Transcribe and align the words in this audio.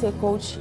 ser 0.00 0.12
coach. 0.20 0.60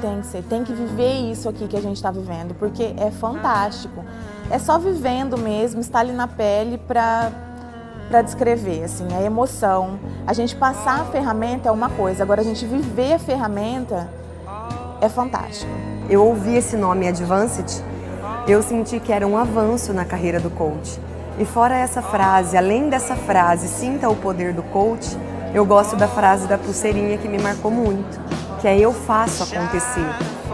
Tem 0.00 0.20
que 0.20 0.26
ser, 0.26 0.42
tem 0.42 0.64
que 0.64 0.72
viver 0.72 1.30
isso 1.30 1.48
aqui 1.48 1.66
que 1.66 1.76
a 1.76 1.80
gente 1.80 1.96
está 1.96 2.10
vivendo, 2.10 2.54
porque 2.54 2.94
é 2.96 3.10
fantástico. 3.10 4.04
É 4.50 4.58
só 4.58 4.78
vivendo 4.78 5.36
mesmo, 5.36 5.80
estar 5.80 6.00
ali 6.00 6.12
na 6.12 6.28
pele 6.28 6.78
para 6.78 7.32
para 8.08 8.22
descrever, 8.22 8.84
assim, 8.84 9.08
a 9.12 9.20
emoção. 9.20 9.98
A 10.28 10.32
gente 10.32 10.54
passar 10.54 11.00
a 11.00 11.04
ferramenta 11.06 11.68
é 11.68 11.72
uma 11.72 11.90
coisa, 11.90 12.22
agora 12.22 12.40
a 12.40 12.44
gente 12.44 12.64
viver 12.64 13.14
a 13.14 13.18
ferramenta 13.18 14.08
é 15.00 15.08
fantástico. 15.08 15.70
Eu 16.08 16.24
ouvi 16.24 16.54
esse 16.54 16.76
nome 16.76 17.08
Advanced, 17.08 17.82
eu 18.46 18.62
senti 18.62 19.00
que 19.00 19.12
era 19.12 19.26
um 19.26 19.36
avanço 19.36 19.92
na 19.92 20.04
carreira 20.04 20.38
do 20.38 20.50
coach. 20.50 21.00
E 21.36 21.44
fora 21.44 21.76
essa 21.76 22.00
frase, 22.00 22.56
além 22.56 22.88
dessa 22.88 23.16
frase, 23.16 23.66
sinta 23.66 24.08
o 24.08 24.14
poder 24.14 24.52
do 24.52 24.62
coach, 24.62 25.18
eu 25.54 25.64
gosto 25.64 25.96
da 25.96 26.08
frase 26.08 26.46
da 26.46 26.58
pulseirinha 26.58 27.18
que 27.18 27.28
me 27.28 27.38
marcou 27.38 27.70
muito, 27.70 28.20
que 28.60 28.68
é 28.68 28.78
eu 28.78 28.92
faço 28.92 29.42
acontecer. 29.42 30.06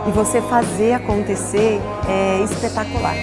E 0.06 0.10
você 0.10 0.40
fazer 0.42 0.94
acontecer 0.94 1.80
é 2.08 2.42
espetacular. 2.42 3.14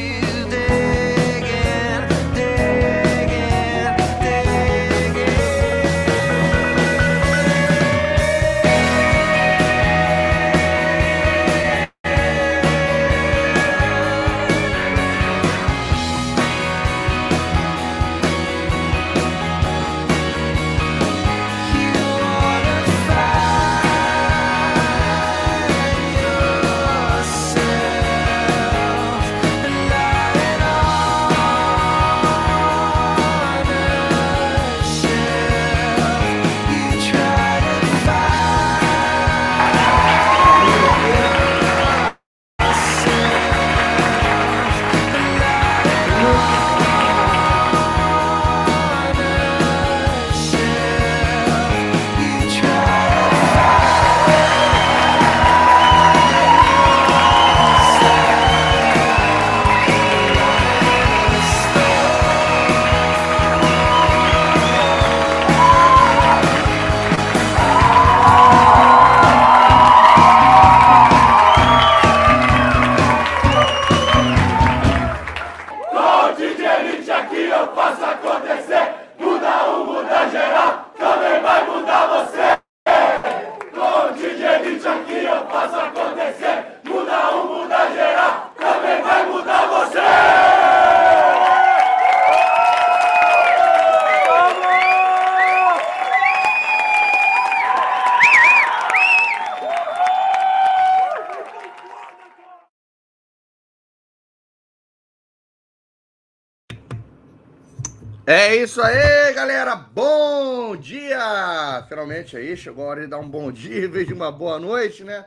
Isso 108.69 108.83
aí, 108.83 109.33
galera. 109.33 109.75
Bom 109.75 110.75
dia! 110.75 111.83
Finalmente 111.89 112.37
aí 112.37 112.55
chegou 112.55 112.85
a 112.85 112.87
hora 112.89 113.01
de 113.01 113.07
dar 113.07 113.17
um 113.17 113.27
bom 113.27 113.51
dia 113.51 113.85
em 113.85 113.89
vez 113.89 114.05
de 114.05 114.13
uma 114.13 114.31
boa 114.31 114.59
noite, 114.59 115.03
né? 115.03 115.25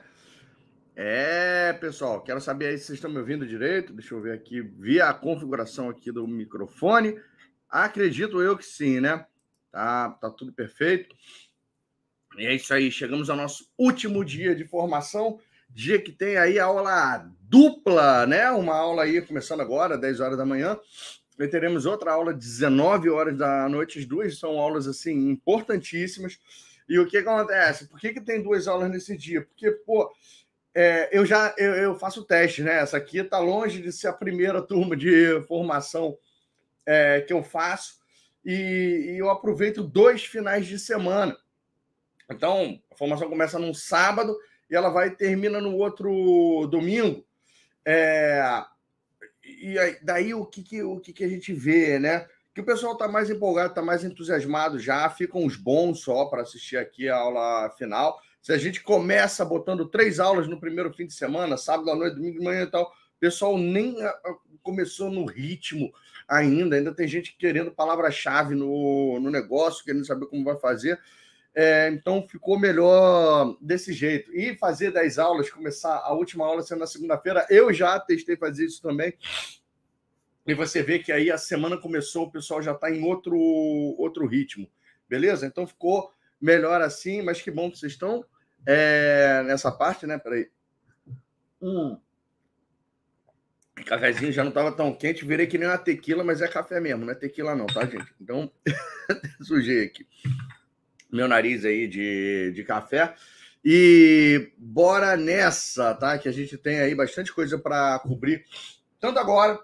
É, 0.94 1.72
pessoal, 1.72 2.22
quero 2.22 2.40
saber 2.40 2.66
aí 2.66 2.78
se 2.78 2.84
vocês 2.84 2.98
estão 2.98 3.10
me 3.10 3.18
ouvindo 3.18 3.44
direito. 3.44 3.92
Deixa 3.94 4.14
eu 4.14 4.20
ver 4.20 4.34
aqui, 4.34 4.60
via 4.60 5.08
a 5.08 5.14
configuração 5.14 5.88
aqui 5.88 6.12
do 6.12 6.24
microfone. 6.28 7.20
Acredito 7.68 8.40
eu 8.40 8.56
que 8.56 8.64
sim, 8.64 9.00
né? 9.00 9.26
Tá, 9.72 10.10
tá 10.10 10.30
tudo 10.30 10.52
perfeito. 10.52 11.12
E 12.38 12.46
é 12.46 12.54
isso 12.54 12.72
aí, 12.72 12.92
chegamos 12.92 13.28
ao 13.28 13.36
nosso 13.36 13.68
último 13.76 14.24
dia 14.24 14.54
de 14.54 14.64
formação, 14.68 15.40
dia 15.68 16.00
que 16.00 16.12
tem 16.12 16.36
aí 16.36 16.60
aula 16.60 17.28
dupla, 17.40 18.24
né? 18.24 18.52
Uma 18.52 18.76
aula 18.76 19.02
aí 19.02 19.20
começando 19.20 19.62
agora, 19.62 19.98
10 19.98 20.20
horas 20.20 20.38
da 20.38 20.46
manhã, 20.46 20.78
e 21.38 21.48
teremos 21.48 21.86
outra 21.86 22.12
aula 22.12 22.32
19 22.32 23.10
horas 23.10 23.36
da 23.36 23.68
noite. 23.68 23.98
As 23.98 24.06
duas 24.06 24.38
são 24.38 24.58
aulas 24.58 24.86
assim 24.86 25.30
importantíssimas. 25.30 26.38
E 26.88 26.98
o 26.98 27.06
que 27.06 27.18
acontece? 27.18 27.88
Por 27.88 27.98
que, 27.98 28.12
que 28.12 28.20
tem 28.20 28.42
duas 28.42 28.68
aulas 28.68 28.90
nesse 28.90 29.16
dia? 29.16 29.42
Porque, 29.42 29.70
pô, 29.70 30.12
é, 30.74 31.08
eu 31.16 31.24
já 31.24 31.54
eu, 31.56 31.74
eu, 31.74 31.94
faço 31.94 32.24
teste, 32.24 32.62
né? 32.62 32.80
Essa 32.80 32.96
aqui 32.96 33.18
está 33.18 33.38
longe 33.38 33.80
de 33.80 33.92
ser 33.92 34.08
a 34.08 34.12
primeira 34.12 34.60
turma 34.62 34.96
de 34.96 35.40
formação 35.46 36.16
é, 36.86 37.20
que 37.20 37.32
eu 37.32 37.42
faço. 37.42 38.00
E, 38.44 39.12
e, 39.12 39.18
eu 39.18 39.30
aproveito 39.30 39.82
dois 39.82 40.24
finais 40.24 40.66
de 40.66 40.78
semana. 40.78 41.36
Então, 42.30 42.80
a 42.90 42.96
formação 42.96 43.28
começa 43.28 43.58
num 43.58 43.74
sábado 43.74 44.36
e 44.70 44.74
ela 44.74 44.88
vai 44.88 45.10
termina 45.10 45.60
no 45.60 45.76
outro 45.76 46.66
domingo. 46.70 47.24
É, 47.84 48.64
e 49.62 49.78
aí, 49.78 49.96
daí 50.02 50.34
o 50.34 50.44
que, 50.44 50.62
que, 50.62 50.82
o 50.82 50.98
que, 50.98 51.12
que 51.12 51.24
a 51.24 51.28
gente 51.28 51.52
vê, 51.52 51.98
né? 51.98 52.26
Que 52.54 52.60
o 52.60 52.64
pessoal 52.64 52.92
está 52.92 53.08
mais 53.08 53.30
empolgado, 53.30 53.70
está 53.70 53.80
mais 53.80 54.04
entusiasmado 54.04 54.78
já, 54.78 55.08
ficam 55.08 55.42
uns 55.42 55.56
bons 55.56 56.00
só 56.00 56.26
para 56.26 56.42
assistir 56.42 56.76
aqui 56.76 57.08
a 57.08 57.16
aula 57.16 57.70
final. 57.78 58.20
Se 58.42 58.52
a 58.52 58.58
gente 58.58 58.82
começa 58.82 59.44
botando 59.44 59.88
três 59.88 60.18
aulas 60.18 60.48
no 60.48 60.58
primeiro 60.58 60.92
fim 60.92 61.06
de 61.06 61.14
semana, 61.14 61.56
sábado 61.56 61.90
à 61.90 61.94
noite, 61.94 62.16
domingo 62.16 62.38
de 62.38 62.44
manhã 62.44 62.62
e 62.62 62.70
tal, 62.70 62.84
o 62.84 63.20
pessoal 63.20 63.56
nem 63.56 63.96
começou 64.62 65.10
no 65.10 65.24
ritmo 65.24 65.92
ainda, 66.28 66.76
ainda 66.76 66.92
tem 66.92 67.06
gente 67.06 67.36
querendo 67.36 67.70
palavra-chave 67.70 68.54
no, 68.54 69.20
no 69.20 69.30
negócio, 69.30 69.84
querendo 69.84 70.04
saber 70.04 70.26
como 70.26 70.44
vai 70.44 70.58
fazer. 70.58 71.00
É, 71.54 71.88
então 71.88 72.26
ficou 72.26 72.58
melhor 72.58 73.56
desse 73.60 73.92
jeito. 73.92 74.34
E 74.34 74.56
fazer 74.56 74.90
10 74.90 75.18
aulas, 75.18 75.50
começar 75.50 75.96
a 75.98 76.12
última 76.12 76.46
aula 76.46 76.62
sendo 76.62 76.80
na 76.80 76.86
segunda-feira, 76.86 77.46
eu 77.50 77.72
já 77.72 77.98
testei 78.00 78.36
fazer 78.36 78.64
isso 78.64 78.80
também. 78.80 79.14
E 80.46 80.54
você 80.54 80.82
vê 80.82 80.98
que 80.98 81.12
aí 81.12 81.30
a 81.30 81.38
semana 81.38 81.76
começou, 81.76 82.26
o 82.26 82.30
pessoal 82.30 82.62
já 82.62 82.72
está 82.72 82.90
em 82.90 83.04
outro, 83.04 83.38
outro 83.38 84.26
ritmo, 84.26 84.68
beleza? 85.08 85.46
Então 85.46 85.66
ficou 85.66 86.12
melhor 86.40 86.80
assim, 86.80 87.22
mas 87.22 87.40
que 87.40 87.50
bom 87.50 87.70
que 87.70 87.78
vocês 87.78 87.92
estão 87.92 88.24
é, 88.66 89.42
nessa 89.44 89.70
parte, 89.70 90.06
né? 90.06 90.18
Peraí. 90.18 90.50
Hum. 91.60 91.98
O 93.78 93.84
cafezinho 93.84 94.32
já 94.32 94.42
não 94.42 94.50
estava 94.50 94.72
tão 94.72 94.92
quente, 94.94 95.24
virei 95.24 95.46
que 95.46 95.58
nem 95.58 95.68
uma 95.68 95.78
tequila, 95.78 96.24
mas 96.24 96.40
é 96.40 96.48
café 96.48 96.80
mesmo, 96.80 97.04
não 97.04 97.12
é 97.12 97.14
tequila 97.14 97.54
não, 97.54 97.66
tá, 97.66 97.86
gente? 97.86 98.12
Então, 98.20 98.50
sujei 99.42 99.84
aqui 99.84 100.06
meu 101.12 101.28
nariz 101.28 101.64
aí 101.64 101.86
de, 101.86 102.52
de 102.54 102.64
café. 102.64 103.14
E 103.64 104.52
bora 104.58 105.16
nessa, 105.16 105.94
tá? 105.94 106.18
Que 106.18 106.28
a 106.28 106.32
gente 106.32 106.56
tem 106.56 106.80
aí 106.80 106.94
bastante 106.94 107.32
coisa 107.32 107.58
para 107.58 107.98
cobrir, 108.00 108.44
tanto 108.98 109.18
agora 109.18 109.60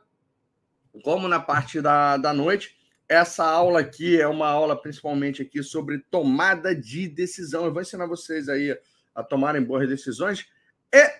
como 1.02 1.26
na 1.26 1.40
parte 1.40 1.80
da, 1.80 2.16
da 2.16 2.32
noite. 2.32 2.76
Essa 3.08 3.44
aula 3.44 3.80
aqui 3.80 4.20
é 4.20 4.28
uma 4.28 4.48
aula 4.48 4.80
principalmente 4.80 5.40
aqui 5.42 5.62
sobre 5.62 5.98
tomada 6.10 6.74
de 6.74 7.08
decisão. 7.08 7.64
Eu 7.64 7.72
vou 7.72 7.82
ensinar 7.82 8.06
vocês 8.06 8.48
aí 8.48 8.78
a 9.14 9.22
tomarem 9.24 9.62
boas 9.62 9.88
decisões 9.88 10.46
e 10.92 11.10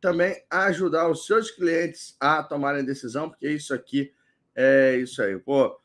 também 0.00 0.42
ajudar 0.50 1.08
os 1.08 1.26
seus 1.26 1.50
clientes 1.50 2.16
a 2.18 2.42
tomarem 2.42 2.84
decisão, 2.84 3.28
porque 3.28 3.48
isso 3.50 3.74
aqui 3.74 4.12
é 4.56 4.96
isso 4.96 5.22
aí. 5.22 5.38
Pô, 5.38 5.78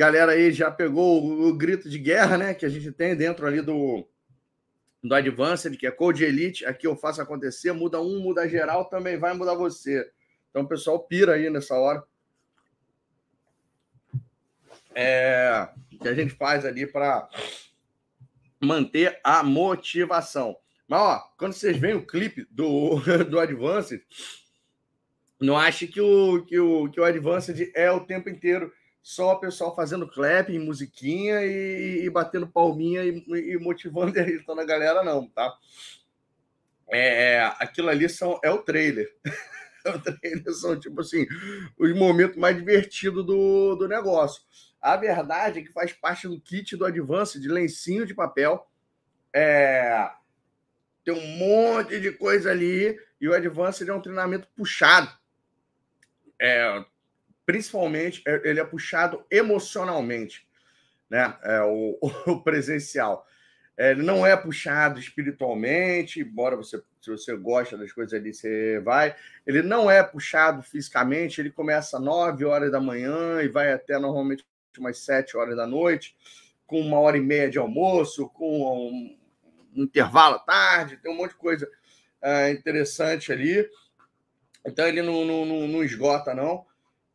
galera 0.00 0.32
aí 0.32 0.50
já 0.50 0.70
pegou 0.70 1.22
o, 1.22 1.48
o, 1.48 1.54
grito 1.54 1.86
de 1.90 1.98
guerra, 1.98 2.38
né? 2.38 2.54
Que 2.54 2.64
a 2.64 2.70
gente 2.70 2.90
tem 2.90 3.14
dentro 3.14 3.46
ali 3.46 3.60
do, 3.60 4.08
do 5.04 5.14
Advanced, 5.14 5.76
que 5.76 5.86
é 5.86 5.90
Code 5.90 6.24
Elite. 6.24 6.64
Aqui 6.64 6.86
eu 6.86 6.96
faço 6.96 7.20
acontecer, 7.20 7.70
muda 7.72 8.00
um, 8.00 8.18
muda 8.18 8.48
geral, 8.48 8.86
também 8.86 9.18
vai 9.18 9.34
mudar 9.34 9.54
você. 9.54 10.10
Então 10.48 10.62
o 10.62 10.66
pessoal 10.66 11.00
pira 11.00 11.34
aí 11.34 11.50
nessa 11.50 11.74
hora. 11.74 12.02
É, 14.94 15.68
que 16.00 16.08
a 16.08 16.14
gente 16.14 16.32
faz 16.32 16.64
ali 16.64 16.86
para 16.86 17.28
manter 18.58 19.20
a 19.22 19.42
motivação. 19.42 20.56
Mas, 20.88 20.98
ó, 20.98 21.18
quando 21.36 21.52
vocês 21.52 21.76
veem 21.76 21.94
o 21.94 22.06
clipe 22.06 22.46
do, 22.50 23.00
do 23.28 23.38
Advanced, 23.38 24.00
não 25.38 25.58
ache 25.58 25.86
que 25.86 26.00
o, 26.00 26.42
que, 26.46 26.58
o, 26.58 26.90
que 26.90 26.98
o 26.98 27.04
Advanced 27.04 27.70
é 27.74 27.90
o 27.90 28.00
tempo 28.00 28.30
inteiro 28.30 28.72
só 29.02 29.32
o 29.32 29.40
pessoal 29.40 29.74
fazendo 29.74 30.08
clap, 30.08 30.50
musiquinha 30.58 31.44
e, 31.44 32.04
e 32.04 32.10
batendo 32.10 32.46
palminha 32.46 33.02
e, 33.04 33.24
e 33.28 33.58
motivando 33.58 34.18
e 34.18 34.20
irritando 34.20 34.60
a 34.60 34.64
galera, 34.64 35.02
não, 35.02 35.26
tá? 35.28 35.56
É, 36.88 37.34
é 37.34 37.44
aquilo 37.58 37.88
ali 37.88 38.08
são, 38.08 38.38
é 38.42 38.50
o 38.50 38.58
trailer. 38.58 39.10
o 39.86 39.98
trailer 39.98 40.52
são, 40.52 40.78
tipo 40.78 41.00
assim, 41.00 41.26
os 41.78 41.94
momentos 41.96 42.36
mais 42.36 42.56
divertidos 42.56 43.24
do, 43.24 43.76
do 43.76 43.88
negócio. 43.88 44.42
A 44.80 44.96
verdade 44.96 45.60
é 45.60 45.62
que 45.62 45.72
faz 45.72 45.92
parte 45.92 46.26
do 46.26 46.40
kit 46.40 46.76
do 46.76 46.84
Advance 46.84 47.40
de 47.40 47.48
lencinho 47.48 48.06
de 48.06 48.14
papel. 48.14 48.66
É, 49.32 50.10
tem 51.04 51.14
um 51.14 51.36
monte 51.36 52.00
de 52.00 52.12
coisa 52.12 52.50
ali 52.50 52.98
e 53.20 53.28
o 53.28 53.34
Advance 53.34 53.88
é 53.88 53.94
um 53.94 54.00
treinamento 54.00 54.48
puxado. 54.56 55.10
É, 56.40 56.84
principalmente, 57.50 58.22
é, 58.28 58.40
ele 58.48 58.60
é 58.60 58.64
puxado 58.64 59.24
emocionalmente, 59.28 60.46
né? 61.10 61.36
É, 61.42 61.60
o, 61.62 61.98
o 62.30 62.40
presencial. 62.44 63.26
É, 63.76 63.90
ele 63.90 64.02
não 64.02 64.24
é 64.24 64.36
puxado 64.36 65.00
espiritualmente, 65.00 66.20
embora 66.20 66.54
você, 66.54 66.80
se 67.02 67.10
você 67.10 67.36
gosta 67.36 67.76
das 67.76 67.90
coisas 67.90 68.14
ali, 68.14 68.32
você 68.32 68.78
vai. 68.78 69.16
Ele 69.44 69.62
não 69.62 69.90
é 69.90 70.00
puxado 70.00 70.62
fisicamente, 70.62 71.40
ele 71.40 71.50
começa 71.50 71.96
às 71.96 72.02
9 72.04 72.44
horas 72.44 72.70
da 72.70 72.78
manhã 72.78 73.42
e 73.42 73.48
vai 73.48 73.72
até 73.72 73.98
normalmente 73.98 74.46
umas 74.78 74.98
7 74.98 75.36
horas 75.36 75.56
da 75.56 75.66
noite, 75.66 76.14
com 76.68 76.80
uma 76.80 77.00
hora 77.00 77.16
e 77.16 77.20
meia 77.20 77.50
de 77.50 77.58
almoço, 77.58 78.28
com 78.28 78.88
um, 78.92 79.18
um 79.74 79.82
intervalo 79.82 80.36
à 80.36 80.38
tarde, 80.38 80.98
tem 80.98 81.12
um 81.12 81.16
monte 81.16 81.32
de 81.32 81.38
coisa 81.38 81.68
é, 82.22 82.52
interessante 82.52 83.32
ali. 83.32 83.68
Então 84.64 84.86
ele 84.86 85.02
não, 85.02 85.24
não, 85.24 85.44
não, 85.44 85.66
não 85.66 85.82
esgota, 85.82 86.32
não 86.32 86.69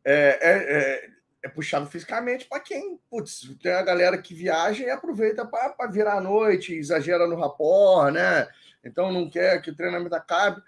é, 0.06 0.38
é, 0.40 0.78
é, 0.78 1.10
é 1.42 1.48
puxado 1.48 1.86
fisicamente 1.86 2.46
para 2.46 2.60
quem, 2.60 3.00
putz, 3.10 3.52
tem 3.60 3.72
a 3.72 3.82
galera 3.82 4.16
que 4.16 4.32
viaja 4.32 4.84
e 4.84 4.88
aproveita 4.88 5.44
para 5.44 5.90
virar 5.90 6.14
a 6.14 6.20
noite, 6.20 6.74
exagera 6.74 7.26
no 7.26 7.34
rapor, 7.34 8.12
né? 8.12 8.46
Então 8.84 9.12
não 9.12 9.28
quer 9.28 9.60
que 9.60 9.70
o 9.70 9.74
treinamento 9.74 10.14
acabe. 10.14 10.62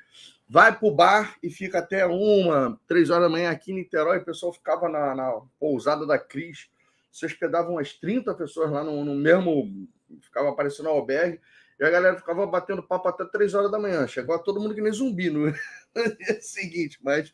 Vai 0.48 0.76
para 0.76 0.88
o 0.88 0.90
bar 0.90 1.36
e 1.40 1.50
fica 1.50 1.78
até 1.78 2.04
uma, 2.04 2.80
três 2.88 3.10
horas 3.10 3.24
da 3.24 3.28
manhã 3.28 3.50
aqui 3.50 3.70
em 3.70 3.76
Niterói. 3.76 4.18
O 4.18 4.24
pessoal 4.24 4.52
ficava 4.52 4.88
na, 4.88 5.14
na 5.14 5.40
pousada 5.60 6.04
da 6.04 6.18
Cris. 6.18 6.68
Se 7.12 7.24
hospedavam 7.24 7.74
umas 7.74 7.92
30 7.92 8.34
pessoas 8.34 8.72
lá 8.72 8.82
no, 8.82 9.04
no 9.04 9.14
mesmo. 9.14 9.88
Ficava 10.22 10.48
aparecendo 10.48 10.88
albergue. 10.88 11.38
E 11.78 11.84
a 11.84 11.90
galera 11.90 12.16
ficava 12.16 12.44
batendo 12.46 12.82
papo 12.82 13.08
até 13.08 13.24
três 13.26 13.54
horas 13.54 13.70
da 13.70 13.78
manhã. 13.78 14.06
Chegou 14.08 14.36
todo 14.38 14.58
mundo 14.58 14.74
que 14.74 14.80
nem 14.80 14.90
zumbi 14.90 15.30
no 15.30 15.52
dia 16.18 16.40
seguinte, 16.40 16.98
mas 17.02 17.32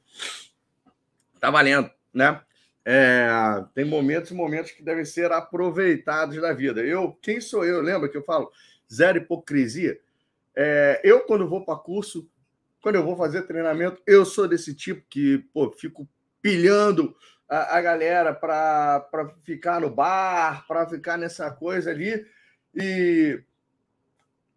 tá 1.44 1.50
valendo, 1.50 1.90
né? 2.12 2.40
É, 2.86 3.28
tem 3.74 3.84
momentos 3.84 4.30
e 4.30 4.34
momentos 4.34 4.70
que 4.70 4.82
devem 4.82 5.04
ser 5.04 5.30
aproveitados 5.30 6.40
da 6.40 6.52
vida. 6.52 6.80
Eu, 6.82 7.12
quem 7.20 7.40
sou 7.40 7.64
eu? 7.64 7.80
Lembra 7.80 8.08
que 8.08 8.16
eu 8.16 8.24
falo 8.24 8.50
zero 8.92 9.18
hipocrisia? 9.18 9.98
É, 10.56 11.00
eu, 11.04 11.20
quando 11.20 11.48
vou 11.48 11.64
para 11.64 11.78
curso, 11.78 12.28
quando 12.80 12.96
eu 12.96 13.04
vou 13.04 13.16
fazer 13.16 13.42
treinamento, 13.42 14.00
eu 14.06 14.24
sou 14.24 14.48
desse 14.48 14.74
tipo 14.74 15.04
que 15.08 15.38
pô, 15.52 15.70
fico 15.72 16.08
pilhando 16.40 17.14
a, 17.48 17.78
a 17.78 17.82
galera 17.82 18.34
para 18.34 19.06
ficar 19.42 19.80
no 19.80 19.90
bar, 19.90 20.66
para 20.66 20.86
ficar 20.86 21.18
nessa 21.18 21.50
coisa 21.50 21.90
ali. 21.90 22.26
E, 22.74 23.42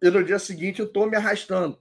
e 0.02 0.10
no 0.10 0.24
dia 0.24 0.38
seguinte 0.38 0.80
eu 0.80 0.88
tô 0.88 1.06
me 1.06 1.16
arrastando, 1.16 1.78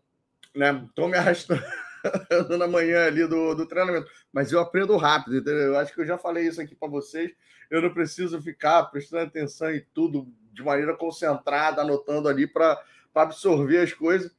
né? 0.56 0.86
Tô 0.96 1.08
me 1.08 1.18
arrastando. 1.18 1.64
na 2.58 2.68
manhã 2.68 3.06
ali 3.06 3.28
do, 3.28 3.54
do 3.56 3.66
treinamento. 3.66 4.10
Mas 4.32 4.52
eu 4.52 4.60
aprendo 4.60 4.96
rápido, 4.98 5.38
entendeu? 5.38 5.64
Eu 5.64 5.78
acho 5.78 5.94
que 5.94 6.02
eu 6.02 6.06
já 6.06 6.18
falei 6.18 6.48
isso 6.48 6.62
aqui 6.62 6.76
para 6.76 6.88
vocês. 6.88 7.32
Eu 7.70 7.82
não 7.82 7.94
preciso 7.94 8.42
ficar 8.42 8.84
prestando 8.86 9.24
atenção 9.24 9.72
em 9.72 9.86
tudo 9.94 10.28
de 10.54 10.64
maneira 10.64 10.96
concentrada, 10.96 11.82
anotando 11.82 12.28
ali 12.28 12.48
para 12.48 12.82
absorver 13.14 13.80
as 13.80 13.94
coisas. 13.94 14.36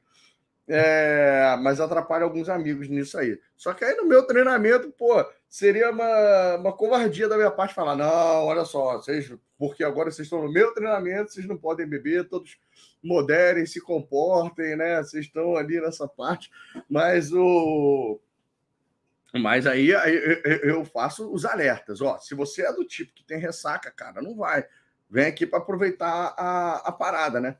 É, 0.71 1.57
mas 1.61 1.81
atrapalha 1.81 2.23
alguns 2.23 2.47
amigos 2.47 2.87
nisso 2.87 3.17
aí. 3.17 3.39
Só 3.57 3.73
que 3.73 3.83
aí 3.83 3.95
no 3.95 4.05
meu 4.05 4.23
treinamento, 4.27 4.91
pô, 4.91 5.25
seria 5.49 5.89
uma, 5.89 6.57
uma 6.57 6.73
covardia 6.73 7.27
da 7.27 7.35
minha 7.35 7.49
parte 7.49 7.73
falar: 7.73 7.95
não, 7.95 8.45
olha 8.45 8.63
só, 8.65 8.97
vocês, 8.97 9.33
porque 9.57 9.83
agora 9.83 10.11
vocês 10.11 10.27
estão 10.27 10.43
no 10.43 10.51
meu 10.51 10.71
treinamento, 10.71 11.31
vocês 11.31 11.47
não 11.47 11.57
podem 11.57 11.87
beber, 11.87 12.29
todos 12.29 12.59
moderem, 13.03 13.65
se 13.65 13.81
comportem, 13.81 14.75
né? 14.75 15.01
Vocês 15.01 15.25
estão 15.25 15.55
ali 15.55 15.79
nessa 15.79 16.07
parte, 16.07 16.49
mas 16.89 17.31
o. 17.33 18.19
Mas 19.33 19.67
aí, 19.67 19.91
eu 20.63 20.83
faço 20.85 21.31
os 21.31 21.45
alertas. 21.45 22.01
Ó, 22.01 22.17
se 22.17 22.33
você 22.33 22.63
é 22.63 22.73
do 22.73 22.83
tipo 22.83 23.13
que 23.13 23.23
tem 23.23 23.37
ressaca, 23.37 23.91
cara, 23.91 24.21
não 24.21 24.35
vai. 24.35 24.65
Vem 25.09 25.27
aqui 25.27 25.45
para 25.45 25.59
aproveitar 25.59 26.33
a, 26.37 26.77
a 26.85 26.91
parada, 26.91 27.39
né? 27.39 27.57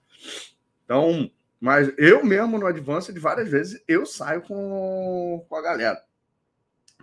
Então, 0.84 1.30
mas 1.60 1.92
eu 1.98 2.24
mesmo 2.24 2.58
no 2.58 2.66
Advanced, 2.66 3.18
várias 3.20 3.50
vezes, 3.50 3.84
eu 3.88 4.06
saio 4.06 4.42
com, 4.42 5.46
com 5.48 5.56
a 5.56 5.62
galera. 5.62 6.04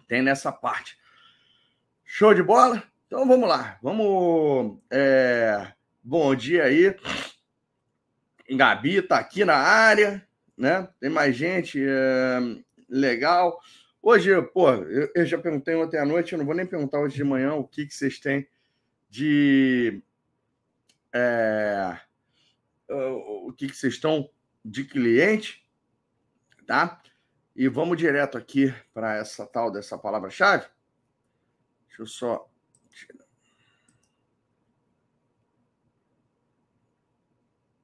Tem 0.09 0.23
nessa 0.23 0.51
parte. 0.51 0.99
Show 2.05 2.33
de 2.33 2.43
bola? 2.43 2.83
Então 3.07 3.27
vamos 3.27 3.49
lá. 3.49 3.79
Vamos. 3.83 4.79
É... 4.91 5.73
Bom 6.03 6.35
dia 6.35 6.65
aí. 6.65 6.97
Gabi 8.51 9.03
tá 9.03 9.19
aqui 9.19 9.45
na 9.45 9.57
área, 9.57 10.27
né? 10.57 10.89
Tem 11.01 11.11
mais 11.11 11.37
gente 11.37 11.83
é, 11.83 12.39
legal. 12.89 13.59
Hoje, 14.03 14.31
pô, 14.53 14.71
eu, 14.71 15.11
eu, 15.15 15.27
já 15.27 15.39
perguntei 15.39 15.75
ontem 15.75 15.99
à 15.99 16.05
noite, 16.05 16.33
eu 16.33 16.39
não 16.39 16.47
vou 16.47 16.55
nem 16.55 16.67
perguntar 16.67 17.01
hoje 17.01 17.17
de 17.17 17.25
manhã 17.25 17.55
o 17.55 17.67
que, 17.67 17.87
que 17.87 17.95
vocês 17.95 18.21
têm 18.21 18.47
de. 19.09 20.03
É, 21.13 21.99
o 22.89 23.53
que, 23.53 23.67
que 23.69 23.77
vocês 23.77 23.95
estão 23.95 24.31
de 24.65 24.85
cliente, 24.85 25.67
tá? 26.67 27.03
E 27.55 27.69
vamos 27.69 27.97
direto 27.97 28.37
aqui 28.37 28.73
para 28.93 29.17
essa 29.17 29.47
tal 29.47 29.71
dessa 29.71 29.97
palavra-chave. 29.97 30.67
Deixa 31.89 32.03
eu 32.03 32.07
só 32.07 32.51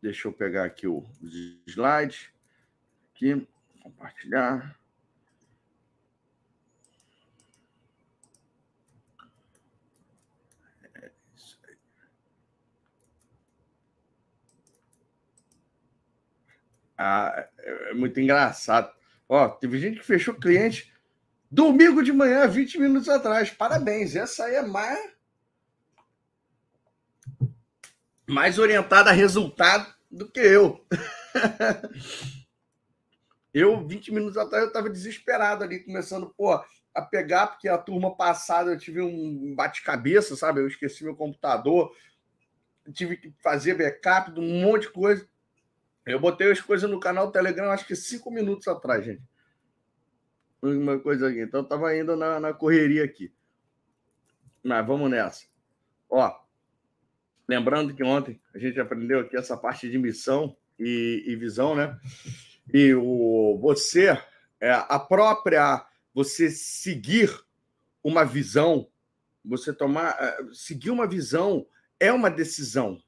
Deixa 0.02 0.26
eu 0.26 0.32
pegar 0.32 0.64
aqui 0.64 0.88
os 0.88 1.04
slides. 1.64 2.28
Aqui, 3.14 3.47
compartilhar. 3.80 4.76
É. 10.97 11.11
Ah, 16.99 17.49
é 17.59 17.94
muito 17.94 18.18
engraçado. 18.18 18.92
Ó, 19.28 19.49
teve 19.49 19.78
gente 19.78 20.00
que 20.00 20.04
fechou 20.04 20.35
cliente 20.35 20.92
domingo 21.49 22.02
de 22.02 22.12
manhã, 22.12 22.49
20 22.49 22.80
minutos 22.80 23.09
atrás. 23.09 23.50
Parabéns. 23.50 24.16
Essa 24.16 24.47
aí 24.47 24.56
é 24.56 24.62
mais 24.62 25.12
mais 28.29 28.59
orientada 28.59 29.11
a 29.11 29.12
resultado 29.12 29.93
do 30.11 30.29
que 30.29 30.41
eu. 30.41 30.85
eu, 33.52 33.87
20 33.87 34.12
minutos 34.12 34.37
atrás, 34.37 34.64
eu 34.64 34.69
estava 34.69 34.91
desesperado 34.91 35.64
ali, 35.64 35.81
começando, 35.81 36.33
pô, 36.37 36.62
a 36.95 37.02
pegar, 37.02 37.49
porque 37.49 37.69
a 37.69 37.79
turma 37.79 38.14
passada 38.14 38.71
eu 38.71 38.79
tive 38.79 39.00
um 39.00 39.55
bate-cabeça, 39.55 40.37
sabe? 40.37 40.61
Eu 40.61 40.69
esqueci 40.69 41.05
meu 41.05 41.17
computador, 41.17 41.95
tive 42.93 43.17
que 43.17 43.33
fazer 43.43 43.75
backup 43.75 44.33
de 44.33 44.41
um 44.41 44.62
monte 44.62 44.83
de 44.83 44.91
coisa. 44.91 45.26
Eu 46.05 46.19
botei 46.19 46.50
as 46.50 46.61
coisas 46.61 46.91
no 46.91 47.00
canal 47.00 47.31
Telegram, 47.31 47.71
acho 47.71 47.87
que 47.87 47.95
cinco 47.95 48.31
minutos 48.31 48.67
atrás, 48.67 49.05
gente. 49.05 49.23
Uma 50.61 50.99
coisa 50.99 51.29
aqui. 51.29 51.41
Então, 51.41 51.61
eu 51.61 51.67
tava 51.67 51.97
indo 51.97 52.17
na, 52.17 52.38
na 52.38 52.52
correria 52.52 53.05
aqui. 53.05 53.33
Mas 54.62 54.87
vamos 54.87 55.11
nessa. 55.11 55.45
Ó, 56.09 56.33
Lembrando 57.52 57.92
que 57.92 58.02
ontem 58.02 58.40
a 58.54 58.59
gente 58.59 58.80
aprendeu 58.80 59.21
aqui 59.21 59.37
essa 59.37 59.54
parte 59.59 59.90
de 59.90 59.99
missão 59.99 60.56
e, 60.78 61.23
e 61.26 61.37
visão, 61.37 61.75
né? 61.75 62.00
E 62.73 62.94
o 62.94 63.59
você, 63.61 64.18
é, 64.59 64.73
a 64.73 64.99
própria, 64.99 65.87
você 66.14 66.49
seguir 66.49 67.30
uma 68.02 68.25
visão, 68.25 68.88
você 69.44 69.71
tomar, 69.71 70.16
é, 70.18 70.38
seguir 70.54 70.88
uma 70.88 71.06
visão 71.06 71.66
é 72.00 72.11
uma 72.11 72.30
decisão, 72.30 72.99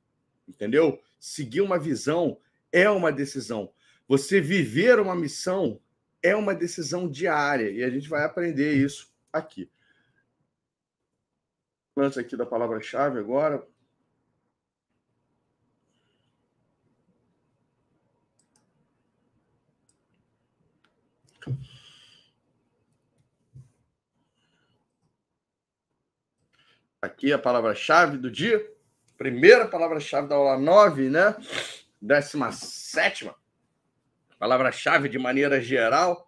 entendeu? 0.47 1.01
Seguir 1.19 1.63
uma 1.63 1.79
visão 1.79 2.39
é 2.71 2.91
uma 2.91 3.11
decisão. 3.11 3.73
Você 4.07 4.43
viver 4.43 5.01
uma 5.01 5.17
missão 5.17 5.81
é 6.23 6.37
uma 6.37 6.55
decisão 6.55 7.09
diária 7.09 7.71
e 7.71 7.83
a 7.83 7.89
gente 7.89 8.11
vai 8.11 8.25
aprender 8.25 8.75
isso 8.75 9.11
aqui. 9.33 9.71
Lança 11.97 12.21
aqui 12.21 12.37
da 12.37 12.45
palavra-chave 12.45 13.19
agora, 13.19 13.67
Aqui 27.05 27.35
a 27.35 27.39
palavra-chave 27.39 28.17
do 28.17 28.31
dia. 28.31 28.67
Primeira 29.19 29.69
palavra-chave 29.69 30.27
da 30.27 30.37
aula 30.37 30.59
9, 30.59 31.11
né? 31.11 31.37
Décima 32.01 32.51
sétima. 32.51 33.35
Palavra-chave 34.39 35.11
de 35.11 35.19
maneira 35.19 35.61
geral. 35.61 36.27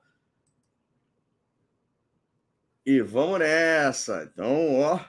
E 2.85 3.01
vamos 3.01 3.39
nessa. 3.39 4.31
Então, 4.31 4.81
ó. 4.81 5.01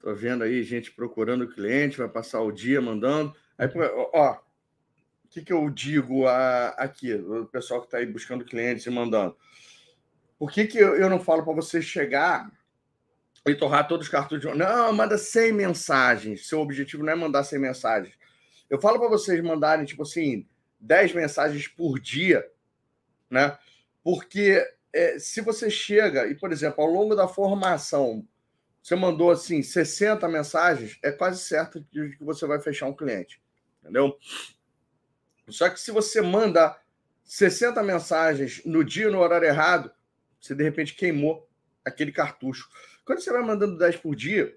Tô 0.00 0.14
vendo 0.14 0.42
aí 0.42 0.62
gente 0.62 0.92
procurando 0.92 1.52
cliente, 1.52 1.98
vai 1.98 2.08
passar 2.08 2.40
o 2.40 2.50
dia 2.50 2.80
mandando. 2.80 3.36
Aí, 3.58 3.68
ó, 4.14 4.32
o 4.32 5.28
que, 5.28 5.42
que 5.42 5.52
eu 5.52 5.68
digo 5.68 6.26
aqui, 6.26 7.12
o 7.12 7.44
pessoal 7.44 7.80
que 7.82 7.86
está 7.86 7.98
aí 7.98 8.06
buscando 8.06 8.46
clientes 8.46 8.86
e 8.86 8.90
mandando? 8.90 9.36
Por 10.38 10.50
que, 10.50 10.66
que 10.66 10.78
eu 10.78 11.10
não 11.10 11.20
falo 11.20 11.44
para 11.44 11.52
você 11.52 11.82
chegar 11.82 12.50
e 13.46 13.54
torrar 13.54 13.88
todos 13.88 14.06
os 14.06 14.10
cartões? 14.10 14.44
Não, 14.56 14.92
manda 14.92 15.18
100 15.18 15.52
mensagens. 15.52 16.46
Seu 16.46 16.60
objetivo 16.60 17.02
não 17.02 17.12
é 17.12 17.16
mandar 17.16 17.44
100 17.44 17.58
mensagens. 17.58 18.14
Eu 18.70 18.80
falo 18.80 18.98
para 18.98 19.08
vocês 19.08 19.42
mandarem, 19.42 19.84
tipo 19.84 20.02
assim, 20.02 20.46
10 20.80 21.14
mensagens 21.14 21.68
por 21.68 21.98
dia, 21.98 22.48
né? 23.28 23.58
Porque 24.02 24.64
é, 24.92 25.18
se 25.18 25.40
você 25.40 25.70
chega 25.70 26.26
e, 26.26 26.34
por 26.34 26.52
exemplo, 26.52 26.82
ao 26.82 26.90
longo 26.90 27.14
da 27.14 27.26
formação, 27.26 28.26
você 28.82 28.96
mandou 28.96 29.30
assim 29.30 29.62
60 29.62 30.28
mensagens, 30.28 30.98
é 31.02 31.12
quase 31.12 31.40
certo 31.40 31.84
que 31.90 32.16
você 32.20 32.46
vai 32.46 32.60
fechar 32.60 32.86
um 32.86 32.94
cliente. 32.94 33.40
Entendeu? 33.80 34.16
Só 35.48 35.68
que 35.68 35.80
se 35.80 35.90
você 35.90 36.20
manda 36.20 36.76
60 37.24 37.82
mensagens 37.82 38.62
no 38.64 38.84
dia 38.84 39.10
no 39.10 39.20
horário 39.20 39.46
errado, 39.46 39.90
você 40.40 40.54
de 40.54 40.62
repente 40.64 40.94
queimou 40.94 41.48
aquele 41.84 42.12
cartucho. 42.12 42.68
Quando 43.04 43.20
você 43.20 43.32
vai 43.32 43.42
mandando 43.42 43.78
10 43.78 43.96
por 43.96 44.14
dia, 44.14 44.56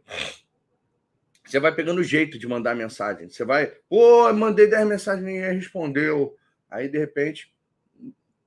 você 1.45 1.59
vai 1.59 1.73
pegando 1.73 1.99
o 1.99 2.03
jeito 2.03 2.37
de 2.39 2.47
mandar 2.47 2.75
mensagem. 2.75 3.29
Você 3.29 3.43
vai, 3.43 3.67
pô, 3.89 4.31
mandei 4.33 4.67
10 4.67 4.87
mensagens, 4.87 5.25
ninguém 5.25 5.53
respondeu. 5.53 6.35
Aí, 6.69 6.87
de 6.87 6.97
repente, 6.97 7.53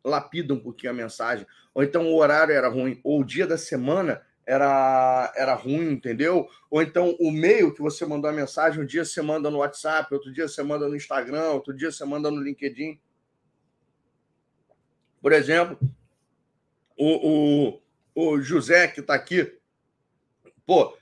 lapida 0.05 0.55
um 0.55 0.61
pouquinho 0.61 0.93
a 0.93 0.95
mensagem. 0.95 1.47
Ou 1.75 1.83
então 1.83 2.07
o 2.07 2.17
horário 2.17 2.55
era 2.55 2.69
ruim, 2.69 3.01
ou 3.05 3.21
o 3.21 3.25
dia 3.25 3.47
da 3.47 3.57
semana 3.59 4.23
era, 4.45 5.33
era 5.37 5.55
ruim, 5.55 5.93
entendeu? 5.93 6.49
Ou 6.71 6.83
então 6.83 7.17
o 7.21 7.31
meio 7.31 7.73
que 7.75 7.83
você 7.83 8.07
mandou 8.07 8.31
a 8.31 8.33
mensagem, 8.33 8.83
um 8.83 8.87
dia 8.87 9.05
você 9.05 9.21
manda 9.21 9.51
no 9.51 9.59
WhatsApp, 9.59 10.13
outro 10.13 10.33
dia 10.33 10.49
você 10.49 10.63
manda 10.63 10.89
no 10.89 10.97
Instagram, 10.97 11.51
outro 11.51 11.75
dia 11.75 11.93
você 11.93 12.05
manda 12.05 12.31
no 12.31 12.41
LinkedIn. 12.41 12.99
Por 15.21 15.33
exemplo, 15.33 15.79
o, 16.97 17.77
o, 17.77 17.83
o 18.15 18.41
José, 18.41 18.89
que 18.89 19.01
está 19.01 19.15
aqui, 19.15 19.58
pô, 20.69 20.95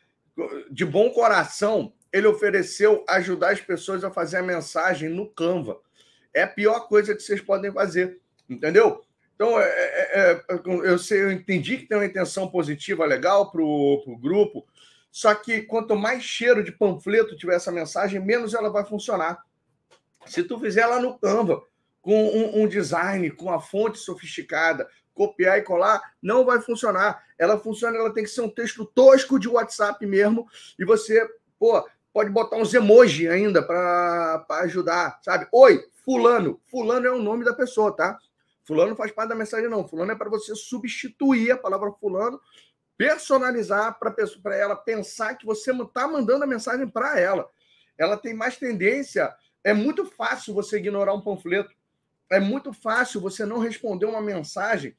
de 0.70 0.84
bom 0.84 1.10
coração, 1.10 1.92
ele 2.12 2.28
ofereceu 2.28 3.04
ajudar 3.08 3.50
as 3.50 3.60
pessoas 3.60 4.04
a 4.04 4.12
fazer 4.12 4.36
a 4.36 4.42
mensagem 4.42 5.08
no 5.08 5.28
Canva. 5.28 5.80
É 6.32 6.44
a 6.44 6.46
pior 6.46 6.86
coisa 6.86 7.16
que 7.16 7.20
vocês 7.20 7.40
podem 7.40 7.72
fazer, 7.72 8.20
entendeu? 8.48 9.02
Então, 9.34 9.60
é, 9.60 9.64
é, 9.64 10.32
é, 10.48 10.60
eu, 10.84 10.96
sei, 11.00 11.20
eu 11.20 11.32
entendi 11.32 11.78
que 11.78 11.86
tem 11.86 11.98
uma 11.98 12.06
intenção 12.06 12.48
positiva 12.48 13.04
legal 13.04 13.50
para 13.50 13.60
o 13.60 14.16
grupo, 14.20 14.64
só 15.10 15.34
que 15.34 15.62
quanto 15.62 15.96
mais 15.96 16.22
cheiro 16.22 16.62
de 16.62 16.70
panfleto 16.70 17.36
tiver 17.36 17.56
essa 17.56 17.72
mensagem, 17.72 18.20
menos 18.20 18.54
ela 18.54 18.70
vai 18.70 18.84
funcionar. 18.84 19.44
Se 20.26 20.44
tu 20.44 20.60
fizer 20.60 20.82
ela 20.82 21.00
no 21.00 21.18
Canva, 21.18 21.60
com 22.00 22.28
um, 22.28 22.62
um 22.62 22.68
design, 22.68 23.28
com 23.32 23.50
a 23.50 23.60
fonte 23.60 23.98
sofisticada, 23.98 24.88
copiar 25.12 25.58
e 25.58 25.62
colar, 25.62 26.00
não 26.22 26.44
vai 26.44 26.60
funcionar. 26.60 27.25
Ela 27.38 27.58
funciona, 27.58 27.96
ela 27.96 28.12
tem 28.12 28.24
que 28.24 28.30
ser 28.30 28.40
um 28.40 28.48
texto 28.48 28.84
tosco 28.84 29.38
de 29.38 29.48
WhatsApp 29.48 30.04
mesmo, 30.06 30.48
e 30.78 30.84
você, 30.84 31.28
pô, 31.58 31.86
pode 32.12 32.30
botar 32.30 32.56
uns 32.56 32.72
emoji 32.72 33.28
ainda 33.28 33.62
para 33.62 34.46
ajudar, 34.62 35.18
sabe? 35.22 35.46
Oi, 35.52 35.86
fulano. 36.04 36.60
Fulano 36.66 37.06
é 37.06 37.10
o 37.10 37.20
nome 37.20 37.44
da 37.44 37.52
pessoa, 37.52 37.94
tá? 37.94 38.18
Fulano 38.64 38.96
faz 38.96 39.12
parte 39.12 39.28
da 39.28 39.34
mensagem, 39.34 39.68
não. 39.68 39.86
Fulano 39.86 40.12
é 40.12 40.14
para 40.16 40.30
você 40.30 40.54
substituir 40.54 41.50
a 41.50 41.56
palavra 41.58 41.92
fulano, 41.92 42.40
personalizar 42.96 43.98
para 43.98 44.56
ela 44.56 44.74
pensar 44.74 45.34
que 45.34 45.44
você 45.44 45.72
está 45.72 46.08
mandando 46.08 46.44
a 46.44 46.46
mensagem 46.46 46.88
para 46.88 47.20
ela. 47.20 47.48
Ela 47.98 48.16
tem 48.16 48.32
mais 48.32 48.56
tendência. 48.56 49.32
É 49.62 49.74
muito 49.74 50.06
fácil 50.06 50.54
você 50.54 50.78
ignorar 50.78 51.12
um 51.12 51.20
panfleto. 51.20 51.70
É 52.30 52.40
muito 52.40 52.72
fácil 52.72 53.20
você 53.20 53.44
não 53.44 53.58
responder 53.58 54.06
uma 54.06 54.20
mensagem 54.20 54.96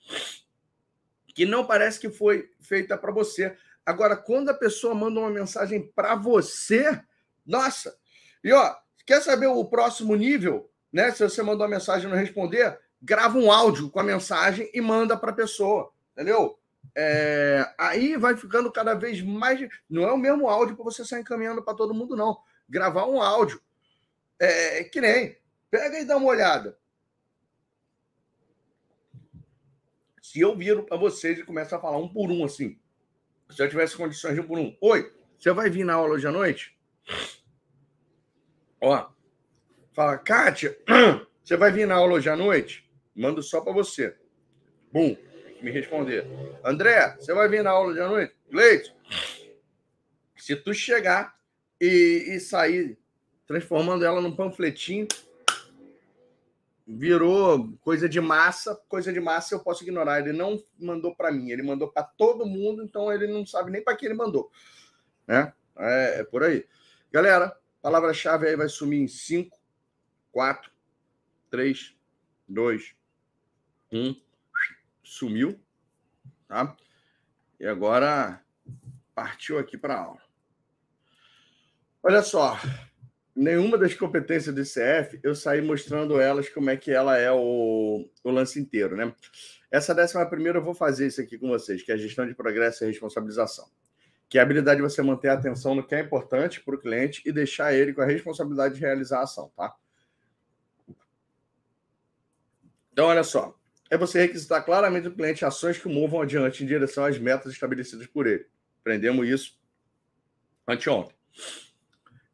que 1.37 1.45
não 1.45 1.63
parece 1.63 1.99
que 1.99 2.09
foi 2.09 2.49
feita 2.59 2.97
para 2.97 3.11
você. 3.11 3.55
Agora, 3.85 4.17
quando 4.17 4.49
a 4.49 4.55
pessoa 4.55 4.95
manda 4.95 5.19
uma 5.19 5.29
mensagem 5.29 5.87
para 5.95 6.15
você, 6.15 6.99
nossa! 7.45 7.95
E 8.43 8.51
ó, 8.51 8.75
quer 9.05 9.21
saber 9.21 9.45
o 9.45 9.63
próximo 9.65 10.15
nível? 10.15 10.67
Né? 10.91 11.11
Se 11.11 11.23
você 11.23 11.43
mandou 11.43 11.67
uma 11.67 11.75
mensagem 11.75 12.07
e 12.07 12.11
não 12.11 12.17
responder, 12.17 12.79
grava 12.99 13.37
um 13.37 13.51
áudio 13.51 13.91
com 13.91 13.99
a 13.99 14.03
mensagem 14.03 14.67
e 14.73 14.81
manda 14.81 15.15
para 15.15 15.29
a 15.29 15.35
pessoa, 15.35 15.91
entendeu? 16.13 16.57
É, 16.95 17.71
aí 17.77 18.17
vai 18.17 18.35
ficando 18.35 18.71
cada 18.71 18.95
vez 18.95 19.21
mais. 19.21 19.59
Não 19.87 20.05
é 20.05 20.11
o 20.11 20.17
mesmo 20.17 20.49
áudio 20.49 20.75
para 20.75 20.85
você 20.85 21.05
sair 21.05 21.21
encaminhando 21.21 21.61
para 21.61 21.75
todo 21.75 21.93
mundo, 21.93 22.15
não. 22.15 22.35
Gravar 22.67 23.05
um 23.05 23.21
áudio. 23.21 23.61
É, 24.39 24.85
que 24.85 24.99
nem. 24.99 25.37
Pega 25.69 25.99
e 25.99 26.05
dá 26.05 26.17
uma 26.17 26.29
olhada. 26.29 26.75
Se 30.27 30.41
eu 30.41 30.53
viro 30.53 30.83
para 30.83 30.97
vocês 30.97 31.39
e 31.39 31.43
começo 31.43 31.73
a 31.73 31.79
falar 31.79 31.97
um 31.99 32.09
por 32.09 32.29
um 32.29 32.43
assim, 32.43 32.77
se 33.49 33.63
eu 33.63 33.69
tivesse 33.69 33.95
condições 33.95 34.33
de 34.33 34.41
um 34.41 34.45
por 34.45 34.59
um, 34.59 34.75
oi, 34.81 35.09
você 35.39 35.53
vai 35.53 35.69
vir 35.69 35.85
na 35.85 35.93
aula 35.93 36.15
hoje 36.15 36.27
à 36.27 36.31
noite? 36.33 36.77
Ó, 38.81 39.09
fala, 39.93 40.17
Kátia, 40.17 40.77
você 41.41 41.55
vai 41.55 41.71
vir 41.71 41.87
na 41.87 41.95
aula 41.95 42.15
hoje 42.15 42.29
à 42.29 42.35
noite? 42.35 42.91
Mando 43.15 43.41
só 43.41 43.61
para 43.61 43.71
você. 43.71 44.17
Bum, 44.91 45.15
me 45.61 45.71
responder. 45.71 46.27
André, 46.61 47.15
você 47.17 47.33
vai 47.33 47.47
vir 47.47 47.63
na 47.63 47.69
aula 47.69 47.93
de 47.93 48.01
noite? 48.01 48.35
Leite, 48.51 48.93
se 50.35 50.57
tu 50.57 50.73
chegar 50.73 51.39
e, 51.79 52.35
e 52.35 52.39
sair 52.41 52.99
transformando 53.45 54.03
ela 54.03 54.19
num 54.19 54.35
panfletinho, 54.35 55.07
virou 56.87 57.77
coisa 57.81 58.07
de 58.07 58.21
massa, 58.21 58.75
coisa 58.87 59.11
de 59.11 59.19
massa 59.19 59.53
eu 59.53 59.59
posso 59.59 59.83
ignorar. 59.83 60.21
Ele 60.21 60.31
não 60.31 60.63
mandou 60.79 61.13
para 61.13 61.31
mim, 61.31 61.51
ele 61.51 61.61
mandou 61.61 61.91
para 61.91 62.03
todo 62.03 62.45
mundo, 62.45 62.83
então 62.83 63.11
ele 63.11 63.27
não 63.27 63.45
sabe 63.45 63.69
nem 63.69 63.83
para 63.83 63.95
que 63.95 64.05
ele 64.05 64.13
mandou. 64.13 64.49
Né? 65.27 65.53
É, 65.75 66.21
é 66.21 66.23
por 66.23 66.43
aí. 66.43 66.65
Galera, 67.11 67.57
palavra-chave 67.81 68.47
aí 68.47 68.55
vai 68.55 68.69
sumir 68.69 69.01
em 69.01 69.07
5, 69.07 69.57
4, 70.31 70.71
3, 71.49 71.95
2, 72.47 72.95
um 73.91 74.15
sumiu, 75.03 75.59
tá? 76.47 76.75
E 77.59 77.65
agora 77.65 78.41
partiu 79.15 79.57
aqui 79.57 79.77
para 79.77 79.99
aula. 79.99 80.21
Olha 82.03 82.21
só, 82.21 82.57
nenhuma 83.37 83.77
das 83.77 83.93
competências 83.93 84.53
do 84.53 84.61
ICF 84.61 85.19
eu 85.23 85.35
saí 85.35 85.61
mostrando 85.61 86.19
elas 86.19 86.49
como 86.49 86.69
é 86.69 86.75
que 86.75 86.91
ela 86.91 87.17
é 87.17 87.31
o, 87.31 88.09
o 88.23 88.31
lance 88.31 88.59
inteiro, 88.59 88.95
né? 88.95 89.13
Essa 89.69 89.93
décima 89.93 90.25
primeira 90.25 90.57
eu 90.57 90.63
vou 90.63 90.73
fazer 90.73 91.07
isso 91.07 91.21
aqui 91.21 91.37
com 91.37 91.47
vocês, 91.47 91.83
que 91.83 91.91
é 91.91 91.95
a 91.95 91.97
gestão 91.97 92.27
de 92.27 92.33
progresso 92.33 92.83
e 92.83 92.87
responsabilização. 92.87 93.69
Que 94.27 94.37
é 94.37 94.41
a 94.41 94.43
habilidade 94.43 94.77
de 94.77 94.83
você 94.83 95.01
manter 95.01 95.29
a 95.29 95.33
atenção 95.33 95.75
no 95.75 95.85
que 95.85 95.95
é 95.95 96.01
importante 96.01 96.61
para 96.61 96.75
o 96.75 96.79
cliente 96.79 97.21
e 97.25 97.31
deixar 97.31 97.73
ele 97.73 97.93
com 97.93 98.01
a 98.01 98.05
responsabilidade 98.05 98.75
de 98.75 98.81
realizar 98.81 99.19
a 99.19 99.23
ação, 99.23 99.51
tá? 99.55 99.75
Então, 102.91 103.05
olha 103.05 103.23
só 103.23 103.57
é 103.89 103.97
você 103.97 104.21
requisitar 104.21 104.63
claramente 104.65 105.03
do 105.05 105.15
cliente 105.15 105.45
ações 105.45 105.77
que 105.77 105.87
movam 105.87 106.21
adiante 106.21 106.63
em 106.63 106.67
direção 106.67 107.05
às 107.05 107.17
metas 107.17 107.53
estabelecidas 107.53 108.07
por 108.07 108.27
ele. 108.27 108.45
Aprendemos 108.81 109.27
isso 109.27 109.57
anteontem. 110.67 111.15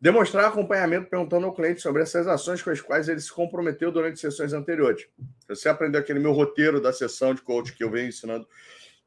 Demonstrar 0.04 0.50
acompanhamento 0.50 1.10
perguntando 1.10 1.46
ao 1.46 1.56
cliente 1.56 1.82
sobre 1.82 2.02
essas 2.02 2.28
ações 2.28 2.62
com 2.62 2.70
as 2.70 2.82
quais 2.82 3.08
ele 3.08 3.22
se 3.22 3.32
comprometeu 3.32 3.90
durante 3.90 4.20
sessões 4.20 4.52
anteriores. 4.52 5.08
Você 5.48 5.70
aprendeu 5.70 6.02
aquele 6.02 6.20
meu 6.20 6.34
roteiro 6.34 6.82
da 6.82 6.92
sessão 6.92 7.34
de 7.34 7.42
coach 7.42 7.72
que 7.72 7.82
eu 7.82 7.90
venho 7.90 8.10
ensinando 8.10 8.46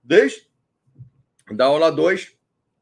desde 0.03 0.49
da 1.53 1.67
aula 1.67 1.93
2, 1.93 2.35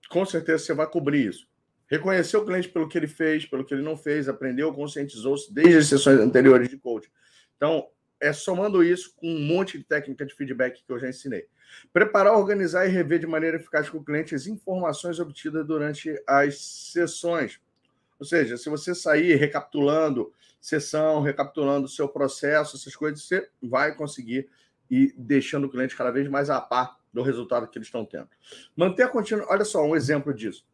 com 0.09 0.25
certeza 0.25 0.64
você 0.64 0.73
vai 0.73 0.87
cobrir 0.87 1.26
isso. 1.26 1.49
Reconhecer 1.88 2.37
o 2.37 2.44
cliente 2.44 2.68
pelo 2.68 2.88
que 2.88 2.97
ele 2.97 3.09
fez, 3.09 3.47
pelo 3.47 3.64
que 3.64 3.75
ele 3.75 3.83
não 3.83 3.97
fez, 3.97 4.28
aprendeu, 4.28 4.73
conscientizou-se 4.73 5.52
desde 5.52 5.76
as 5.78 5.87
sessões 5.88 6.21
anteriores 6.21 6.68
de 6.68 6.78
coach. 6.78 7.11
Então, 7.56 7.88
é 8.21 8.33
somando 8.33 8.85
isso 8.85 9.12
com 9.16 9.26
um 9.26 9.40
monte 9.40 9.76
de 9.76 9.83
técnica 9.83 10.25
de 10.25 10.33
feedback 10.37 10.85
que 10.87 10.92
eu 10.92 11.00
já 11.00 11.09
ensinei. 11.09 11.49
Preparar, 11.92 12.38
organizar 12.38 12.87
e 12.87 12.90
rever 12.90 13.18
de 13.18 13.26
maneira 13.26 13.56
eficaz 13.56 13.90
com 13.90 13.99
o 13.99 14.04
cliente 14.04 14.37
as 14.37 14.47
informações 14.47 15.18
obtidas 15.18 15.66
durante 15.66 16.14
as 16.28 16.61
sessões. 16.92 17.59
Ou 18.18 18.26
seja, 18.26 18.56
se 18.56 18.68
você 18.68 18.94
sair 18.94 19.35
recapitulando 19.37 20.33
sessão, 20.61 21.21
recapitulando 21.21 21.87
o 21.87 21.88
seu 21.88 22.09
processo, 22.09 22.76
essas 22.76 22.97
coisas, 22.97 23.23
você 23.23 23.49
vai 23.62 23.94
conseguir 23.94 24.49
ir 24.90 25.14
deixando 25.16 25.64
o 25.64 25.71
cliente 25.71 25.97
cada 25.97 26.11
vez 26.11 26.28
mais 26.28 26.49
a 26.49 26.61
par 26.61 26.97
do 27.12 27.23
resultado 27.23 27.68
que 27.68 27.78
eles 27.78 27.88
estão 27.88 28.04
tendo. 28.04 28.28
Manter 28.76 29.04
a 29.04 29.09
continuidade. 29.09 29.54
Olha 29.54 29.64
só, 29.64 29.85
um 29.85 29.94
exemplo 29.94 30.33
disso. 30.33 30.66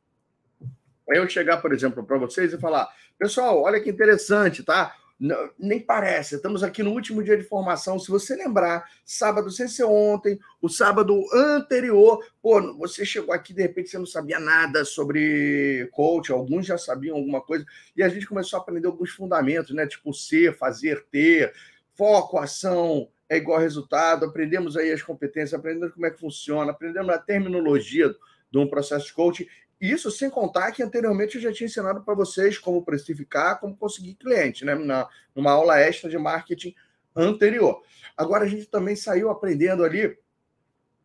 Eu 1.09 1.29
chegar, 1.29 1.59
por 1.59 1.73
exemplo, 1.73 2.05
para 2.05 2.19
vocês 2.19 2.53
e 2.53 2.59
falar: 2.59 2.89
pessoal, 3.19 3.61
olha 3.63 3.81
que 3.81 3.91
interessante, 3.91 4.63
tá? 4.63 4.95
Não, 5.21 5.51
nem 5.59 5.79
parece, 5.79 6.37
estamos 6.37 6.63
aqui 6.63 6.83
no 6.83 6.93
último 6.93 7.23
dia 7.23 7.37
de 7.37 7.43
formação. 7.43 7.99
Se 7.99 8.11
você 8.11 8.35
lembrar, 8.35 8.91
sábado, 9.05 9.51
sem 9.51 9.69
ser 9.69 9.85
ontem, 9.85 10.41
o 10.63 10.69
sábado 10.69 11.23
anterior, 11.35 12.25
pô, 12.41 12.75
você 12.79 13.05
chegou 13.05 13.35
aqui, 13.35 13.53
de 13.53 13.61
repente 13.61 13.91
você 13.91 13.99
não 13.99 14.07
sabia 14.07 14.41
nada 14.41 14.83
sobre 14.83 15.87
coach, 15.93 16.33
alguns 16.33 16.65
já 16.65 16.79
sabiam 16.79 17.19
alguma 17.19 17.43
coisa, 17.43 17.67
e 17.95 18.03
a 18.03 18.09
gente 18.09 18.27
começou 18.27 18.59
a 18.59 18.63
aprender 18.63 18.87
alguns 18.87 19.11
fundamentos, 19.11 19.75
né? 19.75 19.87
Tipo 19.87 20.15
ser, 20.15 20.57
fazer, 20.57 21.05
ter, 21.11 21.53
foco, 21.95 22.39
ação, 22.39 23.07
é 23.29 23.37
igual 23.37 23.61
resultado. 23.61 24.25
Aprendemos 24.25 24.75
aí 24.75 24.91
as 24.91 25.03
competências, 25.03 25.53
aprendemos 25.53 25.93
como 25.93 26.07
é 26.07 26.11
que 26.11 26.19
funciona, 26.19 26.71
aprendemos 26.71 27.11
a 27.11 27.19
terminologia 27.19 28.11
de 28.51 28.59
um 28.59 28.67
processo 28.67 29.05
de 29.05 29.13
coaching 29.13 29.47
isso 29.81 30.11
sem 30.11 30.29
contar 30.29 30.73
que 30.73 30.83
anteriormente 30.83 31.37
eu 31.37 31.43
já 31.43 31.53
tinha 31.53 31.67
ensinado 31.67 32.03
para 32.03 32.15
vocês 32.15 32.59
como 32.59 32.85
precificar, 32.85 33.59
como 33.59 33.77
conseguir 33.77 34.15
cliente, 34.15 34.65
né? 34.65 34.75
Na, 34.75 35.09
numa 35.35 35.53
aula 35.53 35.81
extra 35.81 36.11
de 36.11 36.19
marketing 36.19 36.75
anterior. 37.17 37.83
Agora 38.17 38.45
a 38.45 38.49
gente 38.49 38.67
também 38.67 38.95
saiu 38.95 39.31
aprendendo 39.31 39.83
ali 39.83 40.19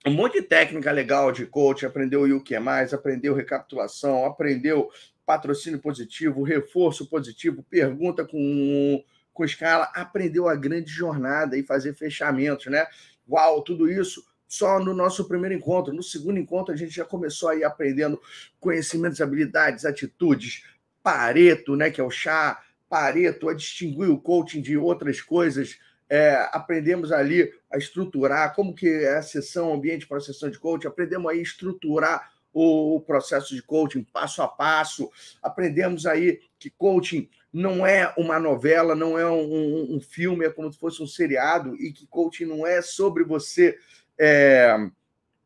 um 0.06 0.12
monte 0.12 0.34
de 0.34 0.44
técnica 0.44 0.92
legal 0.92 1.32
de 1.32 1.46
coach, 1.46 1.86
aprendeu 1.86 2.24
o 2.24 2.44
que 2.44 2.54
é 2.54 2.60
mais, 2.60 2.94
aprendeu 2.94 3.34
recapitulação, 3.34 4.26
aprendeu 4.26 4.90
patrocínio 5.26 5.80
positivo, 5.80 6.44
reforço 6.44 7.10
positivo, 7.10 7.64
pergunta 7.64 8.24
com, 8.24 9.04
com 9.34 9.46
escala, 9.46 9.92
aprendeu 9.96 10.48
a 10.48 10.56
grande 10.56 10.92
jornada 10.92 11.58
e 11.58 11.64
fazer 11.64 11.96
fechamentos, 11.96 12.68
né? 12.68 12.86
Uau, 13.28 13.64
tudo 13.64 13.90
isso 13.90 14.24
só 14.48 14.80
no 14.80 14.94
nosso 14.94 15.28
primeiro 15.28 15.56
encontro. 15.56 15.94
No 15.94 16.04
segundo 16.04 16.40
encontro, 16.40 16.74
a 16.74 16.78
gente 16.78 16.92
já 16.96 17.06
começou 17.06 17.50
a 17.50 17.56
ir 17.56 17.64
aprendendo 17.64 18.22
conhecimentos, 18.60 19.22
habilidades, 19.22 19.86
atitudes, 19.86 20.64
Pareto, 21.02 21.76
né, 21.76 21.92
que 21.92 22.02
é 22.02 22.04
o 22.04 22.10
chá, 22.10 22.60
Pareto, 22.90 23.48
a 23.48 23.54
distinguir 23.54 24.10
o 24.10 24.20
coaching 24.20 24.62
de 24.62 24.76
outras 24.76 25.22
coisas. 25.22 25.78
É, 26.10 26.50
aprendemos 26.52 27.12
ali 27.12 27.52
a 27.72 27.78
estruturar 27.78 28.56
como 28.56 28.74
que 28.74 28.88
é 28.88 29.18
a 29.18 29.22
sessão, 29.22 29.74
ambiente 29.74 30.08
para 30.08 30.18
a 30.18 30.22
sessão 30.22 30.50
de 30.50 30.58
coaching, 30.58 30.88
aprendemos 30.88 31.32
aí 31.32 31.40
a 31.40 31.44
estruturar 31.44 32.32
o 32.52 33.02
processo 33.02 33.54
de 33.54 33.62
coaching 33.62 34.04
passo 34.04 34.42
a 34.42 34.48
passo, 34.48 35.12
aprendemos 35.44 36.06
aí 36.06 36.40
que 36.58 36.70
coaching 36.70 37.30
não 37.52 37.86
é 37.86 38.14
uma 38.18 38.40
novela, 38.40 38.96
não 38.96 39.20
é 39.20 39.30
um, 39.30 39.96
um 39.96 40.00
filme, 40.00 40.46
é 40.46 40.50
como 40.50 40.72
se 40.72 40.80
fosse 40.80 41.04
um 41.04 41.08
seriado, 41.08 41.76
e 41.76 41.92
que 41.92 42.08
coaching 42.08 42.46
não 42.46 42.66
é 42.66 42.82
sobre 42.82 43.24
você 43.24 43.78
é, 44.20 44.76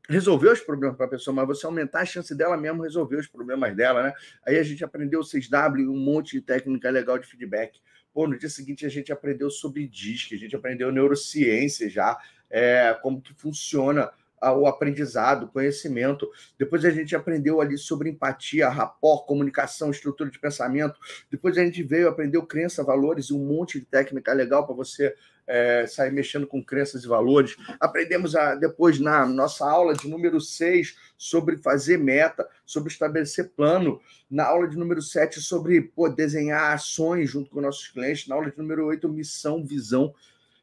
resolver 0.10 0.50
os 0.50 0.60
problemas 0.60 0.98
para 0.98 1.06
a 1.06 1.10
pessoa, 1.10 1.36
mas 1.36 1.48
você 1.48 1.66
aumentar 1.66 2.02
a 2.02 2.06
chance 2.06 2.36
dela 2.36 2.58
mesmo 2.58 2.82
resolver 2.82 3.18
os 3.18 3.28
problemas 3.28 3.76
dela, 3.76 4.04
né? 4.04 4.14
Aí 4.46 4.58
a 4.58 4.64
gente 4.64 4.84
aprendeu 4.84 5.20
o 5.20 5.24
6W, 5.24 5.88
um 5.88 5.98
monte 5.98 6.32
de 6.32 6.42
técnica 6.42 6.90
legal 6.90 7.20
de 7.20 7.28
feedback. 7.28 7.80
Pô, 8.12 8.28
no 8.28 8.38
dia 8.38 8.50
seguinte 8.50 8.86
a 8.86 8.90
gente 8.90 9.12
aprendeu 9.12 9.52
sobre 9.52 9.88
DISC, 9.88 10.34
a 10.34 10.38
gente 10.38 10.56
aprendeu 10.56 10.92
neurociência 10.92 11.90
já, 11.90 12.18
é, 12.50 12.98
como 13.04 13.22
que 13.22 13.34
funciona 13.36 14.10
o 14.42 14.68
aprendizado, 14.68 15.48
conhecimento. 15.48 16.30
Depois 16.58 16.86
a 16.86 16.90
gente 16.90 17.16
aprendeu 17.16 17.62
ali 17.62 17.78
sobre 17.78 18.10
empatia, 18.10 18.70
rapport, 18.70 19.26
comunicação, 19.26 19.92
estrutura 19.92 20.30
de 20.30 20.40
pensamento. 20.40 21.00
Depois 21.30 21.58
a 21.58 21.64
gente 21.64 21.84
veio, 21.84 22.08
aprendeu 22.08 22.46
crença, 22.46 22.84
valores 22.84 23.28
e 23.28 23.34
um 23.34 23.46
monte 23.46 23.80
de 23.80 23.86
técnica 23.86 24.34
legal 24.34 24.66
para 24.66 24.76
você 24.76 25.16
é, 25.50 25.88
sair 25.88 26.12
mexendo 26.12 26.46
com 26.46 26.64
crenças 26.64 27.04
e 27.04 27.08
valores. 27.08 27.58
Aprendemos 27.80 28.36
a, 28.36 28.54
depois 28.54 29.00
na 29.00 29.26
nossa 29.26 29.68
aula 29.68 29.96
de 29.96 30.08
número 30.08 30.40
6 30.40 30.96
sobre 31.18 31.58
fazer 31.58 31.98
meta, 31.98 32.48
sobre 32.64 32.92
estabelecer 32.92 33.50
plano. 33.50 34.00
Na 34.30 34.46
aula 34.46 34.68
de 34.68 34.78
número 34.78 35.02
7 35.02 35.42
sobre 35.42 35.82
pô, 35.82 36.08
desenhar 36.08 36.72
ações 36.72 37.32
junto 37.32 37.50
com 37.50 37.60
nossos 37.60 37.88
clientes. 37.88 38.28
Na 38.28 38.36
aula 38.36 38.52
de 38.52 38.58
número 38.58 38.86
8, 38.86 39.10
missão, 39.10 39.66
visão. 39.66 40.14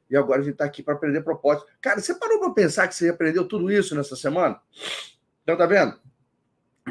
E 0.09 0.17
agora 0.17 0.41
a 0.41 0.45
gente 0.45 0.55
está 0.55 0.65
aqui 0.65 0.83
para 0.83 0.95
aprender 0.95 1.23
propósito. 1.23 1.67
Cara, 1.81 2.01
você 2.01 2.15
parou 2.15 2.39
para 2.39 2.51
pensar 2.51 2.89
que 2.89 2.95
você 2.95 3.09
aprendeu 3.09 3.47
tudo 3.47 3.71
isso 3.71 3.95
nessa 3.95 4.17
semana? 4.17 4.61
Então, 5.43 5.57
tá 5.57 5.67
vendo? 5.67 5.99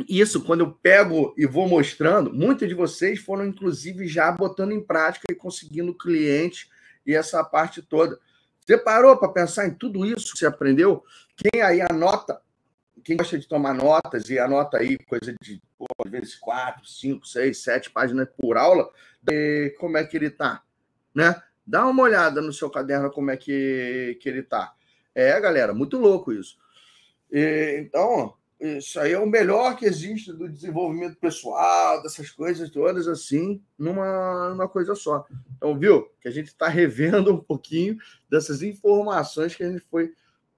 Isso, 0.09 0.43
quando 0.43 0.61
eu 0.61 0.71
pego 0.73 1.33
e 1.37 1.45
vou 1.45 1.67
mostrando, 1.69 2.33
muitos 2.33 2.67
de 2.67 2.73
vocês 2.73 3.19
foram, 3.19 3.45
inclusive, 3.45 4.07
já 4.07 4.29
botando 4.31 4.73
em 4.73 4.83
prática 4.83 5.25
e 5.31 5.35
conseguindo 5.35 5.93
clientes 5.93 6.69
e 7.05 7.15
essa 7.15 7.41
parte 7.43 7.81
toda. 7.81 8.19
Você 8.59 8.77
parou 8.77 9.15
para 9.15 9.29
pensar 9.29 9.67
em 9.67 9.73
tudo 9.73 10.05
isso 10.05 10.33
que 10.33 10.39
você 10.39 10.45
aprendeu? 10.45 11.03
Quem 11.37 11.61
aí 11.61 11.81
anota, 11.81 12.41
quem 13.03 13.15
gosta 13.15 13.37
de 13.37 13.47
tomar 13.47 13.73
notas 13.73 14.29
e 14.29 14.37
anota 14.37 14.77
aí 14.77 14.97
coisa 14.97 15.33
de, 15.41 15.61
pô, 15.77 15.85
às 16.03 16.11
vezes, 16.11 16.35
quatro, 16.35 16.85
cinco, 16.85 17.25
seis, 17.25 17.61
sete 17.61 17.89
páginas 17.89 18.27
por 18.37 18.57
aula, 18.57 18.89
como 19.79 19.97
é 19.97 20.03
que 20.03 20.17
ele 20.17 20.27
está, 20.27 20.61
né? 21.13 21.41
Dá 21.65 21.85
uma 21.87 22.03
olhada 22.03 22.41
no 22.41 22.53
seu 22.53 22.69
caderno 22.69 23.11
como 23.11 23.31
é 23.31 23.37
que, 23.37 24.17
que 24.21 24.29
ele 24.29 24.39
está. 24.39 24.73
É, 25.13 25.39
galera, 25.39 25.73
muito 25.73 25.97
louco 25.97 26.31
isso. 26.31 26.57
E, 27.31 27.77
então, 27.79 28.35
isso 28.59 28.99
aí 28.99 29.11
é 29.13 29.19
o 29.19 29.27
melhor 29.27 29.75
que 29.75 29.85
existe 29.85 30.31
do 30.31 30.47
desenvolvimento 30.47 31.17
pessoal, 31.17 32.01
dessas 32.01 32.29
coisas 32.29 32.69
todas 32.69 33.07
assim, 33.07 33.61
numa, 33.77 34.49
numa 34.49 34.67
coisa 34.67 34.95
só. 34.95 35.25
Então, 35.55 35.77
viu? 35.77 36.09
Que 36.21 36.27
a 36.27 36.31
gente 36.31 36.47
está 36.47 36.67
revendo 36.67 37.33
um 37.33 37.39
pouquinho 37.39 37.97
dessas 38.29 38.61
informações 38.61 39.55
que 39.55 39.63
a 39.63 39.71
gente 39.71 39.83
foi 39.89 40.13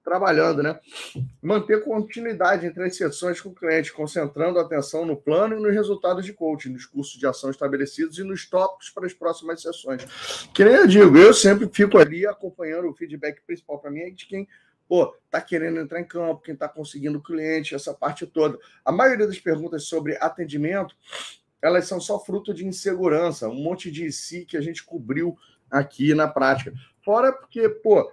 trabalhando, 0.08 0.62
né? 0.62 0.80
Manter 1.42 1.84
continuidade 1.84 2.66
entre 2.66 2.82
as 2.84 2.96
sessões 2.96 3.40
com 3.40 3.50
o 3.50 3.54
cliente, 3.54 3.92
concentrando 3.92 4.58
a 4.58 4.62
atenção 4.62 5.04
no 5.04 5.14
plano 5.14 5.58
e 5.58 5.60
nos 5.60 5.74
resultados 5.74 6.24
de 6.24 6.32
coaching, 6.32 6.70
nos 6.70 6.86
cursos 6.86 7.18
de 7.18 7.26
ação 7.26 7.50
estabelecidos 7.50 8.18
e 8.18 8.24
nos 8.24 8.48
tópicos 8.48 8.88
para 8.88 9.06
as 9.06 9.12
próximas 9.12 9.60
sessões. 9.60 10.02
Que 10.54 10.64
nem 10.64 10.74
eu 10.74 10.86
digo, 10.86 11.18
eu 11.18 11.34
sempre 11.34 11.68
fico 11.70 11.98
ali 11.98 12.26
acompanhando 12.26 12.88
o 12.88 12.94
feedback 12.94 13.42
principal 13.46 13.78
para 13.78 13.90
mim 13.90 14.00
é 14.00 14.10
de 14.10 14.26
quem 14.26 14.48
pô, 14.88 15.14
tá 15.30 15.38
querendo 15.38 15.78
entrar 15.78 16.00
em 16.00 16.04
campo, 16.04 16.40
quem 16.40 16.54
está 16.54 16.66
conseguindo 16.66 17.20
cliente, 17.20 17.74
essa 17.74 17.92
parte 17.92 18.26
toda. 18.26 18.58
A 18.82 18.90
maioria 18.90 19.26
das 19.26 19.38
perguntas 19.38 19.84
sobre 19.84 20.16
atendimento, 20.18 20.96
elas 21.60 21.86
são 21.86 22.00
só 22.00 22.18
fruto 22.18 22.54
de 22.54 22.66
insegurança, 22.66 23.50
um 23.50 23.62
monte 23.62 23.90
de 23.90 24.10
si 24.10 24.46
que 24.46 24.56
a 24.56 24.62
gente 24.62 24.82
cobriu 24.82 25.36
aqui 25.70 26.14
na 26.14 26.26
prática. 26.26 26.72
Fora 27.04 27.32
porque, 27.32 27.68
pô, 27.68 28.10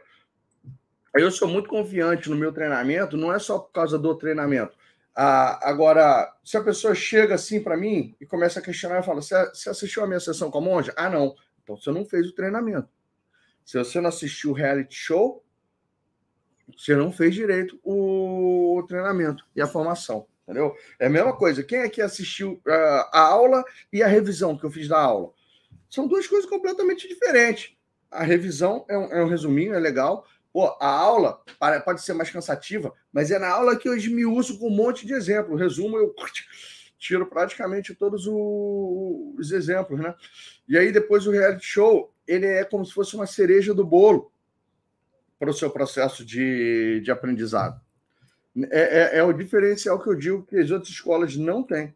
eu 1.22 1.32
sou 1.32 1.48
muito 1.48 1.70
confiante 1.70 2.30
no 2.30 2.36
meu 2.36 2.52
treinamento, 2.52 3.18
não 3.18 3.34
é 3.34 3.40
só 3.40 3.60
por 3.60 3.72
causa 3.72 3.98
do 3.98 4.16
treinamento. 4.16 4.76
Ah, 5.16 5.70
agora, 5.70 6.30
se 6.44 6.58
a 6.58 6.64
pessoa 6.64 6.94
chega 6.94 7.36
assim 7.36 7.64
para 7.64 7.78
mim 7.78 8.14
e 8.20 8.26
começa 8.26 8.60
a 8.60 8.62
questionar, 8.62 8.98
eu 8.98 9.04
falo: 9.04 9.22
você 9.22 9.70
assistiu 9.70 10.04
a 10.04 10.08
minha 10.08 10.20
sessão 10.20 10.52
com 10.52 10.58
a 10.58 10.62
monja? 10.62 10.94
Ah, 10.98 11.10
não. 11.10 11.36
Então 11.64 11.78
você 11.78 11.90
não 11.90 12.06
fez 12.06 12.28
o 12.28 12.36
treinamento. 12.36 12.90
Se 13.64 13.78
você 13.78 14.02
não 14.02 14.10
assistiu 14.10 14.52
o 14.52 14.54
reality 14.54 14.94
show, 14.94 15.44
você 16.78 16.96
não 16.96 17.12
fez 17.12 17.34
direito 17.34 17.80
o 17.84 18.84
treinamento 18.88 19.46
e 19.56 19.62
a 19.62 19.68
formação, 19.68 20.28
entendeu? 20.44 20.76
É 21.00 21.08
a 21.08 21.10
mesma 21.10 21.36
coisa. 21.36 21.64
Quem 21.64 21.80
é 21.80 21.90
que 21.90 22.02
assistiu 22.02 22.62
uh, 22.68 23.10
a 23.12 23.22
aula 23.22 23.64
e 23.92 24.04
a 24.04 24.08
revisão 24.08 24.58
que 24.58 24.66
eu 24.66 24.72
fiz 24.72 24.88
da 24.88 25.00
aula? 25.00 25.32
São 25.90 26.08
duas 26.08 26.28
coisas 26.28 26.50
completamente 26.50 27.08
diferentes. 27.08 27.76
A 28.12 28.24
revisão 28.24 28.86
é 28.88 28.98
um, 28.98 29.12
é 29.12 29.24
um 29.24 29.28
resuminho, 29.28 29.74
é 29.74 29.80
legal. 29.80 30.28
Pô, 30.56 30.68
a 30.80 30.88
aula 30.88 31.42
pode 31.84 32.02
ser 32.02 32.14
mais 32.14 32.30
cansativa, 32.30 32.94
mas 33.12 33.30
é 33.30 33.38
na 33.38 33.50
aula 33.50 33.76
que 33.76 33.90
eu 33.90 33.94
esmiuço 33.94 34.58
com 34.58 34.70
um 34.70 34.74
monte 34.74 35.06
de 35.06 35.14
exemplos. 35.14 35.54
O 35.54 35.58
resumo 35.62 35.98
eu 35.98 36.16
tiro 36.98 37.26
praticamente 37.26 37.94
todos 37.94 38.26
os 38.26 39.52
exemplos, 39.52 40.00
né? 40.00 40.16
E 40.66 40.78
aí 40.78 40.94
depois 40.94 41.28
o 41.28 41.32
reality 41.32 41.66
show, 41.66 42.10
ele 42.26 42.46
é 42.46 42.64
como 42.64 42.86
se 42.86 42.94
fosse 42.94 43.18
uma 43.18 43.28
cereja 43.28 43.74
do 43.74 43.84
bolo 43.84 44.32
para 45.38 45.50
o 45.50 45.54
seu 45.54 45.70
processo 45.70 46.26
de, 46.26 47.02
de 47.02 47.12
aprendizado. 47.12 47.82
É, 48.72 49.18
é, 49.18 49.18
é, 49.18 49.24
o 49.24 49.34
diferencial 49.34 50.02
que 50.02 50.08
eu 50.08 50.16
digo 50.16 50.46
que 50.46 50.56
as 50.56 50.72
outras 50.72 50.90
escolas 50.90 51.36
não 51.36 51.64
têm. 51.64 51.94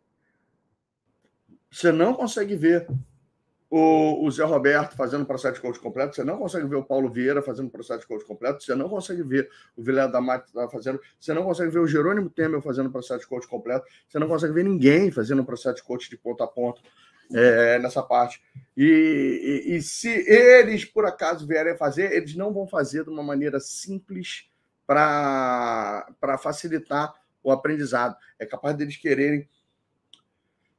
Você 1.71 1.93
não 1.93 2.13
consegue 2.13 2.57
ver 2.57 2.89
o, 3.69 4.25
o 4.25 4.31
Zé 4.31 4.43
Roberto 4.43 4.95
fazendo 4.95 5.25
processo 5.25 5.55
de 5.55 5.61
coach 5.61 5.79
completo, 5.79 6.15
você 6.15 6.23
não 6.23 6.37
consegue 6.37 6.67
ver 6.67 6.77
o 6.77 6.83
Paulo 6.83 7.09
Vieira 7.09 7.41
fazendo 7.41 7.69
processo 7.69 8.01
de 8.01 8.07
coach 8.07 8.25
completo, 8.25 8.63
você 8.63 8.73
não 8.73 8.89
consegue 8.89 9.21
ver 9.21 9.49
o 9.77 9.83
Vilela 9.83 10.11
da 10.11 10.19
Mata 10.19 10.67
fazendo, 10.69 10.99
você 11.19 11.33
não 11.33 11.43
consegue 11.43 11.69
ver 11.69 11.79
o 11.79 11.87
Jerônimo 11.87 12.29
Temer 12.29 12.61
fazendo 12.61 12.89
processo 12.89 13.19
de 13.21 13.27
coach 13.27 13.47
completo, 13.47 13.85
você 14.07 14.17
não 14.17 14.27
consegue 14.27 14.53
ver 14.53 14.63
ninguém 14.63 15.11
fazendo 15.11 15.45
processo 15.45 15.75
de 15.75 15.83
coach 15.83 16.09
de 16.09 16.17
ponta 16.17 16.45
a 16.45 16.47
ponta 16.47 16.81
é, 17.31 17.77
nessa 17.77 18.01
parte. 18.01 18.41
E, 18.75 19.63
e, 19.67 19.75
e, 19.75 19.81
se 19.83 20.09
eles, 20.09 20.83
por 20.83 21.05
acaso, 21.05 21.45
vierem 21.45 21.77
fazer, 21.77 22.11
eles 22.11 22.35
não 22.35 22.51
vão 22.51 22.67
fazer 22.67 23.03
de 23.03 23.09
uma 23.11 23.21
maneira 23.21 23.59
simples 23.59 24.49
para 24.87 26.07
facilitar 26.41 27.13
o 27.43 27.51
aprendizado. 27.51 28.17
É 28.39 28.45
capaz 28.45 28.75
deles 28.75 28.97
quererem 28.97 29.47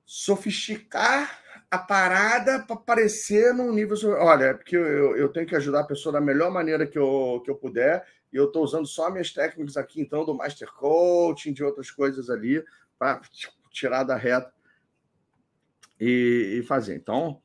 sofisticar 0.04 1.38
a 1.70 1.78
parada 1.78 2.60
para 2.60 2.74
aparecer 2.74 3.54
num 3.54 3.72
nível. 3.72 3.96
Olha, 4.18 4.46
é 4.46 4.54
porque 4.54 4.76
eu, 4.76 5.16
eu 5.16 5.28
tenho 5.28 5.46
que 5.46 5.54
ajudar 5.54 5.80
a 5.80 5.86
pessoa 5.86 6.12
da 6.12 6.20
melhor 6.20 6.50
maneira 6.50 6.86
que 6.86 6.98
eu, 6.98 7.40
que 7.44 7.50
eu 7.50 7.54
puder, 7.54 8.04
e 8.32 8.36
eu 8.36 8.46
estou 8.46 8.64
usando 8.64 8.86
só 8.86 9.10
minhas 9.10 9.32
técnicas 9.32 9.76
aqui, 9.76 10.00
então, 10.00 10.24
do 10.24 10.34
Master 10.34 10.70
Coaching, 10.72 11.52
de 11.52 11.62
outras 11.62 11.90
coisas 11.90 12.28
ali, 12.28 12.64
para 12.98 13.20
tipo, 13.30 13.54
tirar 13.70 14.02
da 14.02 14.16
reta 14.16 14.52
e, 16.00 16.58
e 16.60 16.62
fazer. 16.64 16.96
Então, 16.96 17.40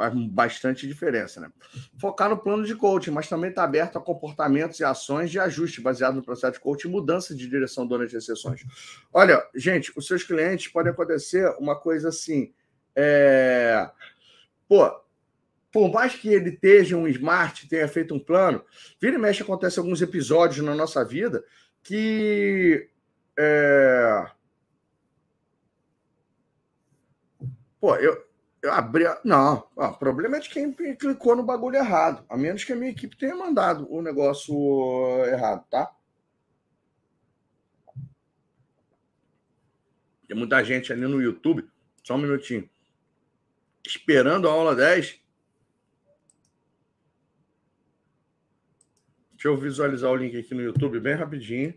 faz 0.00 0.14
bastante 0.14 0.88
diferença, 0.88 1.40
né? 1.40 1.52
Focar 2.00 2.30
no 2.30 2.38
plano 2.38 2.64
de 2.64 2.74
coaching, 2.74 3.10
mas 3.10 3.28
também 3.28 3.50
está 3.50 3.62
aberto 3.64 3.98
a 3.98 4.00
comportamentos 4.00 4.80
e 4.80 4.84
ações 4.84 5.30
de 5.30 5.38
ajuste 5.38 5.80
baseado 5.80 6.14
no 6.14 6.22
processo 6.22 6.54
de 6.54 6.60
coaching 6.60 6.88
mudança 6.88 7.34
de 7.34 7.46
direção 7.46 7.86
durante 7.86 8.16
as 8.16 8.24
sessões. 8.24 8.64
Olha, 9.12 9.46
gente, 9.54 9.92
os 9.94 10.06
seus 10.06 10.24
clientes 10.24 10.68
podem 10.68 10.90
acontecer 10.90 11.54
uma 11.58 11.78
coisa 11.78 12.08
assim. 12.08 12.52
É... 12.94 13.90
Pô, 14.68 15.00
por 15.72 15.92
mais 15.92 16.14
que 16.14 16.28
ele 16.28 16.50
esteja 16.50 16.96
um 16.96 17.08
smart, 17.08 17.68
tenha 17.68 17.86
feito 17.88 18.14
um 18.14 18.18
plano, 18.18 18.64
vira 19.00 19.16
e 19.16 19.18
mexe 19.18 19.42
acontece 19.42 19.78
alguns 19.78 20.02
episódios 20.02 20.64
na 20.64 20.74
nossa 20.74 21.04
vida 21.04 21.44
que 21.82 22.88
é... 23.38 24.30
Pô, 27.80 27.96
eu, 27.96 28.22
eu 28.62 28.72
abri. 28.72 29.06
A... 29.06 29.18
Não, 29.24 29.66
o 29.74 29.92
problema 29.94 30.36
é 30.36 30.40
de 30.40 30.50
quem 30.50 30.72
clicou 30.72 31.34
no 31.34 31.42
bagulho 31.42 31.76
errado. 31.76 32.24
A 32.28 32.36
menos 32.36 32.62
que 32.62 32.72
a 32.72 32.76
minha 32.76 32.90
equipe 32.90 33.16
tenha 33.16 33.34
mandado 33.34 33.90
o 33.90 34.02
negócio 34.02 34.54
errado, 35.26 35.64
tá? 35.70 35.90
Tem 40.28 40.36
muita 40.36 40.62
gente 40.62 40.92
ali 40.92 41.02
no 41.02 41.20
YouTube, 41.20 41.68
só 42.04 42.14
um 42.14 42.18
minutinho, 42.18 42.68
esperando 43.86 44.48
a 44.48 44.52
aula 44.52 44.74
10. 44.74 45.20
Deixa 49.32 49.48
eu 49.48 49.56
visualizar 49.56 50.10
o 50.10 50.16
link 50.16 50.36
aqui 50.36 50.54
no 50.54 50.60
YouTube 50.60 51.00
bem 51.00 51.14
rapidinho. 51.14 51.74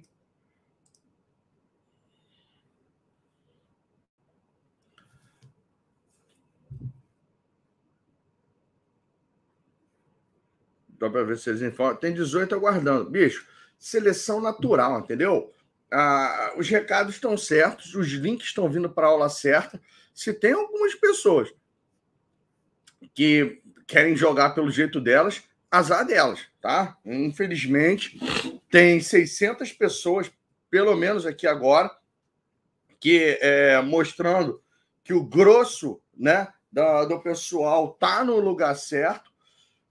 Dá 11.00 11.10
para 11.10 11.24
ver 11.24 11.38
se 11.38 11.50
eles 11.50 11.62
informam. 11.62 11.96
Tem 11.98 12.14
18 12.14 12.56
aguardando. 12.56 13.10
Bicho, 13.10 13.48
seleção 13.78 14.40
natural, 14.42 15.00
entendeu? 15.00 15.54
Ah, 15.92 16.54
os 16.58 16.68
recados 16.70 17.16
estão 17.16 17.38
certos, 17.38 17.94
os 17.94 18.08
links 18.08 18.48
estão 18.48 18.70
vindo 18.70 18.90
para 18.90 19.08
a 19.08 19.10
aula 19.10 19.30
certa. 19.30 19.82
Se 20.14 20.34
tem 20.34 20.54
algumas 20.54 20.96
pessoas 20.96 21.54
que 23.14 23.62
querem 23.88 24.16
jogar 24.16 24.52
pelo 24.52 24.72
jeito 24.72 25.00
delas, 25.00 25.44
azar 25.70 26.06
delas, 26.06 26.42
tá? 26.62 26.98
Infelizmente, 27.06 28.20
tem 28.70 29.00
600 29.00 29.72
pessoas, 29.72 30.32
pelo 30.70 30.96
menos 30.96 31.26
aqui 31.26 31.48
agora, 31.48 31.92
que 33.00 33.38
é, 33.42 33.82
mostrando 33.82 34.62
que 35.04 35.14
o 35.14 35.24
grosso 35.24 36.02
né, 36.16 36.48
da, 36.72 37.06
do 37.06 37.20
pessoal 37.20 37.94
tá 37.94 38.24
no 38.24 38.40
lugar 38.40 38.76
certo 38.76 39.32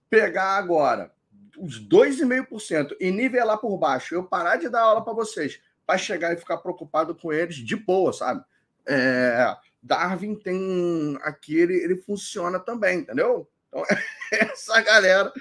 pegar 0.09 0.57
agora 0.57 1.11
os 1.57 1.79
2,5% 1.87 2.95
e 2.99 3.11
nivelar 3.11 3.57
por 3.57 3.77
baixo, 3.77 4.15
eu 4.15 4.23
parar 4.23 4.57
de 4.57 4.69
dar 4.69 4.81
aula 4.81 5.03
para 5.03 5.13
vocês, 5.13 5.61
para 5.85 5.97
chegar 5.97 6.33
e 6.33 6.37
ficar 6.37 6.57
preocupado 6.57 7.15
com 7.15 7.31
eles 7.31 7.57
de 7.57 7.75
boa, 7.75 8.11
sabe? 8.11 8.43
É, 8.87 9.55
Darwin 9.83 10.35
tem 10.35 11.17
aqui, 11.21 11.55
ele, 11.55 11.95
funciona 11.97 12.59
também, 12.59 12.99
entendeu? 12.99 13.47
Então, 13.67 13.83
essa 14.31 14.81
galera 14.81 15.31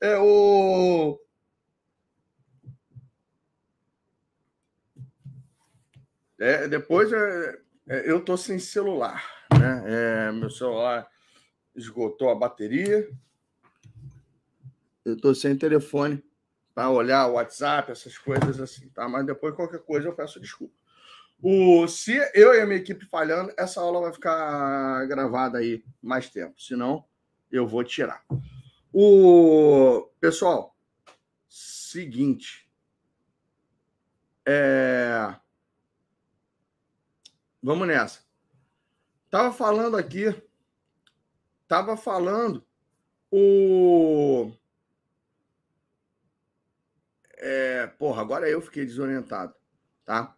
é 0.00 0.16
o. 0.18 1.20
É, 6.38 6.66
depois 6.68 7.12
é, 7.12 7.58
é, 7.88 8.10
eu 8.10 8.24
tô 8.24 8.36
sem 8.36 8.58
celular, 8.58 9.24
né? 9.58 9.82
É, 10.28 10.32
meu 10.32 10.50
celular 10.50 11.08
esgotou 11.74 12.30
a 12.30 12.34
bateria 12.34 13.08
eu 15.04 15.14
estou 15.14 15.34
sem 15.34 15.56
telefone 15.56 16.22
para 16.74 16.90
olhar 16.90 17.26
o 17.26 17.34
WhatsApp, 17.34 17.90
essas 17.90 18.16
coisas 18.16 18.60
assim, 18.60 18.88
tá? 18.88 19.08
Mas 19.08 19.26
depois 19.26 19.54
qualquer 19.54 19.80
coisa 19.80 20.08
eu 20.08 20.14
peço 20.14 20.40
desculpa. 20.40 20.74
O, 21.42 21.88
se 21.88 22.16
eu 22.34 22.54
e 22.54 22.60
a 22.60 22.66
minha 22.66 22.78
equipe 22.78 23.04
falhando, 23.06 23.52
essa 23.58 23.80
aula 23.80 24.00
vai 24.00 24.12
ficar 24.12 25.06
gravada 25.06 25.58
aí 25.58 25.84
mais 26.00 26.30
tempo. 26.30 26.60
Senão, 26.60 27.04
eu 27.50 27.66
vou 27.66 27.82
tirar. 27.82 28.24
O 28.92 30.08
pessoal, 30.20 30.76
seguinte. 31.48 32.70
É... 34.46 35.34
Vamos 37.60 37.88
nessa. 37.88 38.20
Tava 39.28 39.52
falando 39.52 39.96
aqui. 39.96 40.32
Tava 41.66 41.96
falando 41.96 42.64
o 43.30 44.52
é, 47.44 47.88
porra, 47.98 48.22
agora 48.22 48.48
eu 48.48 48.60
fiquei 48.60 48.86
desorientado, 48.86 49.52
tá? 50.04 50.36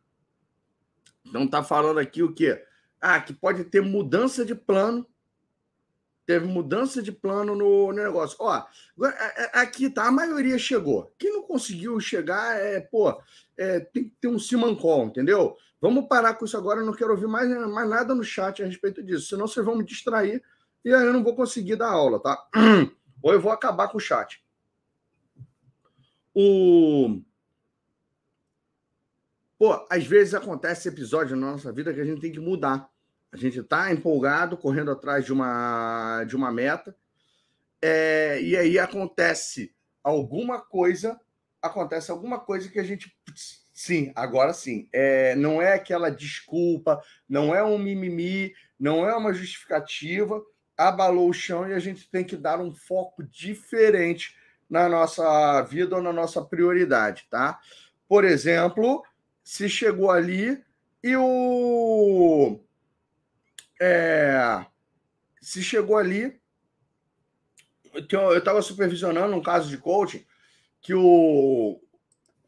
Então 1.34 1.48
tá 1.48 1.64
falando 1.64 1.98
aqui 1.98 2.22
o 2.22 2.32
quê? 2.32 2.64
Ah, 3.00 3.20
que 3.20 3.32
pode 3.32 3.64
ter 3.64 3.80
mudança 3.80 4.44
de 4.44 4.54
plano. 4.54 5.04
Teve 6.24 6.46
mudança 6.46 7.02
de 7.02 7.10
plano 7.10 7.56
no, 7.56 7.90
negócio. 7.90 8.36
Ó, 8.38 8.64
aqui 9.52 9.90
tá, 9.90 10.06
a 10.06 10.12
maioria 10.12 10.56
chegou. 10.56 11.12
Quem 11.18 11.32
não 11.32 11.42
conseguiu 11.42 11.98
chegar 11.98 12.56
é, 12.56 12.78
pô, 12.78 13.20
é, 13.58 13.80
tem 13.80 14.04
que 14.04 14.14
ter 14.20 14.28
um 14.28 14.38
Simancol, 14.38 15.06
entendeu? 15.06 15.56
Vamos 15.80 16.06
parar 16.06 16.34
com 16.34 16.44
isso 16.44 16.56
agora, 16.56 16.80
eu 16.80 16.86
não 16.86 16.94
quero 16.94 17.10
ouvir 17.10 17.26
mais, 17.26 17.50
mais 17.68 17.90
nada 17.90 18.14
no 18.14 18.22
chat 18.22 18.62
a 18.62 18.66
respeito 18.66 19.02
disso, 19.02 19.26
senão 19.26 19.48
vocês 19.48 19.66
vão 19.66 19.76
me 19.76 19.84
distrair 19.84 20.40
e 20.84 20.94
aí 20.94 21.04
eu 21.04 21.12
não 21.12 21.24
vou 21.24 21.34
conseguir 21.34 21.74
dar 21.74 21.90
aula, 21.90 22.22
tá? 22.22 22.48
Ou 23.20 23.32
eu 23.32 23.40
vou 23.40 23.50
acabar 23.50 23.88
com 23.88 23.98
o 23.98 24.00
chat. 24.00 24.40
O... 26.32 27.20
Pô, 29.64 29.82
às 29.88 30.06
vezes 30.06 30.34
acontece 30.34 30.88
episódio 30.88 31.34
na 31.34 31.52
nossa 31.52 31.72
vida 31.72 31.94
que 31.94 31.98
a 31.98 32.04
gente 32.04 32.20
tem 32.20 32.30
que 32.30 32.38
mudar. 32.38 32.86
A 33.32 33.36
gente 33.38 33.60
está 33.60 33.90
empolgado, 33.90 34.58
correndo 34.58 34.90
atrás 34.90 35.24
de 35.24 35.32
uma, 35.32 36.22
de 36.24 36.36
uma 36.36 36.52
meta, 36.52 36.94
é, 37.80 38.42
e 38.42 38.58
aí 38.58 38.78
acontece 38.78 39.74
alguma 40.02 40.60
coisa, 40.60 41.18
acontece 41.62 42.10
alguma 42.10 42.38
coisa 42.38 42.68
que 42.68 42.78
a 42.78 42.82
gente. 42.82 43.16
Sim, 43.72 44.12
agora 44.14 44.52
sim. 44.52 44.86
É, 44.92 45.34
não 45.34 45.62
é 45.62 45.72
aquela 45.72 46.10
desculpa, 46.10 47.00
não 47.26 47.54
é 47.54 47.64
um 47.64 47.78
mimimi, 47.78 48.52
não 48.78 49.08
é 49.08 49.16
uma 49.16 49.32
justificativa. 49.32 50.42
Abalou 50.76 51.30
o 51.30 51.32
chão 51.32 51.66
e 51.66 51.72
a 51.72 51.78
gente 51.78 52.06
tem 52.10 52.22
que 52.22 52.36
dar 52.36 52.60
um 52.60 52.74
foco 52.74 53.22
diferente 53.22 54.36
na 54.68 54.90
nossa 54.90 55.62
vida 55.62 55.96
ou 55.96 56.02
na 56.02 56.12
nossa 56.12 56.44
prioridade, 56.44 57.26
tá? 57.30 57.58
Por 58.06 58.26
exemplo, 58.26 59.02
se 59.44 59.68
chegou 59.68 60.10
ali 60.10 60.64
e 61.02 61.14
o. 61.14 62.58
É, 63.80 64.64
se 65.40 65.62
chegou 65.62 65.98
ali. 65.98 66.40
Eu 68.10 68.38
estava 68.38 68.60
supervisionando 68.62 69.36
um 69.36 69.42
caso 69.42 69.68
de 69.68 69.78
coaching 69.78 70.26
que 70.80 70.92
o, 70.92 71.80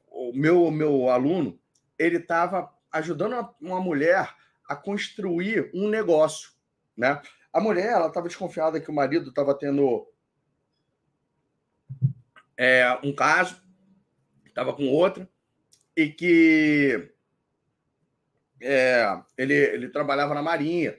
o 0.08 0.32
meu, 0.34 0.68
meu 0.72 1.08
aluno 1.08 1.60
ele 1.96 2.16
estava 2.16 2.74
ajudando 2.90 3.34
uma, 3.34 3.54
uma 3.60 3.80
mulher 3.80 4.34
a 4.68 4.74
construir 4.74 5.70
um 5.72 5.88
negócio, 5.88 6.50
né? 6.96 7.22
A 7.52 7.60
mulher 7.60 7.92
ela 7.92 8.08
estava 8.08 8.26
desconfiada 8.26 8.80
que 8.80 8.90
o 8.90 8.94
marido 8.94 9.28
estava 9.28 9.56
tendo 9.56 10.06
é, 12.56 12.98
um 13.04 13.14
caso, 13.14 13.62
estava 14.46 14.74
com 14.74 14.88
outra, 14.88 15.30
e 15.96 16.08
que 16.10 17.10
é, 18.60 19.20
ele, 19.36 19.54
ele 19.54 19.88
trabalhava 19.88 20.34
na 20.34 20.42
Marinha, 20.42 20.98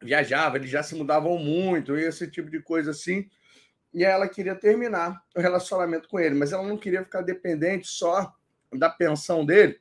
viajava, 0.00 0.56
eles 0.56 0.70
já 0.70 0.82
se 0.82 0.94
mudavam 0.94 1.38
muito, 1.38 1.96
esse 1.96 2.30
tipo 2.30 2.50
de 2.50 2.60
coisa 2.60 2.90
assim. 2.90 3.28
E 3.94 4.04
ela 4.04 4.28
queria 4.28 4.54
terminar 4.54 5.24
o 5.34 5.40
relacionamento 5.40 6.08
com 6.08 6.20
ele, 6.20 6.34
mas 6.34 6.52
ela 6.52 6.62
não 6.62 6.76
queria 6.76 7.02
ficar 7.02 7.22
dependente 7.22 7.88
só 7.88 8.34
da 8.72 8.90
pensão 8.90 9.44
dele. 9.44 9.80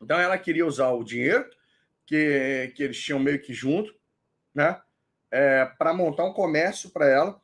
Então 0.00 0.18
ela 0.18 0.38
queria 0.38 0.64
usar 0.64 0.90
o 0.90 1.02
dinheiro 1.02 1.48
que, 2.06 2.72
que 2.76 2.82
eles 2.84 3.00
tinham 3.00 3.18
meio 3.18 3.42
que 3.42 3.52
junto, 3.52 3.92
né? 4.54 4.80
É, 5.30 5.64
para 5.64 5.92
montar 5.92 6.24
um 6.24 6.32
comércio 6.32 6.90
para 6.90 7.06
ela 7.06 7.40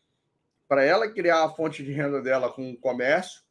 para 0.75 0.83
ela 0.85 1.09
criar 1.09 1.45
a 1.45 1.49
fonte 1.49 1.85
de 1.85 1.93
renda 1.93 2.21
dela 2.21 2.51
com 2.51 2.73
o 2.73 2.77
comércio. 2.77 3.44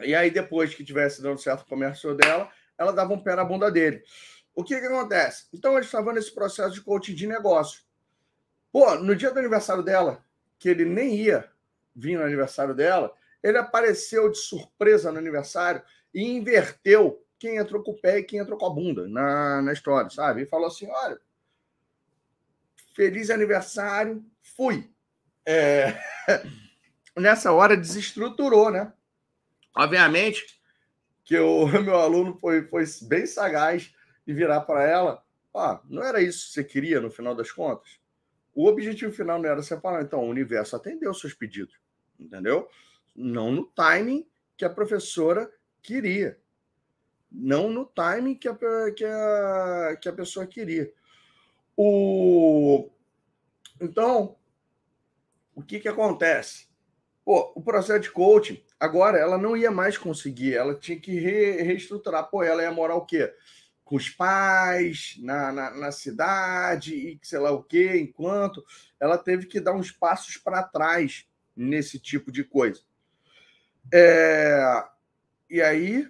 E 0.00 0.14
aí, 0.14 0.30
depois 0.30 0.74
que 0.74 0.84
tivesse 0.84 1.22
dando 1.22 1.38
certo 1.38 1.62
o 1.62 1.66
comércio 1.66 2.14
dela, 2.14 2.50
ela 2.76 2.92
dava 2.92 3.12
um 3.12 3.22
pé 3.22 3.36
na 3.36 3.44
bunda 3.44 3.70
dele. 3.70 4.02
o 4.54 4.64
que, 4.64 4.78
que 4.78 4.86
acontece? 4.86 5.46
Então, 5.52 5.72
ele 5.72 5.84
estava 5.84 6.12
nesse 6.12 6.34
processo 6.34 6.74
de 6.74 6.80
coaching 6.80 7.14
de 7.14 7.26
negócio. 7.26 7.82
Pô, 8.72 8.94
no 8.96 9.14
dia 9.14 9.30
do 9.30 9.38
aniversário 9.38 9.82
dela, 9.82 10.24
que 10.58 10.68
ele 10.68 10.84
nem 10.84 11.14
ia 11.14 11.48
vir 11.94 12.18
no 12.18 12.24
aniversário 12.24 12.74
dela, 12.74 13.14
ele 13.42 13.58
apareceu 13.58 14.30
de 14.30 14.38
surpresa 14.38 15.12
no 15.12 15.18
aniversário 15.18 15.82
e 16.12 16.24
inverteu 16.24 17.24
quem 17.38 17.58
entrou 17.58 17.82
com 17.82 17.92
o 17.92 18.00
pé 18.00 18.18
e 18.18 18.24
quem 18.24 18.38
entrou 18.38 18.58
com 18.58 18.66
a 18.66 18.70
bunda 18.70 19.06
na, 19.06 19.60
na 19.60 19.72
história, 19.72 20.08
sabe? 20.10 20.42
E 20.42 20.46
falou 20.46 20.66
assim: 20.66 20.88
olha, 20.90 21.20
feliz 22.94 23.28
aniversário, 23.30 24.24
fui. 24.56 24.90
É... 25.44 25.94
Nessa 27.16 27.52
hora 27.52 27.76
desestruturou, 27.76 28.70
né? 28.70 28.92
Obviamente 29.74 30.60
que 31.24 31.38
o 31.38 31.66
meu 31.82 31.96
aluno 31.96 32.34
foi, 32.38 32.66
foi 32.66 32.84
bem 33.02 33.26
sagaz 33.26 33.94
e 34.26 34.32
virar 34.32 34.60
para 34.62 34.84
ela: 34.84 35.24
ah, 35.54 35.80
não 35.88 36.02
era 36.02 36.20
isso 36.20 36.46
que 36.46 36.52
você 36.52 36.64
queria 36.64 37.00
no 37.00 37.10
final 37.10 37.34
das 37.34 37.50
contas? 37.50 38.00
O 38.54 38.68
objetivo 38.68 39.12
final 39.12 39.40
não 39.40 39.48
era 39.48 39.62
separar. 39.62 40.02
Então, 40.02 40.20
o 40.20 40.28
universo 40.28 40.76
atendeu 40.76 41.12
seus 41.12 41.34
pedidos, 41.34 41.74
entendeu? 42.18 42.68
Não 43.14 43.50
no 43.50 43.64
timing 43.64 44.28
que 44.56 44.64
a 44.64 44.70
professora 44.70 45.50
queria. 45.82 46.38
Não 47.30 47.68
no 47.68 47.84
timing 47.84 48.36
que 48.36 48.48
a, 48.48 48.56
que 48.96 49.04
a, 49.04 49.98
que 50.00 50.08
a 50.08 50.12
pessoa 50.12 50.46
queria. 50.46 50.92
O... 51.76 52.88
Então, 53.80 54.36
o 55.52 55.62
que, 55.62 55.80
que 55.80 55.88
acontece? 55.88 56.68
Pô, 57.24 57.52
o 57.56 57.62
processo 57.62 58.00
de 58.00 58.10
coaching, 58.10 58.62
agora 58.84 59.18
ela 59.18 59.38
não 59.38 59.56
ia 59.56 59.70
mais 59.70 59.96
conseguir, 59.96 60.54
ela 60.54 60.74
tinha 60.74 60.98
que 60.98 61.12
re, 61.18 61.62
reestruturar. 61.62 62.28
Pô, 62.30 62.42
ela 62.42 62.62
ia 62.62 62.70
morar 62.70 62.94
o 62.94 63.06
quê? 63.06 63.32
Com 63.84 63.96
os 63.96 64.08
pais, 64.08 65.16
na, 65.20 65.52
na, 65.52 65.70
na 65.70 65.92
cidade, 65.92 66.94
e 66.94 67.20
sei 67.22 67.38
lá 67.38 67.50
o 67.50 67.62
quê, 67.62 67.96
enquanto 67.96 68.64
ela 69.00 69.18
teve 69.18 69.46
que 69.46 69.60
dar 69.60 69.74
uns 69.74 69.90
passos 69.90 70.36
para 70.36 70.62
trás 70.62 71.26
nesse 71.56 71.98
tipo 71.98 72.30
de 72.30 72.44
coisa. 72.44 72.80
É, 73.92 74.84
e 75.50 75.60
aí, 75.60 76.08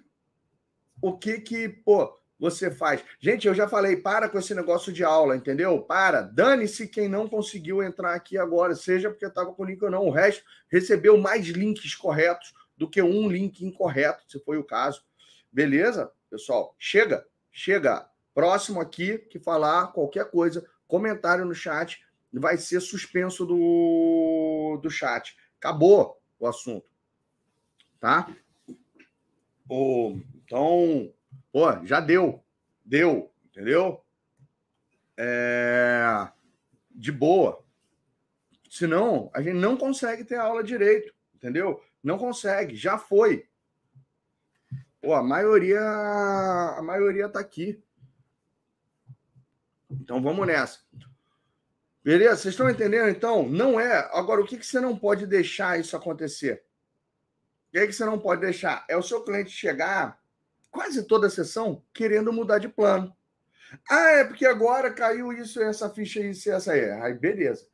o 1.03 1.17
que 1.17 1.41
que, 1.41 1.69
pô, 1.69 2.17
você 2.39 2.71
faz? 2.71 3.03
Gente, 3.19 3.47
eu 3.47 3.55
já 3.55 3.69
falei, 3.69 3.97
para 3.97 4.29
com 4.29 4.39
esse 4.39 4.55
negócio 4.55 4.93
de 4.93 5.05
aula, 5.05 5.37
entendeu? 5.37 5.81
Para, 5.81 6.23
dane-se 6.23 6.89
quem 6.89 7.09
não 7.09 7.29
conseguiu 7.29 7.83
entrar 7.83 8.15
aqui 8.15 8.37
agora, 8.39 8.75
seja 8.75 9.11
porque 9.11 9.27
estava 9.27 9.53
com 9.53 9.65
link 9.65 9.83
ou 9.83 9.91
não. 9.91 10.07
O 10.07 10.11
resto 10.11 10.45
recebeu 10.71 11.17
mais 11.19 11.47
links 11.47 11.95
corretos 11.95 12.53
do 12.77 12.89
que 12.89 13.03
um 13.03 13.29
link 13.29 13.65
incorreto, 13.65 14.25
se 14.29 14.39
foi 14.41 14.59
o 14.59 14.65
caso. 14.65 15.05
Beleza, 15.53 16.11
pessoal? 16.29 16.75
Chega, 16.79 17.27
chega. 17.53 18.09
Próximo 18.35 18.81
aqui 18.81 19.19
que 19.19 19.39
falar 19.39 19.93
qualquer 19.93 20.31
coisa, 20.31 20.69
comentário 20.89 21.45
no 21.45 21.55
chat, 21.55 22.05
vai 22.33 22.57
ser 22.57 22.81
suspenso 22.81 23.47
do, 23.47 24.81
do 24.83 24.91
chat. 24.91 25.37
Acabou 25.59 26.21
o 26.39 26.47
assunto. 26.47 26.87
Tá? 28.01 28.35
Oh, 29.69 30.19
então, 30.35 31.13
pô, 31.53 31.85
já 31.85 32.01
deu. 32.01 32.43
Deu, 32.85 33.33
entendeu? 33.47 34.05
É, 35.17 36.29
de 36.91 37.13
boa. 37.13 37.65
Senão, 38.69 39.31
a 39.33 39.41
gente 39.41 39.55
não 39.55 39.77
consegue 39.77 40.25
ter 40.25 40.37
aula 40.37 40.63
direito, 40.63 41.15
entendeu? 41.35 41.81
Não 42.05 42.19
consegue, 42.19 42.77
já 42.77 42.99
foi. 42.99 43.49
Pô, 45.01 45.15
a 45.15 45.23
maioria, 45.23 45.81
a 45.81 46.83
maioria 46.83 47.31
tá 47.31 47.41
aqui. 47.41 47.83
Então 49.91 50.23
vamos 50.23 50.47
nessa. 50.47 50.81
Beleza? 52.05 52.37
Vocês 52.37 52.53
estão 52.53 52.69
entendendo? 52.69 53.09
Então, 53.09 53.49
não 53.49 53.81
é. 53.81 54.11
Agora, 54.13 54.43
o 54.43 54.47
que, 54.47 54.59
que 54.59 54.67
você 54.67 54.79
não 54.79 54.95
pode 54.95 55.27
deixar 55.27 55.81
isso 55.81 55.97
acontecer? 55.97 56.63
O 57.69 57.73
que, 57.73 57.87
que 57.87 57.93
você 57.95 58.05
não 58.05 58.19
pode 58.19 58.43
deixar? 58.43 58.85
É 58.87 58.97
o 58.97 59.03
seu 59.03 59.25
cliente 59.25 59.51
chegar 59.51 60.21
quase 60.71 61.05
toda 61.05 61.29
a 61.29 61.31
sessão 61.31 61.83
querendo 61.95 62.31
mudar 62.33 62.59
de 62.59 62.69
plano. 62.69 63.17
Ah, 63.89 64.11
é 64.11 64.25
porque 64.25 64.45
agora 64.45 64.93
caiu 64.93 65.33
isso, 65.33 65.63
essa 65.63 65.89
ficha, 65.89 66.21
isso 66.21 66.53
essa 66.53 66.73
aí. 66.73 66.91
Aí, 66.91 67.15
beleza. 67.15 67.67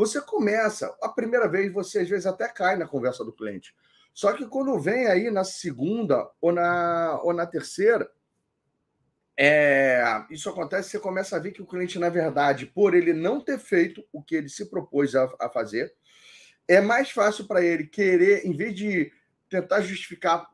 Você 0.00 0.18
começa, 0.18 0.96
a 1.02 1.10
primeira 1.10 1.46
vez 1.46 1.70
você 1.70 1.98
às 1.98 2.08
vezes 2.08 2.24
até 2.24 2.48
cai 2.48 2.74
na 2.74 2.88
conversa 2.88 3.22
do 3.22 3.34
cliente. 3.34 3.74
Só 4.14 4.32
que 4.32 4.46
quando 4.46 4.80
vem 4.80 5.06
aí 5.06 5.30
na 5.30 5.44
segunda 5.44 6.26
ou 6.40 6.52
na, 6.52 7.20
ou 7.22 7.34
na 7.34 7.44
terceira, 7.44 8.10
é, 9.36 10.02
isso 10.30 10.48
acontece, 10.48 10.88
você 10.88 10.98
começa 10.98 11.36
a 11.36 11.38
ver 11.38 11.50
que 11.52 11.60
o 11.60 11.66
cliente, 11.66 11.98
na 11.98 12.08
verdade, 12.08 12.64
por 12.64 12.94
ele 12.94 13.12
não 13.12 13.42
ter 13.42 13.58
feito 13.58 14.02
o 14.10 14.22
que 14.22 14.34
ele 14.34 14.48
se 14.48 14.70
propôs 14.70 15.14
a, 15.14 15.30
a 15.38 15.50
fazer, 15.50 15.92
é 16.66 16.80
mais 16.80 17.10
fácil 17.10 17.46
para 17.46 17.62
ele 17.62 17.86
querer, 17.86 18.46
em 18.46 18.56
vez 18.56 18.74
de 18.74 19.12
tentar 19.50 19.82
justificar 19.82 20.48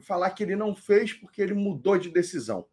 falar 0.00 0.30
que 0.30 0.44
ele 0.44 0.54
não 0.54 0.76
fez 0.76 1.12
porque 1.12 1.42
ele 1.42 1.54
mudou 1.54 1.98
de 1.98 2.08
decisão 2.08 2.64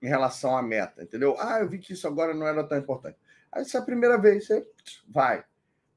em 0.00 0.08
relação 0.08 0.56
à 0.56 0.62
meta, 0.62 1.02
entendeu? 1.02 1.36
Ah, 1.38 1.60
eu 1.60 1.68
vi 1.68 1.78
que 1.78 1.92
isso 1.92 2.06
agora 2.06 2.32
não 2.32 2.46
era 2.46 2.64
tão 2.64 2.78
importante. 2.78 3.18
Se 3.62 3.76
é 3.76 3.80
a 3.80 3.84
primeira 3.84 4.18
vez, 4.18 4.46
você 4.46 4.66
vai, 5.08 5.44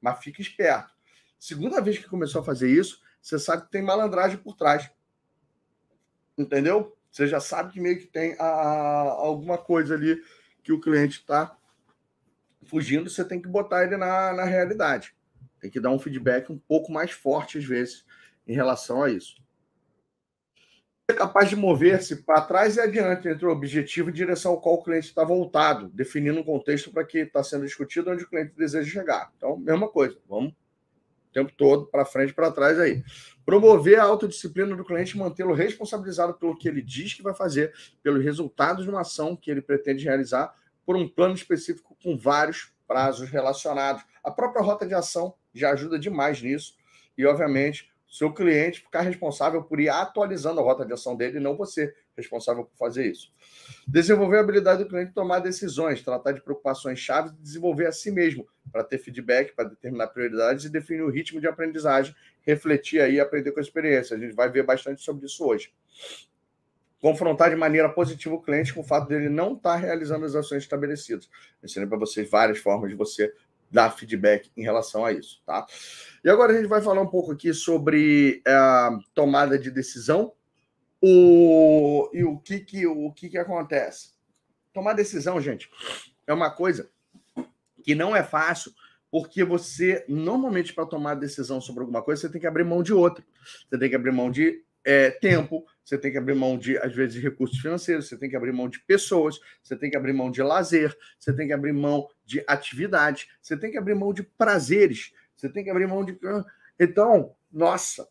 mas 0.02 0.20
fica 0.24 0.41
esperto. 0.41 0.93
Segunda 1.39 1.82
vez 1.82 1.98
que 1.98 2.08
começou 2.08 2.41
a 2.41 2.46
fazer 2.46 2.70
isso, 2.70 3.02
você 3.22 3.39
sabe 3.39 3.63
que 3.63 3.72
tem 3.72 3.82
malandragem 3.82 4.38
por 4.38 4.56
trás, 4.56 4.89
entendeu? 6.38 6.96
Você 7.12 7.28
já 7.28 7.39
sabe 7.39 7.74
que 7.74 7.80
meio 7.80 8.00
que 8.00 8.08
tem 8.08 8.36
a, 8.39 8.46
a, 8.46 9.02
alguma 9.12 9.58
coisa 9.58 9.96
ali 9.96 10.22
que 10.63 10.72
o 10.72 10.80
cliente 10.80 11.20
está 11.20 11.58
fugindo, 12.63 13.10
você 13.10 13.24
tem 13.24 13.41
que 13.41 13.48
botar 13.48 13.84
ele 13.84 13.98
na, 13.98 14.34
na 14.34 14.43
realidade. 14.43 15.15
Tem 15.60 15.72
que 15.72 15.80
dar 15.80 15.89
um 15.89 16.00
feedback 16.00 16.52
um 16.52 16.58
pouco 16.58 16.91
mais 16.91 17.12
forte, 17.12 17.58
às 17.58 17.65
vezes, 17.65 18.06
em 18.46 18.54
relação 18.54 19.02
a 19.02 19.10
isso 19.10 19.47
é 21.10 21.13
capaz 21.13 21.50
de 21.50 21.56
mover-se 21.56 22.17
para 22.24 22.41
trás 22.41 22.76
e 22.76 22.82
adiante 22.82 23.30
entre 23.30 23.46
o 23.46 23.50
objetivo 23.50 24.10
e 24.10 24.13
direção 24.13 24.52
ao 24.52 24.62
qual 24.62 24.76
o 24.76 24.84
cliente 24.84 25.08
está 25.08 25.24
voltado, 25.24 25.88
definindo 25.88 26.39
um 26.39 26.43
contexto 26.43 26.91
para 26.91 27.06
que 27.06 27.20
está 27.20 27.41
sendo 27.41 27.65
discutido 27.65 28.12
onde 28.12 28.24
o 28.24 28.30
cliente 28.30 28.54
deseja 28.58 28.91
chegar. 28.91 29.32
Então, 29.38 29.58
mesma 29.58 29.88
coisa, 29.88 30.17
vamos 30.28 30.52
o 30.52 31.34
tempo 31.34 31.52
todo 31.56 31.86
para 31.86 32.04
frente 32.04 32.34
para 32.34 32.52
trás 32.52 32.78
aí. 32.78 33.04
Promover 33.46 34.00
a 34.00 34.04
autodisciplina 34.04 34.76
do 34.76 34.84
cliente 34.84 35.17
mantê-lo 35.17 35.54
responsabilizado 35.54 36.34
pelo 36.34 36.58
que 36.58 36.67
ele 36.67 36.82
diz 36.82 37.13
que 37.13 37.24
vai 37.24 37.34
fazer, 37.34 37.74
pelos 38.04 38.22
resultados 38.22 38.84
de 38.84 38.89
uma 38.89 39.02
ação 39.02 39.34
que 39.34 39.50
ele 39.50 39.62
pretende 39.62 40.04
realizar, 40.04 40.54
por 40.86 40.98
um 40.98 41.08
plano 41.08 41.36
específico 41.36 41.98
com 42.04 42.17
vários 42.17 42.74
prazos 42.86 43.30
relacionados. 43.30 44.04
A 44.22 44.32
própria 44.32 44.62
rota 44.62 44.86
de 44.86 44.93
ação 44.93 45.34
já 45.54 45.72
ajuda 45.72 45.98
demais 45.98 46.41
nisso. 46.41 46.76
E, 47.17 47.26
obviamente, 47.26 47.89
seu 48.08 48.34
cliente 48.34 48.82
ficar 48.82 49.02
responsável 49.02 49.63
por 49.63 49.80
ir 49.80 49.89
atualizando 49.89 50.60
a 50.60 50.63
rota 50.63 50.86
de 50.86 50.93
ação 50.93 51.15
dele 51.15 51.38
e 51.38 51.41
não 51.41 51.58
você 51.58 51.93
responsável 52.15 52.65
por 52.65 52.76
fazer 52.78 53.06
isso. 53.06 53.32
Desenvolver 53.88 54.38
a 54.38 54.39
habilidade 54.41 54.84
do 54.84 54.89
cliente 54.89 55.13
tomar 55.13 55.39
decisões, 55.39 56.02
tratar 56.02 56.32
de 56.32 56.41
preocupações 56.41 57.00
chaves 57.00 57.32
e 57.32 57.41
desenvolver 57.41 57.86
a 57.86 57.91
si 57.91 58.10
mesmo 58.10 58.48
para 58.72 58.84
ter 58.84 58.98
feedback, 58.98 59.54
para 59.54 59.70
determinar 59.70 60.08
prioridades 60.08 60.65
e 60.65 60.70
definir 60.70 61.02
o 61.02 61.10
ritmo 61.10 61.39
de 61.39 61.48
aprendizagem, 61.48 62.15
refletir 62.41 63.02
aí 63.02 63.15
e 63.15 63.20
aprender 63.20 63.52
com 63.52 63.60
a 63.60 63.63
experiência. 63.63 64.15
A 64.15 64.20
gente 64.20 64.34
vai 64.34 64.50
ver 64.50 64.63
bastante 64.63 65.02
sobre 65.02 65.26
isso 65.26 65.46
hoje. 65.46 65.72
Confrontar 67.00 67.52
de 67.52 67.56
maneira 67.56 67.88
positiva 67.89 68.34
o 68.34 68.41
cliente 68.41 68.74
com 68.74 68.82
o 68.82 68.84
fato 68.84 69.08
dele 69.08 69.30
não 69.30 69.54
estar 69.54 69.74
tá 69.74 69.76
realizando 69.76 70.26
as 70.26 70.34
ações 70.34 70.63
estabelecidas. 70.63 71.30
Ensinei 71.63 71.88
para 71.88 71.98
vocês 71.98 72.28
várias 72.30 72.58
formas 72.58 72.89
de 72.89 72.96
você 72.96 73.32
dar 73.72 73.92
feedback 73.92 74.52
em 74.56 74.64
relação 74.64 75.06
a 75.06 75.12
isso, 75.12 75.42
tá? 75.46 75.66
E 76.24 76.30
agora 76.30 76.54
a 76.54 76.56
gente 76.56 76.68
vai 76.68 76.82
falar 76.82 77.02
um 77.02 77.10
pouco 77.10 77.32
aqui 77.32 77.54
sobre 77.54 78.42
a 78.46 78.92
uh, 78.94 79.00
tomada 79.14 79.58
de 79.58 79.70
decisão 79.70 80.34
o, 81.02 82.10
e 82.14 82.24
o 82.24 82.38
que 82.38 82.60
que, 82.60 82.88
o 82.88 83.12
que 83.12 83.30
que 83.30 83.38
acontece. 83.38 84.12
Tomar 84.74 84.94
decisão, 84.94 85.40
gente, 85.42 85.70
é 86.26 86.34
uma 86.34 86.50
coisa 86.50 86.90
que 87.84 87.96
não 87.96 88.16
é 88.16 88.24
fácil, 88.24 88.72
porque 89.10 89.44
você, 89.44 90.04
normalmente, 90.08 90.74
para 90.74 90.86
tomar 90.86 91.16
decisão 91.16 91.62
sobre 91.62 91.82
alguma 91.82 92.02
coisa, 92.02 92.22
você 92.22 92.30
tem 92.30 92.42
que 92.42 92.48
abrir 92.48 92.66
mão 92.66 92.84
de 92.84 92.94
outra. 92.94 93.24
Você 93.70 93.80
tem 93.80 93.90
que 93.90 93.96
abrir 93.96 94.12
mão 94.12 94.30
de 94.30 94.62
é, 94.84 95.10
tempo, 95.10 95.66
você 95.84 95.98
tem 95.98 96.12
que 96.12 96.18
abrir 96.18 96.36
mão 96.36 96.58
de, 96.58 96.78
às 96.78 96.94
vezes, 96.94 97.22
recursos 97.22 97.60
financeiros, 97.60 98.08
você 98.08 98.18
tem 98.18 98.30
que 98.30 98.36
abrir 98.36 98.52
mão 98.52 98.70
de 98.70 98.80
pessoas, 98.82 99.40
você 99.64 99.76
tem 99.76 99.90
que 99.90 99.98
abrir 99.98 100.14
mão 100.14 100.30
de 100.30 100.42
lazer, 100.42 100.96
você 101.18 101.34
tem 101.34 101.48
que 101.48 101.54
abrir 101.54 101.74
mão 101.74 102.08
de 102.28 102.44
atividade, 102.46 103.30
você 103.42 103.56
tem 103.56 103.72
que 103.72 103.78
abrir 103.78 103.96
mão 103.96 104.13
de 104.13 104.22
prazeres, 104.22 105.13
você 105.34 105.48
tem 105.48 105.63
que 105.63 105.70
abrir 105.70 105.88
mão 105.88 106.04
de. 106.04 106.20
Então, 106.78 107.34
nossa, 107.52 108.08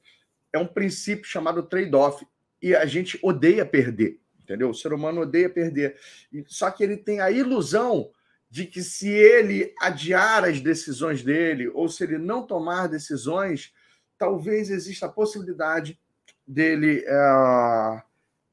é 0.50 0.58
um 0.58 0.66
princípio 0.66 1.26
chamado 1.26 1.62
trade-off. 1.62 2.26
E 2.62 2.74
a 2.74 2.86
gente 2.86 3.18
odeia 3.22 3.66
perder, 3.66 4.18
entendeu? 4.40 4.70
O 4.70 4.74
ser 4.74 4.94
humano 4.94 5.20
odeia 5.20 5.50
perder. 5.50 5.96
Só 6.46 6.70
que 6.70 6.82
ele 6.82 6.96
tem 6.96 7.20
a 7.20 7.30
ilusão 7.30 8.10
de 8.48 8.64
que 8.64 8.82
se 8.82 9.08
ele 9.10 9.74
adiar 9.78 10.44
as 10.44 10.60
decisões 10.60 11.22
dele, 11.22 11.68
ou 11.68 11.86
se 11.86 12.02
ele 12.02 12.16
não 12.16 12.46
tomar 12.46 12.88
decisões, 12.88 13.74
talvez 14.16 14.70
exista 14.70 15.04
a 15.04 15.10
possibilidade 15.10 16.00
dele 16.46 17.04
é, 17.06 18.02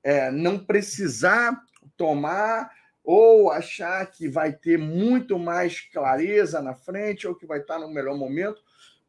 é, 0.03 0.31
não 0.31 0.59
precisar 0.59 1.63
tomar 1.95 2.69
ou 3.03 3.51
achar 3.51 4.05
que 4.09 4.29
vai 4.29 4.53
ter 4.53 4.77
muito 4.77 5.37
mais 5.37 5.81
clareza 5.81 6.61
na 6.61 6.73
frente 6.73 7.27
ou 7.27 7.35
que 7.35 7.45
vai 7.45 7.59
estar 7.59 7.77
no 7.79 7.89
melhor 7.89 8.15
momento 8.17 8.61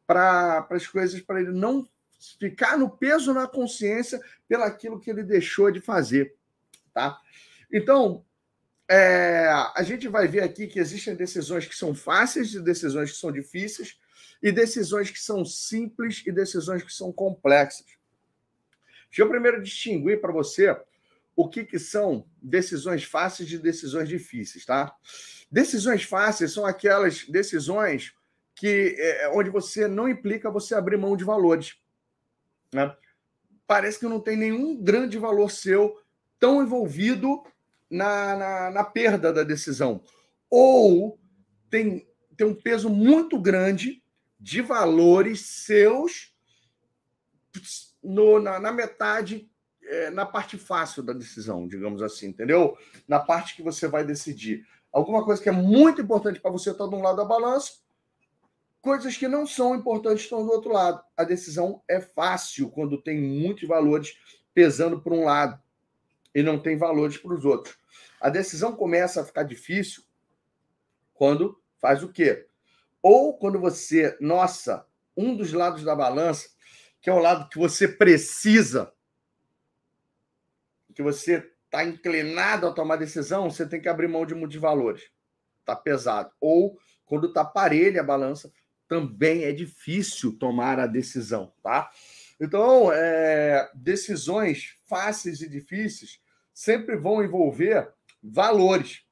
para 0.07 0.67
as 0.71 0.87
coisas 0.87 1.21
para 1.21 1.41
ele 1.41 1.53
não 1.53 1.89
ficar 2.39 2.77
no 2.77 2.91
peso 2.91 3.33
na 3.33 3.47
consciência 3.47 4.21
pelaquilo 4.49 4.99
que 4.99 5.11
ele 5.11 5.23
deixou 5.23 5.71
de 5.71 5.81
fazer, 5.81 6.35
tá? 6.93 7.21
Então, 7.73 8.25
é, 8.89 9.49
a 9.75 9.83
gente 9.83 10.09
vai 10.09 10.27
ver 10.27 10.43
aqui 10.43 10.67
que 10.67 10.79
existem 10.79 11.15
decisões 11.15 11.67
que 11.67 11.77
são 11.77 11.95
fáceis 11.95 12.55
e 12.55 12.61
decisões 12.61 13.13
que 13.13 13.19
são 13.19 13.33
difíceis, 13.33 13.99
e 14.43 14.53
decisões 14.53 15.11
que 15.11 15.19
são 15.19 15.43
simples 15.43 16.23
e 16.27 16.31
decisões 16.31 16.83
que 16.83 16.93
são 16.93 17.11
complexas. 17.11 17.87
Deixa 19.09 19.23
eu 19.23 19.29
primeiro 19.29 19.63
distinguir 19.63 20.21
para 20.21 20.33
você 20.33 20.77
o 21.37 21.49
que, 21.49 21.65
que 21.65 21.79
são 21.79 22.27
decisões 22.41 23.05
fáceis 23.05 23.49
de 23.49 23.59
decisões 23.59 24.09
difíceis, 24.09 24.65
tá? 24.65 24.95
Decisões 25.51 26.03
fáceis 26.05 26.53
são 26.53 26.65
aquelas 26.67 27.25
decisões 27.27 28.15
que 28.55 28.95
é, 28.99 29.29
onde 29.31 29.51
você 29.51 29.89
não 29.89 30.09
implica 30.09 30.51
você 30.51 30.75
abrir 30.75 30.97
mão 30.97 31.17
de 31.17 31.25
valores. 31.25 31.77
Né? 32.73 32.95
Parece 33.67 33.99
que 33.99 34.07
não 34.07 34.21
tem 34.21 34.37
nenhum 34.37 34.81
grande 34.83 35.19
valor 35.19 35.51
seu 35.51 36.01
tão 36.39 36.63
envolvido 36.63 37.43
na, 37.91 38.37
na, 38.37 38.71
na 38.71 38.85
perda 38.85 39.33
da 39.33 39.43
decisão. 39.43 40.03
Ou 40.49 41.19
tem, 41.69 42.07
tem 42.37 42.47
um 42.47 42.55
peso 42.55 42.89
muito 42.89 43.41
grande 43.41 44.03
de 44.39 44.61
valores 44.61 45.41
seus 45.41 46.33
no, 48.03 48.39
na, 48.39 48.61
na 48.61 48.73
metade, 48.73 49.51
é, 49.87 50.11
na 50.11 50.27
parte 50.27 50.57
fácil 50.59 51.03
da 51.03 51.13
decisão, 51.13 51.67
digamos 51.67 52.03
assim, 52.03 52.29
entendeu? 52.29 52.77
Na 53.07 53.21
parte 53.21 53.55
que 53.55 53.63
você 53.63 53.87
vai 53.87 54.05
decidir. 54.05 54.67
Alguma 54.93 55.25
coisa 55.25 55.43
que 55.43 55.49
é 55.49 55.53
muito 55.53 56.01
importante 56.01 56.41
para 56.41 56.51
você 56.51 56.71
estar 56.71 56.85
tá 56.85 56.91
de 56.91 56.97
um 56.97 57.03
lado 57.03 57.17
da 57.17 57.25
balança, 57.25 57.73
coisas 58.81 59.17
que 59.17 59.27
não 59.27 59.47
são 59.47 59.75
importantes 59.75 60.25
estão 60.25 60.45
do 60.45 60.53
outro 60.53 60.73
lado. 60.73 61.03
A 61.17 61.25
decisão 61.25 61.83
é 61.89 62.01
fácil 62.01 62.71
quando 62.71 63.01
tem 63.01 63.21
muitos 63.21 63.67
valores 63.67 64.17
pesando 64.53 65.01
para 65.01 65.15
um 65.15 65.25
lado 65.25 65.61
e 66.35 66.43
não 66.43 66.59
tem 66.59 66.77
valores 66.77 67.17
para 67.17 67.35
os 67.35 67.45
outros. 67.45 67.77
A 68.21 68.29
decisão 68.29 68.75
começa 68.75 69.21
a 69.21 69.25
ficar 69.25 69.43
difícil 69.43 70.03
quando 71.15 71.61
faz 71.81 72.03
o 72.03 72.09
quê? 72.09 72.47
Ou 73.03 73.37
quando 73.37 73.59
você, 73.61 74.17
nossa, 74.21 74.87
um 75.17 75.37
dos 75.37 75.53
lados 75.53 75.85
da 75.85 75.95
balança, 75.95 76.49
que 77.01 77.11
é 77.11 77.13
o 77.13 77.19
lado 77.19 77.49
que 77.49 77.59
você 77.59 77.87
precisa, 77.87 78.93
que 80.95 81.03
você 81.03 81.51
está 81.65 81.85
inclinado 81.85 82.67
a 82.67 82.73
tomar 82.73 82.97
decisão, 82.97 83.51
você 83.51 83.67
tem 83.67 83.81
que 83.81 83.89
abrir 83.89 84.09
mão 84.09 84.25
de 84.25 84.35
muitos 84.35 84.57
valores. 84.59 85.11
Está 85.61 85.75
pesado. 85.75 86.31
Ou 86.41 86.79
quando 87.05 87.29
está 87.29 87.45
parelha 87.45 88.01
a 88.01 88.05
balança, 88.05 88.53
também 88.87 89.45
é 89.45 89.53
difícil 89.53 90.39
tomar 90.39 90.79
a 90.79 90.87
decisão, 90.87 91.53
tá? 91.63 91.91
Então, 92.41 92.93
é, 92.93 93.71
decisões 93.75 94.77
fáceis 94.87 95.41
e 95.41 95.49
difíceis 95.49 96.21
sempre 96.53 96.97
vão 96.97 97.23
envolver 97.23 97.93
valores. 98.23 99.05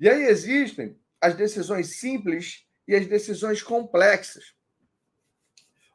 E 0.00 0.08
aí 0.08 0.24
existem 0.24 0.98
as 1.20 1.34
decisões 1.34 1.96
simples 1.96 2.66
e 2.86 2.94
as 2.94 3.06
decisões 3.06 3.62
complexas. 3.62 4.54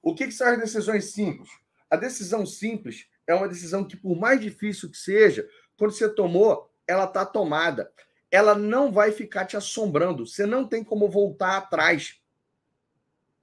O 0.01 0.15
que, 0.15 0.25
que 0.25 0.33
são 0.33 0.47
as 0.47 0.59
decisões 0.59 1.11
simples? 1.11 1.49
A 1.89 1.95
decisão 1.95 2.45
simples 2.45 3.07
é 3.29 3.35
uma 3.35 3.47
decisão 3.47 3.85
que, 3.85 3.95
por 3.95 4.17
mais 4.17 4.41
difícil 4.41 4.89
que 4.89 4.97
seja, 4.97 5.47
quando 5.77 5.91
você 5.91 6.09
tomou, 6.09 6.73
ela 6.87 7.03
está 7.03 7.23
tomada. 7.23 7.91
Ela 8.31 8.55
não 8.55 8.91
vai 8.91 9.11
ficar 9.11 9.45
te 9.45 9.55
assombrando. 9.55 10.25
Você 10.25 10.47
não 10.47 10.67
tem 10.67 10.83
como 10.83 11.07
voltar 11.07 11.57
atrás. 11.57 12.19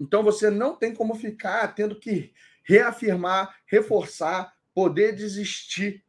Então 0.01 0.25
você 0.25 0.51
não 0.51 0.75
tem 0.75 0.93
como 0.93 1.15
ficar 1.15 1.73
tendo 1.73 1.95
que 2.01 2.35
reafirmar, 2.65 3.61
reforçar, 3.65 4.57
poder 4.75 5.15
desistir. 5.15 6.05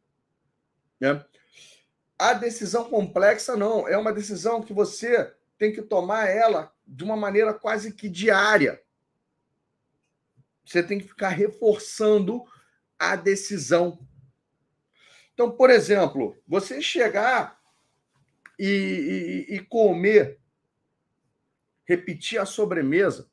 Né? 0.98 1.24
A 2.18 2.32
decisão 2.32 2.90
complexa 2.90 3.56
não, 3.56 3.86
é 3.86 3.96
uma 3.96 4.12
decisão 4.12 4.60
que 4.60 4.72
você 4.72 5.32
tem 5.56 5.72
que 5.72 5.82
tomar 5.82 6.28
ela 6.28 6.74
de 6.84 7.04
uma 7.04 7.16
maneira 7.16 7.54
quase 7.54 7.94
que 7.94 8.08
diária. 8.08 8.82
Você 10.64 10.82
tem 10.82 10.98
que 10.98 11.06
ficar 11.06 11.28
reforçando 11.28 12.44
a 12.98 13.14
decisão. 13.14 13.98
Então, 15.32 15.50
por 15.50 15.70
exemplo, 15.70 16.36
você 16.46 16.82
chegar 16.82 17.60
e, 18.58 19.46
e, 19.48 19.54
e 19.56 19.60
comer, 19.60 20.40
repetir 21.84 22.40
a 22.40 22.44
sobremesa. 22.44 23.30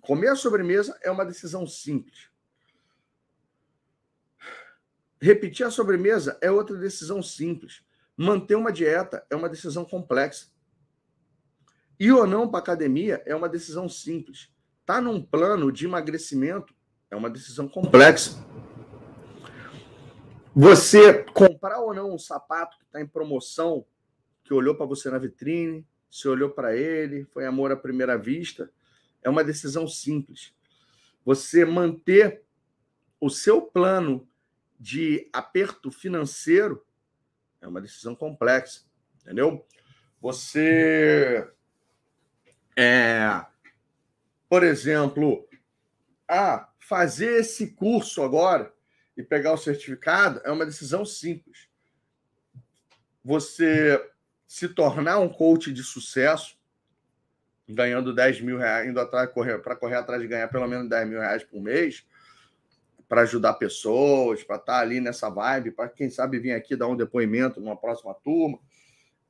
Comer 0.00 0.28
a 0.28 0.36
sobremesa 0.36 0.98
é 1.02 1.10
uma 1.10 1.26
decisão 1.26 1.66
simples. 1.66 2.30
Repetir 5.20 5.66
a 5.66 5.70
sobremesa 5.70 6.38
é 6.40 6.50
outra 6.50 6.76
decisão 6.76 7.22
simples. 7.22 7.84
Manter 8.16 8.54
uma 8.54 8.72
dieta 8.72 9.26
é 9.28 9.36
uma 9.36 9.48
decisão 9.48 9.84
complexa. 9.84 10.48
Ir 11.98 12.12
ou 12.12 12.26
não 12.26 12.48
para 12.48 12.60
academia 12.60 13.22
é 13.26 13.34
uma 13.34 13.48
decisão 13.48 13.88
simples. 13.88 14.50
Tá 14.84 15.00
num 15.00 15.20
plano 15.20 15.72
de 15.72 15.86
emagrecimento 15.86 16.75
é 17.10 17.16
uma 17.16 17.30
decisão 17.30 17.68
complexa. 17.68 18.44
Você 20.54 21.24
comprar 21.34 21.80
ou 21.80 21.92
não 21.92 22.14
um 22.14 22.18
sapato 22.18 22.78
que 22.78 22.84
está 22.84 23.00
em 23.00 23.06
promoção, 23.06 23.84
que 24.42 24.54
olhou 24.54 24.74
para 24.74 24.86
você 24.86 25.10
na 25.10 25.18
vitrine, 25.18 25.86
se 26.10 26.26
olhou 26.28 26.50
para 26.50 26.74
ele, 26.74 27.24
foi 27.26 27.44
amor 27.44 27.70
à 27.70 27.76
primeira 27.76 28.16
vista, 28.16 28.70
é 29.22 29.28
uma 29.28 29.44
decisão 29.44 29.86
simples. 29.86 30.54
Você 31.24 31.64
manter 31.64 32.42
o 33.20 33.28
seu 33.28 33.60
plano 33.60 34.26
de 34.78 35.28
aperto 35.32 35.90
financeiro 35.90 36.84
é 37.60 37.66
uma 37.66 37.80
decisão 37.80 38.14
complexa, 38.14 38.82
entendeu? 39.20 39.66
Você 40.20 41.50
é, 42.76 43.44
por 44.48 44.62
exemplo, 44.62 45.45
ah, 46.28 46.68
fazer 46.78 47.40
esse 47.40 47.68
curso 47.68 48.22
agora 48.22 48.72
e 49.16 49.22
pegar 49.22 49.52
o 49.52 49.56
certificado 49.56 50.40
é 50.44 50.50
uma 50.50 50.66
decisão 50.66 51.04
simples. 51.04 51.68
Você 53.24 54.00
se 54.46 54.68
tornar 54.68 55.18
um 55.18 55.28
coach 55.28 55.72
de 55.72 55.82
sucesso, 55.82 56.56
ganhando 57.68 58.14
10 58.14 58.40
mil 58.42 58.58
reais, 58.58 58.88
indo 58.88 59.00
atrás 59.00 59.30
correr, 59.30 59.58
para 59.58 59.74
correr 59.74 59.96
atrás 59.96 60.22
de 60.22 60.28
ganhar 60.28 60.48
pelo 60.48 60.68
menos 60.68 60.88
10 60.88 61.08
mil 61.08 61.20
reais 61.20 61.42
por 61.42 61.60
mês, 61.60 62.06
para 63.08 63.22
ajudar 63.22 63.54
pessoas, 63.54 64.44
para 64.44 64.56
estar 64.56 64.74
tá 64.74 64.78
ali 64.78 65.00
nessa 65.00 65.28
vibe, 65.28 65.72
para 65.72 65.88
quem 65.88 66.10
sabe 66.10 66.38
vir 66.38 66.52
aqui 66.52 66.76
dar 66.76 66.88
um 66.88 66.96
depoimento 66.96 67.60
numa 67.60 67.76
próxima 67.76 68.14
turma, 68.14 68.58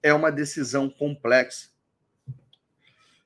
é 0.03 0.13
uma 0.13 0.31
decisão 0.31 0.89
complexa. 0.91 1.71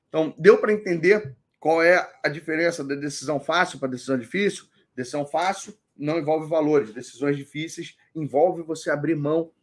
Então, 0.07 0.33
deu 0.37 0.57
para 0.57 0.73
entender 0.73 1.35
qual 1.61 1.83
é 1.83 2.11
a 2.23 2.27
diferença 2.27 2.83
da 2.83 2.95
decisão 2.95 3.39
fácil 3.39 3.77
para 3.77 3.89
decisão 3.89 4.17
difícil? 4.17 4.65
Decisão 4.95 5.27
fácil 5.27 5.77
não 5.95 6.17
envolve 6.17 6.49
valores, 6.49 6.91
decisões 6.91 7.37
difíceis 7.37 7.95
envolve 8.15 8.63
você 8.63 8.89
abrir 8.89 9.15
mão 9.15 9.53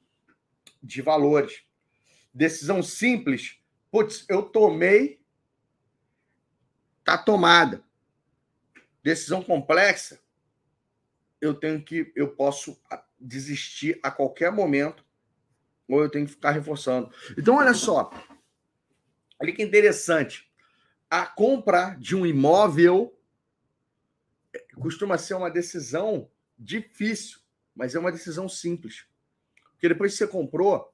de 0.81 1.03
valores. 1.03 1.65
Decisão 2.33 2.85
simples, 2.85 3.59
putz, 3.91 4.25
eu 4.29 4.43
tomei, 4.45 5.21
tá 7.03 7.19
tomada. 7.19 7.83
Decisão 9.03 9.43
complexa, 9.43 10.21
eu 11.41 11.53
tenho 11.53 11.83
que, 11.83 12.13
eu 12.15 12.29
posso 12.29 12.81
desistir 13.19 13.99
a 14.05 14.11
qualquer 14.13 14.53
momento, 14.53 15.05
ou 15.89 16.01
eu 16.01 16.09
tenho 16.09 16.27
que 16.27 16.33
ficar 16.33 16.53
reforçando. 16.53 17.13
Então, 17.37 17.57
olha 17.57 17.75
só, 17.75 18.09
olha 19.41 19.53
que 19.53 19.65
interessante. 19.65 20.48
A 21.11 21.27
compra 21.27 21.97
de 21.99 22.15
um 22.15 22.27
imóvel 22.27 23.19
costuma 24.81 25.19
ser 25.19 25.35
uma 25.35 25.51
decisão 25.51 26.31
difícil, 26.59 27.39
mas 27.75 27.95
é 27.95 27.99
uma 27.99 28.13
decisão 28.13 28.49
simples. 28.49 29.07
Porque 29.73 29.89
depois 29.89 30.13
que 30.13 30.19
você 30.19 30.27
comprou, 30.27 30.93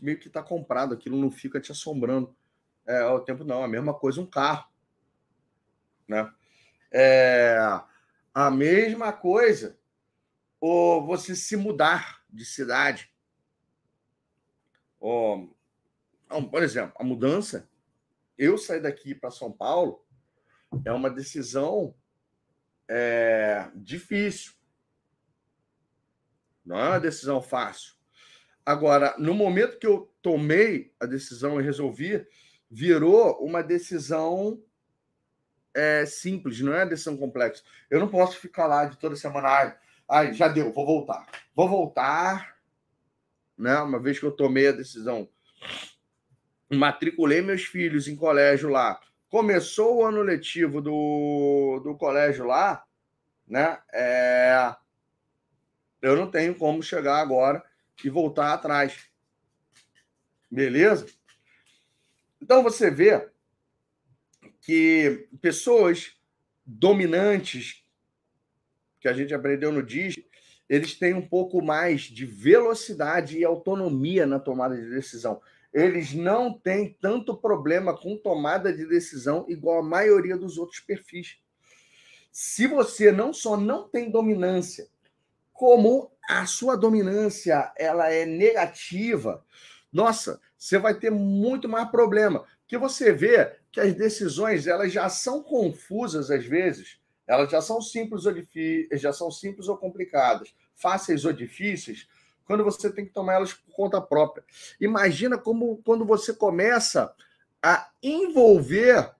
meio 0.00 0.18
que 0.18 0.28
está 0.28 0.42
comprado, 0.42 0.94
aquilo 0.94 1.20
não 1.20 1.30
fica 1.30 1.60
te 1.60 1.70
assombrando. 1.70 2.34
É, 2.86 3.04
o 3.04 3.20
tempo 3.20 3.44
não, 3.44 3.62
a 3.62 3.68
mesma 3.68 3.94
coisa 3.94 4.20
um 4.20 4.26
carro. 4.26 4.68
Né? 6.08 6.30
É, 6.90 7.58
a 8.32 8.50
mesma 8.50 9.12
coisa 9.12 9.78
ou 10.66 11.04
você 11.04 11.36
se 11.36 11.56
mudar 11.56 12.24
de 12.30 12.44
cidade. 12.44 13.12
Ou, 14.98 15.54
por 16.50 16.62
exemplo, 16.62 16.94
a 16.98 17.04
mudança, 17.04 17.68
eu 18.36 18.58
sair 18.58 18.80
daqui 18.80 19.14
para 19.14 19.30
São 19.30 19.52
Paulo 19.52 20.04
é 20.84 20.92
uma 20.92 21.10
decisão 21.10 21.94
é, 22.88 23.70
difícil. 23.74 24.52
Não 26.64 26.78
é 26.78 26.88
uma 26.88 27.00
decisão 27.00 27.42
fácil. 27.42 27.94
Agora, 28.64 29.14
no 29.18 29.34
momento 29.34 29.78
que 29.78 29.86
eu 29.86 30.12
tomei 30.22 30.94
a 30.98 31.04
decisão 31.04 31.60
e 31.60 31.64
resolvi, 31.64 32.26
virou 32.70 33.38
uma 33.44 33.62
decisão 33.62 34.62
é, 35.74 36.06
simples, 36.06 36.60
não 36.60 36.72
é 36.72 36.78
uma 36.78 36.86
decisão 36.86 37.16
complexa. 37.16 37.62
Eu 37.90 38.00
não 38.00 38.08
posso 38.08 38.38
ficar 38.38 38.66
lá 38.66 38.86
de 38.86 38.96
toda 38.96 39.16
semana, 39.16 39.48
ai, 39.48 39.78
ai, 40.08 40.32
já 40.32 40.48
deu, 40.48 40.72
vou 40.72 40.86
voltar. 40.86 41.26
Vou 41.54 41.68
voltar, 41.68 42.56
né? 43.58 43.78
Uma 43.80 44.00
vez 44.00 44.18
que 44.18 44.24
eu 44.24 44.32
tomei 44.32 44.68
a 44.68 44.72
decisão, 44.72 45.28
matriculei 46.74 47.40
meus 47.40 47.64
filhos 47.64 48.08
em 48.08 48.16
colégio 48.16 48.68
lá, 48.68 49.00
começou 49.28 49.96
o 49.96 50.04
ano 50.04 50.22
letivo 50.22 50.80
do, 50.80 51.80
do 51.82 51.96
colégio 51.96 52.44
lá, 52.46 52.84
né? 53.46 53.78
É, 53.92 54.74
eu 56.00 56.16
não 56.16 56.30
tenho 56.30 56.54
como 56.54 56.82
chegar 56.82 57.18
agora 57.18 57.64
e 58.04 58.10
voltar 58.10 58.52
atrás. 58.52 59.08
Beleza? 60.50 61.06
Então 62.40 62.62
você 62.62 62.90
vê 62.90 63.28
que 64.60 65.28
pessoas 65.40 66.14
dominantes 66.64 67.82
que 69.00 69.08
a 69.08 69.12
gente 69.12 69.34
aprendeu 69.34 69.70
no 69.70 69.82
DIS, 69.82 70.16
eles 70.68 70.94
têm 70.94 71.12
um 71.12 71.26
pouco 71.26 71.62
mais 71.62 72.02
de 72.02 72.24
velocidade 72.24 73.38
e 73.38 73.44
autonomia 73.44 74.26
na 74.26 74.38
tomada 74.38 74.74
de 74.74 74.88
decisão. 74.88 75.42
Eles 75.74 76.14
não 76.14 76.56
têm 76.56 76.96
tanto 77.00 77.36
problema 77.36 77.98
com 77.98 78.16
tomada 78.16 78.72
de 78.72 78.86
decisão 78.86 79.44
igual 79.48 79.80
a 79.80 79.82
maioria 79.82 80.36
dos 80.36 80.56
outros 80.56 80.78
perfis. 80.78 81.36
Se 82.30 82.68
você 82.68 83.10
não 83.10 83.32
só 83.32 83.56
não 83.56 83.88
tem 83.88 84.08
dominância, 84.08 84.86
como 85.52 86.12
a 86.28 86.46
sua 86.46 86.76
dominância 86.76 87.72
ela 87.76 88.08
é 88.08 88.24
negativa, 88.24 89.44
nossa, 89.92 90.40
você 90.56 90.78
vai 90.78 90.94
ter 90.94 91.10
muito 91.10 91.68
mais 91.68 91.90
problema. 91.90 92.46
Que 92.68 92.78
você 92.78 93.12
vê 93.12 93.56
que 93.72 93.80
as 93.80 93.94
decisões 93.94 94.68
elas 94.68 94.92
já 94.92 95.08
são 95.08 95.42
confusas 95.42 96.30
às 96.30 96.44
vezes, 96.46 97.00
elas 97.26 97.50
já 97.50 97.60
são 97.60 97.80
simples 97.80 98.26
ou 98.26 98.32
difíceis, 98.32 99.00
já 99.00 99.12
são 99.12 99.30
simples 99.30 99.66
ou 99.66 99.76
complicadas, 99.76 100.54
fáceis 100.76 101.24
ou 101.24 101.32
difíceis, 101.32 102.08
quando 102.44 102.64
você 102.64 102.90
tem 102.90 103.04
que 103.04 103.12
tomar 103.12 103.34
elas 103.34 103.52
por 103.52 103.72
conta 103.74 104.00
própria. 104.00 104.44
Imagina 104.80 105.38
como 105.38 105.80
quando 105.84 106.04
você 106.04 106.32
começa 106.32 107.14
a 107.62 107.90
envolver 108.02 109.10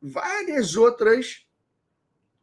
várias 0.00 0.76
outras 0.76 1.46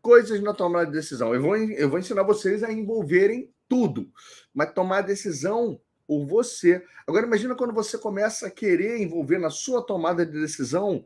coisas 0.02 0.42
na 0.42 0.54
tomada 0.54 0.86
de 0.88 0.92
decisão. 0.92 1.34
Eu 1.34 1.42
vou, 1.42 1.56
eu 1.56 1.90
vou 1.90 2.00
ensinar 2.00 2.24
vocês 2.24 2.64
a 2.64 2.72
envolverem 2.72 3.52
tudo, 3.68 4.12
mas 4.54 4.74
tomar 4.74 5.00
a 5.00 5.02
decisão 5.02 5.80
por 6.08 6.26
você. 6.26 6.84
Agora, 7.08 7.26
imagina 7.26 7.56
quando 7.56 7.74
você 7.74 7.98
começa 7.98 8.48
a 8.48 8.52
querer 8.52 9.02
envolver 9.02 9.40
na 9.40 9.50
sua 9.50 9.82
tomada 9.82 10.26
de 10.26 10.40
decisão 10.40 11.06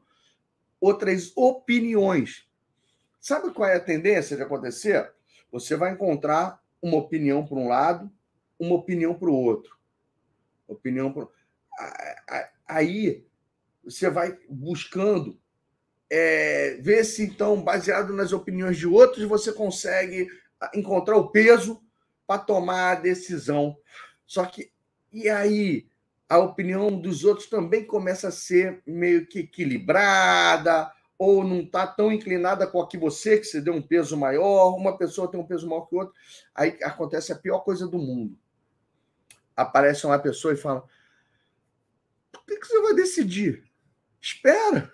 outras 0.80 1.32
opiniões. 1.36 2.48
Sabe 3.20 3.52
qual 3.52 3.70
é 3.70 3.76
a 3.76 3.82
tendência 3.82 4.36
de 4.36 4.44
acontecer? 4.44 5.12
Você 5.52 5.76
vai 5.76 5.92
encontrar 5.92 6.62
uma 6.82 6.98
opinião 6.98 7.46
para 7.46 7.58
um 7.58 7.68
lado, 7.68 8.10
uma 8.60 8.76
opinião 8.76 9.14
para 9.14 9.30
o 9.30 9.34
outro. 9.34 9.78
Opinião 10.68 11.12
para 11.12 11.28
Aí 12.68 13.26
você 13.84 14.10
vai 14.10 14.38
buscando 14.50 15.40
é, 16.10 16.78
ver 16.82 17.04
se, 17.04 17.24
então, 17.24 17.62
baseado 17.62 18.14
nas 18.14 18.34
opiniões 18.34 18.78
de 18.78 18.88
outros, 18.88 19.24
você 19.26 19.54
consegue 19.54 20.28
encontrar 20.74 21.16
o 21.16 21.30
peso 21.30 21.82
para 22.28 22.42
tomar 22.42 22.92
a 22.92 22.96
decisão. 22.96 23.78
Só 24.26 24.46
que, 24.46 24.72
e 25.12 25.30
aí? 25.30 25.88
A 26.28 26.38
opinião 26.38 26.96
dos 26.96 27.24
outros 27.24 27.50
também 27.50 27.84
começa 27.84 28.28
a 28.28 28.32
ser 28.32 28.84
meio 28.86 29.26
que 29.26 29.40
equilibrada, 29.40 30.92
ou 31.18 31.44
não 31.44 31.62
está 31.62 31.88
tão 31.88 32.12
inclinada 32.12 32.68
com 32.68 32.80
a 32.80 32.88
que 32.88 33.00
você, 33.00 33.40
que 33.40 33.46
você 33.46 33.60
deu 33.60 33.74
um 33.74 33.82
peso 33.82 34.16
maior, 34.16 34.76
uma 34.76 34.96
pessoa 34.96 35.30
tem 35.30 35.40
um 35.40 35.46
peso 35.48 35.68
maior 35.68 35.88
que 35.88 35.96
o 35.96 36.00
outro. 36.00 36.14
Aí 36.54 36.78
acontece 36.84 37.32
a 37.32 37.36
pior 37.36 37.62
coisa 37.62 37.88
do 37.88 37.98
mundo 37.98 38.38
aparece 39.62 40.06
uma 40.06 40.20
pessoa 40.20 40.54
e 40.54 40.58
fala: 40.58 40.84
por 42.32 42.46
que, 42.46 42.58
que 42.58 42.68
você 42.68 42.82
vai 42.82 42.94
decidir? 42.96 43.64
Espera. 44.22 44.92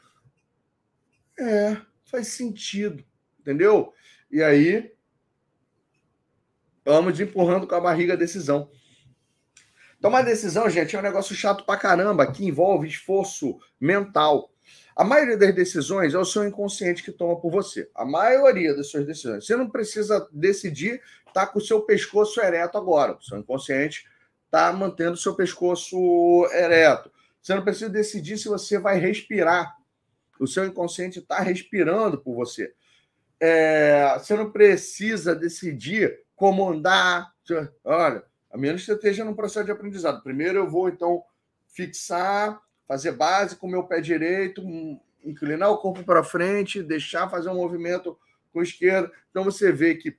É, 1.38 1.78
faz 2.06 2.30
sentido, 2.30 3.04
entendeu? 3.40 3.94
E 4.32 4.42
aí, 4.42 4.94
vamos 6.84 7.20
empurrando 7.20 7.68
com 7.68 7.76
a 7.76 7.82
barriga 7.82 8.14
a 8.14 8.18
decisão. 8.18 8.70
Tomar 10.02 10.22
decisão, 10.24 10.70
gente, 10.70 10.96
é 10.96 11.00
um 11.00 11.02
negócio 11.02 11.36
chato 11.36 11.66
pra 11.66 11.78
caramba, 11.78 12.32
que 12.32 12.46
envolve 12.46 12.88
esforço 12.88 13.60
mental. 13.80 14.52
A 14.96 15.04
maioria 15.04 15.38
das 15.38 15.54
decisões 15.54 16.14
é 16.14 16.18
o 16.18 16.24
seu 16.24 16.48
inconsciente 16.48 17.04
que 17.04 17.12
toma 17.12 17.40
por 17.40 17.52
você. 17.52 17.90
A 17.94 18.06
maioria 18.06 18.74
das 18.74 18.90
suas 18.90 19.06
decisões. 19.06 19.46
Você 19.46 19.56
não 19.56 19.70
precisa 19.70 20.28
decidir, 20.32 21.02
tá 21.34 21.46
com 21.46 21.60
o 21.60 21.62
seu 21.62 21.82
pescoço 21.82 22.40
ereto 22.40 22.78
agora. 22.78 23.18
O 23.18 23.22
seu 23.22 23.38
inconsciente 23.38 24.06
está 24.56 24.72
mantendo 24.72 25.18
seu 25.18 25.36
pescoço 25.36 25.98
ereto. 26.54 27.12
Você 27.42 27.54
não 27.54 27.64
precisa 27.64 27.90
decidir 27.90 28.38
se 28.38 28.48
você 28.48 28.80
vai 28.80 28.98
respirar. 28.98 29.76
O 30.40 30.48
seu 30.48 30.66
inconsciente 30.66 31.20
está 31.20 31.40
respirando 31.40 32.18
por 32.18 32.34
você. 32.34 32.74
É, 33.40 34.18
você 34.18 34.36
não 34.36 34.52
precisa 34.52 35.36
decidir 35.36 36.22
como 36.36 36.68
andar. 36.68 37.34
Olha, 37.84 38.24
a 38.50 38.58
menos 38.58 38.82
que 38.82 38.88
você 38.88 38.94
esteja 38.94 39.26
num 39.26 39.36
processo 39.36 39.66
de 39.66 39.72
aprendizado. 39.72 40.24
Primeiro 40.24 40.60
eu 40.60 40.70
vou, 40.70 40.88
então, 40.88 41.22
fixar, 41.68 42.62
fazer 42.88 43.12
base 43.12 43.58
com 43.58 43.68
o 43.68 43.70
meu 43.70 43.84
pé 43.84 44.00
direito, 44.00 44.64
inclinar 45.24 45.70
o 45.70 45.78
corpo 45.78 46.04
para 46.04 46.24
frente, 46.24 46.82
deixar 46.82 47.30
fazer 47.30 47.50
um 47.50 47.56
movimento 47.56 48.18
com 48.54 48.60
o 48.60 48.64
esquerdo. 48.64 49.12
Então 49.30 49.44
você 49.44 49.72
vê 49.72 49.96
que 49.96 50.18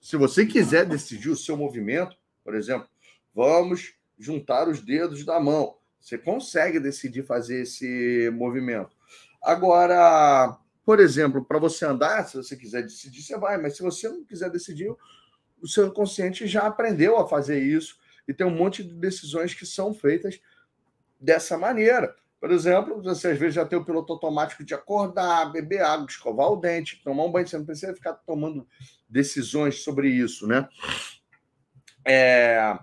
se 0.00 0.16
você 0.16 0.46
quiser 0.46 0.86
decidir 0.86 1.28
o 1.28 1.36
seu 1.36 1.56
movimento, 1.56 2.16
por 2.42 2.54
exemplo, 2.54 2.88
Vamos 3.34 3.94
juntar 4.18 4.68
os 4.68 4.80
dedos 4.80 5.24
da 5.24 5.40
mão. 5.40 5.76
Você 6.00 6.18
consegue 6.18 6.78
decidir 6.78 7.24
fazer 7.24 7.62
esse 7.62 8.30
movimento. 8.32 8.94
Agora, 9.42 10.56
por 10.84 11.00
exemplo, 11.00 11.44
para 11.44 11.58
você 11.58 11.84
andar, 11.84 12.28
se 12.28 12.36
você 12.36 12.56
quiser 12.56 12.82
decidir, 12.82 13.22
você 13.22 13.38
vai, 13.38 13.56
mas 13.56 13.76
se 13.76 13.82
você 13.82 14.08
não 14.08 14.24
quiser 14.24 14.50
decidir, 14.50 14.94
o 15.60 15.66
seu 15.66 15.86
inconsciente 15.86 16.46
já 16.46 16.66
aprendeu 16.66 17.18
a 17.18 17.26
fazer 17.26 17.58
isso 17.62 17.98
e 18.28 18.34
tem 18.34 18.46
um 18.46 18.54
monte 18.54 18.82
de 18.84 18.94
decisões 18.94 19.54
que 19.54 19.64
são 19.64 19.94
feitas 19.94 20.40
dessa 21.18 21.56
maneira. 21.56 22.14
Por 22.38 22.50
exemplo, 22.50 23.00
você 23.02 23.28
às 23.28 23.38
vezes 23.38 23.54
já 23.54 23.64
tem 23.64 23.78
o 23.78 23.84
piloto 23.84 24.12
automático 24.12 24.62
de 24.62 24.74
acordar, 24.74 25.50
beber 25.50 25.80
água, 25.80 26.06
escovar 26.06 26.48
o 26.48 26.56
dente, 26.56 27.02
tomar 27.02 27.24
um 27.24 27.32
banho, 27.32 27.48
você 27.48 27.56
não 27.56 27.64
precisa 27.64 27.94
ficar 27.94 28.12
tomando 28.12 28.68
decisões 29.08 29.82
sobre 29.82 30.10
isso, 30.10 30.46
né? 30.46 30.68
É... 32.06 32.78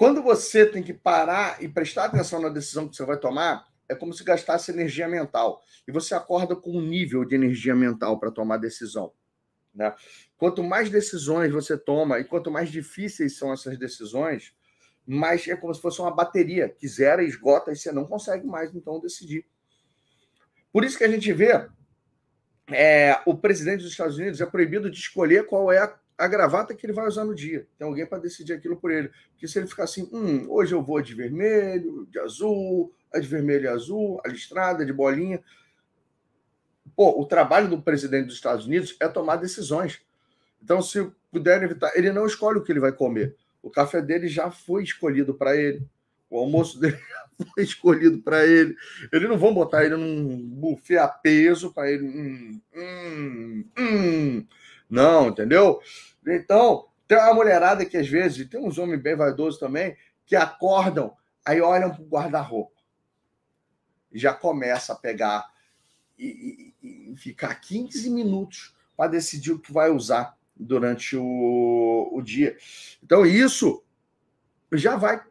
Quando 0.00 0.22
você 0.22 0.64
tem 0.64 0.82
que 0.82 0.94
parar 0.94 1.62
e 1.62 1.68
prestar 1.68 2.06
atenção 2.06 2.40
na 2.40 2.48
decisão 2.48 2.88
que 2.88 2.96
você 2.96 3.04
vai 3.04 3.18
tomar, 3.18 3.68
é 3.86 3.94
como 3.94 4.14
se 4.14 4.24
gastasse 4.24 4.70
energia 4.70 5.06
mental. 5.06 5.62
E 5.86 5.92
você 5.92 6.14
acorda 6.14 6.56
com 6.56 6.70
um 6.70 6.80
nível 6.80 7.22
de 7.22 7.34
energia 7.34 7.76
mental 7.76 8.18
para 8.18 8.30
tomar 8.30 8.56
decisão. 8.56 9.12
Né? 9.74 9.94
Quanto 10.38 10.64
mais 10.64 10.88
decisões 10.88 11.52
você 11.52 11.76
toma 11.76 12.18
e 12.18 12.24
quanto 12.24 12.50
mais 12.50 12.70
difíceis 12.70 13.36
são 13.36 13.52
essas 13.52 13.78
decisões, 13.78 14.54
mais 15.06 15.46
é 15.46 15.54
como 15.54 15.74
se 15.74 15.82
fosse 15.82 16.00
uma 16.00 16.10
bateria 16.10 16.66
que 16.70 16.88
zera, 16.88 17.22
esgota 17.22 17.70
e 17.70 17.76
você 17.76 17.92
não 17.92 18.06
consegue 18.06 18.46
mais 18.46 18.74
então 18.74 18.98
decidir. 19.00 19.44
Por 20.72 20.82
isso 20.82 20.96
que 20.96 21.04
a 21.04 21.10
gente 21.10 21.30
vê 21.30 21.68
é, 22.68 23.20
o 23.26 23.36
presidente 23.36 23.82
dos 23.82 23.90
Estados 23.90 24.16
Unidos 24.16 24.40
é 24.40 24.46
proibido 24.46 24.90
de 24.90 24.98
escolher 24.98 25.44
qual 25.44 25.70
é 25.70 25.76
a 25.76 25.99
a 26.20 26.28
gravata 26.28 26.74
que 26.74 26.84
ele 26.84 26.92
vai 26.92 27.08
usar 27.08 27.24
no 27.24 27.34
dia. 27.34 27.66
Tem 27.78 27.86
alguém 27.86 28.04
para 28.04 28.18
decidir 28.18 28.52
aquilo 28.52 28.76
por 28.76 28.90
ele. 28.90 29.10
Porque 29.32 29.48
se 29.48 29.58
ele 29.58 29.66
ficar 29.66 29.84
assim, 29.84 30.08
hum, 30.12 30.46
hoje 30.50 30.74
eu 30.74 30.82
vou 30.82 31.00
de 31.00 31.14
vermelho, 31.14 32.06
de 32.10 32.18
azul, 32.18 32.92
a 33.12 33.18
de 33.18 33.26
vermelho 33.26 33.64
e 33.64 33.68
azul, 33.68 34.20
a 34.24 34.28
listrada, 34.28 34.84
de 34.84 34.92
bolinha. 34.92 35.42
Pô, 36.94 37.18
o 37.18 37.24
trabalho 37.24 37.68
do 37.68 37.80
presidente 37.80 38.26
dos 38.26 38.34
Estados 38.34 38.66
Unidos 38.66 38.94
é 39.00 39.08
tomar 39.08 39.36
decisões. 39.36 40.02
Então, 40.62 40.82
se 40.82 41.10
puder 41.32 41.62
evitar, 41.62 41.90
ele 41.96 42.12
não 42.12 42.26
escolhe 42.26 42.58
o 42.58 42.62
que 42.62 42.70
ele 42.70 42.80
vai 42.80 42.92
comer. 42.92 43.34
O 43.62 43.70
café 43.70 44.02
dele 44.02 44.28
já 44.28 44.50
foi 44.50 44.82
escolhido 44.82 45.32
para 45.32 45.56
ele. 45.56 45.88
O 46.28 46.38
almoço 46.38 46.78
dele 46.78 46.98
já 47.08 47.46
foi 47.46 47.64
escolhido 47.64 48.18
para 48.18 48.46
ele. 48.46 48.76
Eles 49.10 49.26
não 49.26 49.38
vão 49.38 49.54
botar 49.54 49.86
ele 49.86 49.96
num 49.96 50.36
buffet 50.36 50.98
a 50.98 51.08
peso 51.08 51.72
para 51.72 51.90
ele. 51.90 52.04
Hum, 52.04 52.60
hum, 52.76 53.64
hum. 53.78 54.46
Não, 54.90 55.28
entendeu? 55.28 55.80
Então, 56.36 56.86
tem 57.06 57.18
uma 57.18 57.34
mulherada 57.34 57.84
que 57.84 57.96
às 57.96 58.08
vezes, 58.08 58.48
tem 58.48 58.60
uns 58.60 58.78
homens 58.78 59.02
bem 59.02 59.16
vaidosos 59.16 59.58
também, 59.58 59.96
que 60.24 60.36
acordam, 60.36 61.16
aí 61.44 61.60
olham 61.60 61.90
para 61.90 62.02
o 62.02 62.08
guarda-roupa. 62.08 62.80
Já 64.12 64.32
começa 64.32 64.92
a 64.92 64.96
pegar 64.96 65.46
e, 66.18 66.74
e, 66.82 67.12
e 67.12 67.16
ficar 67.16 67.54
15 67.54 68.10
minutos 68.10 68.74
para 68.96 69.10
decidir 69.10 69.52
o 69.52 69.58
que 69.58 69.72
vai 69.72 69.90
usar. 69.90 70.36
durante 70.54 71.16
o, 71.16 72.10
o 72.12 72.20
dia. 72.20 72.56
Então, 73.02 73.24
isso 73.24 73.82
já 74.72 74.94
vai 74.96 75.22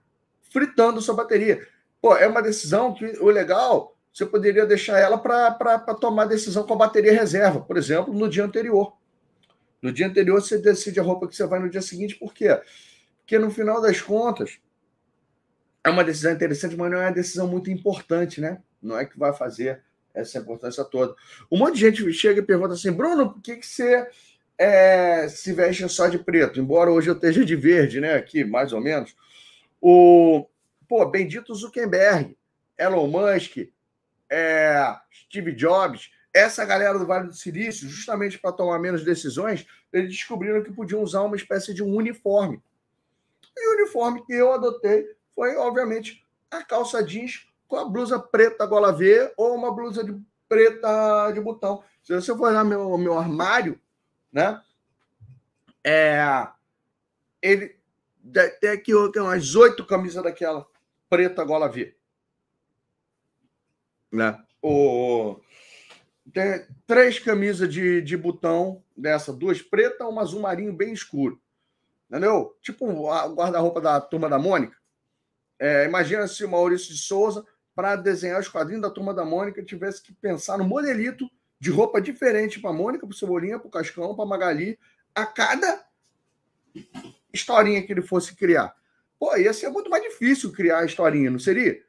fritando 0.50 1.02
sua 1.02 1.16
bateria. 1.16 1.66
Pô, 2.02 2.16
é 2.16 2.28
uma 2.28 2.41
decisão 2.41 2.93
que 2.93 3.06
o 3.20 3.28
legal, 3.28 3.95
você 4.12 4.26
poderia 4.26 4.66
deixar 4.66 4.97
ela 4.97 5.18
para 5.18 5.93
tomar 5.95 6.26
decisão 6.26 6.66
com 6.66 6.74
a 6.74 6.78
bateria 6.78 7.14
reserva, 7.14 7.62
por 7.62 7.78
exemplo, 7.78 8.14
no 8.14 8.28
dia 8.28 8.43
anterior. 8.43 8.97
No 9.82 9.92
dia 9.92 10.08
anterior, 10.08 10.42
você 10.42 10.58
decide 10.58 11.00
a 11.00 11.04
roupa 11.04 11.28
que 11.28 11.36
você 11.36 11.46
vai 11.46 11.60
no 11.60 11.70
dia 11.70 11.82
seguinte, 11.82 12.16
por 12.16 12.34
quê? 12.34 12.60
Porque 13.20 13.40
no 13.40 13.50
final 13.50 13.82
das 13.82 14.02
contas, 14.02 14.60
é 15.84 15.90
uma 15.90 16.04
decisão 16.04 16.32
interessante, 16.32 16.76
mas 16.76 16.92
não 16.92 17.00
é 17.00 17.06
uma 17.06 17.14
decisão 17.14 17.48
muito 17.48 17.70
importante, 17.70 18.42
né? 18.42 18.62
Não 18.82 18.98
é 18.98 19.06
que 19.06 19.18
vai 19.18 19.34
fazer 19.34 19.82
essa 20.14 20.38
importância 20.38 20.84
toda. 20.84 21.16
Um 21.52 21.58
monte 21.58 21.76
de 21.76 21.82
gente 21.82 22.14
chega 22.14 22.40
e 22.40 22.46
pergunta 22.46 22.74
assim, 22.74 22.92
Bruno, 22.92 23.34
por 23.34 23.42
que, 23.42 23.56
que 23.56 23.66
você 23.66 24.08
é, 24.58 25.28
se 25.30 25.54
veste 25.54 25.88
só 25.88 26.08
de 26.08 26.20
preto? 26.20 26.60
Embora 26.60 26.92
hoje 26.92 27.10
eu 27.10 27.14
esteja 27.16 27.46
de 27.46 27.56
verde, 27.56 28.02
né? 28.02 28.16
Aqui, 28.16 28.44
mais 28.44 28.74
ou 28.74 28.82
menos. 28.82 29.16
O, 29.82 30.46
pô, 30.88 31.06
bendito 31.06 31.56
Zuckerberg, 31.56 32.38
Elon 32.78 33.08
Musk, 33.08 33.70
é, 34.30 34.96
Steve 35.12 35.54
Jobs, 35.54 36.12
essa 36.34 36.64
galera 36.66 36.98
do 36.98 37.06
Vale 37.06 37.28
do 37.28 37.34
Silício, 37.34 37.88
justamente 37.88 38.38
para 38.38 38.52
tomar 38.52 38.80
menos 38.80 39.04
decisões, 39.04 39.66
eles 39.92 40.10
descobriram 40.10 40.64
que 40.64 40.72
podiam 40.72 41.02
usar 41.02 41.22
uma 41.22 41.36
espécie 41.36 41.74
de 41.74 41.84
um 41.84 41.96
uniforme. 41.96 42.62
E 43.58 43.70
o 43.70 43.82
uniforme 43.82 44.26
que 44.26 44.34
eu 44.34 44.54
adotei 44.54 45.06
foi, 45.34 45.56
obviamente, 45.56 46.26
a 46.52 46.64
calça 46.64 47.04
jeans 47.04 47.48
com 47.68 47.78
a 47.78 47.86
blusa 47.86 48.20
preta 48.20 48.66
gola 48.66 48.92
V 48.92 49.34
ou 49.38 49.56
uma 49.56 49.74
blusa 49.74 50.04
de 50.04 50.20
preta 50.48 51.32
de 51.32 51.40
botão. 51.40 51.84
Se 52.04 52.14
você 52.14 52.36
for 52.36 52.50
olhar 52.50 52.64
meu, 52.64 52.98
meu 52.98 53.18
armário, 53.18 53.80
né? 54.32 54.62
É, 55.84 56.48
ele 57.42 57.78
tem 58.60 58.72
aqui 58.72 58.94
umas 58.94 59.56
oito 59.56 59.86
camisas 59.86 60.24
daquela 60.24 60.66
preta 61.10 61.44
gola 61.44 61.70
V. 61.70 61.96
Né? 64.12 64.44
O, 64.62 65.40
tem 66.34 66.66
três 66.86 67.20
camisas 67.20 67.72
de, 67.72 68.02
de 68.02 68.18
botão 68.18 68.84
dessa, 68.96 69.34
duas 69.34 69.62
pretas, 69.62 70.08
uma 70.08 70.22
azul 70.22 70.42
marinho 70.42 70.74
bem 70.74 70.94
escuro. 70.94 71.40
Entendeu? 72.10 72.56
Tipo 72.62 72.88
o 72.88 73.36
guarda-roupa 73.36 73.80
da 73.80 74.02
turma 74.02 74.28
da 74.28 74.40
Mônica. 74.40 74.76
É, 75.60 75.86
imagina 75.86 76.28
se 76.28 76.44
o 76.46 76.50
Maurício 76.50 76.94
de 76.94 76.98
Souza 76.98 77.46
para 77.80 77.96
desenhar 77.96 78.42
os 78.42 78.50
quadrinhos 78.50 78.82
da 78.82 78.90
Turma 78.90 79.14
da 79.14 79.24
Mônica, 79.24 79.64
tivesse 79.64 80.02
que 80.02 80.12
pensar 80.12 80.58
no 80.58 80.66
modelito 80.66 81.30
de 81.58 81.70
roupa 81.70 82.02
diferente 82.02 82.60
para 82.60 82.74
Mônica, 82.74 83.08
para 83.08 83.16
Cebolinha, 83.16 83.58
para 83.58 83.70
o 83.70 83.72
Cascão, 83.72 84.14
para 84.14 84.26
Magali, 84.26 84.78
a 85.16 85.26
cada 85.26 85.86
historinha 87.34 87.82
que 87.82 87.94
ele 87.94 88.02
fosse 88.02 88.36
criar. 88.36 88.76
Pô, 89.18 89.34
ia 89.38 89.54
ser 89.54 89.70
muito 89.70 89.90
mais 89.90 90.04
difícil 90.04 90.52
criar 90.52 90.80
a 90.80 90.86
historinha, 90.86 91.32
não 91.32 91.40
seria? 91.40 91.82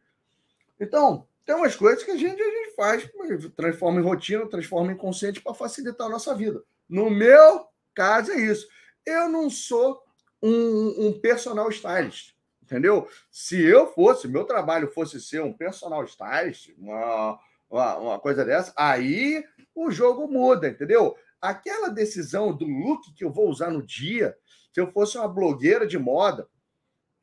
Então, 0.79 1.27
tem 1.45 1.57
umas 1.57 1.75
coisas 1.75 2.05
que 2.05 2.13
a 2.13 2.17
gente, 2.17 2.41
a 2.41 2.51
gente 2.51 2.60
faz, 2.81 3.07
transforma 3.55 4.01
em 4.01 4.03
rotina, 4.03 4.49
transforma 4.49 4.91
em 4.91 4.97
consciente 4.97 5.43
para 5.43 5.53
facilitar 5.53 6.07
a 6.07 6.11
nossa 6.11 6.35
vida. 6.35 6.63
No 6.89 7.11
meu 7.11 7.67
caso, 7.95 8.33
é 8.33 8.41
isso. 8.41 8.67
Eu 9.05 9.29
não 9.29 9.51
sou 9.51 10.03
um, 10.43 11.09
um 11.09 11.21
personal 11.21 11.69
stylist 11.69 12.33
entendeu? 12.71 13.09
Se 13.33 13.61
eu 13.61 13.93
fosse, 13.93 14.29
meu 14.29 14.45
trabalho 14.45 14.93
fosse 14.93 15.21
ser 15.21 15.43
um 15.43 15.53
personal 15.53 16.05
stylist, 16.05 16.71
uma, 16.79 17.37
uma, 17.69 17.97
uma, 17.97 18.19
coisa 18.21 18.45
dessa, 18.45 18.73
aí 18.77 19.45
o 19.75 19.91
jogo 19.91 20.29
muda, 20.29 20.69
entendeu? 20.69 21.17
Aquela 21.41 21.89
decisão 21.89 22.57
do 22.57 22.65
look 22.65 23.13
que 23.13 23.25
eu 23.25 23.33
vou 23.33 23.49
usar 23.49 23.73
no 23.73 23.83
dia, 23.83 24.37
se 24.73 24.81
eu 24.81 24.87
fosse 24.93 25.19
uma 25.19 25.27
blogueira 25.27 25.85
de 25.85 25.99
moda, 25.99 26.47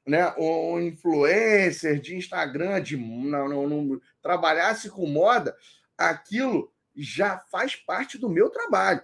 né, 0.07 0.33
um 0.37 0.79
influencer 0.79 1.99
de 1.99 2.15
Instagram, 2.15 2.81
de 2.81 2.95
não, 2.95 3.49
não, 3.49 3.67
não 3.67 4.01
trabalhasse 4.21 4.89
com 4.89 5.05
moda, 5.05 5.55
aquilo 5.97 6.73
já 6.95 7.37
faz 7.51 7.75
parte 7.75 8.17
do 8.17 8.29
meu 8.29 8.49
trabalho. 8.49 9.03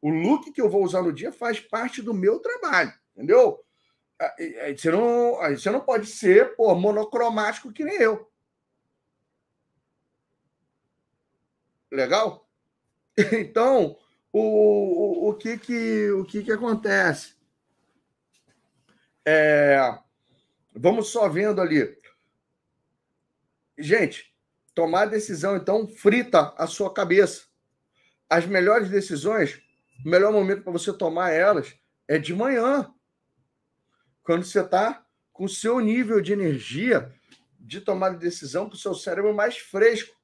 O 0.00 0.08
look 0.08 0.50
que 0.50 0.60
eu 0.60 0.70
vou 0.70 0.82
usar 0.82 1.02
no 1.02 1.12
dia 1.12 1.30
faz 1.30 1.60
parte 1.60 2.00
do 2.00 2.14
meu 2.14 2.38
trabalho, 2.40 2.92
entendeu? 3.14 3.62
Ah, 4.18 4.34
você 4.74 4.90
não, 4.90 5.36
você 5.50 5.70
não 5.70 5.80
pode 5.80 6.06
ser 6.06 6.56
pô, 6.56 6.74
monocromático 6.74 7.72
que 7.72 7.84
nem 7.84 7.96
eu. 7.96 8.30
Legal? 11.92 12.44
Então, 13.32 13.96
o, 14.30 14.40
o, 14.40 15.30
o, 15.30 15.34
que, 15.34 15.56
que, 15.56 16.10
o 16.10 16.22
que, 16.26 16.42
que 16.42 16.52
acontece? 16.52 17.34
É, 19.24 19.98
vamos 20.76 21.08
só 21.08 21.28
vendo 21.28 21.60
ali. 21.60 21.96
Gente, 23.78 24.34
tomar 24.74 25.06
decisão, 25.06 25.56
então, 25.56 25.88
frita 25.88 26.54
a 26.56 26.66
sua 26.66 26.92
cabeça. 26.92 27.44
As 28.28 28.46
melhores 28.46 28.90
decisões, 28.90 29.62
o 30.04 30.08
melhor 30.08 30.32
momento 30.32 30.62
para 30.62 30.72
você 30.72 30.92
tomar 30.92 31.30
elas 31.30 31.74
é 32.08 32.18
de 32.18 32.34
manhã 32.34 32.92
quando 34.22 34.44
você 34.44 34.60
está 34.60 35.06
com 35.32 35.44
o 35.44 35.48
seu 35.48 35.78
nível 35.80 36.20
de 36.20 36.32
energia 36.32 37.12
de 37.60 37.80
tomar 37.80 38.10
decisão, 38.10 38.68
com 38.68 38.74
o 38.74 38.78
seu 38.78 38.94
cérebro 38.94 39.34
mais 39.34 39.56
fresco. 39.58 40.14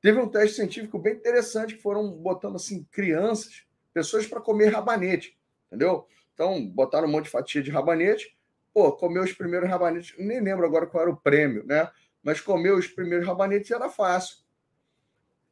Teve 0.00 0.18
um 0.18 0.28
teste 0.28 0.56
científico 0.56 0.98
bem 0.98 1.14
interessante 1.14 1.74
que 1.74 1.82
foram 1.82 2.10
botando 2.10 2.56
assim 2.56 2.84
crianças, 2.90 3.64
pessoas 3.92 4.26
para 4.26 4.40
comer 4.40 4.68
rabanete, 4.68 5.38
entendeu? 5.66 6.06
Então, 6.32 6.66
botaram 6.66 7.06
um 7.06 7.10
monte 7.10 7.24
de 7.24 7.30
fatia 7.30 7.62
de 7.62 7.70
rabanete, 7.70 8.36
pô, 8.72 8.92
comeu 8.92 9.22
os 9.22 9.32
primeiros 9.32 9.68
rabanetes, 9.68 10.14
nem 10.18 10.40
lembro 10.40 10.66
agora 10.66 10.86
qual 10.86 11.02
era 11.02 11.10
o 11.10 11.16
prêmio, 11.16 11.64
né? 11.66 11.90
Mas 12.22 12.40
comer 12.40 12.72
os 12.72 12.86
primeiros 12.86 13.26
rabanetes 13.26 13.70
era 13.70 13.88
fácil. 13.88 14.38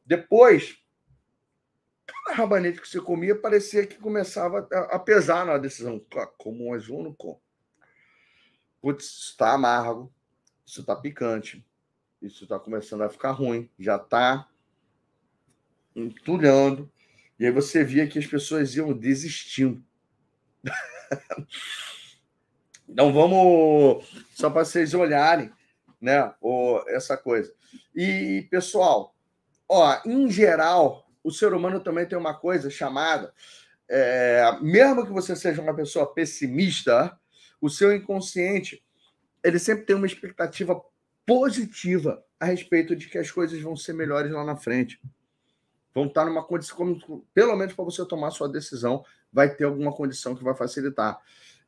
Depois, 0.05 0.77
cada 2.05 2.35
rabanete 2.35 2.81
que 2.81 2.87
você 2.87 2.99
comia 2.99 3.35
parecia 3.35 3.85
que 3.85 3.97
começava 3.97 4.67
a 4.71 4.99
pesar 4.99 5.45
na 5.45 5.57
decisão. 5.57 6.03
Como 6.37 6.73
um, 6.73 7.03
não 7.03 7.13
como 7.13 7.41
putz, 8.81 9.05
isso 9.05 9.31
está 9.31 9.53
amargo, 9.53 10.11
isso 10.65 10.81
está 10.81 10.95
picante, 10.95 11.65
isso 12.21 12.43
está 12.43 12.59
começando 12.59 13.01
a 13.01 13.09
ficar 13.09 13.31
ruim, 13.31 13.69
já 13.77 13.97
está 13.97 14.47
entulhando. 15.95 16.91
E 17.39 17.45
aí 17.45 17.51
você 17.51 17.83
via 17.83 18.07
que 18.07 18.19
as 18.19 18.27
pessoas 18.27 18.75
iam 18.75 18.93
desistindo. 18.93 19.83
então 22.89 23.13
vamos, 23.13 24.05
só 24.33 24.49
para 24.49 24.65
vocês 24.65 24.93
olharem, 24.93 25.51
né, 26.01 26.33
essa 26.87 27.15
coisa. 27.15 27.53
E, 27.95 28.47
pessoal, 28.49 29.15
ó, 29.67 30.01
em 30.05 30.29
geral, 30.29 31.07
o 31.23 31.31
ser 31.31 31.53
humano 31.53 31.79
também 31.79 32.05
tem 32.05 32.17
uma 32.17 32.33
coisa 32.33 32.69
chamada, 32.69 33.33
é, 33.87 34.57
mesmo 34.61 35.05
que 35.05 35.11
você 35.11 35.35
seja 35.35 35.61
uma 35.61 35.75
pessoa 35.75 36.13
pessimista, 36.13 37.17
o 37.61 37.69
seu 37.69 37.93
inconsciente 37.93 38.83
ele 39.43 39.59
sempre 39.59 39.85
tem 39.85 39.95
uma 39.95 40.05
expectativa 40.05 40.81
positiva 41.25 42.23
a 42.39 42.45
respeito 42.45 42.95
de 42.95 43.07
que 43.07 43.17
as 43.17 43.31
coisas 43.31 43.59
vão 43.61 43.75
ser 43.75 43.93
melhores 43.93 44.31
lá 44.31 44.43
na 44.43 44.55
frente. 44.55 45.01
Vão 45.93 46.05
estar 46.05 46.25
numa 46.25 46.43
condição, 46.43 46.99
pelo 47.33 47.55
menos 47.55 47.73
para 47.73 47.85
você 47.85 48.05
tomar 48.05 48.31
sua 48.31 48.49
decisão, 48.49 49.03
vai 49.31 49.53
ter 49.53 49.65
alguma 49.65 49.91
condição 49.91 50.35
que 50.35 50.43
vai 50.43 50.55
facilitar. 50.55 51.19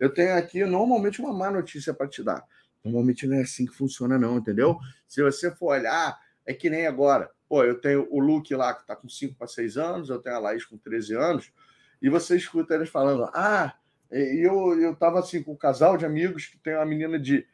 Eu 0.01 0.11
tenho 0.11 0.35
aqui 0.35 0.65
normalmente 0.65 1.21
uma 1.21 1.31
má 1.31 1.51
notícia 1.51 1.93
para 1.93 2.07
te 2.07 2.23
dar. 2.23 2.43
Normalmente 2.83 3.27
não 3.27 3.37
é 3.37 3.41
assim 3.41 3.67
que 3.67 3.75
funciona, 3.75 4.17
não, 4.17 4.39
entendeu? 4.39 4.79
Se 5.07 5.21
você 5.21 5.51
for 5.51 5.77
olhar, 5.77 6.19
é 6.43 6.55
que 6.55 6.71
nem 6.71 6.87
agora. 6.87 7.29
Pô, 7.47 7.63
eu 7.63 7.79
tenho 7.79 8.07
o 8.09 8.19
Luke 8.19 8.55
lá 8.55 8.73
que 8.73 8.81
está 8.81 8.95
com 8.95 9.07
5 9.07 9.35
para 9.35 9.45
6 9.45 9.77
anos, 9.77 10.09
eu 10.09 10.17
tenho 10.17 10.35
a 10.35 10.39
Laís 10.39 10.65
com 10.65 10.75
13 10.75 11.15
anos, 11.15 11.53
e 12.01 12.09
você 12.09 12.35
escuta 12.35 12.73
eles 12.73 12.89
falando: 12.89 13.25
ah, 13.31 13.75
eu, 14.09 14.81
eu 14.81 14.95
tava 14.95 15.19
assim 15.19 15.43
com 15.43 15.51
um 15.51 15.57
casal 15.57 15.95
de 15.95 16.05
amigos 16.05 16.47
que 16.47 16.57
tem 16.57 16.73
uma 16.73 16.85
menina 16.85 17.19
de, 17.19 17.47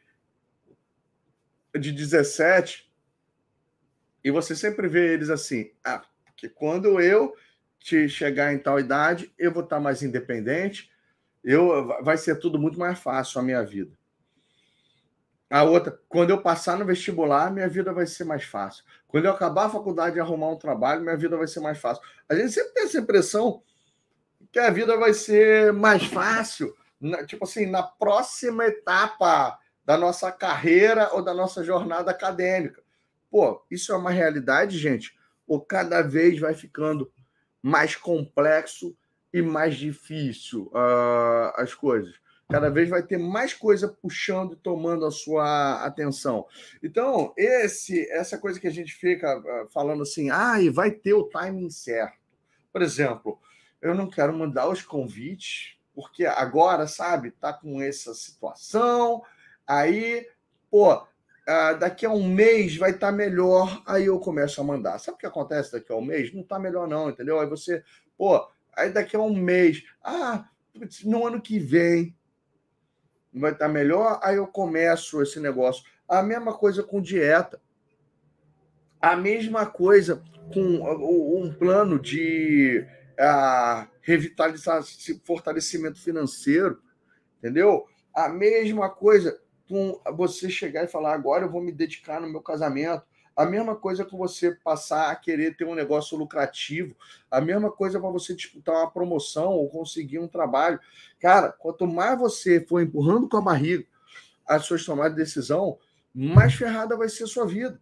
de 1.78 1.92
17, 1.92 2.90
e 4.24 4.30
você 4.30 4.56
sempre 4.56 4.88
vê 4.88 5.12
eles 5.12 5.28
assim, 5.28 5.70
ah, 5.84 6.02
porque 6.24 6.48
quando 6.48 6.98
eu 6.98 7.34
te 7.78 8.08
chegar 8.08 8.54
em 8.54 8.58
tal 8.58 8.80
idade, 8.80 9.30
eu 9.38 9.52
vou 9.52 9.64
estar 9.64 9.78
mais 9.78 10.02
independente, 10.02 10.90
eu 11.42 11.88
vai 12.02 12.16
ser 12.16 12.36
tudo 12.38 12.58
muito 12.58 12.78
mais 12.78 12.98
fácil 12.98 13.40
a 13.40 13.42
minha 13.42 13.64
vida. 13.64 13.96
A 15.50 15.62
outra, 15.62 15.98
quando 16.08 16.30
eu 16.30 16.42
passar 16.42 16.76
no 16.76 16.84
vestibular, 16.84 17.50
minha 17.50 17.68
vida 17.68 17.92
vai 17.92 18.06
ser 18.06 18.24
mais 18.24 18.44
fácil. 18.44 18.84
Quando 19.06 19.24
eu 19.24 19.30
acabar 19.30 19.64
a 19.66 19.70
faculdade 19.70 20.16
e 20.16 20.20
arrumar 20.20 20.50
um 20.50 20.58
trabalho, 20.58 21.00
minha 21.00 21.16
vida 21.16 21.38
vai 21.38 21.46
ser 21.46 21.60
mais 21.60 21.78
fácil. 21.78 22.02
A 22.28 22.34
gente 22.34 22.52
sempre 22.52 22.74
tem 22.74 22.84
essa 22.84 22.98
impressão 22.98 23.62
que 24.52 24.58
a 24.58 24.70
vida 24.70 24.96
vai 24.98 25.14
ser 25.14 25.72
mais 25.72 26.04
fácil, 26.04 26.74
na, 27.00 27.24
tipo 27.24 27.44
assim, 27.44 27.64
na 27.64 27.82
próxima 27.82 28.66
etapa 28.66 29.58
da 29.86 29.96
nossa 29.96 30.30
carreira 30.30 31.14
ou 31.14 31.22
da 31.22 31.32
nossa 31.32 31.64
jornada 31.64 32.10
acadêmica. 32.10 32.82
Pô, 33.30 33.64
isso 33.70 33.90
é 33.90 33.96
uma 33.96 34.10
realidade, 34.10 34.78
gente, 34.78 35.18
ou 35.46 35.60
cada 35.62 36.02
vez 36.02 36.38
vai 36.38 36.52
ficando 36.52 37.10
mais 37.62 37.96
complexo 37.96 38.94
e 39.32 39.42
mais 39.42 39.76
difícil 39.76 40.70
uh, 40.74 41.52
as 41.56 41.74
coisas. 41.74 42.14
Cada 42.50 42.70
vez 42.70 42.88
vai 42.88 43.02
ter 43.02 43.18
mais 43.18 43.52
coisa 43.52 43.88
puxando 43.88 44.54
e 44.54 44.56
tomando 44.56 45.04
a 45.04 45.10
sua 45.10 45.84
atenção. 45.84 46.46
Então, 46.82 47.34
esse, 47.36 48.10
essa 48.10 48.38
coisa 48.38 48.58
que 48.58 48.66
a 48.66 48.70
gente 48.70 48.94
fica 48.94 49.38
uh, 49.38 49.68
falando 49.68 50.02
assim, 50.02 50.30
ah, 50.30 50.60
e 50.60 50.70
vai 50.70 50.90
ter 50.90 51.12
o 51.12 51.24
timing 51.24 51.68
certo. 51.68 52.16
Por 52.72 52.80
exemplo, 52.80 53.38
eu 53.82 53.94
não 53.94 54.08
quero 54.08 54.32
mandar 54.32 54.68
os 54.68 54.82
convites, 54.82 55.76
porque 55.94 56.24
agora, 56.24 56.86
sabe, 56.86 57.32
tá 57.32 57.52
com 57.52 57.82
essa 57.82 58.14
situação, 58.14 59.22
aí, 59.66 60.26
pô, 60.70 61.06
ah, 61.46 61.72
daqui 61.72 62.06
a 62.06 62.10
um 62.10 62.26
mês 62.26 62.76
vai 62.76 62.90
estar 62.90 63.06
tá 63.06 63.12
melhor, 63.12 63.82
aí 63.86 64.04
eu 64.04 64.18
começo 64.20 64.60
a 64.60 64.64
mandar. 64.64 64.98
Sabe 64.98 65.16
o 65.16 65.18
que 65.18 65.26
acontece 65.26 65.72
daqui 65.72 65.90
a 65.90 65.96
um 65.96 66.04
mês? 66.04 66.32
Não 66.32 66.42
está 66.42 66.58
melhor, 66.58 66.86
não, 66.86 67.10
entendeu? 67.10 67.40
Aí 67.40 67.46
você, 67.46 67.82
pô, 68.16 68.48
aí 68.78 68.92
daqui 68.92 69.16
a 69.16 69.20
um 69.20 69.34
mês, 69.34 69.82
ah, 70.02 70.48
no 71.04 71.26
ano 71.26 71.40
que 71.40 71.58
vem 71.58 72.16
vai 73.34 73.52
estar 73.52 73.68
melhor, 73.68 74.18
aí 74.22 74.36
eu 74.36 74.46
começo 74.46 75.20
esse 75.22 75.40
negócio. 75.40 75.84
A 76.08 76.22
mesma 76.22 76.56
coisa 76.56 76.82
com 76.82 77.00
dieta. 77.00 77.60
A 79.00 79.14
mesma 79.14 79.66
coisa 79.66 80.22
com 80.52 80.60
um 80.60 81.52
plano 81.52 81.98
de 82.00 82.84
uh, 83.18 83.86
revitalizar, 84.00 84.82
fortalecimento 85.24 86.00
financeiro, 86.00 86.80
entendeu? 87.38 87.86
A 88.14 88.28
mesma 88.28 88.88
coisa 88.88 89.38
com 89.68 90.00
você 90.16 90.48
chegar 90.48 90.84
e 90.84 90.88
falar, 90.88 91.14
agora 91.14 91.44
eu 91.44 91.50
vou 91.50 91.62
me 91.62 91.70
dedicar 91.70 92.20
no 92.20 92.28
meu 92.28 92.40
casamento. 92.40 93.04
A 93.38 93.46
mesma 93.46 93.76
coisa 93.76 94.04
com 94.04 94.16
você 94.16 94.52
passar 94.52 95.10
a 95.10 95.16
querer 95.16 95.56
ter 95.56 95.64
um 95.64 95.74
negócio 95.74 96.16
lucrativo. 96.16 96.96
A 97.30 97.40
mesma 97.40 97.70
coisa 97.70 98.00
para 98.00 98.10
você 98.10 98.34
disputar 98.34 98.74
uma 98.74 98.90
promoção 98.90 99.52
ou 99.52 99.68
conseguir 99.68 100.18
um 100.18 100.26
trabalho. 100.26 100.80
Cara, 101.20 101.52
quanto 101.52 101.86
mais 101.86 102.18
você 102.18 102.60
for 102.60 102.82
empurrando 102.82 103.28
com 103.28 103.36
a 103.36 103.42
barriga 103.42 103.86
as 104.46 104.64
suas 104.64 104.84
tomadas 104.84 105.12
de 105.12 105.22
decisão, 105.22 105.78
mais 106.14 106.54
ferrada 106.54 106.96
vai 106.96 107.08
ser 107.08 107.24
a 107.24 107.26
sua 107.26 107.46
vida. 107.46 107.80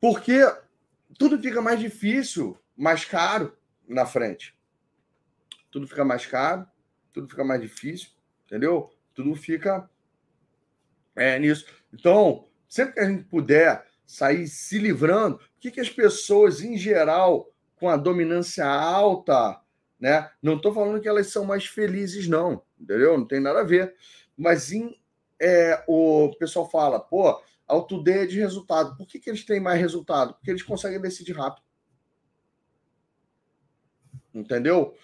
Porque 0.00 0.40
tudo 1.18 1.40
fica 1.42 1.60
mais 1.60 1.80
difícil, 1.80 2.56
mais 2.76 3.04
caro 3.04 3.56
na 3.86 4.06
frente. 4.06 4.56
Tudo 5.70 5.88
fica 5.88 6.04
mais 6.04 6.24
caro, 6.24 6.66
tudo 7.12 7.28
fica 7.28 7.44
mais 7.44 7.60
difícil, 7.60 8.10
entendeu? 8.46 8.92
tudo 9.18 9.34
fica 9.34 9.90
é, 11.16 11.36
nisso. 11.40 11.66
Então, 11.92 12.47
sempre 12.68 12.94
que 12.94 13.00
a 13.00 13.08
gente 13.08 13.24
puder 13.24 13.84
sair 14.06 14.46
se 14.46 14.78
livrando, 14.78 15.36
o 15.36 15.40
que, 15.60 15.70
que 15.70 15.80
as 15.80 15.90
pessoas, 15.90 16.62
em 16.62 16.76
geral, 16.76 17.50
com 17.76 17.88
a 17.88 17.96
dominância 17.96 18.66
alta, 18.66 19.60
né? 19.98 20.30
Não 20.42 20.56
estou 20.56 20.72
falando 20.72 21.00
que 21.00 21.08
elas 21.08 21.28
são 21.28 21.44
mais 21.44 21.66
felizes, 21.66 22.28
não, 22.28 22.62
entendeu? 22.78 23.18
Não 23.18 23.26
tem 23.26 23.40
nada 23.40 23.60
a 23.60 23.64
ver. 23.64 23.94
Mas 24.36 24.72
em, 24.72 24.96
é, 25.40 25.82
o 25.86 26.34
pessoal 26.38 26.70
fala, 26.70 27.00
pô, 27.00 27.40
autodeia 27.66 28.26
de 28.26 28.38
resultado. 28.38 28.96
Por 28.96 29.06
que, 29.06 29.18
que 29.18 29.28
eles 29.28 29.44
têm 29.44 29.60
mais 29.60 29.80
resultado? 29.80 30.34
Porque 30.34 30.50
eles 30.50 30.62
conseguem 30.62 31.00
decidir 31.00 31.32
rápido. 31.32 31.66
Entendeu? 34.32 34.94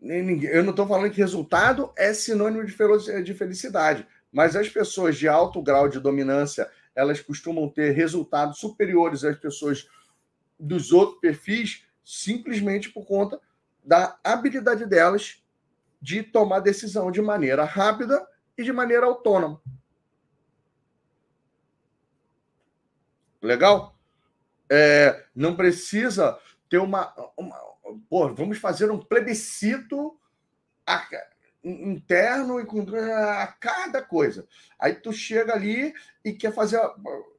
Eu 0.00 0.62
não 0.62 0.70
estou 0.70 0.86
falando 0.86 1.10
que 1.10 1.20
resultado 1.20 1.90
é 1.96 2.12
sinônimo 2.12 2.64
de 2.64 3.34
felicidade, 3.34 4.06
mas 4.30 4.54
as 4.54 4.68
pessoas 4.68 5.16
de 5.16 5.26
alto 5.26 5.62
grau 5.62 5.88
de 5.88 5.98
dominância 5.98 6.70
elas 6.96 7.20
costumam 7.20 7.68
ter 7.68 7.90
resultados 7.90 8.58
superiores 8.58 9.22
às 9.22 9.38
pessoas 9.38 9.86
dos 10.58 10.90
outros 10.90 11.20
perfis 11.20 11.84
simplesmente 12.02 12.88
por 12.90 13.04
conta 13.04 13.38
da 13.84 14.18
habilidade 14.24 14.86
delas 14.86 15.42
de 16.00 16.22
tomar 16.22 16.60
decisão 16.60 17.10
de 17.10 17.20
maneira 17.20 17.64
rápida 17.64 18.26
e 18.56 18.64
de 18.64 18.72
maneira 18.72 19.06
autônoma. 19.06 19.60
Legal? 23.42 23.94
É, 24.68 25.26
não 25.34 25.54
precisa 25.54 26.38
ter 26.68 26.78
uma, 26.78 27.14
uma, 27.36 27.56
pô, 28.08 28.32
vamos 28.34 28.58
fazer 28.58 28.90
um 28.90 28.98
plebiscito 28.98 30.18
interno 31.68 32.60
e 32.60 32.66
com 32.66 32.80
a 32.80 33.46
cada 33.46 34.02
coisa. 34.02 34.46
Aí 34.78 34.94
tu 34.94 35.12
chega 35.12 35.54
ali 35.54 35.92
e 36.24 36.32
quer 36.32 36.52
fazer 36.52 36.80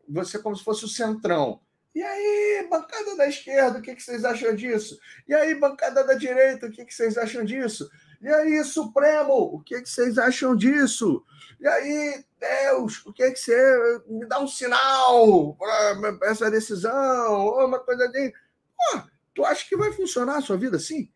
você 0.08 0.40
como 0.40 0.56
se 0.56 0.64
fosse 0.64 0.86
o 0.86 0.90
centrão. 0.90 1.60
E 1.96 2.04
aí, 2.04 2.68
bancada 2.70 3.16
da 3.16 3.28
esquerda, 3.28 3.80
o 3.80 3.82
que, 3.82 3.96
que 3.96 4.04
vocês 4.04 4.24
acham 4.24 4.56
disso? 4.56 5.00
E 5.28 5.34
aí, 5.34 5.56
bancada 5.56 6.04
da 6.04 6.14
direita, 6.14 6.68
o 6.68 6.72
que, 6.72 6.86
que 6.86 6.94
vocês 6.94 7.18
acham 7.18 7.44
disso? 7.44 7.90
E 8.22 8.28
aí, 8.28 8.64
Supremo, 8.64 9.34
o 9.34 9.64
que, 9.64 9.82
que 9.82 9.90
vocês 9.90 10.18
acham 10.18 10.56
disso? 10.56 11.24
E 11.60 11.68
aí, 11.68 12.24
Deus, 12.40 13.04
o 13.06 13.12
que, 13.12 13.32
que 13.32 13.40
você. 13.40 14.02
Me 14.08 14.28
dá 14.28 14.40
um 14.40 14.48
sinal 14.48 15.56
para 15.56 16.20
essa 16.30 16.52
decisão, 16.52 17.66
uma 17.66 17.80
coisa 17.80 18.06
assim. 18.06 18.32
Pô, 18.78 19.02
Tu 19.38 19.46
acha 19.46 19.70
que 19.70 19.78
vai 19.78 19.94
funcionar 19.94 20.38
a 20.38 20.42
sua 20.42 20.58
vida 20.58 20.78
assim? 20.78 21.12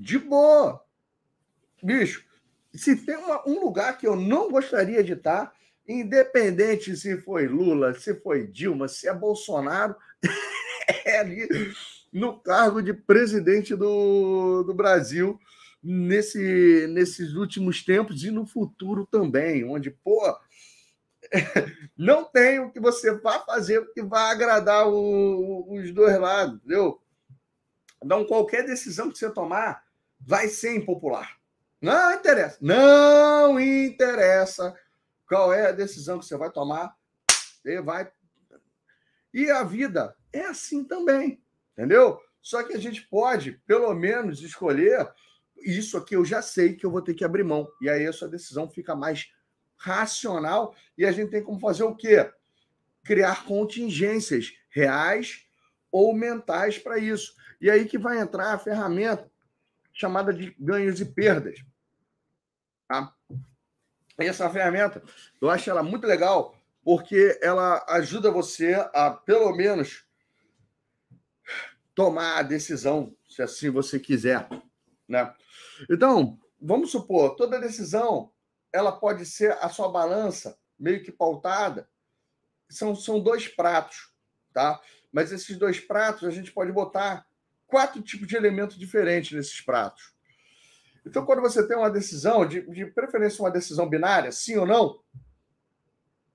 De 0.00 0.18
boa. 0.18 0.82
Bicho, 1.82 2.24
se 2.72 2.96
tem 2.96 3.16
uma, 3.16 3.46
um 3.46 3.60
lugar 3.60 3.98
que 3.98 4.06
eu 4.06 4.16
não 4.16 4.50
gostaria 4.50 5.04
de 5.04 5.12
estar, 5.12 5.52
independente 5.86 6.96
se 6.96 7.18
foi 7.18 7.46
Lula, 7.46 7.92
se 7.92 8.14
foi 8.14 8.46
Dilma, 8.46 8.88
se 8.88 9.06
é 9.06 9.14
Bolsonaro, 9.14 9.94
é 11.04 11.18
ali 11.18 11.46
no 12.10 12.40
cargo 12.40 12.80
de 12.80 12.94
presidente 12.94 13.76
do, 13.76 14.62
do 14.62 14.72
Brasil 14.72 15.38
nesse, 15.82 16.86
nesses 16.88 17.34
últimos 17.34 17.84
tempos 17.84 18.24
e 18.24 18.30
no 18.30 18.46
futuro 18.46 19.06
também, 19.06 19.64
onde, 19.68 19.90
pô, 19.90 20.34
não 21.94 22.24
tem 22.24 22.58
o 22.58 22.70
que 22.70 22.80
você 22.80 23.12
vá 23.18 23.40
fazer 23.40 23.86
que 23.92 24.02
vá 24.02 24.30
agradar 24.30 24.88
o, 24.88 25.74
os 25.74 25.92
dois 25.92 26.18
lados, 26.18 26.56
entendeu? 26.56 27.02
Então, 28.02 28.24
qualquer 28.24 28.64
decisão 28.64 29.10
que 29.10 29.18
você 29.18 29.28
tomar 29.28 29.89
vai 30.20 30.48
ser 30.48 30.76
impopular. 30.76 31.38
Não 31.80 32.14
interessa. 32.14 32.58
Não 32.60 33.58
interessa 33.58 34.74
qual 35.26 35.52
é 35.52 35.68
a 35.68 35.72
decisão 35.72 36.18
que 36.18 36.26
você 36.26 36.36
vai 36.36 36.50
tomar. 36.50 36.94
Você 37.30 37.80
vai. 37.80 38.10
E 39.32 39.50
a 39.50 39.62
vida 39.62 40.14
é 40.32 40.42
assim 40.46 40.84
também, 40.84 41.42
entendeu? 41.72 42.20
Só 42.42 42.62
que 42.62 42.74
a 42.74 42.78
gente 42.78 43.02
pode, 43.08 43.52
pelo 43.66 43.94
menos, 43.94 44.42
escolher 44.42 45.08
isso 45.62 45.96
aqui 45.96 46.16
eu 46.16 46.24
já 46.24 46.40
sei 46.42 46.74
que 46.74 46.84
eu 46.84 46.90
vou 46.90 47.02
ter 47.02 47.14
que 47.14 47.24
abrir 47.24 47.44
mão. 47.44 47.68
E 47.80 47.88
aí 47.88 48.06
a 48.06 48.12
sua 48.12 48.28
decisão 48.28 48.68
fica 48.68 48.94
mais 48.94 49.30
racional 49.76 50.74
e 50.96 51.04
a 51.04 51.12
gente 51.12 51.30
tem 51.30 51.42
como 51.42 51.60
fazer 51.60 51.82
o 51.82 51.94
quê? 51.94 52.30
Criar 53.04 53.44
contingências 53.44 54.52
reais 54.68 55.46
ou 55.90 56.14
mentais 56.14 56.78
para 56.78 56.98
isso. 56.98 57.34
E 57.60 57.70
aí 57.70 57.86
que 57.86 57.98
vai 57.98 58.18
entrar 58.18 58.54
a 58.54 58.58
ferramenta 58.58 59.29
chamada 60.00 60.32
de 60.32 60.56
ganhos 60.58 60.98
e 60.98 61.04
perdas. 61.04 61.62
Tá? 62.88 63.14
E 64.18 64.24
essa 64.24 64.48
ferramenta, 64.48 65.02
eu 65.38 65.50
acho 65.50 65.68
ela 65.68 65.82
muito 65.82 66.06
legal, 66.06 66.56
porque 66.82 67.38
ela 67.42 67.84
ajuda 67.86 68.30
você 68.30 68.74
a, 68.94 69.10
pelo 69.10 69.54
menos, 69.54 70.06
tomar 71.94 72.38
a 72.38 72.42
decisão, 72.42 73.14
se 73.28 73.42
assim 73.42 73.68
você 73.68 74.00
quiser. 74.00 74.48
Né? 75.06 75.34
Então, 75.90 76.40
vamos 76.58 76.90
supor, 76.90 77.36
toda 77.36 77.60
decisão 77.60 78.32
ela 78.72 78.92
pode 78.92 79.26
ser 79.26 79.52
a 79.60 79.68
sua 79.68 79.90
balança 79.90 80.58
meio 80.78 81.02
que 81.02 81.12
pautada. 81.12 81.86
São, 82.70 82.94
são 82.94 83.20
dois 83.20 83.48
pratos, 83.48 84.14
tá? 84.54 84.80
Mas 85.12 85.30
esses 85.30 85.58
dois 85.58 85.78
pratos 85.78 86.26
a 86.26 86.30
gente 86.30 86.52
pode 86.52 86.72
botar 86.72 87.26
quatro 87.70 88.02
tipos 88.02 88.26
de 88.26 88.36
elementos 88.36 88.76
diferentes 88.76 89.32
nesses 89.32 89.60
pratos. 89.60 90.12
Então, 91.06 91.24
quando 91.24 91.40
você 91.40 91.66
tem 91.66 91.76
uma 91.76 91.90
decisão, 91.90 92.46
de, 92.46 92.62
de 92.70 92.86
preferência 92.86 93.42
uma 93.42 93.50
decisão 93.50 93.88
binária, 93.88 94.30
sim 94.32 94.56
ou 94.56 94.66
não, 94.66 95.00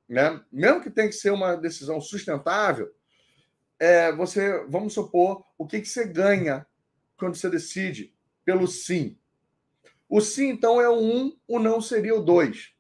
né? 0.07 0.41
mesmo 0.51 0.81
que 0.81 0.89
tenha 0.89 1.07
que 1.07 1.15
ser 1.15 1.31
uma 1.31 1.55
decisão 1.55 2.01
sustentável, 2.01 2.91
é, 3.77 4.11
você, 4.13 4.65
vamos 4.67 4.93
supor, 4.93 5.45
o 5.57 5.67
que, 5.67 5.81
que 5.81 5.89
você 5.89 6.07
ganha 6.07 6.65
quando 7.17 7.35
você 7.35 7.49
decide 7.49 8.13
pelo 8.43 8.67
sim. 8.67 9.17
O 10.07 10.21
sim, 10.21 10.49
então, 10.49 10.79
é 10.79 10.87
o 10.87 10.97
1, 10.97 11.17
um, 11.17 11.37
o 11.47 11.59
não 11.59 11.81
seria 11.81 12.15
o 12.15 12.23
2. 12.23 12.73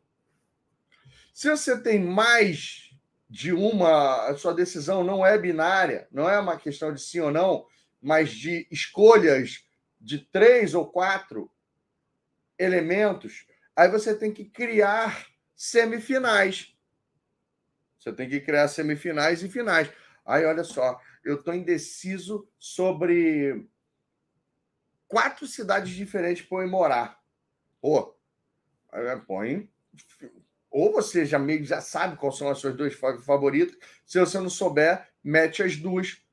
Se 1.33 1.49
você 1.49 1.79
tem 1.79 1.99
mais 1.99 2.91
de 3.29 3.51
uma, 3.51 4.27
a 4.27 4.37
sua 4.37 4.53
decisão 4.53 5.03
não 5.03 5.25
é 5.25 5.37
binária, 5.37 6.07
não 6.11 6.29
é 6.29 6.39
uma 6.39 6.57
questão 6.57 6.93
de 6.93 7.01
sim 7.01 7.19
ou 7.19 7.31
não, 7.31 7.65
mas 8.05 8.29
de 8.29 8.67
escolhas 8.69 9.65
de 9.99 10.19
três 10.19 10.75
ou 10.75 10.85
quatro 10.87 11.51
elementos, 12.55 13.47
aí 13.75 13.89
você 13.89 14.15
tem 14.15 14.31
que 14.31 14.45
criar 14.45 15.27
semifinais. 15.55 16.77
Você 17.97 18.13
tem 18.13 18.29
que 18.29 18.39
criar 18.39 18.67
semifinais 18.67 19.41
e 19.41 19.49
finais. 19.49 19.91
Aí, 20.23 20.45
olha 20.45 20.63
só, 20.63 21.01
eu 21.23 21.37
estou 21.37 21.55
indeciso 21.55 22.47
sobre 22.59 23.67
quatro 25.07 25.47
cidades 25.47 25.91
diferentes 25.95 26.45
para 26.45 26.63
eu 26.63 26.69
morar. 26.69 27.19
Pô, 27.81 28.15
põe. 29.25 29.67
Ou 30.69 30.91
você 30.91 31.25
já 31.25 31.39
meio 31.39 31.65
já 31.65 31.81
sabe 31.81 32.17
quais 32.17 32.37
são 32.37 32.49
as 32.49 32.59
suas 32.59 32.75
duas 32.75 32.93
favoritas. 32.93 33.75
Se 34.05 34.19
você 34.19 34.39
não 34.39 34.49
souber, 34.49 35.09
mete 35.23 35.63
as 35.63 35.75
duas. 35.75 36.23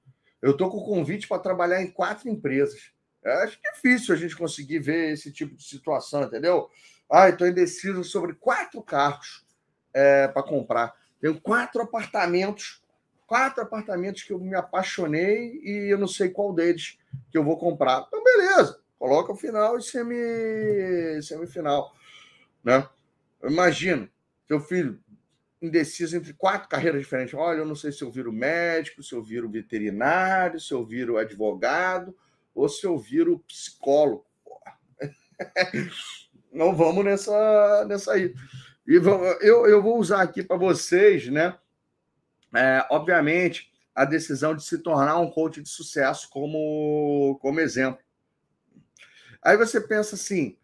Eu 0.42 0.50
estou 0.50 0.68
com 0.68 0.82
convite 0.82 1.28
para 1.28 1.38
trabalhar 1.38 1.80
em 1.80 1.90
quatro 1.90 2.28
empresas. 2.28 2.90
Eu 3.22 3.32
acho 3.34 3.58
difícil 3.62 4.12
a 4.12 4.18
gente 4.18 4.36
conseguir 4.36 4.80
ver 4.80 5.12
esse 5.12 5.30
tipo 5.32 5.54
de 5.54 5.62
situação, 5.62 6.24
entendeu? 6.24 6.68
Ah, 7.08 7.28
estou 7.28 7.46
indeciso 7.46 8.02
sobre 8.02 8.34
quatro 8.34 8.82
carros 8.82 9.46
é, 9.94 10.26
para 10.26 10.42
comprar. 10.42 10.94
Tenho 11.20 11.40
quatro 11.40 11.80
apartamentos, 11.82 12.82
quatro 13.26 13.62
apartamentos 13.62 14.24
que 14.24 14.32
eu 14.32 14.40
me 14.40 14.56
apaixonei 14.56 15.60
e 15.62 15.92
eu 15.92 15.98
não 15.98 16.08
sei 16.08 16.30
qual 16.30 16.52
deles 16.52 16.98
que 17.30 17.38
eu 17.38 17.44
vou 17.44 17.56
comprar. 17.56 18.04
Então, 18.08 18.24
beleza, 18.24 18.80
coloca 18.98 19.32
o 19.32 19.36
final 19.36 19.78
e 19.78 19.82
semi, 19.82 21.22
semifinal. 21.22 21.94
Né? 22.64 22.88
Imagino, 23.44 24.08
teu 24.48 24.58
filho 24.58 25.01
indeciso 25.62 26.16
entre 26.16 26.34
quatro 26.34 26.68
carreiras 26.68 27.00
diferentes. 27.00 27.32
Olha, 27.34 27.58
eu 27.58 27.64
não 27.64 27.76
sei 27.76 27.92
se 27.92 28.02
eu 28.02 28.10
viro 28.10 28.32
médico, 28.32 29.02
se 29.02 29.14
eu 29.14 29.22
viro 29.22 29.48
veterinário, 29.48 30.58
se 30.58 30.72
eu 30.74 30.84
viro 30.84 31.16
advogado 31.16 32.14
ou 32.52 32.68
se 32.68 32.84
eu 32.84 32.98
viro 32.98 33.38
psicólogo. 33.46 34.26
Não 36.52 36.76
vamos 36.76 37.02
nessa, 37.02 37.86
nessa 37.88 38.12
aí. 38.12 38.34
E 38.86 38.96
eu, 39.40 39.66
eu 39.66 39.82
vou 39.82 39.98
usar 39.98 40.20
aqui 40.20 40.42
para 40.42 40.58
vocês, 40.58 41.28
né? 41.28 41.56
É, 42.54 42.86
obviamente, 42.90 43.72
a 43.94 44.04
decisão 44.04 44.54
de 44.54 44.62
se 44.62 44.76
tornar 44.78 45.18
um 45.18 45.30
coach 45.30 45.62
de 45.62 45.68
sucesso 45.68 46.28
como, 46.28 47.38
como 47.40 47.60
exemplo. 47.60 48.02
Aí 49.42 49.56
você 49.56 49.80
pensa 49.80 50.14
assim, 50.14 50.58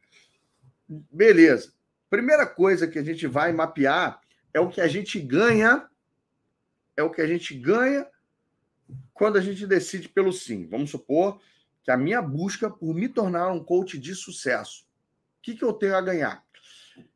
beleza. 0.86 1.72
Primeira 2.10 2.46
coisa 2.46 2.86
que 2.86 2.98
a 2.98 3.02
gente 3.02 3.26
vai 3.26 3.52
mapear 3.52 4.20
é 4.58 4.60
o 4.60 4.68
que 4.68 4.80
a 4.80 4.88
gente 4.88 5.20
ganha, 5.20 5.88
é 6.96 7.02
o 7.02 7.10
que 7.10 7.20
a 7.20 7.26
gente 7.28 7.54
ganha 7.54 8.06
quando 9.14 9.38
a 9.38 9.40
gente 9.40 9.64
decide 9.66 10.08
pelo 10.08 10.32
sim. 10.32 10.66
Vamos 10.66 10.90
supor 10.90 11.40
que 11.84 11.92
a 11.92 11.96
minha 11.96 12.20
busca 12.20 12.68
por 12.68 12.92
me 12.92 13.08
tornar 13.08 13.52
um 13.52 13.62
coach 13.62 13.96
de 13.96 14.16
sucesso. 14.16 14.82
O 15.38 15.42
que, 15.42 15.54
que 15.54 15.64
eu 15.64 15.72
tenho 15.72 15.94
a 15.94 16.00
ganhar? 16.00 16.44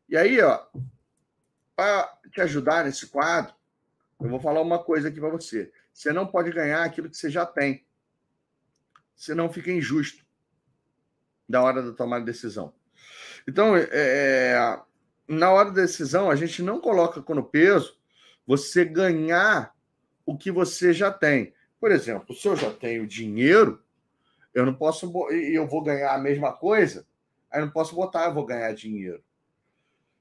E 0.08 0.16
aí, 0.16 0.40
ó, 0.40 0.64
para 1.74 2.16
te 2.30 2.40
ajudar 2.40 2.84
nesse 2.84 3.08
quadro, 3.08 3.52
eu 4.20 4.28
vou 4.28 4.38
falar 4.38 4.60
uma 4.60 4.78
coisa 4.78 5.08
aqui 5.08 5.18
para 5.18 5.30
você. 5.30 5.72
Você 5.92 6.12
não 6.12 6.28
pode 6.28 6.52
ganhar 6.52 6.84
aquilo 6.84 7.10
que 7.10 7.16
você 7.16 7.28
já 7.28 7.44
tem. 7.44 7.84
Senão 9.16 9.52
fica 9.52 9.72
injusto 9.72 10.24
na 11.48 11.60
hora 11.60 11.82
de 11.82 11.92
tomar 11.96 12.20
decisão. 12.20 12.72
Então, 13.48 13.76
é, 13.76 13.88
é, 13.90 14.80
na 15.26 15.50
hora 15.50 15.70
da 15.70 15.82
decisão, 15.82 16.30
a 16.30 16.36
gente 16.36 16.62
não 16.62 16.80
coloca 16.80 17.22
no 17.34 17.44
peso 17.44 17.96
você 18.46 18.84
ganhar 18.84 19.74
o 20.26 20.36
que 20.36 20.50
você 20.50 20.92
já 20.92 21.10
tem. 21.10 21.54
Por 21.80 21.90
exemplo, 21.90 22.34
se 22.34 22.46
eu 22.46 22.56
já 22.56 22.70
tenho 22.70 23.06
dinheiro, 23.06 23.82
eu 24.54 24.66
não 24.66 24.74
posso 24.74 25.10
e 25.32 25.54
eu 25.54 25.66
vou 25.66 25.82
ganhar 25.82 26.14
a 26.14 26.18
mesma 26.18 26.52
coisa, 26.52 27.06
aí 27.50 27.60
não 27.60 27.70
posso 27.70 27.94
botar 27.94 28.26
eu 28.26 28.34
vou 28.34 28.44
ganhar 28.44 28.72
dinheiro. 28.72 29.22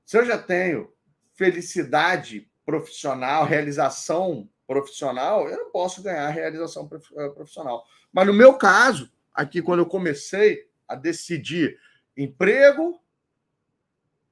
Se 0.05 0.17
eu 0.17 0.25
já 0.25 0.37
tenho 0.37 0.91
felicidade 1.33 2.49
profissional, 2.65 3.45
realização 3.45 4.49
profissional, 4.67 5.49
eu 5.49 5.57
não 5.57 5.71
posso 5.71 6.01
ganhar 6.01 6.29
realização 6.29 6.89
eh, 7.17 7.29
profissional. 7.29 7.85
Mas 8.11 8.27
no 8.27 8.33
meu 8.33 8.53
caso, 8.53 9.11
aqui 9.33 9.61
quando 9.61 9.79
eu 9.79 9.85
comecei 9.85 10.67
a 10.87 10.95
decidir 10.95 11.77
emprego, 12.15 13.01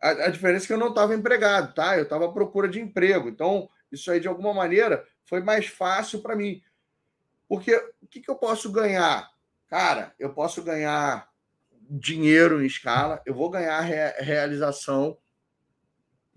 a, 0.02 0.10
a 0.10 0.30
diferença 0.30 0.66
é 0.66 0.68
que 0.68 0.74
eu 0.74 0.78
não 0.78 0.90
estava 0.90 1.14
empregado, 1.14 1.74
tá? 1.74 1.98
Eu 1.98 2.04
estava 2.04 2.26
à 2.26 2.32
procura 2.32 2.68
de 2.68 2.80
emprego. 2.80 3.30
Então, 3.30 3.70
isso 3.92 4.10
aí, 4.12 4.20
de 4.20 4.28
alguma 4.28 4.54
maneira, 4.54 5.06
foi 5.26 5.42
mais 5.42 5.68
fácil 5.68 6.22
para 6.22 6.36
mim. 6.36 6.62
Porque 7.48 7.76
o 8.02 8.08
que, 8.08 8.22
que 8.22 8.30
eu 8.30 8.36
posso 8.36 8.72
ganhar? 8.72 9.30
Cara, 9.68 10.14
eu 10.20 10.34
posso 10.34 10.64
ganhar 10.64 11.30
dinheiro 11.90 12.62
em 12.62 12.68
escala, 12.68 13.22
eu 13.26 13.34
vou 13.34 13.50
ganhar 13.50 13.80
re 13.82 14.12
realização 14.20 15.18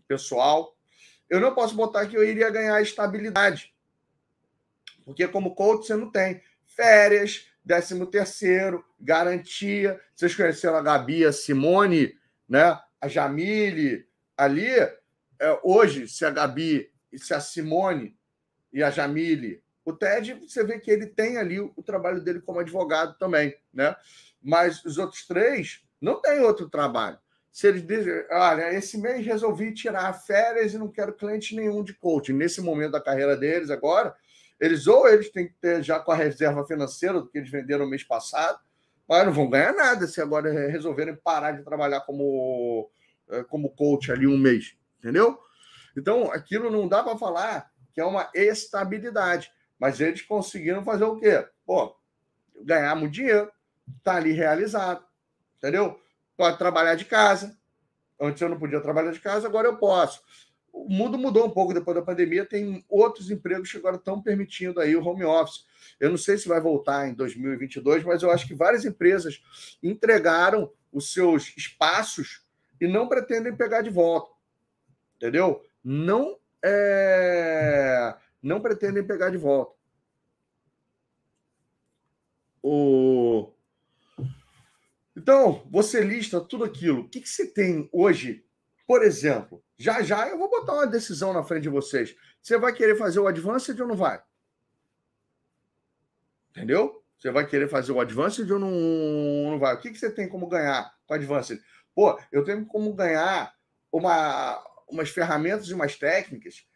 pessoal. 0.09 0.75
Eu 1.29 1.41
não 1.41 1.55
posso 1.55 1.75
botar 1.75 2.07
que 2.07 2.17
eu 2.17 2.25
iria 2.25 2.51
ganhar 2.51 2.81
estabilidade. 2.81 3.75
Porque 5.05 5.27
como 5.29 5.55
coach 5.55 5.87
você 5.87 5.97
não 5.97 6.11
tem 6.11 6.43
férias, 6.67 7.47
décimo 7.65 8.07
terceiro, 8.07 8.85
garantia. 9.01 10.01
Vocês 10.15 10.35
conheceram 10.35 10.77
a 10.77 10.83
Gabi, 10.83 11.25
a 11.25 11.33
Simone, 11.33 12.15
né? 12.49 12.79
A 13.03 13.09
Jamile 13.09 14.07
ali. 14.37 14.71
É, 14.71 15.61
hoje, 15.65 16.07
se 16.07 16.25
a 16.25 16.31
Gabi, 16.31 16.89
se 17.17 17.35
a 17.35 17.41
Simone 17.41 18.17
e 18.73 18.81
a 18.81 18.91
Jamile, 18.91 19.61
o 19.85 19.93
Ted, 19.93 20.35
você 20.35 20.63
vê 20.63 20.79
que 20.79 20.89
ele 20.89 21.07
tem 21.07 21.37
ali 21.37 21.59
o, 21.59 21.73
o 21.75 21.83
trabalho 21.83 22.21
dele 22.21 22.41
como 22.41 22.61
advogado 22.61 23.19
também, 23.19 23.55
né? 23.75 23.97
Mas 24.41 24.85
os 24.85 24.99
outros 24.99 25.27
três 25.27 25.83
não 26.01 26.21
têm 26.21 26.41
outro 26.41 26.71
trabalho. 26.71 27.19
Se 27.51 27.67
eles 27.67 27.85
dizem, 27.85 28.25
olha, 28.31 28.73
esse 28.73 28.97
mês 28.97 29.27
resolvi 29.27 29.75
tirar 29.75 30.13
férias 30.15 30.73
e 30.73 30.79
não 30.79 30.89
quero 30.89 31.13
cliente 31.13 31.57
nenhum 31.57 31.83
de 31.83 31.93
coaching. 31.93 32.33
Nesse 32.33 32.61
momento 32.61 32.93
da 32.93 33.01
carreira 33.01 33.37
deles 33.37 33.69
agora, 33.69 34.15
eles 34.61 34.87
ou 34.87 35.09
eles 35.09 35.31
têm 35.31 35.49
que 35.49 35.55
ter 35.61 35.83
já 35.83 35.99
com 35.99 36.13
a 36.13 36.17
reserva 36.17 36.65
financeira 36.65 37.21
do 37.21 37.29
que 37.29 37.39
eles 37.39 37.51
venderam 37.51 37.87
mês 37.87 38.05
passado, 38.05 38.59
mas 39.09 39.27
não 39.27 39.33
vão 39.33 39.51
ganhar 39.51 39.73
nada 39.73 40.07
se 40.07 40.21
agora 40.21 40.51
resolverem 40.69 41.17
parar 41.17 41.53
de 41.53 41.65
trabalhar 41.65 42.01
como, 42.01 42.91
eh, 43.29 43.45
como 43.45 43.71
coach 43.71 44.11
ali 44.11 44.27
um 44.27 44.39
mês, 44.39 44.77
entendeu? 44.99 45.39
Então, 45.97 46.31
aquilo 46.33 46.71
não 46.71 46.89
dá 46.89 47.03
para 47.03 47.19
falar 47.19 47.71
que 47.93 48.01
é 48.01 48.05
uma 48.05 48.31
estabilidade, 48.35 49.53
mas 49.79 50.01
eles 50.01 50.23
conseguiram 50.23 50.83
fazer 50.85 51.05
o 51.05 51.19
quê? 51.19 51.47
Pô, 51.67 51.95
ganhar 52.65 52.95
muito 52.95 53.13
dinheiro, 53.13 53.51
tá 54.03 54.17
ali 54.17 54.33
realizado, 54.33 55.05
entendeu? 55.59 56.01
Pode 56.37 56.59
trabalhar 56.59 56.95
de 56.95 57.05
casa. 57.05 57.57
Antes 58.21 58.41
eu 58.41 58.49
não 58.49 58.59
podia 58.59 58.81
trabalhar 58.81 59.13
de 59.13 59.21
casa, 59.21 59.47
agora 59.47 59.69
eu 59.69 59.77
posso. 59.77 60.23
O 60.73 60.89
mundo 60.89 61.19
mudou 61.19 61.47
um 61.47 61.51
pouco 61.51 61.75
depois 61.75 61.95
da 61.95 62.03
pandemia, 62.03 62.47
tem 62.47 62.85
outros 62.89 63.31
empregos 63.31 63.71
que 63.71 63.77
agora 63.77 63.97
estão 63.97 64.23
permitindo 64.23 64.81
aí 64.81 64.97
o 64.97 65.05
home 65.05 65.25
office. 65.25 65.67
Eu 66.01 66.11
não 66.11 66.17
sei 66.17 66.39
se 66.39 66.49
vai 66.49 66.61
voltar 66.61 67.09
em 67.09 67.15
2022, 67.15 68.05
mas 68.05 68.23
eu 68.23 68.31
acho 68.31 68.47
que 68.47 68.55
várias 68.55 68.85
empresas 68.85 69.43
entregaram 69.83 70.73
os 70.91 71.13
seus 71.13 71.55
espaços 71.57 72.45
e 72.81 72.89
não 72.89 73.09
pretendem 73.09 73.55
pegar 73.55 73.83
de 73.83 73.91
volta. 73.91 74.33
Entendeu? 75.17 75.63
Não 75.85 76.39
é... 76.65 78.17
não 78.43 78.61
pretendem 78.61 79.07
pegar 79.07 79.31
de 79.31 79.37
volta. 79.37 79.75
O 82.63 83.53
então, 85.17 85.63
você 85.71 86.01
lista 86.01 86.41
tudo 86.41 86.65
aquilo. 86.65 87.03
O 87.03 87.09
que, 87.09 87.21
que 87.21 87.29
você 87.29 87.47
tem 87.47 87.89
hoje? 87.93 88.45
Por 88.93 89.03
exemplo, 89.03 89.65
já 89.79 90.03
já 90.03 90.29
eu 90.29 90.37
vou 90.37 90.51
botar 90.51 90.75
uma 90.75 90.87
decisão 90.87 91.33
na 91.33 91.43
frente 91.43 91.63
de 91.63 91.71
vocês. 91.71 92.15
Você 92.43 92.59
vai 92.59 92.75
querer 92.75 92.95
fazer 92.95 93.21
o 93.21 93.27
Advanced 93.27 93.81
ou 93.81 93.89
não 93.89 93.97
vai? 93.97 94.23
Entendeu? 96.51 97.03
Você 97.17 97.31
vai 97.31 97.47
querer 97.47 97.71
fazer 97.71 97.91
o 97.93 98.01
Advanced 98.01 98.47
ou 98.51 98.59
não, 98.59 98.71
não 99.53 99.59
vai? 99.59 99.75
O 99.75 99.81
que, 99.81 99.91
que 99.91 99.99
você 99.99 100.11
tem 100.11 100.29
como 100.29 100.47
ganhar 100.47 100.95
com 101.07 101.15
o 101.15 101.17
Advanced? 101.17 101.59
Pô, 101.95 102.21
eu 102.31 102.45
tenho 102.45 102.67
como 102.67 102.93
ganhar 102.93 103.55
uma, 103.91 104.63
umas 104.87 105.09
ferramentas 105.09 105.69
e 105.69 105.73
umas 105.73 105.97
técnicas 105.97 106.67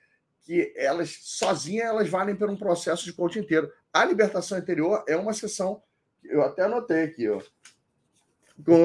que 0.41 0.73
elas 0.75 1.19
sozinhas 1.21 1.89
elas 1.89 2.09
valem 2.09 2.35
por 2.35 2.49
um 2.49 2.57
processo 2.57 3.05
de 3.05 3.13
coaching 3.13 3.41
inteiro. 3.41 3.71
A 3.93 4.07
libertação 4.07 4.57
interior 4.57 5.05
é 5.07 5.19
uma 5.19 5.35
sessão, 5.35 5.83
eu 6.25 6.41
até 6.41 6.63
anotei 6.63 7.03
aqui, 7.03 7.29
ó 7.29 7.43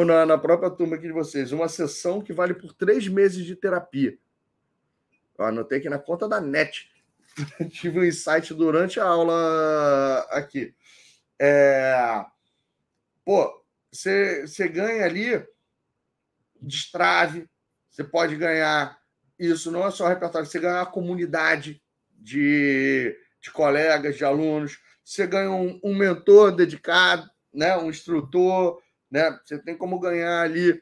na, 0.06 0.26
na 0.26 0.38
própria 0.38 0.70
turma 0.70 0.96
aqui 0.96 1.08
de 1.08 1.14
vocês, 1.14 1.52
uma 1.52 1.70
sessão 1.70 2.22
que 2.22 2.34
vale 2.34 2.54
por 2.54 2.74
três 2.74 3.08
meses 3.08 3.46
de 3.46 3.56
terapia. 3.56 4.18
Eu 5.38 5.46
anotei 5.46 5.80
aqui 5.80 5.90
na 5.90 6.00
conta 6.00 6.28
da 6.28 6.42
NET. 6.42 6.90
Tive 7.72 8.00
um 8.00 8.04
insight 8.04 8.54
durante 8.54 9.00
a 9.00 9.06
aula 9.06 10.28
aqui. 10.32 10.76
É... 11.40 12.26
Pô, 13.24 13.64
você, 13.92 14.46
ganha 14.70 15.06
ali 15.06 15.46
destrave, 16.62 17.50
você 17.90 18.04
pode 18.04 18.36
ganhar 18.36 19.00
isso, 19.40 19.72
não 19.72 19.86
é 19.86 19.92
só 19.92 20.08
repertório, 20.08 20.48
você 20.48 20.60
ganha 20.60 20.82
a 20.82 20.86
comunidade 20.86 21.82
de, 22.12 23.18
de 23.42 23.52
colegas, 23.52 24.16
de 24.16 24.24
alunos, 24.24 24.80
você 25.04 25.26
ganha 25.26 25.50
um, 25.50 25.80
um 25.84 25.96
mentor 25.96 26.56
dedicado, 26.56 27.30
né, 27.54 27.76
um 27.78 27.90
instrutor, 27.90 28.82
né? 29.12 29.38
Você 29.44 29.60
tem 29.60 29.78
como 29.78 30.00
ganhar 30.00 30.42
ali 30.42 30.82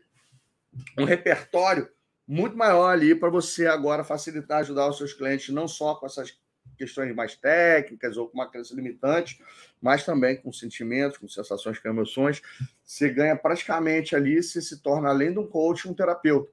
um 0.97 1.03
repertório 1.03 1.89
muito 2.27 2.55
maior 2.55 2.89
ali 2.89 3.15
para 3.15 3.29
você 3.29 3.65
agora 3.65 4.03
facilitar, 4.03 4.59
ajudar 4.59 4.87
os 4.87 4.97
seus 4.97 5.13
clientes, 5.13 5.49
não 5.49 5.67
só 5.67 5.95
com 5.95 6.05
essas 6.05 6.37
questões 6.77 7.13
mais 7.15 7.35
técnicas 7.35 8.15
ou 8.15 8.27
com 8.27 8.35
uma 8.35 8.49
crença 8.49 8.75
limitante, 8.75 9.43
mas 9.81 10.05
também 10.05 10.37
com 10.37 10.53
sentimentos, 10.53 11.17
com 11.17 11.27
sensações, 11.27 11.79
com 11.79 11.89
emoções. 11.89 12.41
Você 12.85 13.09
ganha 13.09 13.35
praticamente 13.35 14.15
ali, 14.15 14.41
você 14.41 14.61
se 14.61 14.77
torna, 14.77 15.09
além 15.09 15.33
de 15.33 15.39
um 15.39 15.47
coach, 15.47 15.89
um 15.89 15.93
terapeuta. 15.93 16.51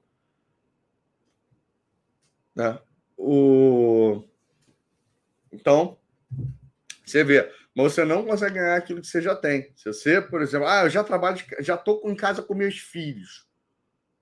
Né? 2.55 2.79
O... 3.15 4.23
Então, 5.51 5.97
você 7.05 7.23
vê, 7.23 7.53
mas 7.77 7.93
você 7.93 8.03
não 8.03 8.25
consegue 8.25 8.55
ganhar 8.55 8.75
aquilo 8.75 8.99
que 8.99 9.05
você 9.05 9.21
já 9.21 9.35
tem. 9.35 9.71
Se 9.75 9.85
você, 9.85 10.19
por 10.19 10.41
exemplo, 10.41 10.67
ah, 10.67 10.85
eu 10.85 10.89
já 10.89 11.03
trabalho, 11.03 11.37
já 11.59 11.75
estou 11.75 12.01
em 12.09 12.15
casa 12.15 12.41
com 12.41 12.55
meus 12.55 12.79
filhos, 12.79 13.47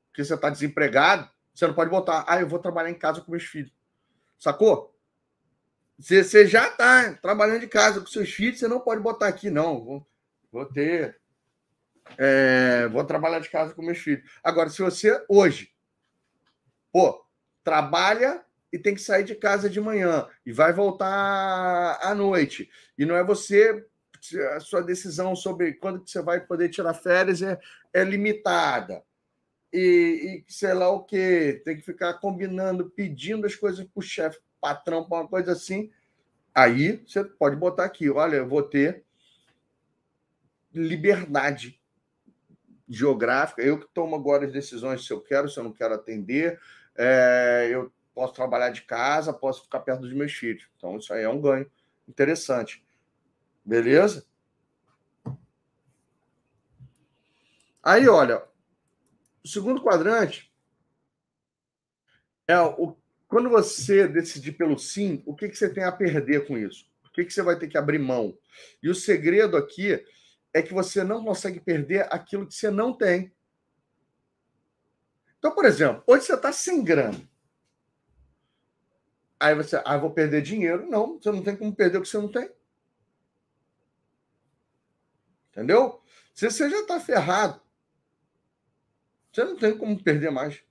porque 0.09 0.25
você 0.25 0.33
está 0.33 0.49
desempregado, 0.49 1.29
você 1.53 1.65
não 1.65 1.73
pode 1.73 1.89
botar, 1.89 2.25
ah, 2.27 2.41
eu 2.41 2.49
vou 2.49 2.59
trabalhar 2.59 2.89
em 2.89 2.99
casa 2.99 3.21
com 3.21 3.31
meus 3.31 3.45
filhos. 3.45 3.71
Sacou? 4.37 4.93
Você, 5.97 6.21
você 6.21 6.45
já 6.45 6.67
está 6.67 7.13
trabalhando 7.13 7.61
de 7.61 7.67
casa 7.67 8.01
com 8.01 8.07
seus 8.07 8.29
filhos, 8.29 8.59
você 8.59 8.67
não 8.67 8.81
pode 8.81 9.01
botar 9.01 9.29
aqui, 9.29 9.49
não. 9.49 9.81
Vou, 9.85 10.07
vou 10.51 10.65
ter. 10.65 11.17
É, 12.17 12.89
vou 12.89 13.05
trabalhar 13.05 13.39
de 13.39 13.49
casa 13.49 13.73
com 13.73 13.81
meus 13.81 13.99
filhos. 13.99 14.29
Agora, 14.43 14.69
se 14.69 14.81
você 14.81 15.23
hoje, 15.29 15.71
pô, 16.91 17.25
trabalha 17.63 18.44
e 18.75 18.79
tem 18.79 18.93
que 18.93 19.01
sair 19.01 19.23
de 19.23 19.35
casa 19.35 19.69
de 19.69 19.79
manhã 19.79 20.27
e 20.45 20.51
vai 20.51 20.73
voltar 20.73 21.97
à 22.01 22.13
noite, 22.13 22.69
e 22.97 23.05
não 23.05 23.15
é 23.15 23.23
você 23.23 23.85
a 24.55 24.59
sua 24.59 24.81
decisão 24.81 25.35
sobre 25.35 25.73
quando 25.73 26.01
que 26.01 26.09
você 26.09 26.21
vai 26.21 26.39
poder 26.39 26.69
tirar 26.69 26.93
férias 26.93 27.41
é, 27.41 27.59
é 27.93 28.03
limitada 28.03 29.03
e, 29.71 30.43
e 30.47 30.51
sei 30.51 30.73
lá 30.73 30.89
o 30.89 31.03
que, 31.03 31.61
tem 31.63 31.75
que 31.75 31.83
ficar 31.83 32.15
combinando, 32.15 32.89
pedindo 32.89 33.45
as 33.45 33.55
coisas 33.55 33.85
para 33.85 33.99
o 33.99 34.01
chefe, 34.01 34.39
patrão, 34.59 35.07
para 35.07 35.19
uma 35.19 35.27
coisa 35.27 35.51
assim. 35.51 35.91
Aí 36.53 37.03
você 37.05 37.23
pode 37.23 37.55
botar 37.55 37.85
aqui: 37.85 38.09
olha, 38.09 38.37
eu 38.37 38.47
vou 38.47 38.63
ter 38.63 39.03
liberdade 40.73 41.79
geográfica, 42.87 43.61
eu 43.61 43.79
que 43.79 43.87
tomo 43.93 44.15
agora 44.15 44.45
as 44.45 44.53
decisões 44.53 45.05
se 45.05 45.11
eu 45.11 45.21
quero, 45.21 45.49
se 45.49 45.57
eu 45.59 45.63
não 45.63 45.73
quero 45.73 45.93
atender, 45.93 46.59
é, 46.97 47.67
eu 47.71 47.91
posso 48.15 48.33
trabalhar 48.33 48.69
de 48.69 48.81
casa, 48.83 49.33
posso 49.33 49.63
ficar 49.63 49.81
perto 49.81 50.01
dos 50.01 50.13
meus 50.13 50.31
filhos. 50.31 50.65
Então, 50.77 50.97
isso 50.97 51.13
aí 51.13 51.23
é 51.23 51.29
um 51.29 51.41
ganho 51.41 51.69
interessante. 52.07 52.83
Beleza? 53.63 54.25
Aí, 57.83 58.07
olha, 58.07 58.41
o 59.43 59.47
segundo 59.47 59.83
quadrante 59.83 60.51
é 62.47 62.57
o, 62.59 62.95
quando 63.27 63.49
você 63.49 64.07
decidir 64.07 64.53
pelo 64.53 64.79
sim, 64.79 65.21
o 65.25 65.35
que, 65.35 65.49
que 65.49 65.57
você 65.57 65.71
tem 65.71 65.83
a 65.83 65.91
perder 65.91 66.47
com 66.47 66.57
isso? 66.57 66.89
O 67.05 67.11
que, 67.11 67.25
que 67.25 67.33
você 67.33 67.41
vai 67.41 67.59
ter 67.59 67.67
que 67.67 67.77
abrir 67.77 67.99
mão? 67.99 68.37
E 68.81 68.89
o 68.89 68.95
segredo 68.95 69.57
aqui 69.57 70.03
é 70.53 70.61
que 70.61 70.73
você 70.73 71.03
não 71.03 71.23
consegue 71.23 71.59
perder 71.59 72.07
aquilo 72.13 72.47
que 72.47 72.53
você 72.53 72.71
não 72.71 72.93
tem. 72.93 73.33
Então, 75.37 75.53
por 75.53 75.65
exemplo, 75.65 76.01
hoje 76.07 76.25
você 76.25 76.33
está 76.33 76.51
sem 76.51 76.83
grana. 76.83 77.19
Aí 79.39 79.53
você, 79.53 79.81
ah, 79.83 79.97
vou 79.97 80.11
perder 80.11 80.41
dinheiro. 80.41 80.89
Não, 80.89 81.19
você 81.19 81.31
não 81.31 81.43
tem 81.43 81.55
como 81.55 81.75
perder 81.75 81.97
o 81.97 82.01
que 82.01 82.07
você 82.07 82.17
não 82.17 82.31
tem. 82.31 82.49
Entendeu? 85.51 86.01
Se 86.33 86.49
você 86.49 86.69
já 86.69 86.79
está 86.79 86.99
ferrado, 86.99 87.61
você 89.31 89.43
não 89.43 89.55
tem 89.55 89.77
como 89.77 90.01
perder 90.01 90.31
mais, 90.31 90.61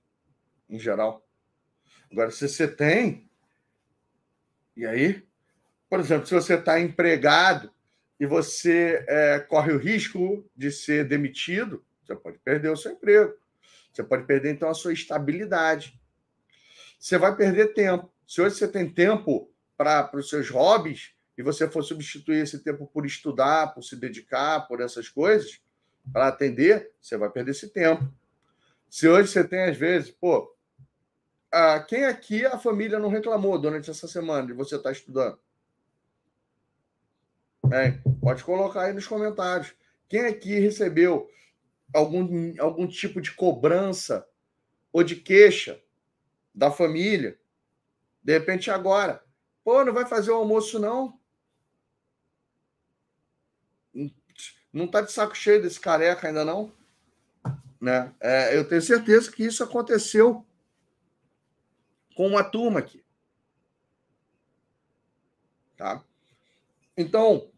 em 0.69 0.79
geral. 0.79 1.27
Agora, 2.11 2.31
se 2.31 2.47
você 2.47 2.67
tem, 2.67 3.29
e 4.75 4.85
aí? 4.85 5.25
Por 5.89 5.99
exemplo, 5.99 6.27
se 6.27 6.33
você 6.33 6.55
está 6.55 6.79
empregado 6.79 7.71
e 8.19 8.25
você 8.25 9.05
é, 9.07 9.39
corre 9.39 9.71
o 9.71 9.77
risco 9.77 10.47
de 10.55 10.71
ser 10.71 11.07
demitido, 11.07 11.83
você 12.03 12.15
pode 12.15 12.37
perder 12.39 12.69
o 12.69 12.77
seu 12.77 12.91
emprego. 12.91 13.33
Você 13.91 14.03
pode 14.03 14.25
perder, 14.25 14.53
então, 14.53 14.69
a 14.69 14.73
sua 14.73 14.93
estabilidade. 14.93 15.99
Você 16.99 17.17
vai 17.17 17.35
perder 17.35 17.73
tempo. 17.73 18.11
Se 18.27 18.41
hoje 18.41 18.55
você 18.55 18.67
tem 18.67 18.89
tempo 18.89 19.49
para 19.77 20.09
os 20.13 20.29
seus 20.29 20.49
hobbies 20.49 21.13
e 21.37 21.43
você 21.43 21.69
for 21.69 21.83
substituir 21.83 22.39
esse 22.41 22.63
tempo 22.63 22.87
por 22.87 23.05
estudar, 23.05 23.73
por 23.73 23.83
se 23.83 23.95
dedicar, 23.95 24.67
por 24.67 24.81
essas 24.81 25.09
coisas, 25.09 25.61
para 26.11 26.27
atender, 26.27 26.91
você 27.01 27.17
vai 27.17 27.29
perder 27.29 27.51
esse 27.51 27.69
tempo. 27.69 28.11
Se 28.89 29.07
hoje 29.07 29.29
você 29.29 29.43
tem, 29.43 29.63
às 29.63 29.77
vezes, 29.77 30.11
pô, 30.11 30.55
ah, 31.51 31.79
quem 31.79 32.05
aqui 32.05 32.45
a 32.45 32.57
família 32.57 32.99
não 32.99 33.09
reclamou 33.09 33.59
durante 33.59 33.89
essa 33.89 34.07
semana 34.07 34.47
de 34.47 34.53
você 34.53 34.75
estar 34.75 34.89
tá 34.89 34.93
estudando? 34.93 35.39
É, 37.71 37.99
pode 38.21 38.43
colocar 38.43 38.83
aí 38.83 38.93
nos 38.93 39.07
comentários. 39.07 39.73
Quem 40.07 40.25
aqui 40.25 40.59
recebeu 40.59 41.29
algum, 41.93 42.53
algum 42.59 42.87
tipo 42.87 43.19
de 43.19 43.31
cobrança 43.31 44.27
ou 44.93 45.03
de 45.03 45.15
queixa 45.15 45.81
da 46.53 46.71
família? 46.71 47.39
De 48.25 48.33
repente 48.33 48.71
agora. 48.71 49.23
Pô, 49.63 49.85
não 49.85 49.93
vai 49.93 50.07
fazer 50.07 50.31
o 50.31 50.35
almoço, 50.35 50.79
não? 50.79 51.19
Não 54.73 54.87
tá 54.87 55.01
de 55.01 55.11
saco 55.11 55.37
cheio 55.37 55.61
desse 55.61 55.79
careca 55.79 56.27
ainda, 56.27 56.43
não? 56.43 56.73
Né? 57.79 58.11
É, 58.19 58.57
eu 58.57 58.67
tenho 58.67 58.81
certeza 58.81 59.31
que 59.31 59.43
isso 59.43 59.63
aconteceu 59.63 60.43
com 62.15 62.25
uma 62.27 62.43
turma 62.43 62.79
aqui. 62.79 63.05
Tá? 65.77 66.03
Então, 66.97 67.51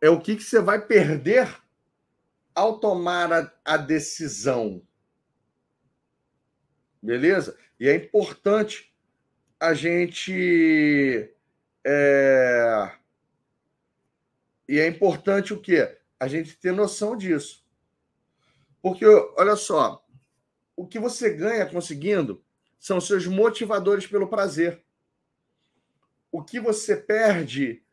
é 0.00 0.10
o 0.10 0.20
que, 0.20 0.34
que 0.34 0.42
você 0.42 0.60
vai 0.60 0.84
perder 0.84 1.62
ao 2.52 2.80
tomar 2.80 3.32
a, 3.32 3.52
a 3.64 3.76
decisão. 3.76 4.82
Beleza? 7.00 7.56
E 7.78 7.88
é 7.88 7.94
importante 7.94 8.91
a 9.62 9.74
gente. 9.74 11.32
É... 11.86 12.92
E 14.68 14.80
é 14.80 14.88
importante 14.88 15.54
o 15.54 15.60
quê? 15.60 15.98
A 16.18 16.26
gente 16.26 16.56
ter 16.56 16.72
noção 16.72 17.16
disso. 17.16 17.64
Porque, 18.80 19.06
olha 19.06 19.54
só, 19.54 20.04
o 20.74 20.84
que 20.84 20.98
você 20.98 21.30
ganha 21.30 21.64
conseguindo 21.64 22.44
são 22.76 23.00
seus 23.00 23.28
motivadores 23.28 24.04
pelo 24.04 24.28
prazer. 24.28 24.82
O 26.32 26.42
que 26.42 26.58
você 26.58 26.96
perde, 26.96 27.84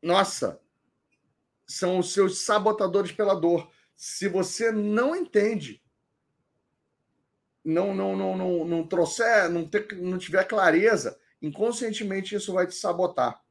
nossa, 0.00 0.60
são 1.66 1.98
os 1.98 2.12
seus 2.12 2.38
sabotadores 2.38 3.10
pela 3.10 3.34
dor. 3.34 3.68
Se 3.96 4.28
você 4.28 4.70
não 4.70 5.16
entende, 5.16 5.82
não 7.66 7.92
não 7.92 8.16
não 8.16 8.36
não, 8.36 8.64
não 8.64 8.86
trouxer, 8.86 9.50
não, 9.50 9.66
ter, 9.66 9.88
não 9.96 10.16
tiver 10.16 10.44
clareza, 10.44 11.18
inconscientemente 11.42 12.36
isso 12.36 12.52
vai 12.52 12.66
te 12.66 12.74
sabotar. 12.74 13.42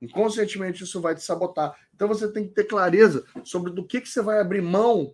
Inconscientemente 0.00 0.84
isso 0.84 1.00
vai 1.00 1.16
te 1.16 1.22
sabotar. 1.22 1.76
Então 1.92 2.06
você 2.06 2.30
tem 2.30 2.46
que 2.46 2.54
ter 2.54 2.64
clareza 2.64 3.26
sobre 3.42 3.72
do 3.72 3.84
que, 3.84 4.00
que 4.00 4.08
você 4.08 4.22
vai 4.22 4.38
abrir 4.38 4.62
mão 4.62 5.12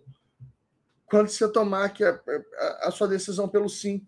quando 1.07 1.27
você 1.27 1.51
tomar 1.51 1.85
aqui 1.85 2.03
a, 2.03 2.19
a, 2.57 2.87
a 2.87 2.91
sua 2.91 3.07
decisão 3.07 3.49
pelo 3.49 3.67
sim. 3.67 4.05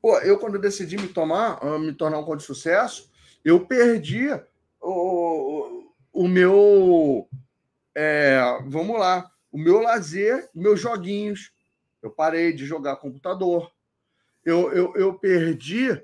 Pô, 0.00 0.18
eu 0.18 0.38
quando 0.38 0.58
decidi 0.60 0.96
me 0.96 1.08
tomar, 1.08 1.58
ah, 1.60 1.78
me 1.78 1.92
tornar 1.92 2.18
um 2.18 2.24
conde 2.24 2.42
de 2.42 2.46
sucesso, 2.46 3.10
eu 3.44 3.66
perdi 3.66 4.28
o, 4.80 5.92
o 6.12 6.28
meu, 6.28 7.28
é, 7.94 8.40
vamos 8.66 8.98
lá, 8.98 9.31
o 9.52 9.58
meu 9.58 9.80
lazer, 9.80 10.48
meus 10.54 10.80
joguinhos. 10.80 11.52
Eu 12.02 12.10
parei 12.10 12.52
de 12.52 12.64
jogar 12.64 12.96
computador. 12.96 13.70
Eu, 14.44 14.72
eu, 14.72 14.96
eu 14.96 15.14
perdi 15.14 16.02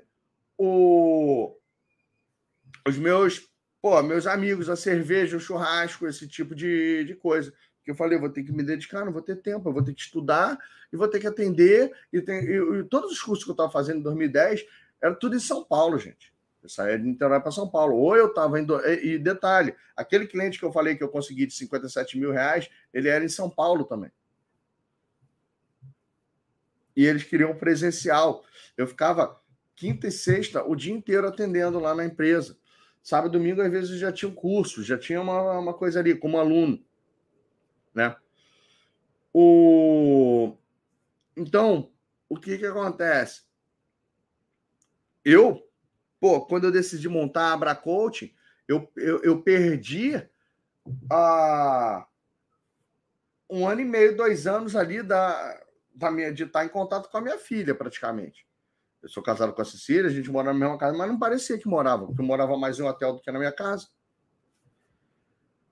o, 0.57 1.57
os 2.87 2.97
meus, 2.97 3.49
pô, 3.81 4.01
meus 4.03 4.27
amigos, 4.27 4.69
a 4.69 4.75
cerveja, 4.75 5.35
o 5.35 5.41
churrasco, 5.41 6.07
esse 6.07 6.27
tipo 6.27 6.53
de, 6.55 7.03
de 7.03 7.15
coisa. 7.15 7.51
Que 7.83 7.91
eu 7.91 7.95
falei, 7.95 8.19
vou 8.19 8.29
ter 8.29 8.43
que 8.43 8.51
me 8.51 8.63
dedicar, 8.63 9.03
não 9.03 9.11
vou 9.11 9.21
ter 9.21 9.37
tempo, 9.37 9.67
eu 9.67 9.73
vou 9.73 9.83
ter 9.83 9.93
que 9.93 10.01
estudar 10.01 10.57
e 10.93 10.95
vou 10.95 11.07
ter 11.07 11.19
que 11.19 11.27
atender. 11.27 11.91
E, 12.13 12.21
tem, 12.21 12.45
e, 12.45 12.79
e 12.79 12.83
todos 12.83 13.11
os 13.11 13.21
cursos 13.21 13.43
que 13.43 13.49
eu 13.49 13.53
estava 13.53 13.71
fazendo 13.71 13.99
em 13.99 14.03
2010 14.03 14.63
era 15.01 15.15
tudo 15.15 15.35
em 15.35 15.39
São 15.39 15.65
Paulo, 15.65 15.97
gente. 15.97 16.31
Eu 16.61 16.69
saía 16.69 16.97
de 16.97 17.05
Niterói 17.05 17.39
para 17.39 17.51
São 17.51 17.69
Paulo. 17.69 17.95
Ou 17.95 18.15
eu 18.15 18.27
estava 18.27 18.59
indo. 18.59 18.79
E, 18.85 19.17
detalhe, 19.17 19.75
aquele 19.95 20.27
cliente 20.27 20.59
que 20.59 20.65
eu 20.65 20.71
falei 20.71 20.95
que 20.95 21.03
eu 21.03 21.09
consegui 21.09 21.45
de 21.45 21.53
57 21.53 22.17
mil 22.17 22.31
reais, 22.31 22.69
ele 22.93 23.07
era 23.07 23.23
em 23.23 23.29
São 23.29 23.49
Paulo 23.49 23.85
também. 23.85 24.11
E 26.95 27.05
eles 27.05 27.23
queriam 27.23 27.55
presencial. 27.55 28.43
Eu 28.75 28.85
ficava 28.87 29.41
quinta 29.75 30.07
e 30.07 30.11
sexta 30.11 30.63
o 30.63 30.75
dia 30.75 30.93
inteiro 30.93 31.27
atendendo 31.27 31.79
lá 31.79 31.95
na 31.95 32.05
empresa. 32.05 32.57
Sábado 33.01 33.35
e 33.35 33.39
domingo, 33.39 33.61
às 33.61 33.71
vezes, 33.71 33.97
já 33.97 34.11
tinha 34.11 34.29
um 34.29 34.35
curso, 34.35 34.83
já 34.83 34.97
tinha 34.97 35.21
uma, 35.21 35.57
uma 35.57 35.73
coisa 35.73 35.99
ali, 35.99 36.13
como 36.13 36.37
aluno. 36.37 36.83
Né? 37.93 38.13
O... 39.33 40.57
Então, 41.37 41.89
o 42.27 42.37
que, 42.37 42.57
que 42.57 42.65
acontece? 42.65 43.49
eu, 45.23 45.68
pô, 46.19 46.41
quando 46.45 46.65
eu 46.65 46.71
decidi 46.71 47.07
montar 47.07 47.49
a 47.49 47.53
Abra 47.53 47.81
eu, 48.67 48.91
eu, 48.95 49.23
eu 49.23 49.41
perdi 49.41 50.21
a, 51.11 52.05
um 53.49 53.67
ano 53.67 53.81
e 53.81 53.85
meio, 53.85 54.15
dois 54.15 54.45
anos 54.45 54.75
ali 54.75 55.01
da, 55.01 55.59
da 55.95 56.11
minha, 56.11 56.31
de 56.31 56.43
estar 56.43 56.63
em 56.63 56.69
contato 56.69 57.09
com 57.09 57.17
a 57.17 57.21
minha 57.21 57.37
filha, 57.37 57.73
praticamente. 57.73 58.47
Eu 59.01 59.09
sou 59.09 59.23
casado 59.23 59.53
com 59.53 59.61
a 59.61 59.65
Cecília, 59.65 60.07
a 60.07 60.13
gente 60.13 60.29
mora 60.29 60.53
na 60.53 60.59
mesma 60.59 60.77
casa, 60.77 60.97
mas 60.97 61.09
não 61.09 61.17
parecia 61.17 61.57
que 61.57 61.67
morava, 61.67 62.05
porque 62.05 62.21
eu 62.21 62.25
morava 62.25 62.57
mais 62.57 62.77
em 62.77 62.83
um 62.83 62.87
hotel 62.87 63.13
do 63.13 63.21
que 63.21 63.31
na 63.31 63.39
minha 63.39 63.51
casa. 63.51 63.87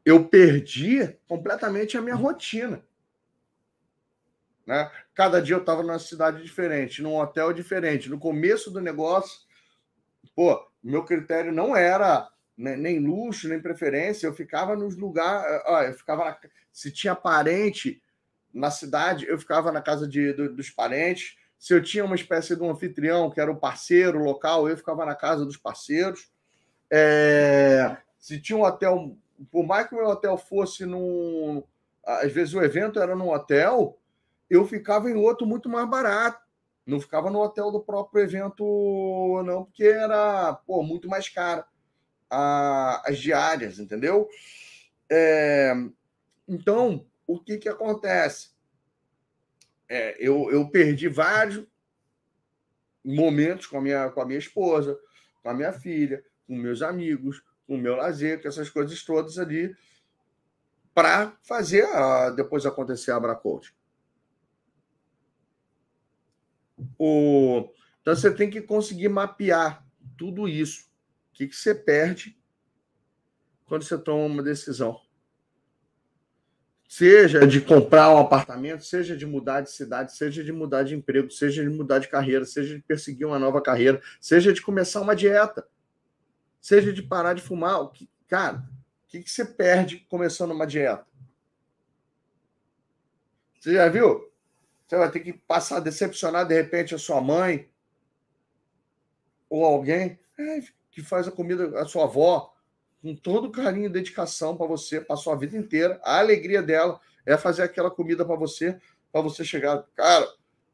Eu 0.04 0.28
perdi 0.28 1.08
completamente 1.28 1.98
a 1.98 2.02
minha 2.02 2.16
rotina. 2.16 2.84
Né? 4.66 4.90
Cada 5.14 5.42
dia 5.42 5.56
eu 5.56 5.60
estava 5.60 5.84
numa 5.84 6.00
cidade 6.00 6.42
diferente, 6.42 7.02
num 7.02 7.18
hotel 7.18 7.54
diferente. 7.54 8.10
No 8.10 8.18
começo 8.18 8.72
do 8.72 8.82
negócio, 8.82 9.47
pô, 10.36 10.60
meu 10.84 11.04
critério 11.04 11.52
não 11.52 11.76
era 11.76 12.28
nem 12.58 13.00
luxo, 13.00 13.48
nem 13.48 13.62
preferência. 13.62 14.26
Eu 14.26 14.34
ficava 14.34 14.76
nos 14.76 14.98
lugares. 14.98 15.62
Eu 15.88 15.94
ficava 15.94 16.26
na, 16.26 16.38
se 16.72 16.92
tinha 16.92 17.16
parente 17.16 18.02
na 18.54 18.72
cidade, 18.72 19.28
eu 19.28 19.38
ficava 19.38 19.72
na 19.72 19.82
casa 19.82 20.08
de, 20.08 20.34
do, 20.34 20.54
dos 20.54 20.70
parentes. 20.70 21.38
Se 21.60 21.74
eu 21.74 21.82
tinha 21.82 22.06
uma 22.06 22.16
espécie 22.16 22.56
de 22.56 22.62
um 22.62 22.70
anfitrião, 22.70 23.30
que 23.30 23.40
era 23.40 23.52
um 23.52 23.56
parceiro 23.56 24.20
local, 24.20 24.70
eu 24.70 24.78
ficava 24.78 25.06
na 25.06 25.16
casa 25.16 25.46
dos 25.46 25.58
parceiros. 25.58 26.32
É, 26.90 27.98
se 28.20 28.40
tinha 28.40 28.58
um 28.58 28.64
hotel, 28.64 29.16
por 29.52 29.66
mais 29.66 29.88
que 29.88 29.96
o 29.96 29.98
meu 29.98 30.08
hotel 30.08 30.38
fosse 30.38 30.86
num. 30.86 31.64
Às 32.06 32.32
vezes 32.32 32.54
o 32.54 32.62
evento 32.62 33.00
era 33.00 33.16
num 33.16 33.30
hotel, 33.30 34.00
eu 34.50 34.66
ficava 34.66 35.10
em 35.10 35.16
outro 35.16 35.46
muito 35.46 35.68
mais 35.68 35.88
barato. 35.90 36.47
Não 36.88 37.02
ficava 37.02 37.30
no 37.30 37.42
hotel 37.42 37.70
do 37.70 37.82
próprio 37.82 38.24
evento, 38.24 39.44
não, 39.46 39.66
porque 39.66 39.84
era 39.84 40.54
pô, 40.54 40.82
muito 40.82 41.10
mais 41.10 41.28
caro 41.28 41.66
a, 42.30 43.04
as 43.06 43.20
diárias, 43.20 43.78
entendeu? 43.78 44.30
É, 45.12 45.74
então, 46.48 47.06
o 47.28 47.38
que, 47.40 47.58
que 47.58 47.68
acontece? 47.68 48.52
É, 49.90 50.16
eu, 50.18 50.50
eu 50.50 50.70
perdi 50.70 51.10
vários 51.10 51.66
momentos 53.04 53.68
com 53.68 53.80
a, 53.80 53.82
minha, 53.82 54.10
com 54.10 54.22
a 54.22 54.26
minha 54.26 54.40
esposa, 54.40 54.98
com 55.44 55.50
a 55.50 55.54
minha 55.54 55.74
filha, 55.74 56.24
com 56.48 56.56
meus 56.56 56.82
amigos, 56.82 57.44
com 57.68 57.76
o 57.76 57.78
meu 57.78 57.98
lazer, 57.98 58.42
com 58.42 58.48
essas 58.48 58.70
coisas 58.70 59.04
todas 59.04 59.38
ali, 59.38 59.76
para 60.94 61.38
fazer 61.44 61.84
a, 61.84 62.30
depois 62.30 62.66
acontecer 62.66 63.12
a 63.12 63.18
Abracoach. 63.18 63.76
O, 66.98 67.70
então 68.02 68.16
você 68.16 68.32
tem 68.34 68.50
que 68.50 68.62
conseguir 68.62 69.10
mapear 69.10 69.86
tudo 70.18 70.48
isso. 70.48 70.84
O 71.30 71.34
que, 71.34 71.48
que 71.48 71.56
você 71.56 71.74
perde 71.74 72.38
quando 73.66 73.84
você 73.84 73.98
toma 73.98 74.26
uma 74.26 74.44
decisão? 74.44 75.02
Seja 76.88 77.46
de 77.46 77.60
comprar 77.60 78.10
um 78.14 78.18
apartamento, 78.18 78.86
seja 78.86 79.16
de 79.16 79.26
mudar 79.26 79.60
de 79.60 79.72
cidade, 79.72 80.16
seja 80.16 80.42
de 80.42 80.54
mudar 80.54 80.84
de 80.84 80.96
emprego, 80.96 81.30
seja 81.30 81.62
de 81.62 81.70
mudar 81.70 82.00
de 82.00 82.08
carreira, 82.08 82.46
seja 82.46 82.76
de 82.76 82.82
perseguir 82.82 83.28
uma 83.28 83.38
nova 83.38 83.62
carreira, 83.62 84.02
seja 84.22 84.54
de 84.54 84.62
começar 84.62 85.02
uma 85.02 85.16
dieta, 85.16 85.68
seja 86.62 86.94
de 86.94 87.04
parar 87.04 87.34
de 87.34 87.42
fumar. 87.42 87.82
O 87.82 87.90
que, 87.90 88.10
cara, 88.26 88.60
o 88.60 89.08
que, 89.10 89.22
que 89.22 89.30
você 89.30 89.44
perde 89.44 89.98
começando 90.10 90.52
uma 90.52 90.66
dieta? 90.66 91.06
Você 93.60 93.74
já 93.74 93.90
viu? 93.90 94.27
Você 94.88 94.98
vai 94.98 95.12
ter 95.12 95.20
que 95.20 95.34
passar 95.34 95.78
a 95.78 95.82
decepcionar 95.82 96.48
de 96.48 96.56
repente 96.56 96.96
a 96.96 96.98
sua 96.98 97.20
mãe 97.20 97.70
ou 99.50 99.66
alguém 99.66 100.20
é, 100.38 100.60
que 100.92 101.02
faz 101.02 101.28
a 101.28 101.32
comida, 101.32 101.80
a 101.80 101.86
sua 101.86 102.06
avó, 102.06 102.54
com 103.02 103.16
todo 103.16 103.52
carinho 103.52 103.88
e 103.88 103.90
dedicação 103.90 104.56
para 104.56 104.66
você, 104.66 105.02
passou 105.02 105.34
a 105.34 105.36
vida 105.36 105.58
inteira. 105.58 106.00
A 106.04 106.20
alegria 106.20 106.62
dela 106.62 107.00
é 107.26 107.38
fazer 107.38 107.64
aquela 107.64 107.92
comida 107.92 108.26
para 108.26 108.36
você, 108.36 108.80
para 109.12 109.22
você 109.22 109.44
chegar, 109.44 109.86
cara, 109.96 110.28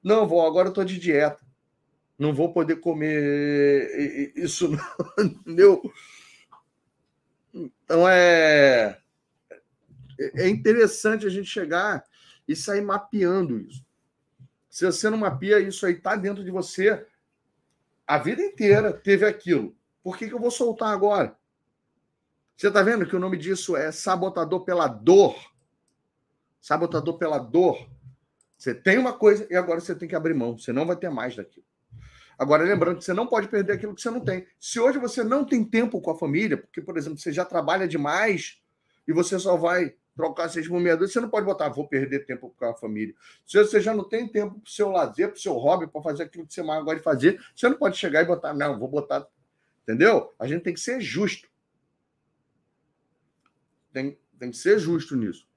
não 0.03 0.28
vou, 0.28 0.45
agora 0.45 0.68
eu 0.68 0.72
estou 0.72 0.86
de 0.86 0.99
dieta. 0.99 1.43
Não 2.18 2.34
vou 2.34 2.53
poder 2.53 2.78
comer 2.78 4.32
isso, 4.36 4.70
não, 4.70 4.80
entendeu? 5.26 5.82
Então 7.53 8.07
é 8.07 8.99
é 10.36 10.47
interessante 10.47 11.26
a 11.26 11.30
gente 11.30 11.49
chegar 11.49 12.03
e 12.47 12.55
sair 12.55 12.82
mapeando 12.82 13.59
isso. 13.59 13.84
Se 14.74 14.88
você 14.88 15.07
não 15.07 15.19
mapeia 15.19 15.59
isso 15.59 15.86
aí, 15.86 15.93
tá 15.93 16.15
dentro 16.15 16.43
de 16.43 16.49
você 16.49 17.05
a 18.07 18.17
vida 18.17 18.41
inteira 18.41 18.91
teve 18.91 19.24
aquilo. 19.24 19.76
Por 20.01 20.17
que, 20.17 20.28
que 20.28 20.34
eu 20.34 20.39
vou 20.39 20.49
soltar 20.49 20.91
agora? 20.91 21.38
Você 22.57 22.69
está 22.69 22.82
vendo 22.82 23.05
que 23.05 23.15
o 23.15 23.19
nome 23.19 23.38
disso 23.38 23.78
é 23.78 23.91
sabotador 23.91 24.65
pela 24.65 24.88
dor? 24.88 25.39
Sabotador 26.59 27.19
pela 27.19 27.38
dor. 27.38 27.88
Você 28.57 28.74
tem 28.74 28.97
uma 28.97 29.13
coisa 29.13 29.45
e 29.47 29.55
agora 29.55 29.80
você 29.80 29.93
tem 29.93 30.09
que 30.09 30.15
abrir 30.15 30.34
mão. 30.34 30.57
Você 30.57 30.74
não 30.74 30.88
vai 30.88 30.95
ter 30.95 31.11
mais 31.11 31.36
daquilo. 31.36 31.67
Agora, 32.36 32.63
lembrando 32.63 32.97
que 32.97 33.05
você 33.05 33.13
não 33.13 33.28
pode 33.28 33.49
perder 33.49 33.74
aquilo 33.74 33.93
que 33.93 34.01
você 34.01 34.09
não 34.09 34.21
tem. 34.21 34.47
Se 34.59 34.80
hoje 34.80 34.97
você 34.97 35.24
não 35.24 35.45
tem 35.45 35.63
tempo 35.63 36.01
com 36.01 36.09
a 36.09 36.17
família, 36.17 36.57
porque, 36.57 36.82
por 36.82 36.97
exemplo, 36.97 37.19
você 37.19 37.32
já 37.32 37.45
trabalha 37.45 37.88
demais 37.88 38.59
e 39.07 39.13
você 39.13 39.38
só 39.38 39.55
vai 39.55 39.95
trocar 40.16 40.49
seis 40.49 40.68
por 40.68 40.80
meia 40.80 40.95
você 40.95 41.20
não 41.20 41.30
pode 41.30 41.45
botar, 41.45 41.70
vou 41.70 41.88
perder 41.88 42.26
tempo 42.26 42.53
com 42.57 42.66
a 42.66 42.74
família. 42.76 43.14
Se 43.45 43.57
você 43.57 43.82
já 43.82 43.93
não 43.93 44.03
tem 44.03 44.28
tempo 44.28 44.59
para 44.59 44.68
o 44.68 44.72
seu 44.72 44.89
lazer, 44.89 45.30
para 45.30 45.38
o 45.38 45.39
seu 45.39 45.53
hobby, 45.53 45.88
para 45.88 46.01
fazer 46.01 46.24
aquilo 46.24 46.45
que 46.45 46.53
você 46.53 46.64
mais 46.64 46.84
gosta 46.84 46.97
de 46.97 47.03
fazer, 47.03 47.43
você 47.55 47.68
não 47.70 47.78
pode 47.78 47.97
chegar 47.97 48.22
e 48.22 48.26
botar, 48.26 48.53
não, 48.53 48.78
vou 48.78 48.88
botar. 48.88 49.28
Entendeu? 49.84 50.34
A 50.39 50.47
gente 50.47 50.64
tem 50.64 50.74
que 50.74 50.80
ser 50.80 51.01
justo. 51.01 51.47
Tem, 53.91 54.18
tem 54.39 54.51
que 54.51 54.57
ser 54.57 54.80
justo 54.80 55.16
nisso. 55.16 55.47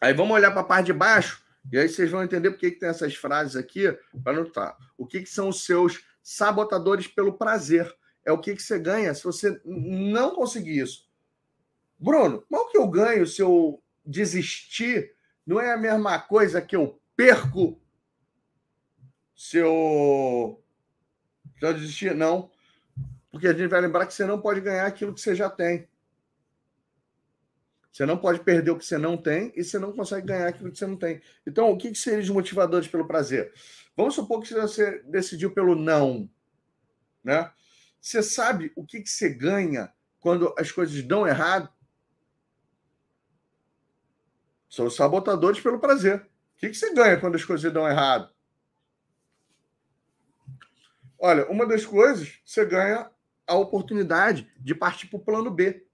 Aí 0.00 0.12
vamos 0.12 0.34
olhar 0.34 0.50
para 0.50 0.62
a 0.62 0.64
parte 0.64 0.86
de 0.86 0.92
baixo, 0.92 1.44
e 1.70 1.78
aí 1.78 1.88
vocês 1.88 2.10
vão 2.10 2.24
entender 2.24 2.50
por 2.50 2.58
que, 2.58 2.72
que 2.72 2.80
tem 2.80 2.88
essas 2.88 3.14
frases 3.14 3.54
aqui 3.54 3.96
para 4.22 4.32
anotar. 4.32 4.76
O 4.98 5.06
que, 5.06 5.20
que 5.20 5.28
são 5.28 5.48
os 5.48 5.64
seus 5.64 6.04
sabotadores 6.22 7.06
pelo 7.06 7.34
prazer? 7.34 7.94
É 8.24 8.32
o 8.32 8.38
que, 8.38 8.54
que 8.54 8.62
você 8.62 8.78
ganha 8.78 9.14
se 9.14 9.22
você 9.22 9.60
não 9.64 10.34
conseguir 10.34 10.80
isso. 10.80 11.08
Bruno, 12.02 12.44
mas 12.50 12.60
o 12.60 12.68
que 12.68 12.76
eu 12.76 12.88
ganho 12.88 13.24
se 13.24 13.40
eu 13.40 13.80
desistir 14.04 15.14
não 15.46 15.60
é 15.60 15.72
a 15.72 15.76
mesma 15.76 16.18
coisa 16.18 16.60
que 16.60 16.74
eu 16.74 17.00
perco 17.14 17.80
se 19.36 19.58
eu, 19.58 20.60
se 21.58 21.64
eu 21.64 21.74
desistir? 21.74 22.12
Não. 22.12 22.50
Porque 23.30 23.46
a 23.46 23.52
gente 23.52 23.68
vai 23.68 23.80
lembrar 23.80 24.06
que 24.06 24.14
você 24.14 24.26
não 24.26 24.40
pode 24.40 24.60
ganhar 24.60 24.84
aquilo 24.84 25.14
que 25.14 25.20
você 25.20 25.32
já 25.32 25.48
tem. 25.48 25.88
Você 27.92 28.04
não 28.04 28.18
pode 28.18 28.40
perder 28.40 28.72
o 28.72 28.78
que 28.78 28.84
você 28.84 28.98
não 28.98 29.16
tem 29.16 29.52
e 29.54 29.62
você 29.62 29.78
não 29.78 29.92
consegue 29.92 30.26
ganhar 30.26 30.48
aquilo 30.48 30.72
que 30.72 30.78
você 30.78 30.86
não 30.86 30.96
tem. 30.96 31.22
Então, 31.46 31.70
o 31.70 31.78
que, 31.78 31.90
que 31.92 31.98
seria 31.98 32.20
os 32.20 32.30
motivadores 32.30 32.88
pelo 32.88 33.06
prazer? 33.06 33.52
Vamos 33.96 34.14
supor 34.14 34.42
que 34.42 34.52
você 34.52 35.02
decidiu 35.04 35.52
pelo 35.52 35.76
não. 35.76 36.28
Né? 37.22 37.48
Você 38.00 38.22
sabe 38.22 38.72
o 38.74 38.84
que, 38.84 39.00
que 39.02 39.10
você 39.10 39.28
ganha 39.28 39.92
quando 40.18 40.52
as 40.58 40.72
coisas 40.72 41.00
dão 41.02 41.28
errado? 41.28 41.70
São 44.72 44.88
sabotadores 44.88 45.60
pelo 45.60 45.78
prazer. 45.78 46.22
O 46.56 46.58
que, 46.58 46.70
que 46.70 46.74
você 46.74 46.94
ganha 46.94 47.20
quando 47.20 47.34
as 47.34 47.44
coisas 47.44 47.70
dão 47.70 47.86
errado? 47.86 48.32
Olha, 51.18 51.46
uma 51.50 51.66
das 51.66 51.84
coisas, 51.84 52.40
você 52.42 52.64
ganha 52.64 53.10
a 53.46 53.54
oportunidade 53.54 54.50
de 54.58 54.74
partir 54.74 55.08
para 55.08 55.18
o 55.18 55.22
plano 55.22 55.50
B. 55.50 55.86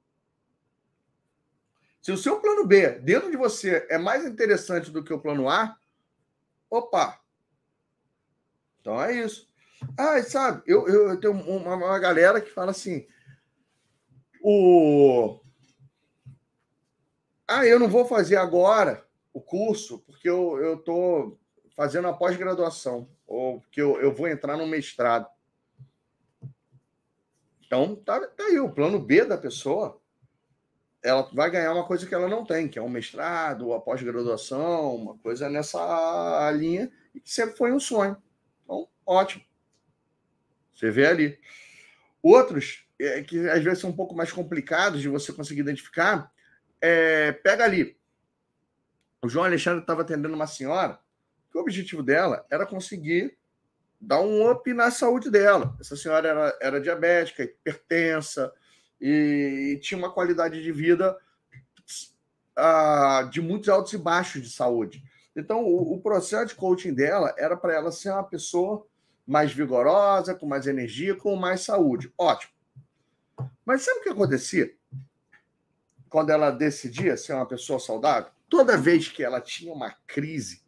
Se 2.00 2.12
o 2.12 2.16
seu 2.16 2.40
plano 2.40 2.64
B 2.68 3.00
dentro 3.00 3.28
de 3.32 3.36
você 3.36 3.84
é 3.90 3.98
mais 3.98 4.24
interessante 4.24 4.92
do 4.92 5.02
que 5.02 5.12
o 5.12 5.20
plano 5.20 5.48
A, 5.48 5.76
opa! 6.70 7.20
Então 8.80 9.02
é 9.02 9.12
isso. 9.12 9.50
Ah, 9.98 10.22
sabe, 10.22 10.62
eu, 10.68 10.86
eu, 10.86 11.08
eu 11.08 11.20
tenho 11.20 11.32
uma, 11.32 11.74
uma 11.74 11.98
galera 11.98 12.40
que 12.40 12.48
fala 12.48 12.70
assim: 12.70 13.04
o. 14.40 15.40
Ah, 17.48 17.66
eu 17.66 17.78
não 17.78 17.88
vou 17.88 18.04
fazer 18.04 18.36
agora 18.36 19.02
o 19.32 19.40
curso 19.40 20.00
porque 20.00 20.28
eu 20.28 20.74
estou 20.74 21.40
fazendo 21.74 22.06
a 22.08 22.12
pós-graduação, 22.12 23.08
ou 23.26 23.60
porque 23.60 23.80
eu, 23.80 23.98
eu 24.00 24.14
vou 24.14 24.28
entrar 24.28 24.56
no 24.56 24.66
mestrado. 24.66 25.26
Então, 27.64 27.96
tá, 27.96 28.20
tá 28.20 28.44
aí 28.44 28.60
o 28.60 28.70
plano 28.70 28.98
B 29.00 29.24
da 29.24 29.38
pessoa 29.38 29.98
ela 31.02 31.22
vai 31.32 31.50
ganhar 31.50 31.72
uma 31.72 31.86
coisa 31.86 32.06
que 32.06 32.14
ela 32.14 32.28
não 32.28 32.44
tem, 32.44 32.68
que 32.68 32.78
é 32.78 32.82
um 32.82 32.88
mestrado, 32.88 33.72
a 33.72 33.80
pós-graduação, 33.80 34.96
uma 34.96 35.16
coisa 35.18 35.48
nessa 35.48 36.50
linha, 36.50 36.90
e 37.14 37.20
que 37.20 37.30
sempre 37.30 37.56
foi 37.56 37.72
um 37.72 37.80
sonho. 37.80 38.16
Então, 38.64 38.88
ótimo. 39.06 39.44
Você 40.74 40.90
vê 40.90 41.06
ali. 41.06 41.38
Outros, 42.22 42.84
é, 43.00 43.22
que 43.22 43.48
às 43.48 43.62
vezes 43.62 43.78
são 43.78 43.90
um 43.90 43.96
pouco 43.96 44.14
mais 44.14 44.32
complicados 44.32 45.00
de 45.00 45.08
você 45.08 45.32
conseguir 45.32 45.60
identificar, 45.60 46.32
é, 46.80 47.32
pega 47.32 47.64
ali. 47.64 47.96
O 49.22 49.28
João 49.28 49.44
Alexandre 49.44 49.80
estava 49.80 50.02
atendendo 50.02 50.34
uma 50.34 50.46
senhora 50.46 50.98
que 51.50 51.58
o 51.58 51.60
objetivo 51.60 52.02
dela 52.02 52.46
era 52.50 52.66
conseguir 52.66 53.36
dar 54.00 54.20
um 54.20 54.50
up 54.50 54.72
na 54.72 54.90
saúde 54.90 55.30
dela. 55.30 55.76
Essa 55.80 55.96
senhora 55.96 56.28
era, 56.28 56.58
era 56.60 56.80
diabética, 56.80 57.42
hipertensa 57.42 58.52
e, 59.00 59.72
e 59.74 59.80
tinha 59.80 59.98
uma 59.98 60.12
qualidade 60.12 60.62
de 60.62 60.72
vida 60.72 61.16
uh, 62.58 63.28
de 63.30 63.40
muitos 63.40 63.68
altos 63.68 63.92
e 63.92 63.98
baixos 63.98 64.42
de 64.42 64.50
saúde. 64.50 65.02
Então, 65.34 65.64
o, 65.64 65.94
o 65.94 66.00
processo 66.00 66.46
de 66.46 66.54
coaching 66.54 66.94
dela 66.94 67.34
era 67.38 67.56
para 67.56 67.74
ela 67.74 67.90
ser 67.90 68.10
uma 68.10 68.24
pessoa 68.24 68.86
mais 69.26 69.52
vigorosa, 69.52 70.34
com 70.34 70.46
mais 70.46 70.66
energia, 70.66 71.14
com 71.14 71.36
mais 71.36 71.60
saúde. 71.60 72.12
Ótimo. 72.16 72.52
Mas 73.64 73.82
sabe 73.82 74.00
o 74.00 74.02
que 74.02 74.08
acontecia? 74.08 74.74
Quando 76.08 76.30
ela 76.30 76.50
decidia 76.50 77.16
ser 77.16 77.34
uma 77.34 77.46
pessoa 77.46 77.78
saudável? 77.78 78.30
Toda 78.48 78.76
vez 78.76 79.08
que 79.08 79.22
ela 79.22 79.40
tinha 79.40 79.72
uma 79.72 79.90
crise, 80.06 80.62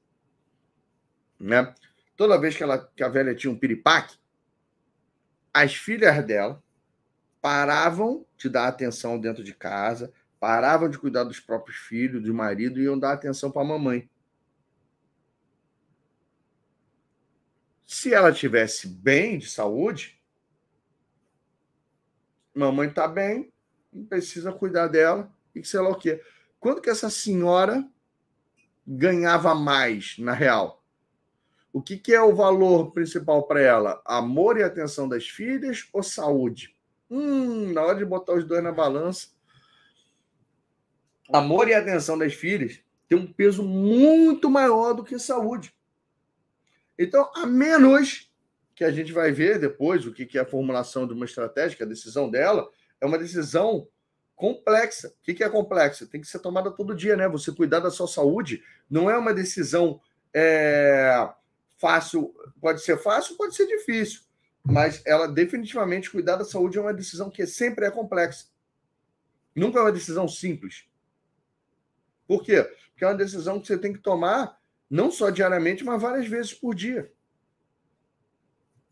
né? 1.39 1.75
Toda 2.17 2.39
vez 2.39 2.57
que, 2.57 2.63
ela, 2.63 2.79
que 2.95 3.03
a 3.03 3.09
velha 3.09 3.35
tinha 3.35 3.51
um 3.51 3.59
piripaque, 3.59 4.19
as 5.53 5.75
filhas 5.75 6.25
dela 6.25 6.63
paravam 7.41 8.27
de 8.37 8.49
dar 8.49 8.69
atenção 8.69 9.19
dentro 9.19 9.43
de 9.43 9.55
casa, 9.55 10.13
paravam 10.39 10.89
de 10.89 10.99
cuidar 10.99 11.25
dos 11.25 11.41
próprios 11.41 11.79
filhos, 11.79 12.23
do 12.23 12.35
marido 12.35 12.79
e 12.79 12.85
iam 12.85 12.99
dar 12.99 13.13
atenção 13.13 13.51
para 13.51 13.63
a 13.63 13.65
mamãe. 13.65 14.09
Se 17.87 18.15
ela 18.15 18.33
tivesse 18.33 18.87
bem 18.87 19.39
de 19.39 19.49
saúde, 19.49 20.21
mamãe 22.55 22.89
está 22.89 23.09
bem, 23.09 23.53
não 23.93 24.05
precisa 24.05 24.53
cuidar 24.53 24.89
dela 24.89 25.31
e 25.55 25.65
sei 25.65 25.81
lá 25.81 25.91
o 25.91 25.95
quê. 25.95 26.23
Quando 26.59 26.81
que 26.81 26.91
essa 26.91 27.11
senhora 27.11 27.87
ganhava 28.87 29.55
mais, 29.55 30.17
na 30.19 30.33
real? 30.33 30.83
O 31.73 31.81
que, 31.81 31.97
que 31.97 32.13
é 32.13 32.21
o 32.21 32.35
valor 32.35 32.91
principal 32.93 33.45
para 33.45 33.61
ela? 33.61 34.03
Amor 34.05 34.59
e 34.59 34.63
atenção 34.63 35.09
das 35.09 35.29
filhas 35.29 35.89
ou 35.93 36.03
saúde? 36.03 36.77
Hum, 37.09 37.73
na 37.73 37.83
hora 37.83 37.99
de 37.99 38.05
botar 38.05 38.35
os 38.35 38.45
dois 38.45 38.63
na 38.63 38.73
balança, 38.73 39.29
amor 41.33 41.69
e 41.69 41.75
atenção 41.75 42.19
das 42.19 42.35
filhas 42.35 42.81
tem 43.09 43.19
um 43.19 43.33
peso 43.33 43.63
muito 43.63 44.49
maior 44.49 44.93
do 44.93 45.05
que 45.05 45.19
saúde. 45.19 45.75
Então, 46.99 47.31
a 47.35 47.47
menos 47.47 48.31
que 48.75 48.85
a 48.85 48.91
gente 48.93 49.13
vai 49.13 49.33
ver 49.33 49.59
depois 49.59 50.07
o 50.07 50.13
que 50.13 50.39
é 50.39 50.41
a 50.41 50.47
formulação 50.47 51.07
de 51.07 51.13
uma 51.13 51.25
estratégia, 51.25 51.85
a 51.85 51.89
decisão 51.89 52.31
dela, 52.31 52.71
é 53.01 53.07
uma 53.07 53.19
decisão 53.19 53.89
complexa. 54.37 55.09
O 55.09 55.23
que 55.23 55.45
é 55.45 55.49
complexa? 55.49 56.07
Tem 56.07 56.21
que 56.21 56.27
ser 56.27 56.39
tomada 56.39 56.71
todo 56.71 56.95
dia, 56.95 57.17
né? 57.17 57.29
Você 57.29 57.53
cuidar 57.53 57.81
da 57.81 57.91
sua 57.91 58.09
saúde 58.09 58.63
não 58.89 59.11
é 59.11 59.17
uma 59.17 59.35
decisão 59.35 60.01
é, 60.33 61.29
fácil, 61.79 62.35
pode 62.61 62.83
ser 62.83 62.99
fácil, 62.99 63.37
pode 63.37 63.55
ser 63.55 63.67
difícil, 63.67 64.23
mas 64.65 65.03
ela 65.07 65.27
definitivamente 65.27 66.11
cuidar 66.11 66.37
da 66.37 66.45
saúde 66.45 66.79
é 66.79 66.81
uma 66.81 66.95
decisão 66.95 67.31
que 67.31 67.47
sempre 67.47 67.87
é 67.87 67.91
complexa. 67.91 68.47
Nunca 69.55 69.79
é 69.79 69.83
uma 69.83 69.93
decisão 69.93 70.29
simples. 70.29 70.89
Por 72.27 72.43
quê? 72.43 72.63
Porque 72.91 73.05
é 73.05 73.09
uma 73.09 73.15
decisão 73.15 73.61
que 73.61 73.67
você 73.67 73.77
tem 73.77 73.93
que 73.93 73.99
tomar 73.99 74.59
não 74.89 75.11
só 75.11 75.31
diariamente, 75.31 75.85
mas 75.85 76.01
várias 76.01 76.27
vezes 76.27 76.53
por 76.53 76.75
dia. 76.75 77.13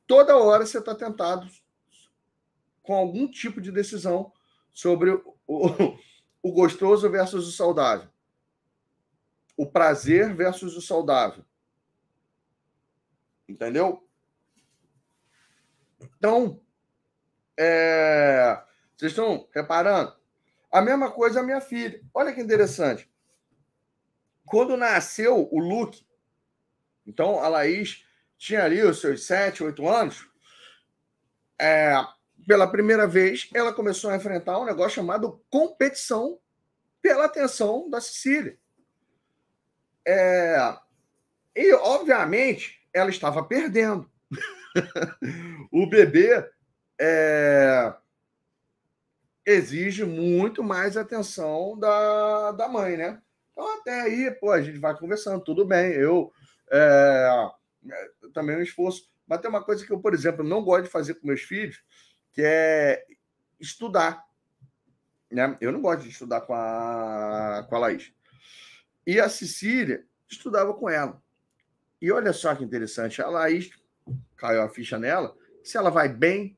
Toda 0.06 0.36
hora 0.36 0.64
você 0.64 0.78
está 0.78 0.94
tentado 0.94 1.48
com 2.89 2.95
algum 2.95 3.30
tipo 3.30 3.61
de 3.61 3.70
decisão 3.70 4.32
sobre 4.72 5.11
o, 5.11 5.36
o 6.43 6.51
gostoso 6.51 7.11
versus 7.11 7.47
o 7.47 7.53
saudável. 7.53 8.09
O 9.59 9.66
prazer 9.66 10.34
versus 10.34 10.74
o 10.74 10.80
saudável. 10.80 11.45
Entendeu? 13.47 14.09
Então, 16.01 16.62
é... 17.59 18.59
vocês 18.97 19.12
estão 19.12 19.47
reparando? 19.55 20.16
A 20.72 20.80
mesma 20.80 21.11
coisa 21.11 21.41
a 21.41 21.43
minha 21.43 21.61
filha. 21.61 22.03
Olha 22.14 22.32
que 22.32 22.41
interessante. 22.41 23.07
Quando 24.47 24.78
nasceu 24.78 25.47
o 25.53 25.59
Luke, 25.59 26.07
então 27.07 27.39
a 27.41 27.49
Laís 27.49 28.07
tinha 28.39 28.64
ali 28.64 28.80
os 28.80 28.99
seus 28.99 29.26
sete, 29.26 29.62
oito 29.62 29.86
anos, 29.86 30.27
é... 31.60 31.93
pela 32.47 32.70
primeira 32.70 33.06
vez 33.06 33.48
ela 33.55 33.73
começou 33.73 34.10
a 34.10 34.16
enfrentar 34.16 34.59
um 34.59 34.65
negócio 34.65 34.97
chamado 34.97 35.43
competição 35.51 36.39
pela 37.01 37.27
atenção 37.27 37.89
da 37.89 38.01
Cecília. 38.01 38.59
É... 40.06 40.77
E, 41.55 41.73
obviamente, 41.74 42.81
ela 42.93 43.10
estava 43.10 43.43
perdendo. 43.44 44.10
o 45.73 45.89
bebê 45.89 46.48
é, 47.01 47.93
exige 49.44 50.05
muito 50.05 50.62
mais 50.62 50.97
atenção 50.97 51.78
da, 51.78 52.52
da 52.52 52.69
mãe, 52.69 52.97
né? 52.97 53.20
Então, 53.52 53.81
até 53.81 54.02
aí, 54.02 54.31
pô, 54.31 54.52
a 54.52 54.60
gente 54.60 54.78
vai 54.78 54.97
conversando, 54.97 55.43
tudo 55.43 55.65
bem. 55.65 55.93
Eu 55.93 56.32
é, 56.70 57.51
também 58.32 58.56
um 58.56 58.62
esforço. 58.62 59.09
Mas 59.27 59.40
tem 59.40 59.51
uma 59.51 59.62
coisa 59.62 59.85
que 59.85 59.93
eu, 59.93 60.01
por 60.01 60.15
exemplo, 60.15 60.44
não 60.44 60.62
gosto 60.62 60.85
de 60.85 60.90
fazer 60.90 61.15
com 61.15 61.27
meus 61.27 61.43
filhos, 61.43 61.82
que 62.39 62.44
é 62.44 63.05
estudar. 63.59 64.24
Né? 65.28 65.59
Eu 65.60 65.73
não 65.73 65.82
gosto 65.82 66.05
de 66.05 66.10
estudar 66.10 66.43
com 66.43 66.55
a, 66.55 67.66
com 67.69 67.74
a 67.74 67.78
Laís. 67.81 68.15
E 69.05 69.19
a 69.19 69.28
Cecília 69.28 70.06
estudava 70.31 70.73
com 70.73 70.89
ela. 70.89 71.20
E 72.01 72.12
olha 72.12 72.32
só 72.32 72.55
que 72.55 72.62
interessante, 72.62 73.20
a 73.20 73.28
Laís 73.28 73.70
caiu 74.36 74.62
a 74.62 74.69
ficha 74.69 74.97
nela. 74.97 75.36
Se 75.65 75.77
ela 75.77 75.90
vai 75.90 76.09
bem, 76.09 76.56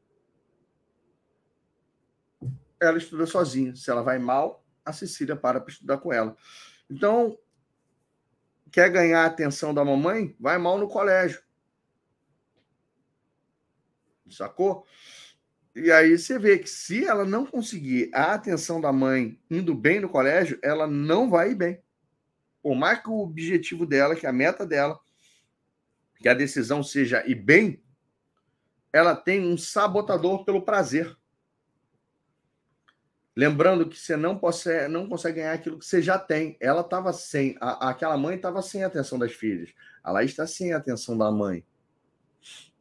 ela 2.79 2.99
estuda 2.99 3.25
sozinha. 3.25 3.75
Se 3.75 3.91
ela 3.91 4.03
vai 4.03 4.19
mal, 4.19 4.63
a 4.85 4.93
Cecília 4.93 5.35
para 5.35 5.63
para 5.63 5.73
estudar 5.73 5.97
com 5.97 6.13
ela. 6.13 6.37
Então, 6.91 7.39
quer 8.71 8.91
ganhar 8.91 9.23
a 9.23 9.29
atenção 9.29 9.73
da 9.73 9.83
mamãe? 9.83 10.37
Vai 10.39 10.59
mal 10.59 10.77
no 10.77 10.91
colégio. 10.91 11.43
Sacou? 14.29 14.87
E 15.75 15.91
aí 15.93 16.19
você 16.19 16.39
vê 16.39 16.59
que 16.59 16.69
se 16.69 17.05
ela 17.05 17.25
não 17.25 17.47
conseguir 17.47 18.11
a 18.13 18.35
atenção 18.35 18.81
da 18.81 18.93
mãe 18.93 19.39
indo 19.51 19.75
bem 19.75 20.01
no 20.01 20.09
colégio, 20.09 20.59
ela 20.63 20.87
não 20.87 21.31
vai 21.31 21.53
ir 21.53 21.55
bem. 21.55 21.81
Por 22.63 22.75
mais 22.75 23.01
que 23.01 23.09
o 23.09 23.21
objetivo 23.21 23.87
dela, 23.87 24.17
que 24.17 24.27
a 24.27 24.33
meta 24.33 24.67
dela, 24.67 24.99
que 26.19 26.29
a 26.29 26.35
decisão 26.35 26.83
seja 26.83 27.25
ir 27.27 27.37
bem, 27.37 27.83
ela 28.93 29.15
tem 29.15 29.41
um 29.41 29.57
sabotador 29.57 30.45
pelo 30.45 30.63
prazer. 30.63 31.17
Lembrando 33.35 33.89
que 33.89 33.97
você 33.97 34.17
não, 34.17 34.37
pode, 34.37 34.59
não 34.91 35.09
consegue 35.09 35.37
ganhar 35.37 35.53
aquilo 35.53 35.79
que 35.79 35.87
você 35.87 36.03
já 36.03 36.19
tem. 36.19 36.57
Ela 36.61 36.81
estava 36.81 37.13
sem, 37.13 37.57
a, 37.61 37.91
aquela 37.91 38.19
mãe 38.19 38.37
estava 38.37 38.61
sem 38.61 38.83
a 38.83 38.89
atenção 38.89 39.19
das 39.19 39.33
filhas. 39.33 39.73
Ela 40.05 40.25
está 40.25 40.47
sem 40.47 40.73
a 40.73 40.77
atenção 40.77 41.17
da 41.17 41.31
mãe. 41.31 41.65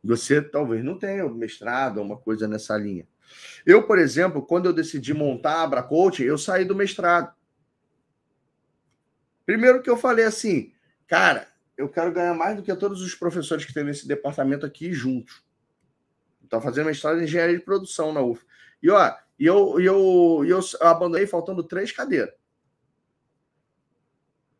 Você 0.03 0.41
talvez 0.41 0.83
não 0.83 0.97
tenha 0.97 1.27
mestrado, 1.29 2.01
uma 2.01 2.17
coisa 2.17 2.47
nessa 2.47 2.77
linha. 2.77 3.07
Eu, 3.65 3.85
por 3.85 3.99
exemplo, 3.99 4.41
quando 4.41 4.65
eu 4.65 4.73
decidi 4.73 5.13
montar 5.13 5.55
a 5.55 5.63
Abra 5.63 5.83
Coaching, 5.83 6.23
eu 6.23 6.37
saí 6.37 6.65
do 6.65 6.75
mestrado. 6.75 7.33
Primeiro 9.45 9.81
que 9.81 9.89
eu 9.89 9.97
falei 9.97 10.25
assim, 10.25 10.73
cara, 11.07 11.47
eu 11.77 11.89
quero 11.89 12.11
ganhar 12.11 12.33
mais 12.33 12.55
do 12.55 12.63
que 12.63 12.75
todos 12.75 13.01
os 13.01 13.15
professores 13.15 13.65
que 13.65 13.73
tem 13.73 13.83
nesse 13.83 14.07
departamento 14.07 14.65
aqui 14.65 14.91
juntos. 14.93 15.43
Estou 16.43 16.61
fazendo 16.61 16.87
mestrado 16.87 17.19
em 17.19 17.23
engenharia 17.23 17.57
de 17.57 17.63
produção 17.63 18.11
na 18.11 18.21
UF. 18.21 18.43
E 18.81 18.89
ó, 18.89 19.15
eu, 19.39 19.79
eu, 19.79 20.43
e 20.45 20.49
eu 20.49 20.59
abandonei 20.81 21.27
faltando 21.27 21.63
três 21.63 21.91
cadeiras. 21.91 22.33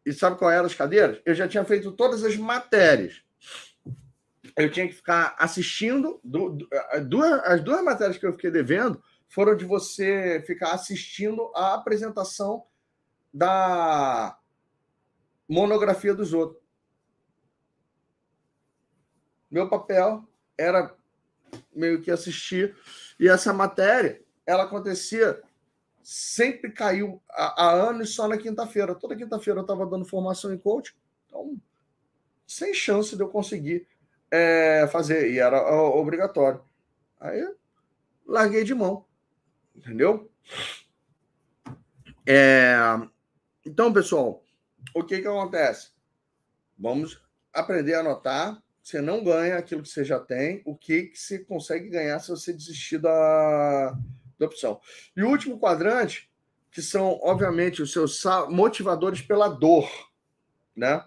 E 0.06 0.14
sabe 0.14 0.38
qual 0.38 0.50
eram 0.50 0.66
as 0.66 0.74
cadeiras? 0.74 1.22
Eu 1.26 1.36
já 1.36 1.48
tinha 1.48 1.64
feito 1.66 1.92
todas 1.92 2.24
as 2.24 2.36
matérias. 2.38 3.22
Eu 4.60 4.70
tinha 4.70 4.88
que 4.88 4.94
ficar 4.94 5.36
assistindo. 5.40 6.20
Do, 6.22 6.50
do, 6.50 6.70
duas, 7.08 7.32
as 7.46 7.64
duas 7.64 7.82
matérias 7.82 8.18
que 8.18 8.26
eu 8.26 8.34
fiquei 8.34 8.52
devendo 8.52 9.02
foram 9.30 9.56
de 9.56 9.64
você 9.64 10.44
ficar 10.46 10.74
assistindo 10.74 11.50
a 11.56 11.76
apresentação 11.76 12.66
da 13.34 14.38
monografia 15.48 16.14
dos 16.14 16.34
outros. 16.34 16.62
Meu 19.50 19.70
papel 19.70 20.28
era 20.58 20.94
meio 21.74 22.02
que 22.02 22.12
assistir. 22.12 22.76
E 23.18 23.30
essa 23.30 23.54
matéria, 23.54 24.22
ela 24.46 24.64
acontecia, 24.64 25.42
sempre 26.04 26.72
caiu 26.72 27.22
há, 27.30 27.72
anos 27.72 28.14
só 28.14 28.28
na 28.28 28.38
quinta-feira. 28.38 28.94
Toda 28.94 29.16
quinta-feira 29.16 29.60
eu 29.60 29.64
estava 29.64 29.86
dando 29.86 30.06
formação 30.06 30.54
em 30.54 30.58
coach. 30.58 30.96
Então, 31.28 31.58
sem 32.46 32.74
chance 32.74 33.16
de 33.16 33.24
eu 33.24 33.30
conseguir 33.30 33.88
é, 34.32 34.88
fazer. 34.92 35.32
E 35.32 35.40
era 35.40 35.62
obrigatório. 35.72 36.62
Aí, 37.20 37.42
larguei 38.26 38.64
de 38.64 38.74
mão. 38.74 39.06
Entendeu? 39.76 40.30
É, 42.28 42.76
então, 43.66 43.92
pessoal, 43.92 44.44
o 44.96 45.04
que, 45.04 45.22
que 45.22 45.28
acontece? 45.28 45.92
Vamos 46.78 47.22
aprender 47.54 47.96
a 47.96 48.00
anotar 48.00 48.62
você 48.90 49.02
não 49.02 49.24
ganha 49.24 49.58
aquilo 49.58 49.84
que 49.84 49.90
você 49.90 50.04
já 50.04 50.20
tem, 50.20 50.64
o 50.66 50.76
que, 50.76 51.04
que 51.04 51.20
você 51.20 51.38
consegue 51.38 51.90
ganhar 51.90 52.20
se 52.20 52.30
você 52.30 52.52
desistir 52.52 52.98
da, 52.98 53.96
da 54.38 54.46
opção. 54.48 54.82
E 55.16 55.22
o 55.22 55.30
último 55.30 55.60
quadrante, 55.60 56.28
que 56.72 56.82
são, 56.82 57.20
obviamente, 57.22 57.84
os 57.84 57.92
seus 57.92 58.24
motivadores 58.50 59.22
pela 59.22 59.48
dor, 59.48 59.88
né? 60.76 60.98
O 60.98 61.06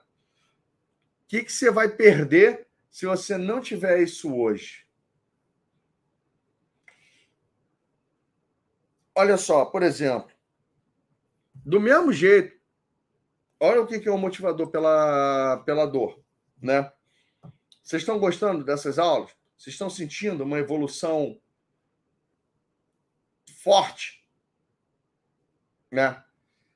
que, 1.27 1.43
que 1.43 1.53
você 1.53 1.73
vai 1.73 1.89
perder 1.89 2.69
se 2.93 3.07
você 3.07 3.39
não 3.39 3.59
tiver 3.59 4.03
isso 4.03 4.37
hoje? 4.37 4.87
Olha 9.15 9.39
só, 9.39 9.65
por 9.65 9.83
exemplo, 9.83 10.31
do 11.55 11.81
mesmo 11.81 12.13
jeito, 12.13 12.61
olha 13.59 13.81
o 13.81 13.87
que, 13.87 14.07
é 14.07 14.13
o 14.13 14.19
motivador 14.19 14.71
pela, 14.71 15.63
pela 15.65 15.87
dor, 15.87 16.23
né? 16.61 16.93
Vocês 17.83 18.03
estão 18.03 18.19
gostando 18.19 18.63
dessas 18.63 18.99
aulas? 18.99 19.35
Vocês 19.57 19.73
estão 19.75 19.89
sentindo 19.89 20.45
uma 20.45 20.59
evolução 20.59 21.41
forte? 23.57 24.23
Né? 25.91 26.23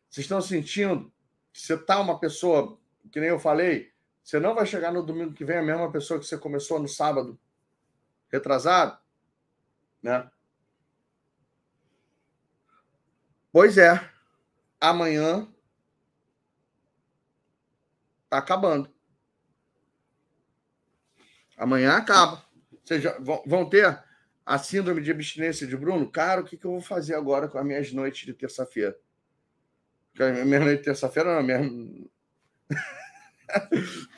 Vocês 0.09 0.25
estão 0.25 0.41
sentindo 0.41 1.13
que 1.53 1.61
você 1.61 1.75
está 1.75 2.01
uma 2.01 2.19
pessoa, 2.19 2.81
que 3.13 3.21
nem 3.21 3.29
eu 3.29 3.39
falei, 3.39 3.95
você 4.27 4.41
não 4.41 4.57
vai 4.57 4.67
chegar 4.67 4.93
no 4.93 5.05
domingo 5.07 5.33
que 5.33 5.45
vem 5.45 5.59
a 5.59 5.63
mesma 5.63 5.89
pessoa 5.93 6.19
que 6.19 6.27
você 6.27 6.37
começou 6.37 6.81
no 6.81 6.89
sábado 6.89 7.39
retrasado? 8.29 8.99
Né? 10.03 10.29
Pois 13.53 13.79
é, 13.79 14.11
amanhã 14.81 15.47
está 18.25 18.39
acabando. 18.39 18.93
Amanhã 21.57 21.93
acaba. 21.93 22.45
Vocês 22.83 23.05
vão 23.47 23.71
ter 23.71 24.03
a 24.45 24.59
síndrome 24.59 25.03
de 25.03 25.13
abstinência 25.13 25.69
de 25.69 25.77
Bruno? 25.77 26.11
Cara, 26.11 26.41
o 26.41 26.45
que, 26.45 26.57
que 26.57 26.65
eu 26.65 26.73
vou 26.73 26.81
fazer 26.81 27.15
agora 27.15 27.47
com 27.47 27.59
as 27.59 27.65
minhas 27.65 27.93
noites 27.93 28.27
de 28.27 28.35
terça-feira? 28.35 28.99
Minha 30.19 30.59
noite 30.59 30.79
de 30.79 30.85
terça-feira, 30.85 31.37
não, 31.37 31.45
minha... 31.45 32.11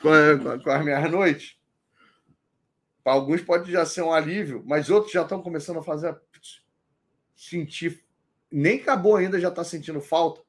com, 0.01 0.59
com 0.63 0.69
as 0.69 0.83
minhas 0.83 1.11
noites. 1.11 1.57
Para 3.03 3.13
alguns 3.13 3.41
pode 3.41 3.71
já 3.71 3.85
ser 3.85 4.01
um 4.01 4.13
alívio, 4.13 4.63
mas 4.65 4.89
outros 4.89 5.11
já 5.11 5.23
estão 5.23 5.41
começando 5.41 5.79
a 5.79 5.83
fazer 5.83 6.15
sentir. 7.35 8.03
Nem 8.51 8.81
acabou 8.81 9.15
ainda, 9.15 9.39
já 9.39 9.49
está 9.49 9.63
sentindo 9.63 10.01
falta. 10.01 10.43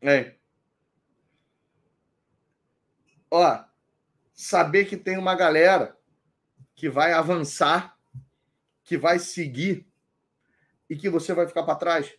É. 0.00 0.36
Ó, 3.30 3.64
saber 4.32 4.84
que 4.84 4.96
tem 4.96 5.18
uma 5.18 5.34
galera 5.34 5.98
que 6.74 6.88
vai 6.88 7.12
avançar, 7.12 7.98
que 8.84 8.96
vai 8.96 9.18
seguir 9.18 9.86
e 10.88 10.96
que 10.96 11.10
você 11.10 11.34
vai 11.34 11.46
ficar 11.46 11.64
para 11.64 11.74
trás. 11.74 12.16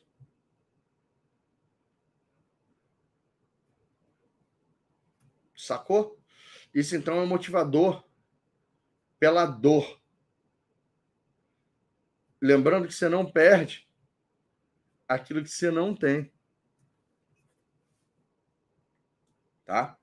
Sacou? 5.70 6.20
Isso 6.74 6.96
então 6.96 7.22
é 7.22 7.26
motivador 7.28 8.04
pela 9.20 9.46
dor. 9.46 10.02
Lembrando 12.42 12.88
que 12.88 12.94
você 12.94 13.08
não 13.08 13.24
perde 13.24 13.88
aquilo 15.08 15.44
que 15.44 15.50
você 15.50 15.70
não 15.70 15.96
tem. 15.96 16.34
Tá? 19.64 19.96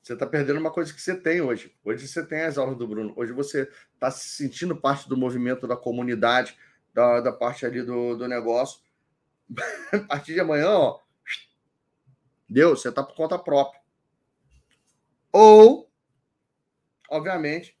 Você 0.00 0.12
está 0.12 0.28
perdendo 0.28 0.60
uma 0.60 0.70
coisa 0.70 0.94
que 0.94 1.02
você 1.02 1.20
tem 1.20 1.40
hoje. 1.40 1.76
Hoje 1.82 2.06
você 2.06 2.24
tem 2.24 2.42
as 2.42 2.56
aulas 2.56 2.78
do 2.78 2.86
Bruno. 2.86 3.12
Hoje 3.16 3.32
você 3.32 3.68
está 3.92 4.12
se 4.12 4.28
sentindo 4.28 4.80
parte 4.80 5.08
do 5.08 5.16
movimento 5.16 5.66
da 5.66 5.76
comunidade, 5.76 6.56
da, 6.94 7.20
da 7.20 7.32
parte 7.32 7.66
ali 7.66 7.82
do, 7.82 8.16
do 8.16 8.28
negócio. 8.28 8.80
a 9.92 9.98
partir 10.06 10.34
de 10.34 10.40
amanhã, 10.40 10.70
ó, 10.70 11.00
deu, 12.48 12.76
você 12.76 12.90
está 12.90 13.02
por 13.02 13.16
conta 13.16 13.36
própria. 13.36 13.79
Ou, 15.32 15.90
obviamente, 17.08 17.78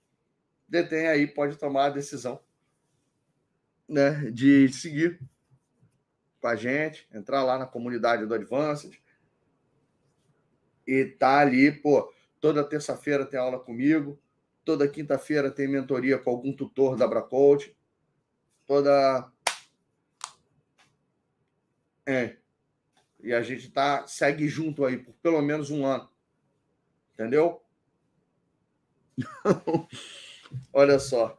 detém 0.68 1.08
aí, 1.08 1.26
pode 1.26 1.56
tomar 1.56 1.86
a 1.86 1.90
decisão 1.90 2.40
né, 3.88 4.30
de 4.30 4.68
seguir 4.72 5.20
com 6.40 6.46
a 6.46 6.56
gente, 6.56 7.08
entrar 7.12 7.42
lá 7.42 7.58
na 7.58 7.66
comunidade 7.66 8.24
do 8.24 8.34
Advanced 8.34 8.98
e 10.86 11.04
tá 11.04 11.38
ali, 11.40 11.70
pô, 11.70 12.12
Toda 12.40 12.64
terça-feira 12.64 13.26
tem 13.26 13.38
aula 13.38 13.60
comigo. 13.60 14.18
Toda 14.64 14.88
quinta-feira 14.88 15.50
tem 15.50 15.68
mentoria 15.68 16.18
com 16.18 16.30
algum 16.30 16.52
tutor 16.52 16.96
da 16.96 17.04
Abracoach. 17.04 17.76
Toda. 18.66 19.30
É. 22.06 22.36
E 23.22 23.34
a 23.34 23.42
gente 23.42 23.70
tá, 23.70 24.06
segue 24.06 24.48
junto 24.48 24.86
aí 24.86 24.96
por 24.96 25.12
pelo 25.16 25.42
menos 25.42 25.70
um 25.70 25.84
ano. 25.84 26.08
Entendeu? 27.20 27.62
Olha 30.72 30.98
só. 30.98 31.38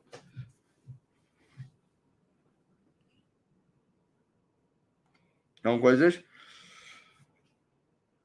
São 5.64 5.82
coisas. 5.82 6.24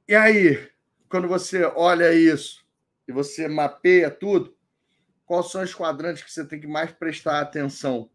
E 0.06 0.14
aí, 0.14 0.70
quando 1.08 1.26
você 1.26 1.64
olha 1.64 2.12
isso, 2.12 2.62
e 3.08 3.12
você 3.12 3.48
mapeia 3.48 4.10
tudo, 4.10 4.54
quais 5.24 5.50
são 5.50 5.62
os 5.62 5.74
quadrantes 5.74 6.22
que 6.22 6.30
você 6.30 6.46
tem 6.46 6.60
que 6.60 6.66
mais 6.66 6.92
prestar 6.92 7.40
atenção? 7.40 8.10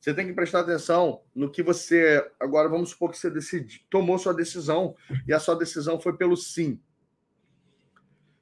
Você 0.00 0.14
tem 0.14 0.26
que 0.26 0.32
prestar 0.32 0.60
atenção 0.60 1.22
no 1.34 1.50
que 1.52 1.62
você. 1.62 2.26
Agora, 2.40 2.66
vamos 2.66 2.88
supor 2.88 3.10
que 3.10 3.18
você 3.18 3.28
decidi, 3.28 3.86
tomou 3.90 4.18
sua 4.18 4.32
decisão 4.32 4.96
e 5.28 5.34
a 5.34 5.38
sua 5.38 5.54
decisão 5.54 6.00
foi 6.00 6.16
pelo 6.16 6.34
sim. 6.34 6.80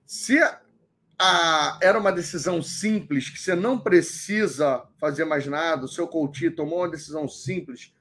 Se 0.09 0.39
a, 1.19 1.79
era 1.83 1.99
uma 1.99 2.11
decisão 2.11 2.63
simples, 2.63 3.29
que 3.29 3.39
você 3.39 3.55
não 3.55 3.79
precisa 3.79 4.89
fazer 4.97 5.27
mais 5.27 5.47
nada, 5.47 5.85
o 5.85 5.89
seu 5.89 6.09
coach 6.09 6.51
tomou 6.53 6.79
uma 6.79 6.89
decisão 6.89 7.29
simples, 7.29 7.95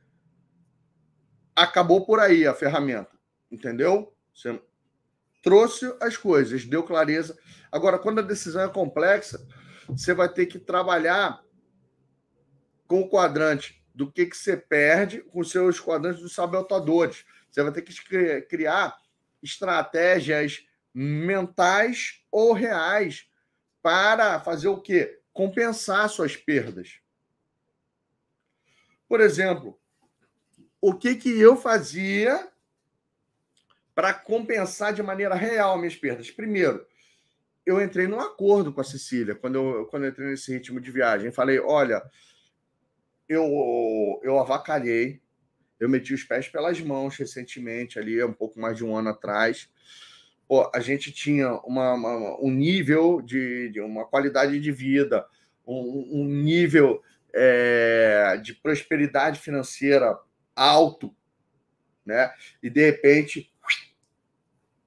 acabou 1.54 2.06
por 2.06 2.22
aí 2.22 2.48
a 2.48 2.54
ferramenta. 2.54 3.12
Entendeu? 3.52 4.16
Você 4.34 4.58
trouxe 5.44 5.94
as 6.00 6.16
coisas, 6.16 6.64
deu 6.64 6.82
clareza. 6.82 7.38
Agora, 7.70 8.00
quando 8.00 8.20
a 8.20 8.24
decisão 8.24 8.62
é 8.62 8.70
complexa, 8.70 9.46
você 9.90 10.14
vai 10.14 10.30
ter 10.30 10.46
que 10.46 10.58
trabalhar 10.58 11.44
com 12.88 13.02
o 13.02 13.10
quadrante 13.10 13.86
do 13.94 14.10
que, 14.10 14.28
que 14.28 14.38
você 14.38 14.56
perde 14.56 15.20
com 15.24 15.44
seus 15.44 15.78
quadrantes 15.78 16.22
dos 16.22 16.34
sabotadores. 16.34 17.26
Você 17.52 17.62
vai 17.62 17.74
ter 17.74 17.82
que 17.82 18.42
criar 18.44 18.96
estratégias 19.44 20.67
mentais 21.00 22.24
ou 22.32 22.54
reais 22.54 23.28
para 23.82 24.40
fazer 24.40 24.68
o 24.68 24.82
quê? 24.82 25.20
Compensar 25.32 26.10
suas 26.10 26.36
perdas. 26.36 27.00
Por 29.08 29.22
exemplo, 29.22 29.80
o 30.82 30.94
que, 30.94 31.16
que 31.16 31.40
eu 31.40 31.56
fazia 31.56 32.52
para 33.98 34.14
compensar 34.14 34.94
de 34.94 35.02
maneira 35.02 35.34
real 35.34 35.76
minhas 35.76 35.96
perdas. 35.96 36.30
Primeiro, 36.30 36.86
eu 37.66 37.82
entrei 37.82 38.08
num 38.08 38.20
acordo 38.20 38.72
com 38.72 38.80
a 38.80 38.84
Cecília 38.84 39.34
quando 39.34 39.56
eu, 39.56 39.86
quando 39.88 40.04
eu 40.04 40.12
entrei 40.12 40.28
nesse 40.28 40.54
ritmo 40.54 40.80
de 40.80 40.92
viagem. 40.92 41.32
Falei: 41.32 41.60
olha, 41.60 42.04
eu, 43.28 44.20
eu 44.22 44.40
avacalhei, 44.40 45.20
eu 45.80 45.90
meti 45.90 46.14
os 46.14 46.24
pés 46.24 46.48
pelas 46.48 46.80
mãos 46.80 47.18
recentemente, 47.18 47.98
ali, 47.98 48.24
um 48.24 48.34
pouco 48.34 48.60
mais 48.60 48.78
de 48.78 48.86
um 48.86 48.96
ano 48.96 49.10
atrás. 49.10 49.68
Pô, 50.48 50.72
a 50.74 50.80
gente 50.80 51.12
tinha 51.12 51.54
uma, 51.66 51.94
uma, 51.94 52.42
um 52.42 52.50
nível 52.50 53.22
de, 53.22 53.70
de, 53.70 53.82
uma 53.82 54.06
qualidade 54.06 54.60
de 54.60 54.72
vida, 54.72 55.26
um, 55.66 56.22
um 56.22 56.26
nível 56.26 57.04
é, 57.34 58.38
de 58.42 58.54
prosperidade 58.54 59.40
financeira 59.40 60.18
alto, 60.56 61.14
né? 62.06 62.34
E 62.64 62.70
de 62.70 62.86
repente 62.86 63.54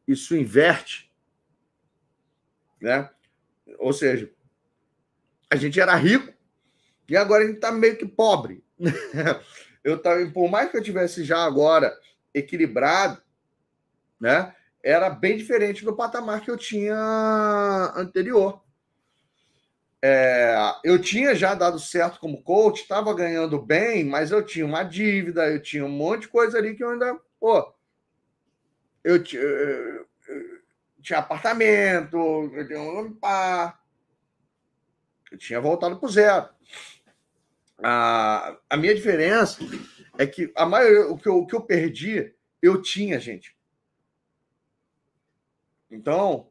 isso 0.09 0.35
inverte, 0.35 1.13
né? 2.81 3.11
Ou 3.79 3.93
seja, 3.93 4.33
a 5.51 5.57
gente 5.57 5.79
era 5.79 5.95
rico 5.95 6.33
e 7.09 7.17
agora 7.17 7.45
a 7.45 7.47
gente 7.47 7.57
está 7.57 7.71
meio 7.71 7.97
que 7.97 8.07
pobre. 8.07 8.65
eu 9.85 10.01
tava, 10.01 10.25
por 10.31 10.51
mais 10.51 10.71
que 10.71 10.77
eu 10.79 10.83
tivesse 10.83 11.23
já 11.23 11.45
agora 11.45 11.95
equilibrado, 12.33 13.23
né? 14.19 14.55
Era 14.83 15.11
bem 15.11 15.37
diferente 15.37 15.85
do 15.85 15.95
patamar 15.95 16.41
que 16.41 16.51
eu 16.51 16.57
tinha 16.57 17.93
anterior. 17.97 18.63
É, 20.03 20.57
eu 20.83 20.99
tinha 20.99 21.35
já 21.35 21.55
dado 21.55 21.79
certo 21.79 22.19
como 22.19 22.43
coach, 22.43 22.81
estava 22.81 23.13
ganhando 23.15 23.61
bem, 23.61 24.03
mas 24.03 24.31
eu 24.31 24.43
tinha 24.45 24.65
uma 24.65 24.83
dívida, 24.83 25.47
eu 25.51 25.61
tinha 25.61 25.85
um 25.85 25.91
monte 25.91 26.23
de 26.23 26.29
coisa 26.29 26.57
ali 26.57 26.75
que 26.75 26.83
eu 26.83 26.91
ainda, 26.91 27.21
pô, 27.39 27.75
eu, 29.05 29.23
tinha 31.03 31.19
apartamento, 31.19 32.17
eu 32.55 32.67
tinha 32.67 32.81
um 32.81 33.03
limpar. 33.03 33.81
Eu 35.31 35.39
tinha 35.39 35.61
voltado 35.61 35.99
para 35.99 36.07
o 36.07 36.11
zero. 36.11 36.49
A, 37.83 38.57
a 38.69 38.77
minha 38.77 38.95
diferença 38.95 39.61
é 40.19 40.27
que 40.27 40.53
a 40.55 40.67
maioria, 40.67 41.09
o 41.09 41.17
que, 41.17 41.29
eu, 41.29 41.39
o 41.39 41.47
que 41.47 41.55
eu 41.55 41.63
perdi, 41.63 42.35
eu 42.61 42.83
tinha, 42.83 43.19
gente. 43.19 43.57
Então, 45.91 46.51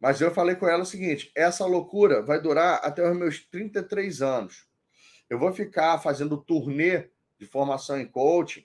mas 0.00 0.20
eu 0.20 0.30
falei 0.32 0.54
com 0.54 0.68
ela 0.68 0.82
o 0.82 0.86
seguinte: 0.86 1.32
essa 1.34 1.64
loucura 1.66 2.22
vai 2.22 2.40
durar 2.40 2.80
até 2.84 3.08
os 3.08 3.16
meus 3.16 3.44
33 3.46 4.22
anos. 4.22 4.66
Eu 5.28 5.38
vou 5.38 5.52
ficar 5.52 5.98
fazendo 5.98 6.36
turnê 6.36 7.10
de 7.38 7.46
formação 7.46 7.98
em 7.98 8.06
coaching 8.06 8.64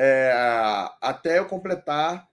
é, 0.00 0.32
até 1.00 1.40
eu 1.40 1.46
completar. 1.46 2.30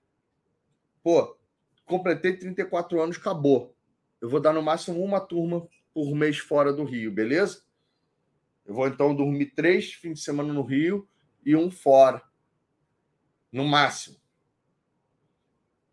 Pô, 1.01 1.35
completei 1.83 2.37
34 2.37 3.01
anos, 3.01 3.17
acabou. 3.17 3.75
Eu 4.21 4.29
vou 4.29 4.39
dar 4.39 4.53
no 4.53 4.61
máximo 4.61 5.03
uma 5.03 5.19
turma 5.19 5.67
por 5.91 6.13
mês 6.13 6.37
fora 6.37 6.71
do 6.71 6.83
Rio, 6.83 7.11
beleza? 7.11 7.63
Eu 8.65 8.75
vou 8.75 8.87
então 8.87 9.15
dormir 9.15 9.47
três 9.47 9.93
fins 9.93 10.19
de 10.19 10.25
semana 10.25 10.53
no 10.53 10.61
Rio 10.61 11.07
e 11.43 11.55
um 11.55 11.71
fora. 11.71 12.21
No 13.51 13.65
máximo. 13.65 14.17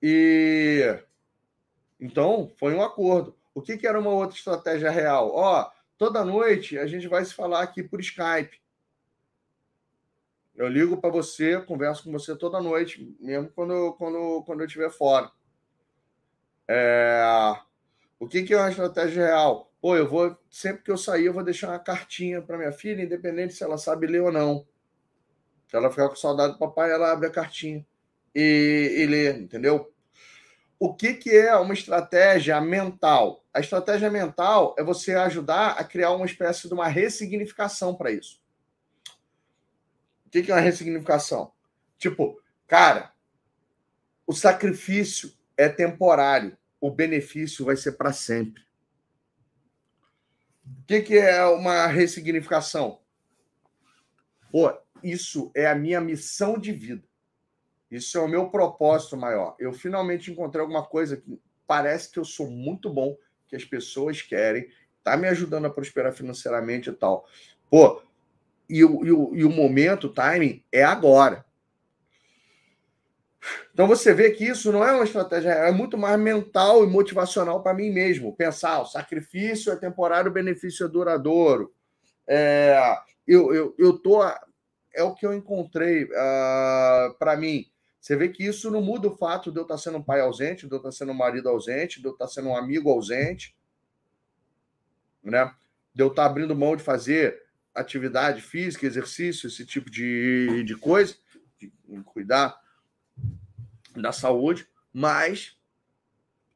E 0.02 0.98
então 2.00 2.50
foi 2.56 2.74
um 2.74 2.82
acordo. 2.82 3.36
O 3.54 3.62
que, 3.62 3.76
que 3.76 3.86
era 3.86 4.00
uma 4.00 4.10
outra 4.10 4.36
estratégia 4.36 4.90
real? 4.90 5.30
Ó, 5.32 5.70
toda 5.96 6.24
noite 6.24 6.76
a 6.78 6.86
gente 6.86 7.06
vai 7.06 7.24
se 7.24 7.32
falar 7.32 7.62
aqui 7.62 7.82
por 7.82 8.00
Skype. 8.00 8.60
Eu 10.56 10.68
ligo 10.68 11.00
para 11.00 11.10
você, 11.10 11.60
converso 11.62 12.04
com 12.04 12.12
você 12.12 12.36
toda 12.36 12.60
noite, 12.60 13.16
mesmo 13.20 13.50
quando, 13.50 13.92
quando, 13.94 14.42
quando 14.44 14.60
eu 14.60 14.66
estiver 14.66 14.90
fora. 14.90 15.30
É... 16.68 17.22
O 18.18 18.26
que, 18.26 18.42
que 18.42 18.54
é 18.54 18.58
uma 18.58 18.70
estratégia 18.70 19.26
real? 19.26 19.72
Pô, 19.80 19.96
eu 19.96 20.08
vou, 20.08 20.36
sempre 20.50 20.82
que 20.82 20.90
eu 20.90 20.96
sair, 20.96 21.26
eu 21.26 21.32
vou 21.32 21.42
deixar 21.42 21.68
uma 21.68 21.78
cartinha 21.78 22.40
para 22.42 22.58
minha 22.58 22.72
filha, 22.72 23.02
independente 23.02 23.54
se 23.54 23.64
ela 23.64 23.78
sabe 23.78 24.06
ler 24.06 24.22
ou 24.22 24.32
não. 24.32 24.66
Se 25.68 25.76
ela 25.76 25.90
ficar 25.90 26.08
com 26.08 26.16
saudade 26.16 26.52
do 26.52 26.58
papai, 26.58 26.92
ela 26.92 27.10
abre 27.12 27.26
a 27.26 27.30
cartinha 27.30 27.84
e, 28.34 28.96
e 28.98 29.06
lê, 29.06 29.32
entendeu? 29.32 29.91
O 30.84 30.92
que, 30.92 31.14
que 31.14 31.30
é 31.30 31.54
uma 31.54 31.74
estratégia 31.74 32.60
mental? 32.60 33.46
A 33.54 33.60
estratégia 33.60 34.10
mental 34.10 34.74
é 34.76 34.82
você 34.82 35.14
ajudar 35.14 35.78
a 35.78 35.84
criar 35.84 36.10
uma 36.10 36.26
espécie 36.26 36.66
de 36.66 36.74
uma 36.74 36.88
ressignificação 36.88 37.94
para 37.94 38.10
isso. 38.10 38.42
O 40.26 40.30
que, 40.30 40.42
que 40.42 40.50
é 40.50 40.54
uma 40.56 40.60
ressignificação? 40.60 41.52
Tipo, 41.96 42.42
cara, 42.66 43.12
o 44.26 44.32
sacrifício 44.32 45.32
é 45.56 45.68
temporário, 45.68 46.58
o 46.80 46.90
benefício 46.90 47.64
vai 47.64 47.76
ser 47.76 47.92
para 47.92 48.12
sempre. 48.12 48.64
O 50.66 50.84
que, 50.84 51.00
que 51.02 51.16
é 51.16 51.44
uma 51.44 51.86
ressignificação? 51.86 53.00
Pô, 54.50 54.76
isso 55.00 55.48
é 55.54 55.68
a 55.68 55.76
minha 55.76 56.00
missão 56.00 56.58
de 56.58 56.72
vida. 56.72 57.11
Isso 57.92 58.16
é 58.16 58.20
o 58.22 58.28
meu 58.28 58.48
propósito 58.48 59.18
maior. 59.18 59.54
Eu 59.58 59.70
finalmente 59.70 60.32
encontrei 60.32 60.62
alguma 60.62 60.82
coisa 60.82 61.14
que 61.14 61.38
parece 61.66 62.10
que 62.10 62.18
eu 62.18 62.24
sou 62.24 62.50
muito 62.50 62.88
bom, 62.88 63.14
que 63.46 63.54
as 63.54 63.66
pessoas 63.66 64.22
querem, 64.22 64.66
tá 65.04 65.14
me 65.14 65.28
ajudando 65.28 65.66
a 65.66 65.70
prosperar 65.70 66.14
financeiramente 66.14 66.88
e 66.88 66.92
tal. 66.92 67.26
Pô, 67.68 68.02
e 68.66 68.82
o, 68.82 69.04
e 69.04 69.12
o, 69.12 69.36
e 69.36 69.44
o 69.44 69.50
momento, 69.50 70.06
o 70.06 70.12
timing, 70.12 70.64
é 70.72 70.82
agora. 70.82 71.44
Então 73.74 73.86
você 73.86 74.14
vê 74.14 74.30
que 74.30 74.44
isso 74.46 74.72
não 74.72 74.82
é 74.82 74.92
uma 74.92 75.04
estratégia, 75.04 75.50
é 75.50 75.70
muito 75.70 75.98
mais 75.98 76.18
mental 76.18 76.84
e 76.84 76.86
motivacional 76.86 77.62
para 77.62 77.74
mim 77.74 77.90
mesmo. 77.90 78.34
Pensar, 78.34 78.80
o 78.80 78.86
sacrifício 78.86 79.70
é 79.70 79.76
temporário, 79.76 80.30
o 80.30 80.34
benefício 80.34 80.86
é 80.86 80.88
duradouro. 80.88 81.74
É, 82.26 82.78
eu, 83.26 83.52
eu, 83.52 83.74
eu 83.78 83.98
tô. 83.98 84.22
É 84.94 85.02
o 85.02 85.14
que 85.14 85.26
eu 85.26 85.34
encontrei 85.34 86.04
uh, 86.04 86.08
ah, 86.16 87.16
para 87.18 87.36
mim. 87.36 87.71
Você 88.02 88.16
vê 88.16 88.28
que 88.28 88.42
isso 88.42 88.68
não 88.68 88.82
muda 88.82 89.06
o 89.06 89.16
fato 89.16 89.52
de 89.52 89.60
eu 89.60 89.62
estar 89.62 89.78
sendo 89.78 89.98
um 89.98 90.02
pai 90.02 90.20
ausente, 90.20 90.66
de 90.66 90.72
eu 90.72 90.78
estar 90.78 90.90
sendo 90.90 91.12
um 91.12 91.16
marido 91.16 91.48
ausente, 91.48 92.00
de 92.00 92.06
eu 92.08 92.10
estar 92.10 92.26
sendo 92.26 92.48
um 92.48 92.56
amigo 92.56 92.90
ausente, 92.90 93.56
né? 95.22 95.54
De 95.94 96.02
eu 96.02 96.08
estar 96.08 96.26
abrindo 96.26 96.56
mão 96.56 96.74
de 96.74 96.82
fazer 96.82 97.40
atividade 97.72 98.42
física, 98.42 98.84
exercício, 98.84 99.46
esse 99.46 99.64
tipo 99.64 99.88
de, 99.88 100.64
de 100.64 100.74
coisa, 100.74 101.14
de 101.60 101.72
cuidar 102.04 102.60
da 103.94 104.10
saúde, 104.10 104.66
mas 104.92 105.56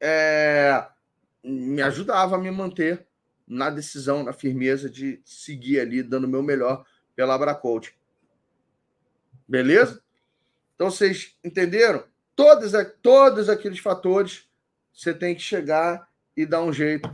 é, 0.01 0.85
me 1.41 1.81
ajudava 1.81 2.35
a 2.35 2.39
me 2.39 2.51
manter 2.51 3.07
na 3.47 3.69
decisão, 3.69 4.21
na 4.21 4.33
firmeza 4.33 4.89
de 4.89 5.21
seguir 5.23 5.79
ali, 5.79 6.03
dando 6.03 6.25
o 6.25 6.29
meu 6.29 6.43
melhor 6.43 6.85
pela 7.15 7.35
Abracoach. 7.35 7.97
Beleza? 9.47 10.03
Então, 10.77 10.91
vocês 10.91 11.35
entenderam? 11.43 12.03
Todos, 12.35 12.71
todos 13.01 13.49
aqueles 13.49 13.79
fatores 13.79 14.47
você 14.93 15.11
tem 15.11 15.33
que 15.33 15.41
chegar 15.41 16.07
e 16.35 16.45
dar 16.45 16.61
um 16.61 16.71
jeito 16.71 17.09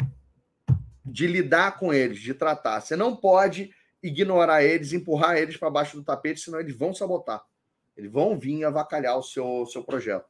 de 1.06 1.28
lidar 1.28 1.80
com 1.80 1.94
eles, 1.94 2.20
de 2.20 2.34
tratar. 2.34 2.82
Você 2.82 2.98
não 2.98 3.16
pode 3.16 3.74
ignorar 4.02 4.64
eles, 4.64 4.92
empurrar 4.92 5.38
eles 5.38 5.56
para 5.56 5.70
baixo 5.70 5.96
do 5.96 6.04
tapete, 6.04 6.42
senão 6.42 6.60
eles 6.60 6.76
vão 6.76 6.94
sabotar. 6.94 7.42
Eles 7.96 8.12
vão 8.12 8.38
vir 8.38 8.66
avacalhar 8.66 9.18
o 9.18 9.24
seu, 9.24 9.66
seu 9.66 9.82
projeto. 9.82 10.28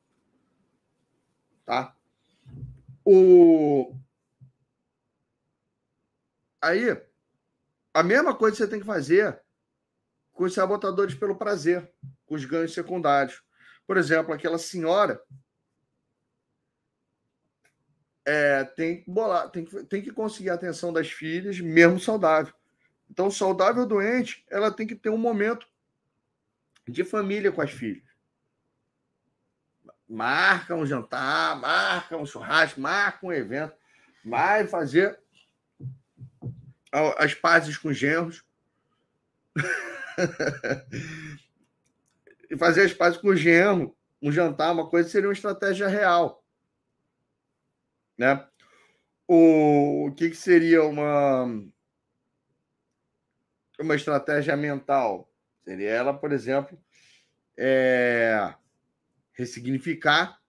Tá? 1.65 1.95
O... 3.03 3.95
Aí, 6.61 7.01
a 7.91 8.03
mesma 8.03 8.35
coisa 8.35 8.57
você 8.57 8.67
tem 8.67 8.79
que 8.79 8.85
fazer 8.85 9.42
com 10.33 10.43
os 10.43 10.53
sabotadores 10.53 11.15
pelo 11.15 11.35
prazer, 11.35 11.89
com 12.25 12.35
os 12.35 12.43
ganhos 12.43 12.73
secundários. 12.73 13.41
Por 13.85 13.97
exemplo, 13.97 14.33
aquela 14.33 14.57
senhora 14.57 15.21
é, 18.25 18.63
tem, 18.63 19.01
que 19.01 19.11
bolar, 19.11 19.49
tem, 19.49 19.65
que, 19.65 19.83
tem 19.83 20.01
que 20.01 20.11
conseguir 20.11 20.49
a 20.49 20.55
atenção 20.55 20.91
das 20.91 21.09
filhas, 21.09 21.59
mesmo 21.59 21.99
saudável. 21.99 22.53
Então, 23.09 23.29
saudável 23.29 23.85
doente, 23.85 24.43
ela 24.49 24.71
tem 24.71 24.87
que 24.87 24.95
ter 24.95 25.09
um 25.09 25.17
momento 25.17 25.67
de 26.87 27.03
família 27.03 27.51
com 27.51 27.61
as 27.61 27.71
filhas. 27.71 28.03
Marca 30.09 30.75
um 30.75 30.85
jantar, 30.85 31.55
marca 31.59 32.17
um 32.17 32.25
churrasco, 32.25 32.79
marca 32.79 33.25
um 33.25 33.31
evento, 33.31 33.75
vai 34.23 34.67
fazer 34.67 35.19
as 37.17 37.33
pazes 37.33 37.77
com 37.77 37.89
os 37.89 37.97
genros. 37.97 38.43
e 42.49 42.57
fazer 42.57 42.83
as 42.83 42.93
pazes 42.93 43.19
com 43.19 43.29
o 43.29 43.35
genro, 43.35 43.95
um 44.21 44.31
jantar, 44.31 44.71
uma 44.71 44.89
coisa, 44.89 45.09
seria 45.09 45.27
uma 45.27 45.33
estratégia 45.33 45.87
real. 45.87 46.43
Né? 48.17 48.47
O, 49.27 50.07
o 50.07 50.13
que, 50.13 50.29
que 50.29 50.35
seria 50.35 50.83
uma, 50.83 51.45
uma 53.79 53.95
estratégia 53.95 54.55
mental? 54.55 55.29
Seria 55.63 55.89
ela, 55.89 56.13
por 56.13 56.31
exemplo, 56.31 56.77
é, 57.57 58.53
ressignificar 59.33 60.39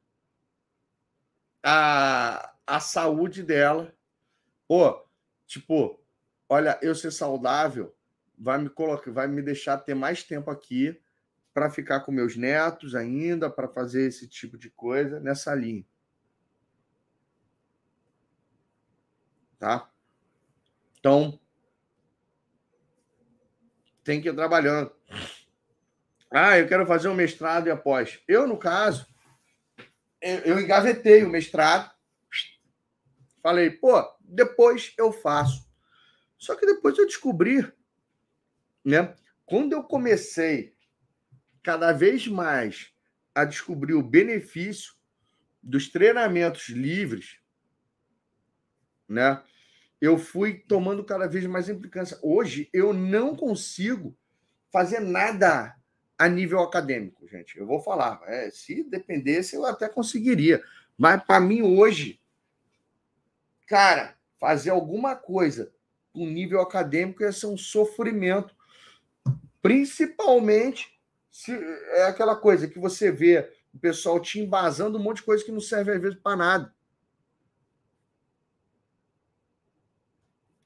a, 1.62 2.54
a 2.66 2.80
saúde 2.80 3.42
dela. 3.42 3.94
Pô, 4.68 5.06
tipo, 5.46 6.00
olha, 6.48 6.78
eu 6.82 6.94
ser 6.94 7.10
saudável 7.10 7.94
vai 8.38 8.58
me 8.58 8.68
colocar, 8.68 9.10
vai 9.10 9.26
me 9.26 9.42
deixar 9.42 9.78
ter 9.78 9.94
mais 9.94 10.22
tempo 10.22 10.50
aqui 10.50 11.00
para 11.52 11.70
ficar 11.70 12.00
com 12.00 12.10
meus 12.10 12.36
netos 12.36 12.94
ainda, 12.94 13.48
para 13.48 13.68
fazer 13.68 14.06
esse 14.06 14.28
tipo 14.28 14.58
de 14.58 14.70
coisa 14.70 15.20
nessa 15.20 15.54
linha. 15.54 15.86
Tá? 19.58 19.88
Então, 20.98 21.38
tem 24.02 24.20
que 24.20 24.28
ir 24.28 24.34
trabalhando. 24.34 24.92
Ah, 26.30 26.58
eu 26.58 26.66
quero 26.66 26.84
fazer 26.84 27.08
um 27.08 27.14
mestrado 27.14 27.68
e 27.68 27.70
após. 27.70 28.20
Eu, 28.26 28.46
no 28.46 28.58
caso, 28.58 29.06
eu 30.20 30.58
engavetei 30.58 31.22
o 31.22 31.30
mestrado. 31.30 31.90
Falei, 33.42 33.70
pô, 33.70 34.02
depois 34.20 34.92
eu 34.98 35.12
faço. 35.12 35.64
Só 36.36 36.56
que 36.56 36.66
depois 36.66 36.98
eu 36.98 37.06
descobri, 37.06 37.70
né? 38.84 39.14
Quando 39.46 39.72
eu 39.72 39.82
comecei 39.82 40.74
cada 41.62 41.92
vez 41.92 42.26
mais 42.26 42.92
a 43.34 43.44
descobrir 43.44 43.94
o 43.94 44.02
benefício 44.02 44.94
dos 45.62 45.88
treinamentos 45.88 46.68
livres, 46.68 47.38
né? 49.08 49.42
Eu 50.00 50.18
fui 50.18 50.58
tomando 50.58 51.02
cada 51.02 51.26
vez 51.26 51.46
mais 51.46 51.68
implicância. 51.68 52.18
Hoje 52.22 52.68
eu 52.72 52.92
não 52.92 53.34
consigo 53.34 54.16
fazer 54.70 55.00
nada 55.00 55.74
a 56.18 56.28
nível 56.28 56.60
acadêmico, 56.60 57.26
gente. 57.26 57.58
Eu 57.58 57.66
vou 57.66 57.80
falar. 57.80 58.20
É, 58.26 58.50
se 58.50 58.84
dependesse, 58.84 59.56
eu 59.56 59.64
até 59.64 59.88
conseguiria. 59.88 60.62
Mas 60.96 61.22
para 61.24 61.40
mim, 61.40 61.62
hoje, 61.62 62.20
cara, 63.66 64.16
fazer 64.38 64.70
alguma 64.70 65.16
coisa 65.16 65.72
com 66.12 66.26
nível 66.26 66.60
acadêmico 66.60 67.22
ia 67.22 67.32
ser 67.32 67.46
um 67.46 67.56
sofrimento. 67.56 68.54
Principalmente 69.64 71.00
se 71.30 71.50
é 71.52 72.04
aquela 72.04 72.36
coisa 72.36 72.68
que 72.68 72.78
você 72.78 73.10
vê 73.10 73.50
o 73.72 73.78
pessoal 73.78 74.20
te 74.20 74.38
embasando 74.38 74.98
um 74.98 75.02
monte 75.02 75.16
de 75.16 75.22
coisa 75.22 75.42
que 75.42 75.50
não 75.50 75.58
serve 75.58 75.92
às 75.92 76.02
vezes 76.02 76.18
para 76.18 76.36
nada. 76.36 76.74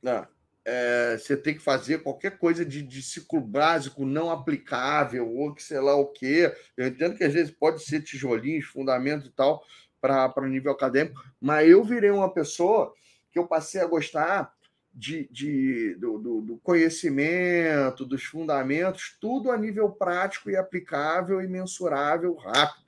Não 0.02 0.26
é, 0.64 1.16
você 1.16 1.36
tem 1.36 1.54
que 1.54 1.62
fazer 1.62 2.02
qualquer 2.02 2.38
coisa 2.38 2.64
de, 2.64 2.82
de 2.82 3.00
ciclo 3.00 3.40
básico 3.40 4.04
não 4.04 4.32
aplicável, 4.32 5.32
ou 5.32 5.54
que 5.54 5.62
sei 5.62 5.78
lá 5.78 5.94
o 5.94 6.08
quê. 6.08 6.52
Eu 6.76 6.88
entendo 6.88 7.16
que 7.16 7.22
às 7.22 7.32
vezes 7.32 7.52
pode 7.52 7.84
ser 7.84 8.02
tijolinhos, 8.02 8.66
fundamentos 8.66 9.28
e 9.28 9.30
tal, 9.30 9.62
para 10.00 10.42
o 10.42 10.48
nível 10.48 10.72
acadêmico, 10.72 11.22
mas 11.40 11.70
eu 11.70 11.84
virei 11.84 12.10
uma 12.10 12.34
pessoa 12.34 12.92
que 13.30 13.38
eu 13.38 13.46
passei 13.46 13.80
a 13.80 13.86
gostar 13.86 14.52
de, 14.98 15.28
de 15.30 15.94
do, 15.94 16.18
do, 16.18 16.40
do, 16.40 16.56
conhecimento, 16.58 18.04
dos 18.04 18.24
fundamentos, 18.24 19.16
tudo 19.20 19.52
a 19.52 19.56
nível 19.56 19.88
prático 19.90 20.50
e 20.50 20.56
aplicável 20.56 21.40
e 21.40 21.46
mensurável 21.46 22.34
rápido. 22.34 22.84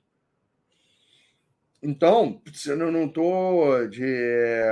Então, 1.81 2.41
eu 2.67 2.91
não 2.91 3.05
estou 3.05 3.87
de 3.87 4.05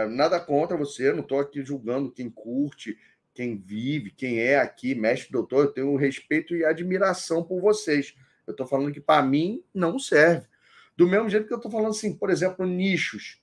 nada 0.09 0.37
contra 0.37 0.75
você, 0.75 1.13
não 1.13 1.21
estou 1.21 1.39
aqui 1.39 1.63
julgando 1.63 2.11
quem 2.11 2.29
curte, 2.29 2.97
quem 3.33 3.57
vive, 3.57 4.11
quem 4.11 4.39
é 4.39 4.59
aqui, 4.59 4.93
mestre 4.93 5.31
doutor, 5.31 5.65
eu 5.65 5.71
tenho 5.71 5.95
respeito 5.95 6.53
e 6.53 6.65
admiração 6.65 7.41
por 7.41 7.61
vocês. 7.61 8.15
Eu 8.45 8.51
estou 8.51 8.67
falando 8.67 8.91
que 8.91 8.99
para 8.99 9.23
mim 9.23 9.63
não 9.73 9.97
serve. 9.97 10.45
Do 10.95 11.07
mesmo 11.07 11.29
jeito 11.29 11.47
que 11.47 11.53
eu 11.53 11.57
estou 11.57 11.71
falando 11.71 11.91
assim, 11.91 12.13
por 12.13 12.29
exemplo, 12.29 12.65
nichos. 12.65 13.41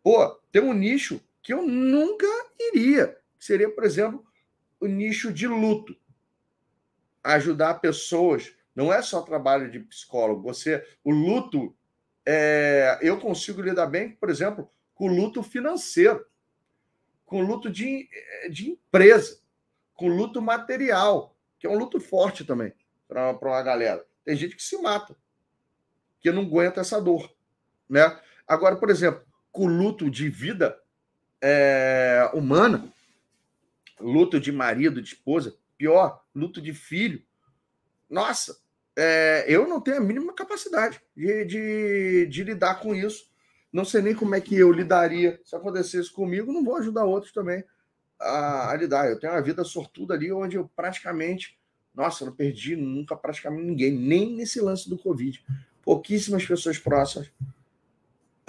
Pô, 0.00 0.28
tem 0.52 0.62
um 0.62 0.72
nicho 0.72 1.20
que 1.42 1.52
eu 1.52 1.66
nunca 1.66 2.26
iria, 2.60 3.16
que 3.38 3.44
seria, 3.44 3.70
por 3.70 3.84
exemplo, 3.84 4.24
o 4.78 4.86
nicho 4.86 5.32
de 5.32 5.46
luto. 5.46 5.96
Ajudar 7.22 7.74
pessoas. 7.74 8.52
Não 8.74 8.92
é 8.92 9.02
só 9.02 9.22
trabalho 9.22 9.70
de 9.70 9.80
psicólogo. 9.80 10.42
Você, 10.42 10.86
o 11.04 11.10
luto 11.10 11.76
é, 12.24 12.98
eu 13.02 13.18
consigo 13.18 13.60
lidar 13.60 13.86
bem, 13.86 14.10
por 14.10 14.30
exemplo, 14.30 14.70
com 14.94 15.08
luto 15.08 15.42
financeiro, 15.42 16.26
com 17.24 17.42
luto 17.42 17.70
de, 17.70 18.08
de 18.50 18.70
empresa, 18.70 19.40
com 19.94 20.08
luto 20.08 20.40
material, 20.42 21.36
que 21.58 21.66
é 21.66 21.70
um 21.70 21.78
luto 21.78 22.00
forte 22.00 22.44
também 22.44 22.72
para 23.08 23.36
uma 23.40 23.62
galera. 23.62 24.04
Tem 24.24 24.36
gente 24.36 24.56
que 24.56 24.62
se 24.62 24.80
mata, 24.80 25.16
que 26.20 26.30
não 26.30 26.42
aguenta 26.42 26.80
essa 26.80 27.00
dor. 27.00 27.32
Né? 27.88 28.00
Agora, 28.46 28.76
por 28.76 28.90
exemplo, 28.90 29.24
com 29.50 29.66
luto 29.66 30.10
de 30.10 30.28
vida 30.28 30.78
é, 31.42 32.30
humana, 32.34 32.88
luto 33.98 34.40
de 34.40 34.52
marido, 34.52 35.00
de 35.00 35.08
esposa, 35.08 35.54
pior, 35.76 36.22
luto 36.34 36.60
de 36.60 36.72
filho. 36.72 37.22
Nossa, 38.08 38.56
é, 38.96 39.44
eu 39.48 39.68
não 39.68 39.80
tenho 39.80 39.98
a 39.98 40.00
mínima 40.00 40.34
capacidade 40.34 41.00
de, 41.16 41.44
de, 41.44 42.26
de, 42.26 42.44
lidar 42.44 42.80
com 42.80 42.94
isso. 42.94 43.30
Não 43.72 43.84
sei 43.84 44.02
nem 44.02 44.14
como 44.14 44.34
é 44.34 44.40
que 44.40 44.56
eu 44.56 44.72
lidaria. 44.72 45.40
Se 45.44 45.54
acontecesse 45.54 46.10
comigo, 46.10 46.52
não 46.52 46.64
vou 46.64 46.76
ajudar 46.76 47.04
outros 47.04 47.32
também 47.32 47.64
a, 48.18 48.70
a 48.70 48.76
lidar. 48.76 49.08
Eu 49.08 49.18
tenho 49.18 49.32
uma 49.32 49.42
vida 49.42 49.64
sortuda 49.64 50.14
ali 50.14 50.32
onde 50.32 50.56
eu 50.56 50.68
praticamente. 50.74 51.58
Nossa, 51.94 52.24
não 52.24 52.32
perdi 52.32 52.76
nunca 52.76 53.16
praticamente 53.16 53.64
ninguém, 53.64 53.92
nem 53.92 54.34
nesse 54.34 54.60
lance 54.60 54.88
do 54.88 54.98
Covid. 54.98 55.44
Pouquíssimas 55.82 56.44
pessoas 56.44 56.78
próximas 56.78 57.30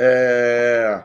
é, 0.03 1.03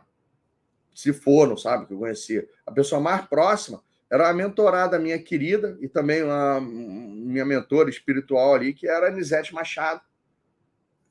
se 0.97 1.13
foram, 1.13 1.59
sabe, 1.59 1.85
que 1.85 1.93
eu 1.93 1.99
conhecia. 1.99 2.49
A 2.67 2.73
pessoa 2.73 2.99
mais 2.99 3.27
próxima 3.27 3.83
era 4.11 4.31
a 4.31 4.33
mentorada 4.33 4.99
minha 4.99 5.19
querida 5.19 5.77
e 5.83 5.89
também 5.89 6.23
uma 6.23 6.59
minha 6.59 7.45
mentora 7.45 7.91
espiritual 7.91 8.55
ali, 8.55 8.73
que 8.73 8.89
era 8.89 9.07
a 9.07 9.11
Anisete 9.11 9.53
Machado, 9.53 10.01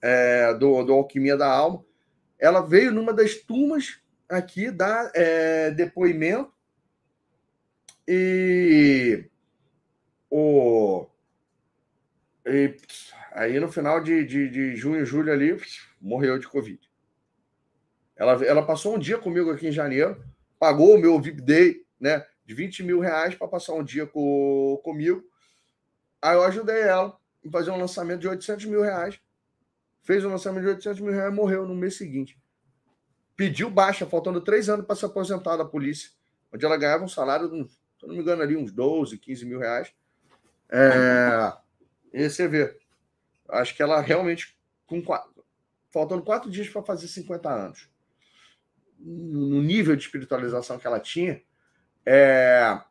é, 0.02 0.56
do, 0.56 0.82
do 0.82 0.94
Alquimia 0.94 1.38
da 1.38 1.48
Alma. 1.48 1.86
Ela 2.40 2.62
veio 2.62 2.92
numa 2.92 3.14
das 3.14 3.36
turmas 3.36 4.00
aqui 4.28 4.72
dar 4.72 5.12
é, 5.14 5.70
depoimento 5.70 6.52
e 8.08 9.30
o 10.32 11.06
e, 12.44 12.76
aí 13.34 13.60
no 13.60 13.72
final 13.72 14.02
de, 14.02 14.26
de, 14.26 14.50
de 14.50 14.76
junho, 14.76 15.06
julho 15.06 15.32
ali, 15.32 15.56
morreu 16.02 16.40
de 16.40 16.48
Covid. 16.48 16.80
Ela, 18.16 18.46
ela 18.46 18.66
passou 18.66 18.96
um 18.96 19.00
dia 19.00 19.18
comigo 19.18 19.52
aqui 19.52 19.68
em 19.68 19.72
janeiro, 19.72 20.24
pagou 20.60 20.96
o 20.96 20.98
meu 20.98 21.20
VIP 21.20 21.42
Day, 21.42 21.86
né? 22.00 22.26
de 22.46 22.54
20 22.54 22.84
mil 22.84 23.00
reais 23.00 23.36
para 23.36 23.48
passar 23.48 23.74
um 23.74 23.84
dia 23.84 24.06
com, 24.06 24.80
comigo. 24.84 25.24
Aí 26.22 26.36
eu 26.36 26.44
ajudei 26.44 26.82
ela 26.82 27.18
em 27.44 27.50
fazer 27.50 27.72
um 27.72 27.78
lançamento 27.78 28.22
de 28.22 28.28
800 28.28 28.66
mil 28.66 28.82
reais. 28.82 29.20
Fez 30.04 30.24
um 30.24 30.30
lançamento 30.30 30.64
de 30.64 30.70
800 30.70 31.02
mil 31.02 31.12
reais 31.12 31.32
e 31.32 31.36
morreu 31.36 31.68
no 31.68 31.74
mês 31.74 31.98
seguinte. 31.98 32.40
Pediu 33.36 33.70
baixa, 33.70 34.06
faltando 34.06 34.40
três 34.40 34.70
anos 34.70 34.86
para 34.86 34.96
se 34.96 35.04
aposentar 35.04 35.58
da 35.58 35.66
polícia, 35.66 36.12
onde 36.54 36.64
ela 36.64 36.78
ganhava 36.78 37.04
um 37.04 37.08
salário, 37.08 37.50
de, 37.50 37.68
se 37.68 38.08
não 38.08 38.16
me 38.16 38.22
engano, 38.22 38.42
ali 38.42 38.56
uns 38.56 38.72
12, 38.72 39.18
15 39.18 39.46
mil 39.46 39.60
reais. 39.60 39.92
É, 40.70 41.54
e 42.14 42.30
você 42.30 42.48
vê, 42.48 42.78
acho 43.50 43.76
que 43.76 43.84
ela 43.84 44.00
realmente, 44.00 44.58
com 44.86 45.04
faltando 45.92 46.24
quatro 46.24 46.50
dias 46.50 46.70
para 46.70 46.84
fazer 46.84 47.08
50 47.08 47.50
anos, 47.50 47.90
no 49.06 49.62
nível 49.62 49.96
de 49.96 50.04
espiritualização 50.04 50.80
que 50.80 50.88
ela 50.88 51.00
tinha, 51.00 51.40
é, 52.04 52.82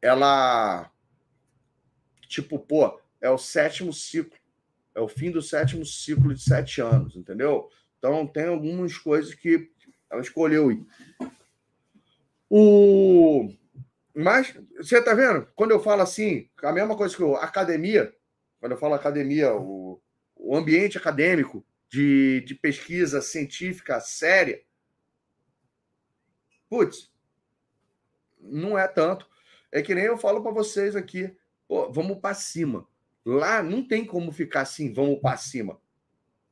ela, 0.00 0.90
tipo, 2.26 2.58
pô, 2.58 2.98
é 3.20 3.28
o 3.28 3.36
sétimo 3.36 3.92
ciclo, 3.92 4.38
é 4.94 5.00
o 5.00 5.08
fim 5.08 5.30
do 5.30 5.42
sétimo 5.42 5.84
ciclo 5.84 6.32
de 6.34 6.42
sete 6.42 6.80
anos, 6.80 7.16
entendeu? 7.16 7.68
Então, 7.98 8.26
tem 8.26 8.46
algumas 8.46 8.96
coisas 8.96 9.34
que 9.34 9.70
ela 10.10 10.22
escolheu 10.22 10.72
ir. 10.72 10.86
O... 12.48 13.52
Mas, 14.14 14.54
você 14.76 15.02
tá 15.02 15.12
vendo? 15.12 15.46
Quando 15.54 15.72
eu 15.72 15.80
falo 15.80 16.02
assim, 16.02 16.48
a 16.62 16.72
mesma 16.72 16.96
coisa 16.96 17.14
que 17.14 17.22
eu, 17.22 17.36
academia, 17.36 18.14
quando 18.60 18.72
eu 18.72 18.78
falo 18.78 18.94
academia, 18.94 19.54
o, 19.54 20.00
o 20.36 20.56
ambiente 20.56 20.96
acadêmico 20.96 21.66
de, 21.90 22.42
de 22.46 22.54
pesquisa 22.54 23.20
científica 23.20 24.00
séria, 24.00 24.60
putz, 26.74 27.08
não 28.40 28.76
é 28.76 28.88
tanto. 28.88 29.28
É 29.70 29.80
que 29.80 29.94
nem 29.94 30.04
eu 30.04 30.18
falo 30.18 30.42
para 30.42 30.50
vocês 30.50 30.96
aqui, 30.96 31.36
pô, 31.68 31.90
vamos 31.92 32.18
para 32.18 32.34
cima. 32.34 32.86
Lá 33.24 33.62
não 33.62 33.86
tem 33.86 34.04
como 34.04 34.32
ficar 34.32 34.62
assim, 34.62 34.92
vamos 34.92 35.20
para 35.20 35.36
cima. 35.36 35.80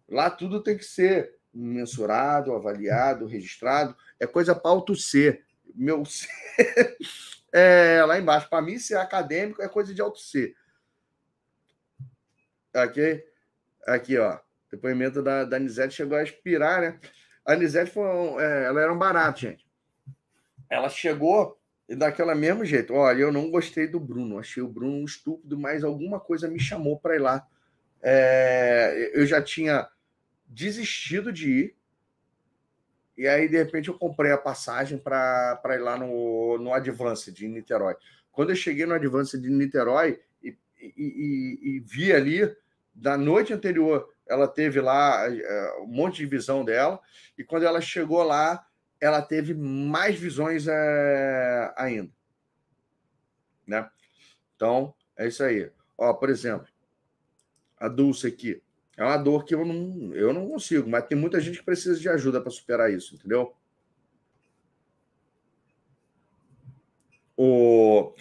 Lá 0.09 0.31
tudo 0.31 0.63
tem 0.63 0.77
que 0.77 0.85
ser 0.85 1.35
mensurado, 1.53 2.55
avaliado, 2.55 3.27
registrado. 3.27 3.97
É 4.19 4.27
coisa 4.27 4.55
para 4.55 4.71
auto 4.71 4.95
ser. 4.95 5.45
Meu 5.75 6.05
é 7.53 8.05
lá 8.05 8.19
embaixo. 8.19 8.49
Para 8.49 8.63
mim, 8.63 8.79
ser 8.79 8.97
acadêmico 8.97 9.61
é 9.61 9.69
coisa 9.69 9.93
de 9.93 10.01
auto 10.01 10.19
ser. 10.19 10.55
Ok? 12.75 13.25
Aqui, 13.87 14.19
ó. 14.19 14.39
Depoimento 14.71 15.23
da, 15.23 15.45
da 15.45 15.57
Anisete 15.57 15.95
chegou 15.95 16.17
a 16.17 16.23
expirar, 16.23 16.81
né? 16.81 17.01
A 17.45 17.53
Anisete 17.53 17.91
foi 17.91 18.05
é, 18.41 18.65
ela 18.65 18.81
era 18.81 18.93
um 18.93 18.99
barato, 18.99 19.41
gente. 19.41 19.62
Ela 20.73 20.89
chegou 20.89 21.59
e 21.87 21.95
daquela 21.95 22.35
mesmo 22.35 22.65
jeito, 22.65 22.95
olha, 22.95 23.21
eu 23.21 23.31
não 23.31 23.51
gostei 23.51 23.87
do 23.87 24.01
Bruno, 24.01 24.39
achei 24.39 24.63
o 24.63 24.69
Bruno 24.69 25.05
estúpido, 25.05 25.59
mas 25.59 25.85
alguma 25.85 26.19
coisa 26.19 26.49
me 26.49 26.59
chamou 26.59 26.99
para 26.99 27.15
ir 27.15 27.19
lá. 27.19 27.47
É, 28.03 29.11
eu 29.13 29.27
já 29.27 29.43
tinha 29.43 29.87
desistido 30.47 31.31
de 31.31 31.51
ir, 31.51 31.77
e 33.19 33.29
aí 33.29 33.51
de 33.51 33.59
repente 33.59 33.91
eu 33.91 33.99
comprei 33.99 34.33
a 34.33 34.39
passagem 34.39 34.97
para 34.97 35.61
ir 35.75 35.81
lá 35.81 35.99
no, 35.99 36.57
no 36.57 36.73
Advance 36.73 37.31
de 37.31 37.47
Niterói. 37.47 37.95
Quando 38.31 38.49
eu 38.49 38.57
cheguei 38.57 38.87
no 38.87 38.95
Advance 38.95 39.39
de 39.39 39.51
Niterói 39.51 40.21
e, 40.43 40.57
e, 40.81 40.93
e, 40.97 41.77
e 41.77 41.81
vi 41.81 42.15
ali, 42.15 42.51
da 42.95 43.19
noite 43.19 43.53
anterior, 43.53 44.11
ela 44.27 44.49
teve 44.49 44.81
lá 44.81 45.27
é, 45.29 45.81
um 45.83 45.87
monte 45.87 46.17
de 46.17 46.27
visão 46.27 46.65
dela, 46.65 46.99
e 47.37 47.45
quando 47.45 47.65
ela 47.65 47.83
chegou 47.83 48.23
lá, 48.23 48.67
ela 49.03 49.21
teve 49.21 49.53
mais 49.53 50.17
visões 50.17 50.69
é, 50.69 51.75
ainda. 51.77 52.13
Né? 53.67 53.91
Então, 54.55 54.95
é 55.17 55.27
isso 55.27 55.43
aí. 55.43 55.73
Ó, 55.99 56.15
por 56.15 56.31
exemplo, 56.31 56.69
a 57.77 57.89
Dulce 57.89 58.29
aqui. 58.29 58.63
É 58.97 59.03
uma 59.03 59.17
dor 59.17 59.45
que 59.45 59.55
eu 59.55 59.65
não, 59.65 60.15
eu 60.15 60.33
não 60.33 60.49
consigo, 60.49 60.89
mas 60.89 61.07
tem 61.07 61.19
muita 61.19 61.41
gente 61.41 61.59
que 61.59 61.65
precisa 61.65 61.99
de 61.99 62.09
ajuda 62.09 62.41
para 62.41 62.51
superar 62.53 62.93
isso, 62.93 63.17
entendeu? 63.17 63.57
O... 67.37 68.15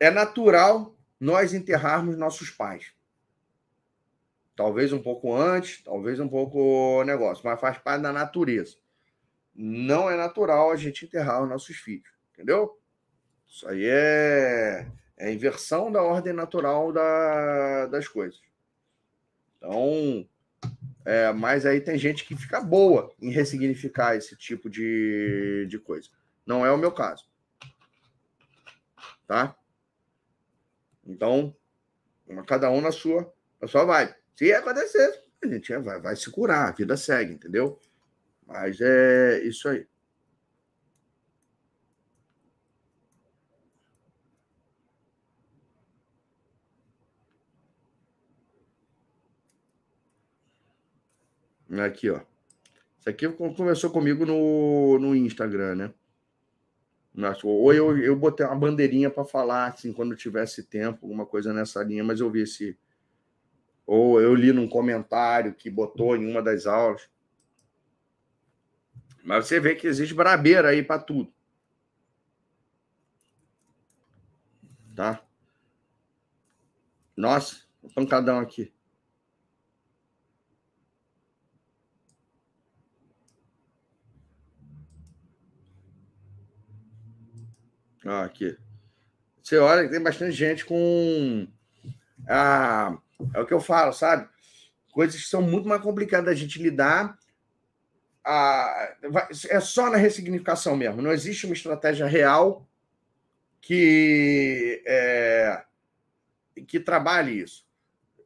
É 0.00 0.10
natural 0.10 0.96
nós 1.20 1.52
enterrarmos 1.52 2.16
nossos 2.16 2.48
pais. 2.48 2.94
Talvez 4.56 4.90
um 4.90 5.02
pouco 5.02 5.34
antes, 5.34 5.82
talvez 5.82 6.18
um 6.18 6.28
pouco 6.28 7.04
negócio, 7.04 7.44
mas 7.44 7.60
faz 7.60 7.76
parte 7.76 8.02
da 8.02 8.12
natureza. 8.12 8.78
Não 9.54 10.10
é 10.10 10.16
natural 10.16 10.70
a 10.70 10.76
gente 10.76 11.04
enterrar 11.04 11.42
os 11.42 11.48
nossos 11.48 11.76
filhos, 11.76 12.08
entendeu? 12.32 12.78
Isso 13.46 13.68
aí 13.68 13.84
é, 13.86 14.86
é 15.16 15.32
inversão 15.32 15.92
da 15.92 16.02
ordem 16.02 16.32
natural 16.32 16.92
da, 16.92 17.86
das 17.86 18.08
coisas. 18.08 18.40
Então, 19.56 20.28
é, 21.04 21.32
mas 21.32 21.64
aí 21.64 21.80
tem 21.80 21.96
gente 21.96 22.24
que 22.24 22.34
fica 22.34 22.60
boa 22.60 23.14
em 23.20 23.30
ressignificar 23.30 24.16
esse 24.16 24.34
tipo 24.36 24.68
de, 24.68 25.66
de 25.68 25.78
coisa. 25.78 26.08
Não 26.44 26.66
é 26.66 26.72
o 26.72 26.78
meu 26.78 26.90
caso. 26.90 27.24
Tá? 29.26 29.56
Então, 31.06 31.54
cada 32.46 32.70
um 32.70 32.80
na 32.80 32.90
sua, 32.90 33.32
na 33.60 33.68
sua 33.68 33.84
vibe. 33.84 34.14
Se 34.34 34.52
acontecer, 34.52 35.22
a 35.42 35.46
gente 35.46 35.76
vai, 35.78 36.00
vai 36.00 36.16
se 36.16 36.30
curar, 36.30 36.68
a 36.68 36.72
vida 36.72 36.96
segue, 36.96 37.34
entendeu? 37.34 37.78
Mas 38.46 38.80
é 38.80 39.40
isso 39.44 39.68
aí. 39.68 39.86
Aqui, 51.80 52.10
ó. 52.10 52.20
Isso 52.98 53.08
aqui 53.10 53.28
conversou 53.28 53.90
comigo 53.90 54.24
no, 54.24 54.98
no 54.98 55.14
Instagram, 55.14 55.74
né? 55.74 55.94
Ou 57.44 57.72
eu, 57.72 57.96
eu 57.98 58.16
botei 58.16 58.44
uma 58.44 58.56
bandeirinha 58.56 59.08
para 59.08 59.24
falar, 59.24 59.68
assim, 59.68 59.92
quando 59.92 60.16
tivesse 60.16 60.64
tempo, 60.64 61.00
alguma 61.02 61.24
coisa 61.24 61.52
nessa 61.52 61.82
linha, 61.82 62.02
mas 62.02 62.20
eu 62.20 62.30
vi 62.30 62.42
esse. 62.42 62.76
Ou 63.86 64.20
eu 64.20 64.34
li 64.34 64.52
num 64.52 64.68
comentário 64.68 65.54
que 65.54 65.70
botou 65.70 66.16
em 66.16 66.28
uma 66.28 66.42
das 66.42 66.66
aulas. 66.66 67.08
Mas 69.24 69.46
você 69.46 69.58
vê 69.58 69.74
que 69.74 69.86
existe 69.86 70.14
brabeira 70.14 70.68
aí 70.68 70.82
para 70.82 71.00
tudo. 71.00 71.32
Tá? 74.94 75.24
Nossa, 77.16 77.62
pancadão 77.94 78.38
aqui. 78.38 78.70
Ah, 88.04 88.24
aqui. 88.24 88.58
Você 89.42 89.56
olha 89.56 89.84
que 89.84 89.90
tem 89.90 90.02
bastante 90.02 90.32
gente 90.32 90.66
com. 90.66 91.48
Ah, 92.28 92.98
é 93.32 93.40
o 93.40 93.46
que 93.46 93.54
eu 93.54 93.60
falo, 93.60 93.94
sabe? 93.94 94.28
Coisas 94.92 95.18
que 95.18 95.26
são 95.26 95.40
muito 95.40 95.66
mais 95.66 95.80
complicadas 95.80 96.26
da 96.26 96.34
gente 96.34 96.62
lidar. 96.62 97.18
Ah, 98.24 98.96
é 99.50 99.60
só 99.60 99.90
na 99.90 99.98
ressignificação 99.98 100.76
mesmo. 100.76 101.02
Não 101.02 101.12
existe 101.12 101.44
uma 101.44 101.54
estratégia 101.54 102.06
real 102.06 102.66
que, 103.60 104.82
é, 104.86 105.62
que 106.66 106.80
trabalhe 106.80 107.42
isso. 107.42 107.66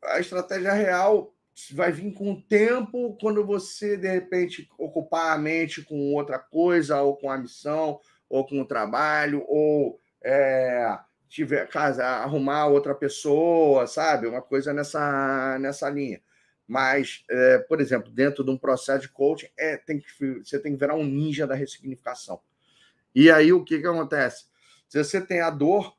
A 0.04 0.20
estratégia 0.20 0.72
real 0.72 1.34
vai 1.72 1.90
vir 1.90 2.12
com 2.12 2.32
o 2.32 2.40
tempo, 2.40 3.16
quando 3.20 3.44
você, 3.44 3.96
de 3.96 4.08
repente, 4.08 4.68
ocupar 4.78 5.32
a 5.32 5.38
mente 5.38 5.82
com 5.82 6.14
outra 6.14 6.38
coisa, 6.38 7.02
ou 7.02 7.16
com 7.16 7.30
a 7.30 7.38
missão, 7.38 8.00
ou 8.28 8.46
com 8.46 8.60
o 8.60 8.64
trabalho, 8.66 9.44
ou 9.48 9.98
é, 10.22 10.96
tiver 11.28 11.68
casa, 11.68 12.04
arrumar 12.04 12.66
outra 12.66 12.94
pessoa, 12.94 13.86
sabe? 13.86 14.26
Uma 14.26 14.42
coisa 14.42 14.72
nessa, 14.72 15.58
nessa 15.58 15.90
linha. 15.90 16.20
Mas, 16.68 17.24
é, 17.30 17.58
por 17.60 17.80
exemplo, 17.80 18.12
dentro 18.12 18.44
de 18.44 18.50
um 18.50 18.58
processo 18.58 19.00
de 19.00 19.08
coaching, 19.08 19.48
é, 19.56 19.78
tem 19.78 19.98
que, 19.98 20.40
você 20.44 20.60
tem 20.60 20.72
que 20.72 20.78
virar 20.78 20.94
um 20.94 21.04
ninja 21.04 21.46
da 21.46 21.54
ressignificação. 21.54 22.40
E 23.14 23.30
aí, 23.30 23.52
o 23.54 23.64
que, 23.64 23.80
que 23.80 23.86
acontece? 23.86 24.44
Se 24.86 25.02
você 25.02 25.18
tem 25.18 25.40
a 25.40 25.48
dor, 25.48 25.96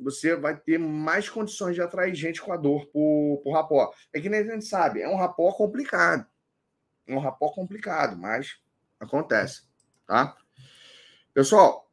você 0.00 0.34
vai 0.34 0.56
ter 0.56 0.78
mais 0.78 1.28
condições 1.28 1.74
de 1.74 1.82
atrair 1.82 2.14
gente 2.14 2.40
com 2.40 2.52
a 2.52 2.56
dor 2.56 2.86
por, 2.86 3.42
rapó. 3.52 3.92
É 4.12 4.20
que 4.20 4.30
nem 4.30 4.40
a 4.40 4.44
gente 4.44 4.64
sabe, 4.64 5.02
é 5.02 5.08
um 5.08 5.16
rapó 5.16 5.52
complicado. 5.52 6.26
É 7.06 7.14
um 7.14 7.18
rapó 7.18 7.50
complicado, 7.50 8.16
mas 8.16 8.58
acontece, 8.98 9.64
tá? 10.06 10.34
Pessoal, 11.34 11.90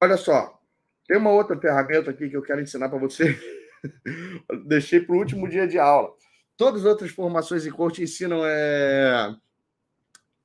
olha 0.00 0.16
só. 0.16 0.58
Tem 1.06 1.18
uma 1.18 1.30
outra 1.30 1.58
ferramenta 1.58 2.10
aqui 2.10 2.28
que 2.28 2.36
eu 2.36 2.42
quero 2.42 2.60
ensinar 2.60 2.88
para 2.88 2.98
você. 2.98 3.38
Deixei 4.66 5.00
para 5.00 5.14
o 5.14 5.18
último 5.18 5.48
dia 5.48 5.68
de 5.68 5.78
aula. 5.78 6.12
Todas 6.56 6.80
as 6.80 6.86
outras 6.86 7.10
formações 7.10 7.66
em 7.66 7.70
coaching 7.70 8.02
ensinam 8.02 8.42
é... 8.44 9.36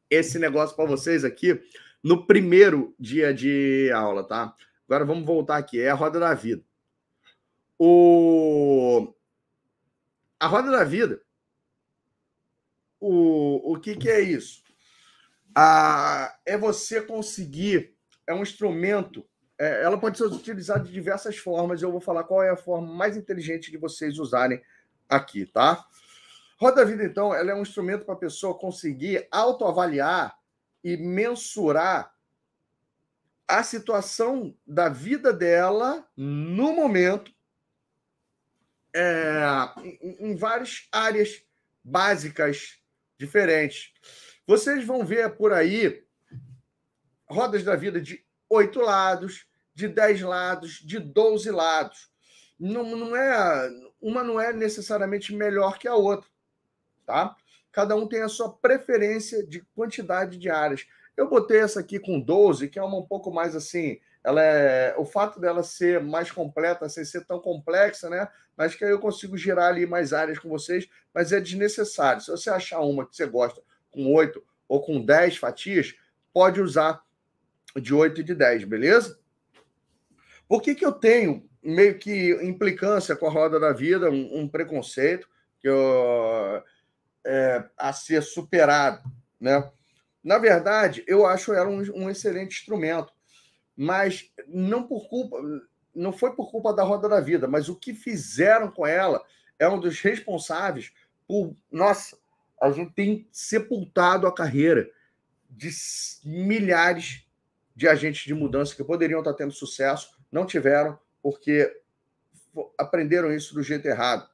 esse 0.10 0.38
negócio 0.38 0.76
para 0.76 0.86
vocês 0.86 1.24
aqui 1.24 1.62
no 2.04 2.26
primeiro 2.26 2.96
dia 3.00 3.34
de 3.34 3.92
aula, 3.94 4.24
tá? 4.24 4.56
Agora 4.88 5.06
vamos 5.06 5.26
voltar 5.26 5.58
aqui. 5.58 5.80
É 5.80 5.90
a 5.90 5.96
roda 5.96 6.20
da 6.20 6.34
vida. 6.34 6.64
O... 7.78 9.14
A 10.40 10.48
roda 10.48 10.72
da 10.72 10.84
vida. 10.84 11.22
O, 13.00 13.74
o 13.74 13.80
que, 13.80 13.96
que 13.96 14.10
é 14.10 14.20
isso? 14.22 14.62
ah, 15.56 16.36
é 16.46 16.58
você 16.58 17.02
conseguir, 17.02 17.94
é 18.26 18.34
um 18.34 18.42
instrumento, 18.42 19.26
é, 19.58 19.84
ela 19.84 19.98
pode 19.98 20.18
ser 20.18 20.26
utilizada 20.26 20.84
de 20.84 20.92
diversas 20.92 21.38
formas, 21.38 21.82
eu 21.82 21.92
vou 21.92 22.02
falar 22.02 22.24
qual 22.24 22.42
é 22.42 22.50
a 22.50 22.58
forma 22.58 22.94
mais 22.94 23.18
inteligente 23.18 23.72
de 23.72 23.78
vocês 23.78 24.18
usarem 24.18 24.62
aqui, 25.10 25.46
tá? 25.46 25.86
Roda 26.62 26.86
Vida, 26.86 27.04
então, 27.04 27.34
ela 27.34 27.50
é 27.50 27.56
um 27.56 27.64
instrumento 27.64 28.06
para 28.06 28.14
a 28.14 28.20
pessoa 28.20 28.56
conseguir 28.56 29.28
autoavaliar 29.32 30.38
e 30.84 30.96
mensurar 30.96 32.14
a 33.48 33.64
situação 33.64 34.56
da 34.66 34.88
vida 34.88 35.34
dela 35.34 36.08
no 36.16 36.72
momento, 36.72 37.34
é, 38.94 39.42
em, 39.84 40.18
em 40.20 40.36
várias 40.36 40.88
áreas 40.92 41.44
básicas 41.84 42.80
diferentes. 43.18 43.92
Vocês 44.46 44.86
vão 44.86 45.04
ver 45.04 45.36
por 45.36 45.54
aí 45.54 46.06
rodas 47.28 47.64
da 47.64 47.76
vida 47.76 48.00
de 48.00 48.24
oito 48.48 48.80
lados, 48.82 49.48
de 49.74 49.88
dez 49.88 50.22
lados, 50.22 50.74
de 50.74 51.00
doze 51.00 51.50
lados. 51.50 52.12
Não, 52.60 52.84
não 52.96 53.16
é 53.16 53.68
uma 54.00 54.24
não 54.24 54.40
é 54.40 54.54
necessariamente 54.54 55.34
melhor 55.34 55.80
que 55.80 55.88
a 55.88 55.96
outra, 55.96 56.30
tá? 57.06 57.36
Cada 57.72 57.95
um 57.95 58.07
tem 58.07 58.22
a 58.22 58.30
sua 58.30 58.52
preferência 58.52 59.45
de 59.45 59.61
quantidade 59.76 60.38
de 60.38 60.49
áreas. 60.49 60.86
Eu 61.15 61.30
botei 61.30 61.60
essa 61.60 61.80
aqui 61.80 61.99
com 61.99 62.19
12, 62.19 62.69
que 62.69 62.80
é 62.80 62.84
uma 62.84 62.98
um 62.98 63.06
pouco 63.06 63.32
mais 63.32 63.56
assim, 63.56 63.99
ela 64.23 64.41
é 64.41 64.95
o 64.98 65.06
fato 65.06 65.40
dela 65.40 65.64
ser 65.64 66.02
mais 66.02 66.32
completa, 66.32 66.88
sem 66.88 67.03
ser 67.03 67.26
tão 67.26 67.40
complexa, 67.40 68.10
né? 68.10 68.28
Mas 68.56 68.76
que 68.76 68.86
aí 68.86 68.91
eu 68.91 68.99
consigo 68.99 69.38
girar 69.38 69.69
ali 69.69 69.86
mais 69.86 70.14
áreas 70.14 70.38
com 70.38 70.49
vocês, 70.49 70.88
mas 71.14 71.32
é 71.32 71.40
desnecessário. 71.40 72.22
Se 72.22 72.30
você 72.30 72.49
achar 72.49 72.82
uma 72.82 73.06
que 73.06 73.15
você 73.15 73.26
gosta 73.26 73.61
com 73.90 74.14
8 74.14 74.44
ou 74.68 74.82
com 74.82 75.03
10 75.03 75.38
fatias, 75.38 75.95
pode 76.34 76.61
usar 76.61 77.02
de 77.76 77.94
8 77.94 78.22
e 78.22 78.23
de 78.23 78.36
10, 78.36 78.65
beleza? 78.65 79.19
Por 80.48 80.61
que, 80.61 80.76
que 80.76 80.86
eu 80.86 80.91
tenho 80.91 81.49
meio 81.64 81.98
que 81.98 82.32
implicância 82.44 83.15
com 83.15 83.28
a 83.28 83.32
roda 83.32 83.60
da 83.60 83.72
vida, 83.72 84.10
um, 84.10 84.41
um 84.41 84.48
preconceito 84.48 85.28
que 85.60 85.68
eu, 85.68 86.64
é, 87.26 87.64
a 87.77 87.93
ser 87.93 88.22
superado, 88.22 89.03
né? 89.39 89.69
Na 90.23 90.38
verdade, 90.38 91.03
eu 91.07 91.26
acho 91.26 91.53
ela 91.53 91.69
um, 91.69 91.81
um 91.95 92.10
excelente 92.10 92.60
instrumento, 92.60 93.11
mas 93.76 94.31
não 94.48 94.84
por 94.84 95.10
culpa, 95.10 95.38
não 95.95 96.14
foi 96.14 96.35
por 96.35 96.52
culpa 96.52 96.73
da 96.73 96.84
roda 96.84 97.10
da 97.10 97.19
vida, 97.19 97.48
mas 97.48 97.69
o 97.69 97.76
que 97.76 97.93
fizeram 97.93 98.69
com 98.69 98.85
ela 98.85 99.23
é 99.57 99.68
um 99.68 99.80
dos 99.80 99.99
responsáveis 99.99 100.91
por, 101.27 101.56
nossa, 101.72 102.18
a 102.61 102.72
gente 102.72 102.93
tem 102.93 103.27
sepultado 103.31 104.27
a 104.27 104.34
carreira 104.34 104.89
de 105.49 105.69
milhares 106.23 107.26
de 107.76 107.88
agentes 107.88 108.26
de 108.26 108.34
mudança 108.34 108.76
que 108.76 108.84
poderiam 108.84 109.19
estar 109.19 109.34
tendo 109.34 109.52
sucesso, 109.52 110.18
não 110.31 110.45
tiveram, 110.45 110.99
porque 111.22 111.72
aprenderam 112.77 113.34
isso 113.34 113.53
do 113.53 113.64
jeito 113.64 113.88
errado. 113.88 114.30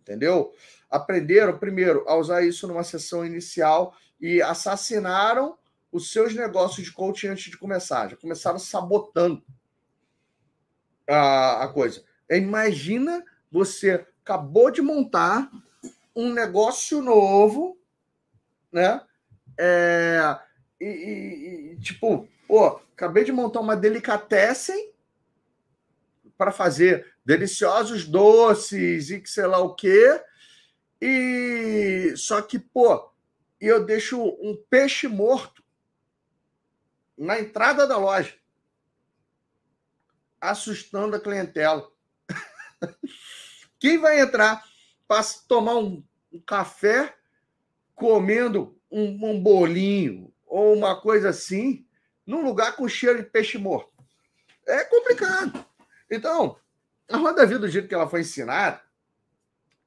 Entendeu? 0.00 0.52
Aprenderam, 0.90 1.58
primeiro, 1.58 2.04
a 2.08 2.16
usar 2.16 2.42
isso 2.42 2.66
numa 2.66 2.82
sessão 2.82 3.24
inicial 3.24 3.94
e 4.20 4.42
assassinaram 4.42 5.56
os 5.92 6.12
seus 6.12 6.34
negócios 6.34 6.86
de 6.86 6.92
coaching 6.92 7.28
antes 7.28 7.50
de 7.50 7.56
começar. 7.56 8.10
Já 8.10 8.16
começaram 8.16 8.58
sabotando 8.58 9.42
a, 11.08 11.64
a 11.64 11.68
coisa. 11.68 12.02
Imagina 12.30 13.24
você 13.50 14.06
acabou 14.22 14.70
de 14.70 14.80
montar 14.80 15.50
um 16.14 16.32
negócio 16.32 17.02
novo, 17.02 17.78
né? 18.72 19.00
É, 19.58 20.38
e, 20.80 20.86
e, 20.86 21.72
e, 21.72 21.80
tipo, 21.80 22.28
pô, 22.46 22.80
acabei 22.94 23.24
de 23.24 23.32
montar 23.32 23.60
uma 23.60 23.76
delicatessen 23.76 24.92
para 26.38 26.52
fazer 26.52 27.12
deliciosos 27.24 28.06
doces 28.06 29.10
e 29.10 29.20
que 29.20 29.28
sei 29.28 29.46
lá 29.46 29.58
o 29.58 29.74
quê. 29.74 30.22
E 31.00 32.14
só 32.16 32.42
que, 32.42 32.58
pô, 32.58 33.10
eu 33.60 33.84
deixo 33.84 34.22
um 34.22 34.56
peixe 34.68 35.08
morto 35.08 35.62
na 37.16 37.38
entrada 37.38 37.86
da 37.86 37.98
loja, 37.98 38.34
assustando 40.40 41.16
a 41.16 41.20
clientela. 41.20 41.90
Quem 43.78 43.98
vai 43.98 44.20
entrar 44.20 44.64
para 45.06 45.22
tomar 45.46 45.76
um, 45.76 46.02
um, 46.32 46.40
café 46.40 47.14
comendo 47.94 48.78
um, 48.90 49.30
um 49.30 49.42
bolinho 49.42 50.32
ou 50.46 50.74
uma 50.74 51.00
coisa 51.00 51.28
assim, 51.28 51.86
num 52.26 52.42
lugar 52.42 52.76
com 52.76 52.88
cheiro 52.88 53.22
de 53.22 53.28
peixe 53.28 53.58
morto? 53.58 53.92
É 54.66 54.84
complicado. 54.84 55.64
Então, 56.10 56.58
a 57.08 57.16
roda 57.16 57.44
vida, 57.46 57.60
do 57.60 57.68
jeito 57.68 57.88
que 57.88 57.94
ela 57.94 58.08
foi 58.08 58.20
ensinada, 58.20 58.82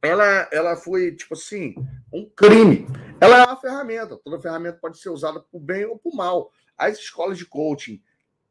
ela, 0.03 0.49
ela 0.51 0.75
foi, 0.75 1.15
tipo 1.15 1.33
assim, 1.33 1.73
um 2.11 2.29
crime. 2.29 2.85
Ela 3.21 3.37
é 3.37 3.45
uma 3.45 3.55
ferramenta. 3.55 4.17
Toda 4.17 4.41
ferramenta 4.41 4.77
pode 4.77 4.97
ser 4.99 5.09
usada 5.09 5.39
para 5.39 5.57
o 5.57 5.59
bem 5.61 5.85
ou 5.85 5.97
para 5.97 6.11
o 6.11 6.15
mal. 6.15 6.51
As 6.77 6.99
escolas 6.99 7.37
de 7.37 7.45
coaching 7.45 8.03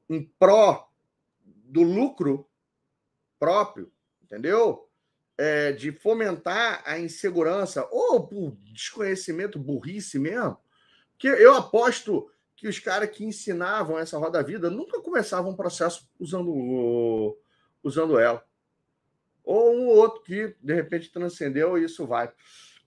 em 0.09 0.25
pró 0.39 0.89
do 1.45 1.83
lucro 1.83 2.49
próprio, 3.39 3.93
entendeu? 4.23 4.89
É, 5.37 5.73
de 5.73 5.93
fomentar 5.93 6.83
a 6.87 6.99
insegurança 6.99 7.87
ou 7.91 8.27
por 8.27 8.57
desconhecimento, 8.73 9.59
burrice 9.59 10.19
mesmo. 10.19 10.57
Que 11.19 11.29
eu 11.29 11.55
aposto 11.55 12.31
que 12.57 12.67
os 12.67 12.79
caras 12.79 13.11
que 13.11 13.25
ensinavam 13.25 13.99
essa 13.99 14.17
roda 14.17 14.43
vida 14.43 14.71
nunca 14.71 15.03
começavam 15.03 15.51
um 15.51 15.57
processo 15.57 16.09
usando, 16.19 17.37
usando 17.83 18.19
ela 18.19 18.43
ou 19.45 19.75
um 19.75 19.87
outro 19.87 20.23
que 20.23 20.55
de 20.61 20.75
repente 20.75 21.13
transcendeu 21.13 21.77
e 21.77 21.85
isso 21.85 22.07
vai. 22.07 22.33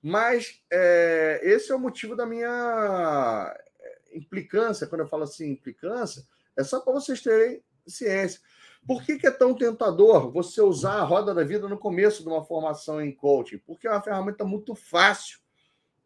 Mas 0.01 0.61
é, 0.71 1.41
esse 1.43 1.71
é 1.71 1.75
o 1.75 1.79
motivo 1.79 2.15
da 2.15 2.25
minha 2.25 3.55
é, 3.79 4.17
implicância. 4.17 4.87
Quando 4.87 5.01
eu 5.01 5.07
falo 5.07 5.23
assim, 5.23 5.49
implicância, 5.49 6.25
é 6.55 6.63
só 6.63 6.79
para 6.79 6.93
vocês 6.93 7.21
terem 7.21 7.63
ciência. 7.87 8.39
Por 8.87 9.03
que, 9.03 9.17
que, 9.17 9.25
é 9.25 9.31
tão 9.31 9.55
tentador 9.55 10.31
você 10.31 10.61
usar 10.61 10.99
a 10.99 11.03
roda 11.03 11.33
da 11.33 11.43
vida 11.43 11.67
no 11.67 11.77
começo 11.77 12.21
de 12.21 12.29
uma 12.29 12.45
formação 12.45 13.01
em 13.01 13.11
coaching? 13.11 13.57
Porque 13.57 13.87
é 13.87 13.91
uma 13.91 14.01
ferramenta 14.01 14.45
muito 14.45 14.75
fácil 14.75 15.39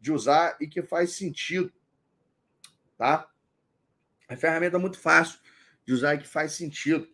de 0.00 0.10
usar 0.10 0.56
e 0.58 0.66
que 0.66 0.82
faz 0.82 1.12
sentido. 1.12 1.70
Tá? 2.96 3.28
É 4.28 4.36
ferramenta 4.36 4.78
muito 4.78 4.98
fácil 4.98 5.38
de 5.84 5.92
usar 5.92 6.14
e 6.14 6.18
que 6.18 6.26
faz 6.26 6.52
sentido. 6.52 7.06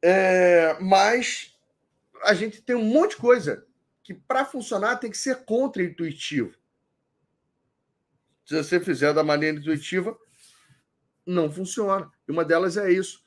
É, 0.00 0.78
mas 0.80 1.57
a 2.22 2.34
gente 2.34 2.62
tem 2.62 2.76
um 2.76 2.84
monte 2.84 3.10
de 3.10 3.16
coisa 3.16 3.66
que, 4.02 4.14
para 4.14 4.44
funcionar, 4.44 4.96
tem 4.96 5.10
que 5.10 5.18
ser 5.18 5.44
contra-intuitivo. 5.44 6.54
Se 8.44 8.56
você 8.56 8.80
fizer 8.80 9.12
da 9.12 9.22
maneira 9.22 9.58
intuitiva, 9.58 10.18
não 11.26 11.50
funciona. 11.50 12.10
E 12.26 12.32
uma 12.32 12.44
delas 12.44 12.76
é 12.76 12.90
isso. 12.90 13.22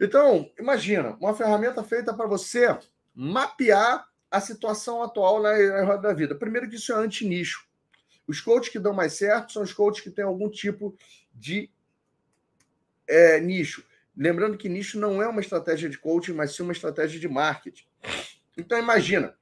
Então, 0.00 0.50
imagina, 0.58 1.16
uma 1.20 1.34
ferramenta 1.34 1.84
feita 1.84 2.14
para 2.14 2.26
você 2.26 2.76
mapear 3.14 4.08
a 4.30 4.40
situação 4.40 5.02
atual 5.02 5.40
na 5.42 5.84
roda 5.84 6.08
da 6.08 6.14
vida. 6.14 6.34
Primeiro 6.34 6.68
que 6.68 6.76
isso 6.76 6.92
é 6.92 6.96
anti-nicho. 6.96 7.68
Os 8.26 8.40
coaches 8.40 8.70
que 8.70 8.78
dão 8.78 8.94
mais 8.94 9.12
certo 9.12 9.52
são 9.52 9.62
os 9.62 9.72
coaches 9.72 10.02
que 10.02 10.10
têm 10.10 10.24
algum 10.24 10.48
tipo 10.48 10.96
de 11.32 11.70
é, 13.06 13.38
nicho. 13.38 13.84
Lembrando 14.16 14.56
que 14.56 14.68
nicho 14.68 14.98
não 14.98 15.22
é 15.22 15.28
uma 15.28 15.40
estratégia 15.40 15.88
de 15.88 15.98
coaching, 15.98 16.32
mas 16.32 16.54
sim 16.54 16.62
uma 16.62 16.72
estratégia 16.72 17.20
de 17.20 17.28
marketing. 17.28 17.84
Então 18.56 18.78
imagina, 18.78 19.36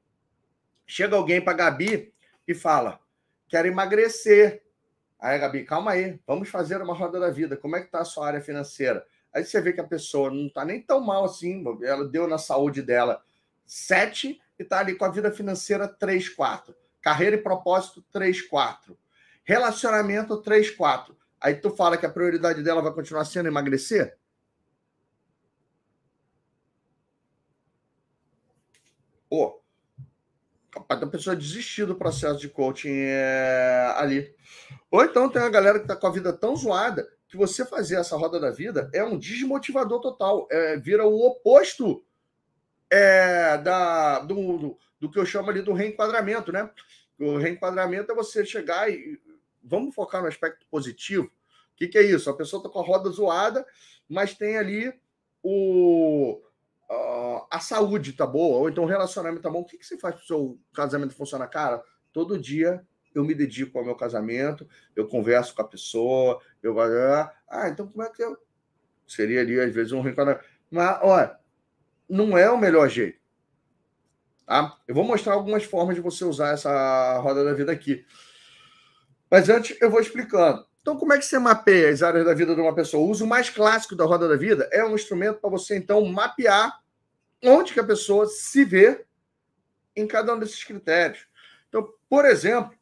chega 0.87 1.17
alguém 1.17 1.41
para 1.41 1.53
Gabi 1.53 2.13
e 2.47 2.55
fala: 2.55 3.01
"Quero 3.49 3.69
emagrecer". 3.69 4.63
Aí, 5.19 5.39
Gabi, 5.39 5.65
calma 5.65 5.93
aí, 5.93 6.19
vamos 6.27 6.49
fazer 6.49 6.83
uma 6.83 6.95
roda 6.95 7.21
da 7.21 7.31
vida. 7.31 7.57
Como 7.57 7.77
é 7.77 7.81
que 7.81 7.87
está 7.87 8.01
a 8.01 8.05
sua 8.05 8.27
área 8.27 8.41
financeira? 8.41 9.07
Aí 9.33 9.45
você 9.45 9.61
vê 9.61 9.73
que 9.73 9.81
a 9.81 9.87
pessoa 9.87 10.31
não 10.31 10.47
está 10.49 10.65
nem 10.65 10.83
tão 10.83 11.01
mal 11.01 11.25
assim, 11.25 11.65
ela 11.83 12.09
deu 12.09 12.27
na 12.27 12.39
saúde 12.39 12.83
dela 12.83 13.23
7 13.65 14.41
e 14.59 14.63
está 14.63 14.81
ali 14.81 14.95
com 14.95 15.05
a 15.05 15.11
vida 15.11 15.31
financeira 15.31 15.89
3, 15.89 16.29
4. 16.29 16.75
Carreira 17.01 17.37
e 17.37 17.39
propósito 17.43 18.05
3, 18.13 18.43
4. 18.43 18.99
Relacionamento 19.45 20.37
3, 20.43 20.71
4. 20.71 21.17
Aí 21.41 21.55
tu 21.55 21.71
fala 21.71 21.97
que 21.97 22.07
a 22.07 22.11
prioridade 22.11 22.63
dela 22.63 22.83
vai 22.83 22.93
continuar 22.93 23.25
sendo 23.25 23.49
emagrecer? 23.49 24.17
Pô, 29.33 29.63
capaz 30.71 31.01
da 31.01 31.07
pessoa 31.07 31.35
desistir 31.35 31.87
do 31.87 31.95
processo 31.95 32.39
de 32.39 32.51
coaching 32.51 32.93
é, 32.93 33.95
ali. 33.97 34.37
Ou 34.91 35.03
então 35.03 35.27
tem 35.27 35.41
uma 35.41 35.49
galera 35.49 35.79
que 35.79 35.87
está 35.87 35.97
com 35.97 36.07
a 36.07 36.13
vida 36.13 36.35
tão 36.35 36.55
zoada 36.55 37.11
que 37.27 37.35
você 37.39 37.65
fazer 37.65 37.97
essa 37.97 38.15
roda 38.15 38.39
da 38.39 38.51
vida 38.51 38.91
é 38.93 39.03
um 39.03 39.19
desmotivador 39.19 40.03
total. 40.03 40.47
É, 40.51 40.77
vira 40.77 41.07
o 41.07 41.19
oposto 41.27 42.05
é, 42.91 43.57
da, 43.57 44.19
do, 44.19 44.59
do, 44.59 44.79
do, 45.01 45.11
que 45.11 45.19
eu 45.19 45.25
chamo 45.25 45.49
ali 45.49 45.63
do 45.63 45.73
reenquadramento, 45.73 46.53
né? 46.53 46.71
O 47.19 47.39
reenquadramento 47.39 48.13
é 48.13 48.15
você 48.15 48.45
chegar 48.45 48.91
e. 48.91 49.19
Vamos 49.65 49.95
focar 49.95 50.21
no 50.21 50.29
aspecto 50.29 50.67
positivo. 50.71 51.25
O 51.25 51.77
que, 51.77 51.89
que 51.89 51.97
é 51.97 52.03
isso? 52.03 52.29
A 52.29 52.37
pessoa 52.37 52.61
está 52.61 52.69
com 52.69 52.81
a 52.81 52.85
roda 52.85 53.09
zoada, 53.09 53.67
mas 54.07 54.35
tem 54.35 54.59
ali 54.59 54.93
o, 55.43 56.39
uh, 56.91 57.47
a 57.51 57.61
saúde 57.61 58.13
tá 58.13 58.27
boa, 58.27 58.59
ou 58.59 58.69
então 58.69 58.85
o 58.85 58.87
relacionamento 58.87 59.43
tá 59.43 59.51
bom, 59.51 59.61
o 59.61 59.65
que, 59.65 59.79
que 59.79 59.87
você 59.87 59.99
faz 59.99 60.15
para 60.15 60.23
o 60.23 60.27
seu 60.27 60.61
casamento 60.75 61.15
funcionar? 61.15 61.49
Cara, 61.49 61.83
todo 62.13 62.39
dia 62.39 62.85
eu 63.15 63.25
me 63.25 63.35
dedico 63.35 63.79
ao 63.79 63.85
meu 63.85 63.95
casamento, 63.95 64.67
eu 64.97 65.07
converso 65.07 65.55
com 65.55 65.63
a 65.63 65.69
pessoa, 65.69 66.41
eu 66.63 66.75
vou. 66.75 66.83
Ah, 67.49 67.69
então 67.69 67.87
como 67.87 68.03
é 68.03 68.11
que 68.11 68.23
eu. 68.23 68.37
Seria 69.07 69.41
ali, 69.41 69.61
às 69.61 69.73
vezes, 69.75 69.93
um 69.93 70.01
reenquadramento. 70.01 70.45
Mas, 70.71 70.99
olha, 71.03 71.39
não 72.09 72.37
é 72.37 72.51
o 72.51 72.59
melhor 72.59 72.89
jeito. 72.89 73.21
Tá? 74.47 74.79
Eu 74.87 74.95
vou 74.95 75.05
mostrar 75.05 75.35
algumas 75.35 75.65
formas 75.65 75.95
de 75.95 76.01
você 76.01 76.25
usar 76.25 76.53
essa 76.53 77.19
roda 77.19 77.45
da 77.45 77.53
vida 77.53 77.73
aqui. 77.73 78.05
Mas 79.31 79.49
antes 79.49 79.81
eu 79.81 79.91
vou 79.91 80.01
explicando. 80.01 80.67
Então, 80.83 80.97
como 80.97 81.13
é 81.13 81.19
que 81.19 81.25
você 81.25 81.39
mapeia 81.39 81.91
as 81.91 82.03
áreas 82.03 82.27
da 82.27 82.35
vida 82.35 82.55
de 82.55 82.61
uma 82.61 82.75
pessoa? 82.75 83.07
O 83.07 83.09
uso 83.09 83.25
mais 83.25 83.49
clássico 83.49 83.95
da 83.95 84.05
roda 84.05 84.29
da 84.29 84.37
vida 84.37 84.69
é 84.73 84.85
um 84.85 84.97
instrumento 84.97 85.39
para 85.39 85.49
você, 85.49 85.77
então, 85.77 86.05
mapear 86.05 86.83
onde 87.43 87.73
que 87.73 87.81
a 87.81 87.85
pessoa 87.85 88.27
se 88.27 88.65
vê 88.65 89.05
em 89.95 90.07
cada 90.07 90.35
um 90.35 90.39
desses 90.39 90.63
critérios. 90.65 91.27
Então, 91.69 91.89
por 92.09 92.25
exemplo, 92.25 92.77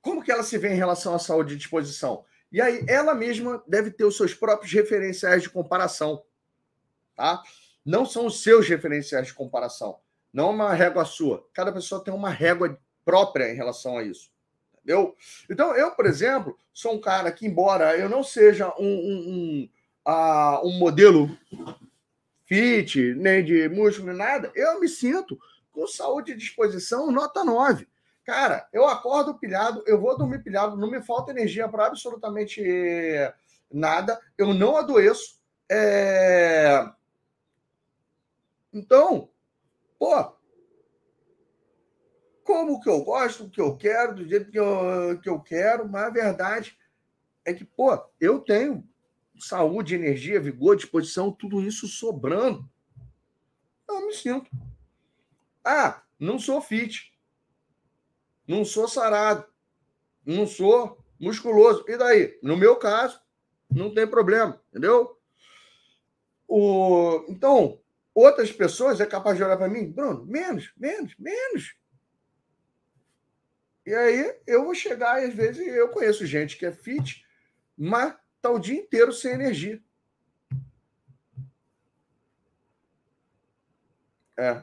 como 0.00 0.22
que 0.22 0.32
ela 0.32 0.42
se 0.42 0.58
vê 0.58 0.72
em 0.72 0.76
relação 0.76 1.14
à 1.14 1.18
saúde 1.18 1.54
e 1.54 1.56
disposição? 1.56 2.24
E 2.50 2.60
aí, 2.60 2.84
ela 2.88 3.14
mesma 3.14 3.62
deve 3.66 3.92
ter 3.92 4.04
os 4.04 4.16
seus 4.16 4.34
próprios 4.34 4.72
referenciais 4.72 5.42
de 5.42 5.48
comparação, 5.48 6.24
tá? 7.14 7.40
Não 7.84 8.04
são 8.04 8.26
os 8.26 8.42
seus 8.42 8.68
referenciais 8.68 9.28
de 9.28 9.34
comparação, 9.34 10.00
não 10.32 10.50
uma 10.50 10.74
régua 10.74 11.04
sua. 11.04 11.48
Cada 11.52 11.72
pessoa 11.72 12.02
tem 12.02 12.12
uma 12.12 12.30
régua 12.30 12.78
própria 13.04 13.50
em 13.50 13.54
relação 13.54 13.96
a 13.96 14.02
isso, 14.02 14.30
entendeu? 14.82 15.16
Então, 15.48 15.74
eu, 15.74 15.92
por 15.92 16.06
exemplo, 16.06 16.58
sou 16.72 16.94
um 16.94 17.00
cara 17.00 17.30
que, 17.32 17.46
embora 17.46 17.96
eu 17.96 18.08
não 18.08 18.22
seja 18.22 18.68
um, 18.78 18.84
um, 18.84 19.68
um, 20.06 20.10
uh, 20.10 20.66
um 20.66 20.78
modelo 20.78 21.30
fit, 22.44 23.14
nem 23.14 23.44
de 23.44 23.68
músculo, 23.68 24.08
nem 24.08 24.16
nada, 24.16 24.52
eu 24.54 24.80
me 24.80 24.88
sinto 24.88 25.38
com 25.72 25.86
saúde 25.86 26.32
e 26.32 26.36
disposição 26.36 27.10
nota 27.10 27.44
9. 27.44 27.88
Cara, 28.24 28.68
eu 28.72 28.86
acordo 28.86 29.38
pilhado, 29.38 29.82
eu 29.86 30.00
vou 30.00 30.16
dormir 30.16 30.42
pilhado, 30.42 30.76
não 30.76 30.90
me 30.90 31.02
falta 31.02 31.32
energia 31.32 31.68
para 31.68 31.86
absolutamente 31.86 32.62
nada, 33.72 34.20
eu 34.36 34.52
não 34.54 34.76
adoeço. 34.76 35.40
É... 35.68 36.86
Então, 38.72 39.28
pô, 39.98 40.36
como 42.44 42.80
que 42.80 42.88
eu 42.88 43.02
gosto, 43.02 43.44
o 43.44 43.50
que 43.50 43.60
eu 43.60 43.76
quero, 43.76 44.14
do 44.16 44.28
jeito 44.28 44.50
que 44.50 44.58
eu, 44.58 45.20
que 45.20 45.28
eu 45.28 45.40
quero, 45.40 45.88
mas 45.88 46.04
a 46.04 46.10
verdade 46.10 46.76
é 47.44 47.52
que, 47.52 47.64
pô, 47.64 47.98
eu 48.20 48.40
tenho 48.40 48.86
saúde, 49.38 49.94
energia, 49.94 50.40
vigor, 50.40 50.76
disposição, 50.76 51.32
tudo 51.32 51.62
isso 51.62 51.86
sobrando, 51.88 52.68
eu 53.88 54.06
me 54.06 54.14
sinto. 54.14 54.50
Ah, 55.64 56.02
não 56.18 56.38
sou 56.38 56.60
fit. 56.60 57.12
Não 58.46 58.64
sou 58.64 58.88
sarado. 58.88 59.46
Não 60.24 60.46
sou 60.46 61.04
musculoso. 61.18 61.84
E 61.88 61.96
daí? 61.96 62.38
No 62.42 62.56
meu 62.56 62.76
caso, 62.76 63.20
não 63.70 63.92
tem 63.92 64.06
problema, 64.06 64.60
entendeu? 64.70 65.18
O... 66.46 67.24
Então, 67.28 67.80
outras 68.14 68.52
pessoas 68.52 69.00
é 69.00 69.06
capaz 69.06 69.36
de 69.36 69.44
olhar 69.44 69.56
para 69.56 69.68
mim, 69.68 69.90
Bruno, 69.90 70.24
menos, 70.26 70.72
menos, 70.76 71.14
menos. 71.18 71.74
E 73.84 73.94
aí 73.94 74.38
eu 74.46 74.64
vou 74.64 74.74
chegar, 74.74 75.22
e 75.22 75.26
às 75.26 75.34
vezes 75.34 75.66
eu 75.66 75.88
conheço 75.88 76.24
gente 76.24 76.56
que 76.56 76.66
é 76.66 76.72
fit, 76.72 77.24
mas 77.76 78.14
está 78.36 78.50
o 78.50 78.58
dia 78.58 78.78
inteiro 78.78 79.12
sem 79.12 79.32
energia. 79.32 79.82
É. 84.38 84.62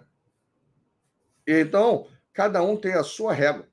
Então, 1.48 2.10
cada 2.34 2.62
um 2.62 2.78
tem 2.78 2.94
a 2.94 3.04
sua 3.04 3.34
régua. 3.34 3.68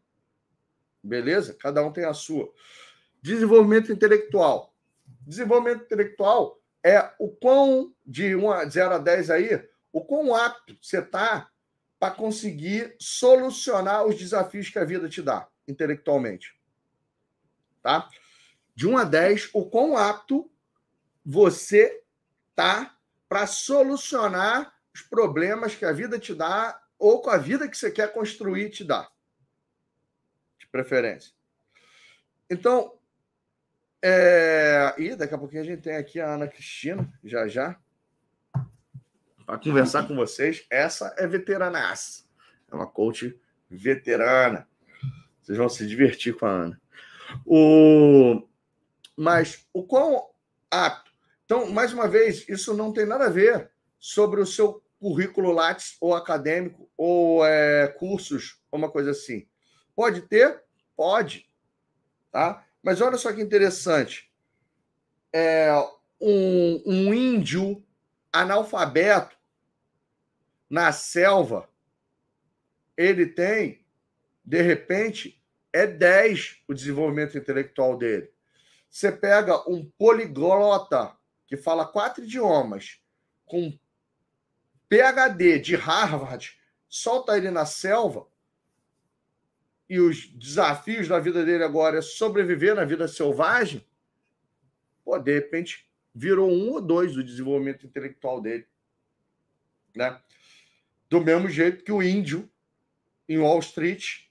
Beleza? 1.03 1.55
Cada 1.55 1.85
um 1.85 1.93
tem 1.93 2.05
a 2.05 2.15
sua. 2.15 2.53
Desenvolvimento 3.23 3.93
intelectual. 3.93 4.75
Desenvolvimento 5.27 5.85
intelectual 5.85 6.61
é 6.85 7.13
o 7.19 7.29
quão, 7.29 7.95
de 8.05 8.35
1 8.35 8.51
a 8.51 8.69
0 8.69 8.95
a 8.95 8.99
10 8.99 9.31
aí, 9.31 9.69
o 9.93 10.05
quão 10.05 10.35
apto 10.35 10.77
você 10.81 11.01
está 11.01 11.51
para 11.99 12.15
conseguir 12.15 12.95
solucionar 12.99 14.05
os 14.07 14.17
desafios 14.17 14.69
que 14.69 14.79
a 14.79 14.85
vida 14.85 15.09
te 15.09 15.23
dá 15.23 15.49
intelectualmente. 15.67 16.55
Tá? 17.83 18.09
De 18.75 18.87
1 18.87 18.99
a 18.99 19.05
10, 19.05 19.51
o 19.55 19.65
quão 19.69 19.97
apto 19.97 20.51
você 21.25 22.03
tá 22.55 22.97
para 23.29 23.47
solucionar 23.47 24.75
os 24.95 25.03
problemas 25.03 25.75
que 25.75 25.85
a 25.85 25.93
vida 25.93 26.19
te 26.19 26.35
dá 26.35 26.81
ou 26.99 27.21
com 27.21 27.31
a 27.31 27.37
vida 27.37 27.69
que 27.69 27.77
você 27.77 27.91
quer 27.91 28.13
construir 28.13 28.71
te 28.71 28.85
dá. 28.85 29.11
De 30.59 30.67
preferência. 30.69 31.33
Então, 32.49 32.99
é... 34.03 34.95
e 34.99 35.17
daqui 35.17 35.35
a 35.35 35.39
pouquinho 35.39 35.63
a 35.63 35.67
gente 35.67 35.83
tem 35.83 35.97
aqui 35.97 36.21
a 36.21 36.35
Ana 36.35 36.49
Cristina, 36.49 37.13
já 37.25 37.49
já, 37.49 37.79
para 39.47 39.59
conversar 39.59 40.07
com 40.09 40.17
vocês. 40.17 40.67
Essa 40.69 41.15
é 41.17 41.27
veteranaça. 41.27 42.25
É 42.71 42.75
uma 42.75 42.87
coach 42.87 43.39
veterana. 43.71 44.69
Vocês 45.41 45.57
vão 45.57 45.69
se 45.69 45.87
divertir 45.87 46.37
com 46.37 46.47
a 46.47 46.51
Ana. 46.51 46.81
O... 47.47 48.43
Mas 49.17 49.67
o 49.73 49.85
quão 49.85 50.29
apto. 50.71 51.13
Então, 51.45 51.71
mais 51.71 51.93
uma 51.93 52.09
vez, 52.09 52.47
isso 52.49 52.75
não 52.75 52.93
tem 52.93 53.07
nada 53.07 53.27
a 53.27 53.31
ver 53.31 53.71
sobre 53.99 54.41
o 54.41 54.47
seu 54.47 54.83
currículo 54.99 55.53
Lattes 55.53 55.97
ou 56.01 56.15
acadêmico 56.15 56.91
ou 56.97 57.47
é, 57.47 57.87
cursos, 57.87 58.61
uma 58.73 58.91
coisa 58.91 59.13
assim. 59.13 59.47
Pode 59.95 60.23
ter? 60.23 60.63
Pode. 60.97 61.49
Tá? 62.33 62.67
Mas 62.83 63.01
olha 63.01 63.17
só 63.17 63.33
que 63.33 63.41
interessante. 63.41 64.31
É, 65.33 65.71
um, 66.21 66.83
um 66.85 67.15
índio 67.15 67.83
analfabeto 68.33 69.36
na 70.69 70.93
selva, 70.93 71.69
ele 72.97 73.27
tem, 73.27 73.85
de 74.45 74.63
repente, 74.63 75.43
é 75.73 75.87
10 75.87 76.63
o 76.67 76.75
desenvolvimento 76.75 77.37
intelectual 77.37 77.97
dele. 77.97 78.31
Você 78.89 79.13
pega 79.13 79.69
um 79.69 79.85
poliglota 79.85 81.17
que 81.47 81.57
fala 81.57 81.87
quatro 81.87 82.25
idiomas, 82.25 83.01
com 83.45 83.79
PhD 84.89 85.59
de 85.59 85.77
Harvard, 85.77 86.59
solta 86.89 87.37
ele 87.37 87.51
na 87.51 87.67
selva, 87.67 88.27
e 89.89 90.01
os 90.01 90.27
desafios 90.29 91.07
da 91.07 91.21
vida 91.21 91.45
dele 91.45 91.63
agora 91.63 91.99
é 91.99 92.03
sobreviver 92.03 92.75
na 92.75 92.85
vida 92.85 93.07
selvagem, 93.07 93.87
pô, 95.05 95.17
de 95.19 95.33
repente 95.33 95.89
virou 96.13 96.51
um 96.51 96.73
ou 96.73 96.81
dois 96.81 97.15
do 97.15 97.23
desenvolvimento 97.23 97.87
intelectual 97.87 98.41
dele. 98.41 98.67
Né? 99.95 100.21
Do 101.09 101.21
mesmo 101.21 101.49
jeito 101.49 101.85
que 101.85 101.93
o 101.93 102.03
índio 102.03 102.51
em 103.29 103.39
Wall 103.39 103.59
Street 103.61 104.27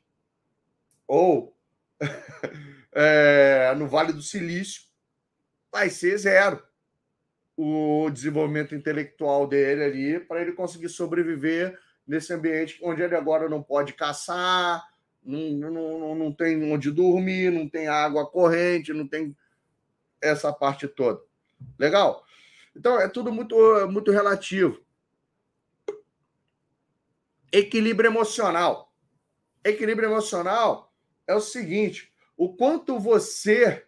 ou 1.07 1.56
é, 2.91 3.73
no 3.76 3.88
Vale 3.88 4.14
do 4.14 4.22
Silício 4.22 4.84
vai 5.72 5.89
ser 5.89 6.18
zero 6.18 6.61
o 7.57 8.10
desenvolvimento 8.11 8.76
intelectual 8.76 9.47
dele 9.47 9.84
ali 9.84 10.19
para 10.19 10.41
ele 10.41 10.52
conseguir 10.52 10.89
sobreviver 10.89 11.80
nesse 12.06 12.34
ambiente 12.34 12.77
onde 12.84 13.02
ele 13.02 13.15
agora 13.15 13.47
não 13.47 13.64
pode 13.64 13.93
caçar, 13.93 14.85
não, 15.23 15.72
não, 15.72 16.15
não 16.15 16.31
tem 16.31 16.72
onde 16.72 16.91
dormir, 16.91 17.52
não 17.52 17.68
tem 17.68 17.88
água 17.88 18.30
corrente, 18.30 18.93
não 18.93 19.07
tem 19.07 19.35
essa 20.22 20.52
parte 20.52 20.88
toda. 20.88 21.22
Legal? 21.80 22.23
Então 22.76 22.99
é 22.99 23.07
tudo 23.07 23.31
muito, 23.31 23.56
muito 23.89 24.11
relativo. 24.11 24.85
Equilíbrio 27.57 28.10
emocional. 28.10 28.94
Equilíbrio 29.64 30.10
emocional 30.10 30.94
é 31.26 31.34
o 31.34 31.40
seguinte: 31.40 32.14
o 32.36 32.53
quanto 32.53 32.99
você 32.99 33.86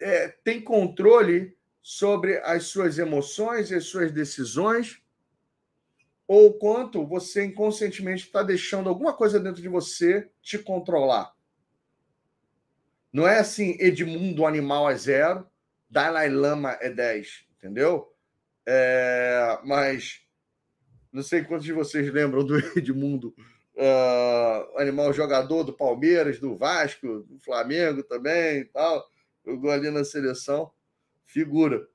é, 0.00 0.28
tem 0.42 0.58
controle 0.58 1.54
sobre 1.82 2.38
as 2.38 2.64
suas 2.64 2.98
emoções 2.98 3.70
e 3.70 3.74
as 3.74 3.84
suas 3.84 4.10
decisões 4.10 5.02
ou 6.26 6.46
o 6.46 6.54
quanto 6.54 7.06
você 7.06 7.44
inconscientemente 7.44 8.24
está 8.24 8.42
deixando 8.42 8.88
alguma 8.88 9.12
coisa 9.12 9.38
dentro 9.38 9.60
de 9.60 9.68
você 9.68 10.30
te 10.40 10.58
controlar. 10.58 11.34
Não 13.12 13.28
é 13.28 13.38
assim, 13.38 13.76
Edmundo 13.78 14.46
animal 14.46 14.88
é 14.88 14.96
zero, 14.96 15.46
Dalai 15.90 16.30
Lama 16.30 16.78
é 16.80 16.88
10, 16.88 17.44
entendeu? 17.58 18.16
É, 18.64 19.58
mas 19.62 20.22
não 21.12 21.22
sei 21.22 21.42
quantos 21.42 21.64
de 21.64 21.72
vocês 21.72 22.12
lembram 22.12 22.44
do 22.44 22.56
Edmundo, 22.78 23.34
uh, 23.76 24.78
animal 24.78 25.12
jogador 25.12 25.64
do 25.64 25.72
Palmeiras, 25.72 26.38
do 26.38 26.56
Vasco, 26.56 27.24
do 27.28 27.38
Flamengo 27.40 28.02
também 28.02 28.60
e 28.60 28.64
tal. 28.64 29.08
Jogou 29.44 29.70
ali 29.70 29.90
na 29.90 30.04
seleção, 30.04 30.70
figura. 31.24 31.86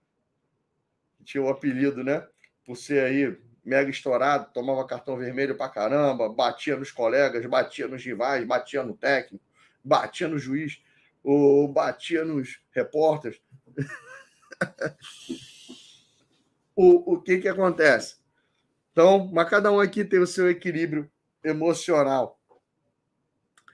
Tinha 1.23 1.43
o 1.43 1.47
um 1.47 1.49
apelido, 1.49 2.03
né? 2.03 2.27
Por 2.65 2.75
ser 2.75 3.03
aí 3.03 3.37
mega 3.63 3.89
estourado, 3.89 4.51
tomava 4.53 4.85
cartão 4.85 5.17
vermelho 5.17 5.57
pra 5.57 5.69
caramba, 5.69 6.29
batia 6.29 6.77
nos 6.77 6.91
colegas, 6.91 7.43
batia 7.47 7.87
nos 7.87 8.03
rivais, 8.03 8.45
batia 8.45 8.83
no 8.83 8.95
técnico, 8.95 9.43
batia 9.83 10.27
no 10.27 10.37
juiz, 10.37 10.79
ou 11.23 11.67
batia 11.67 12.23
nos 12.23 12.59
repórteres. 12.71 13.41
o, 16.75 17.13
o 17.13 17.21
que 17.21 17.39
que 17.39 17.47
acontece? 17.47 18.17
Então, 18.95 19.30
mas 19.34 19.49
cada 19.49 19.69
um 19.73 19.81
aqui 19.81 20.05
tem 20.05 20.19
o 20.19 20.27
seu 20.27 20.49
equilíbrio 20.49 21.11
emocional. 21.43 22.39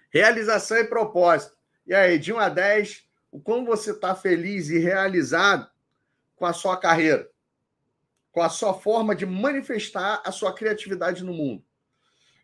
Realização 0.10 0.78
e 0.78 0.84
propósito. 0.84 1.56
E 1.86 1.94
aí, 1.94 2.18
de 2.18 2.34
1 2.34 2.40
a 2.40 2.50
10, 2.50 3.06
o 3.32 3.40
como 3.40 3.68
você 3.68 3.92
está 3.92 4.16
feliz 4.16 4.70
e 4.70 4.80
realizado 4.80 5.70
com 6.36 6.46
a 6.46 6.54
sua 6.54 6.76
carreira? 6.76 7.32
com 8.32 8.42
a 8.42 8.50
sua 8.50 8.74
forma 8.74 9.16
de 9.16 9.26
manifestar 9.26 10.22
a 10.26 10.32
sua 10.32 10.54
criatividade 10.54 11.24
no 11.24 11.34
mundo. 11.34 11.64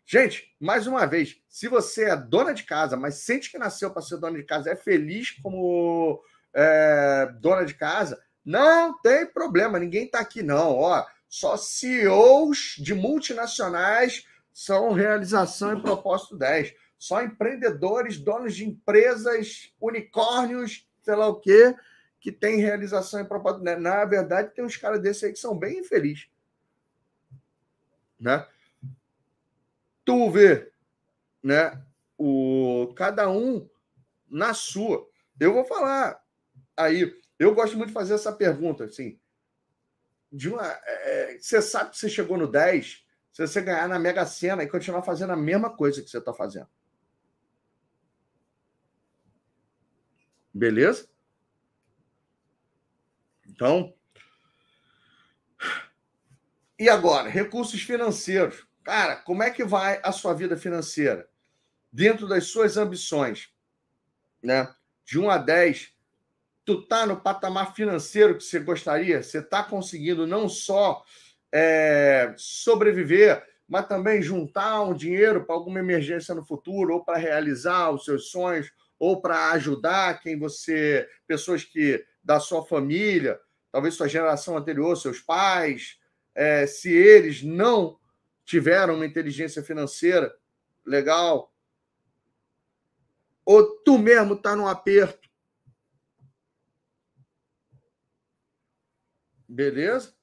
Gente, 0.06 0.54
mais 0.60 0.86
uma 0.86 1.06
vez, 1.06 1.40
se 1.48 1.68
você 1.68 2.04
é 2.04 2.16
dona 2.16 2.54
de 2.54 2.62
casa, 2.64 2.96
mas 2.96 3.16
sente 3.16 3.50
que 3.50 3.58
nasceu 3.58 3.90
para 3.90 4.02
ser 4.02 4.18
dona 4.18 4.38
de 4.38 4.44
casa, 4.44 4.70
é 4.70 4.76
feliz 4.76 5.30
como 5.30 6.22
é, 6.54 7.30
dona 7.40 7.64
de 7.64 7.74
casa, 7.74 8.22
não 8.44 8.98
tem 9.00 9.26
problema, 9.26 9.78
ninguém 9.78 10.06
está 10.06 10.20
aqui 10.20 10.42
não. 10.42 10.76
Ó, 10.76 11.04
só 11.28 11.56
CEOs 11.56 12.76
de 12.78 12.94
multinacionais 12.94 14.26
são 14.52 14.92
realização 14.92 15.76
e 15.76 15.82
propósito 15.82 16.36
10. 16.36 16.74
Só 16.98 17.22
empreendedores, 17.22 18.18
donos 18.18 18.56
de 18.56 18.66
empresas, 18.66 19.72
unicórnios, 19.80 20.88
sei 21.02 21.14
lá 21.14 21.28
o 21.28 21.38
quê, 21.38 21.76
que 22.18 22.32
tem 22.32 22.60
realização 22.60 23.20
em 23.20 23.24
propósito. 23.24 23.62
Né? 23.62 23.76
Na 23.76 24.04
verdade, 24.04 24.54
tem 24.54 24.64
uns 24.64 24.76
caras 24.76 25.00
desses 25.00 25.22
aí 25.22 25.32
que 25.32 25.38
são 25.38 25.56
bem 25.56 25.78
infelizes. 25.78 26.28
Né? 28.18 28.44
Tu 30.04 30.30
vê, 30.30 30.72
né? 31.42 31.80
O, 32.16 32.92
cada 32.96 33.30
um 33.30 33.68
na 34.28 34.54
sua. 34.54 35.08
Eu 35.38 35.52
vou 35.52 35.64
falar 35.64 36.20
aí. 36.76 37.16
Eu 37.38 37.54
gosto 37.54 37.76
muito 37.76 37.88
de 37.88 37.94
fazer 37.94 38.14
essa 38.14 38.32
pergunta, 38.32 38.84
assim. 38.84 39.20
De 40.30 40.48
uma, 40.48 40.66
é, 40.84 41.34
é 41.34 41.38
você 41.38 41.62
sabe 41.62 41.90
que 41.90 41.98
você 41.98 42.08
chegou 42.08 42.36
no 42.36 42.46
10 42.46 43.04
se 43.32 43.46
você 43.46 43.60
ganhar 43.60 43.88
na 43.88 43.98
Mega 43.98 44.26
Sena 44.26 44.62
e 44.62 44.68
continuar 44.68 45.02
fazendo 45.02 45.32
a 45.32 45.36
mesma 45.36 45.74
coisa 45.74 46.02
que 46.02 46.10
você 46.10 46.18
está 46.18 46.32
fazendo. 46.32 46.68
Beleza? 50.52 51.08
Então, 53.46 53.94
e 56.78 56.88
agora, 56.88 57.28
recursos 57.28 57.82
financeiros. 57.82 58.64
Cara, 58.84 59.16
como 59.16 59.42
é 59.42 59.50
que 59.50 59.64
vai 59.64 60.00
a 60.04 60.12
sua 60.12 60.32
vida 60.32 60.56
financeira? 60.56 61.28
Dentro 61.92 62.28
das 62.28 62.46
suas 62.46 62.76
ambições, 62.76 63.52
né? 64.40 64.72
De 65.04 65.18
1 65.18 65.28
a 65.28 65.38
10, 65.38 65.92
tu 66.68 66.82
tá 66.82 67.06
no 67.06 67.18
patamar 67.18 67.74
financeiro 67.74 68.36
que 68.36 68.44
você 68.44 68.58
gostaria? 68.58 69.22
Você 69.22 69.40
tá 69.40 69.62
conseguindo 69.64 70.26
não 70.26 70.50
só 70.50 71.02
é, 71.50 72.34
sobreviver, 72.36 73.42
mas 73.66 73.88
também 73.88 74.20
juntar 74.20 74.82
um 74.82 74.92
dinheiro 74.92 75.46
para 75.46 75.54
alguma 75.54 75.78
emergência 75.78 76.34
no 76.34 76.44
futuro, 76.44 76.92
ou 76.92 77.02
para 77.02 77.16
realizar 77.16 77.88
os 77.88 78.04
seus 78.04 78.30
sonhos, 78.30 78.70
ou 78.98 79.18
para 79.22 79.52
ajudar 79.52 80.20
quem 80.20 80.38
você, 80.38 81.08
pessoas 81.26 81.64
que 81.64 82.04
da 82.22 82.38
sua 82.38 82.62
família, 82.62 83.40
talvez 83.72 83.94
sua 83.94 84.06
geração 84.06 84.54
anterior, 84.54 84.94
seus 84.94 85.20
pais, 85.20 85.98
é, 86.34 86.66
se 86.66 86.92
eles 86.92 87.42
não 87.42 87.98
tiveram 88.44 88.96
uma 88.96 89.06
inteligência 89.06 89.62
financeira 89.62 90.30
legal, 90.84 91.50
ou 93.42 93.64
tu 93.78 93.96
mesmo 93.96 94.34
está 94.34 94.54
num 94.54 94.68
aperto. 94.68 95.27
Beleza? 99.48 100.14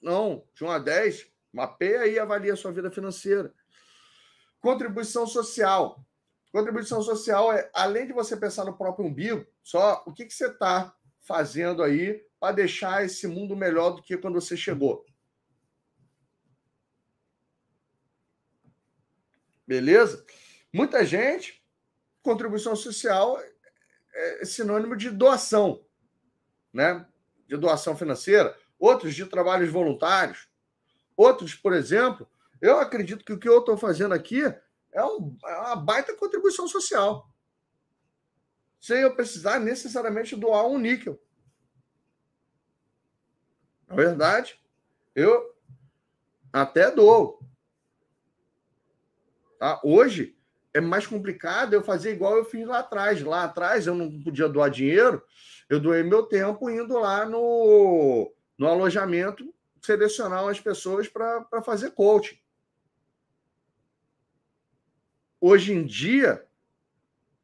Não, 0.00 0.44
de 0.54 0.64
1 0.64 0.70
a 0.70 0.78
10, 0.78 1.30
mapeia 1.52 2.06
e 2.06 2.18
avalia 2.18 2.54
a 2.54 2.56
sua 2.56 2.72
vida 2.72 2.90
financeira. 2.90 3.52
Contribuição 4.60 5.26
social. 5.26 6.04
Contribuição 6.50 7.02
social 7.02 7.52
é, 7.52 7.70
além 7.74 8.06
de 8.06 8.12
você 8.12 8.36
pensar 8.36 8.64
no 8.64 8.76
próprio 8.76 9.06
umbigo, 9.06 9.46
só 9.62 10.02
o 10.06 10.14
que, 10.14 10.24
que 10.24 10.32
você 10.32 10.46
está 10.46 10.96
fazendo 11.20 11.82
aí 11.82 12.24
para 12.40 12.54
deixar 12.54 13.04
esse 13.04 13.26
mundo 13.26 13.54
melhor 13.54 13.90
do 13.90 14.02
que 14.02 14.16
quando 14.16 14.40
você 14.40 14.56
chegou. 14.56 15.04
Beleza? 19.66 20.24
Muita 20.72 21.04
gente, 21.04 21.62
contribuição 22.22 22.74
social 22.74 23.38
é 24.14 24.44
sinônimo 24.44 24.96
de 24.96 25.10
doação, 25.10 25.84
né? 26.72 27.06
De 27.48 27.56
doação 27.56 27.96
financeira, 27.96 28.56
outros 28.78 29.14
de 29.14 29.26
trabalhos 29.26 29.70
voluntários, 29.70 30.48
outros, 31.16 31.54
por 31.54 31.72
exemplo, 31.72 32.28
eu 32.60 32.78
acredito 32.78 33.24
que 33.24 33.32
o 33.32 33.38
que 33.38 33.48
eu 33.48 33.58
estou 33.58 33.76
fazendo 33.76 34.14
aqui 34.14 34.42
é, 34.92 35.04
um, 35.04 35.36
é 35.44 35.56
uma 35.56 35.76
baita 35.76 36.14
contribuição 36.14 36.68
social. 36.68 37.28
Sem 38.80 39.00
eu 39.00 39.14
precisar 39.14 39.58
necessariamente 39.58 40.36
doar 40.36 40.66
um 40.66 40.78
níquel. 40.78 41.20
Na 43.88 43.96
verdade, 43.96 44.60
eu 45.14 45.56
até 46.52 46.90
dou. 46.90 47.40
Tá? 49.58 49.80
Hoje 49.82 50.37
é 50.78 50.80
mais 50.80 51.06
complicado 51.06 51.74
eu 51.74 51.82
fazer 51.82 52.12
igual 52.12 52.36
eu 52.36 52.44
fiz 52.44 52.66
lá 52.66 52.78
atrás. 52.78 53.20
Lá 53.22 53.44
atrás 53.44 53.86
eu 53.86 53.94
não 53.94 54.22
podia 54.22 54.48
doar 54.48 54.70
dinheiro, 54.70 55.22
eu 55.68 55.80
doei 55.80 56.02
meu 56.02 56.22
tempo 56.22 56.70
indo 56.70 56.98
lá 56.98 57.26
no, 57.26 58.32
no 58.56 58.66
alojamento 58.66 59.52
selecionar 59.82 60.46
as 60.46 60.60
pessoas 60.60 61.08
para 61.08 61.62
fazer 61.62 61.90
coaching. 61.92 62.38
Hoje 65.40 65.72
em 65.72 65.84
dia, 65.84 66.44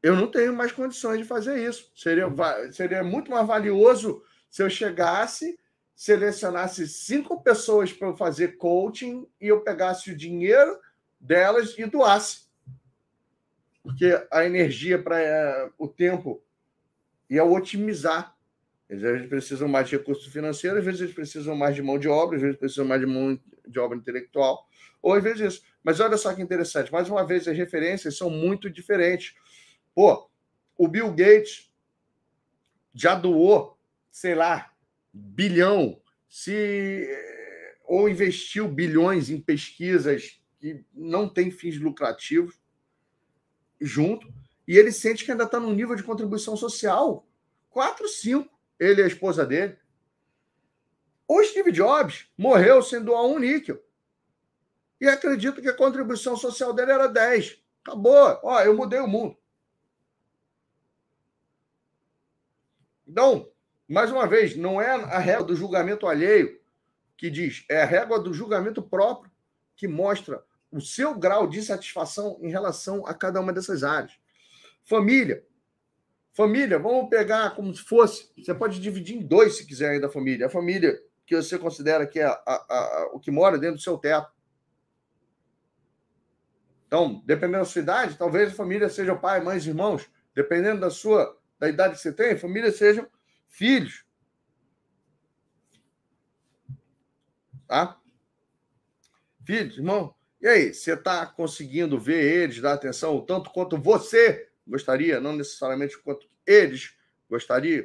eu 0.03 0.15
não 0.15 0.27
tenho 0.29 0.53
mais 0.53 0.71
condições 0.71 1.17
de 1.17 1.23
fazer 1.23 1.57
isso. 1.67 1.91
Seria, 1.95 2.27
seria 2.71 3.03
muito 3.03 3.31
mais 3.31 3.47
valioso 3.47 4.23
se 4.49 4.61
eu 4.61 4.69
chegasse, 4.69 5.57
selecionasse 5.95 6.87
cinco 6.87 7.41
pessoas 7.41 7.91
para 7.91 8.15
fazer 8.15 8.57
coaching 8.57 9.27
e 9.39 9.47
eu 9.47 9.61
pegasse 9.61 10.11
o 10.11 10.17
dinheiro 10.17 10.79
delas 11.19 11.77
e 11.77 11.85
doasse. 11.85 12.44
Porque 13.85 14.19
a 14.31 14.43
energia 14.43 14.97
para 14.97 15.21
é, 15.21 15.69
o 15.77 15.87
tempo 15.87 16.43
ia 17.29 17.45
otimizar. 17.45 18.35
Às 18.89 18.99
vezes 18.99 19.17
eles 19.17 19.29
precisam 19.29 19.67
mais 19.67 19.87
de 19.87 19.95
recurso 19.95 20.31
financeiro, 20.31 20.79
às 20.79 20.83
vezes 20.83 21.01
eles 21.01 21.13
precisam 21.13 21.55
mais 21.55 21.75
de 21.75 21.83
mão 21.83 21.99
de 21.99 22.07
obra, 22.07 22.35
às 22.35 22.41
vezes 22.41 22.57
precisam 22.57 22.83
mais 22.83 22.99
de 22.99 23.05
mão 23.05 23.39
de 23.67 23.79
obra 23.79 23.95
intelectual, 23.95 24.67
ou 25.03 25.13
às 25.13 25.23
vezes 25.23 25.53
isso. 25.53 25.65
Mas 25.83 25.99
olha 25.99 26.17
só 26.17 26.33
que 26.33 26.41
interessante, 26.41 26.91
mais 26.91 27.09
uma 27.09 27.23
vez 27.23 27.47
as 27.47 27.55
referências 27.55 28.17
são 28.17 28.27
muito 28.27 28.71
diferentes. 28.71 29.35
Pô, 29.93 30.27
o 30.75 30.87
Bill 30.87 31.11
Gates 31.11 31.71
já 32.91 33.13
doou, 33.13 33.77
sei 34.09 34.33
lá, 34.33 34.71
bilhão, 35.13 36.01
se 36.27 37.07
ou 37.83 38.09
investiu 38.09 38.67
bilhões 38.67 39.29
em 39.29 39.39
pesquisas 39.39 40.41
que 40.59 40.83
não 40.91 41.29
têm 41.29 41.51
fins 41.51 41.77
lucrativos 41.77 42.59
junto, 43.79 44.27
e 44.67 44.77
ele 44.77 44.91
sente 44.91 45.23
que 45.23 45.31
ainda 45.31 45.43
está 45.43 45.59
num 45.59 45.73
nível 45.73 45.95
de 45.95 46.03
contribuição 46.03 46.55
social 46.57 47.27
4, 47.69 48.07
5, 48.07 48.49
ele 48.79 49.01
e 49.01 49.03
a 49.03 49.07
esposa 49.07 49.45
dele. 49.45 49.77
O 51.27 51.43
Steve 51.43 51.71
Jobs 51.71 52.27
morreu 52.37 52.81
sem 52.81 53.03
doar 53.03 53.23
um 53.23 53.39
níquel 53.39 53.83
e 54.99 55.07
acredito 55.07 55.61
que 55.61 55.67
a 55.67 55.75
contribuição 55.75 56.37
social 56.37 56.73
dele 56.73 56.91
era 56.91 57.07
10. 57.07 57.61
Acabou. 57.83 58.39
Ó, 58.43 58.61
eu 58.61 58.75
mudei 58.75 58.99
o 58.99 59.07
mundo. 59.07 59.37
Então, 63.07 63.51
mais 63.87 64.11
uma 64.11 64.25
vez, 64.25 64.55
não 64.55 64.81
é 64.81 64.89
a 64.89 65.19
régua 65.19 65.45
do 65.45 65.55
julgamento 65.55 66.07
alheio 66.07 66.59
que 67.17 67.29
diz, 67.29 67.65
é 67.69 67.81
a 67.81 67.85
régua 67.85 68.19
do 68.19 68.33
julgamento 68.33 68.81
próprio 68.81 69.31
que 69.75 69.87
mostra 69.87 70.43
o 70.75 70.81
seu 70.81 71.17
grau 71.17 71.47
de 71.47 71.61
satisfação 71.61 72.37
em 72.41 72.49
relação 72.49 73.05
a 73.07 73.13
cada 73.13 73.39
uma 73.39 73.53
dessas 73.53 73.83
áreas. 73.83 74.19
Família. 74.83 75.45
Família, 76.33 76.77
vamos 76.77 77.09
pegar 77.09 77.55
como 77.55 77.73
se 77.73 77.81
fosse. 77.81 78.29
Você 78.37 78.53
pode 78.53 78.81
dividir 78.81 79.15
em 79.15 79.25
dois 79.25 79.55
se 79.55 79.65
quiser 79.65 79.91
ainda 79.91 80.07
a 80.07 80.11
família. 80.11 80.47
A 80.47 80.49
família 80.49 81.01
que 81.25 81.35
você 81.35 81.57
considera 81.57 82.05
que 82.05 82.19
é 82.19 82.25
a, 82.25 82.41
a, 82.45 82.55
a, 82.55 83.09
o 83.13 83.19
que 83.19 83.31
mora 83.31 83.57
dentro 83.57 83.77
do 83.77 83.81
seu 83.81 83.97
teto. 83.97 84.29
Então, 86.87 87.23
dependendo 87.25 87.59
da 87.59 87.65
sua 87.65 87.81
idade, 87.81 88.17
talvez 88.17 88.51
a 88.51 88.55
família 88.55 88.89
seja 88.89 89.15
pai, 89.15 89.41
mães, 89.41 89.65
irmãos. 89.65 90.09
Dependendo 90.35 90.81
da 90.81 90.89
sua 90.89 91.39
da 91.57 91.69
idade 91.69 91.95
que 91.95 92.01
você 92.01 92.11
tem, 92.11 92.33
a 92.33 92.37
família 92.37 92.71
sejam 92.71 93.07
filhos. 93.47 94.05
Tá? 97.65 97.97
Filhos, 99.45 99.77
irmão. 99.77 100.14
E 100.45 100.47
aí, 100.47 100.71
você 100.75 100.93
está 100.93 101.25
conseguindo 101.25 101.99
ver 101.99 102.23
eles, 102.23 102.61
dar 102.61 102.73
atenção 102.73 103.19
tanto 103.19 103.49
quanto 103.49 103.81
você 103.81 104.47
gostaria, 104.67 105.19
não 105.19 105.35
necessariamente 105.35 105.97
quanto 105.97 106.27
eles 106.45 106.95
gostariam? 107.27 107.83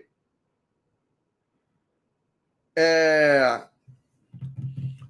É... 2.76 3.66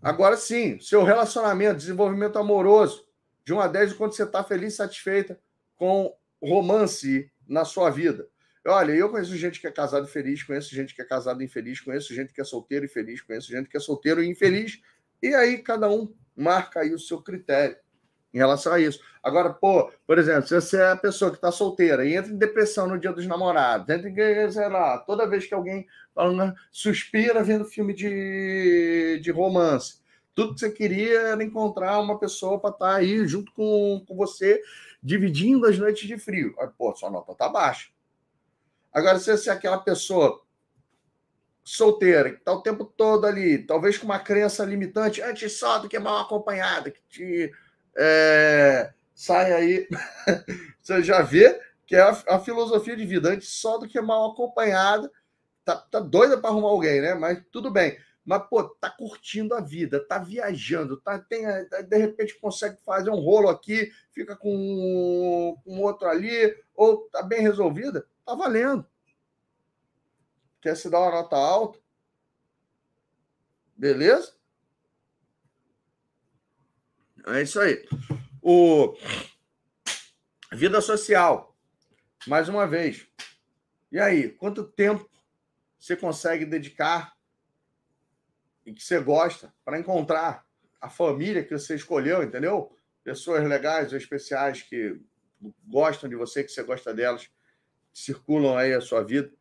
Agora 0.01 0.37
sim, 0.37 0.79
seu 0.79 1.03
relacionamento, 1.03 1.79
desenvolvimento 1.79 2.39
amoroso, 2.39 3.05
de 3.45 3.53
1 3.53 3.59
a 3.59 3.67
10, 3.67 3.93
o 3.95 3.97
quanto 3.97 4.15
você 4.15 4.23
está 4.23 4.45
feliz 4.45 4.75
satisfeita 4.75 5.37
com 5.75 6.17
romance 6.41 7.29
na 7.49 7.65
sua 7.65 7.91
vida. 7.91 8.29
Olha, 8.65 8.93
eu 8.93 9.11
conheço 9.11 9.37
gente 9.37 9.61
que 9.61 9.67
é 9.67 9.73
casado 9.73 10.07
feliz, 10.07 10.41
conheço 10.45 10.73
gente 10.73 10.95
que 10.95 11.03
é 11.03 11.05
casado 11.05 11.43
infeliz, 11.43 11.81
conheço 11.81 12.15
gente 12.15 12.33
que 12.33 12.41
é 12.41 12.45
solteiro 12.45 12.85
e 12.85 12.89
feliz, 12.89 13.21
conheço 13.21 13.51
gente 13.51 13.69
que 13.69 13.77
é 13.77 13.81
solteiro 13.81 14.23
e 14.23 14.29
infeliz. 14.29 14.81
E 15.21 15.35
aí 15.35 15.59
cada 15.59 15.91
um 15.91 16.15
marca 16.41 16.81
aí 16.81 16.93
o 16.95 16.99
seu 16.99 17.21
critério 17.21 17.77
em 18.33 18.39
relação 18.39 18.73
a 18.73 18.81
isso. 18.81 19.01
Agora, 19.23 19.53
pô, 19.53 19.91
por 20.07 20.19
exemplo, 20.19 20.47
se 20.47 20.55
você 20.55 20.79
é 20.79 20.91
a 20.93 20.97
pessoa 20.97 21.31
que 21.31 21.37
está 21.37 21.51
solteira 21.53 22.05
e 22.05 22.15
entra 22.15 22.33
em 22.33 22.39
depressão 22.39 22.87
no 22.87 22.99
dia 22.99 23.13
dos 23.13 23.27
namorados, 23.27 23.89
entra 23.89 24.09
em, 24.09 24.51
sei 24.51 24.69
lá, 24.69 24.99
toda 24.99 25.29
vez 25.29 25.47
que 25.47 25.55
alguém 25.55 25.87
fala, 26.15 26.55
suspira 26.71 27.43
vendo 27.43 27.65
filme 27.65 27.93
de, 27.93 29.21
de 29.23 29.31
romance, 29.31 30.01
tudo 30.35 30.55
que 30.55 30.61
você 30.61 30.71
queria 30.71 31.21
era 31.21 31.45
encontrar 31.45 32.01
uma 32.01 32.19
pessoa 32.19 32.59
para 32.59 32.71
estar 32.71 32.87
tá 32.87 32.95
aí 32.97 33.27
junto 33.27 33.53
com, 33.53 34.03
com 34.07 34.17
você, 34.17 34.63
dividindo 35.03 35.67
as 35.67 35.79
noites 35.79 36.07
de 36.07 36.17
frio. 36.19 36.55
Aí, 36.59 36.69
pô, 36.79 36.95
sua 36.95 37.11
nota 37.11 37.35
tá 37.35 37.49
baixa. 37.49 37.91
Agora, 38.93 39.19
se 39.19 39.31
você 39.37 39.51
é 39.51 39.53
aquela 39.53 39.79
pessoa 39.79 40.41
solteira, 41.65 42.31
que 42.31 42.39
está 42.39 42.53
o 42.53 42.63
tempo 42.63 42.85
todo 42.85 43.27
ali, 43.27 43.59
talvez 43.59 43.99
com 43.99 44.07
uma 44.07 44.19
crença 44.19 44.65
limitante, 44.65 45.23
antes 45.23 45.59
só 45.59 45.79
do 45.79 45.89
que 45.89 45.99
mal 45.99 46.23
acompanhada, 46.23 46.91
que 46.91 47.01
te 47.09 47.53
é, 47.97 48.93
sai 49.15 49.53
aí, 49.53 49.89
você 50.81 51.03
já 51.03 51.23
vê 51.23 51.61
que 51.87 51.97
é 51.97 52.01
a, 52.03 52.11
a, 52.29 52.39
filosofia 52.39 52.97
de 52.97 53.05
vida, 53.05 53.31
antes 53.31 53.49
só 53.49 53.77
do 53.77 53.89
que 53.89 54.01
mal 54.01 54.31
acompanhada, 54.31 55.11
tá, 55.65 55.77
tá 55.77 55.99
doida 55.99 56.39
para 56.39 56.51
arrumar 56.51 56.69
alguém, 56.69 57.01
né? 57.01 57.15
Mas 57.15 57.43
tudo 57.51 57.69
bem. 57.69 57.99
Mas, 58.25 58.45
pô, 58.49 58.63
tá 58.63 58.89
curtindo 58.89 59.55
a 59.57 59.61
vida, 59.61 59.99
tá 60.07 60.19
viajando, 60.19 61.01
tá, 61.01 61.19
tem, 61.19 61.43
de 61.89 61.97
repente 61.97 62.39
consegue 62.39 62.77
fazer 62.87 63.11
um 63.11 63.19
rolo 63.19 63.49
aqui, 63.49 63.91
fica 64.13 64.37
com, 64.37 65.57
com 65.65 65.81
outro 65.81 66.07
ali, 66.07 66.55
ou 66.77 67.09
tá 67.11 67.25
bem 67.25 67.41
resolvida, 67.41 68.07
tá 68.25 68.37
valendo. 68.37 68.87
Quer 70.61 70.77
se 70.77 70.91
dar 70.91 71.01
uma 71.01 71.11
nota 71.11 71.37
alta? 71.37 71.79
Beleza? 73.77 74.35
É 77.27 77.43
isso 77.43 77.59
aí. 77.61 77.87
O 78.43 78.95
vida 80.53 80.81
social. 80.81 81.57
Mais 82.27 82.49
uma 82.49 82.67
vez. 82.67 83.07
E 83.91 83.99
aí, 83.99 84.29
quanto 84.31 84.65
tempo 84.65 85.09
você 85.79 85.97
consegue 85.97 86.45
dedicar 86.45 87.17
e 88.67 88.73
que 88.73 88.83
você 88.83 89.01
gosta 89.01 89.55
para 89.65 89.79
encontrar 89.79 90.47
a 90.81 90.91
família 90.91 91.45
que 91.45 91.57
você 91.57 91.75
escolheu, 91.75 92.23
entendeu? 92.23 92.77
Pessoas 93.03 93.43
legais 93.49 93.93
ou 93.93 93.99
especiais 93.99 94.63
que 94.63 95.01
gostam 95.67 96.09
de 96.09 96.17
você, 96.17 96.45
que 96.45 96.51
você 96.51 96.63
gosta 96.63 96.93
delas, 96.93 97.31
circulam 97.93 98.57
aí 98.57 98.75
a 98.75 98.81
sua 98.81 99.03
vida. 99.03 99.33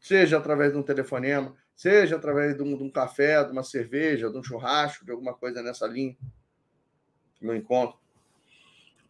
Seja 0.00 0.38
através 0.38 0.72
de 0.72 0.78
um 0.78 0.82
telefonema, 0.82 1.54
seja 1.74 2.16
através 2.16 2.56
de 2.56 2.62
um, 2.62 2.76
de 2.76 2.82
um 2.82 2.90
café, 2.90 3.44
de 3.44 3.52
uma 3.52 3.62
cerveja, 3.62 4.30
de 4.30 4.38
um 4.38 4.42
churrasco, 4.42 5.04
de 5.04 5.10
alguma 5.10 5.34
coisa 5.34 5.62
nessa 5.62 5.86
linha, 5.86 6.16
no 7.40 7.54
encontro. 7.54 7.98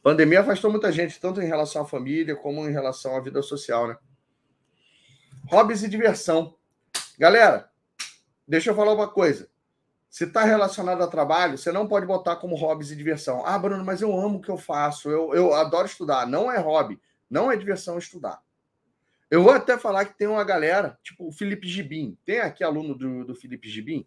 A 0.00 0.02
pandemia 0.02 0.40
afastou 0.40 0.70
muita 0.70 0.90
gente, 0.90 1.20
tanto 1.20 1.40
em 1.40 1.46
relação 1.46 1.82
à 1.82 1.84
família 1.86 2.36
como 2.36 2.68
em 2.68 2.72
relação 2.72 3.16
à 3.16 3.20
vida 3.20 3.42
social, 3.42 3.88
né? 3.88 3.96
Hobbies 5.50 5.82
e 5.82 5.88
diversão. 5.88 6.56
Galera, 7.18 7.70
deixa 8.46 8.70
eu 8.70 8.74
falar 8.74 8.92
uma 8.92 9.08
coisa. 9.08 9.48
Se 10.08 10.24
está 10.24 10.44
relacionado 10.44 11.02
a 11.02 11.06
trabalho, 11.06 11.58
você 11.58 11.70
não 11.70 11.86
pode 11.86 12.06
botar 12.06 12.36
como 12.36 12.56
hobbies 12.56 12.90
e 12.90 12.96
diversão. 12.96 13.44
Ah, 13.44 13.58
Bruno, 13.58 13.84
mas 13.84 14.00
eu 14.00 14.18
amo 14.18 14.38
o 14.38 14.40
que 14.40 14.48
eu 14.48 14.56
faço, 14.56 15.10
eu, 15.10 15.34
eu 15.34 15.52
adoro 15.54 15.86
estudar. 15.86 16.26
Não 16.26 16.50
é 16.50 16.58
hobby, 16.58 17.00
não 17.28 17.52
é 17.52 17.56
diversão 17.56 17.98
estudar. 17.98 18.40
Eu 19.31 19.43
vou 19.43 19.53
até 19.53 19.77
falar 19.77 20.05
que 20.05 20.16
tem 20.16 20.28
uma 20.28 20.44
galera, 20.44 20.98
tipo 21.03 21.27
o 21.27 21.32
Felipe 21.32 21.66
Gibim. 21.66 22.16
Tem 22.24 22.40
aqui 22.40 22.62
aluno 22.62 22.94
do, 22.94 23.24
do 23.24 23.35
Felipe 23.35 23.69
Gibim? 23.69 24.07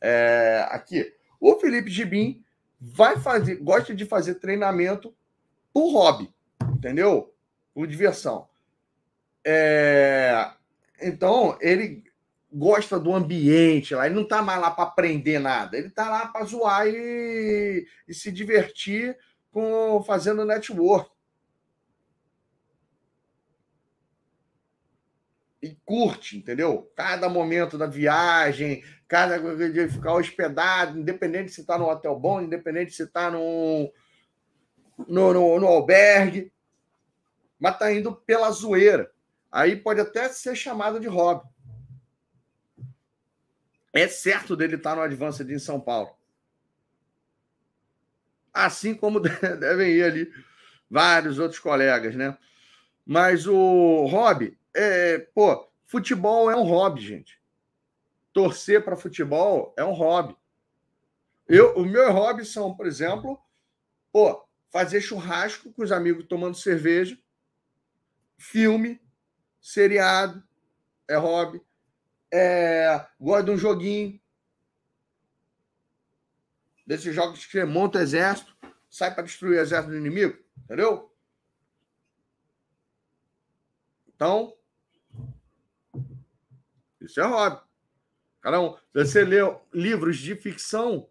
É, 0.00 0.66
aqui. 0.70 1.14
O 1.40 1.58
Felipe 1.58 1.90
Gibim 1.90 2.44
vai 2.78 3.18
fazer, 3.18 3.56
gosta 3.56 3.94
de 3.94 4.04
fazer 4.04 4.34
treinamento 4.36 5.14
por 5.72 5.92
hobby, 5.92 6.32
entendeu? 6.74 7.32
Por 7.72 7.86
diversão. 7.86 8.48
É, 9.44 10.50
então, 11.00 11.56
ele 11.60 12.04
gosta 12.52 12.98
do 12.98 13.14
ambiente 13.14 13.94
lá, 13.94 14.06
ele 14.06 14.14
não 14.14 14.26
tá 14.26 14.42
mais 14.42 14.60
lá 14.60 14.70
para 14.70 14.84
aprender 14.84 15.38
nada, 15.38 15.78
ele 15.78 15.88
tá 15.88 16.10
lá 16.10 16.26
para 16.26 16.44
zoar 16.44 16.86
e, 16.86 17.86
e 18.06 18.12
se 18.12 18.30
divertir 18.30 19.16
com 19.50 20.02
fazendo 20.06 20.44
network. 20.44 21.11
E 25.62 25.76
curte, 25.84 26.36
entendeu? 26.36 26.92
Cada 26.96 27.28
momento 27.28 27.78
da 27.78 27.86
viagem, 27.86 28.82
cada 29.06 29.38
de 29.70 29.88
ficar 29.88 30.14
hospedado, 30.14 30.98
independente 30.98 31.52
se 31.52 31.60
está 31.60 31.78
no 31.78 31.88
hotel 31.88 32.18
bom, 32.18 32.40
independente 32.40 32.92
se 32.92 33.04
está 33.04 33.30
no, 33.30 33.92
no, 35.06 35.32
no, 35.32 35.60
no, 35.60 35.66
albergue, 35.68 36.52
mas 37.60 37.74
está 37.74 37.92
indo 37.92 38.12
pela 38.12 38.50
zoeira. 38.50 39.12
Aí 39.52 39.76
pode 39.76 40.00
até 40.00 40.28
ser 40.30 40.56
chamado 40.56 40.98
de 40.98 41.06
hobby. 41.06 41.48
É 43.92 44.08
certo 44.08 44.56
dele 44.56 44.76
estar 44.76 44.90
tá 44.90 44.96
no 44.96 45.02
Advanced 45.02 45.48
em 45.48 45.58
São 45.60 45.80
Paulo. 45.80 46.10
Assim 48.52 48.94
como 48.94 49.20
devem 49.60 49.92
ir 49.92 50.02
ali 50.02 50.32
vários 50.90 51.38
outros 51.38 51.60
colegas, 51.60 52.16
né? 52.16 52.36
Mas 53.06 53.46
o 53.46 54.06
hobby 54.06 54.58
é, 54.74 55.18
pô, 55.18 55.68
futebol 55.86 56.50
é 56.50 56.56
um 56.56 56.64
hobby, 56.64 57.00
gente. 57.00 57.40
Torcer 58.32 58.82
para 58.84 58.96
futebol 58.96 59.74
é 59.76 59.84
um 59.84 59.92
hobby. 59.92 60.36
Eu, 61.46 61.76
o 61.76 61.84
meu 61.84 62.10
hobby 62.12 62.44
são, 62.44 62.74
por 62.74 62.86
exemplo, 62.86 63.38
pô, 64.10 64.46
fazer 64.70 65.00
churrasco 65.00 65.72
com 65.72 65.82
os 65.82 65.92
amigos 65.92 66.26
tomando 66.26 66.56
cerveja, 66.56 67.18
filme, 68.38 69.00
seriado, 69.60 70.42
é 71.06 71.16
hobby. 71.16 71.62
É, 72.32 73.06
gosto 73.20 73.44
de 73.46 73.50
um 73.50 73.58
joguinho. 73.58 74.20
Desses 76.86 77.14
jogos 77.14 77.44
que 77.44 77.52
você 77.52 77.64
monta 77.64 78.00
exército, 78.00 78.56
sai 78.88 79.14
para 79.14 79.24
destruir 79.24 79.58
o 79.58 79.60
exército 79.60 79.92
do 79.92 79.98
inimigo, 79.98 80.38
entendeu? 80.64 81.14
Então, 84.14 84.56
isso 87.04 87.20
é 87.20 87.24
hobby. 87.24 87.60
Cada 88.40 88.60
um. 88.60 88.76
Você 88.92 89.24
lê 89.24 89.38
livros 89.72 90.18
de 90.18 90.34
ficção, 90.34 91.08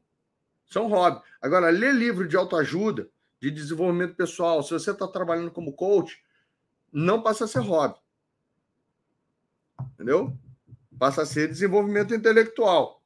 são 0.66 0.88
hobby. 0.88 1.22
Agora, 1.42 1.70
ler 1.70 1.94
livro 1.94 2.28
de 2.28 2.36
autoajuda, 2.36 3.10
de 3.40 3.50
desenvolvimento 3.50 4.16
pessoal, 4.16 4.62
se 4.62 4.72
você 4.72 4.92
está 4.92 5.08
trabalhando 5.08 5.52
como 5.52 5.74
coach, 5.74 6.24
não 6.92 7.24
passa 7.24 7.46
a 7.46 7.48
ser 7.48 7.60
hobby. 7.60 8.00
Entendeu? 9.94 10.38
Passa 11.00 11.24
a 11.24 11.26
ser 11.26 11.48
desenvolvimento 11.48 12.14
intelectual. 12.14 13.02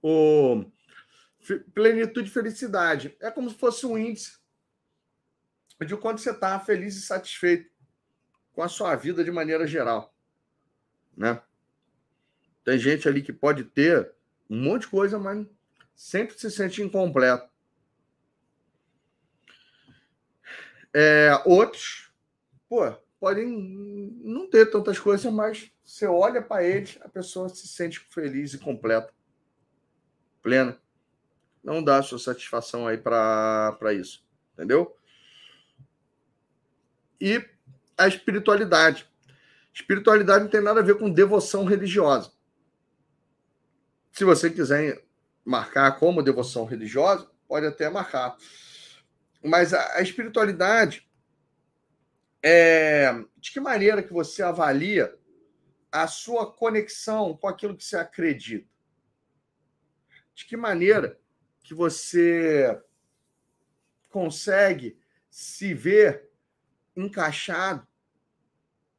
O 0.00 0.64
plenitude 1.74 2.28
e 2.28 2.32
felicidade 2.32 3.16
é 3.20 3.30
como 3.30 3.50
se 3.50 3.56
fosse 3.56 3.84
um 3.84 3.98
índice 3.98 4.38
de 5.84 5.96
quanto 5.96 6.20
você 6.20 6.30
está 6.30 6.58
feliz 6.58 6.96
e 6.96 7.02
satisfeito 7.02 7.70
com 8.56 8.62
a 8.62 8.68
sua 8.68 8.96
vida 8.96 9.22
de 9.22 9.30
maneira 9.30 9.66
geral, 9.66 10.16
né? 11.14 11.42
Tem 12.64 12.78
gente 12.78 13.06
ali 13.06 13.22
que 13.22 13.32
pode 13.32 13.64
ter 13.64 14.10
um 14.48 14.58
monte 14.60 14.82
de 14.82 14.88
coisa, 14.88 15.18
mas 15.18 15.46
sempre 15.94 16.38
se 16.38 16.50
sente 16.50 16.80
incompleto. 16.80 17.48
É, 20.92 21.30
outros, 21.44 22.10
pô, 22.66 22.90
podem 23.20 23.46
não 24.24 24.48
ter 24.48 24.70
tantas 24.70 24.98
coisas, 24.98 25.30
mas 25.30 25.70
você 25.84 26.06
olha 26.06 26.40
para 26.40 26.64
eles, 26.64 26.98
a 27.02 27.10
pessoa 27.10 27.50
se 27.50 27.68
sente 27.68 28.00
feliz 28.08 28.54
e 28.54 28.58
completa, 28.58 29.12
plena. 30.42 30.80
Não 31.62 31.84
dá 31.84 32.02
sua 32.02 32.18
satisfação 32.18 32.88
aí 32.88 32.96
para 32.96 33.92
isso, 33.92 34.26
entendeu? 34.54 34.96
E 37.20 37.55
a 37.96 38.06
espiritualidade. 38.06 39.08
Espiritualidade 39.72 40.44
não 40.44 40.50
tem 40.50 40.62
nada 40.62 40.80
a 40.80 40.82
ver 40.82 40.98
com 40.98 41.10
devoção 41.10 41.64
religiosa. 41.64 42.32
Se 44.12 44.24
você 44.24 44.50
quiser 44.50 45.04
marcar 45.44 45.98
como 45.98 46.22
devoção 46.22 46.64
religiosa, 46.64 47.30
pode 47.46 47.66
até 47.66 47.88
marcar. 47.88 48.36
Mas 49.42 49.72
a, 49.72 49.98
a 49.98 50.02
espiritualidade 50.02 51.06
é 52.42 53.12
de 53.36 53.52
que 53.52 53.60
maneira 53.60 54.02
que 54.02 54.12
você 54.12 54.42
avalia 54.42 55.14
a 55.90 56.06
sua 56.06 56.50
conexão 56.50 57.36
com 57.36 57.48
aquilo 57.48 57.76
que 57.76 57.84
você 57.84 57.96
acredita? 57.96 58.68
De 60.34 60.44
que 60.44 60.56
maneira 60.56 61.18
que 61.62 61.74
você 61.74 62.80
consegue 64.08 64.98
se 65.30 65.74
ver 65.74 66.25
encaixado, 66.96 67.86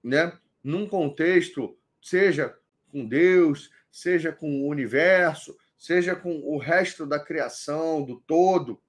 né, 0.04 0.38
num 0.64 0.88
contexto, 0.88 1.78
seja 2.02 2.58
com 2.92 3.06
Deus, 3.06 3.72
seja 3.92 4.32
com 4.32 4.62
o 4.62 4.68
universo, 4.68 5.58
seja 5.78 6.16
com 6.16 6.40
o 6.40 6.58
resto 6.58 7.06
da 7.06 7.20
criação, 7.20 8.04
do 8.04 8.20
todo. 8.22 8.82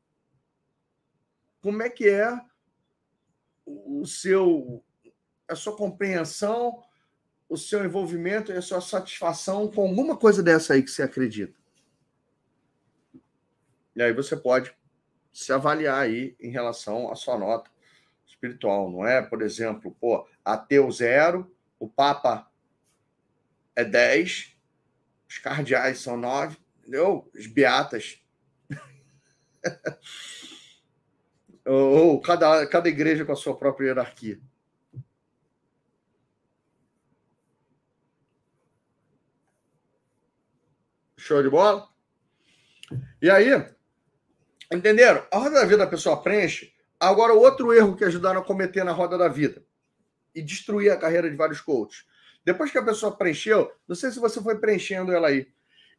Como 1.61 1.83
é 1.83 1.89
que 1.89 2.09
é 2.09 2.39
o 3.65 4.07
seu 4.07 4.85
a 5.47 5.55
sua 5.55 5.75
compreensão, 5.75 6.83
o 7.49 7.57
seu 7.57 7.83
envolvimento 7.83 8.53
e 8.53 8.57
a 8.57 8.61
sua 8.61 8.83
satisfação 8.83 9.71
com 9.71 9.89
alguma 9.89 10.15
coisa 10.15 10.43
dessa 10.43 10.75
aí 10.75 10.83
que 10.83 10.91
você 10.91 11.03
acredita? 11.03 11.59
E 13.97 14.03
aí 14.03 14.13
você 14.13 14.37
pode 14.37 14.77
se 15.33 15.53
avaliar 15.53 16.01
aí 16.03 16.37
em 16.39 16.51
relação 16.51 17.11
à 17.11 17.17
sua 17.17 17.39
nota 17.39 17.71
espiritual, 18.39 18.91
não 18.91 19.07
é? 19.07 19.21
Por 19.21 19.43
exemplo, 19.43 19.95
pô, 20.01 20.27
ateu 20.45 20.91
zero, 20.91 21.53
o 21.79 21.89
Papa 21.89 22.51
é 23.75 23.85
10, 23.85 24.57
os 25.29 25.39
cardeais 25.39 25.99
são 25.99 26.17
9, 26.17 26.57
entendeu? 26.81 27.29
Os 27.35 27.47
beatas. 27.47 28.23
ou, 31.67 32.11
ou 32.11 32.21
cada, 32.21 32.67
cada 32.67 32.89
igreja 32.89 33.25
com 33.25 33.33
a 33.33 33.37
sua 33.37 33.57
própria 33.57 33.89
hierarquia. 33.89 34.41
Show 41.17 41.43
de 41.43 41.51
bola? 41.51 41.89
E 43.21 43.29
aí, 43.29 43.49
entenderam? 44.73 45.27
A 45.31 45.39
roda 45.39 45.57
da 45.57 45.65
vida 45.65 45.79
da 45.79 45.87
pessoa 45.87 46.23
preenche 46.23 46.78
Agora, 47.01 47.33
outro 47.33 47.73
erro 47.73 47.97
que 47.97 48.05
ajudaram 48.05 48.41
a 48.41 48.45
cometer 48.45 48.85
na 48.85 48.93
roda 48.93 49.17
da 49.17 49.29
vida 49.29 49.65
e 50.35 50.43
destruir 50.43 50.91
a 50.91 50.97
carreira 50.97 51.31
de 51.31 51.37
vários 51.37 51.61
coaches. 51.61 52.05
Depois 52.45 52.71
que 52.71 52.79
a 52.79 52.85
pessoa 52.85 53.17
preencheu, 53.17 53.73
não 53.87 53.95
sei 53.95 54.11
se 54.11 54.19
você 54.19 54.43
foi 54.43 54.59
preenchendo 54.59 55.13
ela 55.13 55.29
aí. 55.29 55.49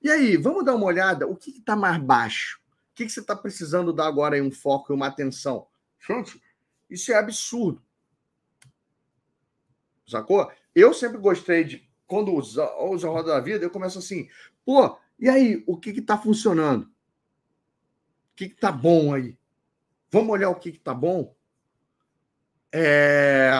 E 0.02 0.10
aí, 0.10 0.38
vamos 0.38 0.66
dar 0.66 0.76
uma 0.76 0.86
olhada? 0.86 1.28
O 1.28 1.36
que 1.36 1.52
está 1.52 1.76
mais 1.76 2.02
baixo? 2.02 2.60
O 2.92 2.96
que, 2.96 3.06
que 3.06 3.12
você 3.12 3.20
está 3.20 3.36
precisando 3.36 3.94
dar 3.94 4.08
agora 4.08 4.38
em 4.38 4.42
um 4.42 4.52
foco 4.52 4.92
e 4.92 4.96
uma 4.96 5.08
atenção? 5.08 5.68
Gente, 6.00 6.42
isso 6.90 7.12
é 7.12 7.16
absurdo. 7.16 7.82
Sacou? 10.06 10.52
Eu 10.74 10.94
sempre 10.94 11.18
gostei 11.18 11.64
de, 11.64 11.90
quando 12.08 12.34
uso, 12.34 12.62
uso 12.90 13.08
a 13.08 13.12
roda 13.12 13.34
da 13.34 13.40
vida, 13.40 13.64
eu 13.64 13.70
começo 13.70 14.00
assim, 14.00 14.28
pô, 14.66 14.98
e 15.20 15.30
aí, 15.30 15.64
o 15.68 15.78
que 15.78 15.92
está 15.92 16.18
funcionando? 16.18 16.86
O 16.86 18.36
que 18.36 18.46
está 18.46 18.72
bom 18.72 19.14
aí? 19.14 19.38
Vamos 20.12 20.32
olhar 20.32 20.50
o 20.50 20.56
que 20.56 20.70
está 20.70 20.94
bom? 20.94 21.36
É... 22.72 23.52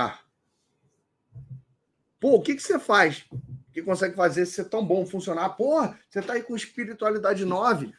Pô, 2.20 2.36
o 2.36 2.42
que, 2.42 2.56
que 2.56 2.62
você 2.62 2.80
faz 2.80 3.26
que 3.72 3.82
consegue 3.82 4.16
fazer 4.16 4.46
ser 4.46 4.66
tão 4.66 4.86
bom 4.86 5.06
funcionar? 5.06 5.50
Pô, 5.50 5.82
você 6.10 6.20
está 6.20 6.34
aí 6.34 6.44
com 6.44 6.56
espiritualidade 6.56 7.46
9. 7.46 7.94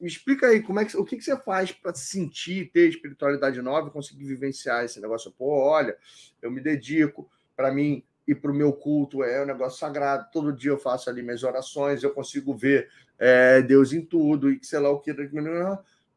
Me 0.00 0.06
explica 0.06 0.46
aí 0.48 0.62
como 0.62 0.80
é 0.80 0.84
que, 0.84 0.96
o 0.96 1.04
que, 1.04 1.16
que 1.16 1.24
você 1.24 1.36
faz 1.36 1.72
para 1.72 1.94
sentir, 1.94 2.70
ter 2.72 2.88
espiritualidade 2.88 3.60
nova 3.62 3.90
conseguir 3.90 4.24
vivenciar 4.24 4.84
esse 4.84 5.00
negócio. 5.00 5.32
Pô, 5.32 5.46
olha, 5.46 5.96
eu 6.42 6.50
me 6.50 6.60
dedico, 6.60 7.30
para 7.56 7.72
mim 7.72 8.04
e 8.26 8.34
para 8.34 8.50
o 8.50 8.54
meu 8.54 8.72
culto 8.72 9.24
é 9.24 9.42
um 9.42 9.46
negócio 9.46 9.78
sagrado. 9.78 10.28
Todo 10.32 10.52
dia 10.52 10.70
eu 10.70 10.78
faço 10.78 11.08
ali 11.08 11.22
minhas 11.22 11.42
orações, 11.42 12.02
eu 12.02 12.12
consigo 12.12 12.54
ver 12.54 12.90
é, 13.18 13.62
Deus 13.62 13.92
em 13.92 14.04
tudo 14.04 14.52
e 14.52 14.60
sei 14.62 14.78
lá 14.78 14.90
o 14.90 15.00
que. 15.00 15.14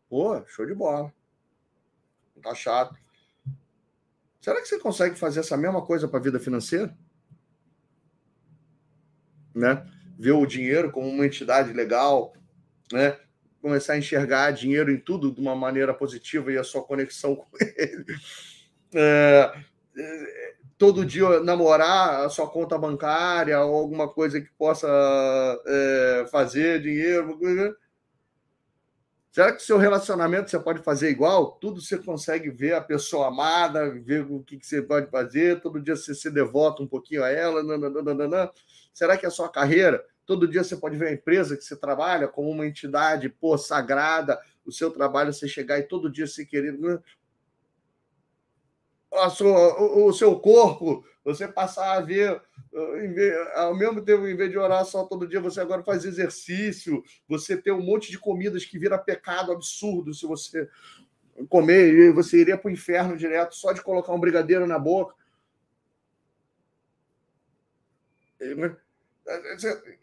Pô, 0.09 0.45
show 0.47 0.65
de 0.65 0.75
bola. 0.75 1.11
Tá 2.41 2.55
chato. 2.55 2.95
Será 4.39 4.59
que 4.59 4.67
você 4.67 4.79
consegue 4.79 5.17
fazer 5.17 5.41
essa 5.41 5.55
mesma 5.55 5.81
coisa 5.85 6.07
para 6.07 6.19
a 6.19 6.23
vida 6.23 6.39
financeira? 6.39 6.97
Né? 9.53 9.85
Ver 10.17 10.31
o 10.31 10.45
dinheiro 10.45 10.91
como 10.91 11.07
uma 11.07 11.25
entidade 11.25 11.71
legal, 11.73 12.33
né? 12.91 13.19
começar 13.61 13.93
a 13.93 13.97
enxergar 13.97 14.51
dinheiro 14.51 14.91
em 14.91 14.97
tudo 14.97 15.31
de 15.31 15.39
uma 15.39 15.55
maneira 15.55 15.93
positiva 15.93 16.51
e 16.51 16.57
a 16.57 16.63
sua 16.63 16.81
conexão 16.81 17.35
com 17.37 17.47
ele. 17.59 18.05
É, 18.93 19.53
é, 19.97 20.53
todo 20.77 21.05
dia 21.05 21.39
namorar 21.41 22.25
a 22.25 22.29
sua 22.29 22.49
conta 22.49 22.77
bancária 22.77 23.59
ou 23.61 23.75
alguma 23.75 24.07
coisa 24.07 24.41
que 24.41 24.49
possa 24.57 24.87
é, 25.67 26.25
fazer 26.31 26.81
dinheiro. 26.81 27.37
Será 29.31 29.53
que 29.53 29.63
seu 29.63 29.77
relacionamento 29.77 30.49
você 30.49 30.59
pode 30.59 30.83
fazer 30.83 31.09
igual? 31.09 31.53
Tudo 31.53 31.81
você 31.81 31.97
consegue 31.97 32.49
ver 32.49 32.73
a 32.73 32.81
pessoa 32.81 33.27
amada, 33.27 33.89
ver 33.89 34.29
o 34.29 34.43
que, 34.43 34.59
você 34.61 34.81
pode 34.81 35.09
fazer, 35.09 35.61
todo 35.61 35.81
dia 35.81 35.95
você 35.95 36.13
se 36.13 36.29
devota 36.29 36.83
um 36.83 36.87
pouquinho 36.87 37.23
a 37.23 37.29
ela. 37.29 37.63
Nananana. 37.63 38.51
Será 38.93 39.17
que 39.17 39.25
a 39.25 39.31
sua 39.31 39.47
carreira 39.47 40.05
Todo 40.31 40.47
dia 40.47 40.63
você 40.63 40.77
pode 40.77 40.97
ver 40.97 41.09
a 41.09 41.13
empresa 41.13 41.57
que 41.57 41.63
você 41.63 41.75
trabalha 41.75 42.25
como 42.25 42.49
uma 42.49 42.65
entidade 42.65 43.27
pô, 43.27 43.57
sagrada, 43.57 44.39
o 44.65 44.71
seu 44.71 44.89
trabalho 44.89 45.33
você 45.33 45.45
chegar 45.45 45.77
e 45.77 45.83
todo 45.83 46.09
dia 46.09 46.25
se 46.25 46.45
querer. 46.45 46.77
Né? 46.77 46.99
O 49.11 50.13
seu 50.13 50.39
corpo, 50.39 51.03
você 51.23 51.47
passar 51.47 51.97
a 51.97 52.01
ver, 52.01 52.41
ao 53.55 53.75
mesmo 53.75 54.01
tempo, 54.01 54.27
em 54.27 54.35
vez 54.35 54.49
de 54.49 54.57
orar 54.57 54.83
só 54.85 55.05
todo 55.05 55.27
dia, 55.27 55.39
você 55.39 55.61
agora 55.61 55.83
faz 55.83 56.03
exercício, 56.05 57.03
você 57.27 57.55
ter 57.55 57.71
um 57.71 57.81
monte 57.81 58.09
de 58.09 58.17
comidas 58.17 58.65
que 58.65 58.79
vira 58.79 58.97
pecado 58.97 59.51
absurdo 59.51 60.13
se 60.13 60.25
você 60.25 60.67
comer, 61.47 62.11
você 62.13 62.41
iria 62.41 62.57
para 62.57 62.69
o 62.69 62.71
inferno 62.71 63.17
direto 63.17 63.55
só 63.55 63.71
de 63.71 63.81
colocar 63.81 64.13
um 64.13 64.19
brigadeiro 64.19 64.65
na 64.65 64.79
boca. 64.79 65.15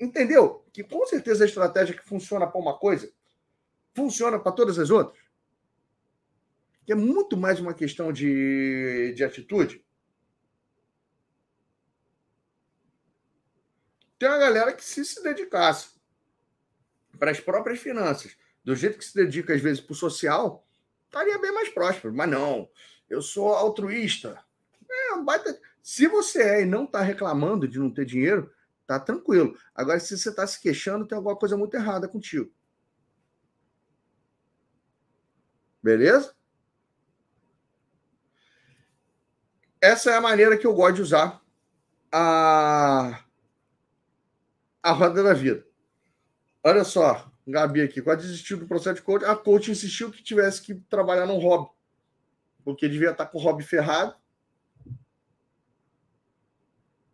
Entendeu? 0.00 0.64
Que 0.72 0.84
com 0.84 1.04
certeza 1.06 1.44
a 1.44 1.46
estratégia 1.46 1.96
que 1.96 2.04
funciona 2.04 2.46
para 2.46 2.60
uma 2.60 2.78
coisa 2.78 3.10
funciona 3.98 4.38
para 4.38 4.52
todas 4.52 4.78
as 4.78 4.90
outras. 4.90 5.20
Que 6.86 6.92
é 6.92 6.94
muito 6.94 7.36
mais 7.36 7.58
uma 7.58 7.74
questão 7.74 8.12
de, 8.12 9.12
de 9.14 9.24
atitude. 9.24 9.84
Tem 14.18 14.28
uma 14.28 14.38
galera 14.38 14.72
que, 14.72 14.84
se 14.84 15.04
se 15.04 15.22
dedicasse 15.22 15.90
para 17.18 17.30
as 17.30 17.40
próprias 17.40 17.78
finanças, 17.78 18.36
do 18.64 18.74
jeito 18.74 18.98
que 18.98 19.04
se 19.04 19.14
dedica 19.14 19.54
às 19.54 19.60
vezes 19.60 19.80
para 19.80 19.92
o 19.92 19.96
social, 19.96 20.66
estaria 21.06 21.38
bem 21.38 21.52
mais 21.52 21.68
próspero. 21.68 22.14
Mas 22.14 22.28
não, 22.28 22.68
eu 23.08 23.22
sou 23.22 23.54
altruísta. 23.54 24.42
É, 24.90 25.16
baita... 25.22 25.58
Se 25.82 26.06
você 26.06 26.42
é 26.42 26.62
e 26.62 26.66
não 26.66 26.84
está 26.84 27.00
reclamando 27.00 27.66
de 27.66 27.78
não 27.78 27.90
ter 27.90 28.04
dinheiro, 28.04 28.52
Tá 28.88 28.98
tranquilo. 28.98 29.54
Agora, 29.74 30.00
se 30.00 30.16
você 30.16 30.30
está 30.30 30.46
se 30.46 30.58
queixando, 30.58 31.06
tem 31.06 31.14
alguma 31.14 31.36
coisa 31.36 31.58
muito 31.58 31.74
errada 31.74 32.08
contigo. 32.08 32.50
Beleza? 35.82 36.34
Essa 39.78 40.12
é 40.12 40.16
a 40.16 40.22
maneira 40.22 40.56
que 40.56 40.66
eu 40.66 40.72
gosto 40.72 40.96
de 40.96 41.02
usar 41.02 41.42
a, 42.10 43.22
a 44.88 44.92
roda 44.92 45.22
da 45.22 45.34
vida. 45.34 45.66
Olha 46.64 46.84
só, 46.84 47.30
Gabi 47.46 47.82
aqui, 47.82 48.02
quase 48.02 48.26
desistiu 48.26 48.58
do 48.58 48.66
processo 48.66 48.96
de 48.96 49.02
coach. 49.02 49.24
A 49.24 49.36
coach 49.36 49.70
insistiu 49.70 50.10
que 50.10 50.22
tivesse 50.22 50.62
que 50.62 50.74
trabalhar 50.74 51.26
num 51.26 51.38
hobby, 51.38 51.70
porque 52.64 52.88
devia 52.88 53.10
estar 53.10 53.26
com 53.26 53.38
o 53.38 53.40
hobby 53.40 53.62
ferrado. 53.62 54.14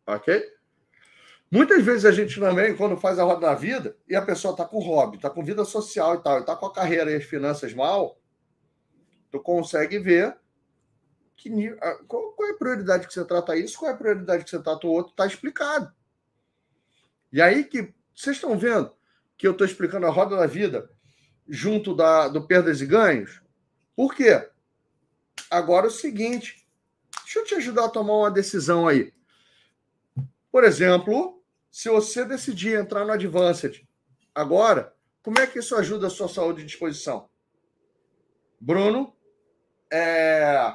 Ok? 0.07 0.43
Muitas 1.51 1.85
vezes 1.85 2.05
a 2.05 2.11
gente 2.11 2.41
também, 2.41 2.77
quando 2.77 2.97
faz 2.97 3.19
a 3.19 3.23
roda 3.23 3.47
da 3.47 3.55
vida, 3.55 3.97
e 4.09 4.17
a 4.17 4.23
pessoa 4.23 4.53
está 4.53 4.65
com 4.65 4.81
hobby, 4.81 5.17
está 5.17 5.31
com 5.31 5.45
vida 5.45 5.65
social 5.65 6.17
e 6.17 6.23
tal, 6.23 6.41
está 6.41 6.57
com 6.57 6.67
a 6.67 6.73
carreira 6.73 7.11
e 7.11 7.15
as 7.15 7.25
finanças 7.25 7.73
mal, 7.73 8.19
tu 9.31 9.39
consegue 9.39 9.99
ver 9.99 10.37
que, 11.37 11.51
qual, 12.09 12.35
é 12.41 12.51
a 12.51 12.57
prioridade 12.57 13.07
que 13.07 13.15
você 13.15 13.25
trata 13.25 13.57
isso, 13.57 13.79
qual 13.79 13.91
é 13.91 13.95
a 13.95 13.97
prioridade 13.97 14.43
que 14.45 14.51
você 14.51 14.61
trata 14.61 14.87
o 14.87 14.91
outro, 14.91 15.13
está 15.13 15.27
explicado. 15.27 15.93
E 17.35 17.43
aí 17.43 17.65
que 17.65 17.93
vocês 18.15 18.37
estão 18.37 18.57
vendo 18.57 18.95
que 19.37 19.45
eu 19.45 19.51
estou 19.51 19.67
explicando 19.67 20.07
a 20.07 20.11
roda 20.11 20.37
da 20.37 20.47
vida 20.47 20.89
junto 21.49 21.93
da, 21.93 22.29
do 22.29 22.47
perdas 22.47 22.81
e 22.81 22.87
ganhos? 22.87 23.43
Por 23.97 24.15
quê? 24.15 24.49
Agora 25.51 25.87
é 25.87 25.89
o 25.89 25.93
seguinte, 25.93 26.65
deixa 27.25 27.41
eu 27.41 27.45
te 27.45 27.57
ajudar 27.57 27.87
a 27.87 27.89
tomar 27.89 28.19
uma 28.19 28.31
decisão 28.31 28.87
aí. 28.87 29.13
Por 30.49 30.63
exemplo, 30.63 31.43
se 31.73 31.89
você 31.89 32.25
decidir 32.25 32.79
entrar 32.79 33.05
no 33.05 33.11
Advanced 33.11 33.85
agora, 34.33 34.95
como 35.21 35.41
é 35.41 35.47
que 35.49 35.59
isso 35.59 35.75
ajuda 35.75 36.07
a 36.07 36.11
sua 36.11 36.29
saúde 36.29 36.63
e 36.63 36.67
disposição? 36.67 37.29
Bruno, 38.61 39.13
é... 39.93 40.73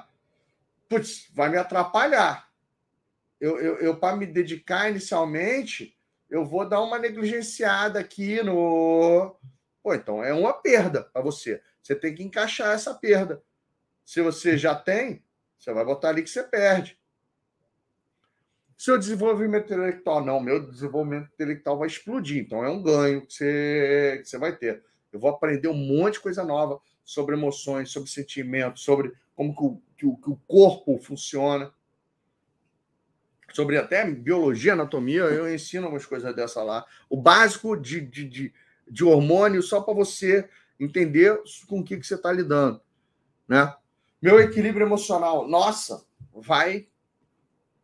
Putz, 0.90 1.30
vai 1.34 1.48
me 1.48 1.58
atrapalhar. 1.58 2.52
Eu, 3.40 3.58
eu, 3.62 3.78
eu 3.78 3.98
para 3.98 4.18
me 4.18 4.26
dedicar 4.26 4.90
inicialmente, 4.90 5.98
eu 6.30 6.46
vou 6.46 6.68
dar 6.68 6.82
uma 6.82 7.00
negligenciada 7.00 8.00
aqui 8.00 8.42
no. 8.44 9.36
Pô, 9.82 9.94
então 9.94 10.24
é 10.24 10.34
uma 10.34 10.54
perda 10.54 11.04
para 11.04 11.22
você. 11.22 11.62
Você 11.82 11.96
tem 11.96 12.14
que 12.14 12.24
encaixar 12.24 12.74
essa 12.74 12.94
perda. 12.94 13.42
Se 14.06 14.22
você 14.22 14.58
já 14.58 14.76
tem, 14.76 15.24
você 15.58 15.74
vai 15.74 15.84
botar 15.84 16.10
ali 16.10 16.24
que 16.24 16.30
você 16.30 16.44
perde. 16.44 16.98
Seu 18.78 18.98
desenvolvimento 18.98 19.66
intelectual, 19.66 20.24
não, 20.24 20.40
meu 20.40 20.66
desenvolvimento 20.66 21.30
intelectual 21.34 21.78
vai 21.78 21.88
explodir. 21.88 22.44
Então 22.44 22.64
é 22.64 22.70
um 22.70 22.82
ganho 22.82 23.26
que 23.26 23.34
você, 23.34 24.20
que 24.22 24.30
você 24.30 24.38
vai 24.38 24.56
ter. 24.56 24.84
Eu 25.12 25.20
vou 25.20 25.30
aprender 25.30 25.68
um 25.68 25.74
monte 25.74 26.14
de 26.14 26.20
coisa 26.22 26.44
nova 26.44 26.80
sobre 27.04 27.36
emoções, 27.36 27.92
sobre 27.92 28.10
sentimentos, 28.10 28.84
sobre 28.84 29.14
como 29.36 29.56
que 29.98 30.06
o, 30.06 30.16
que 30.16 30.30
o, 30.30 30.40
corpo 30.48 30.98
funciona, 31.00 31.74
sobre 33.52 33.78
até 33.78 34.06
biologia, 34.10 34.74
anatomia. 34.74 35.22
Eu 35.22 35.54
ensino 35.54 35.88
umas 35.88 36.06
coisas 36.06 36.36
dessa 36.36 36.64
lá. 36.64 36.86
O 37.10 37.18
básico 37.18 37.76
de, 37.76 38.02
de, 38.02 38.26
de, 38.26 38.54
de 38.88 39.04
hormônio, 39.04 39.62
só 39.62 39.82
para 39.82 39.94
você 39.94 40.50
entender 40.80 41.42
com 41.68 41.80
o 41.80 41.84
que, 41.84 41.98
que 41.98 42.06
você 42.06 42.16
está 42.16 42.32
lidando. 42.32 42.82
Né? 43.48 43.74
Meu 44.22 44.40
equilíbrio 44.40 44.86
emocional, 44.86 45.48
nossa, 45.48 46.06
vai 46.34 46.88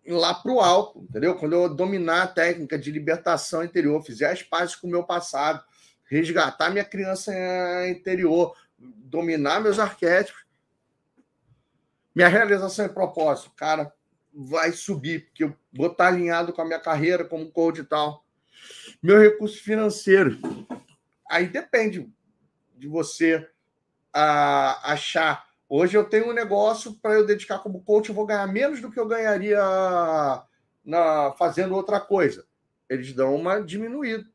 lá 0.07 0.33
para 0.33 0.51
o 0.51 0.59
alto, 0.59 0.99
entendeu? 0.99 1.35
Quando 1.35 1.53
eu 1.53 1.73
dominar 1.73 2.23
a 2.23 2.27
técnica 2.27 2.77
de 2.77 2.91
libertação 2.91 3.63
interior, 3.63 4.03
fizer 4.03 4.31
as 4.31 4.43
pazes 4.43 4.75
com 4.75 4.87
o 4.87 4.89
meu 4.89 5.03
passado, 5.03 5.63
resgatar 6.05 6.69
minha 6.69 6.85
criança 6.85 7.33
interior, 7.89 8.55
dominar 8.77 9.61
meus 9.61 9.79
arquétipos, 9.79 10.45
minha 12.13 12.27
realização 12.27 12.85
e 12.85 12.89
propósito, 12.89 13.51
cara, 13.55 13.91
vai 14.35 14.71
subir, 14.71 15.25
porque 15.25 15.43
eu 15.43 15.55
vou 15.73 15.87
estar 15.87 16.07
alinhado 16.07 16.51
com 16.51 16.61
a 16.61 16.65
minha 16.65 16.79
carreira 16.79 17.23
como 17.23 17.51
coach 17.51 17.79
e 17.79 17.83
tal. 17.83 18.25
Meu 19.01 19.19
recurso 19.19 19.61
financeiro, 19.63 20.37
aí 21.29 21.47
depende 21.47 22.09
de 22.75 22.87
você 22.87 23.47
a, 24.13 24.91
achar 24.91 25.45
Hoje 25.67 25.97
eu 25.97 26.07
tenho 26.07 26.29
um 26.29 26.33
negócio 26.33 26.93
para 26.93 27.15
eu 27.15 27.25
dedicar 27.25 27.59
como 27.59 27.83
coach, 27.83 28.09
eu 28.09 28.15
vou 28.15 28.25
ganhar 28.25 28.45
menos 28.47 28.79
do 28.79 28.91
que 28.91 28.99
eu 28.99 29.07
ganharia 29.07 29.59
na, 30.83 31.33
fazendo 31.33 31.73
outra 31.73 31.99
coisa. 31.99 32.45
Eles 32.87 33.13
dão 33.13 33.35
uma 33.35 33.59
diminuída. 33.59 34.25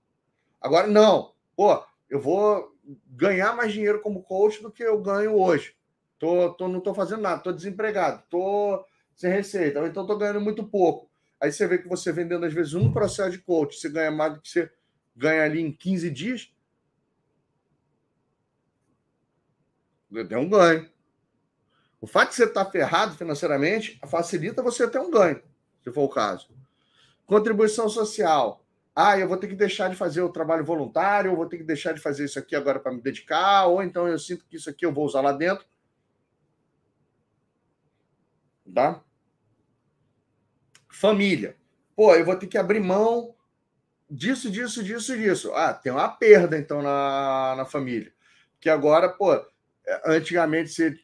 Agora, 0.61 0.89
não. 0.89 1.33
Pô, 1.57 1.83
eu 2.09 2.21
vou 2.21 2.75
ganhar 3.07 3.55
mais 3.55 3.73
dinheiro 3.73 4.01
como 4.01 4.25
coach 4.25 4.61
do 4.61 4.73
que 4.73 4.83
eu 4.83 5.01
ganho 5.01 5.35
hoje. 5.41 5.75
Tô, 6.19 6.53
tô, 6.55 6.67
não 6.67 6.79
estou 6.79 6.95
fazendo 6.95 7.23
nada, 7.23 7.37
estou 7.37 7.53
desempregado, 7.53 8.23
estou 8.25 8.85
sem 9.21 9.31
receita, 9.31 9.87
então 9.87 10.03
estou 10.03 10.17
ganhando 10.17 10.41
muito 10.41 10.65
pouco. 10.65 11.11
Aí 11.39 11.53
você 11.53 11.67
vê 11.67 11.77
que 11.77 11.87
você 11.87 12.11
vendendo, 12.11 12.47
às 12.47 12.55
vezes, 12.55 12.73
um 12.73 12.91
processo 12.91 13.33
de 13.33 13.39
coach, 13.39 13.79
você 13.79 13.91
ganha 13.91 14.11
mais 14.11 14.33
do 14.33 14.41
que 14.41 14.49
você 14.49 14.73
ganha 15.15 15.45
ali 15.45 15.61
em 15.61 15.71
15 15.71 16.11
dias. 16.11 16.51
Deu 20.11 20.39
um 20.39 20.49
ganho. 20.49 20.89
O 22.01 22.07
fato 22.07 22.31
de 22.31 22.37
você 22.37 22.45
estar 22.45 22.65
ferrado 22.65 23.15
financeiramente 23.15 24.01
facilita 24.07 24.63
você 24.63 24.89
ter 24.89 25.01
um 25.01 25.11
ganho, 25.11 25.43
se 25.85 25.93
for 25.93 26.05
o 26.05 26.09
caso. 26.09 26.49
Contribuição 27.27 27.91
social. 27.91 28.65
Ah, 28.97 29.19
eu 29.19 29.29
vou 29.29 29.37
ter 29.37 29.49
que 29.49 29.55
deixar 29.55 29.91
de 29.91 29.97
fazer 29.97 30.23
o 30.23 30.33
trabalho 30.33 30.65
voluntário, 30.65 31.31
eu 31.31 31.37
vou 31.37 31.47
ter 31.47 31.59
que 31.59 31.65
deixar 31.65 31.93
de 31.93 32.01
fazer 32.01 32.25
isso 32.25 32.39
aqui 32.39 32.57
agora 32.57 32.81
para 32.81 32.91
me 32.91 33.03
dedicar, 33.03 33.67
ou 33.67 33.83
então 33.83 34.09
eu 34.09 34.19
sinto 34.19 34.47
que 34.47 34.57
isso 34.57 34.71
aqui 34.71 34.87
eu 34.87 34.95
vou 34.95 35.05
usar 35.05 35.21
lá 35.21 35.33
dentro. 35.33 35.67
Tá? 38.75 39.05
Família. 41.01 41.57
Pô, 41.97 42.15
eu 42.15 42.27
vou 42.27 42.37
ter 42.37 42.47
que 42.47 42.59
abrir 42.59 42.79
mão 42.79 43.35
disso, 44.11 44.51
disso, 44.51 44.85
disso, 44.85 45.17
disso. 45.17 45.51
Ah, 45.55 45.73
tem 45.73 45.91
uma 45.91 46.11
perda 46.11 46.59
então 46.59 46.83
na, 46.83 47.55
na 47.57 47.65
família. 47.65 48.13
Que 48.61 48.69
agora, 48.69 49.09
pô, 49.09 49.43
antigamente 50.05 50.69
você 50.69 50.95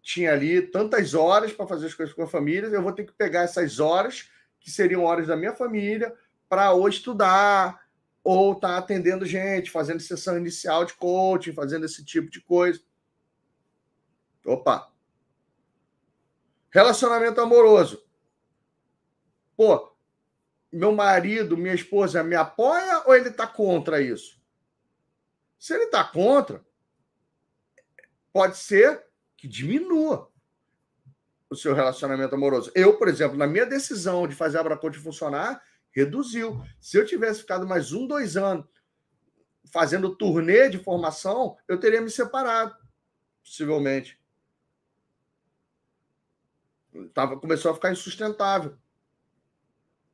tinha 0.00 0.32
ali 0.32 0.62
tantas 0.62 1.14
horas 1.14 1.52
para 1.52 1.66
fazer 1.66 1.86
as 1.86 1.94
coisas 1.94 2.14
com 2.14 2.22
a 2.22 2.28
família, 2.28 2.68
eu 2.68 2.80
vou 2.80 2.92
ter 2.92 3.04
que 3.04 3.12
pegar 3.12 3.42
essas 3.42 3.80
horas, 3.80 4.30
que 4.60 4.70
seriam 4.70 5.02
horas 5.02 5.26
da 5.26 5.36
minha 5.36 5.52
família, 5.52 6.14
para 6.48 6.70
ou 6.70 6.88
estudar, 6.88 7.80
ou 8.22 8.52
estar 8.52 8.68
tá 8.68 8.78
atendendo 8.78 9.26
gente, 9.26 9.68
fazendo 9.68 9.98
sessão 9.98 10.38
inicial 10.38 10.84
de 10.84 10.94
coaching, 10.94 11.52
fazendo 11.52 11.86
esse 11.86 12.04
tipo 12.04 12.30
de 12.30 12.40
coisa. 12.40 12.80
Opa! 14.46 14.92
Relacionamento 16.70 17.40
amoroso. 17.40 18.08
Pô, 19.60 19.94
meu 20.72 20.90
marido, 20.90 21.54
minha 21.54 21.74
esposa 21.74 22.24
me 22.24 22.34
apoia 22.34 23.02
ou 23.04 23.14
ele 23.14 23.28
está 23.28 23.46
contra 23.46 24.00
isso? 24.00 24.40
Se 25.58 25.74
ele 25.74 25.84
está 25.84 26.02
contra, 26.02 26.64
pode 28.32 28.56
ser 28.56 29.04
que 29.36 29.46
diminua 29.46 30.32
o 31.50 31.54
seu 31.54 31.74
relacionamento 31.74 32.34
amoroso. 32.34 32.72
Eu, 32.74 32.96
por 32.96 33.06
exemplo, 33.06 33.36
na 33.36 33.46
minha 33.46 33.66
decisão 33.66 34.26
de 34.26 34.34
fazer 34.34 34.56
a 34.56 34.62
Abraconte 34.62 34.98
funcionar, 34.98 35.62
reduziu. 35.90 36.64
Se 36.80 36.96
eu 36.96 37.04
tivesse 37.04 37.40
ficado 37.40 37.68
mais 37.68 37.92
um, 37.92 38.06
dois 38.06 38.38
anos 38.38 38.66
fazendo 39.70 40.16
turnê 40.16 40.70
de 40.70 40.78
formação, 40.78 41.58
eu 41.68 41.78
teria 41.78 42.00
me 42.00 42.08
separado, 42.08 42.74
possivelmente. 43.44 44.18
Tava, 47.12 47.38
começou 47.38 47.70
a 47.70 47.74
ficar 47.74 47.92
insustentável. 47.92 48.78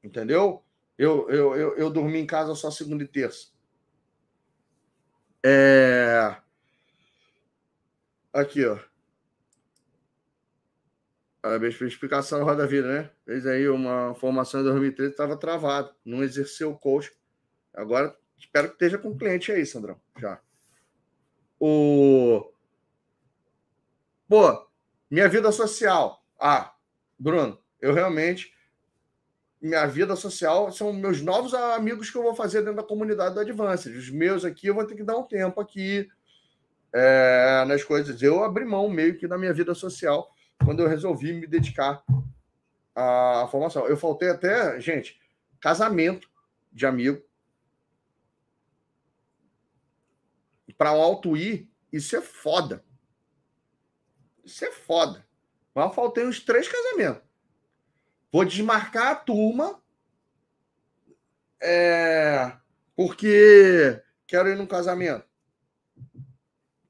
Entendeu? 0.07 0.63
Eu, 0.97 1.29
eu, 1.29 1.57
eu, 1.57 1.77
eu 1.77 1.91
dormi 1.91 2.21
em 2.21 2.27
casa 2.27 2.55
só 2.55 2.71
segunda 2.71 3.03
e 3.03 3.09
terça. 3.09 3.49
É... 5.45 6.37
Aqui, 8.33 8.65
ó. 8.65 8.79
Parabéns 11.43 11.77
pela 11.77 11.91
explicação 11.91 12.45
Roda 12.45 12.67
Vida, 12.67 12.89
né? 12.89 13.11
Fez 13.25 13.47
aí 13.47 13.69
uma 13.69 14.15
formação 14.15 14.61
em 14.61 14.65
2013, 14.65 15.11
estava 15.11 15.37
travado, 15.37 15.93
não 16.05 16.23
exerceu 16.23 16.71
o 16.71 16.79
coach. 16.79 17.13
Agora, 17.75 18.17
espero 18.39 18.69
que 18.69 18.75
esteja 18.75 18.97
com 18.97 19.11
o 19.11 19.19
cliente 19.19 19.51
aí, 19.51 19.67
Sandrão, 19.67 20.01
já. 20.19 20.41
O... 21.59 22.53
Pô, 24.29 24.69
minha 25.11 25.29
vida 25.29 25.51
social. 25.51 26.25
Ah, 26.39 26.75
Bruno, 27.19 27.59
eu 27.81 27.93
realmente 27.93 28.56
minha 29.67 29.87
vida 29.87 30.17
social 30.17 30.71
são 30.71 30.93
meus 30.93 31.21
novos 31.21 31.53
amigos 31.53 32.11
que 32.11 32.17
eu 32.17 32.23
vou 32.23 32.35
fazer 32.35 32.61
dentro 32.61 32.77
da 32.77 32.83
comunidade 32.83 33.35
do 33.35 33.41
Advanced. 33.41 33.97
Os 33.97 34.09
meus 34.11 34.45
aqui 34.45 34.69
eu 34.69 34.75
vou 34.75 34.87
ter 34.87 34.95
que 34.95 35.03
dar 35.03 35.17
um 35.17 35.25
tempo 35.25 35.61
aqui 35.61 36.09
é, 36.93 37.65
nas 37.67 37.85
coisas. 37.85 38.23
Eu 38.23 38.43
abri 38.43 38.65
mão 38.65 38.89
meio 38.89 39.19
que 39.19 39.27
da 39.27 39.37
minha 39.37 39.53
vida 39.53 39.75
social 39.75 40.31
quando 40.65 40.81
eu 40.81 40.89
resolvi 40.89 41.33
me 41.33 41.47
dedicar 41.47 42.03
à 42.95 43.47
formação. 43.51 43.87
Eu 43.87 43.97
faltei 43.97 44.31
até, 44.31 44.81
gente, 44.81 45.21
casamento 45.61 46.31
de 46.73 46.87
amigo. 46.87 47.23
Para 50.79 50.93
um 50.93 51.01
alto 51.01 51.37
ir, 51.37 51.71
isso 51.91 52.15
é 52.17 52.21
foda. 52.21 52.85
Isso 54.45 54.65
é 54.65 54.71
foda. 54.71 55.27
Mas 55.75 55.95
faltei 55.95 56.25
uns 56.27 56.41
três 56.41 56.69
casamentos. 56.69 57.26
Vou 58.37 58.45
desmarcar 58.45 59.13
a 59.13 59.15
turma 59.15 59.81
é, 61.59 62.53
porque 62.95 63.99
quero 64.27 64.51
ir 64.51 64.57
num 64.57 64.67
casamento. 64.67 65.25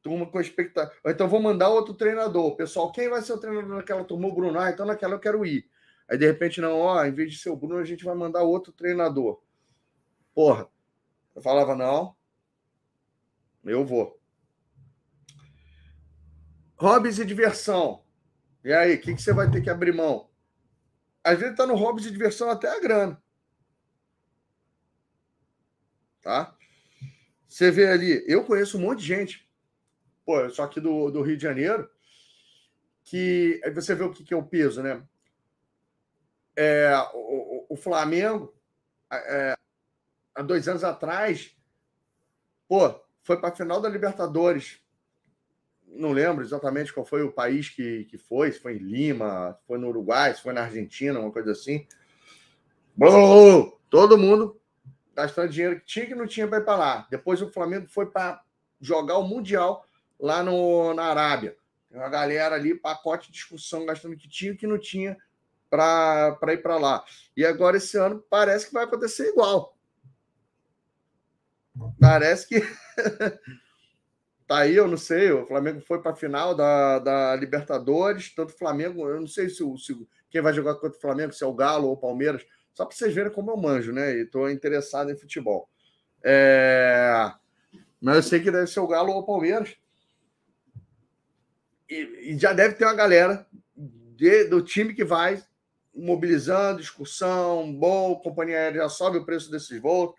Turma 0.03 0.27
com 0.27 0.41
expectativa. 0.41 0.93
Então 1.07 1.29
vou 1.29 1.41
mandar 1.41 1.69
outro 1.69 1.95
treinador. 1.95 2.57
Pessoal, 2.57 2.91
quem 2.91 3.09
vai 3.09 3.23
ser 3.23 3.35
o 3.35 3.39
treinador 3.39 3.77
naquela 3.77 4.03
turma? 4.03 4.27
O 4.27 4.35
Bruno. 4.35 4.59
Ah, 4.59 4.71
então 4.71 4.85
naquela 4.85 5.15
eu 5.15 5.21
quero 5.21 5.47
ir. 5.47 5.71
Aí 6.09 6.19
de 6.19 6.27
repente, 6.27 6.61
não, 6.61 6.81
ó, 6.81 7.05
em 7.05 7.13
vez 7.13 7.31
de 7.31 7.39
ser 7.39 7.51
o 7.51 7.57
Bruno, 7.57 7.77
a 7.77 7.85
gente 7.85 8.05
vai 8.05 8.17
mandar 8.17 8.43
outro 8.43 8.73
treinador. 8.73 9.41
Porra. 10.35 10.67
Eu 11.33 11.41
falava, 11.41 11.77
não, 11.77 12.17
eu 13.65 13.87
vou. 13.87 14.21
Hobbies 16.77 17.21
e 17.21 17.25
diversão. 17.25 18.03
E 18.65 18.73
aí, 18.73 18.97
o 18.97 19.01
que, 19.01 19.15
que 19.15 19.23
você 19.23 19.33
vai 19.33 19.49
ter 19.49 19.63
que 19.63 19.71
abrir 19.71 19.95
mão? 19.95 20.29
Às 21.27 21.37
vezes 21.41 21.55
está 21.55 21.67
no 21.67 21.75
hobby 21.75 22.01
de 22.01 22.11
diversão 22.11 22.49
até 22.49 22.69
a 22.69 22.79
grana. 22.79 23.21
Tá? 26.23 26.57
Você 27.49 27.69
vê 27.69 27.89
ali, 27.89 28.25
eu 28.29 28.45
conheço 28.45 28.79
um 28.79 28.83
monte 28.83 29.01
de 29.01 29.07
gente, 29.07 29.51
pô, 30.25 30.49
sou 30.51 30.65
aqui 30.65 30.81
do, 30.81 31.11
do 31.11 31.23
Rio 31.23 31.37
de 31.37 31.43
Janeiro, 31.43 31.91
que 33.03 33.61
aí 33.65 33.73
você 33.73 33.93
vê 33.93 34.05
o 34.05 34.13
que, 34.13 34.23
que 34.23 34.33
é 34.33 34.37
o 34.37 34.47
peso, 34.47 34.83
né? 34.83 35.05
É, 36.55 36.97
o, 37.13 37.67
o 37.71 37.77
Flamengo, 37.77 38.55
é, 39.13 39.57
há 40.33 40.43
dois 40.43 40.69
anos 40.69 40.85
atrás, 40.85 41.57
pô, 42.69 43.01
foi 43.25 43.37
para 43.41 43.49
a 43.49 43.57
final 43.57 43.81
da 43.81 43.89
Libertadores 43.89 44.81
não 45.97 46.13
lembro 46.13 46.45
exatamente 46.45 46.93
qual 46.93 47.05
foi 47.05 47.23
o 47.23 47.33
país 47.33 47.69
que, 47.69 48.05
que 48.05 48.19
foi, 48.19 48.53
se 48.53 48.61
foi 48.61 48.75
em 48.75 48.79
Lima, 48.79 49.57
se 49.59 49.67
foi 49.67 49.79
no 49.79 49.89
Uruguai, 49.89 50.35
se 50.35 50.43
foi 50.43 50.53
na 50.53 50.63
Argentina, 50.63 51.19
uma 51.19 51.33
coisa 51.33 51.53
assim. 51.53 51.87
Todo 53.91 54.19
mundo 54.19 54.61
gastando 55.15 55.49
dinheiro 55.49 55.81
que 55.81 55.87
tinha 55.87 56.07
que 56.07 56.15
não 56.15 56.27
tinha 56.27 56.47
para 56.47 56.59
ir 56.59 56.65
para 56.65 56.77
lá. 56.77 57.07
Depois 57.11 57.41
o 57.41 57.51
Flamengo 57.51 57.87
foi 57.89 58.07
para 58.07 58.43
jogar 58.81 59.17
o 59.17 59.27
Mundial 59.27 59.87
lá 60.21 60.43
no, 60.43 60.93
na 60.93 61.05
Arábia. 61.05 61.57
Tem 61.89 61.99
uma 61.99 62.09
galera 62.09 62.55
ali, 62.55 62.75
pacote 62.75 63.29
de 63.29 63.33
discussão, 63.33 63.87
gastando 63.87 64.17
que 64.17 64.29
tinha 64.29 64.55
que 64.55 64.67
não 64.67 64.79
tinha 64.79 65.17
para 65.71 66.53
ir 66.53 66.63
para 66.63 66.77
lá. 66.77 67.05
E 67.37 67.45
agora, 67.45 67.79
esse 67.79 67.97
ano, 67.97 68.23
parece 68.29 68.67
que 68.67 68.75
vai 68.75 68.85
acontecer 68.85 69.29
igual. 69.29 69.77
Parece 72.01 72.47
que 72.49 72.57
tá 74.47 74.59
aí, 74.59 74.77
eu 74.77 74.87
não 74.87 74.97
sei. 74.97 75.31
O 75.33 75.47
Flamengo 75.47 75.81
foi 75.81 76.01
para 76.01 76.13
a 76.13 76.17
final 76.17 76.55
da, 76.55 76.99
da 76.99 77.37
Libertadores. 77.37 78.35
Tanto 78.35 78.55
o 78.55 78.59
Flamengo, 78.59 79.09
eu 79.09 79.21
não 79.21 79.27
sei 79.27 79.49
se, 79.49 79.63
se 79.79 80.09
quem 80.31 80.41
vai 80.41 80.53
jogar 80.53 80.75
contra 80.75 80.97
o 80.97 81.01
Flamengo, 81.01 81.33
se 81.33 81.45
é 81.45 81.47
o 81.47 81.55
Galo 81.55 81.89
ou 81.89 81.95
o 81.95 82.01
Palmeiras. 82.01 82.45
Só 82.73 82.85
para 82.85 82.97
vocês 82.97 83.15
verem 83.15 83.33
como 83.33 83.51
eu 83.51 83.57
manjo, 83.57 83.93
né? 83.93 84.15
E 84.15 84.23
estou 84.23 84.51
interessado 84.51 85.11
em 85.11 85.17
futebol. 85.17 85.69
É... 86.23 87.33
Mas 88.01 88.17
eu 88.17 88.23
sei 88.23 88.41
que 88.41 88.51
deve 88.51 88.67
ser 88.67 88.81
o 88.81 88.87
Galo 88.87 89.13
ou 89.13 89.21
o 89.21 89.27
Palmeiras. 89.27 89.75
E, 91.89 92.33
e 92.33 92.39
já 92.39 92.53
deve 92.53 92.75
ter 92.75 92.85
uma 92.85 92.95
galera 92.95 93.47
de, 93.75 94.45
do 94.45 94.63
time 94.63 94.95
que 94.95 95.05
vai 95.05 95.43
mobilizando, 95.95 96.81
discussão, 96.81 97.73
bom, 97.73 98.17
companhia 98.17 98.57
aérea 98.57 98.83
já 98.83 98.89
sobe 98.89 99.19
o 99.19 99.25
preço 99.25 99.51
desses 99.51 99.81
voos 99.81 100.15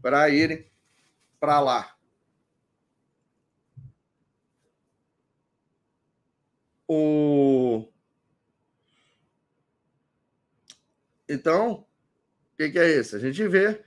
para 0.00 0.28
irem 0.28 0.70
para 1.40 1.60
lá. 1.60 1.93
O... 6.96 7.88
Então, 11.28 11.72
o 11.72 12.56
que, 12.56 12.70
que, 12.70 12.78
é 12.78 13.00
isso? 13.00 13.16
A 13.16 13.18
gente 13.18 13.46
vê 13.48 13.82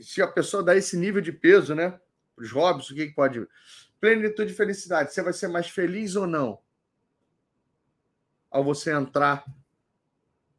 se 0.00 0.22
a 0.22 0.28
pessoa 0.28 0.62
dá 0.62 0.76
esse 0.76 0.96
nível 0.96 1.20
de 1.20 1.32
peso, 1.32 1.74
né? 1.74 1.98
Para 2.34 2.44
os 2.44 2.52
hobbies, 2.52 2.90
o 2.90 2.94
que, 2.94 3.08
que 3.08 3.14
pode. 3.14 3.46
Plenitude 4.00 4.52
e 4.52 4.56
felicidade. 4.56 5.12
Você 5.12 5.22
vai 5.22 5.32
ser 5.32 5.48
mais 5.48 5.68
feliz 5.68 6.14
ou 6.14 6.26
não? 6.26 6.60
Ao 8.50 8.62
você 8.62 8.92
entrar 8.92 9.44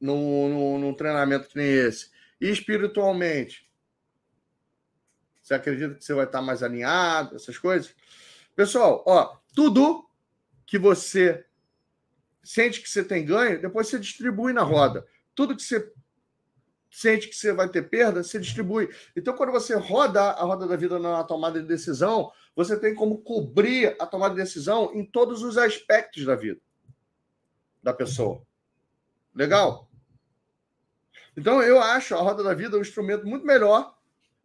num, 0.02 0.50
num, 0.50 0.80
num 0.80 0.94
treinamento 0.94 1.48
que 1.48 1.58
nem 1.58 1.68
esse. 1.68 2.10
E 2.42 2.50
espiritualmente? 2.50 3.72
Você 5.42 5.54
acredita 5.54 5.96
que 5.96 6.04
você 6.04 6.14
vai 6.14 6.26
estar 6.26 6.42
mais 6.42 6.62
alinhado, 6.62 7.38
essas 7.38 7.58
coisas? 7.58 7.96
Pessoal, 8.54 9.04
ó, 9.08 9.38
tudo 9.56 10.07
que 10.68 10.78
você 10.78 11.46
sente 12.44 12.82
que 12.82 12.90
você 12.90 13.04
tem 13.04 13.26
ganho, 13.26 13.62
depois 13.62 13.88
você 13.88 13.98
distribui 13.98 14.54
na 14.54 14.62
roda. 14.62 15.08
Tudo 15.34 15.56
que 15.56 15.64
você 15.64 15.92
sente 16.92 17.28
que 17.28 17.36
você 17.36 17.54
vai 17.54 17.70
ter 17.70 17.90
perda, 17.90 18.24
você 18.24 18.40
distribui. 18.40 18.90
Então, 19.16 19.36
quando 19.36 19.52
você 19.52 19.76
roda 19.76 20.22
a 20.22 20.44
roda 20.44 20.68
da 20.68 20.76
vida 20.76 21.00
na 21.00 21.24
tomada 21.24 21.62
de 21.62 21.68
decisão, 21.68 22.32
você 22.56 22.78
tem 22.78 22.94
como 22.94 23.20
cobrir 23.20 23.96
a 24.00 24.06
tomada 24.06 24.36
de 24.36 24.42
decisão 24.42 24.92
em 24.94 25.06
todos 25.06 25.42
os 25.42 25.58
aspectos 25.58 26.26
da 26.26 26.36
vida 26.36 26.60
da 27.82 27.94
pessoa. 27.94 28.42
Legal? 29.34 29.90
Então, 31.36 31.62
eu 31.62 31.80
acho 31.80 32.16
a 32.16 32.22
roda 32.22 32.44
da 32.44 32.54
vida 32.54 32.78
um 32.78 32.82
instrumento 32.82 33.26
muito 33.26 33.46
melhor 33.46 33.96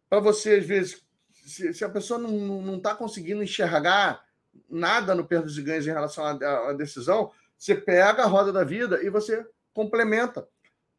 para 0.09 0.19
você, 0.19 0.55
às 0.55 0.65
vezes, 0.65 1.03
se, 1.31 1.73
se 1.73 1.83
a 1.83 1.89
pessoa 1.89 2.19
não 2.19 2.77
está 2.77 2.93
conseguindo 2.93 3.43
enxergar 3.43 4.23
nada 4.69 5.13
no 5.15 5.25
perdas 5.25 5.57
e 5.57 5.61
ganhos 5.61 5.85
em 5.85 5.91
relação 5.91 6.25
à, 6.25 6.73
decisão, 6.73 7.31
você 7.57 7.75
pega 7.75 8.23
a 8.23 8.27
roda 8.27 8.51
da 8.51 8.63
vida 8.63 9.03
e 9.03 9.09
você 9.09 9.45
complementa 9.73 10.47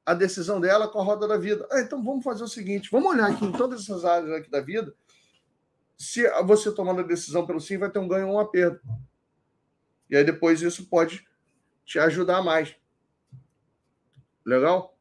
a 0.07 0.15
decisão 0.15 0.61
dela 0.61 0.89
com 0.89 1.01
a 1.01 1.05
roda 1.05 1.27
da 1.27 1.37
vida. 1.37 1.67
Ah, 1.71 1.81
então 1.81 2.03
vamos 2.03 2.25
fazer 2.25 2.45
o 2.45 2.49
seguinte: 2.49 2.91
vamos 2.91 3.11
olhar 3.11 3.31
aqui 3.31 3.45
em 3.45 3.53
todas 3.53 3.83
essas 3.83 4.05
áreas 4.05 4.33
aqui 4.33 4.51
da 4.51 4.61
vida. 4.61 4.95
Se 5.97 6.29
você 6.45 6.73
tomando 6.73 7.01
a 7.01 7.05
decisão 7.05 7.47
pelo 7.47 7.61
sim, 7.61 7.79
vai 7.79 7.91
ter 7.91 7.99
um 7.99 8.09
ganho 8.09 8.29
ou 8.29 8.35
uma 8.35 8.51
perda. 8.51 8.81
E 10.11 10.17
aí 10.17 10.25
depois 10.25 10.61
isso 10.61 10.89
pode 10.89 11.27
te 11.85 11.99
ajudar 11.99 12.43
mais. 12.43 12.75
Legal? 14.45 14.94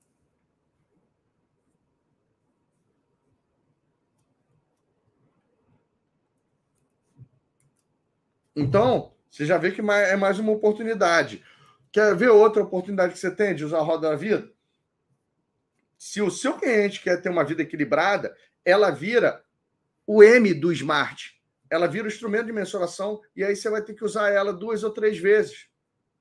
Então, 8.56 9.14
você 9.30 9.46
já 9.46 9.58
vê 9.58 9.72
que 9.72 9.82
é 9.82 10.16
mais 10.16 10.40
uma 10.40 10.52
oportunidade. 10.52 11.44
Quer 11.92 12.16
ver 12.16 12.30
outra 12.30 12.64
oportunidade 12.64 13.14
que 13.14 13.20
você 13.20 13.32
tem 13.32 13.56
de 13.56 13.66
usar 13.66 13.80
a 13.80 13.84
roda 13.84 14.10
da 14.10 14.16
vida? 14.16 14.52
Se 15.98 16.22
o 16.22 16.30
seu 16.30 16.58
cliente 16.58 17.02
quer 17.02 17.22
ter 17.22 17.30
uma 17.30 17.44
vida 17.44 17.62
equilibrada, 17.62 18.36
ela 18.66 18.90
vira 18.92 19.44
o 20.06 20.24
M 20.24 20.54
do 20.54 20.72
Smart. 20.72 21.42
Ela 21.70 21.88
vira 21.88 22.06
o 22.06 22.08
instrumento 22.08 22.46
de 22.46 22.52
mensuração 22.52 23.22
e 23.36 23.44
aí 23.44 23.56
você 23.56 23.70
vai 23.70 23.82
ter 23.82 23.94
que 23.94 24.04
usar 24.04 24.30
ela 24.30 24.54
duas 24.54 24.84
ou 24.84 24.92
três 24.92 25.18
vezes 25.18 25.68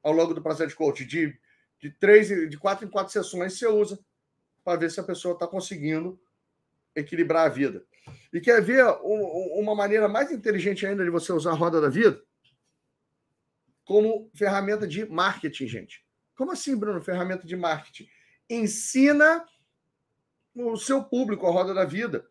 ao 0.02 0.12
longo 0.12 0.32
do 0.32 0.42
processo 0.42 0.70
de 0.70 0.76
coach. 0.76 1.04
De, 1.04 1.38
de, 1.78 1.90
três, 1.90 2.28
de 2.28 2.56
quatro 2.58 2.86
em 2.86 2.90
quatro 2.90 3.12
sessões 3.12 3.58
você 3.58 3.66
usa 3.66 3.98
para 4.64 4.78
ver 4.78 4.90
se 4.90 5.00
a 5.00 5.04
pessoa 5.04 5.34
está 5.34 5.46
conseguindo 5.46 6.18
equilibrar 6.94 7.46
a 7.46 7.50
vida. 7.50 7.84
E 8.32 8.40
quer 8.40 8.62
ver 8.62 8.84
uma 9.02 9.74
maneira 9.74 10.08
mais 10.08 10.30
inteligente 10.30 10.86
ainda 10.86 11.04
de 11.04 11.10
você 11.10 11.32
usar 11.32 11.50
a 11.50 11.54
roda 11.54 11.80
da 11.80 11.88
vida? 11.88 12.22
Como 13.84 14.30
ferramenta 14.34 14.86
de 14.86 15.04
marketing, 15.06 15.66
gente. 15.66 16.06
Como 16.34 16.52
assim, 16.52 16.76
Bruno? 16.76 17.02
Ferramenta 17.02 17.46
de 17.46 17.56
marketing. 17.56 18.08
Ensina 18.48 19.44
o 20.54 20.76
seu 20.76 21.04
público 21.04 21.46
a 21.46 21.50
roda 21.50 21.74
da 21.74 21.84
vida. 21.84 22.26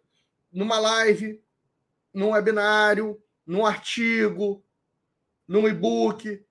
Numa 0.52 0.80
live, 0.80 1.41
num 2.14 2.31
webinário, 2.31 3.22
num 3.45 3.65
artigo, 3.65 4.64
num 5.48 5.68
e-book. 5.68 6.43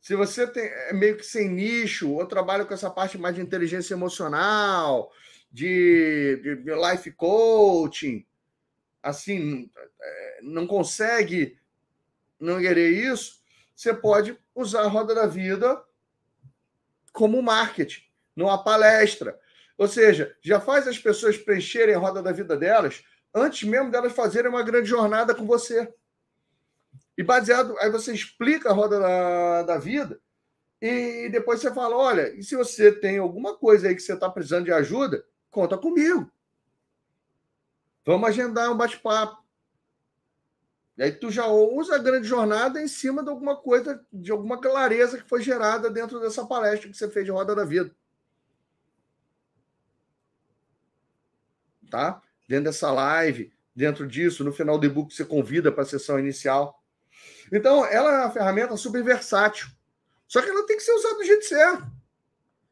Se 0.00 0.14
você 0.16 0.46
tem, 0.46 0.64
é 0.64 0.92
meio 0.92 1.16
que 1.16 1.24
sem 1.24 1.48
nicho, 1.48 2.10
ou 2.12 2.26
trabalha 2.26 2.64
com 2.64 2.74
essa 2.74 2.90
parte 2.90 3.18
mais 3.18 3.34
de 3.34 3.40
inteligência 3.40 3.94
emocional, 3.94 5.12
de, 5.50 6.36
de 6.62 6.74
life 6.74 7.10
coaching, 7.12 8.24
assim, 9.02 9.70
é, 10.00 10.40
não 10.42 10.66
consegue 10.66 11.58
não 12.38 12.58
querer 12.60 12.90
isso, 12.90 13.40
você 13.74 13.92
pode 13.92 14.38
usar 14.54 14.82
a 14.82 14.88
roda 14.88 15.14
da 15.14 15.26
vida 15.26 15.82
como 17.12 17.42
marketing, 17.42 18.02
numa 18.36 18.62
palestra. 18.62 19.38
Ou 19.76 19.88
seja, 19.88 20.36
já 20.40 20.60
faz 20.60 20.86
as 20.86 20.98
pessoas 20.98 21.36
preencherem 21.36 21.94
a 21.94 21.98
roda 21.98 22.22
da 22.22 22.32
vida 22.32 22.56
delas 22.56 23.02
antes 23.34 23.68
mesmo 23.68 23.90
delas 23.90 24.12
fazerem 24.12 24.50
uma 24.50 24.62
grande 24.62 24.88
jornada 24.88 25.34
com 25.34 25.46
você. 25.46 25.92
E 27.16 27.22
baseado, 27.22 27.76
aí 27.78 27.90
você 27.90 28.12
explica 28.12 28.70
a 28.70 28.72
roda 28.72 28.98
da, 28.98 29.62
da 29.62 29.78
vida 29.78 30.20
e 30.80 31.28
depois 31.30 31.60
você 31.60 31.72
fala: 31.72 31.96
olha, 31.96 32.34
e 32.34 32.42
se 32.42 32.56
você 32.56 32.90
tem 32.90 33.18
alguma 33.18 33.56
coisa 33.56 33.88
aí 33.88 33.94
que 33.94 34.00
você 34.00 34.14
está 34.14 34.28
precisando 34.30 34.64
de 34.64 34.72
ajuda, 34.72 35.24
conta 35.50 35.76
comigo. 35.76 36.30
Vamos 38.04 38.28
agendar 38.28 38.70
um 38.70 38.76
bate-papo. 38.76 39.40
E 40.96 41.02
aí 41.02 41.12
tu 41.12 41.30
já 41.30 41.46
usa 41.46 41.96
a 41.96 41.98
grande 41.98 42.28
jornada 42.28 42.82
em 42.82 42.88
cima 42.88 43.22
de 43.22 43.30
alguma 43.30 43.56
coisa, 43.56 44.04
de 44.12 44.30
alguma 44.30 44.60
clareza 44.60 45.18
que 45.18 45.28
foi 45.28 45.42
gerada 45.42 45.90
dentro 45.90 46.20
dessa 46.20 46.46
palestra 46.46 46.90
que 46.90 46.96
você 46.96 47.10
fez 47.10 47.24
de 47.24 47.30
Roda 47.30 47.54
da 47.54 47.64
Vida. 47.64 47.94
Tá? 51.90 52.22
Dentro 52.46 52.64
dessa 52.64 52.92
live, 52.92 53.52
dentro 53.74 54.06
disso, 54.06 54.44
no 54.44 54.52
final 54.52 54.78
do 54.78 54.86
e-book 54.86 55.14
você 55.14 55.24
convida 55.24 55.72
para 55.72 55.82
a 55.82 55.86
sessão 55.86 56.18
inicial. 56.18 56.82
Então, 57.52 57.84
ela 57.86 58.12
é 58.12 58.18
uma 58.18 58.30
ferramenta 58.30 58.76
super 58.76 59.02
versátil. 59.02 59.68
Só 60.28 60.40
que 60.40 60.48
ela 60.48 60.66
tem 60.66 60.76
que 60.76 60.82
ser 60.82 60.92
usada 60.92 61.16
do 61.16 61.24
jeito 61.24 61.44
certo. 61.44 61.99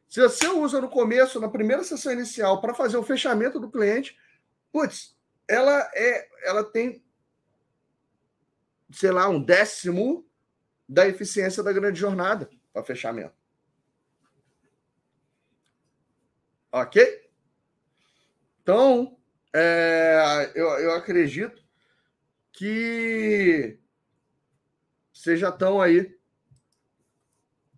Se 0.08 0.22
você 0.22 0.48
usa 0.48 0.80
no 0.80 0.88
começo, 0.88 1.38
na 1.38 1.50
primeira 1.50 1.84
sessão 1.84 2.12
inicial, 2.12 2.60
para 2.60 2.72
fazer 2.72 2.96
o 2.96 3.02
fechamento 3.02 3.60
do 3.60 3.70
cliente, 3.70 4.18
putz, 4.72 5.14
ela 5.46 5.90
é, 5.94 6.28
ela 6.44 6.64
tem, 6.64 7.04
sei 8.90 9.10
lá, 9.10 9.28
um 9.28 9.42
décimo 9.42 10.26
da 10.88 11.06
eficiência 11.06 11.62
da 11.62 11.72
grande 11.72 12.00
jornada 12.00 12.48
para 12.72 12.82
fechamento. 12.82 13.36
Ok? 16.72 17.30
Então, 18.62 19.18
é, 19.54 20.52
eu, 20.54 20.66
eu 20.78 20.94
acredito 20.94 21.62
que 22.52 23.78
vocês 25.12 25.38
já 25.38 25.50
estão 25.50 25.80
aí. 25.80 26.18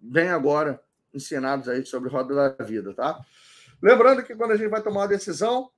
Vem 0.02 0.28
agora 0.28 0.82
ensinados 1.12 1.68
aí 1.68 1.84
sobre 1.84 2.08
roda 2.10 2.34
da 2.34 2.64
vida, 2.64 2.94
tá? 2.94 3.20
Lembrando 3.82 4.22
que 4.22 4.34
quando 4.34 4.52
a 4.52 4.56
gente 4.56 4.68
vai 4.68 4.82
tomar 4.82 5.00
uma 5.00 5.08
decisão, 5.08 5.70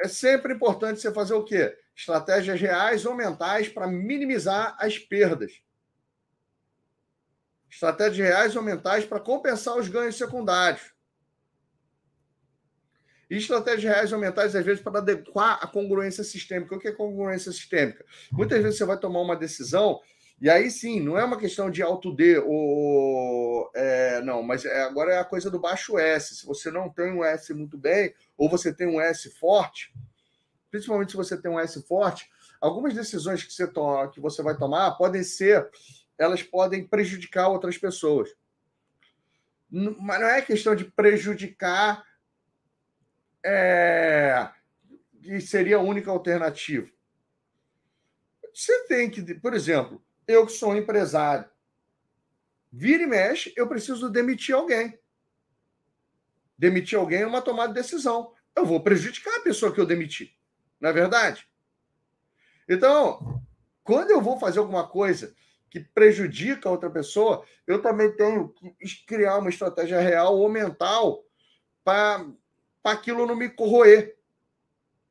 é 0.00 0.08
sempre 0.08 0.52
importante 0.52 1.00
você 1.00 1.12
fazer 1.12 1.34
o 1.34 1.44
quê? 1.44 1.76
Estratégias 1.94 2.60
reais 2.60 3.06
ou 3.06 3.14
mentais 3.14 3.68
para 3.68 3.86
minimizar 3.86 4.76
as 4.78 4.98
perdas. 4.98 5.52
Estratégias 7.70 8.28
reais 8.28 8.56
ou 8.56 8.62
mentais 8.62 9.04
para 9.04 9.20
compensar 9.20 9.76
os 9.76 9.88
ganhos 9.88 10.16
secundários. 10.16 10.94
E 13.28 13.36
estratégias 13.36 13.92
reais 13.92 14.12
ou 14.12 14.18
mentais, 14.18 14.54
às 14.54 14.64
vezes, 14.64 14.82
para 14.82 14.98
adequar 14.98 15.58
a 15.60 15.66
congruência 15.66 16.22
sistêmica. 16.22 16.76
O 16.76 16.78
que 16.78 16.88
é 16.88 16.92
congruência 16.92 17.50
sistêmica? 17.50 18.04
Muitas 18.30 18.62
vezes 18.62 18.78
você 18.78 18.84
vai 18.84 18.98
tomar 18.98 19.20
uma 19.20 19.34
decisão 19.34 20.00
e 20.40 20.50
aí 20.50 20.70
sim, 20.70 21.00
não 21.00 21.18
é 21.18 21.24
uma 21.24 21.38
questão 21.38 21.70
de 21.70 21.82
alto 21.82 22.14
D 22.14 22.38
ou. 22.38 23.70
É, 23.74 24.20
não, 24.22 24.42
mas 24.42 24.64
é, 24.64 24.82
agora 24.82 25.12
é 25.14 25.18
a 25.18 25.24
coisa 25.24 25.50
do 25.50 25.58
baixo 25.58 25.98
S. 25.98 26.36
Se 26.36 26.46
você 26.46 26.70
não 26.70 26.90
tem 26.90 27.12
um 27.12 27.24
S 27.24 27.54
muito 27.54 27.78
bem, 27.78 28.14
ou 28.36 28.48
você 28.48 28.72
tem 28.72 28.86
um 28.86 29.00
S 29.00 29.30
forte, 29.30 29.94
principalmente 30.70 31.12
se 31.12 31.16
você 31.16 31.40
tem 31.40 31.50
um 31.50 31.58
S 31.58 31.82
forte, 31.86 32.30
algumas 32.60 32.92
decisões 32.94 33.42
que 33.42 33.52
você, 33.52 33.66
toma, 33.66 34.10
que 34.10 34.20
você 34.20 34.42
vai 34.42 34.56
tomar 34.56 34.92
podem 34.92 35.22
ser. 35.22 35.68
Elas 36.18 36.42
podem 36.42 36.86
prejudicar 36.86 37.48
outras 37.48 37.76
pessoas. 37.78 38.30
Mas 39.70 40.20
não 40.20 40.28
é 40.28 40.42
questão 40.42 40.74
de 40.74 40.84
prejudicar. 40.84 42.04
É, 43.44 44.50
que 45.26 45.40
seria 45.40 45.76
a 45.76 45.82
única 45.82 46.10
alternativa. 46.10 46.88
Você 48.54 48.86
tem 48.86 49.10
que, 49.10 49.34
por 49.34 49.54
exemplo, 49.54 50.02
eu 50.26 50.46
que 50.46 50.52
sou 50.52 50.70
um 50.70 50.76
empresário, 50.76 51.48
vira 52.72 53.02
e 53.02 53.06
mexe, 53.06 53.52
eu 53.56 53.68
preciso 53.68 54.10
demitir 54.10 54.54
alguém. 54.54 54.98
Demitir 56.58 56.98
alguém 56.98 57.22
é 57.22 57.26
uma 57.26 57.42
tomada 57.42 57.72
de 57.72 57.80
decisão. 57.80 58.32
Eu 58.54 58.64
vou 58.64 58.82
prejudicar 58.82 59.36
a 59.36 59.42
pessoa 59.42 59.72
que 59.72 59.80
eu 59.80 59.86
demiti. 59.86 60.38
Não 60.80 60.90
é 60.90 60.92
verdade? 60.92 61.46
Então, 62.68 63.42
quando 63.84 64.10
eu 64.10 64.20
vou 64.20 64.38
fazer 64.38 64.58
alguma 64.58 64.88
coisa 64.88 65.34
que 65.70 65.80
prejudica 65.80 66.68
a 66.68 66.72
outra 66.72 66.90
pessoa, 66.90 67.44
eu 67.66 67.82
também 67.82 68.14
tenho 68.16 68.48
que 68.48 69.06
criar 69.06 69.38
uma 69.38 69.50
estratégia 69.50 70.00
real 70.00 70.36
ou 70.36 70.48
mental 70.48 71.24
para 71.84 72.26
aquilo 72.84 73.26
não 73.26 73.36
me 73.36 73.48
corroer, 73.48 74.16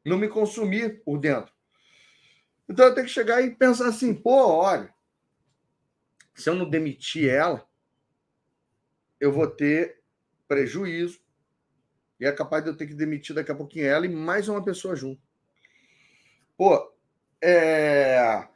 não 0.04 0.18
me 0.18 0.28
consumir 0.28 1.04
por 1.04 1.20
dentro. 1.20 1.54
Então 2.68 2.86
eu 2.86 2.96
tenho 2.96 3.06
que 3.06 3.14
chegar 3.14 3.42
e 3.42 3.56
pensar 3.56 3.88
assim, 3.88 4.14
pô, 4.14 4.48
olha, 4.48 4.94
se 6.36 6.50
eu 6.50 6.56
não 6.56 6.70
demitir 6.70 7.30
ela, 7.30 7.68
eu 9.20 9.32
vou 9.32 9.48
ter 9.48 10.02
prejuízo 10.48 11.20
e 12.20 12.26
é 12.26 12.32
capaz 12.32 12.64
de 12.64 12.70
eu 12.70 12.78
ter 12.78 12.88
que 12.88 12.94
demitir 12.94 13.34
daqui 13.36 13.52
a 13.52 13.56
pouquinho 13.56 13.88
ela 13.88 14.06
e 14.06 14.10
mais 14.10 14.48
uma 14.48 14.64
pessoa 14.64 14.96
junto. 14.96 15.22
Pô, 16.58 16.94
é... 17.42 18.48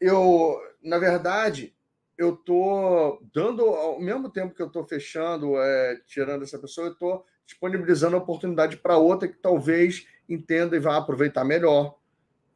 eu, 0.00 0.60
na 0.82 0.98
verdade, 0.98 1.74
eu 2.16 2.36
tô 2.36 3.22
dando, 3.32 3.64
ao 3.64 4.00
mesmo 4.00 4.30
tempo 4.30 4.54
que 4.54 4.62
eu 4.62 4.70
tô 4.70 4.84
fechando, 4.84 5.58
é, 5.58 6.00
tirando 6.06 6.42
essa 6.42 6.58
pessoa, 6.58 6.88
eu 6.88 6.94
tô 6.94 7.24
disponibilizando 7.44 8.16
a 8.16 8.20
oportunidade 8.20 8.76
para 8.76 8.96
outra 8.96 9.28
que 9.28 9.36
talvez 9.36 10.06
entenda 10.28 10.76
e 10.76 10.80
vá 10.80 10.96
aproveitar 10.96 11.44
melhor 11.44 11.98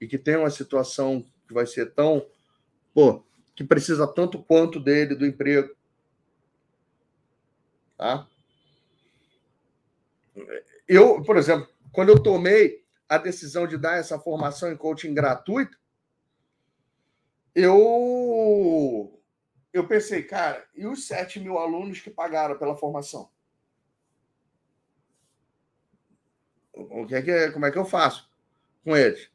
e 0.01 0.07
que 0.07 0.19
tenha 0.19 0.39
uma 0.39 0.51
situação 0.51 1.25
que 1.47 1.55
vai 1.55 1.67
ser 1.67 1.93
tão, 1.95 2.27
pô, 2.95 3.25
que 3.57 3.65
precisa 3.65 4.07
tanto 4.07 4.43
quanto 4.43 4.79
dele 4.79 5.15
do 5.15 5.27
emprego. 5.27 5.75
Tá? 7.97 8.29
Eu, 10.87 11.23
por 11.23 11.39
exemplo, 11.39 11.67
quando 11.91 12.11
eu 12.11 12.23
tomei 12.23 12.85
a 13.09 13.17
decisão 13.17 13.67
de 13.67 13.79
dar 13.79 13.97
essa 13.97 14.19
formação 14.19 14.71
em 14.71 14.77
coaching 14.77 15.15
gratuito, 15.15 15.79
eu 17.55 19.13
eu 19.73 19.87
pensei, 19.87 20.23
cara, 20.23 20.67
e 20.75 20.87
os 20.87 21.07
7 21.07 21.41
mil 21.41 21.59
alunos 21.59 22.01
que 22.01 22.11
pagaram 22.11 22.59
pela 22.59 22.77
formação? 22.77 23.31
O 26.73 27.07
que 27.07 27.15
é 27.15 27.23
que, 27.23 27.51
como 27.53 27.65
é 27.65 27.71
que 27.71 27.79
eu 27.79 27.85
faço 27.85 28.31
com 28.85 28.95
eles? 28.95 29.31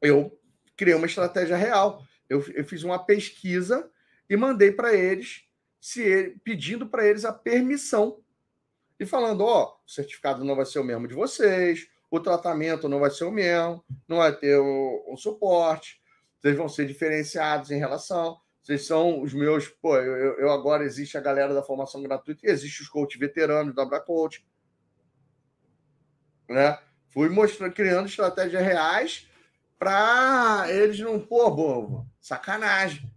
Eu 0.00 0.38
criei 0.76 0.94
uma 0.94 1.06
estratégia 1.06 1.56
real. 1.56 2.05
Eu, 2.28 2.44
eu 2.54 2.64
fiz 2.64 2.82
uma 2.82 2.98
pesquisa 2.98 3.90
e 4.28 4.36
mandei 4.36 4.72
para 4.72 4.94
eles, 4.94 5.44
se 5.80 6.02
ele, 6.02 6.40
pedindo 6.42 6.86
para 6.88 7.06
eles 7.06 7.24
a 7.24 7.32
permissão 7.32 8.20
e 8.98 9.06
falando: 9.06 9.44
ó, 9.44 9.78
o 9.86 9.90
certificado 9.90 10.44
não 10.44 10.56
vai 10.56 10.66
ser 10.66 10.78
o 10.78 10.84
mesmo 10.84 11.06
de 11.06 11.14
vocês, 11.14 11.88
o 12.10 12.20
tratamento 12.20 12.88
não 12.88 13.00
vai 13.00 13.10
ser 13.10 13.24
o 13.24 13.30
mesmo, 13.30 13.84
não 14.08 14.18
vai 14.18 14.34
ter 14.34 14.56
o, 14.58 15.04
o 15.08 15.16
suporte, 15.16 16.00
vocês 16.40 16.56
vão 16.56 16.68
ser 16.68 16.86
diferenciados 16.86 17.70
em 17.70 17.78
relação. 17.78 18.38
Vocês 18.62 18.84
são 18.84 19.22
os 19.22 19.32
meus. 19.32 19.68
Pô, 19.68 19.96
eu, 19.96 20.38
eu 20.40 20.50
agora 20.50 20.84
existe 20.84 21.16
a 21.16 21.20
galera 21.20 21.54
da 21.54 21.62
formação 21.62 22.02
gratuita 22.02 22.44
e 22.44 22.50
existe 22.50 22.82
os 22.82 22.88
coach 22.88 23.16
veteranos 23.16 23.72
da 23.74 23.82
Abracoach. 23.82 24.44
Né? 26.48 26.76
Fui 27.08 27.28
mostrando, 27.28 27.72
criando 27.72 28.08
estratégias 28.08 28.62
reais 28.62 29.28
para 29.78 30.66
eles 30.68 30.98
não, 30.98 31.20
pô, 31.20 31.50
bobo, 31.50 32.08
sacanagem. 32.26 33.08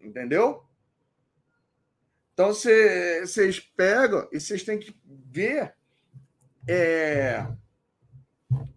Entendeu? 0.00 0.64
Então 2.32 2.48
vocês 2.48 3.60
pegam 3.60 4.26
e 4.32 4.40
vocês 4.40 4.62
têm 4.62 4.78
que 4.78 4.98
ver 5.04 5.74
é, 6.66 7.46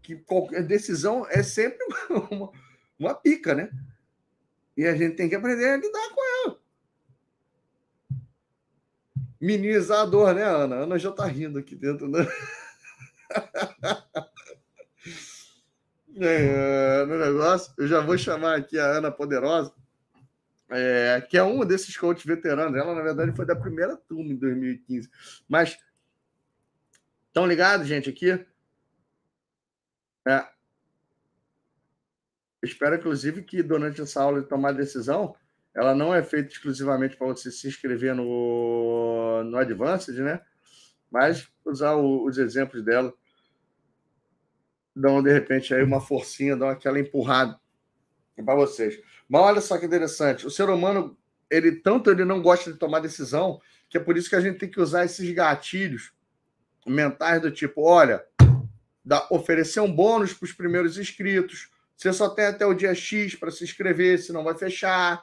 que 0.02 0.18
qualquer 0.18 0.64
decisão 0.64 1.26
é 1.30 1.42
sempre 1.42 1.86
uma, 2.32 2.52
uma 2.98 3.16
pica, 3.16 3.56
né? 3.56 3.70
E 4.76 4.86
a 4.86 4.96
gente 4.96 5.16
tem 5.16 5.30
que 5.30 5.36
aprender 5.36 5.70
a 5.70 5.78
lidar 5.78 6.10
com 6.14 6.22
ela. 6.44 6.60
Minimizar 9.40 10.02
a 10.02 10.06
dor, 10.06 10.36
né, 10.36 10.44
Ana? 10.44 10.76
A 10.76 10.80
Ana 10.80 11.00
já 11.00 11.14
tá 11.14 11.26
rindo 11.26 11.60
aqui 11.60 11.76
dentro, 11.76 12.10
né? 12.10 12.28
É, 16.22 17.06
no 17.06 17.18
negócio, 17.18 17.74
eu 17.78 17.88
já 17.88 18.02
vou 18.02 18.18
chamar 18.18 18.58
aqui 18.58 18.78
a 18.78 18.86
Ana 18.86 19.10
Poderosa, 19.10 19.74
é, 20.70 21.26
que 21.30 21.38
é 21.38 21.44
uma 21.44 21.66
desses 21.66 21.96
coaches 21.96 22.26
veteranos. 22.26 22.78
Ela, 22.78 22.94
na 22.94 23.02
verdade, 23.02 23.36
foi 23.36 23.46
da 23.46 23.56
primeira 23.56 23.96
turma 23.96 24.32
em 24.32 24.36
2015. 24.36 25.10
Mas 25.48 25.78
estão 27.28 27.48
ligados, 27.48 27.88
gente, 27.88 28.10
aqui? 28.10 28.32
É, 30.28 30.46
espero, 32.62 32.96
inclusive, 32.96 33.42
que 33.44 33.64
durante 33.64 34.02
essa 34.02 34.22
aula 34.22 34.42
de 34.42 34.48
tomar 34.48 34.74
decisão, 34.74 35.36
ela 35.74 35.96
não 35.96 36.14
é 36.14 36.22
feita 36.22 36.52
exclusivamente 36.52 37.16
para 37.16 37.28
você 37.28 37.50
se 37.50 37.68
inscrever 37.68 38.14
no, 38.14 39.44
no 39.46 39.58
Advanced, 39.58 40.18
né? 40.20 40.42
Mas 41.10 41.50
usar 41.64 41.94
o, 41.96 42.26
os 42.26 42.38
exemplos 42.38 42.84
dela. 42.84 43.14
Dão, 45.00 45.24
de 45.24 45.32
repente, 45.32 45.74
aí 45.74 45.82
uma 45.82 46.02
forcinha, 46.02 46.58
dão 46.58 46.68
aquela 46.68 47.00
empurrada 47.00 47.58
para 48.44 48.56
vocês. 48.56 49.00
Mas 49.28 49.42
olha 49.42 49.62
só 49.62 49.78
que 49.78 49.86
interessante. 49.86 50.46
O 50.46 50.52
ser 50.52 50.70
humano, 50.70 51.18
ele 51.50 51.72
tanto 51.72 52.10
ele 52.10 52.26
não 52.26 52.42
gosta 52.42 52.72
de 52.72 52.78
tomar 52.78 53.00
decisão, 53.00 53.62
que 53.90 53.98
é 53.98 54.00
por 54.00 54.18
isso 54.18 54.30
que 54.30 54.36
a 54.36 54.42
gente 54.42 54.58
tem 54.58 54.70
que 54.70 54.80
usar 54.80 55.06
esses 55.06 55.30
gatilhos 55.32 56.12
mentais 56.86 57.42
do 57.42 57.52
tipo, 57.52 57.82
olha, 57.82 58.26
dá, 59.06 59.26
oferecer 59.30 59.80
um 59.80 59.92
bônus 59.92 60.34
para 60.34 60.46
os 60.46 60.54
primeiros 60.54 60.98
inscritos, 60.98 61.70
você 61.96 62.12
só 62.12 62.30
tem 62.30 62.46
até 62.46 62.66
o 62.66 62.74
dia 62.74 62.96
X 62.96 63.36
para 63.36 63.52
se 63.52 63.64
inscrever, 63.64 64.20
senão 64.20 64.44
vai 64.44 64.58
fechar. 64.58 65.22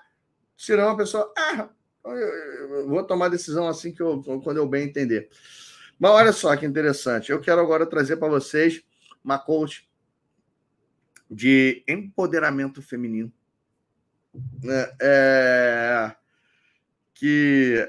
Senão 0.57 0.90
a 0.90 0.97
pessoa, 0.97 1.32
ah, 1.36 1.69
eu 2.05 2.86
vou 2.86 3.03
tomar 3.03 3.28
decisão 3.28 3.66
assim 3.66 3.93
que 3.93 4.03
eu, 4.03 4.23
quando 4.43 4.59
eu 4.59 4.66
bem 4.69 4.85
entender. 4.85 5.28
Mas 5.98 6.11
olha 6.11 6.32
só 6.32 6.55
que 6.55 6.66
interessante. 6.66 7.32
Eu 7.32 7.40
quero 7.40 7.61
agora 7.61 7.86
trazer 7.86 8.16
para 8.16 8.28
vocês 8.28 8.85
uma 9.27 9.39
coach 9.39 9.86
de 11.31 11.85
empoderamento 11.86 12.81
feminino. 12.81 13.32
Né? 14.62 14.93
É, 15.03 16.16
que 17.12 17.86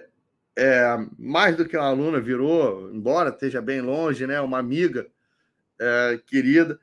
é, 0.57 0.97
mais 1.18 1.55
do 1.55 1.68
que 1.68 1.77
uma 1.77 1.88
aluna 1.88 2.19
virou, 2.19 2.91
embora 2.93 3.30
esteja 3.30 3.61
bem 3.61 3.81
longe, 3.81 4.26
né? 4.26 4.41
Uma 4.41 4.57
amiga 4.57 5.07
é, 5.80 6.19
querida 6.26 6.80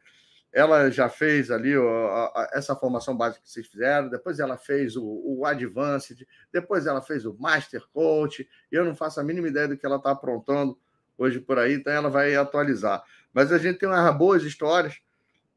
ela 0.54 0.88
já 0.88 1.08
fez 1.08 1.50
ali 1.50 1.76
ó, 1.76 2.32
essa 2.52 2.76
formação 2.76 3.16
básica 3.16 3.42
que 3.42 3.50
vocês 3.50 3.66
fizeram, 3.66 4.08
depois 4.08 4.38
ela 4.38 4.56
fez 4.56 4.96
o, 4.96 5.02
o 5.04 5.44
Advanced, 5.44 6.24
depois 6.52 6.86
ela 6.86 7.02
fez 7.02 7.26
o 7.26 7.36
Master 7.36 7.82
Coach, 7.92 8.48
eu 8.70 8.84
não 8.84 8.94
faço 8.94 9.18
a 9.18 9.24
mínima 9.24 9.48
ideia 9.48 9.66
do 9.66 9.76
que 9.76 9.84
ela 9.84 9.96
está 9.96 10.12
aprontando 10.12 10.78
hoje 11.18 11.40
por 11.40 11.58
aí, 11.58 11.74
então 11.74 11.92
ela 11.92 12.08
vai 12.08 12.36
atualizar. 12.36 13.02
Mas 13.34 13.52
a 13.52 13.58
gente 13.58 13.78
tem 13.78 13.88
umas 13.88 14.16
boas 14.16 14.42
histórias, 14.44 14.98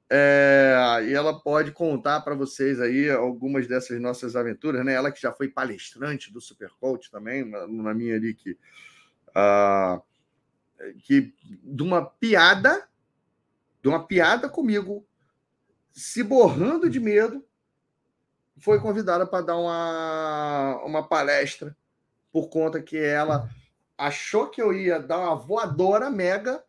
é, 0.10 1.00
e 1.06 1.14
ela 1.14 1.40
pode 1.40 1.72
contar 1.72 2.22
para 2.22 2.36
vocês 2.36 2.82
aí 2.82 3.10
algumas 3.10 3.68
dessas 3.68 4.02
nossas 4.02 4.36
aventuras, 4.36 4.84
né? 4.84 4.94
Ela 4.94 5.12
que 5.12 5.22
já 5.22 5.32
foi 5.32 5.48
palestrante 5.48 6.34
do 6.34 6.42
Super 6.42 6.72
Coach 6.80 7.10
também, 7.10 7.46
na, 7.46 7.68
na 7.68 7.94
minha 7.94 8.16
ali 8.16 8.34
que, 8.34 8.58
uh, 9.32 10.02
que 11.04 11.34
de 11.64 11.84
uma 11.84 12.06
piada 12.06 12.88
de 13.88 13.90
uma 13.90 14.06
piada 14.06 14.50
comigo, 14.50 15.08
se 15.94 16.22
borrando 16.22 16.90
de 16.90 17.00
medo, 17.00 17.42
foi 18.58 18.82
convidada 18.82 19.26
para 19.26 19.46
dar 19.46 19.58
uma, 19.58 20.82
uma 20.84 21.08
palestra 21.08 21.74
por 22.30 22.50
conta 22.50 22.82
que 22.82 22.98
ela 22.98 23.50
achou 23.98 24.50
que 24.50 24.62
eu 24.62 24.74
ia 24.74 25.00
dar 25.00 25.20
uma 25.20 25.36
voadora 25.36 26.10
mega 26.10 26.62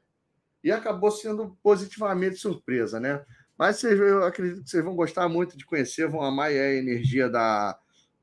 e 0.62 0.72
acabou 0.72 1.10
sendo 1.10 1.56
positivamente 1.62 2.36
surpresa, 2.36 2.98
né? 2.98 3.24
Mas 3.56 3.82
eu 3.82 4.24
acredito 4.24 4.62
que 4.62 4.70
vocês 4.70 4.84
vão 4.84 4.94
gostar 4.94 5.28
muito 5.28 5.56
de 5.56 5.66
conhecer, 5.66 6.08
vão 6.08 6.22
amar 6.22 6.50
a 6.50 6.74
energia 6.74 7.28
da, 7.28 7.76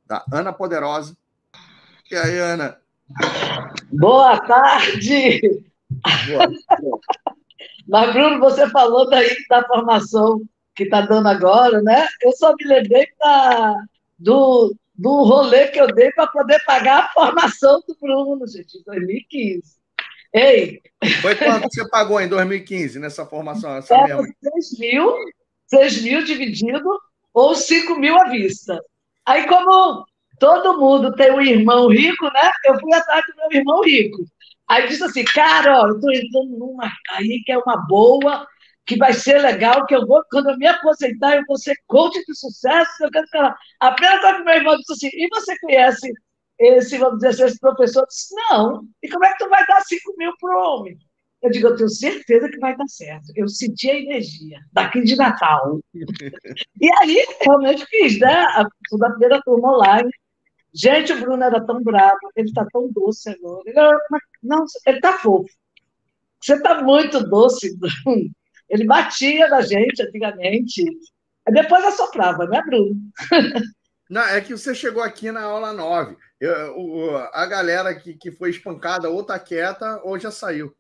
da 0.06 0.24
Ana 0.32 0.54
Poderosa. 0.54 1.16
E 2.10 2.16
aí, 2.16 2.38
Ana? 2.40 2.78
Boa 3.92 4.40
tarde! 4.40 5.42
Boa. 6.28 6.92
Mas, 7.88 8.14
Bruno, 8.14 8.40
você 8.40 8.70
falou 8.70 9.10
daí 9.10 9.36
da 9.50 9.64
formação 9.66 10.42
que 10.76 10.84
está 10.84 11.02
dando 11.02 11.28
agora, 11.28 11.82
né? 11.82 12.08
Eu 12.22 12.32
só 12.34 12.54
me 12.56 12.66
lembrei 12.66 13.08
da, 13.20 13.76
do, 14.18 14.76
do 14.94 15.24
rolê 15.24 15.68
que 15.68 15.80
eu 15.80 15.88
dei 15.88 16.12
para 16.12 16.28
poder 16.28 16.64
pagar 16.66 17.04
a 17.04 17.10
formação 17.10 17.82
do 17.88 17.96
Bruno, 18.00 18.48
gente, 18.48 18.78
em 18.78 18.84
2015. 18.84 19.76
Ei! 20.36 20.82
Foi 21.22 21.34
quanto 21.34 21.70
você 21.72 21.88
pagou 21.90 22.20
em 22.20 22.28
2015 22.28 23.00
nessa 23.00 23.26
formação? 23.26 23.78
Essa 23.78 23.96
Era 23.96 24.18
6 24.18 24.80
mil, 24.80 25.16
6 25.68 26.02
mil 26.04 26.24
dividido 26.26 26.90
ou 27.34 27.56
5 27.56 27.96
mil 27.96 28.20
à 28.20 28.26
vista. 28.30 28.78
Aí, 29.26 29.48
como 29.48 30.06
todo 30.38 30.78
mundo 30.78 31.16
tem 31.16 31.32
um 31.32 31.42
irmão 31.42 31.88
rico, 31.88 32.26
né? 32.26 32.52
Eu 32.66 32.78
fui 32.78 32.94
atrás 32.94 33.24
do 33.26 33.36
meu 33.38 33.60
irmão 33.60 33.82
rico. 33.82 34.26
Aí 34.68 34.88
disse 34.88 35.06
assim, 35.06 35.24
cara, 35.24 35.82
ó, 35.82 35.88
eu 35.88 35.96
estou 35.96 36.12
entrando 36.12 36.58
numa 36.58 36.92
aí 37.12 37.42
que 37.46 37.54
é 37.54 37.58
uma 37.58 37.78
boa, 37.88 38.46
que 38.86 38.98
vai 38.98 39.14
ser 39.14 39.40
legal, 39.40 39.86
que 39.86 39.96
eu 39.96 40.06
vou, 40.06 40.22
quando 40.30 40.50
eu 40.50 40.58
me 40.58 40.68
aposentar, 40.68 41.38
eu 41.38 41.44
vou 41.48 41.58
ser 41.58 41.76
coach 41.88 42.20
de 42.26 42.36
sucesso, 42.36 42.92
eu 43.02 43.12
quero 43.12 43.28
falar. 43.30 43.56
Apenas 43.80 44.20
que 44.20 44.44
meu 44.44 44.56
irmão 44.56 44.76
disse 44.76 44.94
assim, 44.94 45.10
e 45.14 45.30
você 45.30 45.58
conhece 45.60 46.12
esse, 46.60 46.98
vamos 46.98 47.18
dizer 47.18 47.30
assim, 47.30 47.44
esse 47.46 47.60
professor? 47.60 48.06
Disse, 48.08 48.34
não. 48.50 48.88
E 49.02 49.10
como 49.10 49.26
é 49.26 49.32
que 49.32 49.44
tu 49.44 49.50
vai 49.50 49.66
dar 49.66 49.82
5 49.82 50.16
mil 50.18 50.32
para 50.40 50.56
o 50.56 50.80
homem? 50.80 50.98
Eu 51.42 51.52
digo, 51.52 51.68
eu 51.68 51.76
tenho 51.76 51.90
certeza 51.90 52.50
que 52.50 52.58
vai 52.58 52.76
dar 52.76 52.88
certo. 52.88 53.32
Eu 53.36 53.48
senti 53.48 53.90
a 53.90 54.00
energia 54.00 54.60
daqui 54.72 55.02
de 55.04 55.16
Natal. 55.16 55.80
e 55.94 56.90
aí, 57.02 57.26
realmente 57.42 57.86
fiz, 57.86 58.20
né? 58.20 58.34
A, 58.34 58.62
a 58.62 59.10
primeira 59.12 59.42
turma 59.44 59.76
online. 59.76 60.10
Gente, 60.74 61.14
o 61.14 61.20
Bruno 61.20 61.44
era 61.44 61.64
tão 61.66 61.82
bravo, 61.82 62.20
ele 62.36 62.48
está 62.48 62.66
tão 62.72 62.92
doce 62.92 63.30
agora. 63.30 63.62
Ele, 63.66 63.80
era, 63.80 63.98
não, 64.44 64.66
ele 64.88 64.98
está 64.98 65.14
fofo. 65.20 65.46
Você 66.42 66.56
está 66.56 66.82
muito 66.82 67.20
doce, 67.30 67.78
Bruno. 67.78 68.30
Ele 68.68 68.86
batia 68.86 69.48
na 69.48 69.62
gente 69.62 70.02
antigamente. 70.02 70.84
Depois 71.48 71.86
assoprava, 71.86 72.48
né, 72.48 72.62
Bruno? 72.66 72.96
Não, 74.10 74.22
é 74.22 74.42
que 74.42 74.56
você 74.56 74.74
chegou 74.74 75.02
aqui 75.02 75.32
na 75.32 75.44
aula 75.44 75.74
9. 75.74 76.16
Eu, 76.40 77.18
a 77.34 77.46
galera 77.46 77.94
que, 77.96 78.14
que 78.14 78.32
foi 78.32 78.50
espancada 78.50 79.10
ou 79.10 79.24
tá 79.24 79.40
quieta 79.40 80.02
ou 80.04 80.20
já 80.20 80.32
saiu. 80.32 80.76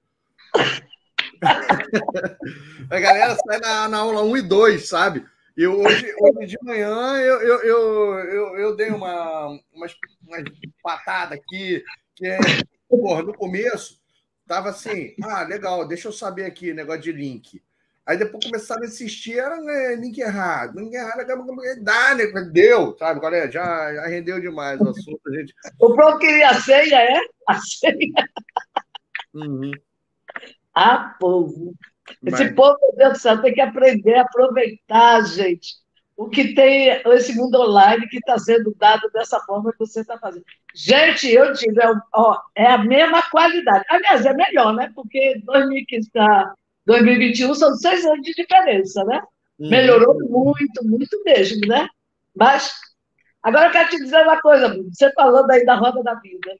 a 2.89 2.99
galera 2.99 3.35
sai 3.35 3.59
na, 3.59 3.87
na 3.87 3.99
aula 3.99 4.23
1 4.23 4.37
e 4.37 4.41
2, 4.41 4.87
sabe? 4.87 5.25
E 5.57 5.65
hoje, 5.65 6.13
hoje 6.19 6.47
de 6.47 6.57
manhã 6.61 7.17
eu, 7.17 7.41
eu, 7.41 7.63
eu, 7.63 8.19
eu, 8.19 8.57
eu 8.57 8.75
dei 8.75 8.89
uma, 8.89 9.47
uma, 9.47 9.87
uma 10.27 10.43
patada 10.83 11.35
aqui, 11.35 11.81
que 12.13 12.27
é, 12.27 12.37
porra, 12.89 13.23
no 13.23 13.33
começo 13.33 13.97
tava 14.47 14.69
assim, 14.69 15.15
ah, 15.23 15.43
legal, 15.43 15.87
deixa 15.87 16.07
eu 16.07 16.11
saber 16.11 16.45
aqui, 16.45 16.73
negócio 16.73 17.01
de 17.01 17.11
link. 17.11 17.61
Aí 18.07 18.17
depois 18.17 18.45
começaram 18.45 18.83
a 18.83 18.85
insistir, 18.85 19.39
era 19.39 19.59
né, 19.59 19.95
link 19.95 20.19
errado, 20.19 20.79
link 20.79 20.93
errado, 20.93 21.25
dá, 21.81 22.13
né? 22.13 22.25
Deu, 22.51 22.95
sabe 22.97 23.19
qual 23.19 23.33
é? 23.33 23.49
Já, 23.49 23.93
já 23.95 24.05
rendeu 24.05 24.39
demais 24.39 24.79
o 24.79 24.89
assunto, 24.89 25.33
gente. 25.33 25.53
O 25.81 25.95
próprio 25.95 26.19
queria 26.19 26.49
a 26.51 26.61
senha, 26.61 26.99
é? 27.01 27.19
A 27.47 27.59
senha. 27.59 28.29
Uhum. 29.33 29.71
Ah, 30.73 31.15
povo. 31.19 31.73
Esse 32.23 32.43
Mas... 32.43 32.55
povo, 32.55 32.77
meu 32.81 32.95
Deus 32.95 33.13
do 33.13 33.19
céu, 33.19 33.41
tem 33.41 33.53
que 33.53 33.61
aprender 33.61 34.13
a 34.15 34.21
aproveitar, 34.21 35.25
gente, 35.25 35.73
o 36.15 36.29
que 36.29 36.53
tem 36.53 36.89
esse 37.07 37.35
mundo 37.35 37.59
online 37.59 38.07
que 38.07 38.17
está 38.17 38.37
sendo 38.37 38.73
dado 38.77 39.09
dessa 39.11 39.39
forma 39.41 39.71
que 39.71 39.79
você 39.79 40.01
está 40.01 40.17
fazendo. 40.17 40.45
Gente, 40.73 41.27
eu 41.29 41.51
digo, 41.53 41.81
é, 41.81 41.91
ó, 42.13 42.39
é 42.53 42.67
a 42.67 42.77
mesma 42.77 43.21
qualidade. 43.31 43.83
Aliás, 43.89 44.25
é 44.25 44.33
melhor, 44.33 44.73
né? 44.73 44.91
Porque 44.93 45.41
2015 45.43 46.11
para 46.11 46.53
2021 46.85 47.53
são 47.55 47.75
seis 47.75 48.05
anos 48.05 48.21
de 48.21 48.33
diferença, 48.33 49.03
né? 49.03 49.21
Uhum. 49.59 49.69
Melhorou 49.69 50.15
muito, 50.19 50.83
muito 50.83 51.23
mesmo, 51.23 51.67
né? 51.67 51.87
Mas, 52.35 52.71
agora 53.41 53.67
eu 53.67 53.71
quero 53.71 53.89
te 53.89 53.97
dizer 53.97 54.23
uma 54.23 54.39
coisa, 54.41 54.69
Bruno. 54.69 54.89
Você 54.93 55.11
falando 55.13 55.49
aí 55.49 55.65
da 55.65 55.75
roda 55.75 56.03
da 56.03 56.15
vida. 56.15 56.51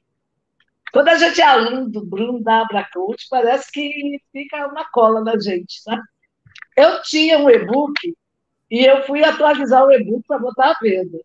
Quando 0.92 1.08
a 1.08 1.16
gente 1.16 1.40
é 1.40 1.44
aluno 1.44 1.90
do 1.90 2.04
Bruno 2.04 2.42
da 2.42 2.62
Abracoach, 2.62 3.26
parece 3.28 3.70
que 3.70 4.20
fica 4.32 4.66
uma 4.66 4.88
cola 4.90 5.20
na 5.20 5.38
gente, 5.38 5.82
tá? 5.84 6.00
Eu 6.76 7.02
tinha 7.02 7.38
um 7.38 7.50
e-book 7.50 8.16
e 8.70 8.84
eu 8.84 9.02
fui 9.04 9.22
atualizar 9.22 9.84
o 9.84 9.92
e-book 9.92 10.24
para 10.26 10.38
botar 10.38 10.70
a 10.70 10.78
venda. 10.80 11.18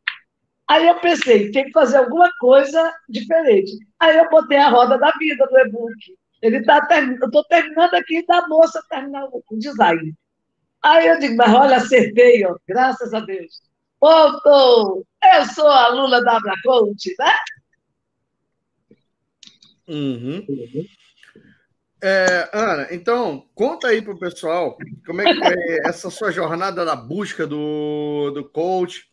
Aí 0.67 0.87
eu 0.87 0.99
pensei, 0.99 1.51
tem 1.51 1.65
que 1.65 1.71
fazer 1.71 1.97
alguma 1.97 2.29
coisa 2.39 2.93
diferente. 3.09 3.71
Aí 3.99 4.17
eu 4.17 4.29
botei 4.29 4.57
a 4.57 4.69
roda 4.69 4.97
da 4.97 5.11
vida 5.11 5.47
no 5.49 5.59
e-book. 5.59 6.17
Ele 6.41 6.63
tá 6.63 6.87
eu 6.91 7.25
estou 7.25 7.43
terminando 7.45 7.93
aqui 7.93 8.25
da 8.25 8.47
moça 8.47 8.83
terminar 8.89 9.25
o 9.25 9.43
design. 9.57 10.15
Aí 10.83 11.07
eu 11.07 11.19
digo, 11.19 11.35
mas 11.35 11.53
olha, 11.53 11.77
acertei, 11.77 12.43
ó, 12.45 12.55
graças 12.67 13.13
a 13.13 13.19
Deus. 13.19 13.61
Voltou! 13.99 15.05
Eu 15.23 15.45
sou 15.45 15.67
a 15.67 15.85
aluna 15.85 16.23
da 16.23 16.37
Abracoach, 16.37 17.15
né? 17.19 17.33
Uhum. 19.87 20.45
É, 22.03 22.49
Ana, 22.51 22.87
então, 22.89 23.47
conta 23.53 23.89
aí 23.89 24.01
para 24.01 24.13
o 24.13 24.19
pessoal 24.19 24.75
como 25.05 25.21
é 25.21 25.25
que 25.25 25.39
foi 25.39 25.53
essa 25.85 26.09
sua 26.09 26.31
jornada 26.31 26.83
na 26.83 26.95
busca 26.95 27.45
do, 27.45 28.31
do 28.31 28.49
coach. 28.49 29.07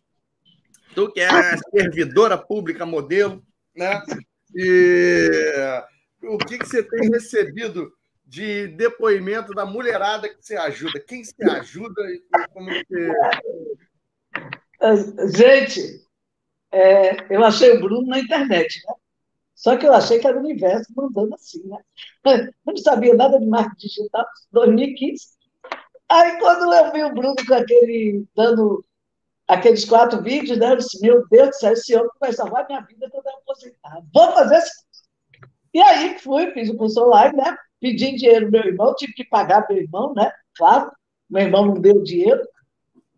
Tu 0.94 1.12
que 1.12 1.20
é 1.20 1.56
servidora 1.70 2.38
pública 2.38 2.86
modelo, 2.86 3.44
né? 3.76 4.00
E 4.54 5.28
o 6.22 6.38
que, 6.38 6.58
que 6.58 6.66
você 6.66 6.82
tem 6.82 7.10
recebido 7.10 7.92
de 8.26 8.68
depoimento 8.68 9.54
da 9.54 9.64
mulherada 9.64 10.28
que 10.28 10.36
você 10.40 10.56
ajuda? 10.56 11.00
Quem 11.00 11.24
você 11.24 11.44
ajuda 11.44 12.02
e 12.10 12.22
como 12.52 12.70
que... 12.70 13.12
Gente, 15.36 16.04
é, 16.70 17.34
eu 17.34 17.42
achei 17.44 17.72
o 17.72 17.80
Bruno 17.80 18.06
na 18.06 18.18
internet, 18.18 18.80
né? 18.86 18.94
Só 19.54 19.76
que 19.76 19.86
eu 19.86 19.92
achei 19.92 20.20
que 20.20 20.26
era 20.26 20.36
o 20.36 20.40
universo 20.40 20.86
mandando 20.94 21.34
assim, 21.34 21.60
né? 21.66 21.78
Eu 22.64 22.74
não 22.74 22.76
sabia 22.76 23.14
nada 23.14 23.40
de 23.40 23.46
marketing 23.46 23.88
digital, 23.88 24.26
2015. 24.52 25.26
Aí, 26.08 26.38
quando 26.38 26.72
eu 26.72 26.92
vi 26.92 27.02
o 27.02 27.12
Bruno 27.12 27.34
com 27.46 27.54
aquele, 27.54 28.24
dando 28.36 28.84
aqueles 29.48 29.84
quatro 29.84 30.22
vídeos, 30.22 30.58
né? 30.58 30.72
Eu 30.72 30.76
disse, 30.76 31.00
meu 31.00 31.26
Deus 31.28 31.48
do 31.48 31.54
céu, 31.54 31.72
esse 31.72 31.96
homem 31.96 32.10
vai 32.20 32.32
salvar 32.32 32.66
minha 32.66 32.80
vida 32.82 33.08
quando 33.10 33.26
eu 33.26 33.32
aposentar. 33.38 34.00
Vou 34.14 34.32
fazer 34.32 34.58
isso. 34.58 34.87
E 35.78 35.80
aí, 35.80 36.18
fui, 36.18 36.50
fiz 36.50 36.68
o 36.68 36.76
curso 36.76 37.00
online, 37.04 37.36
né? 37.36 37.56
Pedi 37.80 38.16
dinheiro 38.16 38.50
meu 38.50 38.64
irmão, 38.64 38.96
tive 38.96 39.12
que 39.12 39.24
pagar 39.24 39.64
meu 39.70 39.78
irmão, 39.78 40.12
né? 40.12 40.28
Claro, 40.56 40.90
meu 41.30 41.42
irmão 41.42 41.66
não 41.66 41.80
deu 41.80 42.02
dinheiro. 42.02 42.42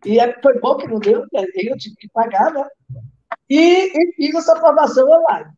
E 0.05 0.19
é, 0.19 0.39
foi 0.43 0.59
bom 0.59 0.77
que 0.77 0.85
não 0.87 0.99
deu, 0.99 1.25
aí 1.35 1.65
eu 1.65 1.75
tive 1.75 1.95
que 1.95 2.07
pagar, 2.09 2.53
né? 2.53 2.63
E, 3.49 3.87
e 3.97 4.13
fiz 4.13 4.35
essa 4.35 4.59
formação 4.59 5.09
online. 5.09 5.51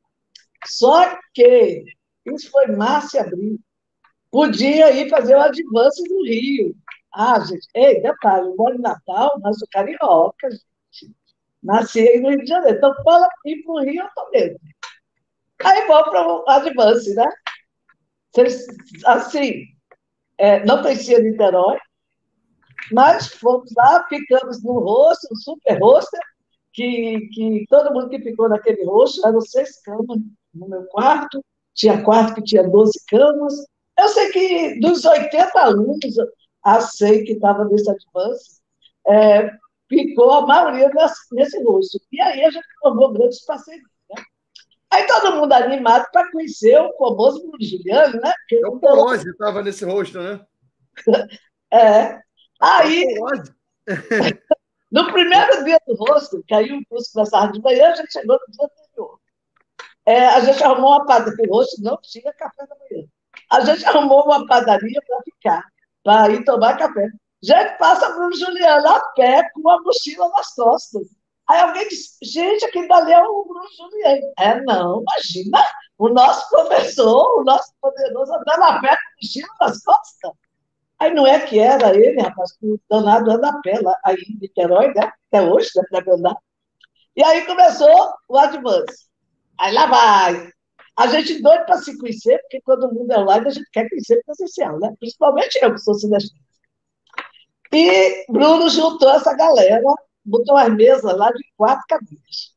Só 0.66 1.20
que 1.34 1.84
isso 2.26 2.50
foi 2.50 2.68
março 2.68 3.18
e 3.18 3.20
abril. 3.20 3.60
Podia 4.32 4.90
ir 4.94 5.10
fazer 5.10 5.36
o 5.36 5.42
advance 5.42 6.02
no 6.10 6.24
Rio. 6.24 6.74
Ah, 7.14 7.38
gente, 7.42 7.68
ei, 7.76 8.02
detalhe, 8.02 8.48
eu 8.48 8.56
moro 8.56 8.76
em 8.76 8.82
Natal, 8.82 9.42
mas 9.42 9.60
sou 9.60 9.68
carioca, 9.70 10.50
gente. 10.50 11.14
Nasci 11.62 12.00
aí 12.00 12.22
no 12.22 12.30
Rio 12.30 12.44
de 12.46 12.48
Janeiro. 12.48 12.78
Então, 12.78 12.94
para 13.04 13.28
ir 13.46 13.62
para 13.62 13.74
o 13.74 13.82
Rio, 13.82 14.04
eu 14.04 14.08
estou 14.08 14.32
mesmo. 14.32 14.73
Aí 15.64 15.88
vou 15.88 16.04
para 16.04 16.28
o 16.28 16.50
advance, 16.50 17.14
né? 17.16 17.26
Assim, 19.06 19.66
é, 20.38 20.66
não 20.66 20.82
conhecia 20.82 21.22
Niterói, 21.22 21.78
mas 22.92 23.28
fomos 23.28 23.72
lá, 23.76 24.06
ficamos 24.08 24.64
no 24.64 24.80
rosto, 24.80 25.28
no 25.32 25.38
super 25.38 25.80
roster, 25.80 26.20
que, 26.74 27.30
que 27.34 27.66
todo 27.70 27.94
mundo 27.94 28.10
que 28.10 28.20
ficou 28.20 28.50
naquele 28.50 28.84
rosto 28.86 29.26
eram 29.28 29.42
seis 29.42 29.80
camas 29.82 30.20
no 30.54 30.68
meu 30.68 30.84
quarto, 30.88 31.44
tinha 31.74 32.04
quarto 32.04 32.36
que 32.36 32.44
tinha 32.44 32.68
12 32.68 33.00
camas. 33.08 33.54
Eu 33.98 34.08
sei 34.10 34.32
que 34.32 34.80
dos 34.80 35.06
80 35.06 35.60
alunos, 35.60 36.16
a 36.64 36.82
sei 36.82 37.24
que 37.24 37.34
estava 37.34 37.66
nesse 37.66 37.90
advance, 37.90 38.62
é, 39.08 39.52
ficou 39.88 40.32
a 40.32 40.46
maioria 40.46 40.90
nesse, 40.90 41.36
nesse 41.36 41.64
rosto. 41.64 42.00
E 42.12 42.20
aí 42.22 42.44
a 42.44 42.50
gente 42.50 42.66
formou 42.82 43.14
grandes 43.14 43.46
parcerias. 43.46 43.93
Aí 44.94 45.08
todo 45.08 45.38
mundo 45.38 45.52
animado 45.54 46.08
para 46.12 46.30
conhecer 46.32 46.80
o 46.80 46.96
famoso 46.98 47.42
Juliano, 47.60 48.22
né? 48.22 48.32
Porque 48.42 48.64
é 48.64 48.68
o 48.68 48.80
Polozzi 48.80 49.28
estava 49.28 49.64
nesse 49.64 49.84
rosto, 49.84 50.22
né? 50.22 50.40
é. 51.74 52.20
Aí, 52.62 53.04
é 53.88 53.88
no 54.92 55.12
primeiro 55.12 55.64
dia 55.64 55.80
do 55.88 55.96
rosto, 55.96 56.44
que 56.48 56.54
aí 56.54 56.72
o 56.72 56.86
curso 56.88 57.12
começava 57.12 57.52
de 57.52 57.60
manhã, 57.60 57.90
a 57.90 57.96
gente 57.96 58.12
chegou 58.12 58.38
no 58.40 58.54
dia 58.54 58.66
anterior. 58.66 59.20
É, 60.06 60.28
a 60.28 60.40
gente 60.42 60.64
arrumou 60.64 60.92
uma 60.92 61.06
padaria, 61.08 61.48
hoje 61.50 61.72
não 61.80 61.98
tinha 62.00 62.32
café 62.34 62.68
da 62.68 62.76
manhã. 62.76 63.08
A 63.52 63.62
gente 63.62 63.84
arrumou 63.86 64.26
uma 64.26 64.46
padaria 64.46 65.02
para 65.08 65.22
ficar, 65.24 65.64
para 66.04 66.30
ir 66.34 66.46
tomar 66.46 66.78
café. 66.78 67.10
Gente, 67.42 67.78
passa 67.80 68.12
Bruno 68.12 68.36
Juliano 68.36 68.88
a 68.90 69.00
pé 69.16 69.50
com 69.56 69.68
a 69.72 69.82
mochila 69.82 70.30
nas 70.30 70.54
costas. 70.54 71.08
Aí 71.50 71.60
alguém 71.60 71.88
disse, 71.88 72.18
gente, 72.24 72.66
aqui 72.66 72.88
dali 72.88 73.12
é 73.12 73.22
o 73.22 73.46
Bruno 73.46 73.68
Juliano. 73.78 74.34
É, 74.40 74.62
não, 74.62 75.02
imagina, 75.02 75.64
o 75.98 76.10
nosso 76.10 76.50
professor, 76.50 77.40
o 77.40 77.44
nosso 77.44 77.74
poderoso, 77.82 78.34
andando 78.34 78.64
a 78.64 78.80
pé 78.80 78.96
com 78.96 79.26
mochila 79.26 79.48
nas 79.60 79.84
costas. 79.84 80.32
Aí 81.00 81.14
não 81.14 81.28
é 81.28 81.40
que 81.42 81.60
era 81.60 81.94
ele, 81.96 82.22
rapaz, 82.22 82.54
que 82.54 82.66
o 82.66 82.80
danado 82.90 83.32
anda 83.32 83.50
a 83.50 83.62
pé 83.62 83.80
lá, 83.82 83.98
aí 84.06 84.16
em 84.16 84.40
Niterói, 84.40 84.94
né? 84.94 85.12
Até 85.28 85.42
hoje, 85.42 85.70
né? 85.76 85.84
Deve 85.92 86.12
andar. 86.12 86.38
E 87.16 87.24
aí 87.24 87.46
começou 87.46 88.14
o 88.30 88.38
Advance. 88.38 89.08
Aí 89.60 89.74
lá 89.74 89.86
vai. 89.86 90.50
A 90.96 91.08
gente 91.08 91.42
doido 91.42 91.66
para 91.66 91.78
se 91.78 91.98
conhecer, 91.98 92.40
porque 92.40 92.62
todo 92.62 92.94
mundo 92.94 93.12
é 93.12 93.20
online, 93.20 93.48
a 93.48 93.52
gente 93.52 93.70
quer 93.72 93.90
conhecer 93.90 94.24
presencial, 94.26 94.80
né? 94.80 94.94
Principalmente 95.00 95.60
eu, 95.62 95.74
que 95.74 95.80
sou 95.80 95.94
cineasta. 95.96 96.30
E 97.74 98.26
Bruno 98.30 98.70
juntou 98.70 99.10
essa 99.10 99.36
galera, 99.36 99.82
botou 100.26 100.58
as 100.58 100.74
mesas 100.74 101.16
lá 101.18 101.32
de 101.32 101.44
quatro 101.58 101.84
cadeiras. 101.88 102.54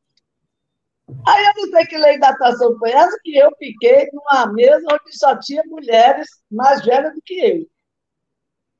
Aí 1.25 1.45
eu 1.45 1.53
não 1.55 1.71
sei 1.71 1.85
que 1.85 1.97
lei 1.97 2.19
da 2.19 2.29
atração 2.29 2.77
foi 2.77 2.91
essa, 2.91 3.17
que 3.23 3.35
eu 3.37 3.49
fiquei 3.57 4.09
numa 4.11 4.51
mesa 4.51 4.85
onde 4.91 5.17
só 5.17 5.37
tinha 5.39 5.63
mulheres 5.65 6.27
mais 6.51 6.83
velhas 6.83 7.13
do 7.13 7.21
que 7.21 7.39
eu. 7.39 7.69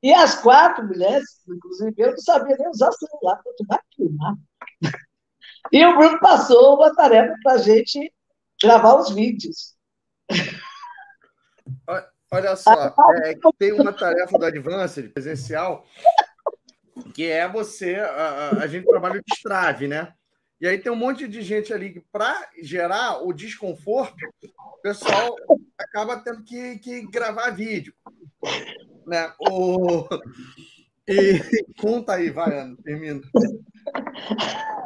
E 0.03 0.13
as 0.13 0.35
quatro 0.41 0.85
mulheres, 0.85 1.25
inclusive 1.47 1.93
eu, 1.97 2.11
não 2.11 2.17
sabia 2.17 2.55
nem 2.57 2.69
usar 2.69 2.91
celular, 2.91 3.41
quanto 3.41 3.65
mais 3.67 3.81
filmar. 3.95 4.35
E 5.71 5.85
o 5.85 5.97
Bruno 5.97 6.19
passou 6.19 6.75
uma 6.75 6.93
tarefa 6.93 7.33
para 7.41 7.53
a 7.53 7.57
gente 7.57 8.13
gravar 8.61 8.95
os 8.95 9.13
vídeos. 9.13 9.75
Olha 12.31 12.55
só, 12.57 12.93
é, 13.23 13.35
tem 13.57 13.71
uma 13.71 13.93
tarefa 13.93 14.37
do 14.37 14.45
Advanced 14.45 15.09
presencial 15.13 15.85
que 17.13 17.25
é 17.25 17.47
você, 17.47 17.95
a, 17.95 18.49
a, 18.61 18.67
gente 18.67 18.85
trabalha 18.85 19.21
de 19.21 19.33
estrave, 19.33 19.87
né? 19.87 20.13
E 20.59 20.67
aí 20.67 20.77
tem 20.77 20.91
um 20.91 20.95
monte 20.95 21.27
de 21.27 21.41
gente 21.41 21.73
ali 21.73 21.93
que, 21.93 22.01
para 22.11 22.49
gerar 22.61 23.23
o 23.23 23.31
desconforto, 23.31 24.15
o 24.43 24.81
pessoal 24.81 25.35
acaba 25.77 26.17
tendo 26.17 26.43
que, 26.43 26.79
que 26.79 27.01
gravar 27.07 27.51
vídeo. 27.51 27.93
Né? 29.05 29.31
O... 29.39 30.07
E 31.07 31.39
conta 31.79 32.13
aí, 32.13 32.29
vai, 32.29 32.59
Ana, 32.59 32.75
termina. 32.83 33.21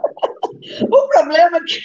O 0.84 1.08
problema 1.08 1.58
é 1.58 1.62
que, 1.62 1.82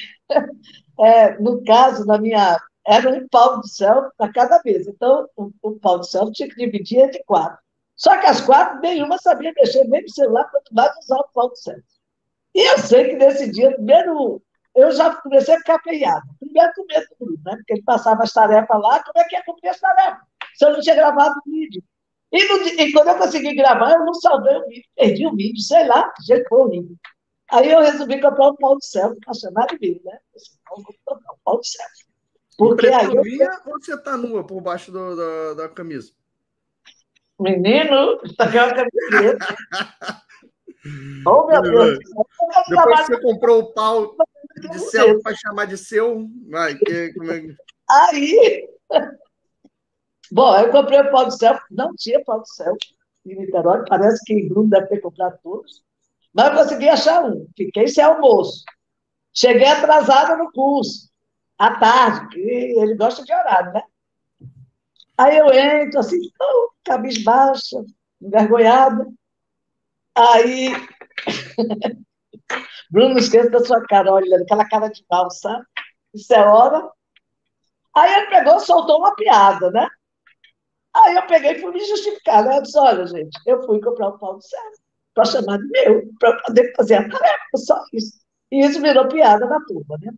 é, 1.00 1.38
no 1.38 1.62
caso 1.64 2.06
da 2.06 2.18
minha. 2.18 2.60
Era 2.88 3.10
um 3.10 3.26
pau 3.26 3.60
do 3.60 3.66
céu 3.66 4.12
para 4.16 4.32
cada 4.32 4.58
vez. 4.58 4.86
Então, 4.86 5.28
o, 5.36 5.50
o 5.60 5.72
pau 5.72 5.98
do 5.98 6.06
céu 6.06 6.30
tinha 6.30 6.48
que 6.48 6.54
dividir 6.54 7.00
entre 7.00 7.20
quatro. 7.24 7.58
Só 7.96 8.18
que 8.18 8.26
as 8.26 8.40
quatro, 8.40 8.80
nenhuma 8.80 9.18
sabia 9.18 9.52
mexer 9.56 9.84
nem 9.84 10.02
no 10.02 10.10
celular, 10.10 10.48
quanto 10.50 10.74
mais 10.74 10.96
usar 10.98 11.16
o 11.16 11.28
pau 11.32 11.48
do 11.48 11.56
céu. 11.56 11.76
E 12.54 12.72
eu 12.72 12.78
sei 12.78 13.08
que 13.10 13.16
nesse 13.16 13.50
dia, 13.50 13.72
primeiro, 13.72 14.42
eu 14.74 14.90
já 14.92 15.14
comecei 15.16 15.54
a 15.54 15.58
ficar 15.58 15.76
apeado. 15.76 16.22
Primeiro 16.38 16.72
com 16.74 16.84
medo 16.86 17.06
do 17.08 17.16
Bruno, 17.26 17.42
né? 17.44 17.56
Porque 17.56 17.72
ele 17.72 17.82
passava 17.82 18.22
as 18.22 18.32
tarefas 18.32 18.80
lá, 18.80 19.02
como 19.02 19.18
é 19.18 19.24
que 19.24 19.34
ia 19.34 19.44
cumprir 19.44 19.70
as 19.70 19.80
tarefas? 19.80 20.20
Se 20.54 20.66
eu 20.66 20.72
não 20.72 20.80
tinha 20.80 20.94
gravado 20.94 21.34
o 21.46 21.50
vídeo. 21.50 21.82
E, 22.32 22.38
e, 22.82 22.92
quando 22.92 23.08
eu 23.08 23.18
consegui 23.18 23.54
gravar, 23.54 23.92
eu 23.92 24.04
não 24.04 24.12
salvei 24.14 24.56
o 24.56 24.66
vídeo, 24.66 24.84
perdi 24.94 25.26
o 25.26 25.34
vídeo, 25.34 25.60
sei 25.62 25.86
lá, 25.86 26.12
jeito 26.26 26.48
foi 26.48 26.60
horrível. 26.60 26.96
Aí 27.50 27.70
eu 27.70 27.80
resolvi 27.80 28.20
comprar 28.20 28.50
um 28.50 28.56
pau 28.56 28.76
de 28.76 28.86
céu, 28.86 29.14
para 29.24 29.34
chamar 29.34 29.66
de 29.66 29.78
mim, 29.78 30.00
né? 30.04 30.18
Eu 30.34 30.82
vou 30.82 30.94
comprar 31.04 31.32
um 31.32 31.38
pau 31.44 31.60
de 31.60 31.68
céu. 31.68 31.86
Porque 32.58 32.88
aí 32.88 33.14
eu... 33.14 33.22
ou 33.66 33.80
você 33.80 33.96
tá 34.02 34.16
nua 34.16 34.44
por 34.44 34.60
baixo 34.60 34.90
do, 34.90 35.14
da, 35.14 35.54
da 35.54 35.68
camisa? 35.68 36.12
Menino, 37.38 38.18
tá 38.36 38.50
com 38.50 38.58
a 38.58 38.74
camiseta. 38.74 39.56
oh, 41.26 41.46
meu 41.46 41.62
Deus. 41.62 41.98
Depois 42.68 43.00
que 43.00 43.06
você 43.06 43.20
comprou 43.20 43.60
o 43.60 43.72
pau 43.74 44.16
de 44.70 44.78
céu 44.78 45.20
para 45.20 45.36
chamar 45.36 45.66
de 45.66 45.76
seu, 45.76 46.26
vai, 46.48 46.74
que, 46.74 47.12
como 47.12 47.30
é... 47.30 47.42
Aí, 47.90 48.68
bom, 50.32 50.58
eu 50.58 50.70
comprei 50.70 51.00
o 51.00 51.10
pau 51.10 51.28
de 51.28 51.36
céu, 51.36 51.58
não 51.70 51.94
tinha 51.94 52.24
pau 52.24 52.40
de 52.40 52.54
céu 52.54 52.74
em 53.26 53.36
Niterói, 53.36 53.84
parece 53.88 54.24
que 54.24 54.48
Bruno 54.48 54.70
deve 54.70 54.86
ter 54.86 55.00
comprado 55.00 55.38
todos, 55.42 55.82
mas 56.32 56.48
eu 56.48 56.56
consegui 56.56 56.88
achar 56.88 57.24
um, 57.24 57.46
fiquei 57.56 57.88
sem 57.88 58.04
almoço. 58.04 58.64
Cheguei 59.34 59.66
atrasada 59.66 60.36
no 60.36 60.50
curso, 60.52 61.10
à 61.58 61.78
tarde, 61.78 62.28
que 62.28 62.40
ele 62.40 62.94
gosta 62.94 63.22
de 63.24 63.32
horário, 63.32 63.72
né? 63.72 63.82
Aí 65.18 65.36
eu 65.38 65.52
entro 65.52 66.00
assim, 66.00 66.18
oh, 66.40 66.70
cabisbaixa, 66.84 67.84
envergonhada. 68.20 69.06
Aí, 70.14 70.70
Bruno, 72.90 73.10
não 73.10 73.18
esqueça 73.18 73.50
da 73.50 73.64
sua 73.64 73.82
cara, 73.86 74.12
olha, 74.12 74.38
aquela 74.38 74.68
cara 74.68 74.88
de 74.88 75.04
mal, 75.10 75.30
sabe? 75.30 75.64
Isso 76.14 76.32
é 76.34 76.40
hora. 76.46 76.90
Aí 77.94 78.12
ele 78.12 78.26
pegou, 78.30 78.60
soltou 78.60 78.98
uma 78.98 79.14
piada, 79.14 79.70
né? 79.70 79.88
Aí 80.94 81.14
eu 81.14 81.26
peguei 81.26 81.52
e 81.52 81.60
fui 81.60 81.72
me 81.72 81.84
justificar. 81.84 82.44
Né? 82.44 82.58
Eu 82.58 82.62
disse, 82.62 82.78
olha, 82.78 83.06
gente, 83.06 83.38
eu 83.46 83.62
fui 83.64 83.80
comprar 83.80 84.08
um 84.08 84.18
pau 84.18 84.38
de 84.38 84.46
céu 84.48 84.60
para 85.14 85.24
chamar 85.24 85.58
de 85.58 85.66
meu, 85.68 86.02
para 86.18 86.42
poder 86.42 86.72
fazer 86.76 86.96
a 86.96 87.08
tarefa, 87.08 87.56
só 87.56 87.82
isso. 87.92 88.18
E 88.52 88.64
isso 88.64 88.80
virou 88.80 89.08
piada 89.08 89.46
na 89.46 89.58
turma, 89.64 89.96
né? 90.00 90.12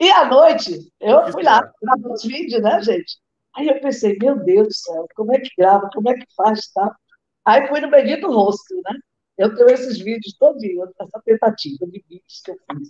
E 0.00 0.10
à 0.10 0.24
noite, 0.26 0.92
eu 1.00 1.32
fui 1.32 1.42
lá, 1.42 1.60
gravar 1.82 2.12
os 2.12 2.22
vídeos, 2.22 2.62
né, 2.62 2.80
gente? 2.80 3.18
Aí 3.58 3.66
eu 3.66 3.80
pensei, 3.80 4.16
meu 4.20 4.38
Deus 4.38 4.68
do 4.68 4.72
céu, 4.72 5.08
como 5.16 5.34
é 5.34 5.40
que 5.40 5.50
grava, 5.58 5.90
como 5.92 6.08
é 6.08 6.14
que 6.14 6.26
faz, 6.36 6.68
tá? 6.68 6.96
Aí 7.44 7.66
fui 7.66 7.80
no 7.80 7.90
Benito 7.90 8.30
Rosto, 8.30 8.72
né? 8.84 8.96
Eu 9.36 9.52
tenho 9.56 9.68
esses 9.70 9.98
vídeos 9.98 10.32
todinhos, 10.38 10.90
essa 11.00 11.20
tentativa 11.24 11.84
de 11.86 12.04
vídeos 12.08 12.40
que 12.44 12.52
eu 12.52 12.56
fiz. 12.70 12.88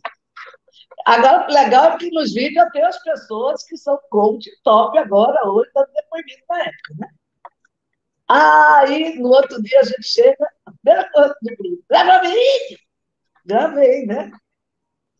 Agora, 1.07 1.49
o 1.49 1.55
legal 1.55 1.93
é 1.93 1.97
que 1.97 2.11
nos 2.11 2.35
vídeos 2.35 2.67
eu 2.67 2.71
tenho 2.71 2.87
as 2.87 3.03
pessoas 3.03 3.65
que 3.65 3.79
são 3.79 3.99
coach 4.11 4.51
top 4.63 4.99
agora, 4.99 5.49
hoje, 5.49 5.71
dando 5.75 5.91
depoimento 5.91 6.45
na 6.51 6.61
época, 6.61 6.95
né? 6.99 7.09
Aí, 8.29 9.19
no 9.19 9.29
outro 9.31 9.63
dia, 9.63 9.81
a 9.81 9.85
gente 9.85 10.07
chega, 10.07 10.53
a 10.67 10.73
primeira 10.73 11.11
coisa 11.11 11.35
do 11.41 11.57
grupo, 11.57 11.83
vídeo! 11.89 12.79
Gravei, 13.47 14.05
né? 14.05 14.31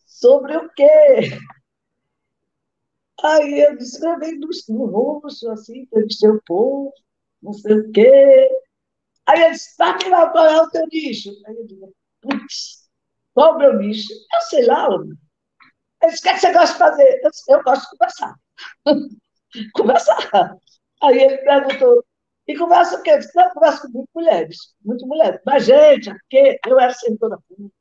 Sobre 0.05 0.59
o 0.59 0.69
quê? 0.75 1.39
Aí 3.23 3.61
eu 3.61 3.77
disse, 3.77 4.01
gravei 4.01 4.33
no, 4.39 4.49
no 4.69 4.87
rosto, 4.87 5.51
assim, 5.51 5.81
entrevistei 5.81 6.31
o 6.31 6.43
povo, 6.47 6.93
não 7.43 7.53
sei 7.53 7.75
o 7.75 7.93
quê. 7.93 8.51
Aí 9.27 9.43
ele 9.43 9.53
disse, 9.53 9.77
tá 9.77 9.99
lá, 10.09 10.31
qual 10.31 10.47
é 10.47 10.63
o 10.63 10.71
teu 10.71 10.87
nicho? 10.87 11.31
Aí 11.47 11.57
eu 11.57 11.67
digo, 11.67 11.95
putz, 12.23 12.89
qual 13.35 13.55
é 13.55 13.57
o 13.57 13.59
meu 13.59 13.79
nicho? 13.79 14.13
Eu 14.13 14.41
sei 14.43 14.67
lá, 14.67 14.89
homem. 14.89 15.19
Ele 16.03 16.13
disse, 16.13 16.21
o 16.21 16.23
que, 16.23 16.29
é 16.29 16.39
você 16.39 16.53
gosta 16.53 16.73
de 16.73 16.79
fazer? 16.79 17.21
Eu 17.25 17.31
disse, 17.31 17.53
eu 17.53 17.63
gosto 17.63 17.83
de 17.83 17.91
conversar. 17.91 18.35
conversar. 19.75 20.57
Aí 21.03 21.19
ele 21.19 21.39
perguntou, 21.39 22.05
e 22.47 22.57
conversa 22.57 22.99
o 22.99 23.03
quê? 23.03 23.11
Eu 23.11 23.19
disse, 23.19 23.37
não, 23.37 23.45
eu 23.45 23.51
converso 23.53 23.83
com 23.83 23.89
muitas 23.89 24.15
mulheres, 24.15 24.57
muitas 24.85 25.09
mulheres. 25.09 25.41
Mas, 25.45 25.65
gente, 25.65 26.11
porque 26.11 26.59
eu 26.67 26.81
era 26.81 26.95
servidora 26.95 27.39
pública, 27.49 27.75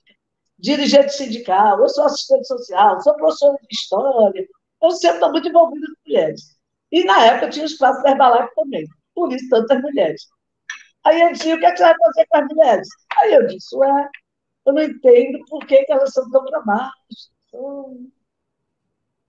dirigente 0.59 1.13
sindical, 1.13 1.79
eu 1.79 1.89
sou 1.89 2.05
assistente 2.05 2.47
social, 2.47 2.99
sou 3.01 3.15
professora 3.15 3.57
de 3.61 3.67
história, 3.71 4.47
eu 4.81 4.91
sempre 4.91 5.17
estou 5.17 5.31
muito 5.31 5.47
envolvida 5.47 5.87
com 5.87 6.09
mulheres. 6.09 6.57
E, 6.91 7.03
na 7.03 7.25
época, 7.25 7.49
tinha 7.49 7.65
o 7.65 7.67
espaço 7.67 8.01
da 8.03 8.11
Herbalife 8.11 8.55
também, 8.55 8.85
por 9.13 9.31
isso, 9.33 9.49
tantas 9.49 9.81
mulheres. 9.81 10.27
Aí 11.03 11.21
ele 11.21 11.33
disse, 11.33 11.53
o 11.53 11.59
que, 11.59 11.65
é 11.65 11.71
que 11.71 11.77
você 11.77 11.83
vai 11.83 11.95
fazer 11.97 12.25
com 12.27 12.37
as 12.37 12.47
mulheres? 12.47 12.87
Aí 13.17 13.33
eu 13.33 13.47
disse, 13.47 13.75
ué, 13.75 14.09
eu 14.65 14.73
não 14.73 14.83
entendo 14.83 15.39
por 15.49 15.65
que, 15.65 15.83
que 15.85 15.91
elas 15.91 16.13
são 16.13 16.29
tão 16.29 16.43
dramáticas, 16.45 17.31
tão, 17.51 18.11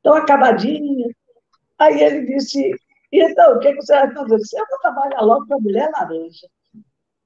tão 0.03 0.15
acabadinhas. 0.15 1.13
Aí 1.79 2.01
ele 2.03 2.27
disse, 2.27 2.73
então, 3.13 3.57
o 3.57 3.61
que, 3.61 3.73
que 3.73 3.83
você 3.83 3.95
vai 3.95 4.13
fazer? 4.13 4.35
Eu 4.35 4.39
disse, 4.39 4.59
eu 4.59 4.67
vou 4.69 4.79
trabalhar 4.81 5.21
logo 5.21 5.47
com 5.47 5.55
a 5.55 5.61
mulher 5.61 5.91
laranja. 5.93 6.49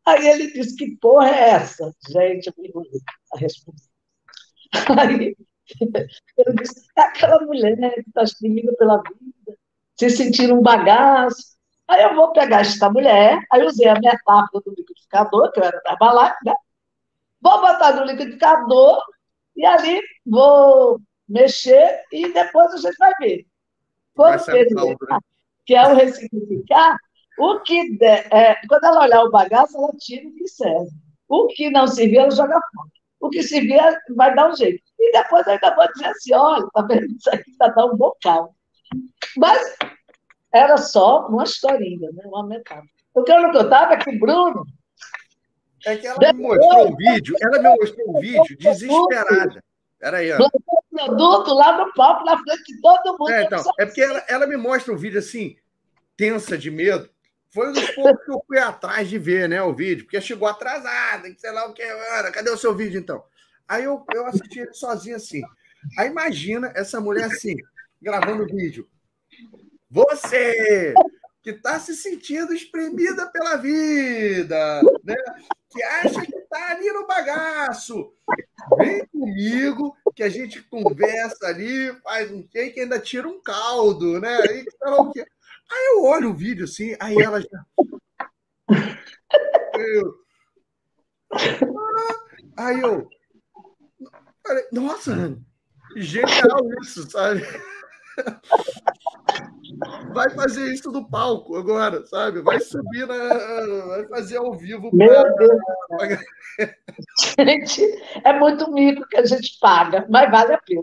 Aí 0.04 0.26
ele 0.26 0.52
disse, 0.52 0.76
que 0.76 0.96
porra 0.98 1.28
é 1.28 1.50
essa? 1.50 1.94
Gente, 2.08 2.48
eu 2.48 2.54
me 2.58 2.70
a 3.34 3.38
resposta. 3.38 3.88
Aí 4.98 5.36
eu 5.80 6.54
disse, 6.56 6.86
é 6.96 7.02
aquela 7.02 7.40
mulher 7.44 7.76
que 7.94 8.00
está 8.00 8.22
exprimindo 8.22 8.74
pela 8.76 9.02
vida, 9.02 9.58
se 9.96 10.10
sentir 10.10 10.52
um 10.52 10.62
bagaço, 10.62 11.52
Aí 11.92 12.02
eu 12.02 12.14
vou 12.14 12.32
pegar 12.32 12.60
esta 12.60 12.88
mulher, 12.90 13.38
aí 13.50 13.64
usei 13.64 13.86
a 13.86 14.00
metáfora 14.00 14.62
do 14.64 14.74
liquidificador, 14.74 15.52
que 15.52 15.60
eu 15.60 15.64
era 15.64 15.78
da 15.84 15.94
balada, 15.96 16.36
né? 16.42 16.54
Vou 17.38 17.60
botar 17.60 17.94
no 17.94 18.04
liquidificador 18.04 18.98
e 19.54 19.66
ali 19.66 20.00
vou 20.24 21.00
mexer 21.28 22.02
e 22.10 22.32
depois 22.32 22.72
a 22.72 22.76
gente 22.78 22.96
vai 22.96 23.12
ver. 23.20 23.46
Quando 24.14 24.42
vai 24.46 24.64
né? 24.64 25.18
que 25.66 25.74
é 25.74 25.86
o 25.86 25.94
ressignificar, 25.94 26.96
o 27.38 27.60
que 27.60 27.96
der, 27.98 28.26
é, 28.32 28.54
quando 28.66 28.84
ela 28.84 29.02
olhar 29.02 29.24
o 29.24 29.30
bagaço, 29.30 29.76
ela 29.76 29.92
tira 29.98 30.28
o 30.28 30.34
que 30.34 30.48
serve. 30.48 30.90
O 31.28 31.46
que 31.48 31.68
não 31.68 31.86
servir, 31.86 32.18
ela 32.18 32.30
joga 32.30 32.58
fora. 32.74 32.88
O 33.20 33.28
que 33.28 33.42
servir, 33.42 33.80
vai 34.16 34.34
dar 34.34 34.50
um 34.50 34.56
jeito. 34.56 34.82
E 35.02 35.12
depois 35.12 35.44
eu 35.46 35.52
ainda 35.54 35.74
vou 35.74 35.92
dizer 35.92 36.06
assim: 36.06 36.34
olha, 36.34 36.66
tá 36.72 36.82
vendo? 36.82 37.06
Isso 37.06 37.28
aqui 37.28 37.50
ainda 37.50 37.74
dá 37.74 37.86
um 37.86 37.96
bocal. 37.96 38.54
Mas 39.36 39.76
era 40.52 40.76
só 40.76 41.26
uma 41.26 41.42
historinha, 41.42 42.10
né? 42.12 42.22
uma 42.26 42.46
metáfora. 42.46 42.86
O 43.12 43.22
que 43.24 43.32
eu 43.32 43.42
não 43.42 43.52
contava 43.52 43.94
é 43.94 43.96
que 43.96 44.10
o 44.10 44.18
Bruno. 44.18 44.64
É 45.84 45.96
que 45.96 46.06
ela 46.06 46.32
me 46.32 46.42
mostrou 46.42 46.92
o 46.92 46.96
vídeo, 46.96 47.36
ela 47.42 47.58
me 47.60 47.68
mostrou 47.76 48.16
o 48.16 48.20
vídeo 48.20 48.56
desesperada. 48.58 49.64
Peraí, 49.98 50.32
ó. 50.32 50.38
produto 50.90 51.54
lá 51.54 51.78
no 51.78 51.92
palco, 51.94 52.24
na 52.24 52.38
frente 52.38 52.64
de 52.64 52.80
todo 52.80 53.18
mundo. 53.18 53.30
É, 53.30 53.44
então, 53.44 53.62
é 53.78 53.86
porque 53.86 54.00
ela, 54.00 54.24
ela 54.28 54.46
me 54.46 54.56
mostra 54.56 54.92
o 54.92 54.96
vídeo 54.96 55.18
assim, 55.18 55.56
tensa 56.16 56.56
de 56.56 56.70
medo. 56.70 57.10
Foi 57.50 57.68
um 57.68 57.72
dos 57.72 57.90
poucos 57.90 58.24
que 58.24 58.30
eu 58.30 58.42
fui 58.46 58.58
atrás 58.58 59.08
de 59.08 59.18
ver, 59.18 59.48
né, 59.48 59.62
o 59.62 59.74
vídeo, 59.74 60.04
porque 60.04 60.20
chegou 60.20 60.48
atrasada, 60.48 61.28
sei 61.36 61.52
lá 61.52 61.66
o 61.66 61.74
que, 61.74 61.82
era. 61.82 62.30
Cadê 62.30 62.50
o 62.50 62.56
seu 62.56 62.74
vídeo, 62.74 62.98
então? 62.98 63.22
Aí 63.72 63.84
eu, 63.84 64.04
eu 64.12 64.26
assisti 64.26 64.60
ele 64.60 64.74
sozinho 64.74 65.16
assim. 65.16 65.40
Aí 65.98 66.10
imagina 66.10 66.70
essa 66.76 67.00
mulher 67.00 67.24
assim, 67.24 67.56
gravando 68.02 68.42
o 68.42 68.46
vídeo. 68.46 68.86
Você 69.90 70.92
que 71.42 71.50
está 71.50 71.80
se 71.80 71.96
sentindo 71.96 72.52
espremida 72.52 73.26
pela 73.32 73.56
vida, 73.56 74.82
né? 75.02 75.16
que 75.70 75.82
acha 75.82 76.20
que 76.20 76.36
está 76.36 76.72
ali 76.72 76.92
no 76.92 77.06
bagaço. 77.06 78.12
Vem 78.76 79.06
comigo 79.06 79.96
que 80.14 80.22
a 80.22 80.28
gente 80.28 80.60
conversa 80.64 81.46
ali, 81.46 81.92
faz 82.02 82.30
um 82.30 82.46
shake 82.52 82.78
e 82.78 82.82
ainda 82.82 83.00
tira 83.00 83.26
um 83.26 83.40
caldo, 83.40 84.20
né? 84.20 84.36
Aí, 84.36 84.66
aí 85.70 85.86
eu 85.92 86.04
olho 86.04 86.30
o 86.30 86.36
vídeo 86.36 86.64
assim, 86.64 86.94
aí 87.00 87.16
ela 87.16 87.40
já. 87.40 87.66
Eu... 89.78 90.14
Aí 92.54 92.78
eu. 92.78 93.08
Nossa, 94.72 95.38
genial 95.96 96.60
isso, 96.82 97.08
sabe? 97.10 97.42
vai 100.12 100.30
fazer 100.30 100.72
isso 100.72 100.90
no 100.90 101.08
palco 101.08 101.56
agora, 101.56 102.04
sabe? 102.06 102.42
Vai 102.42 102.60
subir 102.60 103.06
na. 103.06 103.86
Vai 103.86 104.08
fazer 104.08 104.36
ao 104.36 104.56
vivo. 104.56 104.90
Meu 104.92 105.08
pra... 105.08 105.22
Deus! 105.34 106.20
gente, 107.38 107.82
é 108.24 108.38
muito 108.38 108.70
mico 108.72 109.06
que 109.08 109.16
a 109.16 109.24
gente 109.24 109.58
paga, 109.60 110.06
mas 110.08 110.30
vale 110.30 110.54
a 110.54 110.58
pena. 110.58 110.82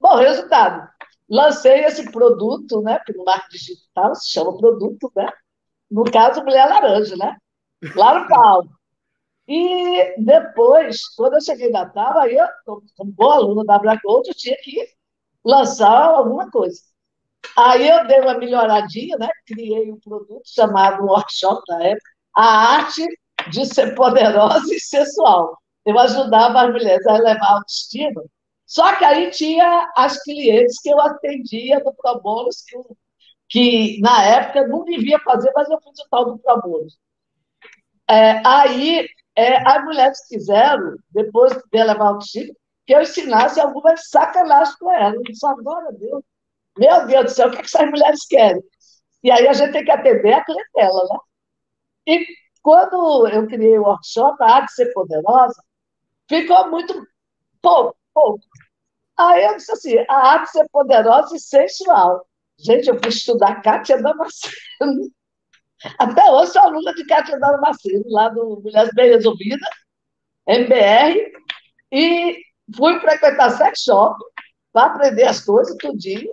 Bom, 0.00 0.16
resultado. 0.16 0.88
Lancei 1.28 1.84
esse 1.84 2.10
produto, 2.10 2.80
né? 2.82 2.98
Porque 2.98 3.12
no 3.12 3.24
marketing 3.24 3.74
digital 3.74 4.14
se 4.14 4.30
chama 4.30 4.56
produto, 4.56 5.12
né? 5.14 5.30
No 5.90 6.04
caso, 6.04 6.42
Mulher 6.42 6.66
Laranja, 6.66 7.16
né? 7.16 7.36
Lá 7.94 8.20
no 8.20 8.28
palco. 8.28 8.77
E 9.48 10.14
depois, 10.18 11.00
quando 11.16 11.34
eu 11.34 11.40
cheguei 11.40 11.70
na 11.70 11.86
Natal, 11.86 12.28
eu, 12.28 12.46
como 12.66 13.12
boa 13.12 13.36
aluna 13.36 13.64
da 13.64 13.76
Abracolt, 13.76 14.28
eu 14.28 14.34
tinha 14.34 14.56
que 14.62 14.86
lançar 15.44 16.04
alguma 16.04 16.50
coisa. 16.50 16.82
Aí 17.56 17.88
eu 17.88 18.06
dei 18.06 18.20
uma 18.20 18.34
melhoradinha, 18.38 19.16
né? 19.16 19.28
criei 19.46 19.90
um 19.90 19.98
produto 20.00 20.42
chamado 20.44 21.04
workshop 21.04 21.62
na 21.68 21.82
época, 21.84 22.10
a 22.36 22.44
arte 22.76 23.06
de 23.50 23.64
ser 23.66 23.94
poderosa 23.94 24.74
e 24.74 24.80
sensual. 24.80 25.56
Eu 25.86 25.98
ajudava 25.98 26.62
as 26.62 26.70
mulheres 26.72 27.06
a 27.06 27.14
levar 27.14 27.52
autoestima. 27.54 28.22
Só 28.66 28.96
que 28.96 29.04
aí 29.04 29.30
tinha 29.30 29.90
as 29.96 30.22
clientes 30.22 30.78
que 30.82 30.90
eu 30.90 31.00
atendia 31.00 31.82
do 31.82 31.94
ProBonus, 31.94 32.62
que, 32.68 32.76
que 33.48 34.00
na 34.02 34.22
época 34.24 34.66
não 34.68 34.84
devia 34.84 35.18
fazer, 35.20 35.50
mas 35.54 35.70
eu 35.70 35.80
fiz 35.80 35.98
o 36.00 36.08
tal 36.10 36.24
do 36.26 36.38
ProBonus. 36.38 36.98
É, 38.10 38.46
aí 38.46 39.08
é, 39.38 39.56
as 39.68 39.84
mulheres 39.84 40.26
quiseram, 40.26 40.96
depois 41.10 41.52
de 41.52 41.84
levar 41.84 42.08
autoestima, 42.08 42.52
que 42.84 42.92
eu 42.92 43.02
ensinasse 43.02 43.60
algumas 43.60 44.08
sacanagens 44.08 44.74
com 44.76 44.92
elas. 44.92 45.14
Eu 45.14 45.22
disse, 45.22 45.46
agora, 45.46 45.92
Deus, 45.92 46.24
meu 46.76 47.06
Deus 47.06 47.24
do 47.26 47.30
céu, 47.30 47.48
o 47.48 47.50
que, 47.52 47.58
é 47.58 47.60
que 47.60 47.66
essas 47.66 47.88
mulheres 47.88 48.26
querem? 48.26 48.62
E 49.22 49.30
aí 49.30 49.46
a 49.46 49.52
gente 49.52 49.72
tem 49.72 49.84
que 49.84 49.90
atender 49.92 50.32
a 50.32 50.44
clientela, 50.44 51.04
né? 51.04 51.18
E 52.08 52.26
quando 52.62 53.28
eu 53.28 53.46
criei 53.46 53.78
o 53.78 53.82
workshop, 53.82 54.42
a 54.42 54.56
arte 54.56 54.72
ser 54.72 54.92
poderosa, 54.92 55.62
ficou 56.28 56.70
muito 56.70 56.94
pouco, 57.62 57.96
pouco. 58.12 58.40
Aí 59.16 59.44
eu 59.44 59.56
disse 59.56 59.72
assim, 59.72 59.98
a 60.08 60.32
arte 60.32 60.50
ser 60.50 60.66
poderosa 60.72 61.36
e 61.36 61.40
sensual. 61.40 62.26
Gente, 62.58 62.88
eu 62.88 62.98
fui 62.98 63.10
estudar 63.10 63.62
Cátia 63.62 64.02
Damasceno. 64.02 65.10
Até 65.98 66.30
hoje 66.30 66.52
sou 66.52 66.62
aluna 66.62 66.92
de 66.94 67.06
Cátia 67.06 67.38
Damasceno, 67.38 68.04
lá 68.08 68.28
do 68.28 68.60
Mulheres 68.62 68.90
Bem 68.94 69.10
Resolvidas, 69.10 69.68
MBR, 70.46 71.32
e 71.92 72.38
fui 72.76 72.98
frequentar 73.00 73.50
sex 73.50 73.80
shop 73.82 74.18
para 74.72 74.86
aprender 74.86 75.24
as 75.24 75.44
coisas, 75.44 75.76
tudinho, 75.76 76.30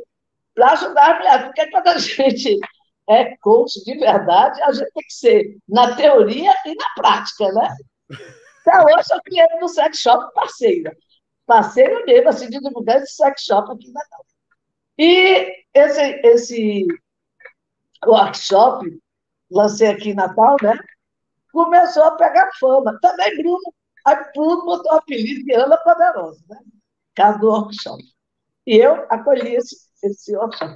para 0.53 0.71
ajudar 0.71 1.11
a 1.11 1.17
mulher. 1.17 1.45
Porque 1.45 1.69
quando 1.69 1.87
a 1.87 1.97
gente 1.99 2.59
é 3.07 3.37
coach 3.37 3.83
de 3.83 3.97
verdade, 3.97 4.61
a 4.63 4.71
gente 4.71 4.91
tem 4.91 5.03
que 5.03 5.13
ser 5.13 5.57
na 5.67 5.95
teoria 5.95 6.53
e 6.65 6.75
na 6.75 6.85
prática, 6.95 7.51
né? 7.51 7.75
Até 8.65 8.81
hoje 8.83 9.07
eu 9.11 9.21
cliente 9.21 9.59
no 9.59 9.67
sex 9.67 9.99
shop 9.99 10.33
parceira. 10.33 10.95
Parceira 11.45 12.03
mesmo, 12.05 12.29
assim, 12.29 12.49
de 12.49 12.59
divulgar 12.59 12.97
esse 12.97 13.15
sex 13.15 13.43
shop 13.43 13.71
aqui 13.71 13.89
em 13.89 13.93
Natal. 13.93 14.25
E 14.97 15.65
esse, 15.73 16.01
esse 16.23 16.87
workshop, 18.03 18.87
lancei 19.51 19.87
aqui 19.87 20.09
em 20.11 20.15
Natal, 20.15 20.57
né? 20.61 20.77
Começou 21.51 22.03
a 22.03 22.11
pegar 22.11 22.49
fama. 22.59 22.97
Também 23.01 23.37
Bruno, 23.37 23.73
aí 24.05 24.17
Bruno 24.33 24.65
botou 24.65 24.93
o 24.93 24.95
apelido 24.95 25.43
de 25.43 25.53
Ana 25.53 25.77
Poderosa, 25.77 26.43
né? 26.49 26.59
Caso 27.15 27.39
do 27.39 27.47
workshop. 27.47 28.03
E 28.67 28.77
eu 28.77 29.05
acolhi 29.09 29.55
esse, 29.55 29.77
esse 30.03 30.35
workshop. 30.35 30.75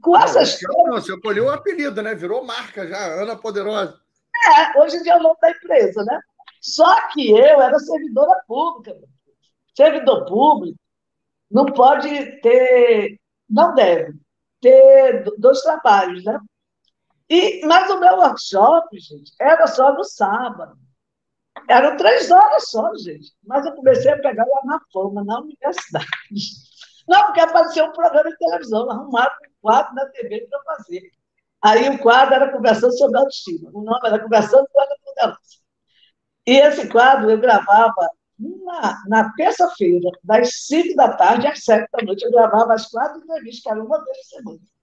Com 0.00 0.12
não, 0.12 0.84
não, 0.86 0.92
você 0.92 1.12
acolheu 1.12 1.46
o 1.46 1.50
apelido, 1.50 2.02
né? 2.02 2.14
Virou 2.14 2.44
marca 2.44 2.86
já, 2.86 2.98
Ana 2.98 3.36
Poderosa. 3.36 3.98
É, 4.34 4.80
hoje 4.80 4.96
em 4.96 5.02
dia 5.02 5.12
é 5.12 5.16
o 5.16 5.22
nome 5.22 5.36
da 5.40 5.50
empresa, 5.50 6.04
né? 6.04 6.20
Só 6.60 7.08
que 7.08 7.30
eu 7.30 7.60
era 7.60 7.78
servidora 7.78 8.42
pública. 8.46 8.96
Servidor 9.76 10.24
público 10.26 10.78
não 11.50 11.66
pode 11.66 12.40
ter, 12.40 13.20
não 13.48 13.74
deve 13.74 14.14
ter 14.60 15.24
dois 15.38 15.60
trabalhos, 15.60 16.24
né? 16.24 16.38
E, 17.34 17.66
mas 17.66 17.90
o 17.90 17.98
meu 17.98 18.14
workshop, 18.18 18.96
gente, 18.96 19.32
era 19.40 19.66
só 19.66 19.92
no 19.92 20.04
sábado. 20.04 20.78
Eram 21.68 21.96
três 21.96 22.30
horas 22.30 22.70
só, 22.70 22.94
gente. 22.94 23.32
Mas 23.42 23.66
eu 23.66 23.74
comecei 23.74 24.12
a 24.12 24.20
pegar 24.20 24.44
lá 24.44 24.60
na 24.64 24.80
fama, 24.92 25.24
na 25.24 25.40
universidade. 25.40 26.06
Não, 27.08 27.24
porque 27.24 27.40
apareceu 27.40 27.86
um 27.86 27.92
programa 27.92 28.30
de 28.30 28.36
televisão, 28.38 28.88
arrumaram 28.88 29.34
um 29.48 29.52
quadro 29.60 29.94
na 29.94 30.06
TV 30.06 30.46
para 30.48 30.76
fazer. 30.76 31.10
Aí 31.60 31.88
o 31.88 31.98
quadro 31.98 32.34
era 32.34 32.52
conversando 32.52 32.96
sobre 32.96 33.18
autoestima. 33.18 33.68
O 33.74 33.82
nome 33.82 34.06
era 34.06 34.22
Conversando 34.22 34.68
Ana 34.76 34.96
Poderosa. 35.04 35.40
E 36.46 36.52
esse 36.52 36.88
quadro 36.88 37.30
eu 37.30 37.40
gravava 37.40 38.08
na, 38.38 39.02
na 39.08 39.32
terça-feira, 39.34 40.08
das 40.22 40.66
5 40.66 40.94
da 40.94 41.16
tarde 41.16 41.48
às 41.48 41.64
7 41.64 41.88
da 41.90 42.04
noite. 42.04 42.24
Eu 42.24 42.30
gravava 42.30 42.74
as 42.74 42.86
quatro 42.86 43.18
entrevistas, 43.18 43.62
que 43.62 43.70
era 43.70 43.82
uma 43.82 44.04
vez 44.04 44.18
por 44.18 44.36
semana. 44.36 44.73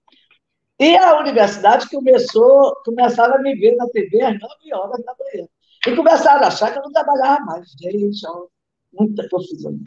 E 0.80 0.96
a 0.96 1.18
universidade 1.20 1.88
começou, 1.88 2.74
começaram 2.84 3.34
a 3.34 3.38
me 3.38 3.54
ver 3.54 3.76
na 3.76 3.86
TV 3.88 4.22
às 4.22 4.38
9 4.38 4.74
horas 4.74 5.04
da 5.04 5.14
manhã. 5.18 5.46
E 5.86 5.96
começaram 5.96 6.44
a 6.44 6.48
achar 6.48 6.72
que 6.72 6.78
eu 6.78 6.82
não 6.82 6.92
trabalhava 6.92 7.44
mais. 7.44 7.70
Gente, 7.80 8.26
ó, 8.26 8.46
muita 8.92 9.28
confusão. 9.28 9.78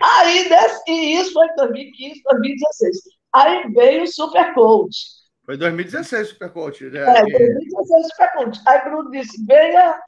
Aí, 0.00 0.48
desse, 0.48 0.82
e 0.90 1.20
isso 1.20 1.32
foi 1.32 1.46
em 1.46 1.56
2015, 1.56 2.22
2016. 2.22 2.96
Aí 3.32 3.72
veio 3.72 4.04
o 4.04 4.06
Super 4.06 4.54
Coach. 4.54 4.96
Foi 5.44 5.56
2016 5.56 6.28
o 6.28 6.30
Super 6.32 6.52
Coach. 6.52 6.84
Né? 6.84 7.00
É, 7.00 7.22
2016 7.22 8.06
Super 8.08 8.32
Coach. 8.32 8.60
Aí 8.66 8.84
Bruno 8.84 9.10
disse, 9.10 9.44
venha 9.46 10.00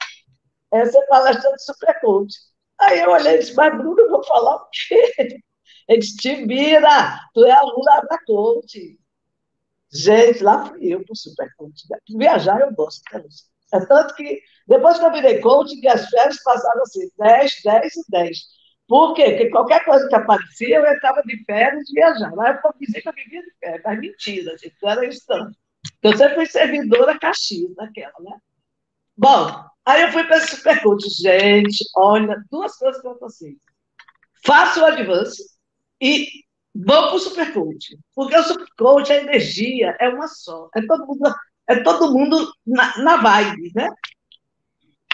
é, 0.73 0.85
ser 0.85 1.01
palestrante 1.07 1.63
Super 1.63 1.99
Coach. 2.01 2.33
Aí 2.79 2.99
eu 2.99 3.11
olhei 3.11 3.35
e 3.35 3.39
disse, 3.39 3.55
mas 3.55 3.75
Bruno, 3.75 3.99
eu 3.99 4.09
vou 4.09 4.23
falar 4.23 4.55
o 4.55 4.67
quê? 4.71 5.13
Ele 5.87 5.99
disse, 5.99 6.17
te 6.17 6.45
vira, 6.45 7.19
tu 7.33 7.45
é 7.45 7.51
aluna 7.51 8.01
da 8.09 8.17
coach. 8.25 8.99
Gente, 9.91 10.43
lá 10.43 10.65
fui 10.65 10.93
eu 10.93 11.03
para 11.03 11.13
o 11.13 11.15
Super 11.15 11.49
Coach. 11.55 11.83
Viajar 12.17 12.59
eu 12.61 12.73
gosto, 12.73 13.01
né? 13.13 13.23
É 13.73 13.85
tanto 13.85 14.15
que, 14.15 14.41
depois 14.67 14.97
que 14.97 15.05
eu 15.05 15.11
virei 15.11 15.39
coach, 15.41 15.79
que 15.79 15.87
as 15.87 16.07
férias 16.09 16.41
passaram 16.43 16.81
assim, 16.81 17.09
10, 17.17 17.61
10 17.63 17.95
e 17.95 18.01
10. 18.09 18.37
Por 18.87 19.13
quê? 19.13 19.31
Porque 19.31 19.49
qualquer 19.49 19.83
coisa 19.83 20.07
que 20.07 20.15
aparecia, 20.15 20.77
eu 20.77 20.85
estava 20.85 21.21
de 21.23 21.43
férias 21.43 21.83
viajando. 21.93 22.35
Lá 22.35 22.51
eu 22.51 22.73
dizia 22.79 23.01
que 23.01 23.09
eu 23.09 23.13
vivia 23.13 23.41
de 23.41 23.51
férias, 23.59 23.81
mas 23.83 23.99
mentira, 23.99 24.57
gente, 24.57 24.75
era 24.83 25.05
isso 25.05 25.23
não. 25.27 25.51
Eu 26.03 26.17
sempre 26.17 26.35
fui 26.35 26.45
servidora 26.45 27.19
Caxias, 27.19 27.75
naquela, 27.75 28.13
né? 28.21 28.37
Bom, 29.17 29.65
aí 29.85 30.03
eu 30.03 30.11
fui 30.11 30.23
para 30.23 30.37
esse 30.37 30.55
supercoach. 30.55 31.09
Gente, 31.09 31.83
olha, 31.95 32.41
duas 32.49 32.77
coisas 32.77 33.03
eu 33.03 33.17
assim. 33.25 33.57
Faço 34.45 34.81
o 34.81 34.85
advance 34.85 35.43
e 36.01 36.27
vou 36.85 37.07
para 37.07 37.15
o 37.15 37.19
supercoach. 37.19 37.97
Porque 38.13 38.37
o 38.37 38.43
supercoach, 38.43 39.11
a 39.11 39.17
energia 39.17 39.95
é 39.99 40.09
uma 40.09 40.27
só. 40.27 40.69
É 40.75 40.81
todo 40.85 41.05
mundo, 41.05 41.35
é 41.67 41.83
todo 41.83 42.13
mundo 42.13 42.51
na, 42.65 42.97
na 42.99 43.17
vibe, 43.17 43.71
né? 43.75 43.89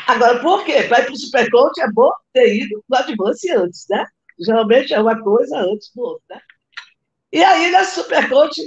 Agora, 0.08 0.42
por 0.42 0.66
quê? 0.66 0.80
Ir 0.80 0.90
para 0.90 1.11
o 1.11 1.17
supercoach 1.17 1.80
é 1.82 1.90
bom 1.92 2.11
ter 2.33 2.64
ido 2.64 2.83
no 2.90 2.98
advance 2.98 3.50
antes, 3.51 3.85
né? 3.90 4.06
Geralmente 4.40 4.93
é 4.93 5.00
uma 5.00 5.22
coisa 5.22 5.58
antes 5.59 5.92
do 5.95 6.01
outro, 6.01 6.24
né? 6.30 6.42
E 7.32 7.43
aí, 7.43 7.72
nesse 7.72 7.95
supercoach, 7.95 8.61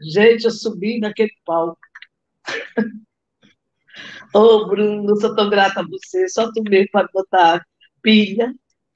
gente, 0.00 0.44
eu 0.44 0.50
subi 0.50 1.00
naquele 1.00 1.32
palco. 1.44 1.78
Ô, 4.34 4.38
oh, 4.38 4.66
Bruno, 4.66 5.16
sou 5.20 5.34
tão 5.34 5.50
grata 5.50 5.80
a 5.80 5.86
você, 5.86 6.28
só 6.28 6.50
tu 6.52 6.62
mesmo 6.62 6.88
para 6.90 7.08
botar 7.12 7.64
pilha, 8.00 8.52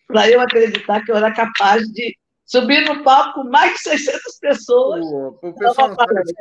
para 0.06 0.30
eu 0.30 0.40
acreditar 0.40 1.04
que 1.04 1.10
eu 1.10 1.16
era 1.16 1.32
capaz 1.32 1.86
de 1.88 2.16
subir 2.46 2.82
no 2.82 3.02
palco 3.02 3.42
com 3.42 3.50
mais 3.50 3.72
de 3.74 3.80
600 3.80 4.38
pessoas. 4.38 5.04
O, 5.04 5.38
o, 5.42 5.54
pessoal, 5.54 5.94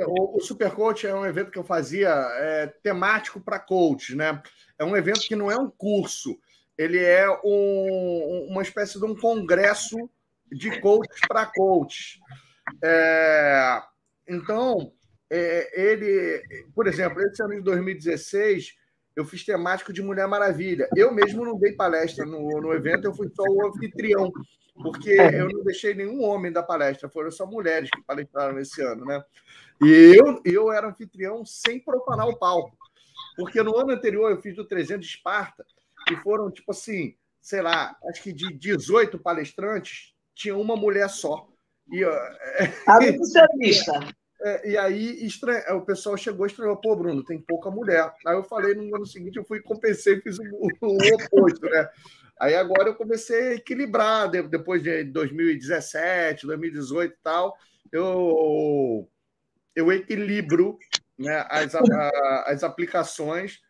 o, 0.08 0.38
o 0.38 0.40
Supercoach 0.40 1.08
é 1.08 1.16
um 1.16 1.26
evento 1.26 1.50
que 1.50 1.58
eu 1.58 1.64
fazia 1.64 2.10
é, 2.10 2.68
temático 2.84 3.42
para 3.42 3.60
coach, 3.60 4.16
né? 4.16 4.42
É 4.78 4.86
um 4.86 4.96
evento 4.96 5.22
que 5.22 5.36
não 5.36 5.50
é 5.50 5.58
um 5.58 5.70
curso, 5.70 6.38
ele 6.78 7.02
é 7.04 7.28
um, 7.44 8.48
uma 8.50 8.62
espécie 8.62 9.00
de 9.00 9.06
um 9.06 9.16
congresso 9.16 9.98
de 10.52 10.80
coaches 10.80 11.20
para 11.28 11.46
coaches. 11.46 12.20
É, 12.84 13.82
então, 14.28 14.92
é, 15.30 15.82
ele, 15.82 16.44
por 16.76 16.88
exemplo, 16.88 17.22
esse 17.22 17.42
ano 17.42 17.56
de 17.56 17.62
2016, 17.62 18.74
eu 19.16 19.26
fiz 19.26 19.46
temático 19.46 19.94
de 19.94 20.04
Mulher 20.04 20.28
Maravilha. 20.28 20.88
Eu 20.96 21.12
mesmo 21.14 21.46
não 21.46 21.58
dei 21.58 21.72
palestra 21.72 22.26
no, 22.26 22.62
no 22.62 22.74
evento, 22.74 23.06
eu 23.06 23.14
fui 23.14 23.30
só 23.34 23.44
o 23.44 23.68
anfitrião, 23.68 24.32
porque 24.76 25.12
eu 25.12 25.50
não 25.50 25.64
deixei 25.64 25.94
nenhum 25.94 26.22
homem 26.22 26.52
da 26.52 26.62
palestra, 26.62 27.10
foram 27.10 27.32
só 27.32 27.46
mulheres 27.46 27.90
que 27.90 28.04
palestraram 28.04 28.60
esse 28.60 28.82
ano, 28.82 29.06
né? 29.06 29.24
E 29.82 30.16
eu, 30.18 30.42
eu 30.46 30.72
era 30.72 30.88
anfitrião 30.88 31.46
sem 31.46 31.80
profanar 31.80 32.28
o 32.28 32.38
palco. 32.38 32.78
Porque 33.36 33.62
no 33.62 33.78
ano 33.78 33.92
anterior 33.92 34.32
eu 34.32 34.42
fiz 34.42 34.56
do 34.56 34.66
300 34.66 35.06
de 35.06 35.14
Esparta 35.14 35.66
e 36.12 36.16
foram, 36.18 36.52
tipo 36.52 36.72
assim, 36.72 37.16
sei 37.42 37.62
lá, 37.62 37.96
acho 38.10 38.24
que 38.24 38.34
de 38.34 38.54
18 38.54 39.20
palestrantes, 39.20 40.14
tinha 40.34 40.56
uma 40.56 40.76
mulher 40.76 41.10
só. 41.10 41.48
E, 41.92 42.04
a 42.04 43.00
nutricionista. 43.00 44.16
É, 44.42 44.72
e 44.72 44.78
aí 44.78 45.26
estranha, 45.26 45.64
o 45.76 45.82
pessoal 45.82 46.18
chegou 46.18 46.46
e 46.46 46.50
estranhou, 46.50 46.78
pô, 46.78 46.96
Bruno, 46.96 47.24
tem 47.24 47.40
pouca 47.40 47.72
mulher. 47.72 48.14
Aí 48.26 48.36
eu 48.36 48.44
falei 48.44 48.74
no 48.76 48.96
ano 48.96 49.06
seguinte, 49.06 49.38
eu 49.38 49.46
fui 49.46 49.62
compensei, 49.62 50.20
fiz 50.22 50.38
o, 50.38 50.44
o 50.82 50.98
oposto, 51.16 51.66
né? 51.70 51.90
Aí 52.40 52.56
agora 52.56 52.90
eu 52.90 52.96
comecei 52.96 53.50
a 53.50 53.56
equilibrar, 53.56 54.30
depois 54.30 54.84
de 54.84 55.04
2017, 55.06 56.46
2018 56.46 57.14
e 57.14 57.18
tal, 57.24 57.56
eu, 57.92 59.10
eu 59.76 59.92
equilibro 59.92 60.78
né, 61.18 61.46
as, 61.50 61.74
as 62.46 62.64
aplicações 62.64 63.62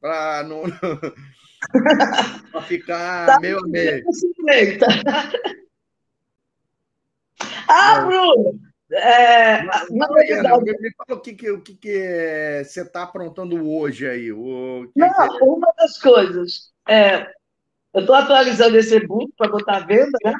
para 0.00 0.42
não, 0.42 0.62
pra 2.52 2.62
ficar 2.62 3.26
tá 3.26 3.40
meio 3.40 3.58
a 3.58 3.66
meio. 3.66 4.04
Ah, 7.72 8.00
Bruno! 8.00 8.60
É, 8.92 9.62
verdade... 9.62 10.76
Me 10.80 10.92
fala 10.94 11.18
o 11.18 11.20
que, 11.20 11.34
que, 11.34 11.50
o 11.50 11.60
que, 11.62 11.74
que 11.74 12.64
você 12.64 12.82
está 12.82 13.04
aprontando 13.04 13.70
hoje 13.70 14.08
aí. 14.08 14.32
O, 14.32 14.90
que 14.92 14.98
não, 14.98 15.38
que... 15.38 15.44
uma 15.44 15.72
das 15.78 15.98
coisas. 16.00 16.72
É, 16.88 17.32
eu 17.92 18.00
estou 18.00 18.14
atualizando 18.14 18.76
esse 18.76 18.96
e-book 18.96 19.32
para 19.36 19.50
botar 19.50 19.76
à 19.76 19.80
venda, 19.80 20.16
né? 20.24 20.34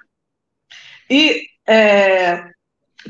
E 1.08 1.46
é, 1.66 2.50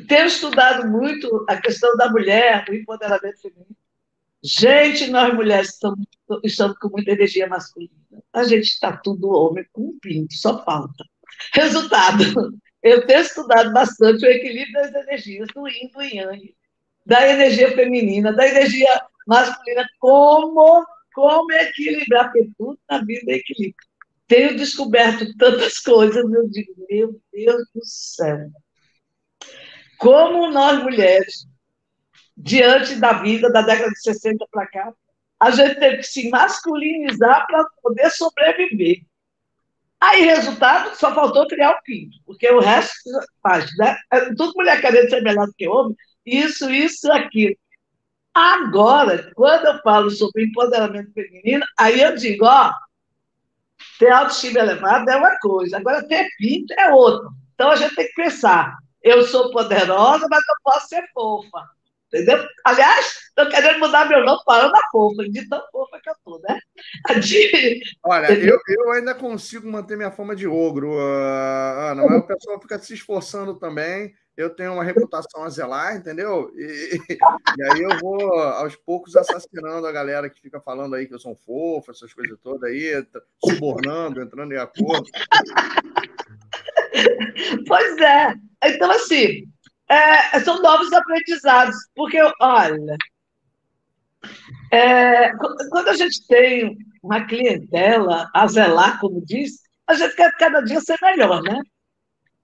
tenho 0.09 0.27
estudado 0.27 0.89
muito 0.89 1.45
a 1.49 1.57
questão 1.57 1.97
da 1.97 2.11
mulher, 2.11 2.65
do 2.65 2.75
empoderamento 2.75 3.41
feminino. 3.41 3.77
Gente, 4.43 5.11
nós 5.11 5.35
mulheres 5.35 5.75
estamos, 5.75 6.07
estamos 6.43 6.79
com 6.79 6.89
muita 6.89 7.11
energia 7.11 7.47
masculina. 7.47 7.93
A 8.33 8.45
gente 8.45 8.65
está 8.65 8.97
tudo 8.97 9.31
homem 9.31 9.67
com 9.73 9.83
um 9.83 9.99
pinto, 10.01 10.33
só 10.35 10.65
falta. 10.65 11.05
Resultado, 11.53 12.25
eu 12.83 13.07
tenho 13.07 13.21
estudado 13.21 13.73
bastante 13.73 14.25
o 14.25 14.31
equilíbrio 14.31 14.73
das 14.73 14.95
energias, 14.95 15.49
do 15.55 15.69
yin, 15.69 15.91
do 15.93 16.01
yang, 16.01 16.55
da 17.05 17.29
energia 17.29 17.75
feminina, 17.75 18.33
da 18.33 18.49
energia 18.49 18.89
masculina, 19.27 19.87
como, 19.99 20.87
como 21.13 21.53
equilibrar, 21.53 22.33
porque 22.33 22.51
tudo 22.57 22.79
na 22.89 23.05
vida 23.05 23.33
é 23.33 23.37
equilíbrio. 23.37 23.90
Tenho 24.31 24.57
descoberto 24.57 25.37
tantas 25.37 25.81
coisas, 25.83 26.23
eu 26.23 26.49
digo, 26.49 26.73
meu 26.89 27.21
Deus 27.33 27.63
do 27.75 27.85
céu. 27.85 28.49
Como 29.99 30.53
nós 30.53 30.81
mulheres, 30.81 31.49
diante 32.37 32.95
da 32.95 33.15
vida 33.15 33.51
da 33.51 33.61
década 33.61 33.91
de 33.91 34.01
60 34.01 34.47
para 34.49 34.69
cá, 34.69 34.95
a 35.41 35.51
gente 35.51 35.81
teve 35.81 35.97
que 35.97 36.05
se 36.05 36.31
masculinizar 36.31 37.45
para 37.49 37.65
poder 37.83 38.09
sobreviver. 38.11 39.03
Aí, 40.01 40.23
resultado, 40.23 40.95
só 40.95 41.13
faltou 41.13 41.49
criar 41.49 41.73
o 41.73 41.83
pinto, 41.83 42.17
porque 42.25 42.49
o 42.49 42.61
resto 42.61 43.11
faz, 43.43 43.67
né? 43.79 43.97
É 44.13 44.27
tudo 44.35 44.53
mulher 44.55 44.81
querendo 44.81 45.11
ser 45.11 45.23
melhor 45.23 45.47
do 45.47 45.55
que 45.55 45.67
homem, 45.67 45.97
isso, 46.25 46.71
isso, 46.71 47.11
aquilo. 47.11 47.57
Agora, 48.33 49.33
quando 49.35 49.67
eu 49.67 49.83
falo 49.83 50.09
sobre 50.09 50.45
empoderamento 50.45 51.13
feminino, 51.13 51.67
aí 51.77 52.01
eu 52.01 52.15
digo, 52.15 52.45
ó, 52.45 52.73
ter 54.01 54.11
autoestima 54.11 54.61
elevada 54.61 55.13
é 55.13 55.17
uma 55.17 55.39
coisa, 55.39 55.77
agora 55.77 56.03
ter 56.03 56.27
pinto 56.39 56.73
é 56.73 56.91
outra. 56.91 57.29
Então 57.55 57.71
a 57.71 57.77
gente 57.77 57.95
tem 57.95 58.07
que 58.07 58.15
pensar, 58.15 58.79
eu 59.03 59.23
sou 59.25 59.53
poderosa, 59.53 60.27
mas 60.31 60.41
eu 60.49 60.55
posso 60.65 60.89
ser 60.89 61.07
fofa. 61.13 61.69
Entendeu? 62.13 62.45
Aliás, 62.65 63.19
estou 63.29 63.49
querendo 63.49 63.79
mudar 63.79 64.09
meu 64.09 64.25
nome 64.25 64.41
para 64.45 64.65
Ana 64.65 64.81
Fofa, 64.91 65.23
de 65.29 65.49
tão 65.49 65.63
fofa 65.71 66.01
que 66.03 66.09
eu 66.09 66.15
estou, 66.15 66.41
né? 66.41 66.59
De... 67.21 67.81
Olha, 68.03 68.33
eu, 68.33 68.59
eu 68.67 68.93
ainda 68.93 69.15
consigo 69.15 69.71
manter 69.71 69.97
minha 69.97 70.11
fama 70.11 70.35
de 70.35 70.49
ogro, 70.49 70.91
uh, 70.95 71.91
Ana, 71.91 72.05
mas 72.05 72.19
o 72.19 72.27
pessoal 72.27 72.61
fica 72.61 72.79
se 72.81 72.95
esforçando 72.95 73.55
também. 73.61 74.13
Eu 74.41 74.51
tenho 74.51 74.73
uma 74.73 74.85
reputação 74.85 75.45
a 75.45 75.51
zelar, 75.51 75.97
entendeu? 75.97 76.51
E, 76.57 76.99
e, 77.59 77.63
aí 77.71 77.83
eu 77.83 77.99
vou, 77.99 78.33
aos 78.41 78.75
poucos, 78.75 79.15
assassinando 79.15 79.87
a 79.87 79.93
galera 79.93 80.31
que 80.31 80.41
fica 80.41 80.61
falando 80.61 80.95
aí 80.95 81.07
que 81.07 81.13
eu 81.13 81.19
sou 81.19 81.33
um 81.33 81.37
fofo, 81.37 81.91
essas 81.91 82.13
coisas 82.15 82.39
todas 82.43 82.63
aí, 82.63 83.07
subornando, 83.45 84.23
entrando 84.23 84.53
em 84.53 84.59
acordo. 84.59 85.05
Pois 87.67 87.99
é. 87.99 88.35
Então, 88.65 88.91
assim, 88.91 89.45
é, 89.89 90.41
são 90.41 90.63
novos 90.63 90.93
aprendizados, 90.93 91.77
porque, 91.95 92.19
olha, 92.41 92.97
é, 94.73 95.33
quando 95.37 95.89
a 95.89 95.95
gente 95.95 96.27
tem 96.27 96.77
uma 97.03 97.27
clientela 97.27 98.29
a 98.35 98.47
zelar, 98.47 98.99
como 99.01 99.25
diz, 99.25 99.61
a 99.87 99.95
gente 99.95 100.15
quer 100.17 100.31
cada 100.39 100.61
dia 100.61 100.81
ser 100.81 100.97
melhor, 101.03 101.43
né? 101.43 101.61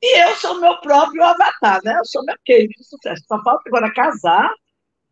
E 0.02 0.22
eu 0.24 0.34
sou 0.36 0.60
meu 0.60 0.76
próprio 0.80 1.22
avatar, 1.24 1.80
né? 1.84 1.96
Eu 1.98 2.04
sou 2.04 2.24
meu 2.24 2.36
case 2.44 2.68
de 2.68 2.84
sucesso. 2.84 3.24
Só 3.26 3.42
falta 3.42 3.62
agora 3.66 3.92
casar, 3.92 4.52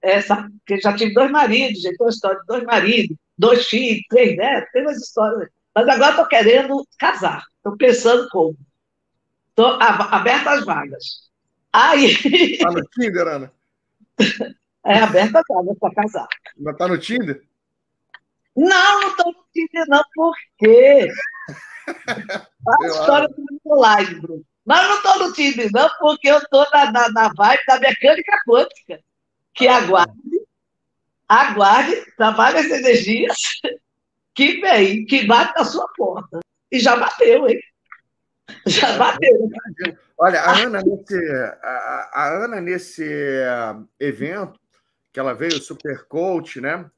essa, 0.02 0.48
porque 0.58 0.80
já 0.80 0.94
tive 0.94 1.14
dois 1.14 1.30
maridos, 1.30 1.80
já 1.80 1.88
tem 1.88 1.98
uma 2.00 2.10
história 2.10 2.38
de 2.40 2.46
dois 2.46 2.64
maridos, 2.64 3.16
dois 3.36 3.66
filhos, 3.66 4.02
três 4.08 4.36
netos, 4.36 4.70
tem 4.72 4.82
umas 4.82 4.98
histórias. 4.98 5.48
Mas 5.74 5.88
agora 5.88 6.10
estou 6.10 6.26
querendo 6.26 6.86
casar, 6.98 7.42
estou 7.56 7.76
pensando 7.76 8.28
como. 8.30 8.56
Estou 9.48 9.78
aberta 9.80 10.50
às 10.50 10.64
vagas. 10.64 11.30
Aí. 11.72 12.14
Tá 12.58 12.70
no 12.70 12.82
Tinder, 12.84 13.26
Ana? 13.26 13.52
É 14.84 14.98
aberta 14.98 15.38
a 15.38 15.54
vagas 15.54 15.78
para 15.78 15.94
casar. 15.94 16.28
Mas 16.58 16.76
tá 16.76 16.86
no 16.86 16.98
Tinder? 16.98 17.42
Não, 18.54 19.00
não 19.00 19.08
estou 19.08 19.32
no 19.32 19.44
Tinder, 19.52 19.84
não, 19.88 20.02
por 20.14 20.34
quê? 20.58 21.08
a 22.06 22.86
história 22.86 23.28
do 23.28 23.44
meu 23.64 23.76
live, 23.76 24.20
Bruno. 24.20 24.44
Mas 24.64 24.88
não 24.88 24.96
estou 24.96 25.18
no 25.18 25.32
Tinder, 25.32 25.68
não, 25.72 25.88
porque 25.98 26.28
eu 26.28 26.38
estou 26.38 26.66
na, 26.72 26.90
na, 26.90 27.08
na 27.10 27.32
vibe 27.34 27.66
da 27.66 27.78
mecânica 27.78 28.38
quântica, 28.48 29.00
que 29.52 29.68
ah, 29.68 29.76
aguarde, 29.76 30.12
aguarde, 31.28 32.12
trabalhe 32.16 32.58
as 32.58 32.66
energias 32.66 33.36
que 34.34 34.60
vem, 34.60 35.04
que 35.04 35.26
bate 35.26 35.54
na 35.56 35.64
sua 35.64 35.86
porta. 35.96 36.40
E 36.72 36.80
já 36.80 36.96
bateu, 36.96 37.48
hein? 37.48 37.60
Já 38.66 38.96
bateu. 38.96 39.50
Olha, 40.18 40.40
a 40.40 40.58
Ana, 40.58 40.82
nesse, 40.82 41.14
a, 41.62 42.10
a 42.12 42.44
Ana, 42.44 42.60
nesse 42.60 43.04
evento, 44.00 44.58
que 45.12 45.20
ela 45.20 45.34
veio, 45.34 45.62
Super 45.62 46.04
Coach, 46.06 46.60
né? 46.60 46.90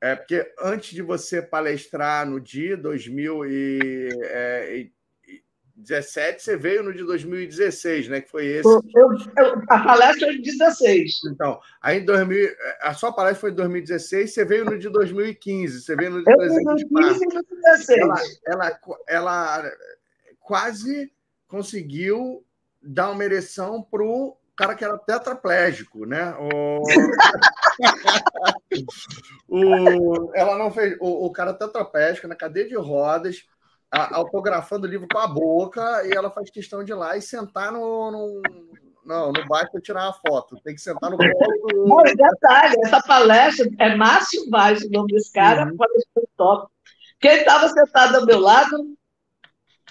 É 0.00 0.16
porque 0.16 0.52
antes 0.60 0.90
de 0.90 1.02
você 1.02 1.42
palestrar 1.42 2.26
no 2.26 2.40
dia 2.40 2.76
2017, 2.76 4.18
é, 4.24 4.86
você 5.76 6.56
veio 6.56 6.84
no 6.84 6.92
de 6.92 7.02
2016, 7.02 8.08
né? 8.08 8.20
Que 8.20 8.30
foi 8.30 8.46
esse. 8.46 8.68
Eu, 8.68 8.80
eu, 8.94 9.10
a 9.68 9.80
palestra 9.80 10.28
foi 10.28 10.36
em 10.36 10.42
16. 10.42 11.10
Então, 11.32 11.60
aí 11.82 11.98
em 11.98 12.04
2000, 12.04 12.48
a 12.80 12.94
sua 12.94 13.12
palestra 13.12 13.40
foi 13.40 13.50
em 13.50 13.54
2016, 13.54 14.32
você 14.32 14.44
veio 14.44 14.64
no 14.64 14.78
de 14.78 14.88
2015, 14.88 15.80
você 15.80 15.96
veio 15.96 16.10
no 16.10 16.24
de 16.24 16.36
2015 16.36 17.24
e 17.24 17.28
2016. 17.28 17.98
Ela, 17.98 18.14
ela, 18.46 18.78
ela 19.08 19.72
quase 20.40 21.12
conseguiu 21.48 22.44
dar 22.80 23.10
uma 23.10 23.24
ereção 23.24 23.82
pro 23.82 24.36
cara 24.56 24.74
que 24.74 24.84
era 24.84 24.98
tetraplégico, 24.98 26.06
né? 26.06 26.34
O... 26.38 26.82
o... 29.48 30.30
Ela 30.34 30.56
não 30.56 30.70
fez. 30.70 30.96
O, 31.00 31.26
o 31.26 31.32
cara 31.32 31.52
tetraplégico 31.52 32.28
na 32.28 32.36
cadeia 32.36 32.68
de 32.68 32.76
rodas, 32.76 33.44
a, 33.90 34.16
autografando 34.16 34.86
o 34.86 34.90
livro 34.90 35.06
com 35.10 35.18
a 35.18 35.26
boca, 35.26 36.02
e 36.06 36.12
ela 36.12 36.30
faz 36.30 36.50
questão 36.50 36.84
de 36.84 36.92
ir 36.92 36.94
lá 36.94 37.16
e 37.16 37.22
sentar 37.22 37.72
no. 37.72 38.10
no... 38.10 38.42
Não, 39.04 39.32
não 39.32 39.46
basta 39.46 39.78
tirar 39.80 40.08
a 40.08 40.12
foto, 40.14 40.58
tem 40.64 40.74
que 40.74 40.80
sentar 40.80 41.10
no 41.10 41.18
colo 41.18 41.66
do. 41.68 41.86
Bom, 41.86 42.02
detalhe, 42.02 42.74
essa 42.84 43.02
palestra 43.02 43.68
é 43.78 43.94
Márcio 43.94 44.48
Vaz, 44.48 44.82
o 44.82 44.90
nome 44.90 45.12
desse 45.12 45.30
cara, 45.30 45.66
uhum. 45.66 45.76
palestrante 45.76 46.28
top. 46.36 46.72
Quem 47.20 47.36
estava 47.36 47.68
sentado 47.68 48.16
ao 48.16 48.26
meu 48.26 48.40
lado 48.40 48.96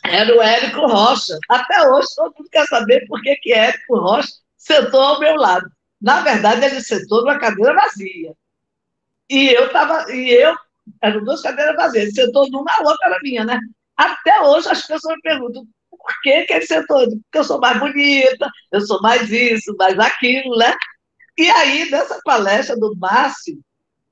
era 0.03 0.35
o 0.35 0.41
Érico 0.41 0.87
Rocha. 0.87 1.37
Até 1.49 1.87
hoje 1.87 2.07
todo 2.15 2.33
mundo 2.37 2.49
quer 2.51 2.65
saber 2.65 3.05
por 3.07 3.21
que, 3.21 3.35
que 3.37 3.53
Érico 3.53 3.97
Rocha 3.97 4.33
sentou 4.57 5.01
ao 5.01 5.19
meu 5.19 5.35
lado. 5.35 5.69
Na 6.01 6.21
verdade, 6.21 6.65
ele 6.65 6.81
sentou 6.81 7.21
numa 7.21 7.39
cadeira 7.39 7.73
vazia. 7.73 8.33
E 9.29 9.49
eu 9.49 9.67
estava. 9.67 10.11
E 10.11 10.31
eu. 10.31 10.55
Eram 11.01 11.23
duas 11.23 11.41
cadeiras 11.41 11.75
vazias. 11.75 12.03
Ele 12.03 12.11
sentou 12.11 12.49
numa, 12.49 12.71
a 12.71 12.81
outra 12.81 13.07
era 13.07 13.19
minha, 13.23 13.45
né? 13.45 13.57
Até 13.97 14.41
hoje 14.41 14.69
as 14.69 14.85
pessoas 14.85 15.15
me 15.15 15.21
perguntam 15.21 15.67
por 16.03 16.21
que, 16.21 16.43
que 16.43 16.53
ele 16.53 16.65
sentou? 16.65 16.99
Porque 16.99 17.37
eu 17.37 17.43
sou 17.43 17.59
mais 17.59 17.79
bonita, 17.79 18.49
eu 18.71 18.81
sou 18.81 19.01
mais 19.01 19.31
isso, 19.31 19.75
mais 19.77 19.97
aquilo, 19.97 20.57
né? 20.57 20.73
E 21.37 21.49
aí, 21.49 21.89
nessa 21.89 22.19
palestra 22.23 22.75
do 22.75 22.95
Márcio, 22.97 23.57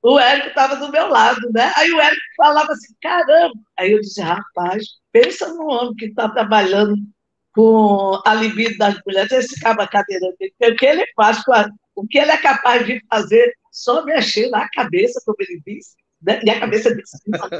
o 0.02 0.18
Érico 0.18 0.48
estava 0.48 0.76
do 0.76 0.90
meu 0.90 1.08
lado, 1.08 1.40
né? 1.52 1.72
Aí 1.76 1.92
o 1.92 2.00
Érico 2.00 2.22
falava 2.36 2.72
assim, 2.72 2.94
caramba. 3.00 3.54
Aí 3.78 3.92
eu 3.92 4.00
disse, 4.00 4.20
rapaz, 4.20 4.84
pensa 5.12 5.48
no 5.48 5.66
homem 5.66 5.94
que 5.94 6.06
está 6.06 6.28
trabalhando 6.28 6.96
com 7.54 8.20
a 8.24 8.34
libido 8.34 8.78
das 8.78 8.98
mulheres, 9.06 9.30
esse 9.30 9.60
cabo 9.60 9.86
cadeirante, 9.86 10.54
o 10.60 10.74
que 10.74 10.86
ele 10.86 11.06
faz, 11.14 11.46
a, 11.48 11.68
o 11.94 12.06
que 12.06 12.18
ele 12.18 12.30
é 12.30 12.36
capaz 12.38 12.86
de 12.86 13.00
fazer, 13.08 13.54
só 13.70 14.02
mexer 14.04 14.48
na 14.48 14.66
cabeça, 14.70 15.20
como 15.24 15.36
ele 15.40 15.60
disse, 15.64 15.94
né? 16.22 16.40
e 16.42 16.50
a 16.50 16.58
cabeça 16.58 16.94
de 16.94 17.02
cima. 17.06 17.50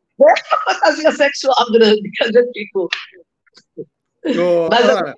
Essa 0.20 0.56
fantasia 0.64 1.12
sexual 1.12 1.72
grande 1.72 2.10
que 2.10 2.24
a 2.24 2.26
gente 2.26 2.52
ficou. 2.52 2.88
Oh, 4.26 4.68
Mas, 4.70 4.88
Ana, 4.88 5.14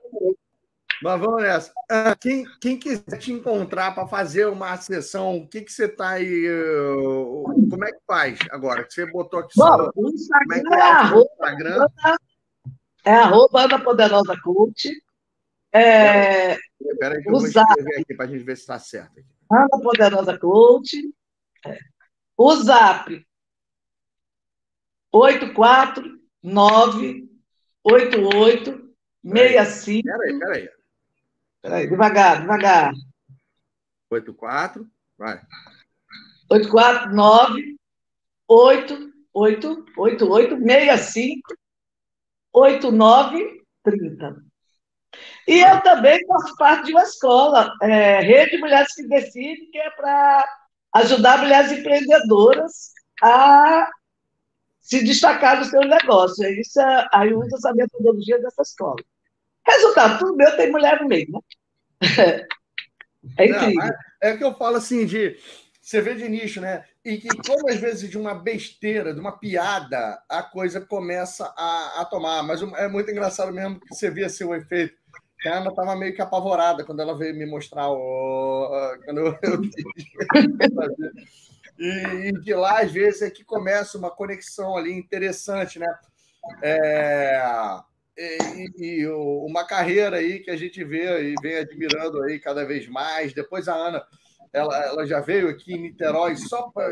mas 1.03 1.21
vamos 1.21 1.43
nessa. 1.43 1.73
Ah, 1.91 2.17
quem, 2.19 2.45
quem 2.61 2.79
quiser 2.79 3.19
te 3.19 3.33
encontrar 3.33 3.95
para 3.95 4.07
fazer 4.07 4.47
uma 4.47 4.77
sessão, 4.77 5.37
o 5.37 5.47
que, 5.49 5.61
que 5.61 5.73
você 5.73 5.85
está 5.85 6.11
aí? 6.11 6.47
Como 7.71 7.85
é 7.85 7.93
que 7.93 8.01
faz 8.07 8.39
agora? 8.51 8.85
Que 8.85 8.93
você 8.93 9.07
botou 9.07 9.41
aqui 9.41 9.53
Bom, 9.57 9.67
só, 9.67 9.91
o 9.95 10.09
Instagram 10.09 10.63
é, 10.73 10.77
é, 10.77 10.83
arroba, 10.83 11.29
Instagram? 11.31 11.87
é 13.05 13.13
arroba 13.13 13.61
Ana 13.63 13.79
Poderosa 13.79 14.35
Coach. 14.43 14.91
É, 15.73 16.55
Espera 16.81 17.15
aí 17.17 17.23
que 17.23 17.29
eu 17.29 17.33
vou 17.33 17.47
escrever 17.47 18.01
aqui 18.01 18.15
para 18.15 18.25
a 18.25 18.29
gente 18.29 18.43
ver 18.43 18.57
se 18.57 18.63
está 18.63 18.79
certo. 18.79 19.23
Ana 19.51 19.69
Poderosa 19.83 20.39
Coach. 20.39 20.97
É. 21.67 21.79
O 22.37 22.55
Zap 22.57 23.26
849 25.17 27.29
88 27.83 28.87
65. 29.25 30.03
Peraí, 30.03 30.39
peraí. 30.39 30.69
Peraí, 31.63 31.89
devagar, 31.89 32.43
devagar. 32.43 32.93
84, 34.11 34.87
vai. 35.19 35.41
849 36.51 37.79
88 38.47 39.87
88 39.97 40.59
65 40.59 41.57
8930. 42.53 44.45
E 45.49 45.61
eu 45.61 45.81
também 45.81 46.21
faço 46.27 46.55
parte 46.57 46.85
de 46.87 46.93
uma 46.93 47.03
escola, 47.03 47.73
é, 47.83 48.21
Rede 48.21 48.59
Mulheres 48.59 48.95
que 48.95 49.09
Decidem, 49.09 49.71
que 49.71 49.79
é 49.79 49.91
para 49.91 50.47
ajudar 50.95 51.39
mulheres 51.39 51.73
empreendedoras 51.73 52.93
a 53.23 53.91
se 54.87 55.03
destacar 55.03 55.59
no 55.59 55.65
seu 55.65 55.81
negócio. 55.81 56.49
Isso 56.61 56.81
é, 56.81 57.09
aí 57.13 57.35
usa 57.35 57.57
essa 57.57 57.75
metodologia 57.75 58.41
dessa 58.41 58.63
escola. 58.63 59.03
Resultado, 59.67 60.21
tudo 60.21 60.37
meu 60.37 60.57
tem 60.57 60.71
mulher 60.71 61.01
no 61.03 61.09
meio, 61.09 61.27
né? 61.31 61.41
É 63.37 63.47
incrível. 63.47 63.75
Não, 63.75 63.91
é 64.21 64.37
que 64.37 64.45
eu 64.45 64.55
falo 64.55 64.77
assim 64.77 65.05
de 65.05 65.37
você 65.83 66.01
vê 66.01 66.15
de 66.15 66.29
nicho, 66.29 66.61
né? 66.61 66.85
E 67.05 67.17
que, 67.17 67.27
como 67.45 67.69
às 67.69 67.81
vezes 67.81 68.09
de 68.09 68.17
uma 68.17 68.37
besteira, 68.37 69.13
de 69.13 69.19
uma 69.19 69.37
piada, 69.37 70.23
a 70.29 70.45
coisa 70.45 70.81
começa 70.81 71.53
a, 71.57 72.03
a 72.03 72.05
tomar. 72.05 72.45
Mas 72.45 72.63
é 72.63 72.87
muito 72.87 73.11
engraçado 73.11 73.53
mesmo 73.53 73.81
que 73.81 73.93
você 73.93 74.09
via 74.09 74.29
seu 74.29 74.55
efeito. 74.55 74.95
A 75.45 75.59
Ana 75.59 75.71
estava 75.71 75.97
meio 75.97 76.15
que 76.15 76.23
apavorada 76.23 76.85
quando 76.85 77.03
ela 77.03 77.19
veio 77.19 77.35
me 77.35 77.47
mostrar 77.47 77.91
o. 77.91 78.97
Quando 79.05 79.19
eu, 79.19 79.39
eu 79.43 79.61
e, 81.79 82.33
de 82.41 82.55
lá, 82.55 82.81
às 82.81 82.93
vezes, 82.93 83.23
é 83.23 83.31
que 83.31 83.45
começa 83.45 83.99
uma 83.99 84.11
conexão 84.11 84.77
ali 84.77 84.93
interessante, 84.93 85.79
né? 85.79 85.99
É, 86.63 87.41
e, 88.17 88.71
e, 88.79 89.09
uma 89.09 89.67
carreira 89.67 90.17
aí 90.17 90.41
que 90.41 90.51
a 90.51 90.57
gente 90.57 90.83
vê 90.85 91.33
e 91.33 91.35
vem 91.43 91.57
admirando 91.57 92.23
aí 92.23 92.39
cada 92.39 92.65
vez 92.65 92.89
mais. 92.89 93.35
Depois 93.35 93.69
a 93.69 93.75
Ana, 93.75 94.03
ela, 94.53 94.77
ela 94.85 95.07
já 95.07 95.21
veio 95.21 95.51
aqui 95.51 95.75
em 95.75 95.83
Niterói 95.83 96.37
só 96.37 96.71
para 96.71 96.89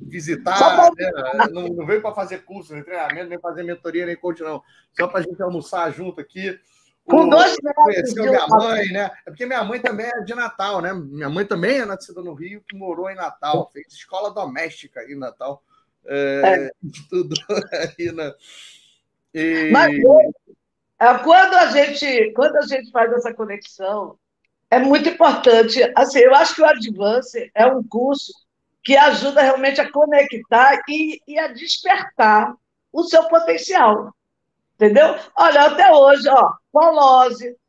visitar, 0.00 0.90
né? 0.96 1.10
não, 1.50 1.68
não, 1.68 1.86
veio 1.86 2.00
para 2.00 2.14
fazer 2.14 2.44
curso, 2.44 2.74
nem 2.74 2.84
treinamento, 2.84 3.28
nem 3.28 3.40
fazer 3.40 3.64
mentoria, 3.64 4.06
nem 4.06 4.16
coach, 4.16 4.40
não. 4.40 4.62
Só 4.92 5.08
para 5.08 5.20
a 5.20 5.22
gente 5.22 5.42
almoçar 5.42 5.90
junto 5.90 6.20
aqui. 6.20 6.58
Com 7.08 7.28
dois 7.28 7.56
Conheceu 7.74 8.24
minha 8.24 8.46
mãe, 8.48 8.86
né? 8.92 9.10
É 9.26 9.30
porque 9.30 9.46
minha 9.46 9.64
mãe 9.64 9.80
também 9.80 10.06
é 10.06 10.20
de 10.20 10.34
Natal, 10.34 10.80
né? 10.80 10.92
Minha 10.92 11.30
mãe 11.30 11.44
também 11.44 11.78
é 11.78 11.84
nascida 11.84 12.22
no 12.22 12.34
Rio, 12.34 12.62
que 12.68 12.76
morou 12.76 13.10
em 13.10 13.14
Natal, 13.14 13.70
fez 13.72 13.86
escola 13.92 14.30
doméstica 14.30 15.00
aí 15.00 15.12
em 15.12 15.18
Natal. 15.18 15.62
É, 16.06 16.42
é. 16.44 16.70
Tudo 17.08 17.34
aí 17.98 18.12
na. 18.12 18.34
E... 19.32 19.70
Mas 19.72 19.94
é, 21.00 21.18
quando 21.18 21.54
a 21.54 21.66
gente 21.66 22.32
quando 22.32 22.56
a 22.56 22.66
gente 22.66 22.90
faz 22.90 23.12
essa 23.12 23.32
conexão, 23.32 24.18
é 24.70 24.78
muito 24.78 25.08
importante. 25.08 25.80
Assim, 25.96 26.20
eu 26.20 26.34
acho 26.34 26.54
que 26.54 26.62
o 26.62 26.66
Advance 26.66 27.50
é 27.54 27.66
um 27.66 27.82
curso 27.82 28.32
que 28.84 28.96
ajuda 28.96 29.42
realmente 29.42 29.80
a 29.80 29.90
conectar 29.90 30.80
e, 30.88 31.20
e 31.26 31.38
a 31.38 31.48
despertar 31.48 32.54
o 32.92 33.04
seu 33.04 33.24
potencial. 33.24 34.14
Entendeu? 34.78 35.16
Olha, 35.36 35.62
até 35.62 35.90
hoje, 35.90 36.28
ó, 36.28 36.52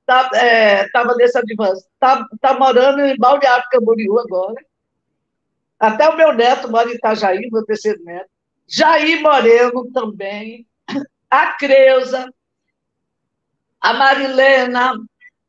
estava 0.07 0.29
tá, 0.29 0.37
é, 0.37 0.87
nesse 1.17 1.39
Advance, 1.39 1.87
está 1.93 2.23
tá 2.39 2.53
morando 2.53 3.01
em 3.01 3.17
Balneário 3.17 3.65
Camboriú 3.71 4.19
agora. 4.19 4.63
Até 5.79 6.07
o 6.07 6.15
meu 6.15 6.33
neto 6.33 6.69
mora 6.69 6.87
em 6.87 6.93
Itajaí, 6.93 7.49
meu 7.51 7.65
terceiro 7.65 8.03
neto. 8.03 8.29
Jair 8.67 9.21
Moreno 9.21 9.91
também. 9.91 10.67
A 11.31 11.53
Creuza, 11.53 12.31
a 13.81 13.93
Marilena. 13.93 14.93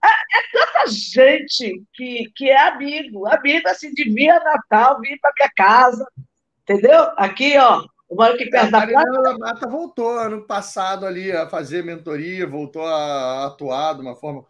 É, 0.02 0.08
é, 0.08 0.42
tanta 0.52 0.86
gente 0.86 1.82
que, 1.92 2.30
que 2.34 2.48
é 2.48 2.68
amigo. 2.68 3.26
Amigo, 3.26 3.68
assim, 3.68 3.92
de 3.92 4.04
vir 4.04 4.30
a 4.30 4.42
Natal, 4.42 4.98
vir 5.00 5.18
para 5.20 5.32
minha 5.36 5.50
casa. 5.54 6.06
Entendeu? 6.62 7.10
Aqui, 7.16 7.58
ó, 7.58 7.84
eu 8.10 8.16
moro 8.16 8.34
aqui 8.34 8.50
perto 8.50 8.66
é, 8.66 8.70
da 8.70 8.78
Marilena 8.78 9.22
da 9.22 9.38
Mata 9.38 9.68
voltou 9.68 10.18
ano 10.18 10.44
passado 10.44 11.06
ali 11.06 11.30
a 11.30 11.48
fazer 11.48 11.84
mentoria, 11.84 12.46
voltou 12.46 12.84
a 12.84 13.46
atuar 13.46 13.94
de 13.94 14.00
uma 14.00 14.16
forma 14.16 14.44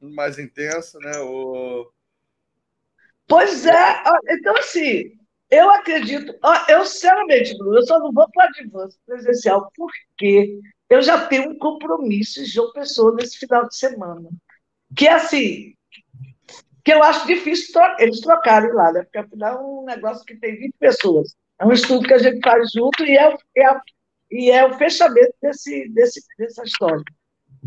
mais 0.00 0.38
intensa, 0.38 0.98
né? 1.00 1.18
O... 1.18 1.90
Pois 3.26 3.66
é, 3.66 4.02
então 4.28 4.56
assim, 4.56 5.18
eu 5.50 5.68
acredito, 5.70 6.32
eu 6.68 6.86
sinceramente, 6.86 7.58
Bruno, 7.58 7.78
eu 7.78 7.86
só 7.86 7.98
não 7.98 8.12
vou 8.12 8.30
para 8.30 8.46
o 8.46 8.48
advance 8.48 8.98
presencial 9.04 9.70
porque 9.74 10.60
eu 10.88 11.02
já 11.02 11.26
tenho 11.26 11.50
um 11.50 11.58
compromisso 11.58 12.40
de 12.40 12.46
João 12.46 12.72
Pessoa 12.72 13.14
nesse 13.14 13.38
final 13.38 13.66
de 13.66 13.76
semana. 13.76 14.28
Que 14.94 15.08
é 15.08 15.14
assim, 15.14 15.74
que 16.84 16.92
eu 16.92 17.02
acho 17.02 17.26
difícil 17.26 17.80
eles 17.98 18.20
trocarem 18.20 18.72
lá, 18.72 18.92
né? 18.92 19.02
Porque 19.02 19.18
afinal 19.18 19.58
é 19.58 19.60
um 19.60 19.84
negócio 19.84 20.24
que 20.24 20.36
tem 20.36 20.58
20 20.58 20.74
pessoas. 20.78 21.34
É 21.62 21.66
um 21.66 21.72
estudo 21.72 22.08
que 22.08 22.14
a 22.14 22.18
gente 22.18 22.40
faz 22.42 22.72
junto 22.72 23.04
e 23.04 23.16
é, 23.16 23.32
é, 23.56 23.80
e 24.32 24.50
é 24.50 24.66
o 24.66 24.76
fechamento 24.76 25.32
desse, 25.40 25.88
desse, 25.90 26.20
dessa 26.36 26.64
história. 26.64 27.04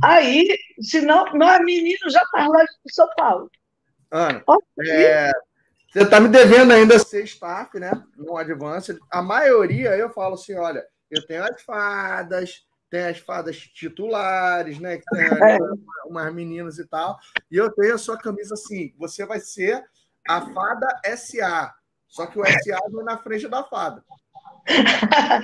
Aí, 0.04 0.46
se 0.82 1.00
não, 1.00 1.32
meu 1.32 1.64
menino 1.64 2.10
já 2.10 2.22
está 2.22 2.46
lá 2.46 2.62
em 2.62 2.92
São 2.92 3.08
Paulo. 3.16 3.50
Ana, 4.12 4.44
é, 4.86 5.32
você 5.90 6.04
está 6.04 6.20
me 6.20 6.28
devendo 6.28 6.74
ainda 6.74 7.00
ser 7.00 7.24
staff, 7.24 7.80
né? 7.80 7.90
No 8.18 8.36
Advanced. 8.36 9.00
A 9.10 9.22
maioria 9.22 9.96
eu 9.96 10.10
falo 10.10 10.34
assim: 10.34 10.56
olha, 10.56 10.86
eu 11.10 11.26
tenho 11.26 11.46
as 11.46 11.62
fadas, 11.62 12.66
tem 12.90 13.06
as 13.06 13.20
fadas 13.20 13.58
titulares, 13.58 14.78
né? 14.78 14.98
Que 14.98 15.06
tem 15.10 15.26
é. 15.26 15.58
umas 16.06 16.34
meninas 16.34 16.80
e 16.80 16.86
tal. 16.86 17.18
E 17.50 17.56
eu 17.56 17.72
tenho 17.72 17.96
a 17.96 17.98
sua 17.98 18.18
camisa 18.18 18.56
assim: 18.56 18.94
você 18.98 19.26
vai 19.26 19.40
ser 19.40 19.82
a 20.28 20.42
fada 20.42 20.88
SA. 21.16 21.74
Só 22.16 22.26
que 22.27 22.40
o 22.40 22.45
SA 22.45 22.80
vai 22.92 23.03
na 23.03 23.18
frente 23.18 23.45
da 23.50 23.61
fada. 23.66 24.02
ah, 24.69 25.42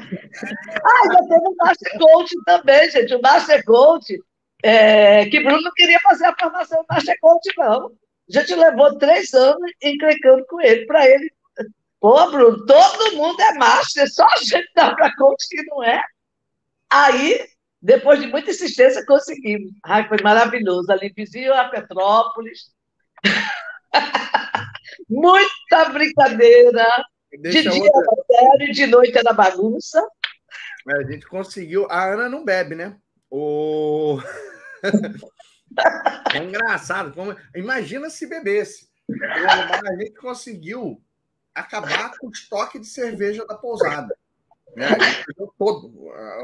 já 1.14 1.20
teve 1.28 1.48
o 1.48 1.56
Master 1.58 2.00
Coach 2.00 2.36
também, 2.46 2.90
gente. 2.90 3.14
O 3.14 3.22
Master 3.22 3.66
Coach, 3.66 4.18
é, 4.64 5.26
que 5.26 5.42
Bruno 5.42 5.62
não 5.62 5.72
queria 5.74 6.00
fazer 6.00 6.28
a 6.28 6.36
formação 6.40 6.82
do 6.82 6.86
Master 6.90 7.18
Coach, 7.20 7.50
não. 7.58 7.88
A 7.88 8.40
gente 8.40 8.56
levou 8.56 8.98
três 8.98 9.34
anos 9.34 9.70
encrencando 9.84 10.46
com 10.48 10.62
ele, 10.62 10.86
para 10.86 11.06
ele. 11.06 11.30
Pô, 12.00 12.32
Bruno, 12.32 12.66
todo 12.66 13.18
mundo 13.18 13.42
é 13.42 13.54
Master, 13.56 14.10
só 14.10 14.26
a 14.26 14.38
gente 14.38 14.72
dá 14.74 14.96
para 14.96 15.14
coach 15.18 15.46
que 15.50 15.62
não 15.64 15.84
é. 15.84 16.02
Aí, 16.90 17.48
depois 17.82 18.18
de 18.22 18.28
muita 18.28 18.50
insistência, 18.50 19.06
conseguimos. 19.06 19.74
Ai, 19.84 20.08
foi 20.08 20.20
maravilhoso. 20.24 20.90
Ali 20.90 21.12
vizinho 21.14 21.54
a 21.54 21.66
Petrópolis. 21.66 22.72
Muita 25.12 25.90
brincadeira. 25.92 26.88
Deixa 27.42 27.64
de 27.64 27.70
dia 27.70 27.84
outra... 27.84 28.12
era 28.14 28.50
sério, 28.50 28.74
de 28.74 28.88
noite 28.88 29.18
era 29.18 29.34
bagunça. 29.34 30.02
É, 30.88 30.96
a 30.96 31.04
gente 31.04 31.28
conseguiu. 31.28 31.86
A 31.90 32.14
Ana 32.14 32.30
não 32.30 32.46
bebe, 32.46 32.76
né? 32.76 32.98
O... 33.30 34.20
é 36.34 36.38
engraçado. 36.38 37.14
Como... 37.14 37.36
Imagina 37.54 38.10
se 38.10 38.26
bebesse. 38.26 38.90
A 39.22 39.96
gente 39.98 40.14
conseguiu 40.14 41.02
acabar 41.54 42.18
com 42.18 42.28
o 42.28 42.32
estoque 42.32 42.80
de 42.80 42.88
cerveja 42.88 43.46
da 43.46 43.56
pousada. 43.56 44.16
Né? 44.76 44.86
A 44.86 44.98
gente 44.98 45.26
todo 45.58 45.92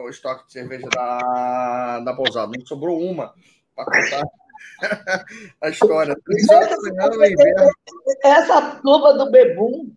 o 0.04 0.10
estoque 0.10 0.46
de 0.48 0.52
cerveja 0.52 0.88
da, 0.90 2.02
da 2.02 2.14
pousada. 2.14 2.52
Não 2.54 2.66
sobrou 2.66 3.02
uma 3.02 3.34
para 3.74 3.86
contar 3.86 4.28
a 5.62 5.70
história. 5.70 6.16
Essa 8.24 8.76
turma 8.82 9.14
do 9.14 9.32
Bebum 9.32 9.92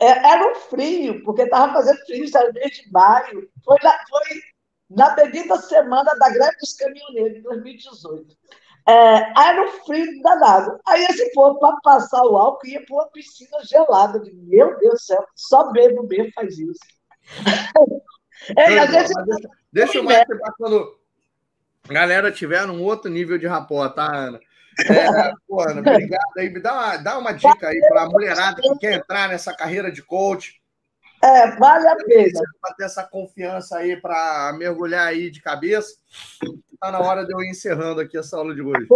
é, 0.00 0.06
era 0.06 0.50
um 0.50 0.54
frio, 0.54 1.22
porque 1.22 1.42
estava 1.42 1.72
fazendo 1.72 1.98
frio, 2.06 2.26
era 2.34 2.52
mês 2.52 2.72
de 2.72 2.90
maio. 2.90 3.48
Foi 3.64 3.76
na, 3.82 3.92
foi 4.08 4.40
na 4.90 5.10
bendita 5.10 5.56
semana 5.58 6.12
da 6.18 6.28
greve 6.30 6.56
dos 6.56 6.72
caminhoneiros, 6.74 7.38
em 7.38 7.42
2018. 7.42 8.36
É, 8.88 8.92
era 9.40 9.64
um 9.64 9.68
frio 9.84 10.22
danado. 10.22 10.80
Aí 10.86 11.04
esse 11.04 11.32
povo, 11.32 11.58
para 11.60 11.76
passar 11.82 12.22
o 12.24 12.36
álcool, 12.36 12.66
ia 12.66 12.84
para 12.84 12.96
uma 12.96 13.06
piscina 13.10 13.58
gelada. 13.64 14.20
Meu 14.32 14.76
Deus 14.78 14.94
do 14.94 15.00
céu, 15.00 15.24
só 15.36 15.70
bebo 15.70 16.02
mesmo 16.08 16.32
faz 16.34 16.58
isso. 16.58 16.80
é, 18.56 18.78
às 18.80 18.90
vezes, 18.90 19.14
deixa, 19.24 19.48
deixa 19.72 20.02
mais 20.02 20.24
quando 20.58 20.78
a 20.78 21.01
galera 21.88 22.30
tiver 22.30 22.64
um 22.66 22.82
outro 22.82 23.10
nível 23.10 23.38
de 23.38 23.46
rapó, 23.46 23.88
tá, 23.88 24.14
Ana? 24.14 24.40
É, 24.88 25.32
pô, 25.46 25.60
Ana, 25.62 25.80
obrigado 25.80 26.38
aí. 26.38 26.50
Me 26.50 26.60
dá 26.60 26.72
uma, 26.72 26.96
dá 26.96 27.18
uma 27.18 27.32
dica 27.32 27.68
aí 27.68 27.80
para 27.88 28.02
a 28.02 28.08
mulherada 28.08 28.60
que 28.60 28.78
quer 28.78 28.94
entrar 28.94 29.28
nessa 29.28 29.54
carreira 29.54 29.90
de 29.90 30.02
coach. 30.02 30.60
É, 31.22 31.56
vale 31.56 31.86
a 31.86 31.96
pena. 31.96 32.40
Para 32.60 32.74
ter 32.74 32.84
essa 32.84 33.04
confiança 33.04 33.78
aí, 33.78 33.96
para 33.96 34.52
mergulhar 34.58 35.06
aí 35.06 35.30
de 35.30 35.40
cabeça. 35.40 35.94
Está 36.72 36.90
na 36.90 37.00
hora 37.00 37.24
de 37.24 37.32
eu 37.32 37.40
ir 37.42 37.50
encerrando 37.50 38.00
aqui 38.00 38.18
essa 38.18 38.36
aula 38.36 38.54
de 38.54 38.62
hoje. 38.62 38.88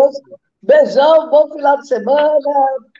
Beijão, 0.60 1.30
bom 1.30 1.48
final 1.52 1.76
de 1.76 1.86
semana. 1.86 2.40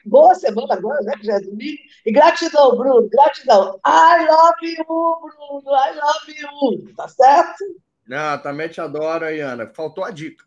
Boa 0.05 0.33
semana 0.35 0.73
agora, 0.73 1.01
né? 1.01 1.13
Que 1.19 1.25
já 1.25 1.33
é 1.33 1.39
domingo. 1.41 1.77
E 2.05 2.11
gratidão, 2.11 2.77
Bruno, 2.77 3.09
gratidão. 3.09 3.77
I 3.85 4.25
love 4.25 4.55
you, 4.61 4.85
Bruno. 4.85 5.75
I 5.75 5.95
love 5.95 6.39
you. 6.39 6.95
Tá 6.95 7.09
certo? 7.09 7.65
Não, 8.07 8.37
também 8.41 8.69
te 8.69 8.79
adoro 8.79 9.25
aí, 9.25 9.39
Ana. 9.41 9.67
Faltou 9.73 10.03
a 10.03 10.11
dica. 10.11 10.45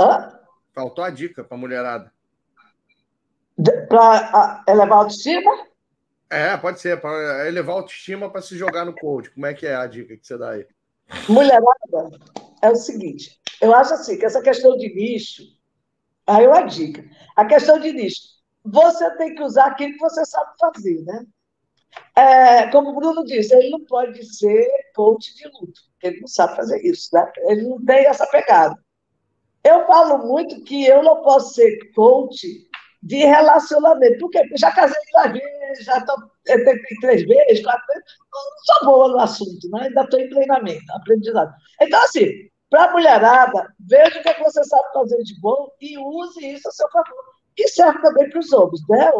Hã? 0.00 0.38
Faltou 0.74 1.04
a 1.04 1.10
dica 1.10 1.42
pra 1.42 1.56
mulherada. 1.56 2.12
Para 3.88 4.64
elevar 4.68 4.98
a 4.98 5.02
autoestima? 5.02 5.66
É, 6.28 6.56
pode 6.56 6.80
ser, 6.80 7.00
para 7.00 7.46
elevar 7.46 7.76
a 7.76 7.78
autoestima 7.78 8.30
para 8.30 8.42
se 8.42 8.56
jogar 8.56 8.84
no 8.84 8.94
coach. 8.94 9.30
Como 9.30 9.46
é 9.46 9.54
que 9.54 9.66
é 9.66 9.76
a 9.76 9.86
dica 9.86 10.16
que 10.16 10.26
você 10.26 10.36
dá 10.36 10.50
aí? 10.50 10.66
Mulherada, 11.28 12.10
é 12.62 12.70
o 12.70 12.76
seguinte, 12.76 13.38
eu 13.60 13.74
acho 13.74 13.94
assim, 13.94 14.18
que 14.18 14.24
essa 14.24 14.42
questão 14.42 14.76
de 14.76 14.92
nicho, 14.94 15.42
aí 16.26 16.44
eu 16.44 16.52
a 16.52 16.62
dica. 16.62 17.04
A 17.36 17.44
questão 17.44 17.78
de 17.78 17.92
nicho, 17.92 18.20
você 18.64 19.08
tem 19.16 19.34
que 19.34 19.42
usar 19.42 19.66
aquilo 19.66 19.92
que 19.92 19.98
você 19.98 20.24
sabe 20.24 20.50
fazer, 20.58 21.02
né? 21.02 21.24
É, 22.16 22.68
como 22.68 22.90
o 22.90 22.94
Bruno 22.94 23.24
disse, 23.24 23.54
ele 23.54 23.70
não 23.70 23.84
pode 23.84 24.24
ser 24.24 24.68
coach 24.94 25.34
de 25.34 25.44
luto, 25.48 25.80
ele 26.02 26.20
não 26.20 26.28
sabe 26.28 26.56
fazer 26.56 26.80
isso, 26.84 27.08
né? 27.12 27.30
Ele 27.48 27.62
não 27.62 27.84
tem 27.84 28.06
essa 28.06 28.26
pegada. 28.26 28.76
Eu 29.64 29.86
falo 29.86 30.26
muito 30.26 30.62
que 30.64 30.84
eu 30.86 31.02
não 31.02 31.22
posso 31.22 31.54
ser 31.54 31.92
coach 31.94 32.68
de 33.04 33.18
relacionamento. 33.18 34.18
Porque 34.18 34.42
já 34.56 34.72
casei 34.72 34.98
duas 35.12 35.32
vezes, 35.32 35.84
já 35.84 36.00
tô, 36.04 36.14
tenho 36.44 36.80
três 37.00 37.22
vezes, 37.24 37.62
quatro 37.62 37.86
vezes. 37.86 38.04
Não 38.32 38.40
sou 38.64 38.86
boa 38.86 39.08
no 39.08 39.20
assunto, 39.20 39.70
né? 39.70 39.84
ainda 39.84 40.02
estou 40.02 40.18
em 40.18 40.30
treinamento, 40.30 40.92
aprendizado. 40.92 41.52
Então, 41.80 42.02
assim, 42.02 42.30
para 42.70 42.84
a 42.84 42.92
mulherada, 42.92 43.72
veja 43.78 44.18
o 44.18 44.22
que, 44.22 44.28
é 44.28 44.34
que 44.34 44.42
você 44.42 44.64
sabe 44.64 44.92
fazer 44.92 45.22
de 45.22 45.40
bom 45.40 45.70
e 45.80 45.98
use 45.98 46.44
isso 46.46 46.68
a 46.68 46.72
seu 46.72 46.88
favor. 46.90 47.24
E 47.56 47.68
serve 47.68 48.00
também 48.02 48.28
para 48.30 48.40
os 48.40 48.52
homens, 48.52 48.80
né? 48.88 49.10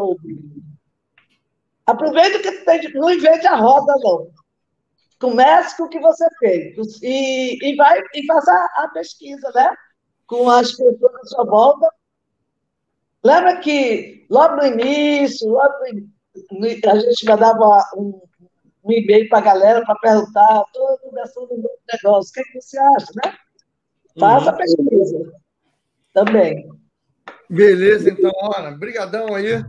Aproveita 1.86 2.38
o 2.38 2.42
que 2.42 2.52
tem 2.64 2.80
de... 2.80 2.94
Não 2.94 3.10
invente 3.10 3.46
a 3.46 3.56
roda, 3.56 3.94
não. 3.98 4.30
Comece 5.20 5.76
com 5.76 5.84
o 5.84 5.88
que 5.88 6.00
você 6.00 6.26
fez. 6.38 6.76
E, 7.02 7.58
e 7.62 7.76
vai 7.76 8.00
e 8.14 8.26
faça 8.26 8.52
a 8.76 8.88
pesquisa, 8.88 9.50
né? 9.54 9.74
Com 10.26 10.48
as 10.50 10.72
pessoas 10.72 11.14
à 11.14 11.26
sua 11.26 11.44
volta 11.44 11.88
Lembra 13.24 13.58
que 13.60 14.26
logo 14.28 14.56
no 14.56 14.66
início, 14.66 15.48
logo 15.48 15.72
no, 16.52 16.66
a 16.66 16.98
gente 16.98 17.24
mandava 17.24 17.82
um, 17.96 18.20
um 18.84 18.92
e-mail 18.92 19.26
para 19.30 19.38
a 19.38 19.42
galera 19.42 19.84
para 19.86 19.98
perguntar, 19.98 20.62
estou 20.66 20.98
começando 20.98 21.50
um 21.52 21.56
novo 21.56 21.78
negócio, 21.90 22.30
o 22.30 22.34
que, 22.34 22.40
é 22.40 22.44
que 22.44 22.60
você 22.60 22.78
acha, 22.78 23.06
né? 23.24 23.34
Faça 24.20 24.44
uhum. 24.44 24.50
a 24.50 24.56
pesquisa 24.58 25.32
também. 26.12 26.68
Beleza, 27.48 28.10
então, 28.10 28.30
Ana, 28.54 28.72
brigadão 28.72 29.34
aí. 29.34 29.64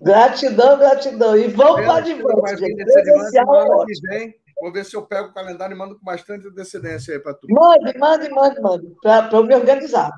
Gratidão, 0.00 0.78
gratidão. 0.78 1.36
E 1.36 1.48
vamos 1.48 1.84
para 1.84 2.00
de 2.00 2.14
volta, 2.14 2.56
Presencial 2.56 3.86
é 4.12 4.34
Vou 4.60 4.72
ver 4.72 4.84
se 4.84 4.94
eu 4.94 5.06
pego 5.06 5.28
o 5.28 5.32
calendário 5.32 5.74
e 5.74 5.78
mando 5.78 5.98
com 5.98 6.04
bastante 6.04 6.46
antecedência 6.46 7.14
aí 7.14 7.20
para 7.20 7.34
tu. 7.34 7.46
Mande, 7.48 7.96
mande, 7.98 8.28
mande, 8.28 8.60
mande, 8.60 8.94
para 9.02 9.30
eu 9.32 9.44
me 9.44 9.54
organizar. 9.54 10.10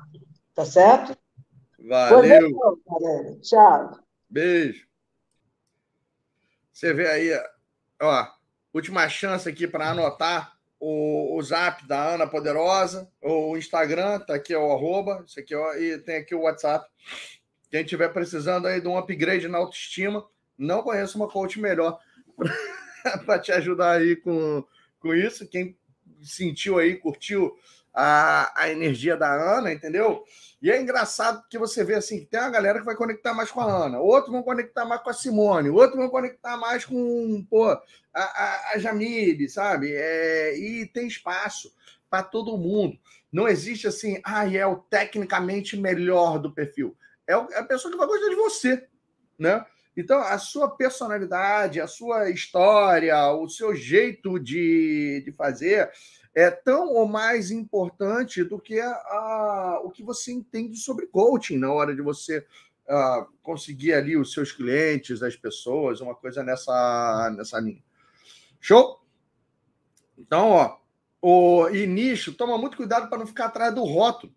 Tá 0.53 0.65
certo? 0.65 1.17
Valeu. 1.79 2.51
Tchau. 3.41 3.99
Beijo. 4.29 4.85
Você 6.71 6.93
vê 6.93 7.07
aí, 7.07 7.41
ó, 8.01 8.27
última 8.73 9.07
chance 9.07 9.47
aqui 9.47 9.67
para 9.67 9.91
anotar 9.91 10.53
o, 10.79 11.37
o 11.37 11.41
zap 11.41 11.87
da 11.87 12.13
Ana 12.15 12.27
Poderosa, 12.27 13.09
o 13.21 13.55
Instagram, 13.55 14.19
tá 14.19 14.35
aqui 14.35 14.53
o 14.53 14.71
arroba, 14.71 15.23
isso 15.25 15.39
aqui, 15.39 15.55
ó, 15.55 15.73
e 15.75 15.97
tem 15.99 16.17
aqui 16.17 16.35
o 16.35 16.41
WhatsApp. 16.41 16.85
Quem 17.73 17.81
estiver 17.81 18.09
precisando 18.09 18.67
aí 18.67 18.79
de 18.79 18.87
um 18.87 18.95
upgrade 18.95 19.47
na 19.47 19.57
autoestima, 19.57 20.23
não 20.55 20.83
conheço 20.83 21.17
uma 21.17 21.27
coach 21.27 21.59
melhor 21.59 21.99
para 23.25 23.39
te 23.39 23.51
ajudar 23.51 23.93
aí 23.93 24.15
com, 24.15 24.63
com 24.99 25.11
isso. 25.11 25.47
Quem 25.47 25.75
sentiu 26.21 26.77
aí, 26.77 26.95
curtiu 26.95 27.57
a, 27.91 28.53
a 28.61 28.69
energia 28.69 29.17
da 29.17 29.57
Ana, 29.57 29.73
entendeu? 29.73 30.23
E 30.61 30.69
é 30.69 30.79
engraçado 30.79 31.43
que 31.49 31.57
você 31.57 31.83
vê 31.83 31.95
assim, 31.95 32.19
que 32.19 32.27
tem 32.27 32.41
uma 32.41 32.51
galera 32.51 32.77
que 32.77 32.85
vai 32.85 32.95
conectar 32.95 33.33
mais 33.33 33.49
com 33.49 33.61
a 33.61 33.85
Ana, 33.85 33.99
outros 33.99 34.31
vão 34.31 34.43
conectar 34.43 34.85
mais 34.85 35.01
com 35.01 35.09
a 35.09 35.13
Simone, 35.13 35.71
outros 35.71 35.97
vão 35.97 36.09
conectar 36.09 36.55
mais 36.55 36.85
com 36.85 37.43
pô, 37.49 37.65
a, 37.65 37.81
a, 38.13 38.73
a 38.75 38.77
Jamile, 38.77 39.49
sabe? 39.49 39.91
É, 39.95 40.55
e 40.55 40.85
tem 40.85 41.07
espaço 41.07 41.73
para 42.07 42.21
todo 42.21 42.55
mundo. 42.55 42.99
Não 43.31 43.47
existe 43.47 43.87
assim, 43.87 44.21
ah, 44.23 44.47
é 44.47 44.63
o 44.63 44.75
tecnicamente 44.75 45.75
melhor 45.75 46.37
do 46.37 46.51
perfil. 46.51 46.95
É, 47.27 47.33
é 47.33 47.59
a 47.59 47.63
pessoa 47.63 47.91
que 47.91 47.97
vai 47.97 48.07
gostar 48.07 48.29
de 48.29 48.35
você, 48.35 48.87
né? 49.37 49.65
Então, 49.95 50.19
a 50.19 50.37
sua 50.39 50.69
personalidade, 50.69 51.79
a 51.79 51.87
sua 51.87 52.29
história, 52.29 53.31
o 53.31 53.47
seu 53.47 53.75
jeito 53.75 54.39
de, 54.39 55.21
de 55.23 55.31
fazer 55.31 55.91
é 56.33 56.49
tão 56.49 56.89
ou 56.89 57.07
mais 57.07 57.51
importante 57.51 58.43
do 58.43 58.59
que 58.59 58.79
a, 58.79 58.89
a, 58.89 59.81
o 59.83 59.91
que 59.91 60.01
você 60.01 60.31
entende 60.31 60.77
sobre 60.77 61.05
coaching 61.05 61.59
na 61.59 61.71
hora 61.71 61.95
de 61.95 62.01
você 62.01 62.39
uh, 62.39 63.31
conseguir 63.43 63.93
ali 63.93 64.17
os 64.17 64.33
seus 64.33 64.51
clientes, 64.51 65.21
as 65.21 65.35
pessoas, 65.35 66.01
uma 66.01 66.15
coisa 66.15 66.41
nessa, 66.43 67.31
nessa 67.37 67.59
linha. 67.59 67.83
Show? 68.59 68.99
Então, 70.17 70.49
ó, 70.49 70.77
o 71.21 71.69
nicho, 71.69 72.33
toma 72.33 72.57
muito 72.57 72.77
cuidado 72.77 73.09
para 73.09 73.19
não 73.19 73.27
ficar 73.27 73.45
atrás 73.45 73.73
do 73.73 73.83
rótulo. 73.83 74.33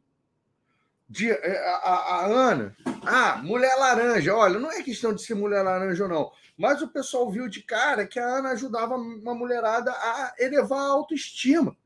De, 1.08 1.30
é, 1.30 1.58
a, 1.68 1.76
a, 1.76 1.94
a, 1.94 2.26
Ana, 2.26 2.76
ah, 3.04 3.36
mulher 3.36 3.76
laranja. 3.76 4.34
Olha, 4.34 4.58
não 4.58 4.72
é 4.72 4.82
questão 4.82 5.14
de 5.14 5.22
ser 5.22 5.34
mulher 5.34 5.62
laranja 5.62 6.02
ou 6.02 6.10
não, 6.10 6.32
mas 6.56 6.82
o 6.82 6.88
pessoal 6.88 7.30
viu 7.30 7.48
de 7.48 7.62
cara 7.62 8.06
que 8.06 8.18
a 8.18 8.26
Ana 8.26 8.50
ajudava 8.50 8.96
uma 8.96 9.34
mulherada 9.34 9.92
a 9.92 10.34
elevar 10.38 10.80
a 10.80 10.90
autoestima. 10.90 11.76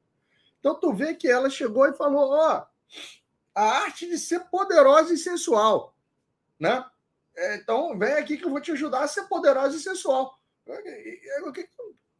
Então 0.58 0.78
tu 0.78 0.92
vê 0.92 1.14
que 1.14 1.28
ela 1.28 1.50
chegou 1.50 1.86
e 1.86 1.96
falou: 1.96 2.30
ó, 2.32 2.66
a 3.54 3.62
arte 3.62 4.06
de 4.06 4.18
ser 4.18 4.40
poderosa 4.50 5.12
e 5.12 5.18
sensual, 5.18 5.94
né? 6.58 6.84
É, 7.36 7.56
então 7.56 7.98
vem 7.98 8.12
aqui 8.12 8.36
que 8.36 8.44
eu 8.44 8.50
vou 8.50 8.60
te 8.60 8.72
ajudar 8.72 9.02
a 9.02 9.08
ser 9.08 9.24
poderosa 9.24 9.76
e 9.76 9.80
sensual. 9.80 10.38
O 10.66 11.52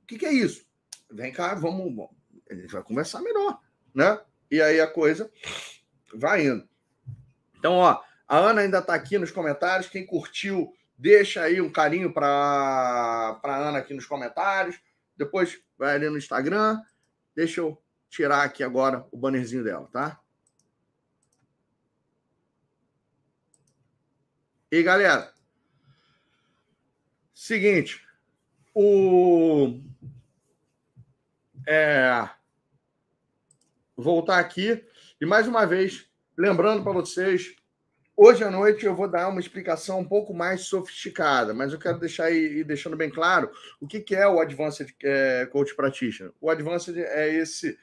que, 0.07 0.19
que, 0.19 0.27
é 0.27 0.33
isso? 0.33 0.67
Vem 1.11 1.33
cá, 1.33 1.55
vamos, 1.55 2.09
a 2.51 2.55
gente 2.55 2.73
vai 2.73 2.83
conversar 2.83 3.21
melhor, 3.21 3.61
né? 3.95 4.21
E 4.51 4.61
aí 4.61 4.81
a 4.81 4.87
coisa 4.87 5.31
vai 6.15 6.47
indo. 6.47 6.69
Então, 7.61 7.75
ó, 7.75 8.03
a 8.27 8.39
Ana 8.39 8.63
ainda 8.63 8.79
está 8.79 8.95
aqui 8.95 9.19
nos 9.19 9.31
comentários. 9.31 9.87
Quem 9.87 10.07
curtiu, 10.07 10.75
deixa 10.97 11.43
aí 11.43 11.61
um 11.61 11.71
carinho 11.71 12.13
para 12.13 13.39
a 13.43 13.57
Ana 13.57 13.79
aqui 13.79 13.93
nos 13.93 14.07
comentários. 14.07 14.81
Depois 15.15 15.61
vai 15.79 15.95
ali 15.95 16.09
no 16.09 16.17
Instagram. 16.17 16.81
Deixa 17.37 17.61
eu 17.61 17.81
tirar 18.09 18.43
aqui 18.45 18.65
agora 18.65 19.07
o 19.13 19.19
bannerzinho 19.19 19.63
dela, 19.63 19.87
tá? 19.93 20.19
E 24.73 24.83
galera, 24.83 25.31
seguinte, 27.35 28.07
o 28.75 29.81
é, 31.67 32.27
voltar 33.97 34.39
aqui 34.39 34.83
e 35.21 35.27
mais 35.27 35.47
uma 35.47 35.67
vez 35.67 36.10
lembrando 36.41 36.83
para 36.83 36.93
vocês, 36.93 37.55
hoje 38.17 38.43
à 38.43 38.51
noite 38.51 38.87
eu 38.87 38.97
vou 38.97 39.07
dar 39.07 39.29
uma 39.29 39.41
explicação 39.41 40.01
um 40.01 40.09
pouco 40.09 40.33
mais 40.33 40.63
sofisticada, 40.63 41.53
mas 41.53 41.71
eu 41.71 41.79
quero 41.79 41.99
deixar 41.99 42.25
aí 42.25 42.65
deixando 42.65 42.97
bem 42.97 43.11
claro 43.11 43.51
o 43.79 43.87
que, 43.87 44.01
que 44.01 44.17
é 44.17 44.27
o 44.27 44.41
Advanced 44.41 44.91
é, 45.05 45.47
Coach 45.53 45.77
Practitioner. 45.77 46.33
O 46.41 46.49
Advanced 46.49 46.97
é 46.97 47.29
esse 47.35 47.79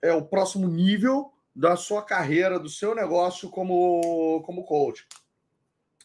é 0.00 0.10
o 0.10 0.24
próximo 0.24 0.66
nível 0.68 1.30
da 1.54 1.76
sua 1.76 2.02
carreira, 2.02 2.58
do 2.58 2.70
seu 2.70 2.94
negócio 2.94 3.50
como, 3.50 4.42
como 4.46 4.64
coach. 4.64 5.06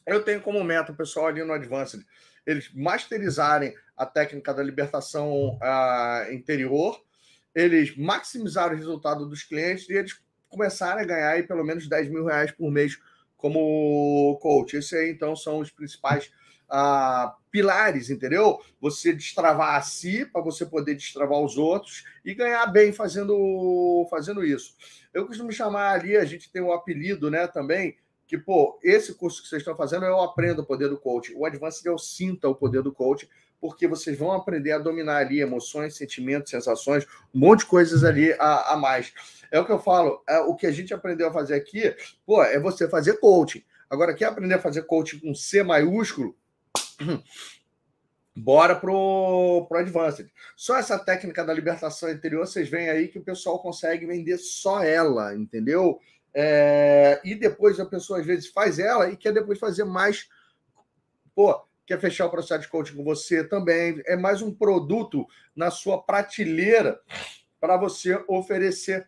Eu 0.05 0.25
tenho 0.25 0.41
como 0.41 0.61
meta, 0.61 0.91
pessoal 0.91 1.27
ali 1.27 1.41
no 1.41 1.53
Advanced, 1.53 2.05
eles 2.45 2.69
masterizarem 2.73 3.73
a 3.95 4.05
técnica 4.05 4.53
da 4.53 4.61
libertação 4.61 5.57
uh, 5.57 6.33
interior, 6.33 7.01
eles 7.55 7.95
maximizaram 7.95 8.73
o 8.73 8.77
resultado 8.77 9.25
dos 9.25 9.43
clientes 9.43 9.87
e 9.87 9.93
eles 9.93 10.21
começarem 10.53 11.03
a 11.03 11.05
ganhar 11.05 11.29
aí 11.31 11.43
pelo 11.43 11.63
menos 11.63 11.87
10 11.87 12.09
mil 12.09 12.25
reais 12.25 12.51
por 12.51 12.71
mês 12.71 12.97
como 13.35 14.37
coach. 14.41 14.77
Esses 14.77 14.93
aí, 14.93 15.11
então, 15.11 15.35
são 15.35 15.59
os 15.59 15.69
principais 15.69 16.31
ah, 16.69 17.35
pilares, 17.51 18.09
entendeu? 18.09 18.59
Você 18.79 19.13
destravar 19.13 19.75
a 19.75 19.81
si 19.81 20.25
para 20.25 20.41
você 20.41 20.65
poder 20.65 20.95
destravar 20.95 21.39
os 21.39 21.57
outros 21.57 22.03
e 22.23 22.33
ganhar 22.33 22.65
bem 22.67 22.93
fazendo, 22.93 24.07
fazendo 24.09 24.43
isso. 24.43 24.75
Eu 25.13 25.27
costumo 25.27 25.51
chamar 25.51 25.91
ali, 25.91 26.15
a 26.15 26.25
gente 26.25 26.51
tem 26.51 26.61
um 26.61 26.71
apelido, 26.71 27.29
né, 27.29 27.45
também, 27.47 27.97
que, 28.25 28.37
pô, 28.37 28.79
esse 28.81 29.13
curso 29.13 29.43
que 29.43 29.49
vocês 29.49 29.61
estão 29.61 29.75
fazendo, 29.75 30.05
eu 30.05 30.19
aprendo 30.21 30.61
o 30.61 30.65
poder 30.65 30.89
do 30.89 30.97
coach. 30.97 31.33
O 31.35 31.45
Advanced 31.45 31.85
eu 31.85 31.97
sinta 31.97 32.47
o 32.47 32.55
poder 32.55 32.81
do 32.81 32.91
coach, 32.91 33.29
porque 33.63 33.87
vocês 33.87 34.19
vão 34.19 34.33
aprender 34.33 34.73
a 34.73 34.77
dominar 34.77 35.19
ali 35.19 35.39
emoções, 35.39 35.95
sentimentos, 35.95 36.51
sensações, 36.51 37.05
um 37.33 37.39
monte 37.39 37.59
de 37.59 37.67
coisas 37.67 38.03
ali 38.03 38.33
a, 38.33 38.73
a 38.73 38.75
mais. 38.75 39.13
É 39.49 39.57
o 39.57 39.65
que 39.65 39.71
eu 39.71 39.79
falo, 39.79 40.21
é, 40.27 40.37
o 40.39 40.53
que 40.53 40.67
a 40.67 40.71
gente 40.71 40.93
aprendeu 40.93 41.29
a 41.29 41.31
fazer 41.31 41.55
aqui, 41.55 41.95
pô, 42.25 42.43
é 42.43 42.59
você 42.59 42.89
fazer 42.89 43.21
coaching. 43.21 43.63
Agora, 43.89 44.13
quer 44.13 44.25
aprender 44.25 44.55
a 44.55 44.59
fazer 44.59 44.81
coaching 44.81 45.19
com 45.19 45.33
C 45.33 45.63
maiúsculo? 45.63 46.35
Bora 48.35 48.75
pro, 48.75 49.65
pro 49.69 49.79
Advanced. 49.79 50.29
Só 50.57 50.75
essa 50.75 50.99
técnica 50.99 51.45
da 51.45 51.53
libertação 51.53 52.11
interior, 52.11 52.45
vocês 52.45 52.67
veem 52.67 52.89
aí 52.89 53.07
que 53.07 53.19
o 53.19 53.23
pessoal 53.23 53.59
consegue 53.59 54.05
vender 54.05 54.39
só 54.39 54.83
ela, 54.83 55.33
entendeu? 55.33 56.01
É, 56.33 57.21
e 57.23 57.33
depois 57.33 57.79
a 57.79 57.85
pessoa 57.85 58.19
às 58.19 58.25
vezes 58.25 58.47
faz 58.47 58.77
ela 58.77 59.09
e 59.09 59.15
quer 59.15 59.31
depois 59.31 59.57
fazer 59.57 59.85
mais. 59.85 60.27
Pô, 61.33 61.65
quer 61.85 61.99
fechar 61.99 62.25
o 62.25 62.31
processo 62.31 62.61
de 62.61 62.67
coaching 62.67 62.95
com 62.95 63.03
você 63.03 63.43
também. 63.43 64.01
É 64.05 64.15
mais 64.15 64.41
um 64.41 64.53
produto 64.53 65.27
na 65.55 65.69
sua 65.69 66.01
prateleira 66.01 66.99
para 67.59 67.77
você 67.77 68.21
oferecer 68.27 69.07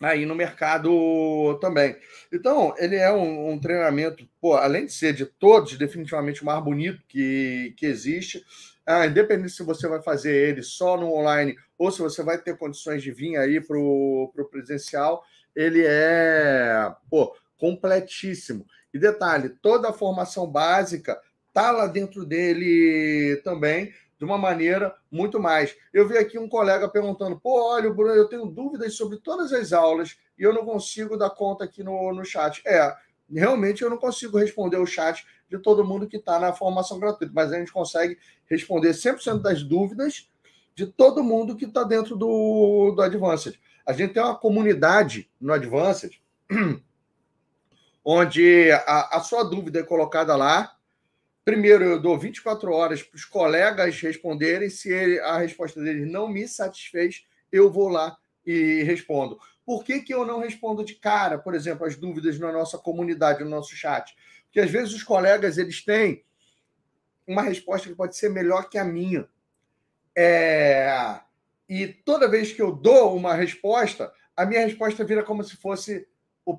aí 0.00 0.26
no 0.26 0.34
mercado 0.34 1.58
também. 1.60 1.96
Então, 2.32 2.74
ele 2.76 2.96
é 2.96 3.12
um, 3.12 3.52
um, 3.52 3.58
treinamento, 3.58 4.28
pô, 4.40 4.54
além 4.54 4.86
de 4.86 4.92
ser 4.92 5.12
de 5.12 5.24
todos, 5.24 5.76
definitivamente 5.78 6.42
o 6.42 6.46
mais 6.46 6.62
bonito 6.62 7.00
que, 7.06 7.72
que 7.76 7.86
existe. 7.86 8.44
Ah, 8.84 9.06
independente 9.06 9.52
se 9.52 9.62
você 9.62 9.86
vai 9.86 10.02
fazer 10.02 10.34
ele 10.34 10.62
só 10.62 10.96
no 10.96 11.12
online 11.14 11.56
ou 11.78 11.90
se 11.92 12.00
você 12.00 12.22
vai 12.22 12.36
ter 12.36 12.58
condições 12.58 13.00
de 13.00 13.12
vir 13.12 13.36
aí 13.36 13.60
para 13.60 13.78
o 13.78 14.48
presencial, 14.50 15.24
ele 15.54 15.84
é 15.86 16.92
pô, 17.08 17.36
completíssimo. 17.56 18.66
E 18.92 18.98
detalhe, 18.98 19.50
toda 19.50 19.88
a 19.88 19.92
formação 19.92 20.46
básica 20.46 21.18
tá 21.52 21.70
lá 21.70 21.86
dentro 21.86 22.24
dele 22.24 23.40
também 23.44 23.92
de 24.18 24.24
uma 24.24 24.38
maneira 24.38 24.94
muito 25.10 25.40
mais. 25.40 25.76
Eu 25.92 26.06
vi 26.06 26.16
aqui 26.16 26.38
um 26.38 26.48
colega 26.48 26.88
perguntando: 26.88 27.40
pô, 27.40 27.72
olha, 27.72 27.90
Bruno, 27.90 28.14
eu 28.14 28.28
tenho 28.28 28.46
dúvidas 28.46 28.94
sobre 28.94 29.18
todas 29.18 29.52
as 29.52 29.72
aulas 29.72 30.16
e 30.38 30.44
eu 30.44 30.52
não 30.52 30.64
consigo 30.64 31.16
dar 31.16 31.30
conta 31.30 31.64
aqui 31.64 31.82
no, 31.82 32.12
no 32.14 32.24
chat. 32.24 32.62
É, 32.64 32.94
realmente 33.28 33.82
eu 33.82 33.90
não 33.90 33.96
consigo 33.96 34.38
responder 34.38 34.76
o 34.76 34.86
chat 34.86 35.26
de 35.48 35.58
todo 35.58 35.84
mundo 35.84 36.06
que 36.06 36.18
está 36.18 36.38
na 36.38 36.52
formação 36.52 37.00
gratuita, 37.00 37.32
mas 37.34 37.52
a 37.52 37.58
gente 37.58 37.72
consegue 37.72 38.16
responder 38.46 38.90
100% 38.90 39.40
das 39.40 39.62
dúvidas 39.62 40.30
de 40.74 40.86
todo 40.86 41.24
mundo 41.24 41.56
que 41.56 41.64
está 41.64 41.82
dentro 41.82 42.16
do, 42.16 42.92
do 42.94 43.02
Advanced. 43.02 43.58
A 43.84 43.92
gente 43.92 44.14
tem 44.14 44.22
uma 44.22 44.38
comunidade 44.38 45.28
no 45.40 45.52
Advanced 45.52 46.12
onde 48.04 48.70
a, 48.86 49.16
a 49.16 49.20
sua 49.20 49.42
dúvida 49.42 49.80
é 49.80 49.82
colocada 49.82 50.34
lá 50.36 50.76
Primeiro, 51.44 51.84
eu 51.84 52.00
dou 52.00 52.16
24 52.16 52.72
horas 52.72 53.02
para 53.02 53.16
os 53.16 53.24
colegas 53.24 54.00
responderem. 54.00 54.70
Se 54.70 54.92
ele, 54.92 55.18
a 55.20 55.38
resposta 55.38 55.82
deles 55.82 56.10
não 56.10 56.28
me 56.28 56.46
satisfez, 56.46 57.26
eu 57.50 57.70
vou 57.70 57.88
lá 57.88 58.16
e 58.46 58.82
respondo. 58.84 59.38
Por 59.64 59.84
que, 59.84 60.00
que 60.00 60.14
eu 60.14 60.24
não 60.24 60.40
respondo 60.40 60.84
de 60.84 60.94
cara, 60.94 61.38
por 61.38 61.54
exemplo, 61.54 61.86
as 61.86 61.96
dúvidas 61.96 62.38
na 62.38 62.52
nossa 62.52 62.78
comunidade, 62.78 63.42
no 63.42 63.50
nosso 63.50 63.74
chat? 63.74 64.14
Porque 64.44 64.60
às 64.60 64.70
vezes 64.70 64.92
os 64.92 65.02
colegas 65.02 65.58
eles 65.58 65.84
têm 65.84 66.24
uma 67.26 67.42
resposta 67.42 67.88
que 67.88 67.94
pode 67.94 68.16
ser 68.16 68.28
melhor 68.28 68.68
que 68.68 68.78
a 68.78 68.84
minha. 68.84 69.28
É... 70.16 71.20
E 71.68 71.88
toda 71.88 72.28
vez 72.28 72.52
que 72.52 72.62
eu 72.62 72.72
dou 72.72 73.16
uma 73.16 73.34
resposta, 73.34 74.12
a 74.36 74.44
minha 74.44 74.60
resposta 74.60 75.04
vira 75.04 75.22
como 75.22 75.42
se 75.42 75.56
fosse 75.56 76.06
o... 76.44 76.58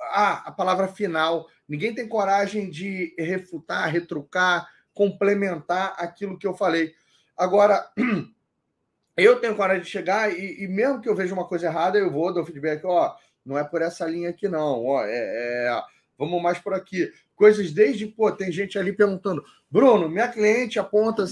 ah, 0.00 0.42
a 0.46 0.52
palavra 0.52 0.88
final 0.88 1.46
Ninguém 1.68 1.94
tem 1.94 2.08
coragem 2.08 2.70
de 2.70 3.14
refutar, 3.18 3.90
retrucar, 3.90 4.68
complementar 4.94 5.94
aquilo 5.98 6.38
que 6.38 6.46
eu 6.46 6.54
falei. 6.54 6.94
Agora, 7.36 7.88
eu 9.16 9.38
tenho 9.38 9.54
coragem 9.54 9.82
de 9.82 9.90
chegar 9.90 10.32
e, 10.32 10.64
e, 10.64 10.66
mesmo 10.66 11.00
que 11.00 11.08
eu 11.08 11.14
veja 11.14 11.34
uma 11.34 11.46
coisa 11.46 11.66
errada, 11.66 11.98
eu 11.98 12.10
vou 12.10 12.32
dar 12.32 12.40
o 12.40 12.46
feedback, 12.46 12.84
ó, 12.84 13.14
não 13.44 13.58
é 13.58 13.64
por 13.64 13.82
essa 13.82 14.06
linha 14.06 14.30
aqui 14.30 14.48
não, 14.48 14.84
ó, 14.84 15.04
é, 15.04 15.10
é, 15.10 15.82
vamos 16.18 16.42
mais 16.42 16.58
por 16.58 16.72
aqui. 16.72 17.12
Coisas 17.36 17.70
desde, 17.70 18.06
pô, 18.06 18.32
tem 18.32 18.50
gente 18.50 18.78
ali 18.78 18.92
perguntando, 18.92 19.44
Bruno, 19.70 20.08
minha 20.08 20.28
cliente 20.28 20.78
aponta 20.78 21.24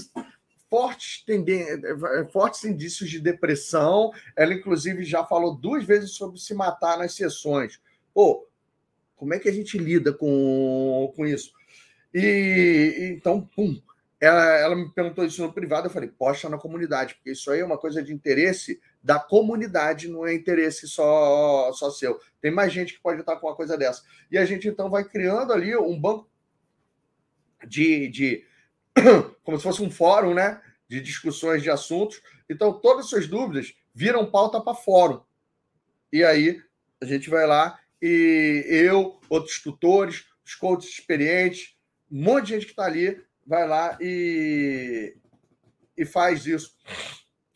fortes, 0.69 1.25
fortes 2.31 2.63
indícios 2.63 3.09
de 3.09 3.19
depressão, 3.19 4.11
ela 4.35 4.53
inclusive 4.53 5.03
já 5.03 5.25
falou 5.25 5.55
duas 5.55 5.83
vezes 5.83 6.11
sobre 6.11 6.39
se 6.39 6.53
matar 6.53 6.97
nas 6.97 7.13
sessões. 7.13 7.79
Pô, 8.13 8.47
como 9.17 9.33
é 9.33 9.39
que 9.39 9.49
a 9.49 9.53
gente 9.53 9.77
lida 9.77 10.13
com, 10.13 11.11
com 11.15 11.25
isso? 11.25 11.51
E 12.13 13.11
então, 13.11 13.41
pum, 13.41 13.81
ela, 14.19 14.57
ela 14.57 14.75
me 14.75 14.89
perguntou 14.93 15.25
isso 15.25 15.41
no 15.41 15.51
privado, 15.51 15.87
eu 15.87 15.91
falei, 15.91 16.09
posta 16.09 16.47
na 16.47 16.57
comunidade, 16.57 17.15
porque 17.15 17.31
isso 17.31 17.51
aí 17.51 17.59
é 17.59 17.65
uma 17.65 17.77
coisa 17.77 18.01
de 18.01 18.13
interesse 18.13 18.79
da 19.03 19.19
comunidade, 19.19 20.07
não 20.07 20.25
é 20.25 20.33
interesse 20.33 20.87
só, 20.87 21.71
só 21.73 21.89
seu. 21.91 22.19
Tem 22.41 22.51
mais 22.51 22.71
gente 22.71 22.93
que 22.93 23.01
pode 23.01 23.19
estar 23.19 23.35
com 23.35 23.47
uma 23.47 23.55
coisa 23.55 23.77
dessa. 23.77 24.03
E 24.31 24.37
a 24.37 24.45
gente 24.45 24.67
então 24.67 24.89
vai 24.89 25.03
criando 25.03 25.51
ali 25.51 25.75
um 25.75 25.99
banco 25.99 26.29
de, 27.67 28.07
de 28.09 28.45
como 29.43 29.57
se 29.57 29.63
fosse 29.63 29.81
um 29.81 29.91
fórum, 29.91 30.33
né? 30.33 30.61
De 30.87 31.01
discussões 31.01 31.61
de 31.61 31.69
assuntos. 31.69 32.21
Então, 32.49 32.73
todas 32.73 33.05
as 33.05 33.09
suas 33.09 33.27
dúvidas 33.27 33.73
viram 33.93 34.29
pauta 34.29 34.61
para 34.61 34.75
fórum. 34.75 35.21
E 36.11 36.23
aí 36.23 36.61
a 37.01 37.05
gente 37.05 37.29
vai 37.29 37.45
lá 37.45 37.79
e 38.01 38.65
eu, 38.67 39.19
outros 39.29 39.61
tutores, 39.61 40.25
os 40.45 40.55
coaches 40.55 40.91
experientes, 40.91 41.75
um 42.11 42.23
monte 42.23 42.45
de 42.45 42.53
gente 42.53 42.65
que 42.65 42.71
está 42.71 42.85
ali, 42.85 43.21
vai 43.45 43.67
lá 43.67 43.97
e, 43.99 45.15
e 45.97 46.05
faz 46.05 46.45
isso. 46.45 46.75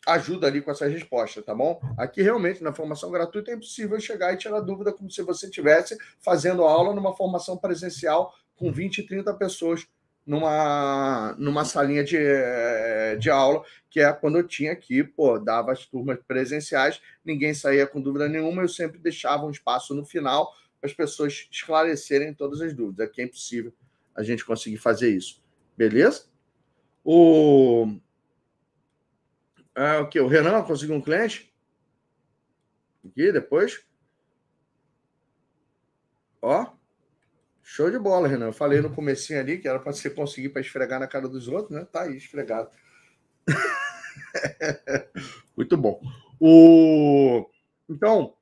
Ajuda 0.06 0.48
ali 0.48 0.60
com 0.60 0.70
essa 0.70 0.88
resposta, 0.88 1.42
tá 1.42 1.54
bom? 1.54 1.80
Aqui 1.96 2.22
realmente, 2.22 2.62
na 2.62 2.72
formação 2.72 3.10
gratuita, 3.10 3.52
é 3.52 3.54
impossível 3.54 4.00
chegar 4.00 4.32
e 4.32 4.36
tirar 4.36 4.60
dúvida 4.60 4.92
como 4.92 5.10
se 5.10 5.22
você 5.22 5.46
estivesse 5.46 5.96
fazendo 6.20 6.64
aula 6.64 6.94
numa 6.94 7.14
formação 7.14 7.56
presencial 7.56 8.34
com 8.56 8.72
20, 8.72 9.04
30 9.04 9.32
pessoas 9.34 9.86
numa, 10.26 11.34
numa 11.38 11.64
salinha 11.64 12.04
de, 12.04 12.18
de 13.18 13.30
aula, 13.30 13.64
que 13.90 14.00
é 14.00 14.12
quando 14.12 14.38
eu 14.38 14.46
tinha 14.46 14.72
aqui, 14.72 15.02
pô, 15.02 15.38
dava 15.38 15.72
as 15.72 15.86
turmas 15.86 16.18
presenciais, 16.26 17.00
ninguém 17.24 17.52
saía 17.52 17.86
com 17.86 18.00
dúvida 18.00 18.28
nenhuma, 18.28 18.62
eu 18.62 18.68
sempre 18.68 18.98
deixava 18.98 19.44
um 19.44 19.50
espaço 19.50 19.94
no 19.94 20.04
final 20.04 20.52
para 20.80 20.88
as 20.88 20.94
pessoas 20.94 21.48
esclarecerem 21.50 22.34
todas 22.34 22.60
as 22.60 22.74
dúvidas. 22.74 23.06
Aqui 23.06 23.20
é 23.20 23.24
impossível 23.24 23.72
a 24.14 24.22
gente 24.22 24.44
conseguir 24.44 24.78
fazer 24.78 25.14
isso. 25.14 25.42
Beleza? 25.76 26.24
O. 27.04 27.98
Ah, 29.74 30.00
o 30.00 30.08
que? 30.08 30.20
O 30.20 30.28
Renan 30.28 30.62
conseguiu 30.62 30.94
um 30.94 31.00
cliente? 31.00 31.52
Aqui, 33.04 33.32
depois. 33.32 33.84
Ó. 36.40 36.72
Show 37.74 37.90
de 37.90 37.98
bola, 37.98 38.28
Renan. 38.28 38.48
Eu 38.48 38.52
falei 38.52 38.82
no 38.82 38.94
comecinho 38.94 39.40
ali 39.40 39.56
que 39.56 39.66
era 39.66 39.78
para 39.78 39.94
você 39.94 40.10
conseguir 40.10 40.50
para 40.50 40.60
esfregar 40.60 41.00
na 41.00 41.06
cara 41.06 41.26
dos 41.26 41.48
outros, 41.48 41.70
né? 41.70 41.86
Tá 41.90 42.02
aí, 42.02 42.18
esfregado. 42.18 42.68
Muito 45.56 45.74
bom. 45.78 45.98
O... 46.38 47.48
Então, 47.88 48.34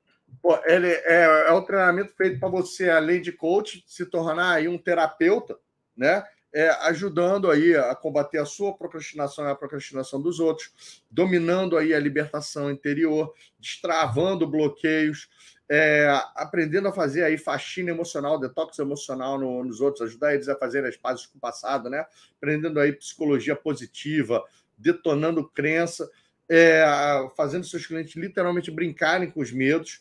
pô, 0.43 0.59
ele 0.65 0.89
é, 0.89 1.47
é 1.47 1.53
o 1.53 1.63
treinamento 1.63 2.13
feito 2.17 2.41
para 2.41 2.49
você, 2.49 2.91
além 2.91 3.23
de 3.23 3.31
coach, 3.31 3.85
se 3.87 4.05
tornar 4.05 4.55
aí 4.55 4.67
um 4.67 4.77
terapeuta, 4.77 5.57
né? 5.97 6.25
É, 6.53 6.69
ajudando 6.89 7.49
aí 7.49 7.77
a 7.77 7.95
combater 7.95 8.39
a 8.39 8.45
sua 8.45 8.77
procrastinação 8.77 9.45
e 9.45 9.51
a 9.51 9.55
procrastinação 9.55 10.21
dos 10.21 10.41
outros, 10.41 11.05
dominando 11.09 11.79
aí 11.79 11.95
a 11.95 12.01
libertação 12.01 12.71
interior, 12.73 13.33
destravando 13.61 14.49
bloqueios, 14.49 15.29
é, 15.73 16.09
aprendendo 16.35 16.89
a 16.89 16.93
fazer 16.93 17.23
aí 17.23 17.39
faxina 17.39 17.91
emocional, 17.91 18.41
detox 18.41 18.77
emocional 18.81 19.39
no, 19.39 19.63
nos 19.63 19.81
outros, 19.81 20.03
ajudar 20.03 20.35
eles 20.35 20.49
a 20.49 20.57
fazer 20.57 20.85
as 20.85 20.97
pazes 20.97 21.27
com 21.27 21.39
o 21.39 21.41
passado, 21.41 21.89
né? 21.89 22.05
Aprendendo 22.37 22.81
aí 22.81 22.93
psicologia 22.93 23.55
positiva, 23.55 24.45
detonando 24.77 25.49
crença, 25.49 26.11
é, 26.49 26.85
fazendo 27.37 27.65
seus 27.65 27.87
clientes 27.87 28.17
literalmente 28.17 28.73
brincarem 28.73 29.31
com 29.31 29.41
os 29.41 29.53
medos, 29.53 30.01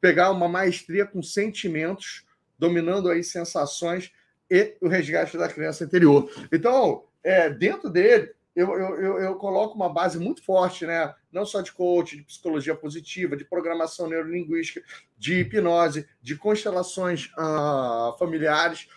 pegar 0.00 0.30
uma 0.30 0.48
maestria 0.48 1.04
com 1.04 1.22
sentimentos, 1.22 2.24
dominando 2.58 3.10
aí 3.10 3.22
sensações 3.22 4.10
e 4.50 4.76
o 4.80 4.88
resgate 4.88 5.38
da 5.38 5.48
criança 5.48 5.84
interior. 5.84 6.30
Então, 6.52 7.04
é, 7.22 7.48
dentro 7.48 7.88
dele, 7.88 8.32
eu, 8.56 8.72
eu, 8.76 9.18
eu, 9.20 9.34
coloco 9.36 9.76
uma 9.76 9.88
base 9.88 10.18
muito 10.18 10.42
forte, 10.42 10.84
né? 10.84 11.14
Não 11.30 11.46
só 11.46 11.60
de 11.60 11.70
coach, 11.72 12.16
de 12.16 12.24
psicologia 12.24 12.74
positiva, 12.74 13.36
de 13.36 13.44
programação 13.44 14.08
neurolinguística, 14.08 14.82
de 15.16 15.40
hipnose, 15.40 16.08
de 16.20 16.36
constelações 16.36 17.30
uh, 17.38 18.18
familiares. 18.18 18.88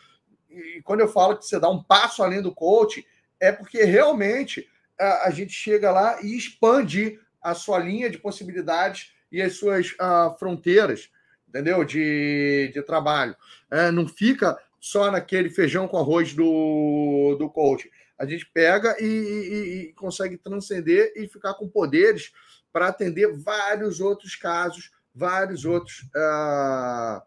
E 0.49 0.82
quando 0.83 1.01
eu 1.01 1.07
falo 1.07 1.38
que 1.38 1.45
você 1.45 1.59
dá 1.59 1.69
um 1.69 1.83
passo 1.83 2.23
além 2.23 2.41
do 2.41 2.53
coach, 2.53 3.06
é 3.40 3.51
porque 3.51 3.83
realmente 3.83 4.67
a, 4.99 5.27
a 5.27 5.30
gente 5.30 5.53
chega 5.53 5.91
lá 5.91 6.22
e 6.23 6.35
expande 6.35 7.19
a 7.40 7.53
sua 7.53 7.77
linha 7.77 8.09
de 8.09 8.17
possibilidades 8.17 9.14
e 9.32 9.41
as 9.41 9.56
suas 9.56 9.91
uh, 9.91 10.35
fronteiras 10.40 11.11
entendeu? 11.53 11.83
De, 11.83 12.72
de 12.73 12.82
trabalho. 12.82 13.35
É, 13.69 13.91
não 13.91 14.07
fica 14.07 14.57
só 14.83 15.09
naquele 15.09 15.49
feijão 15.49 15.87
com 15.87 15.97
arroz 15.97 16.33
do, 16.33 17.37
do 17.39 17.49
coach. 17.49 17.89
A 18.19 18.25
gente 18.25 18.45
pega 18.53 18.97
e, 18.99 19.05
e, 19.05 19.79
e 19.89 19.93
consegue 19.93 20.37
transcender 20.37 21.13
e 21.15 21.25
ficar 21.25 21.53
com 21.53 21.69
poderes 21.69 22.33
para 22.69 22.89
atender 22.89 23.31
vários 23.31 24.01
outros 24.01 24.35
casos, 24.35 24.91
vários 25.15 25.63
outros 25.63 26.01
uh, 26.13 27.21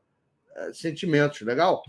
sentimentos. 0.75 1.41
Legal? 1.41 1.83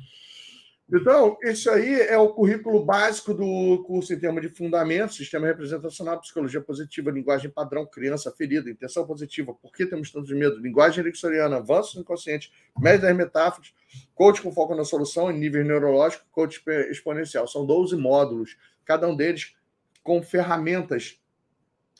Então, 0.90 1.38
isso 1.44 1.70
aí 1.70 2.00
é 2.02 2.18
o 2.18 2.30
currículo 2.30 2.86
básico 2.86 3.34
do 3.34 3.84
curso 3.86 4.14
em 4.14 4.20
termos 4.20 4.42
de 4.42 4.48
fundamentos, 4.48 5.18
sistema 5.18 5.46
representacional, 5.46 6.22
psicologia 6.22 6.62
positiva, 6.62 7.12
linguagem 7.12 7.52
padrão, 7.52 7.86
criança 7.86 8.32
ferida, 8.32 8.70
intenção 8.70 9.06
positiva, 9.06 9.54
por 9.54 9.74
que 9.74 9.86
temos 9.86 10.10
tanto 10.10 10.34
medo, 10.34 10.58
linguagem 10.62 11.02
ericksoniana, 11.04 11.58
avanço 11.58 11.98
no 11.98 12.04
inconsciente, 12.04 12.54
média 12.80 13.02
das 13.02 13.18
metáforas, 13.18 13.74
coach 14.16 14.42
com 14.42 14.50
foco 14.54 14.74
na 14.76 14.86
solução 14.86 15.30
em 15.30 15.38
nível 15.38 15.66
neurológico, 15.66 16.26
coach 16.32 16.64
exponencial. 16.90 17.46
São 17.50 17.66
12 17.66 17.98
módulos, 17.98 18.56
cada 18.86 19.10
um 19.10 19.16
deles 19.16 19.58
com 20.02 20.24
ferramentas, 20.24 21.20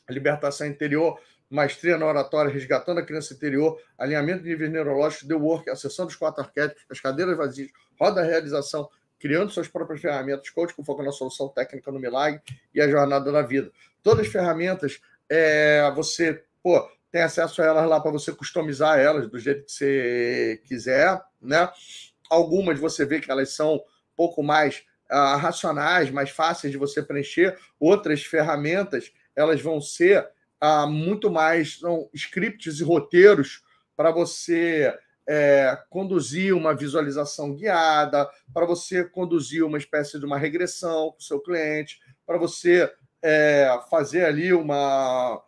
libertação 0.08 0.66
interior, 0.66 1.20
maestria 1.50 1.96
na 1.96 2.06
oratória, 2.06 2.52
resgatando 2.52 2.98
a 2.98 3.02
criança 3.02 3.34
interior, 3.34 3.80
alinhamento 3.96 4.42
de 4.42 4.50
níveis 4.50 4.70
neurológicos, 4.70 5.26
The 5.26 5.34
Work, 5.34 5.70
acessão 5.70 6.06
dos 6.06 6.16
quatro 6.16 6.42
arquétipos, 6.42 6.84
as 6.90 7.00
cadeiras 7.00 7.36
vazias, 7.36 7.70
roda 7.98 8.20
a 8.20 8.24
realização, 8.24 8.88
criando 9.18 9.50
suas 9.50 9.68
próprias 9.68 10.00
ferramentas, 10.00 10.50
coach 10.50 10.74
com 10.74 10.84
foco 10.84 11.02
na 11.02 11.12
solução 11.12 11.48
técnica 11.48 11.90
no 11.90 11.98
milagre 11.98 12.40
e 12.74 12.80
a 12.80 12.88
jornada 12.88 13.32
da 13.32 13.42
vida. 13.42 13.70
Todas 14.02 14.26
as 14.26 14.32
ferramentas, 14.32 15.00
é, 15.28 15.90
você 15.94 16.42
pô, 16.62 16.88
tem 17.10 17.22
acesso 17.22 17.62
a 17.62 17.64
elas 17.64 17.88
lá 17.88 18.00
para 18.00 18.10
você 18.10 18.32
customizar 18.32 18.98
elas 18.98 19.28
do 19.28 19.38
jeito 19.38 19.64
que 19.64 19.72
você 19.72 20.62
quiser, 20.66 21.20
né? 21.40 21.70
Algumas 22.30 22.78
você 22.78 23.06
vê 23.06 23.20
que 23.20 23.30
elas 23.30 23.54
são 23.54 23.76
um 23.76 23.80
pouco 24.14 24.42
mais 24.42 24.84
uh, 25.10 25.36
racionais, 25.36 26.10
mais 26.10 26.30
fáceis 26.30 26.70
de 26.70 26.78
você 26.78 27.02
preencher. 27.02 27.56
Outras 27.80 28.22
ferramentas, 28.22 29.10
elas 29.34 29.62
vão 29.62 29.80
ser 29.80 30.28
uh, 30.62 30.86
muito 30.88 31.30
mais 31.30 31.78
são 31.78 32.08
scripts 32.12 32.80
e 32.80 32.84
roteiros 32.84 33.62
para 33.96 34.10
você 34.10 34.96
é, 35.28 35.78
conduzir 35.90 36.54
uma 36.54 36.74
visualização 36.74 37.54
guiada, 37.54 38.28
para 38.54 38.64
você 38.64 39.04
conduzir 39.04 39.62
uma 39.62 39.76
espécie 39.76 40.18
de 40.18 40.24
uma 40.24 40.38
regressão 40.38 41.10
com 41.10 41.18
o 41.18 41.22
seu 41.22 41.38
cliente, 41.40 42.00
para 42.26 42.38
você 42.38 42.90
é, 43.20 43.68
fazer 43.90 44.24
ali 44.24 44.54
uma 44.54 45.42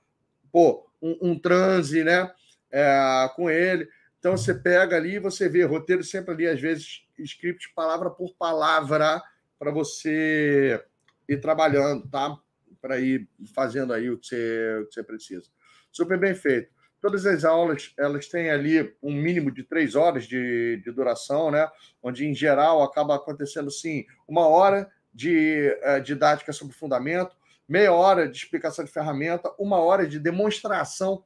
pô, 0.53 0.87
um, 1.01 1.31
um 1.31 1.39
transe 1.39 2.05
né, 2.05 2.31
é, 2.71 3.31
com 3.35 3.49
ele. 3.49 3.89
Então 4.19 4.37
você 4.37 4.53
pega 4.53 4.97
ali 4.97 5.15
e 5.15 5.21
você 5.21 5.49
vê 5.49 5.65
roteiro 5.65 6.05
sempre 6.05 6.35
ali, 6.35 6.47
às 6.47 6.61
vezes, 6.61 7.03
script 7.19 7.73
palavra 7.75 8.11
por 8.11 8.35
palavra, 8.37 9.23
para 9.59 9.71
você 9.71 10.83
ir 11.27 11.41
trabalhando, 11.41 12.07
tá? 12.09 12.37
Para 12.81 12.99
ir 12.99 13.29
fazendo 13.55 13.93
aí 13.93 14.11
o 14.11 14.19
que 14.19 14.27
você, 14.27 14.79
o 14.83 14.87
que 14.87 14.95
você 14.95 15.03
precisa. 15.03 15.47
Super 15.93 16.19
bem 16.19 16.35
feito. 16.35 16.71
Todas 17.01 17.25
as 17.25 17.45
aulas 17.45 17.95
elas 17.99 18.29
têm 18.29 18.51
ali 18.51 18.95
um 19.03 19.13
mínimo 19.13 19.51
de 19.51 19.65
três 19.65 19.95
horas 19.95 20.25
de, 20.27 20.83
de 20.85 20.93
duração, 20.93 21.51
né? 21.51 21.67
Onde 22.03 22.27
em 22.27 22.35
geral 22.35 22.83
acaba 22.83 23.17
acontecendo 23.17 23.71
sim 23.71 24.05
uma 24.29 24.47
hora 24.47 24.91
de 25.13 25.77
uh, 25.83 26.01
didática 26.03 26.53
sobre 26.53 26.75
fundamento, 26.75 27.35
meia 27.67 27.93
hora 27.93 28.29
de 28.29 28.37
explicação 28.37 28.85
de 28.85 28.91
ferramenta, 28.91 29.51
uma 29.59 29.79
hora 29.79 30.07
de 30.07 30.19
demonstração 30.19 31.25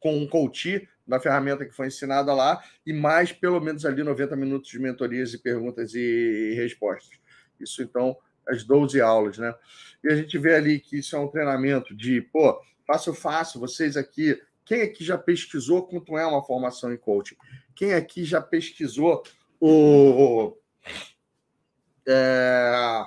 com 0.00 0.16
um 0.16 0.26
coach 0.26 0.88
da 1.06 1.20
ferramenta 1.20 1.64
que 1.64 1.74
foi 1.74 1.86
ensinada 1.86 2.34
lá 2.34 2.62
e 2.84 2.92
mais 2.92 3.32
pelo 3.32 3.60
menos 3.60 3.84
ali 3.84 4.02
90 4.02 4.34
minutos 4.36 4.70
de 4.70 4.78
mentorias 4.78 5.32
e 5.32 5.38
perguntas 5.38 5.94
e 5.94 6.54
respostas. 6.56 7.18
Isso 7.60 7.82
então 7.82 8.16
as 8.48 8.64
12 8.64 9.00
aulas, 9.00 9.38
né? 9.38 9.54
E 10.02 10.08
a 10.08 10.16
gente 10.16 10.36
vê 10.38 10.54
ali 10.54 10.80
que 10.80 10.98
isso 10.98 11.14
é 11.14 11.18
um 11.18 11.28
treinamento 11.28 11.94
de, 11.94 12.20
pô, 12.20 12.60
Fácil, 12.86 13.14
fácil. 13.14 13.60
Vocês 13.60 13.96
aqui, 13.96 14.40
quem 14.64 14.82
aqui 14.82 15.04
já 15.04 15.16
pesquisou 15.16 15.86
quanto 15.86 16.18
é 16.18 16.26
uma 16.26 16.42
formação 16.42 16.92
em 16.92 16.96
coaching? 16.96 17.36
Quem 17.74 17.94
aqui 17.94 18.24
já 18.24 18.40
pesquisou 18.40 19.22
o. 19.60 20.56
É, 22.06 23.04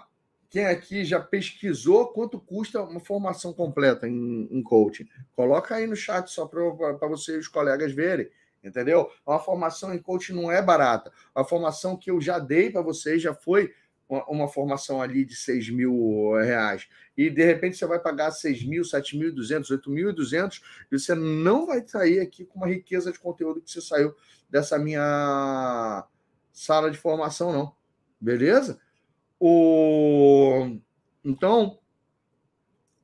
quem 0.49 0.65
aqui 0.65 1.03
já 1.03 1.19
pesquisou 1.19 2.07
quanto 2.07 2.39
custa 2.39 2.81
uma 2.81 2.99
formação 2.99 3.53
completa 3.53 4.07
em, 4.07 4.47
em 4.49 4.63
coaching? 4.63 5.07
Coloca 5.35 5.75
aí 5.75 5.85
no 5.85 5.95
chat 5.95 6.31
só 6.31 6.47
para 6.47 7.07
você 7.07 7.35
e 7.35 7.39
os 7.39 7.47
colegas 7.47 7.91
verem 7.91 8.29
entendeu? 8.63 9.11
Uma 9.23 9.37
formação 9.37 9.93
em 9.93 9.99
coaching 9.99 10.33
não 10.33 10.51
é 10.51 10.59
barata. 10.59 11.11
A 11.35 11.43
formação 11.43 11.95
que 11.95 12.09
eu 12.09 12.19
já 12.19 12.39
dei 12.39 12.71
para 12.71 12.81
vocês 12.81 13.21
já 13.21 13.31
foi 13.31 13.71
uma, 14.07 14.25
uma, 14.25 14.47
formação 14.47 15.01
ali 15.01 15.25
de 15.25 15.35
6 15.35 15.69
mil 15.69 16.33
reais 16.35 16.87
e 17.17 17.29
de 17.29 17.43
repente 17.43 17.77
você 17.77 17.85
vai 17.85 17.99
pagar 17.99 18.31
6 18.31 18.63
mil, 18.65 18.83
7 18.83 19.17
mil, 19.17 19.33
200, 19.33 19.69
8 19.71 19.89
mil 19.89 20.09
e 20.09 20.13
200 20.13 20.61
e 20.91 20.99
você 20.99 21.15
não 21.15 21.65
vai 21.65 21.85
sair 21.87 22.19
aqui 22.19 22.45
com 22.45 22.59
uma 22.59 22.67
riqueza 22.67 23.11
de 23.11 23.19
conteúdo 23.19 23.61
que 23.61 23.71
você 23.71 23.81
saiu 23.81 24.13
dessa 24.49 24.77
minha 24.77 26.05
sala 26.53 26.89
de 26.89 26.97
formação, 26.97 27.51
não. 27.51 27.75
Beleza? 28.19 28.79
O... 29.39 30.77
Então, 31.23 31.79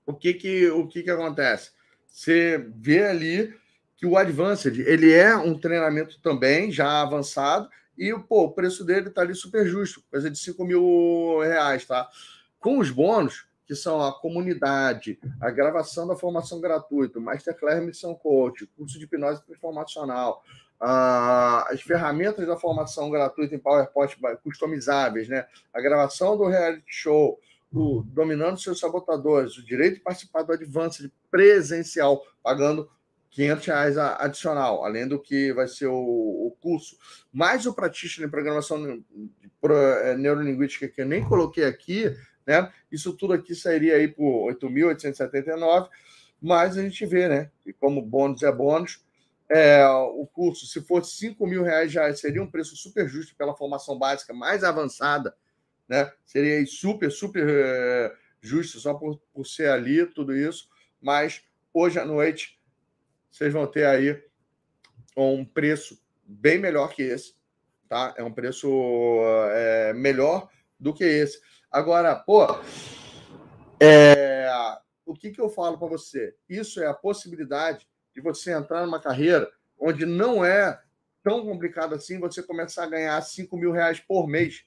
o 0.05 0.13
que 0.13 0.33
que, 0.33 0.69
o 0.69 0.87
que 0.87 1.03
que 1.03 1.11
acontece? 1.11 1.71
Você 2.07 2.57
vê 2.75 3.03
ali 3.05 3.53
que 3.97 4.05
o 4.05 4.17
Advanced, 4.17 4.79
ele 4.79 5.11
é 5.11 5.35
um 5.35 5.57
treinamento 5.57 6.19
também 6.21 6.71
já 6.71 7.01
avançado, 7.01 7.69
e 8.01 8.17
pô, 8.17 8.45
o 8.45 8.51
preço 8.51 8.83
dele 8.83 9.09
está 9.09 9.21
ali 9.21 9.35
super 9.35 9.67
justo, 9.67 10.03
coisa 10.09 10.27
de 10.27 10.39
5 10.39 10.65
mil 10.65 11.39
reais, 11.41 11.85
tá? 11.85 12.09
Com 12.59 12.79
os 12.79 12.89
bônus, 12.89 13.45
que 13.67 13.75
são 13.75 14.01
a 14.01 14.11
comunidade, 14.11 15.19
a 15.39 15.51
gravação 15.51 16.07
da 16.07 16.15
formação 16.15 16.59
gratuita, 16.59 17.19
Masterclass 17.19 17.83
Missão 17.83 18.15
Coach, 18.15 18.65
curso 18.75 18.97
de 18.97 19.05
hipnose 19.05 19.45
transformacional, 19.45 20.43
as 20.79 21.79
ferramentas 21.83 22.47
da 22.47 22.57
formação 22.57 23.11
gratuita 23.11 23.53
em 23.53 23.59
PowerPoint 23.59 24.17
customizáveis, 24.43 25.29
né? 25.29 25.45
a 25.71 25.79
gravação 25.79 26.35
do 26.35 26.47
reality 26.47 26.83
show, 26.87 27.39
o 27.71 28.01
Dominando 28.01 28.59
Seus 28.59 28.79
Sabotadores, 28.79 29.57
o 29.57 29.65
direito 29.65 29.95
de 29.95 30.01
participar 30.01 30.41
do 30.41 30.53
Advanced 30.53 31.11
presencial, 31.29 32.25
pagando 32.41 32.89
500 33.31 33.65
reais 33.65 33.97
adicional, 33.97 34.83
além 34.83 35.07
do 35.07 35.17
que 35.17 35.53
vai 35.53 35.67
ser 35.67 35.87
o, 35.87 36.55
curso, 36.61 36.97
mais 37.31 37.65
o 37.65 37.73
Practitioner 37.73 38.27
em 38.27 38.31
Programação 38.31 39.03
é, 39.63 40.15
Neurolinguística, 40.17 40.87
que 40.87 41.01
eu 41.01 41.05
nem 41.05 41.23
coloquei 41.23 41.63
aqui, 41.63 42.15
né? 42.45 42.71
Isso 42.91 43.13
tudo 43.13 43.33
aqui 43.33 43.55
sairia 43.55 43.95
aí 43.95 44.07
por 44.07 44.53
8.879, 44.53 45.89
mas 46.41 46.77
a 46.77 46.83
gente 46.83 47.05
vê, 47.05 47.29
né? 47.29 47.49
E 47.65 47.71
como 47.71 48.01
bônus 48.01 48.43
é 48.43 48.51
bônus, 48.51 49.03
é, 49.49 49.85
o 49.87 50.25
curso, 50.27 50.65
se 50.65 50.81
fosse 50.81 51.15
5 51.17 51.45
mil 51.47 51.63
reais, 51.63 51.91
já 51.91 52.13
seria 52.13 52.43
um 52.43 52.49
preço 52.51 52.75
super 52.75 53.07
justo 53.07 53.35
pela 53.35 53.55
formação 53.55 53.97
básica 53.97 54.33
mais 54.33 54.63
avançada, 54.63 55.33
né? 55.87 56.11
Seria 56.25 56.65
super, 56.65 57.09
super 57.09 57.47
é, 57.47 58.13
justo 58.41 58.77
só 58.79 58.93
por, 58.93 59.21
por 59.33 59.47
ser 59.47 59.69
ali, 59.69 60.05
tudo 60.05 60.35
isso, 60.35 60.69
mas 61.01 61.41
hoje 61.73 61.97
à 61.97 62.05
noite 62.05 62.60
vocês 63.31 63.53
vão 63.53 63.65
ter 63.65 63.85
aí 63.85 64.21
um 65.15 65.45
preço 65.45 65.99
bem 66.23 66.59
melhor 66.59 66.89
que 66.93 67.01
esse, 67.01 67.35
tá? 67.87 68.13
É 68.17 68.23
um 68.23 68.31
preço 68.31 68.67
é, 69.51 69.93
melhor 69.93 70.49
do 70.79 70.93
que 70.93 71.03
esse. 71.03 71.41
Agora, 71.71 72.15
pô, 72.15 72.45
é, 73.79 74.49
o 75.05 75.13
que, 75.13 75.31
que 75.31 75.39
eu 75.39 75.49
falo 75.49 75.77
para 75.77 75.87
você? 75.87 76.35
Isso 76.49 76.81
é 76.81 76.87
a 76.87 76.93
possibilidade 76.93 77.87
de 78.13 78.21
você 78.21 78.51
entrar 78.51 78.85
numa 78.85 78.99
carreira 78.99 79.49
onde 79.79 80.05
não 80.05 80.43
é 80.43 80.79
tão 81.23 81.45
complicado 81.45 81.95
assim 81.95 82.19
você 82.19 82.43
começar 82.43 82.83
a 82.83 82.89
ganhar 82.89 83.21
5 83.21 83.55
mil 83.57 83.71
reais 83.71 83.99
por 83.99 84.27
mês. 84.27 84.65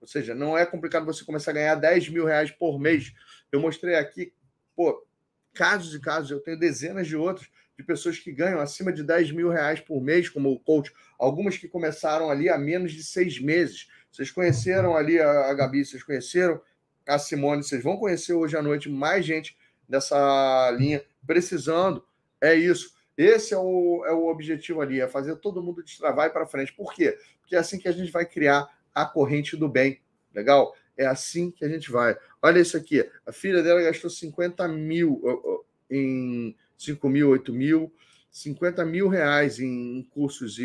Ou 0.00 0.06
seja, 0.06 0.34
não 0.34 0.58
é 0.58 0.66
complicado 0.66 1.06
você 1.06 1.24
começar 1.24 1.52
a 1.52 1.54
ganhar 1.54 1.74
10 1.76 2.08
mil 2.08 2.24
reais 2.26 2.50
por 2.50 2.78
mês. 2.78 3.12
Eu 3.50 3.60
mostrei 3.60 3.94
aqui, 3.94 4.34
pô, 4.74 5.06
casos 5.54 5.94
e 5.94 6.00
casos, 6.00 6.30
eu 6.30 6.40
tenho 6.40 6.58
dezenas 6.58 7.06
de 7.06 7.16
outros 7.16 7.48
de 7.76 7.84
pessoas 7.84 8.18
que 8.18 8.32
ganham 8.32 8.60
acima 8.60 8.92
de 8.92 9.02
10 9.02 9.32
mil 9.32 9.48
reais 9.48 9.80
por 9.80 10.00
mês 10.00 10.28
como 10.28 10.58
coach, 10.60 10.92
algumas 11.18 11.56
que 11.56 11.68
começaram 11.68 12.30
ali 12.30 12.48
há 12.48 12.58
menos 12.58 12.92
de 12.92 13.02
seis 13.02 13.40
meses. 13.40 13.88
Vocês 14.10 14.30
conheceram 14.30 14.96
ali 14.96 15.20
a, 15.20 15.54
Gabi, 15.54 15.84
vocês 15.84 16.02
conheceram 16.02 16.60
a 17.06 17.18
Simone, 17.18 17.62
vocês 17.62 17.82
vão 17.82 17.96
conhecer 17.96 18.34
hoje 18.34 18.56
à 18.56 18.62
noite 18.62 18.88
mais 18.88 19.24
gente 19.24 19.56
dessa 19.88 20.70
linha 20.78 21.02
precisando. 21.26 22.04
É 22.40 22.54
isso. 22.54 22.92
Esse 23.16 23.54
é 23.54 23.58
o, 23.58 24.04
é 24.06 24.12
o 24.12 24.28
objetivo 24.28 24.80
ali, 24.80 25.00
é 25.00 25.08
fazer 25.08 25.36
todo 25.36 25.62
mundo 25.62 25.82
destravar 25.82 26.28
e 26.28 26.30
para 26.30 26.46
frente. 26.46 26.72
Por 26.72 26.92
quê? 26.92 27.18
Porque 27.40 27.54
é 27.56 27.58
assim 27.58 27.78
que 27.78 27.88
a 27.88 27.92
gente 27.92 28.10
vai 28.10 28.24
criar 28.24 28.66
a 28.94 29.04
corrente 29.04 29.56
do 29.56 29.68
bem. 29.68 30.00
Legal? 30.34 30.74
É 30.96 31.06
assim 31.06 31.50
que 31.50 31.64
a 31.64 31.68
gente 31.68 31.90
vai. 31.90 32.16
Olha 32.40 32.60
isso 32.60 32.76
aqui. 32.76 33.08
A 33.26 33.32
filha 33.32 33.62
dela 33.62 33.82
gastou 33.82 34.10
50 34.10 34.66
mil 34.68 35.22
em 35.90 36.56
5 36.84 37.08
mil, 37.08 37.28
8 37.30 37.52
mil. 37.52 37.92
50 38.30 38.84
mil 38.86 39.08
reais 39.08 39.60
em 39.60 40.02
cursos 40.10 40.58
e, 40.58 40.62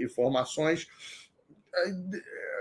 e, 0.00 0.04
e 0.04 0.08
formações. 0.08 0.88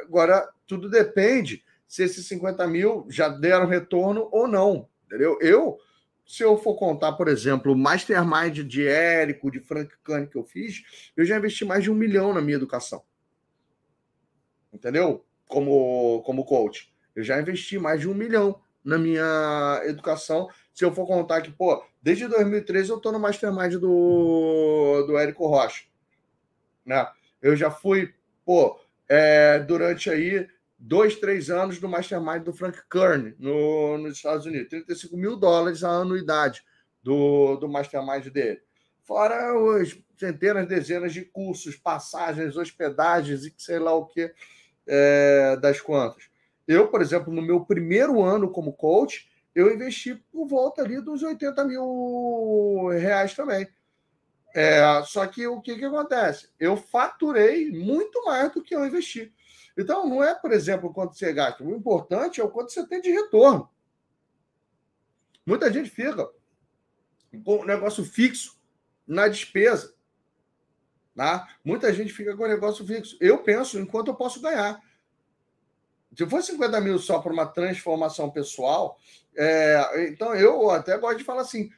Agora, 0.04 0.48
tudo 0.68 0.88
depende 0.88 1.64
se 1.88 2.04
esses 2.04 2.28
50 2.28 2.68
mil 2.68 3.08
já 3.10 3.28
deram 3.28 3.66
retorno 3.66 4.30
ou 4.32 4.48
não. 4.48 4.88
Entendeu? 5.08 5.40
Eu, 5.42 5.80
se 6.24 6.44
eu 6.44 6.56
for 6.56 6.76
contar, 6.76 7.14
por 7.14 7.28
exemplo, 7.28 7.74
o 7.74 7.78
Mastermind 7.78 8.60
de 8.60 8.88
Érico, 8.88 9.50
de 9.50 9.60
Frank 9.60 9.92
Kane 10.04 10.28
que 10.28 10.38
eu 10.38 10.44
fiz, 10.44 11.12
eu 11.18 11.26
já 11.26 11.36
investi 11.36 11.66
mais 11.66 11.84
de 11.84 11.90
um 11.90 11.96
milhão 11.96 12.32
na 12.32 12.42
minha 12.42 12.58
educação. 12.58 13.04
Entendeu? 14.72 15.26
Como, 15.48 16.22
como 16.22 16.46
coach. 16.46 16.94
Eu 17.16 17.24
já 17.24 17.42
investi 17.42 17.80
mais 17.80 18.00
de 18.00 18.08
um 18.08 18.14
milhão 18.14 18.62
na 18.84 19.00
minha 19.00 19.82
educação. 19.86 20.48
Se 20.74 20.86
eu 20.86 20.94
for 20.94 21.06
contar 21.06 21.42
que, 21.42 21.52
pô, 21.52 21.84
desde 22.02 22.28
2013 22.28 22.90
eu 22.90 22.98
estou 22.98 23.12
no 23.12 23.20
Mastermind 23.20 23.74
do, 23.74 25.04
do 25.08 25.18
Érico 25.18 25.48
Rocha. 25.48 25.86
Né? 26.86 27.08
Eu 27.42 27.56
já 27.56 27.70
fui, 27.70 28.14
pô, 28.46 28.80
é, 29.08 29.60
durante 29.60 30.10
aí 30.10 30.48
dois, 30.78 31.16
três 31.18 31.50
anos 31.50 31.80
do 31.80 31.90
Mastermind 31.90 32.44
do 32.44 32.54
Frank 32.54 32.80
Kern 32.90 33.36
no, 33.38 33.98
nos 33.98 34.14
Estados 34.14 34.46
Unidos. 34.46 34.70
35 34.70 35.18
mil 35.18 35.36
dólares 35.36 35.84
a 35.84 35.90
anuidade 35.90 36.64
do, 37.04 37.58
do 37.58 37.68
Mastermind 37.68 38.28
dele. 38.28 38.62
Fora 39.04 39.58
os 39.58 40.00
centenas, 40.18 40.68
dezenas 40.68 41.14
de 41.14 41.24
cursos, 41.24 41.76
passagens, 41.76 42.56
hospedagens 42.56 43.44
e 43.46 43.54
sei 43.58 43.80
lá 43.80 43.94
o 43.94 44.06
que 44.06 44.32
é, 44.88 45.58
das 45.58 45.82
quantas. 45.82 46.30
Eu, 46.68 46.88
por 46.88 47.02
exemplo, 47.02 47.34
no 47.34 47.42
meu 47.42 47.66
primeiro 47.66 48.22
ano 48.22 48.52
como 48.52 48.74
coach, 48.74 49.28
eu 49.54 49.74
investi 49.74 50.16
por 50.32 50.48
volta 50.48 50.82
ali 50.82 51.02
dos 51.02 51.24
80 51.24 51.66
mil 51.66 52.88
reais 52.90 53.34
também. 53.34 53.68
É, 54.54 55.04
só 55.04 55.26
que 55.28 55.46
o 55.48 55.62
que, 55.62 55.76
que 55.76 55.86
acontece? 55.86 56.50
Eu 56.60 56.76
faturei 56.76 57.72
muito 57.72 58.24
mais 58.26 58.52
do 58.52 58.64
que 58.64 58.76
eu 58.76 58.86
investi. 58.86 59.34
Então, 59.78 60.08
não 60.08 60.24
é, 60.24 60.36
por 60.36 60.52
exemplo, 60.52 60.94
quanto 60.94 61.16
você 61.16 61.32
gasta. 61.32 61.64
O 61.64 61.76
importante 61.76 62.42
é 62.42 62.44
o 62.44 62.50
quanto 62.50 62.72
você 62.72 62.86
tem 62.88 63.00
de 63.00 63.12
retorno. 63.12 63.70
Muita 65.46 65.72
gente 65.72 65.90
fica 65.90 66.30
com 67.44 67.62
um 67.62 67.66
negócio 67.66 68.04
fixo 68.04 68.60
na 69.08 69.28
despesa. 69.28 69.94
Tá? 71.16 71.48
Muita 71.64 71.94
gente 71.94 72.12
fica 72.12 72.36
com 72.36 72.44
um 72.44 72.48
negócio 72.48 72.86
fixo. 72.86 73.18
Eu 73.20 73.44
penso 73.44 73.80
em 73.80 73.86
quanto 73.86 74.10
eu 74.10 74.16
posso 74.16 74.42
ganhar. 74.42 74.82
Se 76.16 76.26
for 76.26 76.42
50 76.42 76.82
mil 76.82 77.00
só 77.00 77.20
para 77.20 77.32
uma 77.32 77.46
transformação 77.46 78.30
pessoal, 78.30 78.98
é, 79.36 80.08
então 80.10 80.36
eu 80.36 80.70
até 80.70 80.98
gosto 80.98 81.20
de 81.20 81.24
falar 81.24 81.42
assim, 81.42 81.70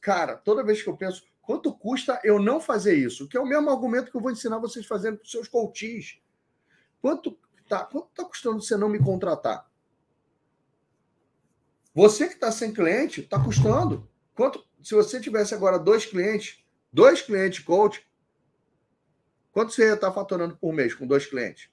cara, 0.00 0.36
toda 0.36 0.64
vez 0.64 0.82
que 0.82 0.88
eu 0.88 0.96
penso, 0.96 1.24
quanto 1.40 1.72
custa 1.72 2.20
eu 2.24 2.38
não 2.38 2.60
fazer 2.60 2.94
isso? 2.96 3.28
Que 3.28 3.36
é 3.36 3.40
o 3.40 3.46
mesmo 3.46 3.70
argumento 3.70 4.10
que 4.10 4.16
eu 4.16 4.20
vou 4.20 4.30
ensinar 4.30 4.58
vocês 4.58 4.84
fazendo 4.84 5.18
para 5.18 5.24
os 5.24 5.30
seus 5.30 5.48
coaches. 5.48 6.18
Quanto 7.00 7.38
Tá, 7.68 7.84
quanto 7.84 8.08
está 8.10 8.24
custando 8.24 8.62
você 8.62 8.76
não 8.76 8.88
me 8.88 8.98
contratar? 8.98 9.68
Você 11.94 12.28
que 12.28 12.34
está 12.34 12.52
sem 12.52 12.72
cliente, 12.72 13.22
está 13.22 13.42
custando. 13.42 14.08
Quanto, 14.34 14.64
se 14.82 14.94
você 14.94 15.20
tivesse 15.20 15.54
agora 15.54 15.78
dois 15.78 16.06
clientes, 16.06 16.64
dois 16.92 17.22
clientes 17.22 17.64
coach, 17.64 18.06
quanto 19.50 19.72
você 19.72 19.86
ia 19.86 19.94
estar 19.94 20.08
tá 20.08 20.12
faturando 20.12 20.56
por 20.56 20.72
mês 20.72 20.94
com 20.94 21.06
dois 21.06 21.26
clientes? 21.26 21.70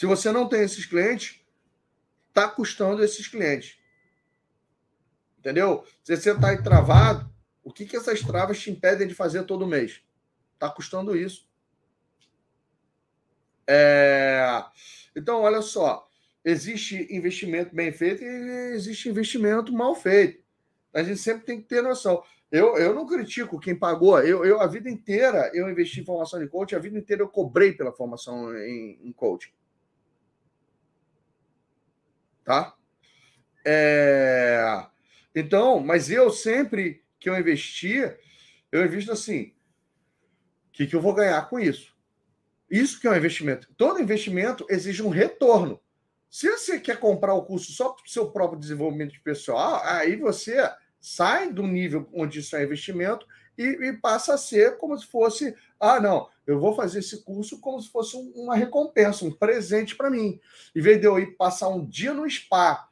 Se 0.00 0.06
você 0.06 0.32
não 0.32 0.48
tem 0.48 0.62
esses 0.62 0.86
clientes, 0.86 1.44
está 2.28 2.48
custando 2.48 3.04
esses 3.04 3.28
clientes. 3.28 3.78
Entendeu? 5.38 5.84
Se 6.02 6.16
você 6.16 6.30
está 6.30 6.48
aí 6.48 6.62
travado, 6.62 7.30
o 7.62 7.70
que, 7.70 7.84
que 7.84 7.98
essas 7.98 8.22
travas 8.22 8.58
te 8.58 8.70
impedem 8.70 9.06
de 9.06 9.14
fazer 9.14 9.42
todo 9.42 9.66
mês? 9.66 10.00
Está 10.54 10.70
custando 10.70 11.14
isso. 11.14 11.46
É... 13.66 14.64
Então, 15.14 15.42
olha 15.42 15.60
só, 15.60 16.08
existe 16.42 17.06
investimento 17.14 17.76
bem 17.76 17.92
feito 17.92 18.24
e 18.24 18.72
existe 18.72 19.06
investimento 19.06 19.70
mal 19.70 19.94
feito. 19.94 20.42
A 20.94 21.02
gente 21.02 21.20
sempre 21.20 21.44
tem 21.44 21.60
que 21.60 21.68
ter 21.68 21.82
noção. 21.82 22.22
Eu, 22.50 22.78
eu 22.78 22.94
não 22.94 23.06
critico 23.06 23.60
quem 23.60 23.78
pagou. 23.78 24.18
Eu, 24.20 24.46
eu 24.46 24.62
a 24.62 24.66
vida 24.66 24.88
inteira 24.88 25.50
eu 25.52 25.68
investi 25.68 26.00
em 26.00 26.06
formação 26.06 26.40
de 26.40 26.48
coach, 26.48 26.74
a 26.74 26.78
vida 26.78 26.96
inteira 26.96 27.22
eu 27.22 27.28
cobrei 27.28 27.74
pela 27.74 27.92
formação 27.92 28.56
em, 28.56 28.98
em 29.02 29.12
coaching. 29.12 29.52
Tá? 32.50 32.74
É... 33.64 34.84
Então, 35.32 35.78
mas 35.78 36.10
eu 36.10 36.30
sempre 36.30 37.00
que 37.20 37.30
eu 37.30 37.38
investir, 37.38 38.18
eu 38.72 38.84
invisto 38.84 39.12
assim: 39.12 39.52
o 40.66 40.72
que, 40.72 40.88
que 40.88 40.96
eu 40.96 41.00
vou 41.00 41.14
ganhar 41.14 41.48
com 41.48 41.60
isso? 41.60 41.94
Isso 42.68 43.00
que 43.00 43.06
é 43.06 43.10
um 43.12 43.16
investimento. 43.16 43.68
Todo 43.76 44.02
investimento 44.02 44.66
exige 44.68 45.00
um 45.00 45.10
retorno. 45.10 45.80
Se 46.28 46.50
você 46.50 46.80
quer 46.80 46.98
comprar 46.98 47.34
o 47.34 47.44
curso 47.44 47.70
só 47.70 47.90
para 47.90 48.04
o 48.04 48.10
seu 48.10 48.32
próprio 48.32 48.58
desenvolvimento 48.58 49.14
pessoal, 49.22 49.80
aí 49.84 50.16
você 50.16 50.56
sai 51.00 51.52
do 51.52 51.62
nível 51.68 52.08
onde 52.12 52.40
isso 52.40 52.56
é 52.56 52.64
investimento 52.64 53.24
e, 53.56 53.62
e, 53.62 53.92
passa 53.92 54.34
a 54.34 54.38
ser 54.38 54.76
como 54.76 54.98
se 54.98 55.06
fosse: 55.06 55.54
ah, 55.78 56.00
não, 56.00 56.28
eu 56.50 56.60
vou 56.60 56.74
fazer 56.74 56.98
esse 56.98 57.22
curso 57.22 57.60
como 57.60 57.80
se 57.80 57.90
fosse 57.90 58.16
uma 58.34 58.56
recompensa, 58.56 59.24
um 59.24 59.30
presente 59.30 59.96
para 59.96 60.10
mim. 60.10 60.40
Em 60.74 60.80
vez 60.80 61.00
de 61.00 61.06
eu 61.06 61.18
ir 61.18 61.36
passar 61.36 61.68
um 61.68 61.84
dia 61.84 62.12
no 62.12 62.28
spa 62.28 62.88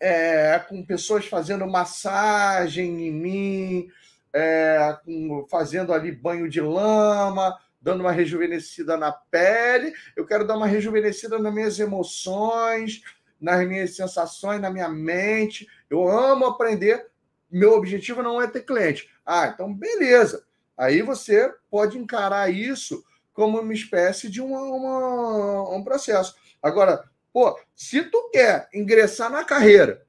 é, 0.00 0.58
com 0.68 0.84
pessoas 0.84 1.26
fazendo 1.26 1.66
massagem 1.66 3.06
em 3.06 3.12
mim, 3.12 3.88
é, 4.32 4.98
com, 5.04 5.46
fazendo 5.48 5.92
ali 5.92 6.12
banho 6.12 6.48
de 6.48 6.60
lama 6.60 7.56
dando 7.80 8.00
uma 8.00 8.10
rejuvenescida 8.10 8.96
na 8.96 9.12
pele, 9.12 9.92
eu 10.16 10.26
quero 10.26 10.44
dar 10.44 10.56
uma 10.56 10.66
rejuvenescida 10.66 11.38
nas 11.38 11.54
minhas 11.54 11.78
emoções, 11.78 13.02
nas 13.40 13.64
minhas 13.64 13.94
sensações, 13.94 14.60
na 14.60 14.70
minha 14.70 14.88
mente. 14.88 15.68
Eu 15.88 16.08
amo 16.08 16.46
aprender. 16.46 17.06
Meu 17.48 17.74
objetivo 17.74 18.24
não 18.24 18.42
é 18.42 18.48
ter 18.48 18.62
cliente. 18.62 19.08
Ah, 19.24 19.52
então 19.54 19.72
beleza. 19.72 20.45
Aí 20.76 21.02
você 21.02 21.52
pode 21.70 21.98
encarar 21.98 22.52
isso 22.52 23.04
como 23.32 23.60
uma 23.60 23.72
espécie 23.72 24.30
de 24.30 24.40
uma, 24.40 24.60
uma, 24.60 25.76
um 25.76 25.84
processo. 25.84 26.34
Agora, 26.62 27.04
pô, 27.32 27.58
se 27.74 28.02
tu 28.02 28.30
quer 28.30 28.68
ingressar 28.72 29.30
na 29.30 29.44
carreira, 29.44 30.06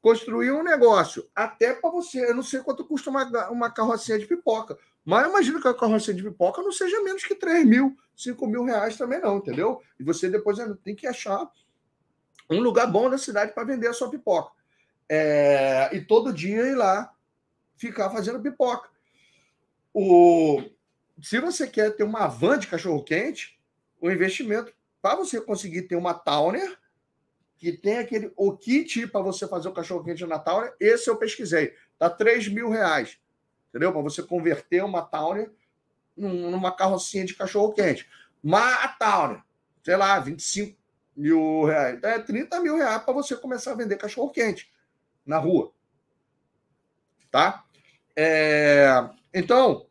construir 0.00 0.52
um 0.52 0.62
negócio, 0.62 1.28
até 1.34 1.74
para 1.74 1.90
você, 1.90 2.30
eu 2.30 2.34
não 2.34 2.42
sei 2.42 2.60
quanto 2.60 2.84
custa 2.84 3.10
uma, 3.10 3.48
uma 3.50 3.70
carrocinha 3.70 4.18
de 4.18 4.26
pipoca, 4.26 4.78
mas 5.04 5.28
imagina 5.28 5.60
que 5.60 5.68
a 5.68 5.74
carroça 5.74 6.12
de 6.12 6.22
pipoca 6.22 6.62
não 6.62 6.72
seja 6.72 7.02
menos 7.02 7.24
que 7.24 7.34
3 7.34 7.64
mil, 7.64 7.96
5 8.16 8.46
mil 8.46 8.64
reais 8.64 8.96
também 8.96 9.20
não, 9.20 9.38
entendeu? 9.38 9.80
E 9.98 10.04
você 10.04 10.28
depois 10.28 10.58
tem 10.84 10.94
que 10.94 11.06
achar 11.06 11.50
um 12.50 12.60
lugar 12.60 12.86
bom 12.86 13.08
na 13.08 13.18
cidade 13.18 13.52
para 13.52 13.64
vender 13.64 13.88
a 13.88 13.92
sua 13.92 14.10
pipoca. 14.10 14.52
É, 15.08 15.88
e 15.92 16.00
todo 16.00 16.32
dia 16.32 16.62
ir 16.62 16.74
lá 16.74 17.12
ficar 17.76 18.10
fazendo 18.10 18.40
pipoca. 18.40 18.88
O, 19.92 20.62
se 21.22 21.40
você 21.40 21.66
quer 21.66 21.96
ter 21.96 22.04
uma 22.04 22.26
van 22.26 22.58
de 22.58 22.66
cachorro-quente, 22.66 23.58
o 24.00 24.10
investimento 24.10 24.72
para 25.00 25.16
você 25.16 25.40
conseguir 25.40 25.82
ter 25.82 25.96
uma 25.96 26.14
Towner, 26.14 26.78
que 27.56 27.72
tem 27.72 27.98
aquele 27.98 28.32
o 28.36 28.56
kit 28.56 29.06
para 29.08 29.20
você 29.20 29.48
fazer 29.48 29.68
o 29.68 29.72
cachorro-quente 29.72 30.24
na 30.26 30.38
Towner, 30.38 30.74
esse 30.78 31.08
eu 31.08 31.16
pesquisei. 31.16 31.74
Tá 31.98 32.08
3 32.08 32.48
mil 32.48 32.68
reais 32.68 33.18
entendeu? 33.68 33.92
Para 33.92 34.02
você 34.02 34.22
converter 34.22 34.84
uma 34.84 35.02
Towner 35.02 35.50
numa 36.16 36.74
carrocinha 36.74 37.24
de 37.24 37.34
cachorro-quente. 37.34 38.08
Uma 38.42 38.88
Towner, 38.88 39.42
sei 39.82 39.96
lá, 39.96 40.18
25 40.18 40.76
mil 41.16 41.64
reais. 41.64 41.96
Então 41.96 42.10
é 42.10 42.18
30 42.18 42.60
mil 42.60 42.76
reais 42.76 43.02
para 43.02 43.14
você 43.14 43.36
começar 43.36 43.72
a 43.72 43.76
vender 43.76 43.96
cachorro-quente 43.96 44.70
na 45.24 45.38
rua. 45.38 45.72
Tá? 47.30 47.64
É... 48.16 49.08
Então, 49.32 49.86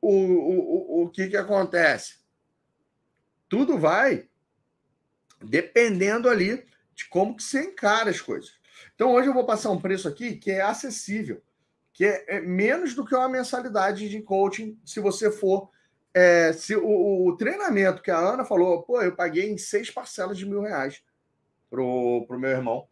o, 0.00 0.10
o, 0.10 1.02
o 1.04 1.10
que, 1.10 1.28
que 1.28 1.36
acontece? 1.36 2.20
Tudo 3.48 3.78
vai 3.78 4.28
dependendo 5.44 6.28
ali 6.28 6.64
de 6.94 7.08
como 7.08 7.36
que 7.36 7.42
você 7.42 7.64
encara 7.64 8.10
as 8.10 8.20
coisas. 8.20 8.52
Então, 8.94 9.12
hoje 9.12 9.28
eu 9.28 9.34
vou 9.34 9.44
passar 9.44 9.70
um 9.70 9.80
preço 9.80 10.08
aqui 10.08 10.36
que 10.36 10.50
é 10.50 10.60
acessível 10.60 11.42
que 11.92 12.04
é, 12.04 12.24
é, 12.26 12.40
menos 12.40 12.94
do 12.94 13.04
que 13.04 13.14
uma 13.14 13.28
mensalidade 13.28 14.08
de 14.08 14.22
coaching 14.22 14.78
se 14.84 14.98
você 15.00 15.30
for. 15.30 15.70
É, 16.14 16.52
se 16.52 16.74
o, 16.76 17.26
o, 17.26 17.36
treinamento 17.36 18.02
que 18.02 18.10
a 18.10 18.18
Ana 18.18 18.44
falou, 18.44 18.82
pô, 18.82 19.00
eu 19.00 19.14
paguei 19.14 19.50
em 19.50 19.58
seis 19.58 19.90
parcelas 19.90 20.36
de 20.36 20.46
mil 20.46 20.60
reais 20.62 21.02
pro, 21.70 22.24
pro 22.26 22.38
meu 22.38 22.50
irmão. 22.50 22.86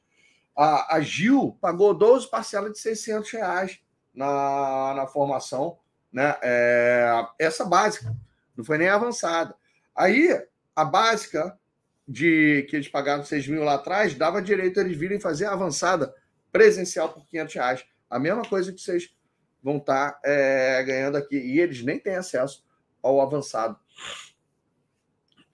A, 0.56 0.96
a 0.96 1.00
Gil 1.00 1.56
pagou 1.60 1.94
12 1.94 2.30
parcelas 2.30 2.72
de 2.72 2.78
600 2.78 3.30
reais 3.30 3.80
na, 4.14 4.94
na 4.94 5.06
formação, 5.06 5.78
né? 6.12 6.36
É, 6.42 7.26
essa 7.38 7.64
básica, 7.64 8.14
não 8.56 8.64
foi 8.64 8.78
nem 8.78 8.88
avançada. 8.88 9.54
Aí, 9.94 10.28
a 10.74 10.84
básica 10.84 11.58
de 12.06 12.66
que 12.68 12.76
eles 12.76 12.88
pagaram 12.88 13.24
6 13.24 13.48
mil 13.48 13.62
lá 13.62 13.74
atrás, 13.74 14.14
dava 14.14 14.42
direito 14.42 14.80
a 14.80 14.82
eles 14.82 14.96
virem 14.96 15.20
fazer 15.20 15.46
a 15.46 15.52
avançada 15.52 16.14
presencial 16.50 17.08
por 17.08 17.24
500 17.26 17.54
reais 17.54 17.84
a 18.10 18.18
mesma 18.18 18.42
coisa 18.42 18.72
que 18.72 18.80
vocês 18.80 19.14
vão 19.62 19.76
estar 19.76 20.12
tá, 20.12 20.20
é, 20.24 20.82
ganhando 20.82 21.16
aqui. 21.16 21.36
E 21.36 21.60
eles 21.60 21.82
nem 21.82 21.98
têm 22.00 22.16
acesso 22.16 22.64
ao 23.00 23.20
avançado 23.20 23.78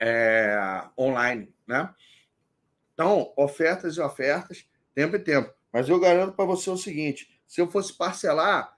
é, 0.00 0.82
online, 0.98 1.54
né? 1.66 1.94
Então, 2.94 3.32
ofertas 3.36 3.96
e 3.96 4.00
ofertas, 4.00 4.66
tempo 4.94 5.16
e 5.16 5.18
tempo. 5.18 5.52
Mas 5.70 5.88
eu 5.88 6.00
garanto 6.00 6.34
para 6.34 6.46
você 6.46 6.70
o 6.70 6.78
seguinte: 6.78 7.35
se 7.46 7.60
eu 7.60 7.68
fosse 7.68 7.92
parcelar 7.92 8.76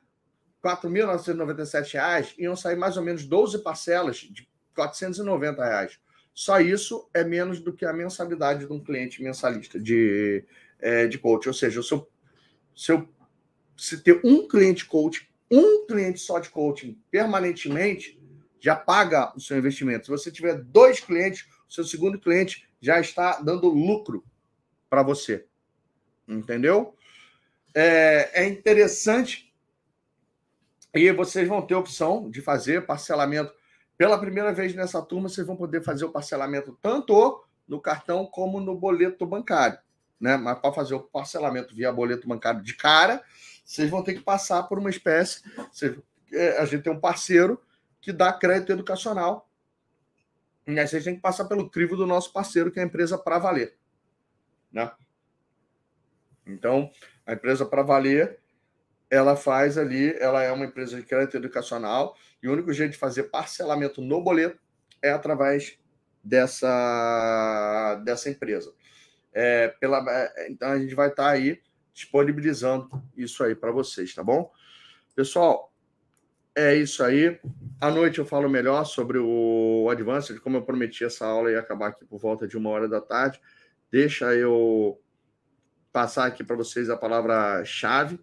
R$ 0.62 0.70
4.997, 0.70 2.34
iam 2.38 2.56
sair 2.56 2.76
mais 2.76 2.97
ou 2.97 3.02
menos 3.02 3.24
12 3.24 3.62
parcelas 3.62 4.16
de 4.16 4.48
490 4.74 5.64
reais. 5.64 5.98
Só 6.34 6.60
isso 6.60 7.08
é 7.12 7.24
menos 7.24 7.60
do 7.60 7.72
que 7.72 7.84
a 7.84 7.92
mensalidade 7.92 8.66
de 8.66 8.72
um 8.72 8.82
cliente 8.82 9.22
mensalista 9.22 9.78
de, 9.80 10.44
é, 10.78 11.06
de 11.06 11.18
coach. 11.18 11.48
Ou 11.48 11.55
seja, 11.55 11.82
se 11.82 11.92
eu, 11.92 12.08
se 12.76 12.92
eu 12.92 13.08
se 13.76 13.98
ter 13.98 14.20
um 14.24 14.47
cliente 14.47 14.84
coach, 14.84 15.28
um 15.50 15.86
cliente 15.86 16.20
só 16.20 16.38
de 16.38 16.50
coaching 16.50 17.00
permanentemente, 17.10 18.20
já 18.60 18.74
paga 18.74 19.32
o 19.36 19.40
seu 19.40 19.56
investimento. 19.56 20.06
Se 20.06 20.10
você 20.10 20.30
tiver 20.30 20.60
dois 20.62 21.00
clientes, 21.00 21.48
o 21.68 21.72
seu 21.72 21.84
segundo 21.84 22.18
cliente 22.18 22.68
já 22.80 23.00
está 23.00 23.40
dando 23.40 23.68
lucro 23.68 24.24
para 24.90 25.02
você. 25.02 25.47
Entendeu? 26.26 26.94
É, 27.74 28.42
é 28.42 28.48
interessante 28.48 29.52
e 30.94 31.12
vocês 31.12 31.47
vão 31.47 31.62
ter 31.62 31.74
opção 31.74 32.30
de 32.30 32.40
fazer 32.40 32.86
parcelamento. 32.86 33.52
Pela 33.97 34.18
primeira 34.18 34.52
vez 34.52 34.74
nessa 34.74 35.02
turma, 35.02 35.28
vocês 35.28 35.47
vão 35.47 35.56
poder 35.56 35.82
fazer 35.82 36.05
o 36.05 36.10
parcelamento 36.10 36.78
tanto 36.80 37.44
no 37.66 37.80
cartão 37.80 38.24
como 38.24 38.60
no 38.60 38.74
boleto 38.74 39.26
bancário. 39.26 39.78
Né? 40.20 40.36
Mas 40.36 40.58
para 40.58 40.72
fazer 40.72 40.94
o 40.94 41.00
parcelamento 41.00 41.74
via 41.74 41.92
boleto 41.92 42.26
bancário 42.26 42.62
de 42.62 42.74
cara, 42.74 43.22
vocês 43.64 43.90
vão 43.90 44.02
ter 44.02 44.14
que 44.14 44.20
passar 44.20 44.62
por 44.64 44.78
uma 44.78 44.90
espécie. 44.90 45.42
É, 46.32 46.58
a 46.58 46.64
gente 46.64 46.82
tem 46.82 46.92
um 46.92 47.00
parceiro 47.00 47.60
que 48.00 48.12
dá 48.12 48.32
crédito 48.32 48.72
educacional. 48.72 49.48
E 50.66 50.78
aí 50.78 50.86
vocês 50.86 51.05
têm 51.05 51.14
que 51.14 51.20
passar 51.20 51.44
pelo 51.47 51.68
crivo 51.68 51.97
do 51.97 52.06
nosso 52.06 52.32
parceiro, 52.32 52.70
que 52.70 52.78
é 52.78 52.82
a 52.82 52.86
empresa 52.86 53.18
Para 53.18 53.38
Valer. 53.38 53.76
Né? 54.72 54.90
Então, 56.48 56.90
a 57.26 57.34
empresa 57.34 57.66
Para 57.66 57.82
Valer, 57.82 58.38
ela 59.10 59.36
faz 59.36 59.78
ali, 59.78 60.14
ela 60.18 60.42
é 60.42 60.52
uma 60.52 60.64
empresa 60.64 60.96
de 60.96 61.02
crédito 61.02 61.36
educacional, 61.36 62.16
e 62.42 62.48
o 62.48 62.52
único 62.52 62.72
jeito 62.72 62.92
de 62.92 62.98
fazer 62.98 63.24
parcelamento 63.24 64.00
no 64.00 64.22
boleto 64.22 64.58
é 65.02 65.10
através 65.10 65.78
dessa, 66.22 68.00
dessa 68.04 68.28
empresa. 68.28 68.72
É, 69.32 69.68
pela, 69.68 70.04
é, 70.08 70.50
então, 70.50 70.70
a 70.70 70.78
gente 70.78 70.94
vai 70.94 71.08
estar 71.08 71.24
tá 71.24 71.30
aí 71.30 71.60
disponibilizando 71.92 72.88
isso 73.16 73.42
aí 73.42 73.54
para 73.54 73.72
vocês, 73.72 74.14
tá 74.14 74.22
bom? 74.22 74.50
Pessoal, 75.14 75.72
é 76.54 76.74
isso 76.74 77.02
aí. 77.02 77.38
À 77.80 77.90
noite 77.90 78.18
eu 78.18 78.26
falo 78.26 78.48
melhor 78.48 78.84
sobre 78.84 79.18
o 79.18 79.88
Advanced, 79.90 80.38
como 80.40 80.56
eu 80.56 80.62
prometi, 80.62 81.04
essa 81.04 81.26
aula 81.26 81.50
ia 81.50 81.60
acabar 81.60 81.88
aqui 81.88 82.04
por 82.04 82.18
volta 82.18 82.46
de 82.46 82.56
uma 82.56 82.70
hora 82.70 82.88
da 82.88 83.00
tarde. 83.00 83.40
Deixa 83.90 84.34
eu 84.34 85.00
passar 85.92 86.26
aqui 86.26 86.44
para 86.44 86.57
vocês 86.57 86.91
a 86.91 86.97
palavra-chave, 86.97 88.20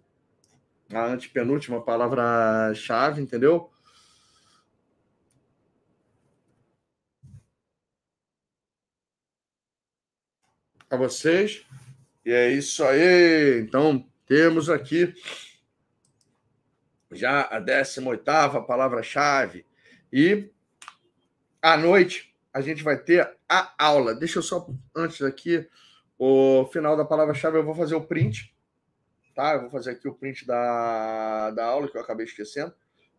a 0.92 1.04
antepenúltima 1.04 1.82
palavra-chave, 1.82 3.20
entendeu? 3.20 3.70
Para 10.88 10.98
vocês. 10.98 11.66
E 12.24 12.32
é 12.32 12.50
isso 12.50 12.84
aí. 12.84 13.60
Então, 13.60 14.08
temos 14.26 14.68
aqui 14.68 15.14
já 17.12 17.42
a 17.50 17.60
18 17.60 18.22
palavra-chave. 18.66 19.64
E 20.12 20.50
à 21.60 21.76
noite 21.76 22.34
a 22.52 22.60
gente 22.60 22.82
vai 22.82 22.96
ter 22.96 23.36
a 23.48 23.74
aula. 23.78 24.14
Deixa 24.14 24.38
eu 24.38 24.42
só, 24.42 24.66
antes 24.94 25.22
aqui, 25.22 25.68
o 26.18 26.66
final 26.72 26.96
da 26.96 27.04
palavra-chave, 27.04 27.58
eu 27.58 27.64
vou 27.64 27.74
fazer 27.74 27.94
o 27.94 28.00
print. 28.00 28.54
Tá? 29.34 29.54
Eu 29.54 29.62
vou 29.62 29.70
fazer 29.70 29.90
aqui 29.90 30.08
o 30.08 30.14
print 30.14 30.46
da, 30.46 31.50
da 31.50 31.66
aula, 31.66 31.88
que 31.88 31.96
eu 31.96 32.00
acabei 32.00 32.24
esquecendo 32.24 32.72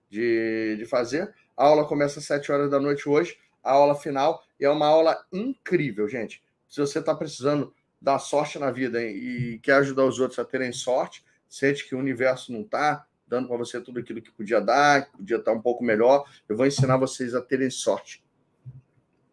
de, 0.09 0.75
de 0.77 0.85
fazer. 0.85 1.33
A 1.55 1.65
aula 1.65 1.85
começa 1.85 2.19
às 2.19 2.25
7 2.25 2.51
horas 2.51 2.71
da 2.71 2.79
noite 2.79 3.07
hoje, 3.07 3.37
a 3.63 3.71
aula 3.71 3.95
final, 3.95 4.43
e 4.59 4.65
é 4.65 4.69
uma 4.69 4.87
aula 4.87 5.25
incrível, 5.31 6.07
gente. 6.07 6.43
Se 6.67 6.79
você 6.79 6.99
está 6.99 7.13
precisando 7.15 7.73
dar 8.01 8.19
sorte 8.19 8.59
na 8.59 8.71
vida 8.71 9.03
hein, 9.03 9.15
e 9.15 9.59
quer 9.59 9.75
ajudar 9.75 10.05
os 10.05 10.19
outros 10.19 10.39
a 10.39 10.45
terem 10.45 10.71
sorte, 10.71 11.23
sente 11.47 11.87
que 11.87 11.95
o 11.95 11.99
universo 11.99 12.51
não 12.51 12.61
está, 12.61 13.05
dando 13.27 13.47
para 13.47 13.57
você 13.57 13.81
tudo 13.81 13.99
aquilo 13.99 14.21
que 14.21 14.31
podia 14.31 14.61
dar, 14.61 15.05
que 15.05 15.17
podia 15.17 15.37
estar 15.37 15.51
um 15.51 15.61
pouco 15.61 15.83
melhor. 15.83 16.25
Eu 16.47 16.55
vou 16.55 16.65
ensinar 16.65 16.97
vocês 16.97 17.35
a 17.35 17.41
terem 17.41 17.69
sorte 17.69 18.23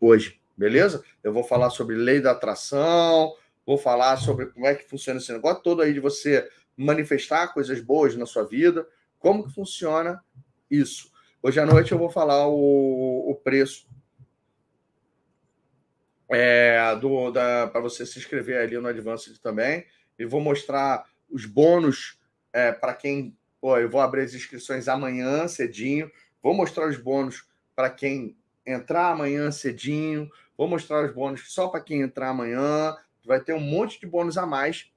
hoje, 0.01 0.41
beleza? 0.57 1.05
Eu 1.23 1.33
vou 1.33 1.45
falar 1.45 1.71
sobre 1.71 1.97
lei 1.97 2.21
da 2.21 2.33
atração, 2.33 3.35
vou 3.67 3.79
falar 3.79 4.17
sobre 4.17 4.47
como 4.47 4.67
é 4.67 4.75
que 4.75 4.89
funciona 4.89 5.19
esse 5.19 5.33
negócio 5.33 5.63
todo 5.63 5.83
aí 5.83 5.93
de 5.93 6.01
você 6.01 6.49
manifestar 6.77 7.53
coisas 7.53 7.81
boas 7.81 8.17
na 8.17 8.27
sua 8.27 8.45
vida, 8.45 8.87
como 9.19 9.45
que 9.45 9.55
funciona 9.55 10.23
isso. 10.71 11.11
Hoje 11.43 11.61
à 11.61 11.67
noite 11.67 11.93
eu 11.93 11.99
vou 11.99 12.11
falar 12.11 12.47
o, 12.47 13.31
o 13.31 13.35
preço 13.37 13.87
é, 16.31 16.97
do 16.97 17.31
da 17.31 17.67
para 17.69 17.81
você 17.81 18.05
se 18.05 18.19
inscrever 18.19 18.61
ali 18.61 18.79
no 18.79 18.89
Advanced 18.89 19.39
também 19.39 19.87
e 20.19 20.25
vou 20.25 20.41
mostrar 20.41 21.05
os 21.31 21.45
bônus 21.45 22.19
é, 22.53 22.73
para 22.73 22.95
quem 22.95 23.37
Pô, 23.65 23.79
eu 23.79 23.89
vou 23.89 24.03
abrir 24.03 24.21
as 24.21 24.35
inscrições 24.35 24.89
amanhã 24.89 25.49
cedinho. 25.49 26.13
Vou 26.43 26.53
mostrar 26.53 26.87
os 26.87 26.99
bônus 26.99 27.49
para 27.75 27.89
quem 27.89 28.37
entrar 28.67 29.13
amanhã 29.13 29.51
cedinho. 29.51 30.31
Vou 30.55 30.69
mostrar 30.69 31.03
os 31.03 31.15
bônus 31.15 31.51
só 31.51 31.69
para 31.69 31.81
quem 31.81 32.03
entrar 32.03 32.29
amanhã. 32.29 32.95
Vai 33.25 33.41
ter 33.41 33.55
um 33.55 33.61
monte 33.61 34.01
de 34.01 34.07
bônus 34.07 34.37
a 34.37 34.47
mais, 34.47 34.91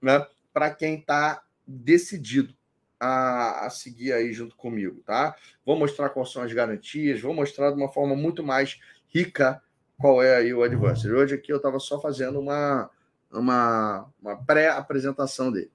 né? 0.00 0.26
Para 0.52 0.70
quem 0.70 0.98
está 0.98 1.42
decidido 1.66 2.54
a, 2.98 3.66
a, 3.66 3.70
seguir 3.70 4.12
aí 4.12 4.32
junto 4.32 4.54
comigo, 4.56 5.02
tá? 5.04 5.36
Vou 5.64 5.76
mostrar 5.78 6.10
quais 6.10 6.30
são 6.32 6.42
as 6.42 6.52
garantias. 6.52 7.20
Vou 7.20 7.34
mostrar 7.34 7.70
de 7.70 7.76
uma 7.76 7.88
forma 7.88 8.14
muito 8.14 8.42
mais 8.42 8.80
rica 9.08 9.62
qual 9.98 10.22
é 10.22 10.36
aí 10.36 10.52
o 10.52 10.62
Advanced. 10.62 11.10
Hoje 11.10 11.34
aqui 11.34 11.52
eu 11.52 11.56
estava 11.56 11.78
só 11.78 12.00
fazendo 12.00 12.38
uma, 12.38 12.90
uma, 13.30 14.08
uma 14.20 14.36
pré-apresentação 14.44 15.50
dele. 15.50 15.70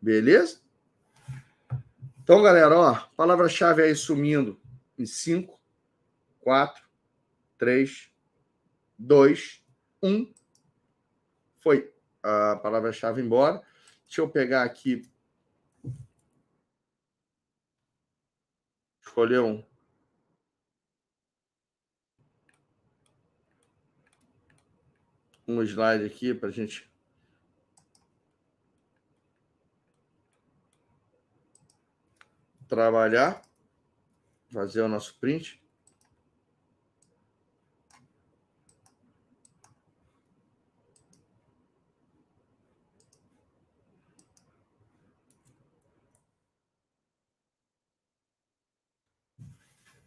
Beleza? 0.00 0.60
Então, 2.22 2.42
galera, 2.42 2.78
ó, 2.78 2.94
palavra-chave 3.16 3.82
aí 3.82 3.94
sumindo 3.94 4.60
em 4.98 5.04
5, 5.04 5.58
4, 6.40 6.84
3, 7.58 8.10
2, 8.98 9.59
1. 10.02 10.32
Foi 11.58 11.92
a 12.22 12.56
palavra-chave 12.56 13.20
embora. 13.20 13.62
Deixa 14.04 14.20
eu 14.20 14.28
pegar 14.28 14.62
aqui. 14.62 15.08
Escolher 19.00 19.40
um. 19.40 19.64
Um 25.46 25.62
slide 25.62 26.04
aqui 26.04 26.32
para 26.32 26.48
a 26.48 26.52
gente 26.52 26.88
trabalhar, 32.68 33.42
fazer 34.52 34.80
o 34.80 34.88
nosso 34.88 35.18
print. 35.18 35.60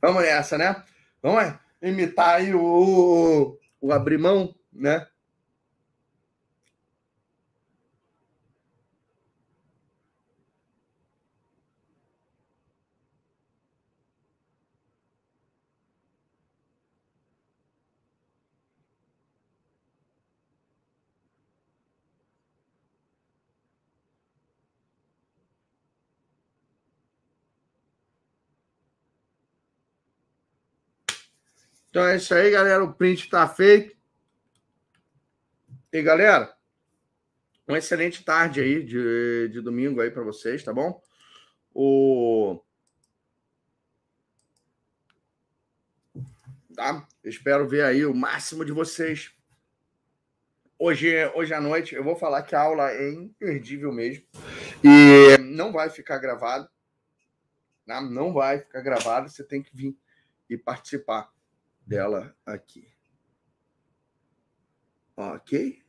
Vamos 0.03 0.22
nessa, 0.22 0.57
né? 0.57 0.83
Vamos 1.22 1.53
imitar 1.82 2.35
aí 2.35 2.53
o, 2.53 3.57
o 3.80 3.93
abrir 3.93 4.17
mão, 4.17 4.53
né? 4.69 5.07
Então 31.94 32.08
é 32.08 32.16
isso 32.16 32.34
aí, 32.34 32.50
galera. 32.50 32.84
O 32.84 32.92
print 32.92 33.26
está 33.26 33.48
feito. 33.48 33.96
E 35.92 36.02
galera, 36.02 36.52
uma 37.68 37.78
excelente 37.78 38.26
tarde 38.26 38.62
aí 38.62 38.84
de, 38.84 39.50
de 39.50 39.62
domingo 39.62 40.02
aí 40.02 40.10
para 40.10 40.24
vocês, 40.24 40.64
tá 40.64 40.74
bom? 40.74 41.00
O 41.72 42.60
tá? 46.76 47.08
espero 47.24 47.70
ver 47.70 47.84
aí 47.84 48.08
o 48.08 48.16
máximo 48.16 48.66
de 48.66 48.72
vocês. 48.72 49.32
Hoje, 50.80 51.14
hoje 51.36 51.54
à 51.54 51.62
noite 51.62 51.94
eu 51.94 52.04
vou 52.04 52.16
falar 52.16 52.42
que 52.42 52.56
a 52.56 52.62
aula 52.62 52.90
é 52.90 53.12
imperdível 53.12 53.92
mesmo 53.92 54.26
e 54.84 55.38
não 55.38 55.72
vai 55.72 55.92
ficar 55.92 56.18
gravado, 56.18 56.68
tá? 57.86 58.02
não 58.02 58.34
vai 58.34 58.58
ficar 58.58 58.82
gravado. 58.82 59.30
Você 59.30 59.44
tem 59.44 59.62
que 59.62 59.78
vir 59.78 59.96
e 60.50 60.58
participar 60.58 61.32
dela 61.86 62.36
aqui. 62.45 62.88
Ok? 65.16 65.84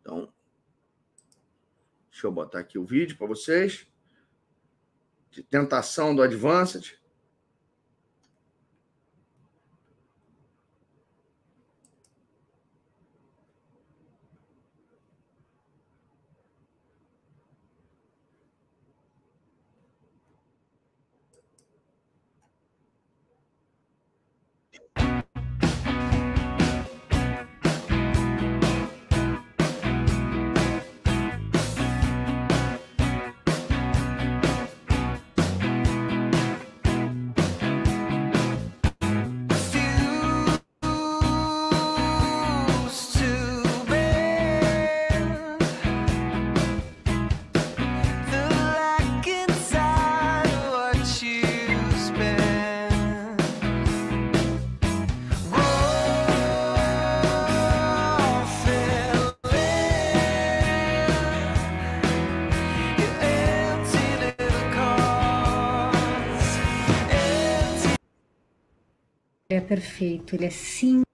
Então, 0.00 0.32
deixa 2.10 2.26
eu 2.26 2.32
botar 2.32 2.60
aqui 2.60 2.78
o 2.78 2.84
vídeo 2.84 3.16
para 3.16 3.26
vocês. 3.26 3.86
De 5.30 5.42
tentação 5.42 6.14
do 6.14 6.22
Advanced. 6.22 6.98
É 69.56 69.60
perfeito, 69.60 70.34
ele 70.34 70.46
é 70.46 70.50
sim 70.50 71.05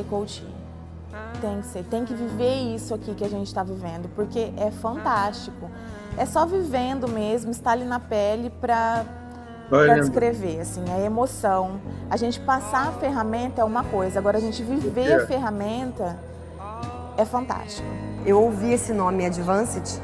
ser 0.00 0.04
coach. 0.04 0.46
Tem 1.40 1.60
que 1.60 1.66
ser, 1.66 1.84
tem 1.84 2.04
que 2.04 2.14
viver 2.14 2.74
isso 2.74 2.94
aqui 2.94 3.14
que 3.14 3.24
a 3.24 3.28
gente 3.28 3.46
está 3.46 3.62
vivendo, 3.62 4.08
porque 4.14 4.52
é 4.56 4.70
fantástico. 4.70 5.70
É 6.16 6.24
só 6.26 6.44
vivendo 6.46 7.08
mesmo, 7.08 7.50
estar 7.50 7.72
ali 7.72 7.84
na 7.84 7.98
pele 7.98 8.50
para 8.60 9.04
descrever, 9.96 10.60
assim, 10.60 10.84
a 10.90 11.00
emoção. 11.00 11.80
A 12.08 12.16
gente 12.16 12.38
passar 12.40 12.88
a 12.88 12.92
ferramenta 12.92 13.60
é 13.62 13.64
uma 13.64 13.84
coisa, 13.84 14.18
agora 14.18 14.38
a 14.38 14.40
gente 14.40 14.62
viver 14.62 15.12
a 15.12 15.26
ferramenta 15.26 16.16
é 17.16 17.24
fantástico. 17.24 17.88
Eu 18.24 18.40
ouvi 18.40 18.72
esse 18.72 18.92
nome 18.92 19.24
Advanced 19.24 20.00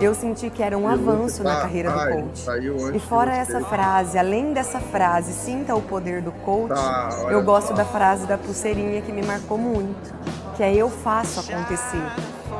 eu 0.00 0.14
senti 0.14 0.48
que 0.50 0.62
era 0.62 0.76
um 0.78 0.88
avanço 0.88 1.42
na 1.42 1.60
carreira 1.60 1.90
do 1.90 2.22
coach. 2.22 2.44
E 2.94 3.00
fora 3.00 3.34
essa 3.34 3.60
frase, 3.60 4.18
além 4.18 4.52
dessa 4.52 4.80
frase, 4.80 5.32
sinta 5.32 5.74
o 5.74 5.82
poder 5.82 6.22
do 6.22 6.32
coach, 6.32 6.68
tá, 6.68 7.10
eu 7.30 7.42
gosto 7.42 7.74
da 7.74 7.84
frase 7.84 8.26
da 8.26 8.38
pulseirinha 8.38 9.02
que 9.02 9.12
me 9.12 9.22
marcou 9.22 9.58
muito, 9.58 10.14
que 10.56 10.62
é 10.62 10.74
eu 10.74 10.88
faço 10.88 11.40
acontecer. 11.40 12.02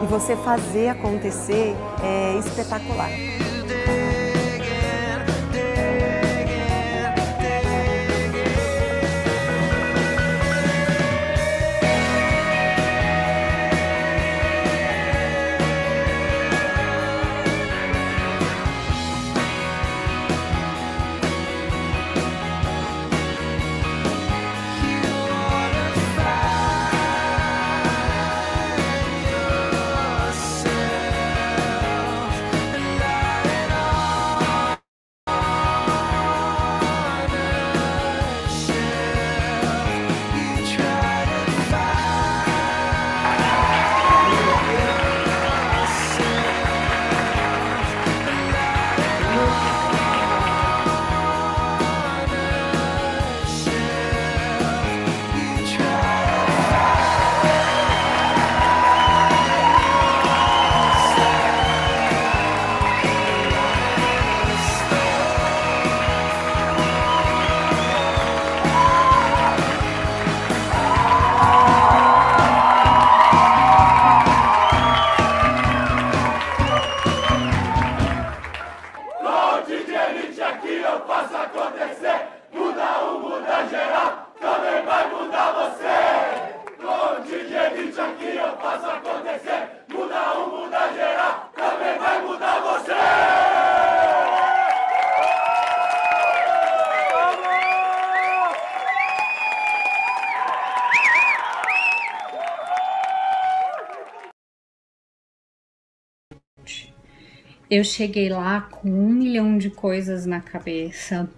E 0.03 0.07
você 0.07 0.37
fazer 0.37 0.89
acontecer 0.89 1.75
é 2.03 2.39
espetacular. 2.39 3.11
Eu 107.71 107.85
cheguei 107.85 108.31
lá 108.31 108.63
com 108.63 108.89
um 108.89 109.11
milhão 109.11 109.59
de 109.59 109.69
coisas 109.69 110.25
na 110.25 110.41
cabeça, 110.41 111.29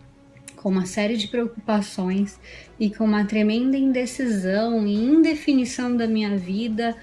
com 0.54 0.68
uma 0.68 0.86
série 0.86 1.16
de 1.16 1.26
preocupações 1.26 2.38
e 2.78 2.88
com 2.88 3.04
uma 3.04 3.24
tremenda 3.24 3.76
indecisão 3.76 4.86
e 4.86 4.94
indefinição 4.94 5.96
da 5.96 6.06
minha 6.06 6.38
vida 6.38 6.96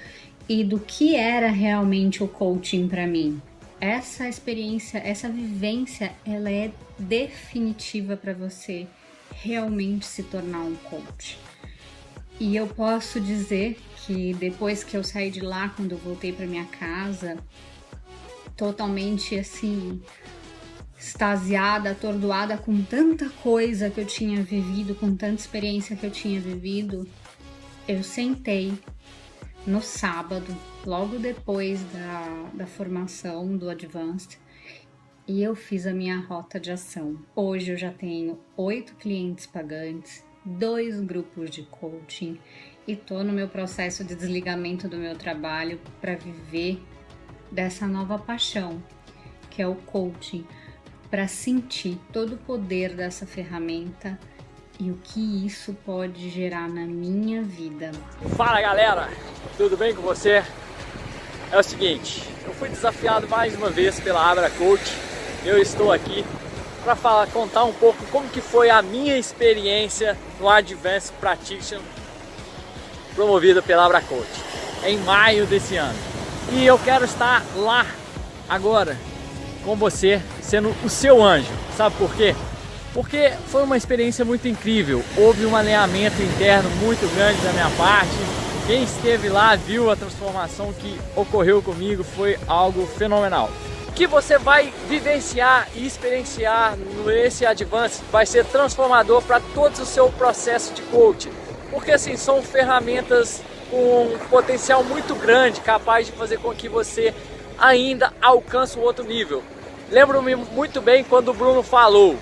e 0.48 0.64
do 0.64 0.80
que 0.80 1.14
era 1.14 1.50
realmente 1.50 2.24
o 2.24 2.28
coaching 2.28 2.88
para 2.88 3.06
mim. 3.06 3.42
Essa 3.82 4.30
experiência, 4.30 5.00
essa 5.00 5.28
vivência, 5.28 6.14
ela 6.26 6.50
é 6.50 6.72
definitiva 6.98 8.16
para 8.16 8.34
você 8.34 8.88
realmente 9.36 10.06
se 10.06 10.24
tornar 10.24 10.62
um 10.62 10.76
coach. 10.76 11.38
E 12.40 12.56
eu 12.56 12.66
posso 12.66 13.20
dizer 13.20 13.78
que 14.06 14.34
depois 14.36 14.86
que 14.86 14.96
eu 14.96 15.04
saí 15.04 15.30
de 15.30 15.42
lá, 15.42 15.68
quando 15.76 15.92
eu 15.92 15.98
voltei 15.98 16.32
para 16.32 16.46
minha 16.46 16.66
casa, 16.66 17.38
totalmente 18.58 19.38
assim, 19.38 20.02
extasiada, 21.00 21.92
atordoada 21.92 22.58
com 22.58 22.82
tanta 22.82 23.30
coisa 23.30 23.90
que 23.90 24.02
eu 24.02 24.06
tinha 24.06 24.42
vivido, 24.42 24.95
com 24.95 25.16
tanta 25.16 25.36
experiência 25.36 25.95
que 25.95 26.06
eu 26.06 26.11
tinha 26.11 26.42
vivido, 26.42 27.08
eu 27.88 28.03
sentei 28.03 28.74
no 29.66 29.82
sábado, 29.82 30.56
logo 30.86 31.19
depois 31.19 31.82
da, 31.94 32.50
da 32.53 32.68
formação 32.68 33.56
do 33.56 33.69
Advanced, 33.69 34.40
e 35.27 35.44
eu 35.44 35.56
fiz 35.56 35.86
a 35.86 35.94
minha 35.94 36.19
rota 36.19 36.60
de 36.60 36.72
ação. 36.72 37.19
Hoje 37.36 37.74
eu 37.74 37.77
já 37.77 37.92
tenho 37.92 38.40
oito 38.56 38.95
clientes 38.95 39.45
pagantes, 39.45 40.24
dois 40.44 41.02
grupos 41.02 41.50
de 41.50 41.64
coaching 41.64 42.40
e 42.88 42.95
tô 42.95 43.22
no 43.24 43.34
meu 43.34 43.50
processo 43.50 44.06
de 44.06 44.16
desligamento 44.16 44.88
do 44.88 44.98
meu 44.98 45.18
trabalho 45.18 45.80
para 46.00 46.16
viver 46.16 46.82
dessa 47.51 47.88
nova 47.88 48.17
paixão, 48.17 48.82
que 49.50 49.61
é 49.61 49.67
o 49.67 49.76
coaching, 49.76 50.45
para 51.09 51.27
sentir 51.27 52.00
todo 52.11 52.34
o 52.34 52.38
poder 52.38 52.93
dessa 52.93 53.26
ferramenta 53.26 54.19
e 54.80 54.92
o 54.92 55.00
que 55.03 55.45
isso 55.45 55.76
pode 55.85 56.30
gerar 56.30 56.67
na 56.67 56.85
minha 56.85 57.42
vida. 57.42 57.92
Fala 58.35 58.61
galera, 58.61 59.09
tudo 59.58 59.76
bem 59.76 59.95
com 59.95 60.01
você? 60.01 60.43
É 61.51 61.58
o 61.58 61.64
seguinte, 61.64 62.30
eu 62.45 62.53
fui 62.53 62.69
desafiado 62.69 63.27
mais 63.27 63.56
uma 63.56 63.69
vez 63.69 64.00
pela 64.00 64.30
Abra 64.30 64.50
Coach. 64.50 64.93
Eu 65.45 65.58
estou 65.61 65.92
aqui 65.92 66.26
para 66.84 66.95
falar, 66.95 67.27
contar 67.27 67.64
um 67.64 67.74
pouco 67.74 68.06
como 68.08 68.30
que 68.30 68.42
foi 68.42 68.69
a 68.69 68.82
minha 68.82 69.17
experiência 69.17 70.17
no 70.40 70.50
Advanced 70.50 71.14
Practitioner 71.19 71.84
promovida 73.16 73.61
pela 73.61 73.85
Abra 73.85 74.01
Coach 74.01 74.30
em 74.85 74.98
maio 75.00 75.45
desse 75.48 75.76
ano. 75.76 76.07
E 76.51 76.66
eu 76.66 76.80
quero 76.80 77.03
estar 77.03 77.43
lá 77.56 77.85
agora 78.48 78.98
com 79.66 79.76
você, 79.76 80.22
sendo 80.42 80.74
o 80.84 80.90
seu 80.90 81.22
anjo. 81.22 81.51
Sabe 81.76 81.95
por 81.98 82.14
quê? 82.16 82.34
Porque 82.93 83.34
foi 83.48 83.64
uma 83.64 83.76
experiência 83.76 84.24
muito 84.24 84.48
incrível. 84.48 85.03
Houve 85.17 85.45
um 85.45 85.56
alinhamento 85.56 86.22
interno 86.22 86.69
muito 86.77 87.06
grande 87.16 87.42
da 87.42 87.51
minha 87.51 87.69
parte. 87.72 88.16
Quem 88.66 88.84
esteve 88.84 89.27
lá 89.27 89.56
viu 89.56 89.92
a 89.92 89.95
transformação 89.95 90.74
que 90.74 91.00
ocorreu 91.16 91.61
comigo, 91.61 92.03
foi 92.03 92.40
algo 92.48 92.88
fenomenal. 92.88 93.50
Que 93.93 94.08
você 94.08 94.38
vai 94.38 94.74
vivenciar 94.88 95.67
e 95.76 95.85
experienciar 95.85 96.77
nesse 97.06 97.45
Advance 97.45 98.01
vai 98.11 98.26
ser 98.26 98.45
transformador 98.45 99.22
para 99.22 99.42
todo 99.53 99.80
o 99.80 99.85
seu 99.85 100.09
processo 100.14 100.74
de 100.74 100.82
coaching. 100.84 101.32
Porque 101.72 101.92
assim, 101.92 102.16
são 102.16 102.42
ferramentas 102.42 103.42
com 103.70 104.04
um 104.04 104.18
potencial 104.30 104.84
muito 104.84 105.16
grande, 105.16 105.62
capaz 105.62 106.06
de 106.06 106.12
fazer 106.14 106.38
com 106.38 106.54
que 106.54 106.68
você 106.70 107.14
ainda 107.58 108.14
alcance 108.22 108.78
um 108.78 108.82
outro 108.82 109.04
nível. 109.04 109.44
Lembro-me 109.90 110.36
muito 110.36 110.82
bem 110.82 111.04
quando 111.04 111.30
o 111.30 111.34
Bruno 111.34 111.64
falou, 111.64 112.18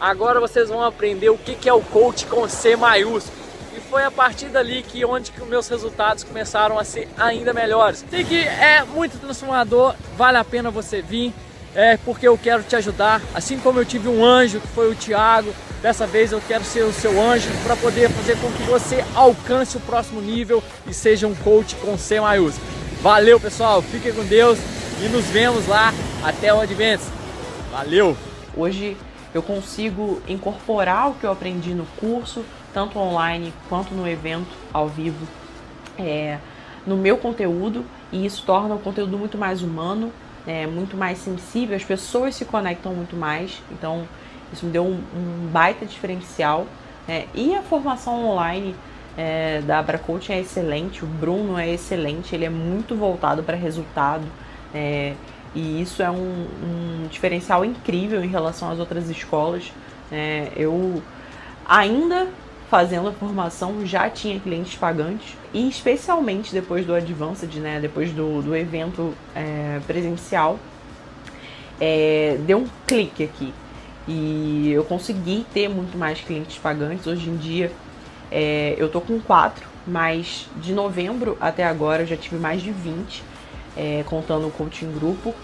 Agora 0.00 0.38
vocês 0.38 0.68
vão 0.68 0.84
aprender 0.84 1.28
o 1.28 1.36
que 1.36 1.68
é 1.68 1.72
o 1.72 1.80
coach 1.80 2.24
com 2.26 2.48
C 2.48 2.76
maiúsculo. 2.76 3.36
E 3.76 3.80
foi 3.80 4.04
a 4.04 4.10
partir 4.10 4.46
dali 4.46 4.82
que 4.82 5.04
onde 5.04 5.32
que 5.32 5.42
meus 5.44 5.66
resultados 5.68 6.22
começaram 6.22 6.78
a 6.78 6.84
ser 6.84 7.08
ainda 7.18 7.52
melhores. 7.52 8.04
Sei 8.08 8.22
que 8.22 8.36
é 8.36 8.84
muito 8.84 9.18
transformador, 9.18 9.96
vale 10.16 10.38
a 10.38 10.44
pena 10.44 10.70
você 10.70 11.02
vir, 11.02 11.34
é 11.74 11.96
porque 11.96 12.28
eu 12.28 12.38
quero 12.38 12.62
te 12.62 12.76
ajudar. 12.76 13.20
Assim 13.34 13.58
como 13.58 13.80
eu 13.80 13.84
tive 13.84 14.08
um 14.08 14.24
anjo 14.24 14.60
que 14.60 14.68
foi 14.68 14.88
o 14.88 14.94
Tiago, 14.94 15.52
dessa 15.82 16.06
vez 16.06 16.32
eu 16.32 16.40
quero 16.46 16.64
ser 16.64 16.82
o 16.82 16.92
seu 16.92 17.20
anjo 17.20 17.48
para 17.62 17.76
poder 17.76 18.10
fazer 18.10 18.36
com 18.40 18.50
que 18.52 18.62
você 18.64 19.04
alcance 19.14 19.76
o 19.76 19.80
próximo 19.80 20.20
nível 20.20 20.62
e 20.86 20.92
seja 20.92 21.26
um 21.26 21.34
coach 21.34 21.76
com 21.76 21.96
C 21.96 22.20
maiúsculo. 22.20 22.66
Valeu 23.00 23.38
pessoal, 23.38 23.80
fiquem 23.80 24.12
com 24.12 24.24
Deus 24.24 24.58
e 25.00 25.08
nos 25.08 25.24
vemos 25.26 25.66
lá 25.68 25.92
até 26.24 26.52
o 26.52 26.60
Advance. 26.60 27.08
Valeu! 27.70 28.16
Hoje 28.56 28.96
eu 29.32 29.42
consigo 29.42 30.20
incorporar 30.26 31.10
o 31.10 31.14
que 31.14 31.24
eu 31.24 31.30
aprendi 31.30 31.74
no 31.74 31.86
curso, 32.00 32.44
tanto 32.74 32.98
online 32.98 33.52
quanto 33.68 33.94
no 33.94 34.08
evento 34.08 34.48
ao 34.72 34.88
vivo, 34.88 35.26
é, 35.96 36.38
no 36.86 36.96
meu 36.96 37.16
conteúdo, 37.18 37.84
e 38.10 38.24
isso 38.24 38.42
torna 38.44 38.74
o 38.74 38.78
conteúdo 38.78 39.16
muito 39.16 39.38
mais 39.38 39.62
humano, 39.62 40.12
é, 40.46 40.66
muito 40.66 40.96
mais 40.96 41.18
sensível, 41.18 41.76
as 41.76 41.84
pessoas 41.84 42.34
se 42.34 42.44
conectam 42.44 42.92
muito 42.94 43.14
mais, 43.14 43.62
então 43.70 44.08
isso 44.52 44.66
me 44.66 44.72
deu 44.72 44.84
um, 44.84 45.00
um 45.14 45.48
baita 45.50 45.84
diferencial. 45.84 46.66
É, 47.08 47.26
e 47.34 47.54
a 47.54 47.62
formação 47.62 48.24
online 48.26 48.74
é, 49.16 49.60
da 49.62 49.78
Abra 49.78 49.98
Coaching 49.98 50.32
é 50.32 50.40
excelente, 50.40 51.04
o 51.04 51.06
Bruno 51.06 51.58
é 51.58 51.68
excelente, 51.68 52.34
ele 52.34 52.44
é 52.44 52.50
muito 52.50 52.94
voltado 52.94 53.42
para 53.42 53.56
resultado. 53.56 54.24
É, 54.74 55.14
e 55.54 55.80
isso 55.80 56.02
é 56.02 56.10
um, 56.10 56.46
um 56.62 57.08
diferencial 57.10 57.64
incrível 57.64 58.22
em 58.22 58.28
relação 58.28 58.70
às 58.70 58.78
outras 58.78 59.08
escolas. 59.08 59.72
É, 60.12 60.52
eu 60.56 61.02
ainda 61.66 62.28
fazendo 62.70 63.08
a 63.08 63.12
formação 63.12 63.84
já 63.86 64.10
tinha 64.10 64.38
clientes 64.38 64.76
pagantes 64.76 65.34
e 65.54 65.68
especialmente 65.68 66.52
depois 66.52 66.84
do 66.84 66.94
Advanced, 66.94 67.54
né, 67.56 67.80
depois 67.80 68.12
do, 68.12 68.42
do 68.42 68.54
evento 68.54 69.14
é, 69.34 69.80
presencial, 69.86 70.58
é, 71.80 72.36
deu 72.46 72.58
um 72.58 72.66
clique 72.86 73.24
aqui 73.24 73.52
e 74.08 74.72
eu 74.72 74.82
consegui 74.84 75.46
ter 75.52 75.68
muito 75.68 75.96
mais 75.96 76.20
clientes 76.20 76.56
pagantes. 76.58 77.06
Hoje 77.06 77.28
em 77.28 77.36
dia 77.36 77.70
é, 78.30 78.74
eu 78.78 78.88
tô 78.88 79.00
com 79.00 79.20
quatro, 79.20 79.66
mas 79.86 80.48
de 80.56 80.72
novembro 80.72 81.36
até 81.40 81.64
agora 81.64 82.02
eu 82.02 82.06
já 82.06 82.16
tive 82.16 82.36
mais 82.36 82.62
de 82.62 82.72
20 82.72 83.22
é, 83.76 84.02
contando 84.06 84.48
o 84.48 84.50
coaching 84.50 84.90
grupo, 84.92 85.34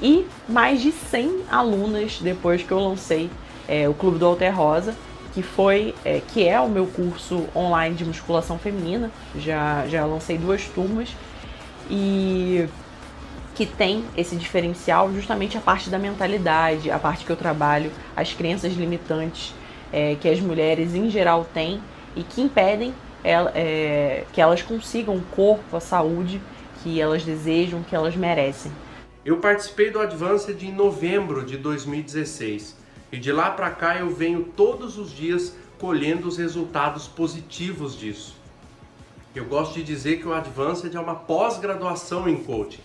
e 0.00 0.26
mais 0.48 0.80
de 0.80 0.90
100 0.90 1.44
alunas 1.50 2.18
depois 2.20 2.62
que 2.62 2.72
eu 2.72 2.80
lancei 2.80 3.30
é, 3.68 3.88
o 3.88 3.94
Clube 3.94 4.18
do 4.18 4.26
Alter 4.26 4.56
Rosa, 4.56 4.96
que 5.32 5.42
foi 5.42 5.94
é, 6.04 6.20
que 6.20 6.46
é 6.46 6.60
o 6.60 6.68
meu 6.68 6.86
curso 6.86 7.46
online 7.54 7.94
de 7.94 8.04
musculação 8.04 8.58
feminina. 8.58 9.10
Já, 9.36 9.86
já 9.86 10.04
lancei 10.04 10.36
duas 10.36 10.64
turmas 10.64 11.10
e 11.88 12.66
que 13.62 13.76
tem 13.76 14.04
esse 14.16 14.34
diferencial 14.34 15.12
justamente 15.12 15.56
a 15.56 15.60
parte 15.60 15.88
da 15.88 15.96
mentalidade, 15.96 16.90
a 16.90 16.98
parte 16.98 17.24
que 17.24 17.30
eu 17.30 17.36
trabalho, 17.36 17.92
as 18.16 18.32
crenças 18.32 18.72
limitantes 18.72 19.54
é, 19.92 20.16
que 20.16 20.28
as 20.28 20.40
mulheres 20.40 20.96
em 20.96 21.08
geral 21.08 21.46
têm 21.54 21.80
e 22.16 22.24
que 22.24 22.40
impedem 22.40 22.92
ela, 23.22 23.52
é, 23.54 24.24
que 24.32 24.40
elas 24.40 24.62
consigam 24.62 25.14
o 25.14 25.22
corpo, 25.30 25.76
a 25.76 25.80
saúde 25.80 26.40
que 26.82 27.00
elas 27.00 27.22
desejam, 27.22 27.84
que 27.84 27.94
elas 27.94 28.16
merecem. 28.16 28.72
Eu 29.24 29.36
participei 29.36 29.92
do 29.92 30.00
Advanced 30.00 30.60
em 30.60 30.72
novembro 30.72 31.46
de 31.46 31.56
2016 31.56 32.76
e 33.12 33.16
de 33.16 33.30
lá 33.30 33.52
para 33.52 33.70
cá 33.70 33.96
eu 33.96 34.10
venho 34.10 34.42
todos 34.56 34.98
os 34.98 35.12
dias 35.12 35.54
colhendo 35.78 36.26
os 36.26 36.36
resultados 36.36 37.06
positivos 37.06 37.96
disso. 37.96 38.34
Eu 39.36 39.44
gosto 39.44 39.74
de 39.74 39.84
dizer 39.84 40.18
que 40.18 40.26
o 40.26 40.34
Advanced 40.34 40.92
é 40.92 40.98
uma 40.98 41.14
pós-graduação 41.14 42.28
em 42.28 42.42
coaching. 42.42 42.80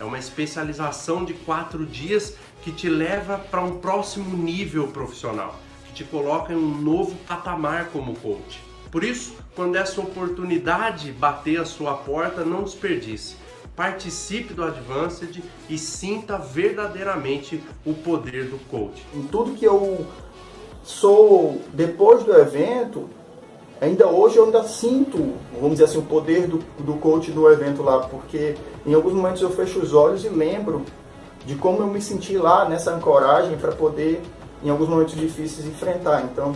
É 0.00 0.04
uma 0.04 0.18
especialização 0.18 1.24
de 1.24 1.34
quatro 1.34 1.86
dias 1.86 2.36
que 2.62 2.72
te 2.72 2.88
leva 2.88 3.38
para 3.38 3.62
um 3.62 3.78
próximo 3.78 4.36
nível 4.36 4.88
profissional, 4.88 5.58
que 5.86 5.92
te 5.92 6.04
coloca 6.04 6.52
em 6.52 6.56
um 6.56 6.80
novo 6.80 7.14
patamar 7.26 7.86
como 7.86 8.16
coach. 8.16 8.62
Por 8.90 9.04
isso, 9.04 9.34
quando 9.54 9.76
essa 9.76 10.00
oportunidade 10.00 11.12
bater 11.12 11.60
a 11.60 11.64
sua 11.64 11.94
porta, 11.94 12.44
não 12.44 12.62
desperdice 12.62 13.36
participe 13.76 14.52
do 14.52 14.64
Advanced 14.64 15.42
e 15.68 15.78
sinta 15.78 16.38
verdadeiramente 16.38 17.62
o 17.84 17.94
poder 17.94 18.46
do 18.46 18.58
coach. 18.68 19.02
Em 19.14 19.22
tudo 19.22 19.54
que 19.54 19.64
eu 19.64 20.06
sou 20.84 21.62
depois 21.72 22.22
do 22.24 22.34
evento, 22.34 23.08
ainda 23.82 24.06
hoje 24.06 24.36
eu 24.36 24.44
ainda 24.44 24.62
sinto, 24.62 25.34
vamos 25.54 25.72
dizer 25.72 25.84
assim, 25.84 25.98
o 25.98 26.02
poder 26.02 26.46
do, 26.46 26.58
do 26.78 26.94
coach 26.94 27.32
do 27.32 27.50
evento 27.50 27.82
lá, 27.82 27.98
porque 27.98 28.54
em 28.86 28.94
alguns 28.94 29.12
momentos 29.12 29.42
eu 29.42 29.50
fecho 29.50 29.80
os 29.80 29.92
olhos 29.92 30.24
e 30.24 30.28
lembro 30.28 30.82
de 31.44 31.56
como 31.56 31.80
eu 31.80 31.88
me 31.88 32.00
senti 32.00 32.38
lá 32.38 32.68
nessa 32.68 32.94
ancoragem 32.94 33.56
para 33.56 33.72
poder, 33.72 34.22
em 34.62 34.70
alguns 34.70 34.88
momentos 34.88 35.16
difíceis, 35.16 35.66
enfrentar. 35.66 36.22
Então, 36.22 36.54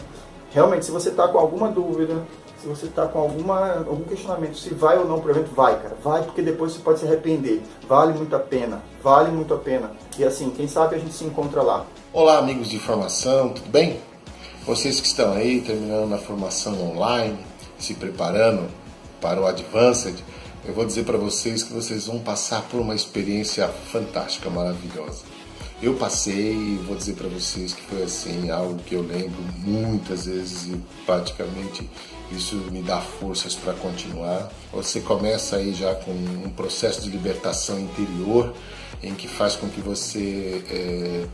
realmente, 0.52 0.84
se 0.84 0.92
você 0.92 1.08
está 1.08 1.26
com 1.26 1.38
alguma 1.38 1.68
dúvida, 1.68 2.22
se 2.62 2.68
você 2.68 2.86
está 2.86 3.08
com 3.08 3.18
alguma, 3.18 3.78
algum 3.78 4.04
questionamento 4.04 4.56
se 4.56 4.72
vai 4.72 4.96
ou 4.96 5.04
não 5.04 5.18
para 5.18 5.28
o 5.28 5.30
evento, 5.32 5.52
vai, 5.52 5.76
cara. 5.80 5.96
Vai 6.04 6.22
porque 6.22 6.40
depois 6.40 6.72
você 6.72 6.78
pode 6.78 7.00
se 7.00 7.06
arrepender. 7.06 7.60
Vale 7.88 8.16
muito 8.16 8.36
a 8.36 8.38
pena. 8.38 8.80
Vale 9.02 9.32
muito 9.32 9.52
a 9.52 9.58
pena. 9.58 9.90
E 10.16 10.22
assim, 10.22 10.50
quem 10.50 10.68
sabe 10.68 10.94
a 10.94 10.98
gente 10.98 11.12
se 11.12 11.24
encontra 11.24 11.60
lá. 11.60 11.84
Olá, 12.12 12.38
amigos 12.38 12.68
de 12.68 12.78
formação, 12.78 13.48
tudo 13.48 13.68
bem? 13.68 14.00
Vocês 14.66 14.98
que 14.98 15.06
estão 15.06 15.32
aí 15.32 15.60
terminando 15.60 16.12
a 16.12 16.18
formação 16.18 16.90
online, 16.90 17.38
se 17.78 17.94
preparando 17.94 18.68
para 19.20 19.40
o 19.40 19.46
Advanced, 19.46 20.16
eu 20.64 20.74
vou 20.74 20.84
dizer 20.84 21.04
para 21.04 21.16
vocês 21.16 21.62
que 21.62 21.72
vocês 21.72 22.08
vão 22.08 22.18
passar 22.18 22.62
por 22.62 22.80
uma 22.80 22.92
experiência 22.92 23.68
fantástica, 23.68 24.50
maravilhosa. 24.50 25.22
eu 25.80 25.94
passei 25.94 26.52
e 26.52 26.80
vou 26.84 26.96
dizer 26.96 27.14
para 27.14 27.28
vocês 27.28 27.74
que 27.74 27.82
foi 27.82 28.02
assim 28.02 28.50
algo 28.50 28.80
que 28.82 28.96
eu 28.96 29.02
lembro 29.02 29.40
muitas 29.58 30.26
vezes 30.26 30.64
e 30.66 30.80
praticamente 31.04 31.88
isso 32.32 32.56
me 32.72 32.82
dá 32.82 33.00
forças 33.00 33.54
para 33.54 33.72
continuar. 33.74 34.50
Você 34.72 34.98
começa 34.98 35.58
aí 35.58 35.74
já 35.74 35.94
com 35.94 36.10
um 36.10 36.50
processo 36.50 37.02
de 37.02 37.08
libertação 37.08 37.78
interior 37.78 38.52
em 39.00 39.14
que 39.14 39.28
faz 39.28 39.54
com 39.54 39.68
que 39.68 39.80
você 39.80 40.64
é, 40.68 41.26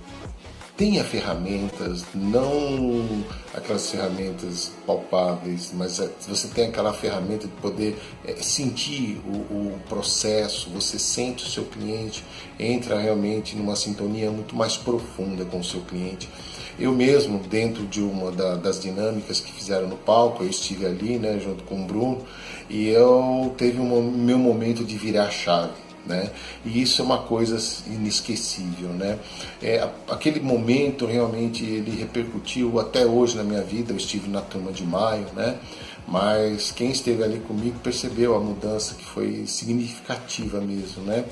tenha 0.77 1.05
ferramentas, 1.05 2.05
não 2.15 3.25
aquelas 3.55 3.91
ferramentas 3.91 4.73
palpáveis, 4.87 5.71
mas 5.75 6.01
é, 6.01 6.09
você 6.27 6.49
tem 6.49 6.69
aquela 6.69 6.93
ferramenta 6.93 7.47
de 7.47 7.53
poder 7.55 7.97
é, 8.25 8.35
sentir 8.37 9.21
o, 9.27 9.37
o, 9.37 9.81
processo, 9.89 10.71
você 10.71 10.99
sente 10.99 11.45
o 11.45 11.49
seu 11.49 11.65
cliente, 11.65 12.25
entra 12.59 12.99
realmente 12.99 13.55
numa 13.55 13.77
sintonia 13.77 14.31
muito 14.31 14.57
mais 14.57 14.77
profunda 14.77 15.45
com 15.45 15.61
o 15.61 15.65
seu 15.65 15.83
cliente. 15.83 16.29
Eu 16.79 16.93
mesmo, 16.93 17.39
dentro 17.39 17.87
de 17.87 18.01
uma 18.01 18.33
da, 18.33 18.57
das 18.57 18.81
dinâmicas 18.81 19.41
que 19.41 19.53
fizeram 19.53 19.87
no 19.87 19.97
palco, 19.97 20.43
eu 20.43 20.49
estive 20.49 20.87
ali, 20.87 21.19
né, 21.19 21.39
junto 21.39 21.65
com 21.65 21.83
o 21.83 21.87
Bruno, 21.87 22.23
e 22.71 22.89
eu 22.89 23.55
teve 23.59 23.79
um 23.79 24.11
meu 24.11 24.39
momento 24.39 24.83
de 24.83 24.97
virar 24.97 25.31
chave 25.31 25.92
né? 26.07 26.31
E 26.65 26.83
isso 26.83 27.01
é 27.01 27.05
uma 27.05 27.19
coisa 27.19 27.57
inesquecível, 27.87 28.91
né? 28.91 29.19
É, 29.63 29.89
aquele 30.09 30.41
momento 30.41 31.07
realmente 31.07 31.65
ele 31.65 31.91
repercutiu 31.99 32.81
até 32.81 33.07
hoje 33.07 33.37
na 33.37 33.45
minha 33.45 33.63
vida. 33.63 33.93
Eu 33.93 33.97
estive 33.97 34.29
na 34.29 34.41
turma 34.41 34.73
de 34.73 34.85
maio, 34.85 35.27
né? 35.35 35.59
Mas 36.07 36.73
quem 36.73 36.91
esteve 36.91 37.23
ali 37.23 37.39
comigo 37.41 37.79
percebeu 37.79 38.35
a 38.35 38.41
mudança 38.41 38.95
que 38.95 39.05
foi 39.05 39.47
significativa 39.47 40.61
mesmo, 40.61 41.03
né? 41.05 41.25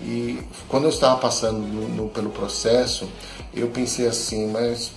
E 0.00 0.38
quando 0.68 0.84
eu 0.84 0.90
estava 0.90 1.18
passando 1.20 1.58
no, 1.58 1.88
no, 1.88 2.08
pelo 2.08 2.30
processo, 2.30 3.08
eu 3.54 3.68
pensei 3.68 4.06
assim, 4.06 4.50
mas 4.50 4.90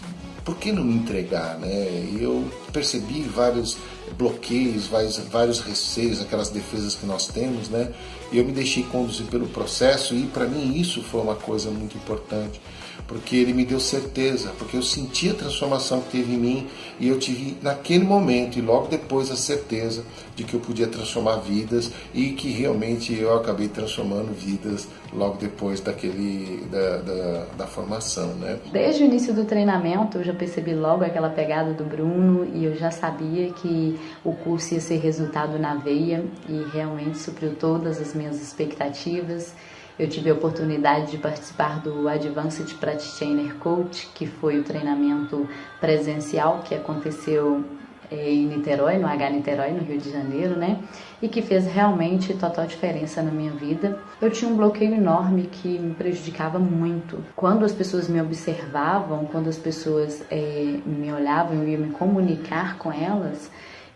por 0.43 0.57
que 0.57 0.71
não 0.71 0.83
me 0.83 0.93
entregar, 0.93 1.57
né? 1.57 2.07
E 2.11 2.19
eu 2.21 2.45
percebi 2.71 3.21
vários 3.21 3.77
bloqueios, 4.17 4.87
vários, 4.87 5.17
vários 5.17 5.59
receios, 5.59 6.21
aquelas 6.21 6.49
defesas 6.49 6.95
que 6.95 7.05
nós 7.05 7.27
temos, 7.27 7.69
né? 7.69 7.91
Eu 8.31 8.43
me 8.45 8.51
deixei 8.51 8.83
conduzir 8.83 9.25
pelo 9.27 9.47
processo 9.47 10.15
e 10.15 10.23
para 10.27 10.45
mim 10.45 10.79
isso 10.79 11.01
foi 11.01 11.21
uma 11.21 11.35
coisa 11.35 11.69
muito 11.69 11.95
importante, 11.95 12.59
porque 13.07 13.35
ele 13.35 13.53
me 13.53 13.65
deu 13.65 13.79
certeza, 13.79 14.51
porque 14.57 14.75
eu 14.75 14.81
senti 14.81 15.29
a 15.29 15.33
transformação 15.33 16.01
que 16.01 16.11
teve 16.17 16.33
em 16.33 16.37
mim 16.37 16.67
e 16.99 17.07
eu 17.07 17.19
tive 17.19 17.57
naquele 17.61 18.03
momento 18.03 18.57
e 18.57 18.61
logo 18.61 18.87
depois 18.87 19.29
a 19.29 19.35
certeza 19.35 20.03
de 20.35 20.43
que 20.43 20.53
eu 20.53 20.59
podia 20.59 20.87
transformar 20.87 21.37
vidas 21.37 21.91
e 22.13 22.31
que 22.31 22.51
realmente 22.51 23.13
eu 23.13 23.35
acabei 23.35 23.67
transformando 23.67 24.33
vidas 24.33 24.87
logo 25.13 25.37
depois 25.37 25.79
daquele 25.79 26.65
da, 26.69 26.97
da, 26.97 27.45
da 27.57 27.67
formação, 27.67 28.27
né? 28.35 28.59
Desde 28.71 29.03
o 29.03 29.05
início 29.05 29.33
do 29.33 29.45
treinamento 29.45 30.17
eu 30.17 30.23
já 30.23 30.33
percebi 30.33 30.73
logo 30.73 31.03
aquela 31.03 31.29
pegada 31.29 31.73
do 31.73 31.83
Bruno 31.83 32.45
e 32.53 32.65
eu 32.65 32.75
já 32.75 32.91
sabia 32.91 33.51
que 33.53 33.99
o 34.23 34.33
curso 34.33 34.73
ia 34.73 34.81
ser 34.81 34.97
resultado 34.97 35.57
na 35.59 35.75
veia 35.75 36.25
e 36.49 36.65
realmente 36.73 37.17
supriu 37.17 37.55
todas 37.55 38.01
as 38.01 38.13
minhas 38.15 38.41
expectativas. 38.41 39.53
Eu 39.97 40.09
tive 40.09 40.29
a 40.29 40.33
oportunidade 40.33 41.11
de 41.11 41.17
participar 41.17 41.79
do 41.81 42.07
Advanced 42.09 42.73
Practitioner 42.75 43.55
Coach, 43.55 44.09
que 44.13 44.25
foi 44.25 44.59
o 44.59 44.63
treinamento 44.63 45.47
presencial 45.79 46.61
que 46.65 46.75
aconteceu 46.75 47.63
é, 48.11 48.29
em 48.29 48.45
Niterói, 48.47 48.97
no 48.97 49.07
H 49.07 49.29
Niterói, 49.29 49.71
no 49.71 49.79
Rio 49.83 49.97
de 49.97 50.11
Janeiro, 50.11 50.57
né? 50.57 50.79
E 51.21 51.27
que 51.27 51.41
fez 51.41 51.65
realmente 51.65 52.33
total 52.33 52.65
diferença 52.67 53.21
na 53.21 53.31
minha 53.31 53.51
vida. 53.51 53.99
Eu 54.21 54.29
tinha 54.29 54.49
um 54.49 54.55
bloqueio 54.55 54.93
enorme 54.93 55.49
que 55.51 55.79
me 55.79 55.93
prejudicava 55.93 56.59
muito. 56.59 57.23
Quando 57.35 57.63
as 57.63 57.71
pessoas 57.71 58.09
me 58.09 58.21
observavam, 58.21 59.25
quando 59.25 59.47
as 59.47 59.57
pessoas 59.57 60.23
é, 60.29 60.79
me 60.85 61.11
olhavam, 61.11 61.63
ia 61.63 61.77
me 61.77 61.91
comunicar 61.91 62.77
com 62.77 62.91
elas, 62.91 63.49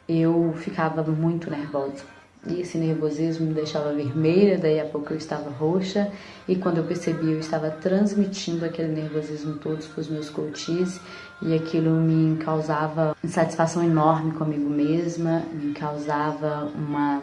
eu 0.07 0.53
ficava 0.57 1.03
muito 1.03 1.49
nervosa. 1.49 2.18
E 2.47 2.61
esse 2.61 2.77
nervosismo 2.77 3.47
me 3.47 3.53
deixava 3.53 3.93
vermelha, 3.93 4.57
daí 4.57 4.79
a 4.79 4.85
pouco 4.85 5.11
eu 5.11 5.17
estava 5.17 5.49
roxa, 5.49 6.09
e 6.47 6.55
quando 6.55 6.77
eu 6.77 6.85
percebi, 6.85 7.33
eu 7.33 7.39
estava 7.39 7.69
transmitindo 7.69 8.63
aquele 8.63 8.93
nervosismo 8.93 9.55
todos 9.55 9.87
para 9.87 10.01
os 10.01 10.07
meus 10.07 10.29
coaches, 10.29 11.01
e 11.41 11.53
aquilo 11.53 11.91
me 11.91 12.37
causava 12.37 13.15
insatisfação 13.21 13.83
enorme 13.83 14.31
comigo 14.31 14.69
mesma, 14.69 15.43
me 15.51 15.73
causava 15.73 16.71
uma 16.73 17.21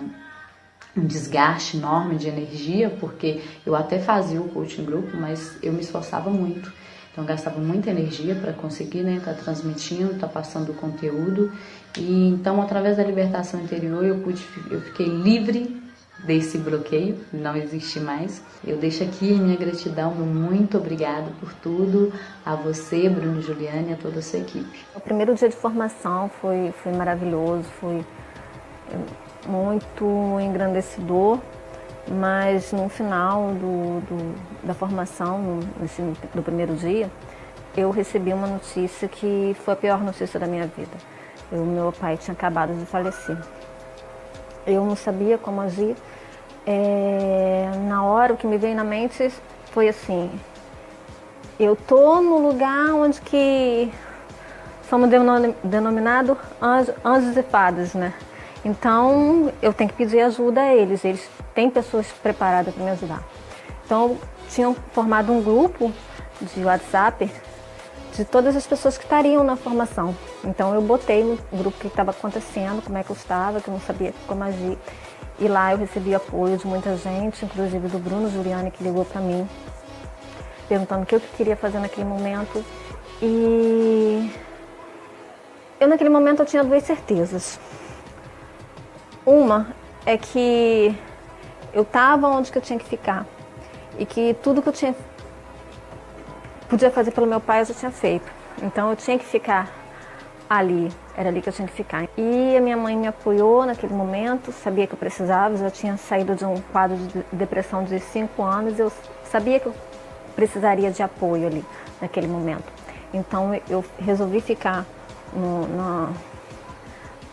um 0.97 1.07
desgaste 1.07 1.77
enorme 1.77 2.17
de 2.17 2.27
energia, 2.29 2.89
porque 2.99 3.43
eu 3.67 3.75
até 3.75 3.99
fazia 3.99 4.41
o 4.41 4.49
coaching 4.49 4.85
grupo, 4.85 5.15
mas 5.17 5.59
eu 5.63 5.73
me 5.73 5.81
esforçava 5.81 6.31
muito. 6.31 6.73
Então 7.13 7.25
gastava 7.25 7.59
muita 7.59 7.91
energia 7.91 8.35
para 8.35 8.53
conseguir 8.53 9.03
né, 9.03 9.21
tá 9.25 9.33
transmitindo, 9.33 10.19
tá 10.19 10.27
passando 10.27 10.73
o 10.73 10.75
conteúdo. 10.75 11.51
E 11.97 12.29
então 12.29 12.61
através 12.61 12.97
da 12.97 13.05
libertação 13.05 13.61
interior 13.61 14.05
eu 14.05 14.19
pude, 14.19 14.47
eu 14.71 14.81
fiquei 14.81 15.07
livre 15.07 15.83
desse 16.25 16.59
bloqueio, 16.59 17.19
não 17.33 17.57
existe 17.57 18.01
mais. 18.01 18.43
Eu 18.67 18.77
deixo 18.77 19.05
aqui 19.05 19.33
minha 19.35 19.57
gratidão, 19.57 20.15
meu 20.15 20.27
muito 20.27 20.79
obrigado 20.79 21.31
por 21.39 21.53
tudo, 21.55 22.13
a 22.45 22.55
você, 22.55 23.09
Bruno 23.09 23.41
Juliane 23.41 23.93
a 23.93 23.97
toda 23.97 24.19
a 24.19 24.23
sua 24.23 24.41
equipe. 24.41 24.85
O 24.95 25.01
primeiro 25.01 25.35
dia 25.35 25.49
de 25.49 25.57
formação 25.57 26.31
foi, 26.41 26.73
foi 26.83 26.93
maravilhoso, 26.93 27.65
foi 27.81 28.05
muito 29.47 30.41
engrandecedor 30.41 31.41
mas 32.09 32.73
no 32.73 32.89
final 32.89 33.53
do, 33.55 34.01
do, 34.01 34.67
da 34.67 34.75
formação, 34.75 35.39
no, 35.39 35.61
do 36.35 36.43
primeiro 36.43 36.75
dia, 36.75 37.11
eu 37.77 37.91
recebi 37.91 38.33
uma 38.33 38.47
notícia 38.47 39.09
que 39.09 39.57
foi 39.65 39.75
a 39.75 39.77
pior 39.77 40.01
notícia 40.03 40.39
da 40.39 40.47
minha 40.47 40.67
vida. 40.67 41.16
O 41.53 41.57
meu 41.57 41.93
pai 41.93 42.17
tinha 42.17 42.35
acabado 42.35 42.75
de 42.75 42.85
falecer. 42.87 43.39
Eu 44.67 44.85
não 44.85 44.97
sabia 44.97 45.39
como 45.39 45.61
agir. 45.61 45.97
É, 46.67 47.71
na 47.89 48.03
hora, 48.03 48.33
o 48.33 48.37
que 48.37 48.47
me 48.47 48.59
veio 48.59 48.75
na 48.75 48.83
mente 48.83 49.33
foi 49.71 49.89
assim: 49.89 50.31
eu 51.59 51.77
tô 51.77 52.21
no 52.21 52.39
lugar 52.39 52.93
onde 52.93 53.21
que 53.21 53.91
somos 54.91 55.09
denominados 55.63 56.37
anjos, 56.61 57.37
e 57.37 57.43
fadas, 57.43 57.95
né? 57.95 58.13
Então 58.65 59.53
eu 59.63 59.73
tenho 59.73 59.89
que 59.89 59.97
pedir 59.97 60.21
ajuda 60.21 60.61
a 60.61 60.75
eles. 60.75 61.05
Eles 61.05 61.31
têm 61.55 61.71
pessoas 61.71 62.09
preparadas 62.23 62.75
para 62.75 62.85
me 62.85 62.91
ajudar. 62.91 63.23
Então 63.85 64.19
tinham 64.49 64.75
formado 64.93 65.33
um 65.33 65.43
grupo 65.43 65.93
de 66.41 66.65
WhatsApp 66.65 67.31
de 68.17 68.25
todas 68.25 68.57
as 68.57 68.67
pessoas 68.67 68.97
que 68.97 69.05
estariam 69.05 69.45
na 69.45 69.57
formação. 69.57 70.17
Então 70.43 70.75
eu 70.75 70.81
botei 70.81 71.23
no 71.23 71.39
grupo 71.53 71.79
que 71.79 71.87
estava 71.87 72.11
acontecendo, 72.11 72.83
como 72.83 72.97
é 72.97 73.05
que 73.05 73.11
eu 73.11 73.17
estava, 73.17 73.61
que 73.61 73.69
eu 73.69 73.73
não 73.73 73.81
sabia 73.81 74.15
como 74.27 74.43
agir. 74.43 74.79
E 75.39 75.47
lá 75.47 75.73
eu 75.73 75.79
recebi 75.79 76.15
apoio 76.15 76.57
de 76.57 76.67
muita 76.67 76.97
gente, 76.97 77.45
inclusive 77.45 77.89
do 77.89 77.99
Bruno 77.99 78.31
Juliane 78.31 78.71
que 78.71 78.83
ligou 78.83 79.05
para 79.05 79.21
mim, 79.21 79.47
perguntando 80.67 81.03
o 81.03 81.07
que 81.07 81.15
eu 81.15 81.21
queria 81.37 81.57
fazer 81.57 81.79
naquele 81.79 82.07
momento. 82.07 82.65
E 83.21 84.31
eu 85.79 85.87
naquele 85.87 86.09
momento 86.09 86.41
eu 86.41 86.47
tinha 86.47 86.65
duas 86.65 86.83
certezas. 86.85 87.61
Uma 89.27 89.69
é 90.07 90.17
que 90.17 90.97
eu 91.71 91.83
estava 91.83 92.29
onde 92.29 92.51
que 92.51 92.57
eu 92.57 92.63
tinha 92.63 92.79
que 92.79 92.87
ficar 92.87 93.27
e 93.99 94.07
que 94.07 94.35
tudo 94.43 94.63
que 94.63 94.69
eu 94.69 94.73
tinha 94.73 94.95
podia 96.69 96.91
fazer 96.91 97.11
pelo 97.11 97.27
meu 97.27 97.41
pai 97.41 97.61
eu 97.61 97.65
já 97.65 97.75
tinha 97.75 97.91
feito. 97.91 98.31
Então 98.63 98.91
eu 98.91 98.97
tinha 98.97 99.19
que 99.19 99.25
ficar 99.25 99.69
ali, 100.49 100.91
era 101.17 101.29
ali 101.29 101.43
que 101.43 101.49
eu 101.49 101.53
tinha 101.53 101.67
que 101.67 101.75
ficar. 101.75 102.09
E 102.17 102.57
a 102.57 102.61
minha 102.61 102.77
mãe 102.77 102.97
me 102.97 103.07
apoiou 103.07 103.67
naquele 103.67 103.95
momento, 103.95 104.53
sabia 104.53 104.87
que 104.87 104.95
eu 104.95 104.99
precisava, 104.99 105.57
já 105.57 105.71
tinha 105.71 105.97
saído 105.97 106.35
de 106.35 106.45
um 106.45 106.61
quadro 106.73 106.97
de 106.97 107.25
depressão 107.33 107.85
de 107.85 107.99
cinco 108.01 108.43
anos, 108.43 108.79
eu 108.79 108.91
sabia 109.31 109.59
que 109.61 109.67
eu 109.67 109.75
precisaria 110.35 110.91
de 110.91 111.03
apoio 111.03 111.47
ali 111.47 111.65
naquele 112.01 112.27
momento. 112.27 112.73
Então 113.13 113.59
eu 113.69 113.85
resolvi 113.99 114.41
ficar 114.41 114.85
no, 115.33 115.67
na, 115.69 116.09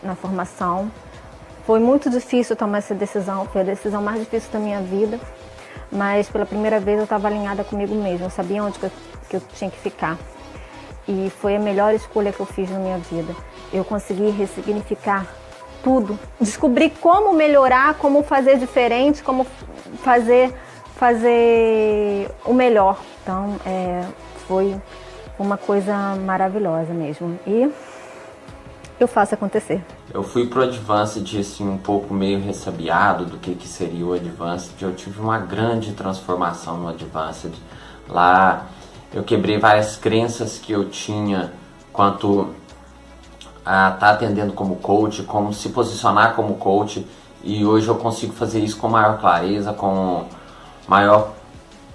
na 0.02 0.14
formação 0.14 0.90
foi 1.66 1.80
muito 1.80 2.10
difícil 2.10 2.54
tomar 2.54 2.78
essa 2.78 2.94
decisão, 2.94 3.46
foi 3.46 3.62
a 3.62 3.64
decisão 3.64 4.02
mais 4.02 4.20
difícil 4.20 4.52
da 4.52 4.58
minha 4.58 4.82
vida, 4.82 5.18
mas 5.94 6.28
pela 6.28 6.44
primeira 6.44 6.80
vez 6.80 6.98
eu 6.98 7.04
estava 7.04 7.28
alinhada 7.28 7.62
comigo 7.64 7.94
mesma, 7.94 8.26
eu 8.26 8.30
sabia 8.30 8.62
onde 8.62 8.78
que 8.78 8.84
eu, 8.84 8.90
que 9.30 9.36
eu 9.36 9.42
tinha 9.54 9.70
que 9.70 9.78
ficar. 9.78 10.18
E 11.06 11.30
foi 11.40 11.54
a 11.56 11.58
melhor 11.58 11.94
escolha 11.94 12.32
que 12.32 12.40
eu 12.40 12.46
fiz 12.46 12.70
na 12.70 12.78
minha 12.78 12.98
vida. 12.98 13.34
Eu 13.72 13.84
consegui 13.84 14.30
ressignificar 14.30 15.26
tudo, 15.82 16.18
descobri 16.40 16.90
como 16.90 17.32
melhorar, 17.32 17.94
como 17.94 18.22
fazer 18.22 18.58
diferente, 18.58 19.22
como 19.22 19.46
fazer 20.02 20.52
fazer 20.96 22.30
o 22.44 22.54
melhor. 22.54 22.98
Então, 23.22 23.56
é, 23.66 24.02
foi 24.46 24.74
uma 25.38 25.56
coisa 25.56 26.14
maravilhosa 26.24 26.92
mesmo. 26.94 27.38
E 27.46 27.70
eu 28.98 29.08
faço 29.08 29.34
acontecer. 29.34 29.84
Eu 30.12 30.22
fui 30.22 30.46
pro 30.46 30.62
Advanced 30.62 31.38
assim 31.38 31.68
um 31.68 31.78
pouco 31.78 32.14
meio 32.14 32.40
ressabiado 32.40 33.24
do 33.24 33.38
que, 33.38 33.54
que 33.54 33.66
seria 33.66 34.06
o 34.06 34.12
Advanced. 34.12 34.80
Eu 34.80 34.94
tive 34.94 35.20
uma 35.20 35.38
grande 35.38 35.92
transformação 35.92 36.78
no 36.78 36.88
Advanced. 36.88 37.54
Lá 38.08 38.66
eu 39.12 39.22
quebrei 39.22 39.58
várias 39.58 39.96
crenças 39.96 40.58
que 40.58 40.72
eu 40.72 40.88
tinha 40.88 41.52
quanto 41.92 42.54
a 43.64 43.90
estar 43.90 43.98
tá 43.98 44.10
atendendo 44.10 44.52
como 44.52 44.76
coach, 44.76 45.22
como 45.22 45.52
se 45.52 45.70
posicionar 45.70 46.34
como 46.34 46.56
coach 46.56 47.06
e 47.42 47.64
hoje 47.64 47.88
eu 47.88 47.94
consigo 47.96 48.32
fazer 48.32 48.60
isso 48.60 48.76
com 48.76 48.88
maior 48.88 49.18
clareza, 49.18 49.72
com 49.72 50.26
maior 50.86 51.32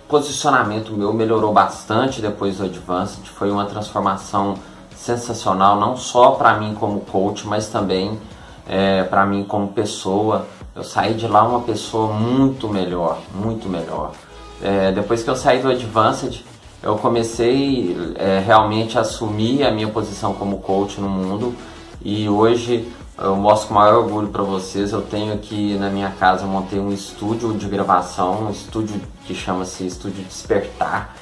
posicionamento 0.08 0.94
meu 0.94 1.14
melhorou 1.14 1.54
bastante 1.54 2.22
depois 2.22 2.58
do 2.58 2.66
Advanced, 2.66 3.28
foi 3.30 3.52
uma 3.52 3.66
transformação 3.66 4.56
sensacional, 5.00 5.80
não 5.80 5.96
só 5.96 6.32
para 6.32 6.58
mim 6.58 6.76
como 6.78 7.00
coach, 7.00 7.48
mas 7.48 7.68
também 7.68 8.20
é, 8.68 9.04
para 9.04 9.26
mim 9.26 9.46
como 9.46 9.70
pessoa. 9.70 10.46
Eu 10.76 10.84
saí 10.84 11.14
de 11.14 11.28
lá 11.28 11.44
uma 11.44 11.62
pessoa 11.62 12.14
muito 12.14 12.68
melhor, 12.68 13.18
muito 13.34 13.70
melhor. 13.70 14.12
É, 14.62 14.92
depois 14.92 15.24
que 15.24 15.30
eu 15.30 15.36
saí 15.36 15.62
do 15.62 15.70
Advanced, 15.70 16.44
eu 16.84 16.98
comecei 16.98 18.14
é, 18.16 18.44
realmente 18.46 18.98
a 18.98 19.02
assumir 19.02 19.64
a 19.64 19.72
minha 19.72 19.88
posição 19.88 20.34
como 20.34 20.60
coach 20.60 21.00
no 21.00 21.10
mundo 21.10 21.56
e 22.02 22.28
hoje 22.30 22.92
eu 23.18 23.36
mostro 23.36 23.70
com 23.70 23.74
maior 23.74 24.04
orgulho 24.04 24.28
para 24.28 24.44
vocês. 24.44 24.92
Eu 24.92 25.02
tenho 25.02 25.34
aqui 25.34 25.78
na 25.78 25.90
minha 25.90 26.10
casa, 26.10 26.44
eu 26.44 26.48
montei 26.48 26.80
um 26.80 26.92
estúdio 26.92 27.54
de 27.54 27.68
gravação, 27.68 28.48
um 28.48 28.52
estúdio 28.52 29.02
que 29.26 29.34
chama-se 29.34 29.86
Estúdio 29.86 30.24
Despertar, 30.24 31.16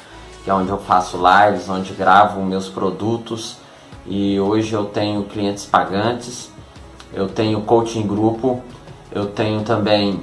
que 0.44 0.50
é 0.50 0.54
onde 0.54 0.70
eu 0.70 0.78
faço 0.78 1.18
lives, 1.18 1.70
onde 1.70 1.94
gravo 1.94 2.42
meus 2.44 2.70
produtos. 2.70 3.58
E 4.08 4.40
hoje 4.40 4.74
eu 4.74 4.86
tenho 4.86 5.24
clientes 5.24 5.66
pagantes, 5.66 6.52
eu 7.14 7.28
tenho 7.28 7.62
coaching 7.62 8.08
grupo, 8.08 8.62
eu 9.12 9.28
tenho 9.28 9.64
também 9.64 10.22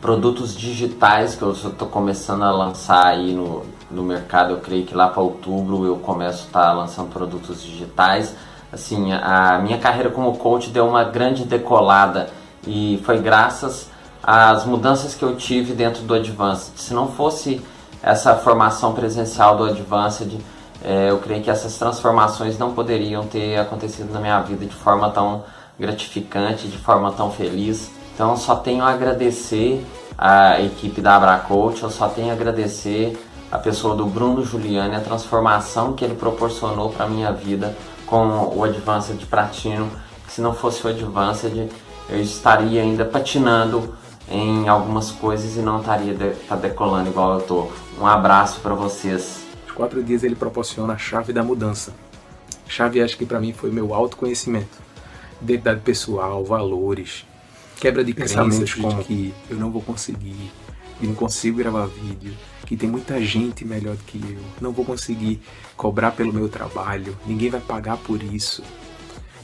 produtos 0.00 0.56
digitais 0.56 1.34
que 1.34 1.42
eu 1.42 1.52
estou 1.52 1.88
começando 1.88 2.42
a 2.42 2.50
lançar 2.50 3.06
aí 3.06 3.32
no, 3.32 3.64
no 3.90 4.02
mercado. 4.02 4.52
Eu 4.52 4.58
creio 4.58 4.84
que 4.84 4.94
lá 4.94 5.08
para 5.08 5.22
outubro 5.22 5.84
eu 5.84 5.96
começo 5.96 6.44
a 6.44 6.46
estar 6.46 6.66
tá 6.66 6.72
lançando 6.72 7.10
produtos 7.10 7.62
digitais 7.62 8.34
assim, 8.72 9.12
a 9.12 9.58
minha 9.58 9.78
carreira 9.78 10.10
como 10.10 10.36
coach 10.36 10.70
deu 10.70 10.86
uma 10.86 11.04
grande 11.04 11.44
decolada 11.44 12.30
e 12.66 13.00
foi 13.04 13.18
graças 13.18 13.90
às 14.22 14.64
mudanças 14.64 15.14
que 15.14 15.24
eu 15.24 15.36
tive 15.36 15.72
dentro 15.72 16.02
do 16.02 16.14
Advanced. 16.14 16.72
Se 16.76 16.94
não 16.94 17.08
fosse 17.08 17.60
essa 18.02 18.34
formação 18.36 18.92
presencial 18.92 19.56
do 19.56 19.64
Advanced, 19.64 20.38
é, 20.82 21.10
eu 21.10 21.18
creio 21.18 21.42
que 21.42 21.50
essas 21.50 21.76
transformações 21.76 22.58
não 22.58 22.72
poderiam 22.72 23.26
ter 23.26 23.58
acontecido 23.58 24.12
na 24.12 24.20
minha 24.20 24.40
vida 24.40 24.64
de 24.64 24.74
forma 24.74 25.10
tão 25.10 25.44
gratificante, 25.78 26.68
de 26.68 26.78
forma 26.78 27.12
tão 27.12 27.30
feliz. 27.30 27.90
Então, 28.14 28.36
só 28.36 28.56
tenho 28.56 28.84
a 28.84 28.90
agradecer 28.90 29.84
a 30.16 30.60
equipe 30.60 31.00
da 31.00 31.16
Abracoach, 31.16 31.82
eu 31.82 31.90
só 31.90 32.08
tenho 32.08 32.30
a 32.30 32.32
agradecer 32.32 33.18
a 33.50 33.58
pessoa 33.58 33.96
do 33.96 34.06
Bruno 34.06 34.44
Giuliani, 34.44 34.94
a 34.94 35.00
transformação 35.00 35.94
que 35.94 36.04
ele 36.04 36.14
proporcionou 36.14 36.90
para 36.90 37.06
minha 37.06 37.32
vida 37.32 37.76
com 38.06 38.52
o 38.54 38.62
Advanced 38.62 39.18
Platino. 39.26 39.90
Se 40.28 40.40
não 40.40 40.52
fosse 40.52 40.86
o 40.86 40.90
Advanced, 40.90 41.70
eu 42.08 42.20
estaria 42.20 42.82
ainda 42.82 43.04
patinando 43.04 43.94
em 44.30 44.68
algumas 44.68 45.10
coisas 45.10 45.56
e 45.56 45.60
não 45.60 45.80
estaria 45.80 46.14
de, 46.14 46.30
tá 46.46 46.54
decolando 46.54 47.08
igual 47.08 47.34
eu 47.34 47.40
tô. 47.40 47.68
Um 48.00 48.06
abraço 48.06 48.60
para 48.60 48.74
vocês. 48.74 49.39
Os 49.70 49.76
quatro 49.76 50.02
dias 50.02 50.24
ele 50.24 50.34
proporciona 50.34 50.94
a 50.94 50.98
chave 50.98 51.32
da 51.32 51.44
mudança. 51.44 51.94
Chave 52.66 53.00
acho 53.00 53.16
que 53.16 53.24
para 53.24 53.38
mim 53.38 53.52
foi 53.52 53.70
meu 53.70 53.94
autoconhecimento, 53.94 54.76
identidade 55.40 55.80
pessoal, 55.82 56.44
valores, 56.44 57.24
quebra 57.76 58.02
de 58.02 58.12
crenças 58.12 58.74
como 58.74 59.04
que 59.04 59.32
eu 59.48 59.56
não 59.56 59.70
vou 59.70 59.80
conseguir, 59.80 60.50
e 61.00 61.06
não 61.06 61.14
consigo 61.14 61.58
gravar 61.58 61.86
vídeo, 61.86 62.36
que 62.66 62.76
tem 62.76 62.88
muita 62.90 63.22
gente 63.22 63.64
melhor 63.64 63.94
do 63.94 64.02
que 64.02 64.18
eu, 64.18 64.40
não 64.60 64.72
vou 64.72 64.84
conseguir 64.84 65.40
cobrar 65.76 66.10
pelo 66.10 66.32
meu 66.32 66.48
trabalho, 66.48 67.16
ninguém 67.24 67.48
vai 67.48 67.60
pagar 67.60 67.96
por 67.96 68.20
isso. 68.20 68.64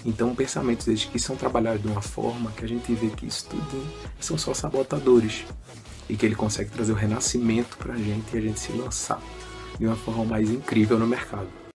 Então, 0.04 0.34
pensamentos 0.34 0.86
desde 0.86 1.06
que 1.06 1.20
são 1.20 1.36
trabalhados 1.36 1.82
de 1.82 1.86
uma 1.86 2.02
forma 2.02 2.50
que 2.50 2.64
a 2.64 2.68
gente 2.68 2.92
vê 2.94 3.10
que 3.10 3.26
isso 3.26 3.46
tudo 3.48 3.86
são 4.18 4.36
só 4.36 4.52
sabotadores 4.52 5.44
e 6.08 6.16
que 6.16 6.26
ele 6.26 6.34
consegue 6.34 6.70
trazer 6.70 6.90
o 6.90 6.96
renascimento 6.96 7.76
para 7.76 7.94
a 7.94 7.96
gente 7.96 8.34
e 8.34 8.38
a 8.38 8.40
gente 8.40 8.58
se 8.58 8.72
lançar 8.72 9.20
de 9.78 9.86
uma 9.86 9.96
forma 9.96 10.24
mais 10.24 10.50
incrível 10.50 10.98
no 10.98 11.06
mercado. 11.06 11.65